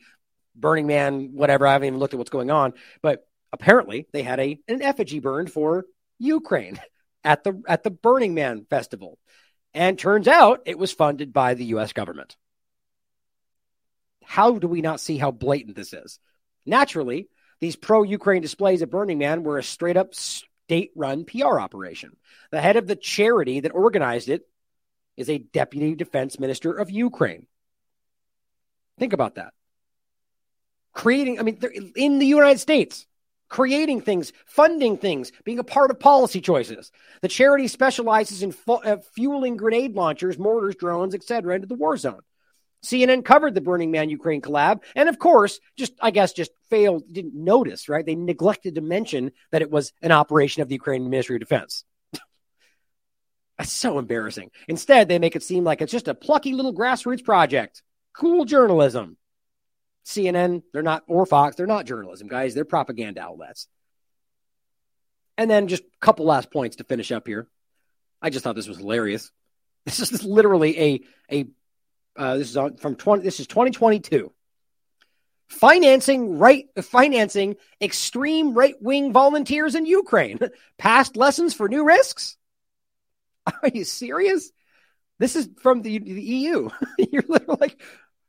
Burning 0.56 0.88
Man, 0.88 1.32
whatever. 1.34 1.68
I 1.68 1.74
haven't 1.74 1.88
even 1.88 2.00
looked 2.00 2.14
at 2.14 2.18
what's 2.18 2.30
going 2.30 2.52
on, 2.52 2.74
but 3.02 3.28
apparently 3.52 4.08
they 4.14 4.24
had 4.24 4.40
a 4.40 4.60
an 4.68 4.82
effigy 4.82 5.20
burned 5.20 5.52
for 5.52 5.86
Ukraine 6.20 6.80
at 7.24 7.44
the 7.44 7.62
at 7.68 7.84
the 7.84 7.92
Burning 7.92 8.34
Man 8.34 8.66
festival. 8.70 9.18
And 9.74 9.98
turns 9.98 10.28
out 10.28 10.62
it 10.66 10.78
was 10.78 10.92
funded 10.92 11.34
by 11.34 11.56
the 11.56 11.66
US 11.66 11.94
government. 11.94 12.36
How 14.24 14.58
do 14.58 14.68
we 14.68 14.82
not 14.82 15.00
see 15.00 15.18
how 15.18 15.32
blatant 15.32 15.76
this 15.76 15.94
is? 15.94 16.20
Naturally, 16.66 17.28
these 17.60 17.76
pro 17.76 18.04
Ukraine 18.04 18.42
displays 18.42 18.82
at 18.82 18.90
Burning 18.90 19.18
Man 19.18 19.44
were 19.44 19.58
a 19.58 19.64
straight 19.64 19.98
up 19.98 20.14
state 20.14 20.92
run 20.96 21.26
PR 21.26 21.60
operation. 21.60 22.16
The 22.52 22.62
head 22.62 22.78
of 22.78 22.88
the 22.88 22.96
charity 22.96 23.62
that 23.62 23.74
organized 23.74 24.30
it 24.30 24.48
is 25.18 25.30
a 25.30 25.38
deputy 25.38 25.96
defense 25.96 26.40
minister 26.40 26.74
of 26.74 26.90
Ukraine. 26.90 27.48
Think 29.00 29.14
about 29.14 29.36
that. 29.36 29.54
Creating, 30.94 31.40
I 31.40 31.44
mean, 31.44 31.60
in 31.96 32.20
the 32.20 32.26
United 32.26 32.60
States, 32.60 33.08
creating 33.54 34.02
things, 34.02 34.34
funding 34.48 34.98
things, 34.98 35.32
being 35.44 35.60
a 35.60 35.64
part 35.64 35.92
of 35.92 36.00
policy 36.00 36.42
choices. 36.42 36.92
The 37.22 37.28
charity 37.28 37.68
specializes 37.68 38.42
in 38.42 38.52
fu- 38.52 38.74
uh, 38.74 38.98
fueling 39.14 39.58
grenade 39.58 39.94
launchers, 39.94 40.40
mortars, 40.40 40.76
drones, 40.76 41.14
etc., 41.14 41.54
into 41.54 41.68
the 41.68 41.76
war 41.76 41.96
zone. 41.96 42.22
CNN 42.84 43.24
covered 43.24 43.54
the 43.54 43.62
Burning 43.62 43.92
Man 43.92 44.10
Ukraine 44.10 44.42
collab. 44.42 44.82
And 44.96 45.08
of 45.08 45.20
course, 45.20 45.60
just, 45.78 45.94
I 46.02 46.10
guess, 46.10 46.34
just 46.34 46.50
failed, 46.72 47.04
didn't 47.12 47.36
notice, 47.36 47.88
right? 47.88 48.04
They 48.04 48.16
neglected 48.16 48.74
to 48.74 48.82
mention 48.82 49.32
that 49.52 49.62
it 49.62 49.70
was 49.70 49.94
an 50.02 50.12
operation 50.12 50.64
of 50.64 50.68
the 50.68 50.76
Ukrainian 50.76 51.12
Ministry 51.12 51.36
of 51.36 51.42
Defense. 51.42 51.86
That's 53.60 53.72
so 53.72 54.00
embarrassing. 54.00 54.50
Instead, 54.68 55.10
they 55.10 55.20
make 55.20 55.36
it 55.36 55.44
seem 55.44 55.64
like 55.64 55.84
it's 55.84 55.92
just 55.92 56.08
a 56.08 56.16
plucky 56.16 56.54
little 56.54 56.74
grassroots 56.74 57.24
project. 57.24 57.84
Cool 58.14 58.46
journalism. 58.46 59.16
CNN, 60.06 60.64
they're 60.74 60.82
not, 60.82 61.04
or 61.08 61.26
Fox, 61.26 61.56
they're 61.56 61.68
not 61.68 61.86
journalism, 61.86 62.28
guys. 62.28 62.54
They're 62.54 62.66
propaganda 62.66 63.22
outlets. 63.22 63.68
And 65.38 65.50
then 65.50 65.68
just 65.68 65.84
a 65.84 66.06
couple 66.06 66.26
last 66.26 66.52
points 66.52 66.78
to 66.78 66.84
finish 66.84 67.12
up 67.12 67.28
here. 67.28 67.48
I 68.22 68.30
just 68.30 68.44
thought 68.44 68.56
this 68.56 68.68
was 68.68 68.78
hilarious. 68.78 69.32
This 69.86 70.00
is 70.00 70.24
literally 70.24 70.80
a 70.80 71.02
a 71.30 71.46
uh, 72.16 72.38
this 72.38 72.52
is 72.52 72.56
on, 72.56 72.78
from 72.78 72.96
20 72.96 73.22
this 73.22 73.42
is 73.42 73.48
2022. 73.48 74.32
Financing 75.50 76.38
right 76.40 76.70
financing 76.82 77.58
extreme 77.82 78.54
right-wing 78.54 79.12
volunteers 79.12 79.76
in 79.76 79.86
Ukraine. 79.86 80.40
Past 80.78 81.18
lessons 81.18 81.54
for 81.54 81.68
new 81.68 81.84
risks? 81.86 82.38
Are 83.46 83.70
you 83.74 83.84
serious? 83.84 84.54
This 85.20 85.36
is 85.36 85.50
from 85.62 85.82
the, 85.82 86.00
the 86.00 86.22
EU. 86.22 86.70
You're 86.98 87.24
literally 87.28 87.58
like, 87.60 87.82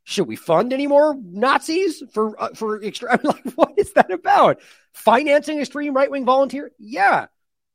should 0.05 0.27
we 0.27 0.35
fund 0.35 0.71
any 0.71 0.85
more 0.85 1.15
Nazis 1.19 2.01
for 2.13 2.41
uh, 2.41 2.53
for 2.53 2.81
extreme? 2.81 3.17
Like, 3.23 3.51
what 3.55 3.73
is 3.75 3.91
that 3.93 4.11
about? 4.11 4.61
Financing 4.93 5.59
extreme 5.59 5.95
right 5.95 6.09
wing 6.09 6.25
volunteer? 6.25 6.71
Yeah, 6.77 7.25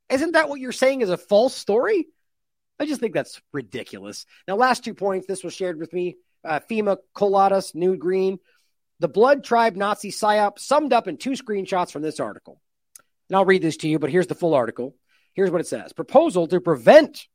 isn't 0.09 0.31
that 0.31 0.49
what 0.49 0.59
you're 0.59 0.71
saying 0.71 1.01
is 1.01 1.09
a 1.09 1.17
false 1.17 1.53
story? 1.53 2.07
I 2.79 2.85
just 2.85 3.01
think 3.01 3.13
that's 3.13 3.41
ridiculous. 3.51 4.25
Now, 4.47 4.55
last 4.55 4.83
two 4.83 4.93
points. 4.93 5.27
This 5.27 5.43
was 5.43 5.53
shared 5.53 5.77
with 5.77 5.93
me. 5.93 6.15
Uh, 6.43 6.61
FEMA 6.69 6.97
Coladas, 7.13 7.75
Nude 7.75 7.99
Green, 7.99 8.39
the 8.99 9.09
Blood 9.09 9.43
Tribe 9.43 9.75
Nazi 9.75 10.09
psyop, 10.09 10.57
summed 10.57 10.91
up 10.91 11.07
in 11.07 11.17
two 11.17 11.31
screenshots 11.31 11.91
from 11.91 12.01
this 12.01 12.19
article. 12.19 12.59
And 13.29 13.35
I'll 13.35 13.45
read 13.45 13.61
this 13.61 13.77
to 13.77 13.89
you, 13.89 13.99
but 13.99 14.09
here's 14.09 14.27
the 14.27 14.35
full 14.35 14.55
article. 14.55 14.95
Here's 15.33 15.51
what 15.51 15.61
it 15.61 15.67
says: 15.67 15.91
Proposal 15.91 16.47
to 16.47 16.61
prevent 16.61 17.27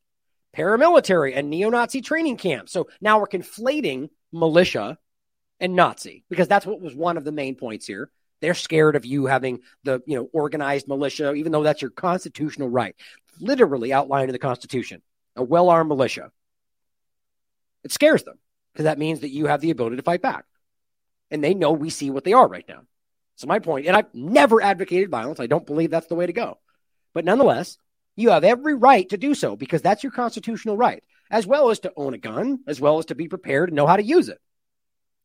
paramilitary 0.56 1.36
and 1.36 1.50
neo-Nazi 1.50 2.00
training 2.00 2.36
camps. 2.36 2.72
So 2.72 2.88
now 3.00 3.18
we're 3.18 3.26
conflating 3.26 4.08
militia 4.32 4.98
and 5.60 5.74
Nazi 5.74 6.24
because 6.28 6.48
that's 6.48 6.66
what 6.66 6.80
was 6.80 6.94
one 6.94 7.16
of 7.16 7.24
the 7.24 7.32
main 7.32 7.54
points 7.54 7.86
here. 7.86 8.10
They're 8.40 8.54
scared 8.54 8.96
of 8.96 9.06
you 9.06 9.26
having 9.26 9.60
the 9.84 10.02
you 10.06 10.16
know 10.16 10.28
organized 10.32 10.88
militia, 10.88 11.32
even 11.34 11.52
though 11.52 11.62
that's 11.62 11.82
your 11.82 11.90
constitutional 11.90 12.68
right, 12.68 12.94
literally 13.40 13.92
outlined 13.92 14.28
in 14.28 14.32
the 14.34 14.38
Constitution 14.38 15.02
a 15.36 15.42
well 15.42 15.68
armed 15.68 15.88
militia. 15.88 16.32
It 17.84 17.92
scares 17.92 18.24
them 18.24 18.38
because 18.72 18.84
that 18.84 18.98
means 18.98 19.20
that 19.20 19.30
you 19.30 19.46
have 19.46 19.60
the 19.60 19.70
ability 19.70 19.96
to 19.96 20.02
fight 20.02 20.22
back. 20.22 20.44
And 21.30 21.42
they 21.42 21.54
know 21.54 21.72
we 21.72 21.90
see 21.90 22.10
what 22.10 22.24
they 22.24 22.32
are 22.32 22.48
right 22.48 22.64
now. 22.68 22.82
So, 23.36 23.46
my 23.46 23.58
point, 23.58 23.86
and 23.86 23.96
I've 23.96 24.12
never 24.14 24.62
advocated 24.62 25.10
violence. 25.10 25.40
I 25.40 25.46
don't 25.46 25.66
believe 25.66 25.90
that's 25.90 26.06
the 26.06 26.14
way 26.14 26.26
to 26.26 26.32
go. 26.32 26.58
But 27.12 27.24
nonetheless, 27.24 27.78
you 28.16 28.30
have 28.30 28.44
every 28.44 28.74
right 28.74 29.08
to 29.10 29.16
do 29.16 29.34
so 29.34 29.56
because 29.56 29.82
that's 29.82 30.02
your 30.02 30.12
constitutional 30.12 30.76
right, 30.76 31.04
as 31.30 31.46
well 31.46 31.70
as 31.70 31.80
to 31.80 31.92
own 31.96 32.14
a 32.14 32.18
gun, 32.18 32.60
as 32.66 32.80
well 32.80 32.98
as 32.98 33.06
to 33.06 33.14
be 33.14 33.28
prepared 33.28 33.68
and 33.68 33.76
know 33.76 33.86
how 33.86 33.96
to 33.96 34.02
use 34.02 34.28
it 34.28 34.40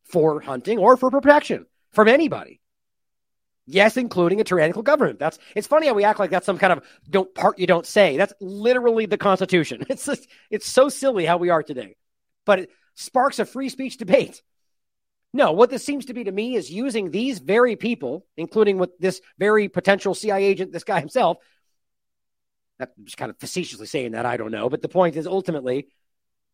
for 0.04 0.42
hunting 0.42 0.78
or 0.78 0.98
for 0.98 1.10
protection 1.10 1.66
from 1.94 2.08
anybody. 2.08 2.60
Yes, 3.68 3.96
including 3.96 4.42
a 4.42 4.44
tyrannical 4.44 4.82
government. 4.82 5.20
That's 5.20 5.40
it's 5.56 5.68
funny 5.68 5.88
how 5.88 5.94
we 5.94 6.04
act 6.04 6.20
like 6.20 6.32
that's 6.32 6.46
some 6.46 6.58
kind 6.58 6.74
of 6.74 6.84
don't 7.10 7.34
part 7.34 7.60
you 7.60 7.68
don't 7.68 7.86
say. 7.86 8.18
That's 8.18 8.34
literally 8.42 9.06
the 9.06 9.18
Constitution. 9.18 9.86
It's 9.90 10.06
just, 10.06 10.28
it's 10.50 10.68
so 10.68 10.90
silly 10.90 11.26
how 11.26 11.38
we 11.38 11.50
are 11.50 11.64
today, 11.64 11.96
but 12.46 12.60
it 12.60 12.70
sparks 12.96 13.40
a 13.40 13.46
free 13.46 13.70
speech 13.70 13.98
debate. 13.98 14.42
No, 15.34 15.54
what 15.54 15.70
this 15.70 15.86
seems 15.86 16.06
to 16.06 16.14
be 16.14 16.26
to 16.26 16.32
me 16.32 16.56
is 16.56 16.70
using 16.70 17.10
these 17.10 17.40
very 17.40 17.78
people, 17.78 18.26
including 18.36 18.78
with 18.78 18.98
this 18.98 19.22
very 19.38 19.70
potential 19.70 20.14
CIA 20.14 20.44
agent, 20.44 20.74
this 20.74 20.84
guy 20.84 21.00
himself. 21.00 21.38
I'm 22.84 23.06
just 23.06 23.18
kind 23.18 23.30
of 23.30 23.40
facetiously 23.40 23.88
saying 23.88 24.12
that. 24.12 24.26
I 24.26 24.38
don't 24.38 24.52
know, 24.52 24.70
but 24.70 24.82
the 24.82 24.90
point 24.90 25.16
is 25.16 25.28
ultimately 25.28 25.88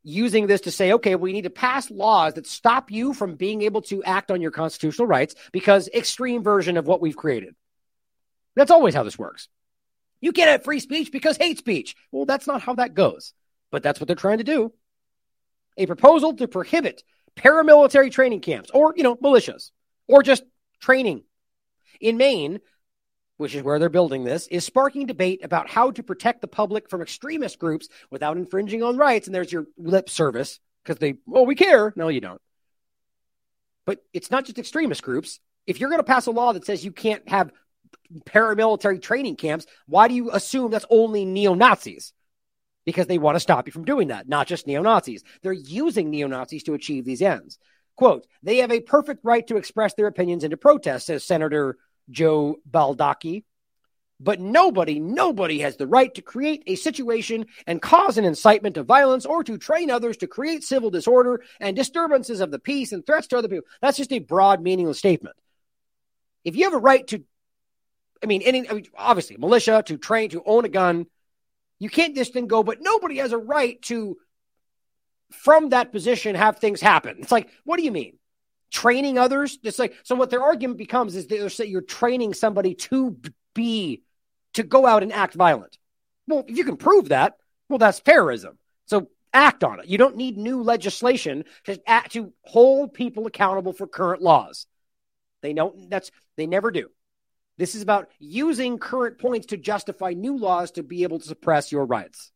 using 0.04 0.48
this 0.48 0.62
to 0.62 0.72
say, 0.72 0.94
okay, 0.94 1.16
we 1.16 1.34
need 1.34 1.44
to 1.44 1.50
pass 1.50 1.92
laws 1.92 2.34
that 2.36 2.48
stop 2.48 2.92
you 2.92 3.14
from 3.14 3.36
being 3.36 3.62
able 3.64 3.82
to 3.82 4.04
act 4.04 4.32
on 4.32 4.42
your 4.42 4.52
constitutional 4.52 5.08
rights 5.08 5.36
because 5.52 5.90
extreme 5.94 6.44
version 6.44 6.78
of 6.78 6.88
what 6.88 7.02
we've 7.02 7.18
created. 7.18 7.56
That's 8.56 8.72
always 8.72 8.96
how 8.96 9.04
this 9.04 9.20
works. 9.20 9.50
You 10.22 10.32
can't 10.32 10.50
have 10.50 10.64
free 10.64 10.80
speech 10.80 11.12
because 11.12 11.38
hate 11.38 11.58
speech. 11.58 11.96
Well, 12.12 12.26
that's 12.26 12.48
not 12.48 12.62
how 12.62 12.76
that 12.76 12.94
goes, 12.94 13.34
but 13.72 13.84
that's 13.84 14.00
what 14.00 14.08
they're 14.08 14.16
trying 14.16 14.40
to 14.40 14.44
do. 14.44 14.74
A 15.78 15.86
proposal 15.86 16.36
to 16.36 16.48
prohibit 16.48 17.04
paramilitary 17.36 18.12
training 18.12 18.40
camps 18.40 18.72
or, 18.74 18.94
you 18.98 19.04
know, 19.04 19.16
militias 19.16 19.72
or 20.08 20.24
just 20.24 20.44
training. 20.80 21.24
In 22.00 22.18
Maine, 22.18 22.60
which 23.38 23.56
is 23.56 23.64
where 23.64 23.80
they're 23.80 23.90
building 23.90 24.24
this, 24.24 24.48
is 24.48 24.66
sparking 24.66 25.06
debate 25.06 25.44
about 25.44 25.70
how 25.70 25.92
to 25.92 26.04
protect 26.04 26.42
the 26.42 26.48
public 26.48 26.90
from 26.90 27.02
extremist 27.02 27.60
groups 27.60 27.88
without 28.10 28.38
infringing 28.38 28.84
on 28.84 28.98
rights. 28.98 29.28
And 29.28 29.36
there's 29.36 29.52
your 29.52 29.66
lip 29.78 30.10
service 30.10 30.60
because 30.84 30.98
they, 30.98 31.16
well, 31.26 31.46
we 31.46 31.56
care. 31.56 31.94
No, 31.96 32.08
you 32.08 32.22
don't. 32.22 32.42
But 33.86 34.04
it's 34.14 34.32
not 34.32 34.46
just 34.46 34.60
extremist 34.60 35.04
groups. 35.04 35.40
If 35.66 35.80
you're 35.80 35.90
going 35.90 36.00
to 36.00 36.04
pass 36.04 36.26
a 36.26 36.32
law 36.32 36.54
that 36.54 36.66
says 36.66 36.84
you 36.84 36.92
can't 36.92 37.28
have 37.30 37.52
paramilitary 38.26 39.02
training 39.02 39.36
camps, 39.36 39.66
why 39.86 40.08
do 40.08 40.14
you 40.14 40.32
assume 40.32 40.72
that's 40.72 40.86
only 40.90 41.24
neo 41.26 41.54
Nazis? 41.54 42.14
Because 42.86 43.08
they 43.08 43.18
want 43.18 43.36
to 43.36 43.42
stop 43.42 43.68
you 43.68 43.74
from 43.74 43.86
doing 43.86 44.10
that, 44.10 44.28
not 44.28 44.48
just 44.48 44.66
neo 44.66 44.82
Nazis. 44.82 45.24
They're 45.42 45.54
using 45.54 46.10
neo 46.10 46.28
Nazis 46.28 46.64
to 46.64 46.74
achieve 46.74 47.06
these 47.06 47.22
ends. 47.22 47.60
Quote, 47.98 48.28
they 48.44 48.58
have 48.58 48.72
a 48.72 48.80
perfect 48.80 49.22
right 49.24 49.46
to 49.48 49.58
express 49.58 49.94
their 49.94 50.08
opinions 50.08 50.44
and 50.44 50.52
to 50.52 50.58
protest, 50.58 51.08
says 51.08 51.24
Senator 51.24 51.78
Joe 52.10 52.58
Baldacci. 52.70 53.44
But 54.20 54.40
nobody, 54.40 55.00
nobody 55.00 55.60
has 55.60 55.78
the 55.78 55.86
right 55.86 56.12
to 56.16 56.24
create 56.24 56.64
a 56.66 56.76
situation 56.76 57.46
and 57.68 57.80
cause 57.80 58.18
an 58.18 58.26
incitement 58.26 58.74
to 58.76 58.84
violence 58.84 59.28
or 59.28 59.44
to 59.44 59.60
train 59.60 59.92
others 59.92 60.18
to 60.18 60.28
create 60.28 60.64
civil 60.64 60.90
disorder 60.90 61.44
and 61.60 61.76
disturbances 61.76 62.40
of 62.40 62.50
the 62.50 62.58
peace 62.58 62.92
and 62.92 63.06
threats 63.06 63.28
to 63.28 63.38
other 63.38 63.48
people. 63.48 63.68
That's 63.80 63.98
just 63.98 64.12
a 64.12 64.20
broad, 64.20 64.62
meaningless 64.62 64.98
statement. 64.98 65.36
If 66.44 66.56
you 66.56 66.64
have 66.64 66.74
a 66.74 66.80
right 66.80 67.06
to, 67.08 67.24
I 68.24 68.26
mean, 68.26 68.42
any, 68.42 68.68
I 68.68 68.74
mean, 68.74 68.88
obviously, 68.98 69.38
militia, 69.38 69.84
to 69.86 69.98
train, 69.98 70.32
to 70.32 70.42
own 70.44 70.66
a 70.66 70.70
gun, 70.70 71.06
you 71.78 71.90
can't 71.90 72.16
just 72.16 72.34
then 72.34 72.48
go, 72.48 72.64
but 72.64 72.82
nobody 72.82 73.18
has 73.18 73.34
a 73.34 73.38
right 73.38 73.80
to, 73.84 74.18
from 75.32 75.70
that 75.70 75.92
position, 75.92 76.34
have 76.34 76.58
things 76.58 76.82
happen. 76.82 77.18
It's 77.20 77.32
like, 77.32 77.50
what 77.66 77.78
do 77.78 77.84
you 77.84 77.92
mean? 77.92 78.18
Training 78.72 79.18
others. 79.18 79.58
It's 79.64 79.80
like 79.80 79.96
so. 80.04 80.16
What 80.16 80.30
their 80.30 80.44
argument 80.44 80.78
becomes 80.78 81.16
is 81.16 81.28
they're 81.28 81.50
saying 81.50 81.72
you're 81.72 81.82
training 81.82 82.34
somebody 82.34 82.76
to 82.76 83.18
be 83.54 84.04
to 84.54 84.64
go 84.64 84.86
out 84.86 85.04
and 85.04 85.14
act 85.14 85.34
violent. 85.34 85.78
Well, 86.28 86.46
if 86.48 86.58
you 86.58 86.64
can 86.64 86.78
prove 86.78 87.10
that, 87.10 87.38
well, 87.70 87.80
that's 87.80 88.00
terrorism. 88.00 88.58
So 88.86 89.10
act 89.34 89.64
on 89.64 89.80
it. 89.80 89.88
You 89.88 89.98
don't 89.98 90.18
need 90.18 90.38
new 90.38 90.62
legislation 90.64 91.46
to 91.66 91.80
act 91.90 92.14
to 92.14 92.34
hold 92.44 92.94
people 92.94 93.28
accountable 93.28 93.74
for 93.74 93.88
current 93.88 94.22
laws. 94.22 94.66
They 95.42 95.54
don't. 95.54 95.90
that's 95.90 96.12
they 96.36 96.48
never 96.48 96.72
do. 96.72 96.90
This 97.58 97.74
is 97.74 97.82
about 97.82 98.10
using 98.20 98.78
current 98.78 99.18
points 99.18 99.48
to 99.48 99.58
justify 99.58 100.14
new 100.14 100.38
laws 100.38 100.72
to 100.72 100.84
be 100.84 101.04
able 101.04 101.20
to 101.20 101.28
suppress 101.28 101.72
your 101.72 101.86
rights. 101.86 102.32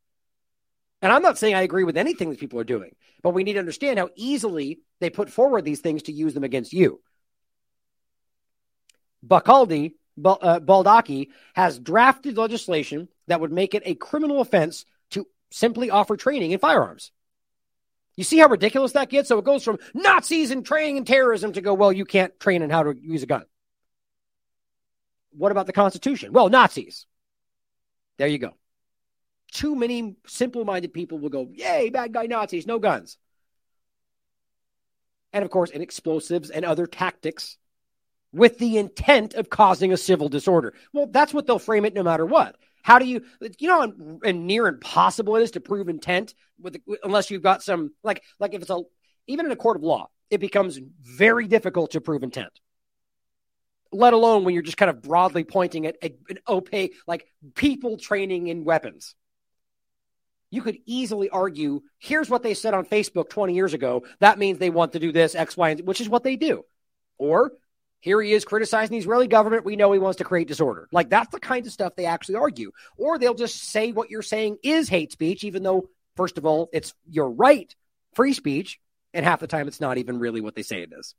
And 1.02 1.12
I'm 1.12 1.24
not 1.24 1.38
saying 1.38 1.56
I 1.56 1.62
agree 1.62 1.84
with 1.84 1.98
anything 1.98 2.30
that 2.30 2.40
people 2.40 2.60
are 2.60 2.66
doing, 2.66 2.96
but 3.24 3.32
we 3.32 3.44
need 3.44 3.54
to 3.54 3.60
understand 3.60 3.98
how 3.98 4.10
easily 4.16 4.80
they 5.00 5.10
put 5.10 5.32
forward 5.32 5.66
these 5.66 5.80
things 5.80 6.04
to 6.04 6.12
use 6.12 6.34
them 6.34 6.44
against 6.44 6.74
you. 6.74 7.02
Bacaldi, 9.26 9.94
uh, 10.24 10.60
Baldacci 10.60 11.30
has 11.54 11.80
drafted 11.80 12.38
legislation 12.38 13.08
that 13.28 13.42
would 13.42 13.52
make 13.52 13.74
it 13.74 13.84
a 13.86 13.96
criminal 13.96 14.42
offense 14.42 14.86
to 15.12 15.26
simply 15.50 15.90
offer 15.90 16.18
training 16.18 16.52
in 16.52 16.60
firearms. 16.60 17.12
You 18.16 18.24
see 18.24 18.38
how 18.38 18.50
ridiculous 18.50 18.92
that 18.92 19.10
gets? 19.10 19.30
So 19.30 19.40
it 19.40 19.46
goes 19.46 19.64
from 19.64 19.80
Nazis 19.94 20.52
and 20.52 20.66
training 20.66 20.98
and 20.98 21.08
terrorism 21.08 21.54
to 21.54 21.62
go, 21.62 21.74
well, 21.74 21.92
you 21.92 22.06
can't 22.06 22.38
train 22.40 22.62
in 22.62 22.70
how 22.70 22.84
to 22.84 22.96
use 22.96 23.24
a 23.24 23.28
gun. 23.28 23.46
What 25.32 25.52
about 25.52 25.66
the 25.66 25.74
Constitution? 25.74 26.34
Well, 26.34 26.50
Nazis. 26.50 27.06
There 28.18 28.28
you 28.28 28.38
go 28.38 28.54
too 29.52 29.76
many 29.76 30.16
simple 30.26 30.66
minded 30.66 30.94
people 30.94 31.20
will 31.20 31.30
go, 31.30 31.50
Yay, 31.54 31.90
bad 31.90 32.14
guy 32.14 32.26
Nazis, 32.26 32.66
no 32.66 32.80
guns. 32.80 33.18
And 35.34 35.44
of 35.46 35.52
course, 35.52 35.70
in 35.70 35.82
explosives 35.82 36.50
and 36.50 36.66
other 36.66 36.88
tactics 36.88 37.58
with 38.34 38.58
the 38.58 38.78
intent 38.78 39.34
of 39.34 39.50
causing 39.50 39.92
a 39.92 39.98
civil 39.98 40.30
disorder. 40.30 40.74
Well, 40.94 41.08
that's 41.08 41.34
what 41.34 41.48
they'll 41.48 41.60
frame 41.60 41.86
it 41.86 41.94
no 41.94 42.04
matter 42.04 42.26
what. 42.26 42.56
How 42.84 42.98
do 42.98 43.06
you, 43.06 43.24
you 43.60 43.68
know, 43.68 44.20
and 44.24 44.48
near 44.48 44.68
impossible 44.68 45.36
it 45.36 45.44
is 45.44 45.52
to 45.52 45.60
prove 45.60 45.88
intent 45.88 46.34
with 46.60 46.82
unless 47.04 47.30
you've 47.30 47.44
got 47.44 47.62
some 47.62 47.92
like 48.04 48.24
like 48.40 48.54
if 48.54 48.62
it's 48.62 48.72
a 48.72 48.82
even 49.28 49.46
in 49.46 49.52
a 49.52 49.58
court 49.58 49.78
of 49.78 49.84
law, 49.84 50.10
it 50.30 50.40
becomes 50.40 50.80
very 51.02 51.48
difficult 51.48 51.92
to 51.92 52.02
prove 52.02 52.24
intent. 52.24 52.60
Let 53.92 54.14
alone 54.14 54.46
when 54.46 54.54
you're 54.54 54.64
just 54.64 54.78
kind 54.78 54.90
of 54.90 55.02
broadly 55.02 55.44
pointing 55.44 55.86
at 55.86 55.98
an 56.02 56.40
opaque 56.48 56.96
like 57.06 57.28
people 57.56 57.98
training 57.98 58.48
in 58.48 58.64
weapons 58.64 59.16
you 60.52 60.62
could 60.62 60.78
easily 60.86 61.30
argue 61.30 61.82
here's 61.98 62.30
what 62.30 62.44
they 62.44 62.54
said 62.54 62.74
on 62.74 62.86
Facebook 62.86 63.30
20 63.30 63.56
years 63.56 63.74
ago. 63.74 64.04
That 64.20 64.38
means 64.38 64.60
they 64.60 64.70
want 64.70 64.92
to 64.92 65.00
do 65.00 65.12
this, 65.12 65.34
X, 65.34 65.58
Y, 65.58 65.70
and 65.70 65.80
Z, 65.80 65.84
which 65.86 66.02
is 66.02 66.10
what 66.10 66.24
they 66.24 66.36
do. 66.36 66.66
Or 67.18 67.54
here 68.02 68.22
he 68.22 68.34
is 68.34 68.46
criticizing 68.46 68.92
the 68.92 69.00
Israeli 69.00 69.28
government. 69.28 69.64
We 69.64 69.78
know 69.78 69.92
he 69.94 70.00
wants 70.00 70.18
to 70.18 70.24
create 70.24 70.48
disorder. 70.48 70.88
Like 70.92 71.10
that's 71.10 71.32
the 71.32 71.40
kind 71.40 71.66
of 71.66 71.72
stuff 71.72 71.96
they 71.96 72.06
actually 72.06 72.36
argue. 72.36 72.72
Or 72.98 73.18
they'll 73.18 73.34
just 73.34 73.64
say 73.64 73.92
what 73.94 74.10
you're 74.10 74.22
saying 74.22 74.58
is 74.62 74.90
hate 74.90 75.12
speech, 75.12 75.44
even 75.44 75.64
though, 75.64 75.90
first 76.18 76.38
of 76.38 76.46
all, 76.46 76.70
it's 76.74 76.94
your 77.10 77.30
right, 77.30 77.74
free 78.14 78.34
speech. 78.34 78.80
And 79.14 79.26
half 79.26 79.40
the 79.40 79.48
time, 79.48 79.68
it's 79.68 79.82
not 79.82 79.98
even 79.98 80.20
really 80.20 80.42
what 80.42 80.56
they 80.56 80.64
say 80.64 80.82
it 80.82 80.94
is. 80.98 81.16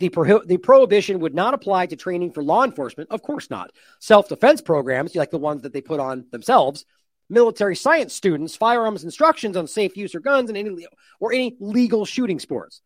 The, 0.00 0.08
pro- 0.08 0.44
the 0.44 0.58
prohibition 0.58 1.20
would 1.20 1.34
not 1.34 1.54
apply 1.54 1.86
to 1.86 1.96
training 1.96 2.32
for 2.32 2.42
law 2.42 2.64
enforcement. 2.64 3.10
Of 3.10 3.22
course 3.22 3.48
not. 3.48 3.70
Self 4.00 4.28
defense 4.28 4.60
programs, 4.60 5.14
like 5.14 5.30
the 5.30 5.38
ones 5.38 5.62
that 5.62 5.72
they 5.72 5.80
put 5.80 6.00
on 6.00 6.26
themselves, 6.30 6.84
military 7.28 7.76
science 7.76 8.14
students, 8.14 8.56
firearms 8.56 9.04
instructions 9.04 9.56
on 9.56 9.66
safe 9.66 9.96
use 9.96 10.14
of 10.14 10.22
guns, 10.22 10.50
and 10.50 10.58
any 10.58 10.86
or 11.20 11.32
any 11.32 11.56
legal 11.60 12.04
shooting 12.04 12.38
sports. 12.38 12.80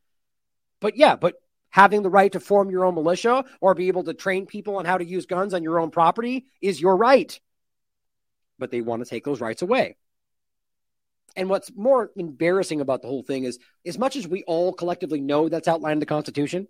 But 0.80 0.96
yeah, 0.96 1.16
but 1.16 1.34
having 1.70 2.02
the 2.02 2.10
right 2.10 2.32
to 2.32 2.40
form 2.40 2.70
your 2.70 2.84
own 2.84 2.94
militia 2.94 3.44
or 3.60 3.74
be 3.74 3.88
able 3.88 4.04
to 4.04 4.14
train 4.14 4.46
people 4.46 4.76
on 4.76 4.84
how 4.84 4.98
to 4.98 5.04
use 5.04 5.26
guns 5.26 5.54
on 5.54 5.62
your 5.62 5.78
own 5.78 5.90
property 5.90 6.46
is 6.60 6.80
your 6.80 6.96
right. 6.96 7.38
But 8.58 8.70
they 8.70 8.80
want 8.80 9.04
to 9.04 9.08
take 9.08 9.24
those 9.24 9.40
rights 9.40 9.62
away. 9.62 9.96
And 11.36 11.48
what's 11.48 11.70
more 11.76 12.10
embarrassing 12.16 12.80
about 12.80 13.02
the 13.02 13.08
whole 13.08 13.22
thing 13.22 13.44
is, 13.44 13.58
as 13.86 13.98
much 13.98 14.16
as 14.16 14.26
we 14.26 14.42
all 14.44 14.72
collectively 14.72 15.20
know 15.20 15.48
that's 15.48 15.68
outlined 15.68 15.94
in 15.94 16.00
the 16.00 16.06
Constitution, 16.06 16.66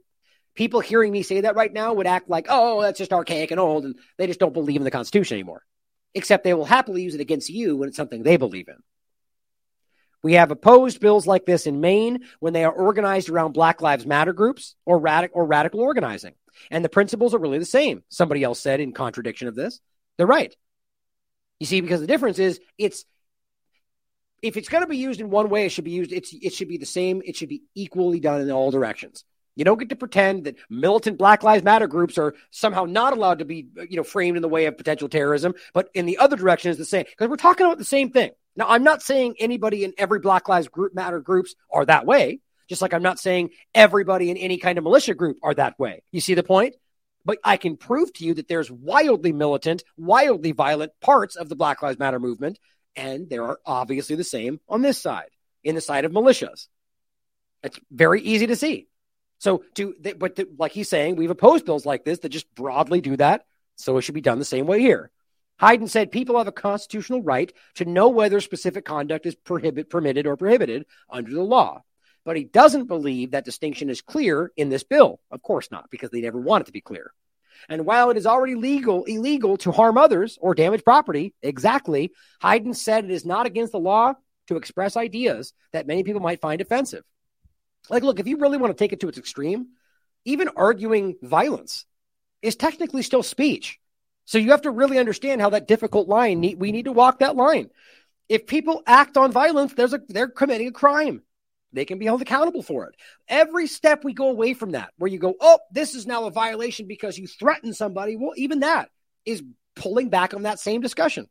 people 0.54 0.80
hearing 0.80 1.12
me 1.12 1.22
say 1.22 1.42
that 1.42 1.54
right 1.54 1.72
now 1.72 1.94
would 1.94 2.06
act 2.06 2.28
like, 2.28 2.46
oh, 2.50 2.82
that's 2.82 2.98
just 2.98 3.12
archaic 3.12 3.50
and 3.50 3.60
old, 3.60 3.84
and 3.84 3.98
they 4.18 4.26
just 4.26 4.40
don't 4.40 4.52
believe 4.52 4.80
in 4.80 4.84
the 4.84 4.90
Constitution 4.90 5.36
anymore. 5.36 5.62
Except 6.14 6.44
they 6.44 6.54
will 6.54 6.64
happily 6.64 7.02
use 7.02 7.14
it 7.14 7.20
against 7.20 7.50
you 7.50 7.76
when 7.76 7.88
it's 7.88 7.96
something 7.96 8.22
they 8.22 8.36
believe 8.36 8.68
in. 8.68 8.76
We 10.22 10.34
have 10.34 10.50
opposed 10.50 11.00
bills 11.00 11.26
like 11.26 11.46
this 11.46 11.66
in 11.66 11.80
Maine 11.80 12.24
when 12.40 12.52
they 12.52 12.64
are 12.64 12.72
organized 12.72 13.28
around 13.28 13.52
Black 13.52 13.80
Lives 13.80 14.06
Matter 14.06 14.32
groups 14.32 14.74
or, 14.84 15.00
radic- 15.00 15.30
or 15.32 15.46
radical 15.46 15.80
organizing. 15.80 16.34
And 16.70 16.84
the 16.84 16.88
principles 16.88 17.34
are 17.34 17.38
really 17.38 17.58
the 17.58 17.64
same. 17.64 18.02
Somebody 18.08 18.42
else 18.42 18.58
said 18.58 18.80
in 18.80 18.92
contradiction 18.92 19.46
of 19.46 19.54
this. 19.54 19.80
They're 20.16 20.26
right. 20.26 20.54
You 21.60 21.66
see, 21.66 21.80
because 21.80 22.00
the 22.00 22.06
difference 22.06 22.38
is 22.38 22.60
it's 22.76 23.04
if 24.42 24.56
it's 24.56 24.68
going 24.68 24.82
to 24.82 24.88
be 24.88 24.96
used 24.96 25.20
in 25.20 25.30
one 25.30 25.50
way, 25.50 25.66
it 25.66 25.70
should 25.70 25.84
be 25.84 25.90
used. 25.90 26.12
It's 26.12 26.32
it 26.32 26.52
should 26.52 26.68
be 26.68 26.78
the 26.78 26.86
same. 26.86 27.22
It 27.24 27.36
should 27.36 27.48
be 27.48 27.62
equally 27.74 28.20
done 28.20 28.40
in 28.40 28.50
all 28.50 28.70
directions. 28.70 29.24
You 29.58 29.64
don't 29.64 29.78
get 29.78 29.88
to 29.88 29.96
pretend 29.96 30.44
that 30.44 30.54
militant 30.70 31.18
Black 31.18 31.42
Lives 31.42 31.64
Matter 31.64 31.88
groups 31.88 32.16
are 32.16 32.36
somehow 32.52 32.84
not 32.84 33.12
allowed 33.12 33.40
to 33.40 33.44
be, 33.44 33.66
you 33.90 33.96
know, 33.96 34.04
framed 34.04 34.36
in 34.36 34.42
the 34.42 34.48
way 34.48 34.66
of 34.66 34.78
potential 34.78 35.08
terrorism, 35.08 35.52
but 35.74 35.90
in 35.94 36.06
the 36.06 36.18
other 36.18 36.36
direction 36.36 36.70
is 36.70 36.78
the 36.78 36.84
same. 36.84 37.04
Because 37.10 37.28
we're 37.28 37.34
talking 37.34 37.66
about 37.66 37.76
the 37.76 37.84
same 37.84 38.10
thing. 38.12 38.30
Now, 38.54 38.66
I'm 38.68 38.84
not 38.84 39.02
saying 39.02 39.34
anybody 39.40 39.82
in 39.82 39.94
every 39.98 40.20
Black 40.20 40.48
Lives 40.48 40.68
group 40.68 40.94
Matter 40.94 41.18
groups 41.18 41.56
are 41.72 41.84
that 41.86 42.06
way, 42.06 42.38
just 42.68 42.80
like 42.80 42.94
I'm 42.94 43.02
not 43.02 43.18
saying 43.18 43.50
everybody 43.74 44.30
in 44.30 44.36
any 44.36 44.58
kind 44.58 44.78
of 44.78 44.84
militia 44.84 45.14
group 45.14 45.38
are 45.42 45.54
that 45.54 45.76
way. 45.76 46.04
You 46.12 46.20
see 46.20 46.34
the 46.34 46.44
point? 46.44 46.76
But 47.24 47.38
I 47.42 47.56
can 47.56 47.76
prove 47.76 48.12
to 48.12 48.24
you 48.24 48.34
that 48.34 48.46
there's 48.46 48.70
wildly 48.70 49.32
militant, 49.32 49.82
wildly 49.96 50.52
violent 50.52 50.92
parts 51.00 51.34
of 51.34 51.48
the 51.48 51.56
Black 51.56 51.82
Lives 51.82 51.98
Matter 51.98 52.20
movement, 52.20 52.60
and 52.94 53.28
there 53.28 53.42
are 53.42 53.58
obviously 53.66 54.14
the 54.14 54.22
same 54.22 54.60
on 54.68 54.82
this 54.82 54.98
side, 54.98 55.30
in 55.64 55.74
the 55.74 55.80
side 55.80 56.04
of 56.04 56.12
militias. 56.12 56.68
It's 57.64 57.80
very 57.90 58.22
easy 58.22 58.46
to 58.46 58.54
see. 58.54 58.87
So, 59.38 59.62
but 60.18 60.38
like 60.58 60.72
he's 60.72 60.88
saying, 60.88 61.16
we've 61.16 61.30
opposed 61.30 61.64
bills 61.64 61.86
like 61.86 62.04
this 62.04 62.18
that 62.20 62.30
just 62.30 62.52
broadly 62.54 63.00
do 63.00 63.16
that. 63.16 63.46
So 63.76 63.96
it 63.96 64.02
should 64.02 64.14
be 64.14 64.20
done 64.20 64.38
the 64.38 64.44
same 64.44 64.66
way 64.66 64.80
here. 64.80 65.10
Hayden 65.60 65.88
said 65.88 66.12
people 66.12 66.38
have 66.38 66.48
a 66.48 66.52
constitutional 66.52 67.22
right 67.22 67.52
to 67.76 67.84
know 67.84 68.08
whether 68.08 68.40
specific 68.40 68.84
conduct 68.84 69.26
is 69.26 69.34
prohibit, 69.34 69.90
permitted 69.90 70.26
or 70.26 70.36
prohibited 70.36 70.86
under 71.10 71.32
the 71.32 71.42
law. 71.42 71.82
But 72.24 72.36
he 72.36 72.44
doesn't 72.44 72.86
believe 72.86 73.30
that 73.30 73.44
distinction 73.44 73.90
is 73.90 74.02
clear 74.02 74.52
in 74.56 74.68
this 74.68 74.84
bill. 74.84 75.20
Of 75.30 75.42
course 75.42 75.70
not, 75.70 75.90
because 75.90 76.10
they 76.10 76.20
never 76.20 76.38
want 76.38 76.62
it 76.62 76.66
to 76.66 76.72
be 76.72 76.80
clear. 76.80 77.12
And 77.68 77.86
while 77.86 78.10
it 78.10 78.16
is 78.16 78.26
already 78.26 78.54
legal 78.54 79.04
illegal 79.04 79.56
to 79.58 79.72
harm 79.72 79.98
others 79.98 80.38
or 80.40 80.54
damage 80.54 80.84
property, 80.84 81.34
exactly, 81.42 82.12
Hayden 82.40 82.74
said 82.74 83.04
it 83.04 83.10
is 83.10 83.24
not 83.24 83.46
against 83.46 83.72
the 83.72 83.80
law 83.80 84.14
to 84.46 84.56
express 84.56 84.96
ideas 84.96 85.52
that 85.72 85.86
many 85.86 86.04
people 86.04 86.20
might 86.20 86.40
find 86.40 86.60
offensive. 86.60 87.04
Like, 87.90 88.02
look, 88.02 88.20
if 88.20 88.26
you 88.26 88.38
really 88.38 88.58
want 88.58 88.76
to 88.76 88.82
take 88.82 88.92
it 88.92 89.00
to 89.00 89.08
its 89.08 89.18
extreme, 89.18 89.68
even 90.24 90.48
arguing 90.56 91.16
violence 91.22 91.86
is 92.42 92.56
technically 92.56 93.02
still 93.02 93.22
speech. 93.22 93.78
So 94.24 94.38
you 94.38 94.50
have 94.50 94.62
to 94.62 94.70
really 94.70 94.98
understand 94.98 95.40
how 95.40 95.50
that 95.50 95.68
difficult 95.68 96.06
line 96.08 96.40
we 96.58 96.72
need 96.72 96.84
to 96.84 96.92
walk 96.92 97.20
that 97.20 97.36
line. 97.36 97.70
If 98.28 98.46
people 98.46 98.82
act 98.86 99.16
on 99.16 99.32
violence, 99.32 99.72
there's 99.72 99.94
a 99.94 100.00
they're 100.06 100.28
committing 100.28 100.68
a 100.68 100.72
crime. 100.72 101.22
They 101.72 101.84
can 101.84 101.98
be 101.98 102.06
held 102.06 102.22
accountable 102.22 102.62
for 102.62 102.86
it. 102.86 102.94
Every 103.26 103.66
step 103.66 104.04
we 104.04 104.12
go 104.12 104.28
away 104.28 104.54
from 104.54 104.72
that, 104.72 104.90
where 104.98 105.10
you 105.10 105.18
go, 105.18 105.34
oh, 105.40 105.58
this 105.72 105.94
is 105.94 106.06
now 106.06 106.24
a 106.24 106.30
violation 106.30 106.86
because 106.86 107.18
you 107.18 107.26
threatened 107.26 107.76
somebody. 107.76 108.16
Well, 108.16 108.32
even 108.36 108.60
that 108.60 108.90
is 109.24 109.42
pulling 109.76 110.08
back 110.08 110.34
on 110.34 110.42
that 110.42 110.60
same 110.60 110.80
discussion. 110.80 111.26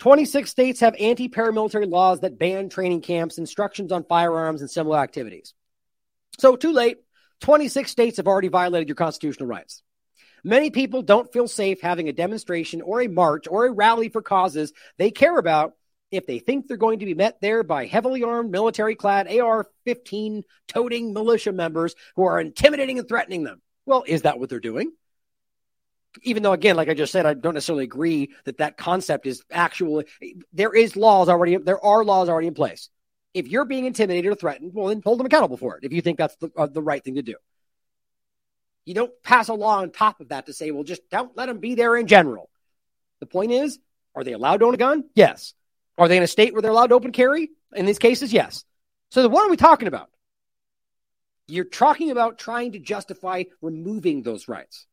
26 0.00 0.50
states 0.50 0.80
have 0.80 0.96
anti 0.98 1.28
paramilitary 1.28 1.88
laws 1.88 2.20
that 2.20 2.38
ban 2.38 2.68
training 2.68 3.02
camps, 3.02 3.38
instructions 3.38 3.92
on 3.92 4.04
firearms, 4.04 4.62
and 4.62 4.70
similar 4.70 4.98
activities. 4.98 5.54
So, 6.38 6.56
too 6.56 6.72
late. 6.72 6.98
26 7.42 7.90
states 7.90 8.18
have 8.18 8.26
already 8.26 8.48
violated 8.48 8.88
your 8.88 8.96
constitutional 8.96 9.48
rights. 9.48 9.82
Many 10.44 10.70
people 10.70 11.02
don't 11.02 11.32
feel 11.32 11.48
safe 11.48 11.80
having 11.80 12.08
a 12.08 12.12
demonstration 12.12 12.82
or 12.82 13.00
a 13.00 13.08
march 13.08 13.46
or 13.48 13.66
a 13.66 13.72
rally 13.72 14.08
for 14.08 14.20
causes 14.20 14.72
they 14.98 15.10
care 15.10 15.38
about 15.38 15.72
if 16.10 16.26
they 16.26 16.38
think 16.38 16.66
they're 16.66 16.76
going 16.76 16.98
to 16.98 17.06
be 17.06 17.14
met 17.14 17.40
there 17.40 17.62
by 17.62 17.86
heavily 17.86 18.24
armed, 18.24 18.50
military 18.50 18.94
clad 18.94 19.28
AR 19.30 19.66
15 19.84 20.42
toting 20.66 21.12
militia 21.12 21.52
members 21.52 21.94
who 22.16 22.24
are 22.24 22.40
intimidating 22.40 22.98
and 22.98 23.08
threatening 23.08 23.44
them. 23.44 23.62
Well, 23.86 24.04
is 24.06 24.22
that 24.22 24.38
what 24.38 24.48
they're 24.50 24.60
doing? 24.60 24.92
Even 26.22 26.42
though, 26.42 26.52
again, 26.52 26.76
like 26.76 26.88
I 26.88 26.94
just 26.94 27.12
said, 27.12 27.26
I 27.26 27.34
don't 27.34 27.54
necessarily 27.54 27.84
agree 27.84 28.30
that 28.44 28.58
that 28.58 28.76
concept 28.76 29.26
is 29.26 29.42
actual. 29.50 30.02
There 30.52 30.74
is 30.74 30.96
laws 30.96 31.28
already. 31.28 31.56
There 31.56 31.84
are 31.84 32.04
laws 32.04 32.28
already 32.28 32.48
in 32.48 32.54
place. 32.54 32.88
If 33.32 33.46
you're 33.46 33.64
being 33.64 33.86
intimidated 33.86 34.32
or 34.32 34.34
threatened, 34.34 34.72
well, 34.74 34.88
then 34.88 35.02
hold 35.04 35.20
them 35.20 35.26
accountable 35.26 35.56
for 35.56 35.76
it. 35.76 35.84
If 35.84 35.92
you 35.92 36.02
think 36.02 36.18
that's 36.18 36.34
the, 36.36 36.50
uh, 36.56 36.66
the 36.66 36.82
right 36.82 37.02
thing 37.02 37.14
to 37.14 37.22
do. 37.22 37.36
You 38.84 38.94
don't 38.94 39.12
pass 39.22 39.48
a 39.48 39.54
law 39.54 39.78
on 39.78 39.90
top 39.90 40.20
of 40.20 40.30
that 40.30 40.46
to 40.46 40.52
say, 40.52 40.72
well, 40.72 40.82
just 40.82 41.08
don't 41.10 41.36
let 41.36 41.46
them 41.46 41.58
be 41.58 41.76
there 41.76 41.96
in 41.96 42.08
general. 42.08 42.50
The 43.20 43.26
point 43.26 43.52
is, 43.52 43.78
are 44.16 44.24
they 44.24 44.32
allowed 44.32 44.58
to 44.58 44.66
own 44.66 44.74
a 44.74 44.78
gun? 44.78 45.04
Yes. 45.14 45.54
Are 45.96 46.08
they 46.08 46.16
in 46.16 46.22
a 46.24 46.26
state 46.26 46.52
where 46.52 46.62
they're 46.62 46.72
allowed 46.72 46.88
to 46.88 46.94
open 46.94 47.12
carry? 47.12 47.50
In 47.72 47.86
these 47.86 48.00
cases, 48.00 48.32
yes. 48.32 48.64
So 49.10 49.28
what 49.28 49.46
are 49.46 49.50
we 49.50 49.56
talking 49.56 49.86
about? 49.86 50.10
You're 51.46 51.64
talking 51.64 52.10
about 52.10 52.38
trying 52.38 52.72
to 52.72 52.78
justify 52.78 53.44
removing 53.60 54.22
those 54.22 54.48
rights. 54.48 54.86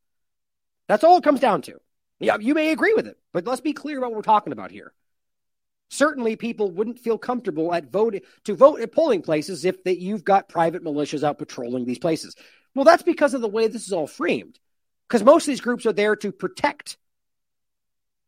That's 0.88 1.04
all 1.04 1.18
it 1.18 1.24
comes 1.24 1.40
down 1.40 1.62
to. 1.64 1.80
Yeah, 2.20 2.38
you 2.40 2.54
may 2.54 2.72
agree 2.72 2.94
with 2.96 3.08
it, 3.08 3.18
but 3.34 3.46
let's 3.46 3.62
be 3.62 3.74
clear 3.74 4.00
about 4.00 4.12
what 4.12 4.18
we're 4.18 4.22
talking 4.24 4.54
about 4.54 4.72
here. 4.72 4.94
Certainly, 5.90 6.36
people 6.36 6.72
wouldn't 6.72 7.00
feel 7.00 7.18
comfortable 7.18 7.74
at 7.74 7.92
voting 7.92 8.22
to 8.46 8.56
vote 8.56 8.82
at 8.82 8.92
polling 8.92 9.22
places 9.22 9.64
if 9.64 9.84
that 9.84 10.00
you've 10.00 10.24
got 10.24 10.50
private 10.50 10.84
militias 10.84 11.24
out 11.24 11.38
patrolling 11.38 11.86
these 11.86 12.00
places. 12.00 12.36
Well, 12.76 12.86
that's 12.86 13.04
because 13.04 13.34
of 13.34 13.42
the 13.42 13.48
way 13.48 13.68
this 13.68 13.86
is 13.86 13.94
all 13.94 14.08
framed. 14.08 14.60
Because 15.08 15.24
most 15.24 15.44
of 15.44 15.48
these 15.48 15.62
groups 15.62 15.86
are 15.86 15.94
there 15.94 16.16
to 16.18 16.32
protect. 16.32 16.98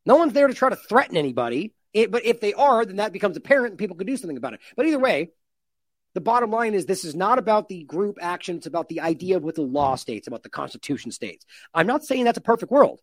No 0.05 0.15
one's 0.15 0.33
there 0.33 0.47
to 0.47 0.53
try 0.53 0.69
to 0.69 0.75
threaten 0.75 1.17
anybody. 1.17 1.73
It, 1.93 2.11
but 2.11 2.25
if 2.25 2.39
they 2.39 2.53
are, 2.53 2.85
then 2.85 2.97
that 2.97 3.11
becomes 3.11 3.35
apparent 3.35 3.71
and 3.71 3.77
people 3.77 3.97
can 3.97 4.07
do 4.07 4.15
something 4.15 4.37
about 4.37 4.53
it. 4.53 4.61
But 4.77 4.85
either 4.85 4.99
way, 4.99 5.31
the 6.13 6.21
bottom 6.21 6.51
line 6.51 6.73
is 6.73 6.85
this 6.85 7.05
is 7.05 7.15
not 7.15 7.37
about 7.37 7.69
the 7.69 7.83
group 7.83 8.17
action. 8.21 8.57
It's 8.57 8.65
about 8.65 8.89
the 8.89 9.01
idea 9.01 9.37
of 9.37 9.43
what 9.43 9.55
the 9.55 9.61
law 9.61 9.95
states, 9.95 10.27
about 10.27 10.43
the 10.43 10.49
Constitution 10.49 11.11
states. 11.11 11.45
I'm 11.73 11.87
not 11.87 12.03
saying 12.03 12.23
that's 12.23 12.37
a 12.37 12.41
perfect 12.41 12.71
world. 12.71 12.99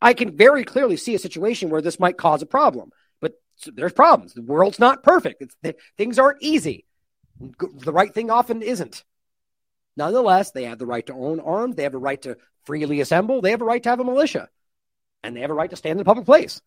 I 0.00 0.14
can 0.14 0.36
very 0.36 0.64
clearly 0.64 0.96
see 0.96 1.14
a 1.14 1.18
situation 1.18 1.70
where 1.70 1.82
this 1.82 2.00
might 2.00 2.16
cause 2.16 2.40
a 2.40 2.46
problem, 2.46 2.90
but 3.20 3.34
there's 3.66 3.92
problems. 3.92 4.32
The 4.32 4.42
world's 4.42 4.78
not 4.78 5.02
perfect. 5.02 5.42
It's, 5.42 5.78
things 5.98 6.18
aren't 6.18 6.42
easy. 6.42 6.86
The 7.38 7.92
right 7.92 8.12
thing 8.12 8.30
often 8.30 8.62
isn't. 8.62 9.04
Nonetheless, 9.96 10.52
they 10.52 10.64
have 10.64 10.78
the 10.78 10.86
right 10.86 11.04
to 11.06 11.14
own 11.14 11.40
arms. 11.40 11.76
They 11.76 11.82
have 11.82 11.92
the 11.92 11.98
right 11.98 12.20
to 12.22 12.36
freely 12.64 13.00
assemble. 13.00 13.40
They 13.42 13.50
have 13.50 13.60
a 13.60 13.66
right 13.66 13.82
to 13.82 13.88
have 13.88 14.00
a 14.00 14.04
militia, 14.04 14.48
and 15.22 15.36
they 15.36 15.40
have 15.40 15.50
a 15.50 15.54
right 15.54 15.70
to 15.70 15.76
stand 15.76 15.98
in 15.98 16.02
a 16.02 16.04
public 16.04 16.26
place. 16.26 16.62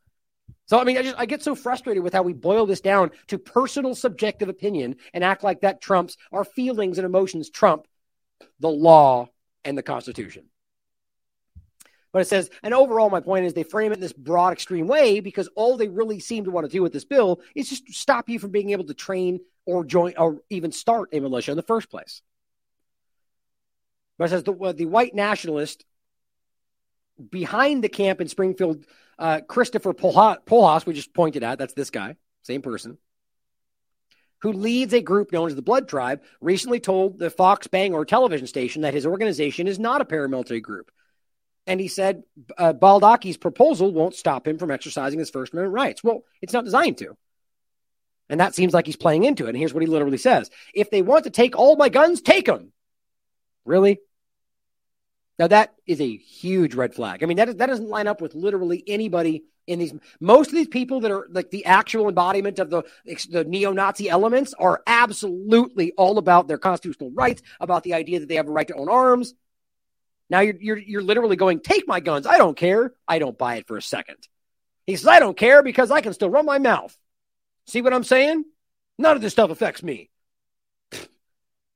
So, 0.66 0.80
I 0.80 0.86
mean, 0.86 0.98
I 0.98 1.04
just 1.04 1.16
I 1.18 1.26
get 1.26 1.44
so 1.44 1.56
frustrated 1.56 2.04
with 2.04 2.14
how 2.14 2.24
we 2.24 2.34
boil 2.34 2.66
this 2.66 2.82
down 2.82 3.12
to 3.28 3.38
personal 3.38 3.96
subjective 3.96 4.50
opinion 4.50 4.96
and 5.14 5.24
act 5.24 5.44
like 5.44 5.62
that 5.62 5.82
trumps 5.82 6.18
our 6.32 6.44
feelings 6.44 6.98
and 6.98 7.06
emotions 7.06 7.50
trump 7.50 7.86
the 8.60 8.70
law 8.70 9.28
and 9.66 9.78
the 9.78 9.84
Constitution. 9.84 10.46
But 12.12 12.22
it 12.22 12.28
says, 12.28 12.50
and 12.62 12.76
overall, 12.76 13.10
my 13.10 13.22
point 13.22 13.46
is 13.46 13.54
they 13.54 13.64
frame 13.64 13.92
it 13.92 13.96
in 13.96 14.02
this 14.02 14.14
broad, 14.14 14.54
extreme 14.54 14.88
way 14.88 15.20
because 15.20 15.50
all 15.56 15.78
they 15.78 15.88
really 15.88 16.20
seem 16.20 16.46
to 16.46 16.52
want 16.52 16.66
to 16.66 16.72
do 16.72 16.84
with 16.84 16.94
this 16.94 17.06
bill 17.06 17.42
is 17.56 17.70
just 17.70 17.92
stop 17.92 18.30
you 18.30 18.38
from 18.38 18.52
being 18.52 18.70
able 18.70 18.86
to 18.86 18.94
train 18.94 19.40
or 19.66 19.84
join 19.84 20.14
or 20.18 20.42
even 20.52 20.72
start 20.72 21.10
a 21.12 21.20
militia 21.20 21.52
in 21.52 21.58
the 21.58 21.64
first 21.64 21.90
place. 21.90 22.22
But 24.18 24.26
it 24.26 24.30
says 24.30 24.44
the, 24.44 24.74
the 24.74 24.86
white 24.86 25.16
nationalist 25.16 25.86
behind 27.30 27.84
the 27.84 27.90
camp 27.90 28.22
in 28.22 28.28
Springfield, 28.28 28.86
uh, 29.20 29.42
Christopher 29.48 29.94
Pohlhaus, 29.94 30.86
we 30.86 30.94
just 30.94 31.14
pointed 31.14 31.44
out, 31.44 31.58
that's 31.58 31.74
this 31.74 31.90
guy, 31.90 32.16
same 32.42 32.62
person, 32.62 32.98
who 34.42 34.54
leads 34.54 34.94
a 34.94 35.02
group 35.02 35.32
known 35.32 35.48
as 35.48 35.56
the 35.56 35.62
Blood 35.62 35.88
Tribe, 35.88 36.22
recently 36.42 36.80
told 36.80 37.18
the 37.18 37.30
Fox 37.30 37.68
Bangor 37.68 38.06
television 38.06 38.48
station 38.48 38.82
that 38.82 38.94
his 38.94 39.06
organization 39.06 39.68
is 39.68 39.80
not 39.80 40.02
a 40.02 40.06
paramilitary 40.06 40.62
group. 40.62 40.92
And 41.66 41.80
he 41.80 41.88
said 41.88 42.24
uh, 42.58 42.74
proposal 42.74 43.94
won't 43.94 44.16
stop 44.16 44.48
him 44.48 44.58
from 44.58 44.72
exercising 44.72 45.20
his 45.20 45.30
First 45.30 45.54
Amendment 45.54 45.74
rights. 45.74 46.04
Well, 46.04 46.24
it's 46.42 46.52
not 46.52 46.66
designed 46.66 46.98
to. 46.98 47.16
And 48.30 48.40
that 48.40 48.56
seems 48.56 48.74
like 48.74 48.86
he's 48.86 48.96
playing 48.96 49.24
into 49.24 49.46
it. 49.46 49.50
And 49.50 49.58
here's 49.58 49.74
what 49.74 49.84
he 49.84 49.88
literally 49.88 50.18
says 50.18 50.50
If 50.74 50.90
they 50.90 51.02
want 51.02 51.26
to 51.26 51.30
take 51.30 51.58
all 51.58 51.76
my 51.76 51.90
guns, 51.90 52.22
take 52.22 52.46
them. 52.46 52.72
Really? 53.66 54.00
Now 55.40 55.48
that 55.48 55.74
is 55.86 56.00
a 56.00 56.16
huge 56.18 56.76
red 56.76 56.94
flag. 56.94 57.24
I 57.24 57.26
mean, 57.26 57.38
that, 57.38 57.58
that 57.58 57.66
doesn't 57.66 57.90
line 57.90 58.08
up 58.08 58.22
with 58.22 58.36
literally 58.36 58.84
anybody 58.88 59.44
in 59.66 59.80
these. 59.80 59.94
Most 60.20 60.50
of 60.50 60.56
these 60.56 60.68
people 60.68 61.02
that 61.02 61.12
are 61.12 61.28
like 61.30 61.50
the 61.50 61.66
actual 61.66 62.08
embodiment 62.08 62.60
of 62.60 62.70
the 62.70 62.84
the 63.30 63.44
neo-Nazi 63.44 64.10
elements 64.10 64.54
are 64.54 64.84
absolutely 64.86 65.94
all 65.94 66.18
about 66.18 66.48
their 66.48 66.58
constitutional 66.58 67.12
rights, 67.12 67.42
about 67.60 67.84
the 67.84 67.94
idea 67.94 68.20
that 68.20 68.30
they 68.30 68.36
have 68.36 68.48
a 68.48 68.52
right 68.52 68.68
to 68.68 68.76
own 68.76 68.90
arms. 68.90 69.34
Now 70.30 70.42
you're 70.42 70.56
you're 70.60 70.78
you're 70.78 71.02
literally 71.02 71.36
going, 71.36 71.60
take 71.62 71.88
my 71.88 72.00
guns. 72.00 72.28
I 72.28 72.38
don't 72.38 72.58
care. 72.58 72.94
I 73.08 73.20
don't 73.20 73.38
buy 73.38 73.56
it 73.56 73.68
for 73.68 73.78
a 73.78 73.82
second. 73.82 74.18
He 74.86 74.96
says, 74.96 75.08
I 75.08 75.20
don't 75.20 75.38
care 75.38 75.64
because 75.64 75.92
I 75.92 76.02
can 76.02 76.14
still 76.14 76.30
run 76.30 76.46
my 76.46 76.60
mouth. 76.60 76.96
See 77.68 77.82
what 77.82 77.94
I'm 77.94 78.04
saying? 78.04 78.44
None 78.98 79.16
of 79.16 79.22
this 79.22 79.32
stuff 79.32 79.50
affects 79.50 79.82
me. 79.82 80.10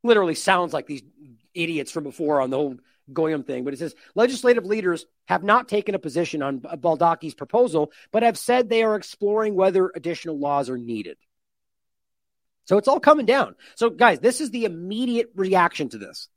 literally 0.03 0.35
sounds 0.35 0.73
like 0.73 0.87
these 0.87 1.03
idiots 1.53 1.91
from 1.91 2.03
before 2.03 2.41
on 2.41 2.49
the 2.49 2.57
whole 2.57 2.77
Goyim 3.11 3.43
thing, 3.43 3.63
but 3.63 3.73
it 3.73 3.79
says 3.79 3.95
legislative 4.15 4.65
leaders 4.65 5.05
have 5.25 5.43
not 5.43 5.67
taken 5.67 5.95
a 5.95 5.99
position 5.99 6.41
on 6.41 6.59
Baldacci's 6.59 7.33
proposal, 7.33 7.91
but 8.11 8.23
have 8.23 8.37
said 8.37 8.69
they 8.69 8.83
are 8.83 8.95
exploring 8.95 9.55
whether 9.55 9.91
additional 9.95 10.39
laws 10.39 10.69
are 10.69 10.77
needed. 10.77 11.17
So 12.65 12.77
it's 12.77 12.87
all 12.87 12.99
coming 12.99 13.25
down. 13.25 13.55
So, 13.75 13.89
guys, 13.89 14.19
this 14.19 14.41
is 14.41 14.51
the 14.51 14.65
immediate 14.65 15.31
reaction 15.35 15.89
to 15.89 15.97
this. 15.97 16.27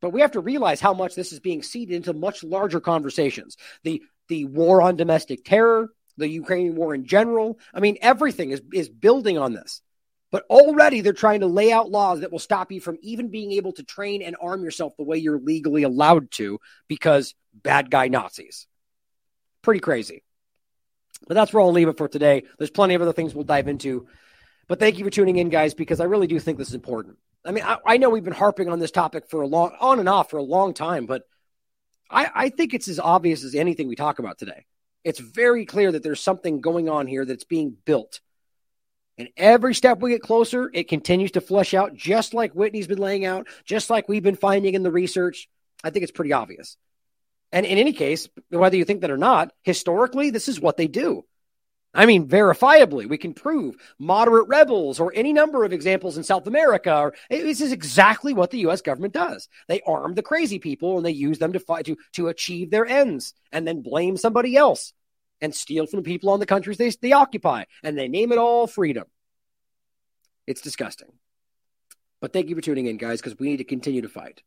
But 0.00 0.10
we 0.10 0.22
have 0.22 0.32
to 0.32 0.40
realize 0.40 0.80
how 0.80 0.94
much 0.94 1.14
this 1.14 1.32
is 1.32 1.40
being 1.40 1.62
seeded 1.62 1.94
into 1.94 2.12
much 2.12 2.42
larger 2.42 2.80
conversations. 2.80 3.56
The 3.84 4.02
the 4.28 4.46
war 4.46 4.80
on 4.80 4.96
domestic 4.96 5.44
terror, 5.44 5.88
the 6.16 6.28
Ukrainian 6.28 6.76
war 6.76 6.94
in 6.94 7.04
general. 7.04 7.58
I 7.74 7.80
mean, 7.80 7.98
everything 8.00 8.50
is, 8.50 8.62
is 8.72 8.88
building 8.88 9.38
on 9.38 9.52
this. 9.52 9.82
But 10.30 10.44
already 10.48 11.00
they're 11.00 11.12
trying 11.12 11.40
to 11.40 11.46
lay 11.46 11.72
out 11.72 11.90
laws 11.90 12.20
that 12.20 12.30
will 12.30 12.38
stop 12.38 12.70
you 12.70 12.80
from 12.80 12.98
even 13.02 13.28
being 13.28 13.52
able 13.52 13.72
to 13.72 13.82
train 13.82 14.22
and 14.22 14.36
arm 14.40 14.62
yourself 14.62 14.96
the 14.96 15.04
way 15.04 15.18
you're 15.18 15.40
legally 15.40 15.82
allowed 15.82 16.30
to 16.32 16.60
because 16.86 17.34
bad 17.52 17.90
guy 17.90 18.08
Nazis. 18.08 18.66
Pretty 19.62 19.80
crazy. 19.80 20.22
But 21.26 21.34
that's 21.34 21.52
where 21.52 21.60
I'll 21.60 21.72
leave 21.72 21.88
it 21.88 21.98
for 21.98 22.08
today. 22.08 22.44
There's 22.58 22.70
plenty 22.70 22.94
of 22.94 23.02
other 23.02 23.12
things 23.12 23.34
we'll 23.34 23.44
dive 23.44 23.68
into. 23.68 24.06
But 24.68 24.78
thank 24.78 24.98
you 24.98 25.04
for 25.04 25.10
tuning 25.10 25.36
in, 25.36 25.48
guys, 25.48 25.74
because 25.74 26.00
I 26.00 26.04
really 26.04 26.28
do 26.28 26.38
think 26.38 26.56
this 26.56 26.68
is 26.68 26.74
important. 26.74 27.18
I 27.44 27.50
mean, 27.50 27.64
I, 27.64 27.78
I 27.84 27.96
know 27.96 28.10
we've 28.10 28.24
been 28.24 28.32
harping 28.32 28.68
on 28.68 28.78
this 28.78 28.90
topic 28.90 29.28
for 29.28 29.42
a 29.42 29.46
long, 29.46 29.74
on 29.80 29.98
and 29.98 30.08
off 30.08 30.30
for 30.30 30.36
a 30.36 30.42
long 30.42 30.74
time, 30.74 31.06
but 31.06 31.24
I, 32.08 32.30
I 32.34 32.48
think 32.50 32.72
it's 32.72 32.88
as 32.88 33.00
obvious 33.00 33.44
as 33.44 33.54
anything 33.54 33.88
we 33.88 33.96
talk 33.96 34.18
about 34.18 34.38
today. 34.38 34.66
It's 35.02 35.18
very 35.18 35.66
clear 35.66 35.90
that 35.92 36.02
there's 36.02 36.20
something 36.20 36.60
going 36.60 36.88
on 36.88 37.06
here 37.06 37.24
that's 37.24 37.44
being 37.44 37.76
built 37.84 38.20
and 39.20 39.28
every 39.36 39.74
step 39.74 40.00
we 40.00 40.12
get 40.12 40.22
closer, 40.22 40.70
it 40.72 40.88
continues 40.88 41.32
to 41.32 41.42
flush 41.42 41.74
out, 41.74 41.94
just 41.94 42.32
like 42.32 42.54
Whitney's 42.54 42.86
been 42.86 42.96
laying 42.96 43.26
out, 43.26 43.48
just 43.66 43.90
like 43.90 44.08
we've 44.08 44.22
been 44.22 44.34
finding 44.34 44.72
in 44.72 44.82
the 44.82 44.90
research. 44.90 45.46
I 45.84 45.90
think 45.90 46.04
it's 46.04 46.12
pretty 46.12 46.32
obvious. 46.32 46.78
And 47.52 47.66
in 47.66 47.76
any 47.76 47.92
case, 47.92 48.30
whether 48.48 48.78
you 48.78 48.86
think 48.86 49.02
that 49.02 49.10
or 49.10 49.18
not, 49.18 49.52
historically, 49.62 50.30
this 50.30 50.48
is 50.48 50.58
what 50.58 50.78
they 50.78 50.86
do. 50.86 51.26
I 51.92 52.06
mean, 52.06 52.28
verifiably, 52.28 53.06
we 53.06 53.18
can 53.18 53.34
prove 53.34 53.76
moderate 53.98 54.48
rebels 54.48 55.00
or 55.00 55.12
any 55.14 55.34
number 55.34 55.64
of 55.64 55.74
examples 55.74 56.16
in 56.16 56.22
South 56.22 56.46
America. 56.46 56.96
Or, 56.96 57.14
this 57.28 57.60
is 57.60 57.72
exactly 57.72 58.32
what 58.32 58.50
the 58.50 58.60
U.S. 58.60 58.80
government 58.80 59.12
does. 59.12 59.48
They 59.68 59.82
arm 59.82 60.14
the 60.14 60.22
crazy 60.22 60.60
people 60.60 60.96
and 60.96 61.04
they 61.04 61.10
use 61.10 61.38
them 61.38 61.52
to 61.52 61.60
fight 61.60 61.84
to 61.86 61.98
to 62.14 62.28
achieve 62.28 62.70
their 62.70 62.86
ends, 62.86 63.34
and 63.52 63.68
then 63.68 63.82
blame 63.82 64.16
somebody 64.16 64.56
else 64.56 64.94
and 65.40 65.54
steal 65.54 65.86
from 65.86 65.98
the 65.98 66.04
people 66.04 66.30
on 66.30 66.40
the 66.40 66.46
countries 66.46 66.76
they, 66.76 66.90
they 67.00 67.12
occupy. 67.12 67.64
And 67.82 67.96
they 67.96 68.08
name 68.08 68.32
it 68.32 68.38
all 68.38 68.66
freedom. 68.66 69.04
It's 70.46 70.60
disgusting. 70.60 71.12
But 72.20 72.32
thank 72.32 72.48
you 72.48 72.54
for 72.54 72.60
tuning 72.60 72.86
in, 72.86 72.96
guys, 72.96 73.20
because 73.20 73.38
we 73.38 73.48
need 73.48 73.58
to 73.58 73.64
continue 73.64 74.02
to 74.02 74.08
fight. 74.08 74.42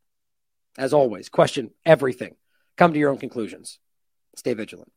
As 0.78 0.94
always, 0.94 1.30
question 1.30 1.72
everything. 1.86 2.36
Come 2.78 2.94
to 2.94 3.00
your 3.00 3.10
own 3.10 3.18
conclusions. 3.18 3.80
Stay 4.36 4.54
vigilant. 4.54 4.92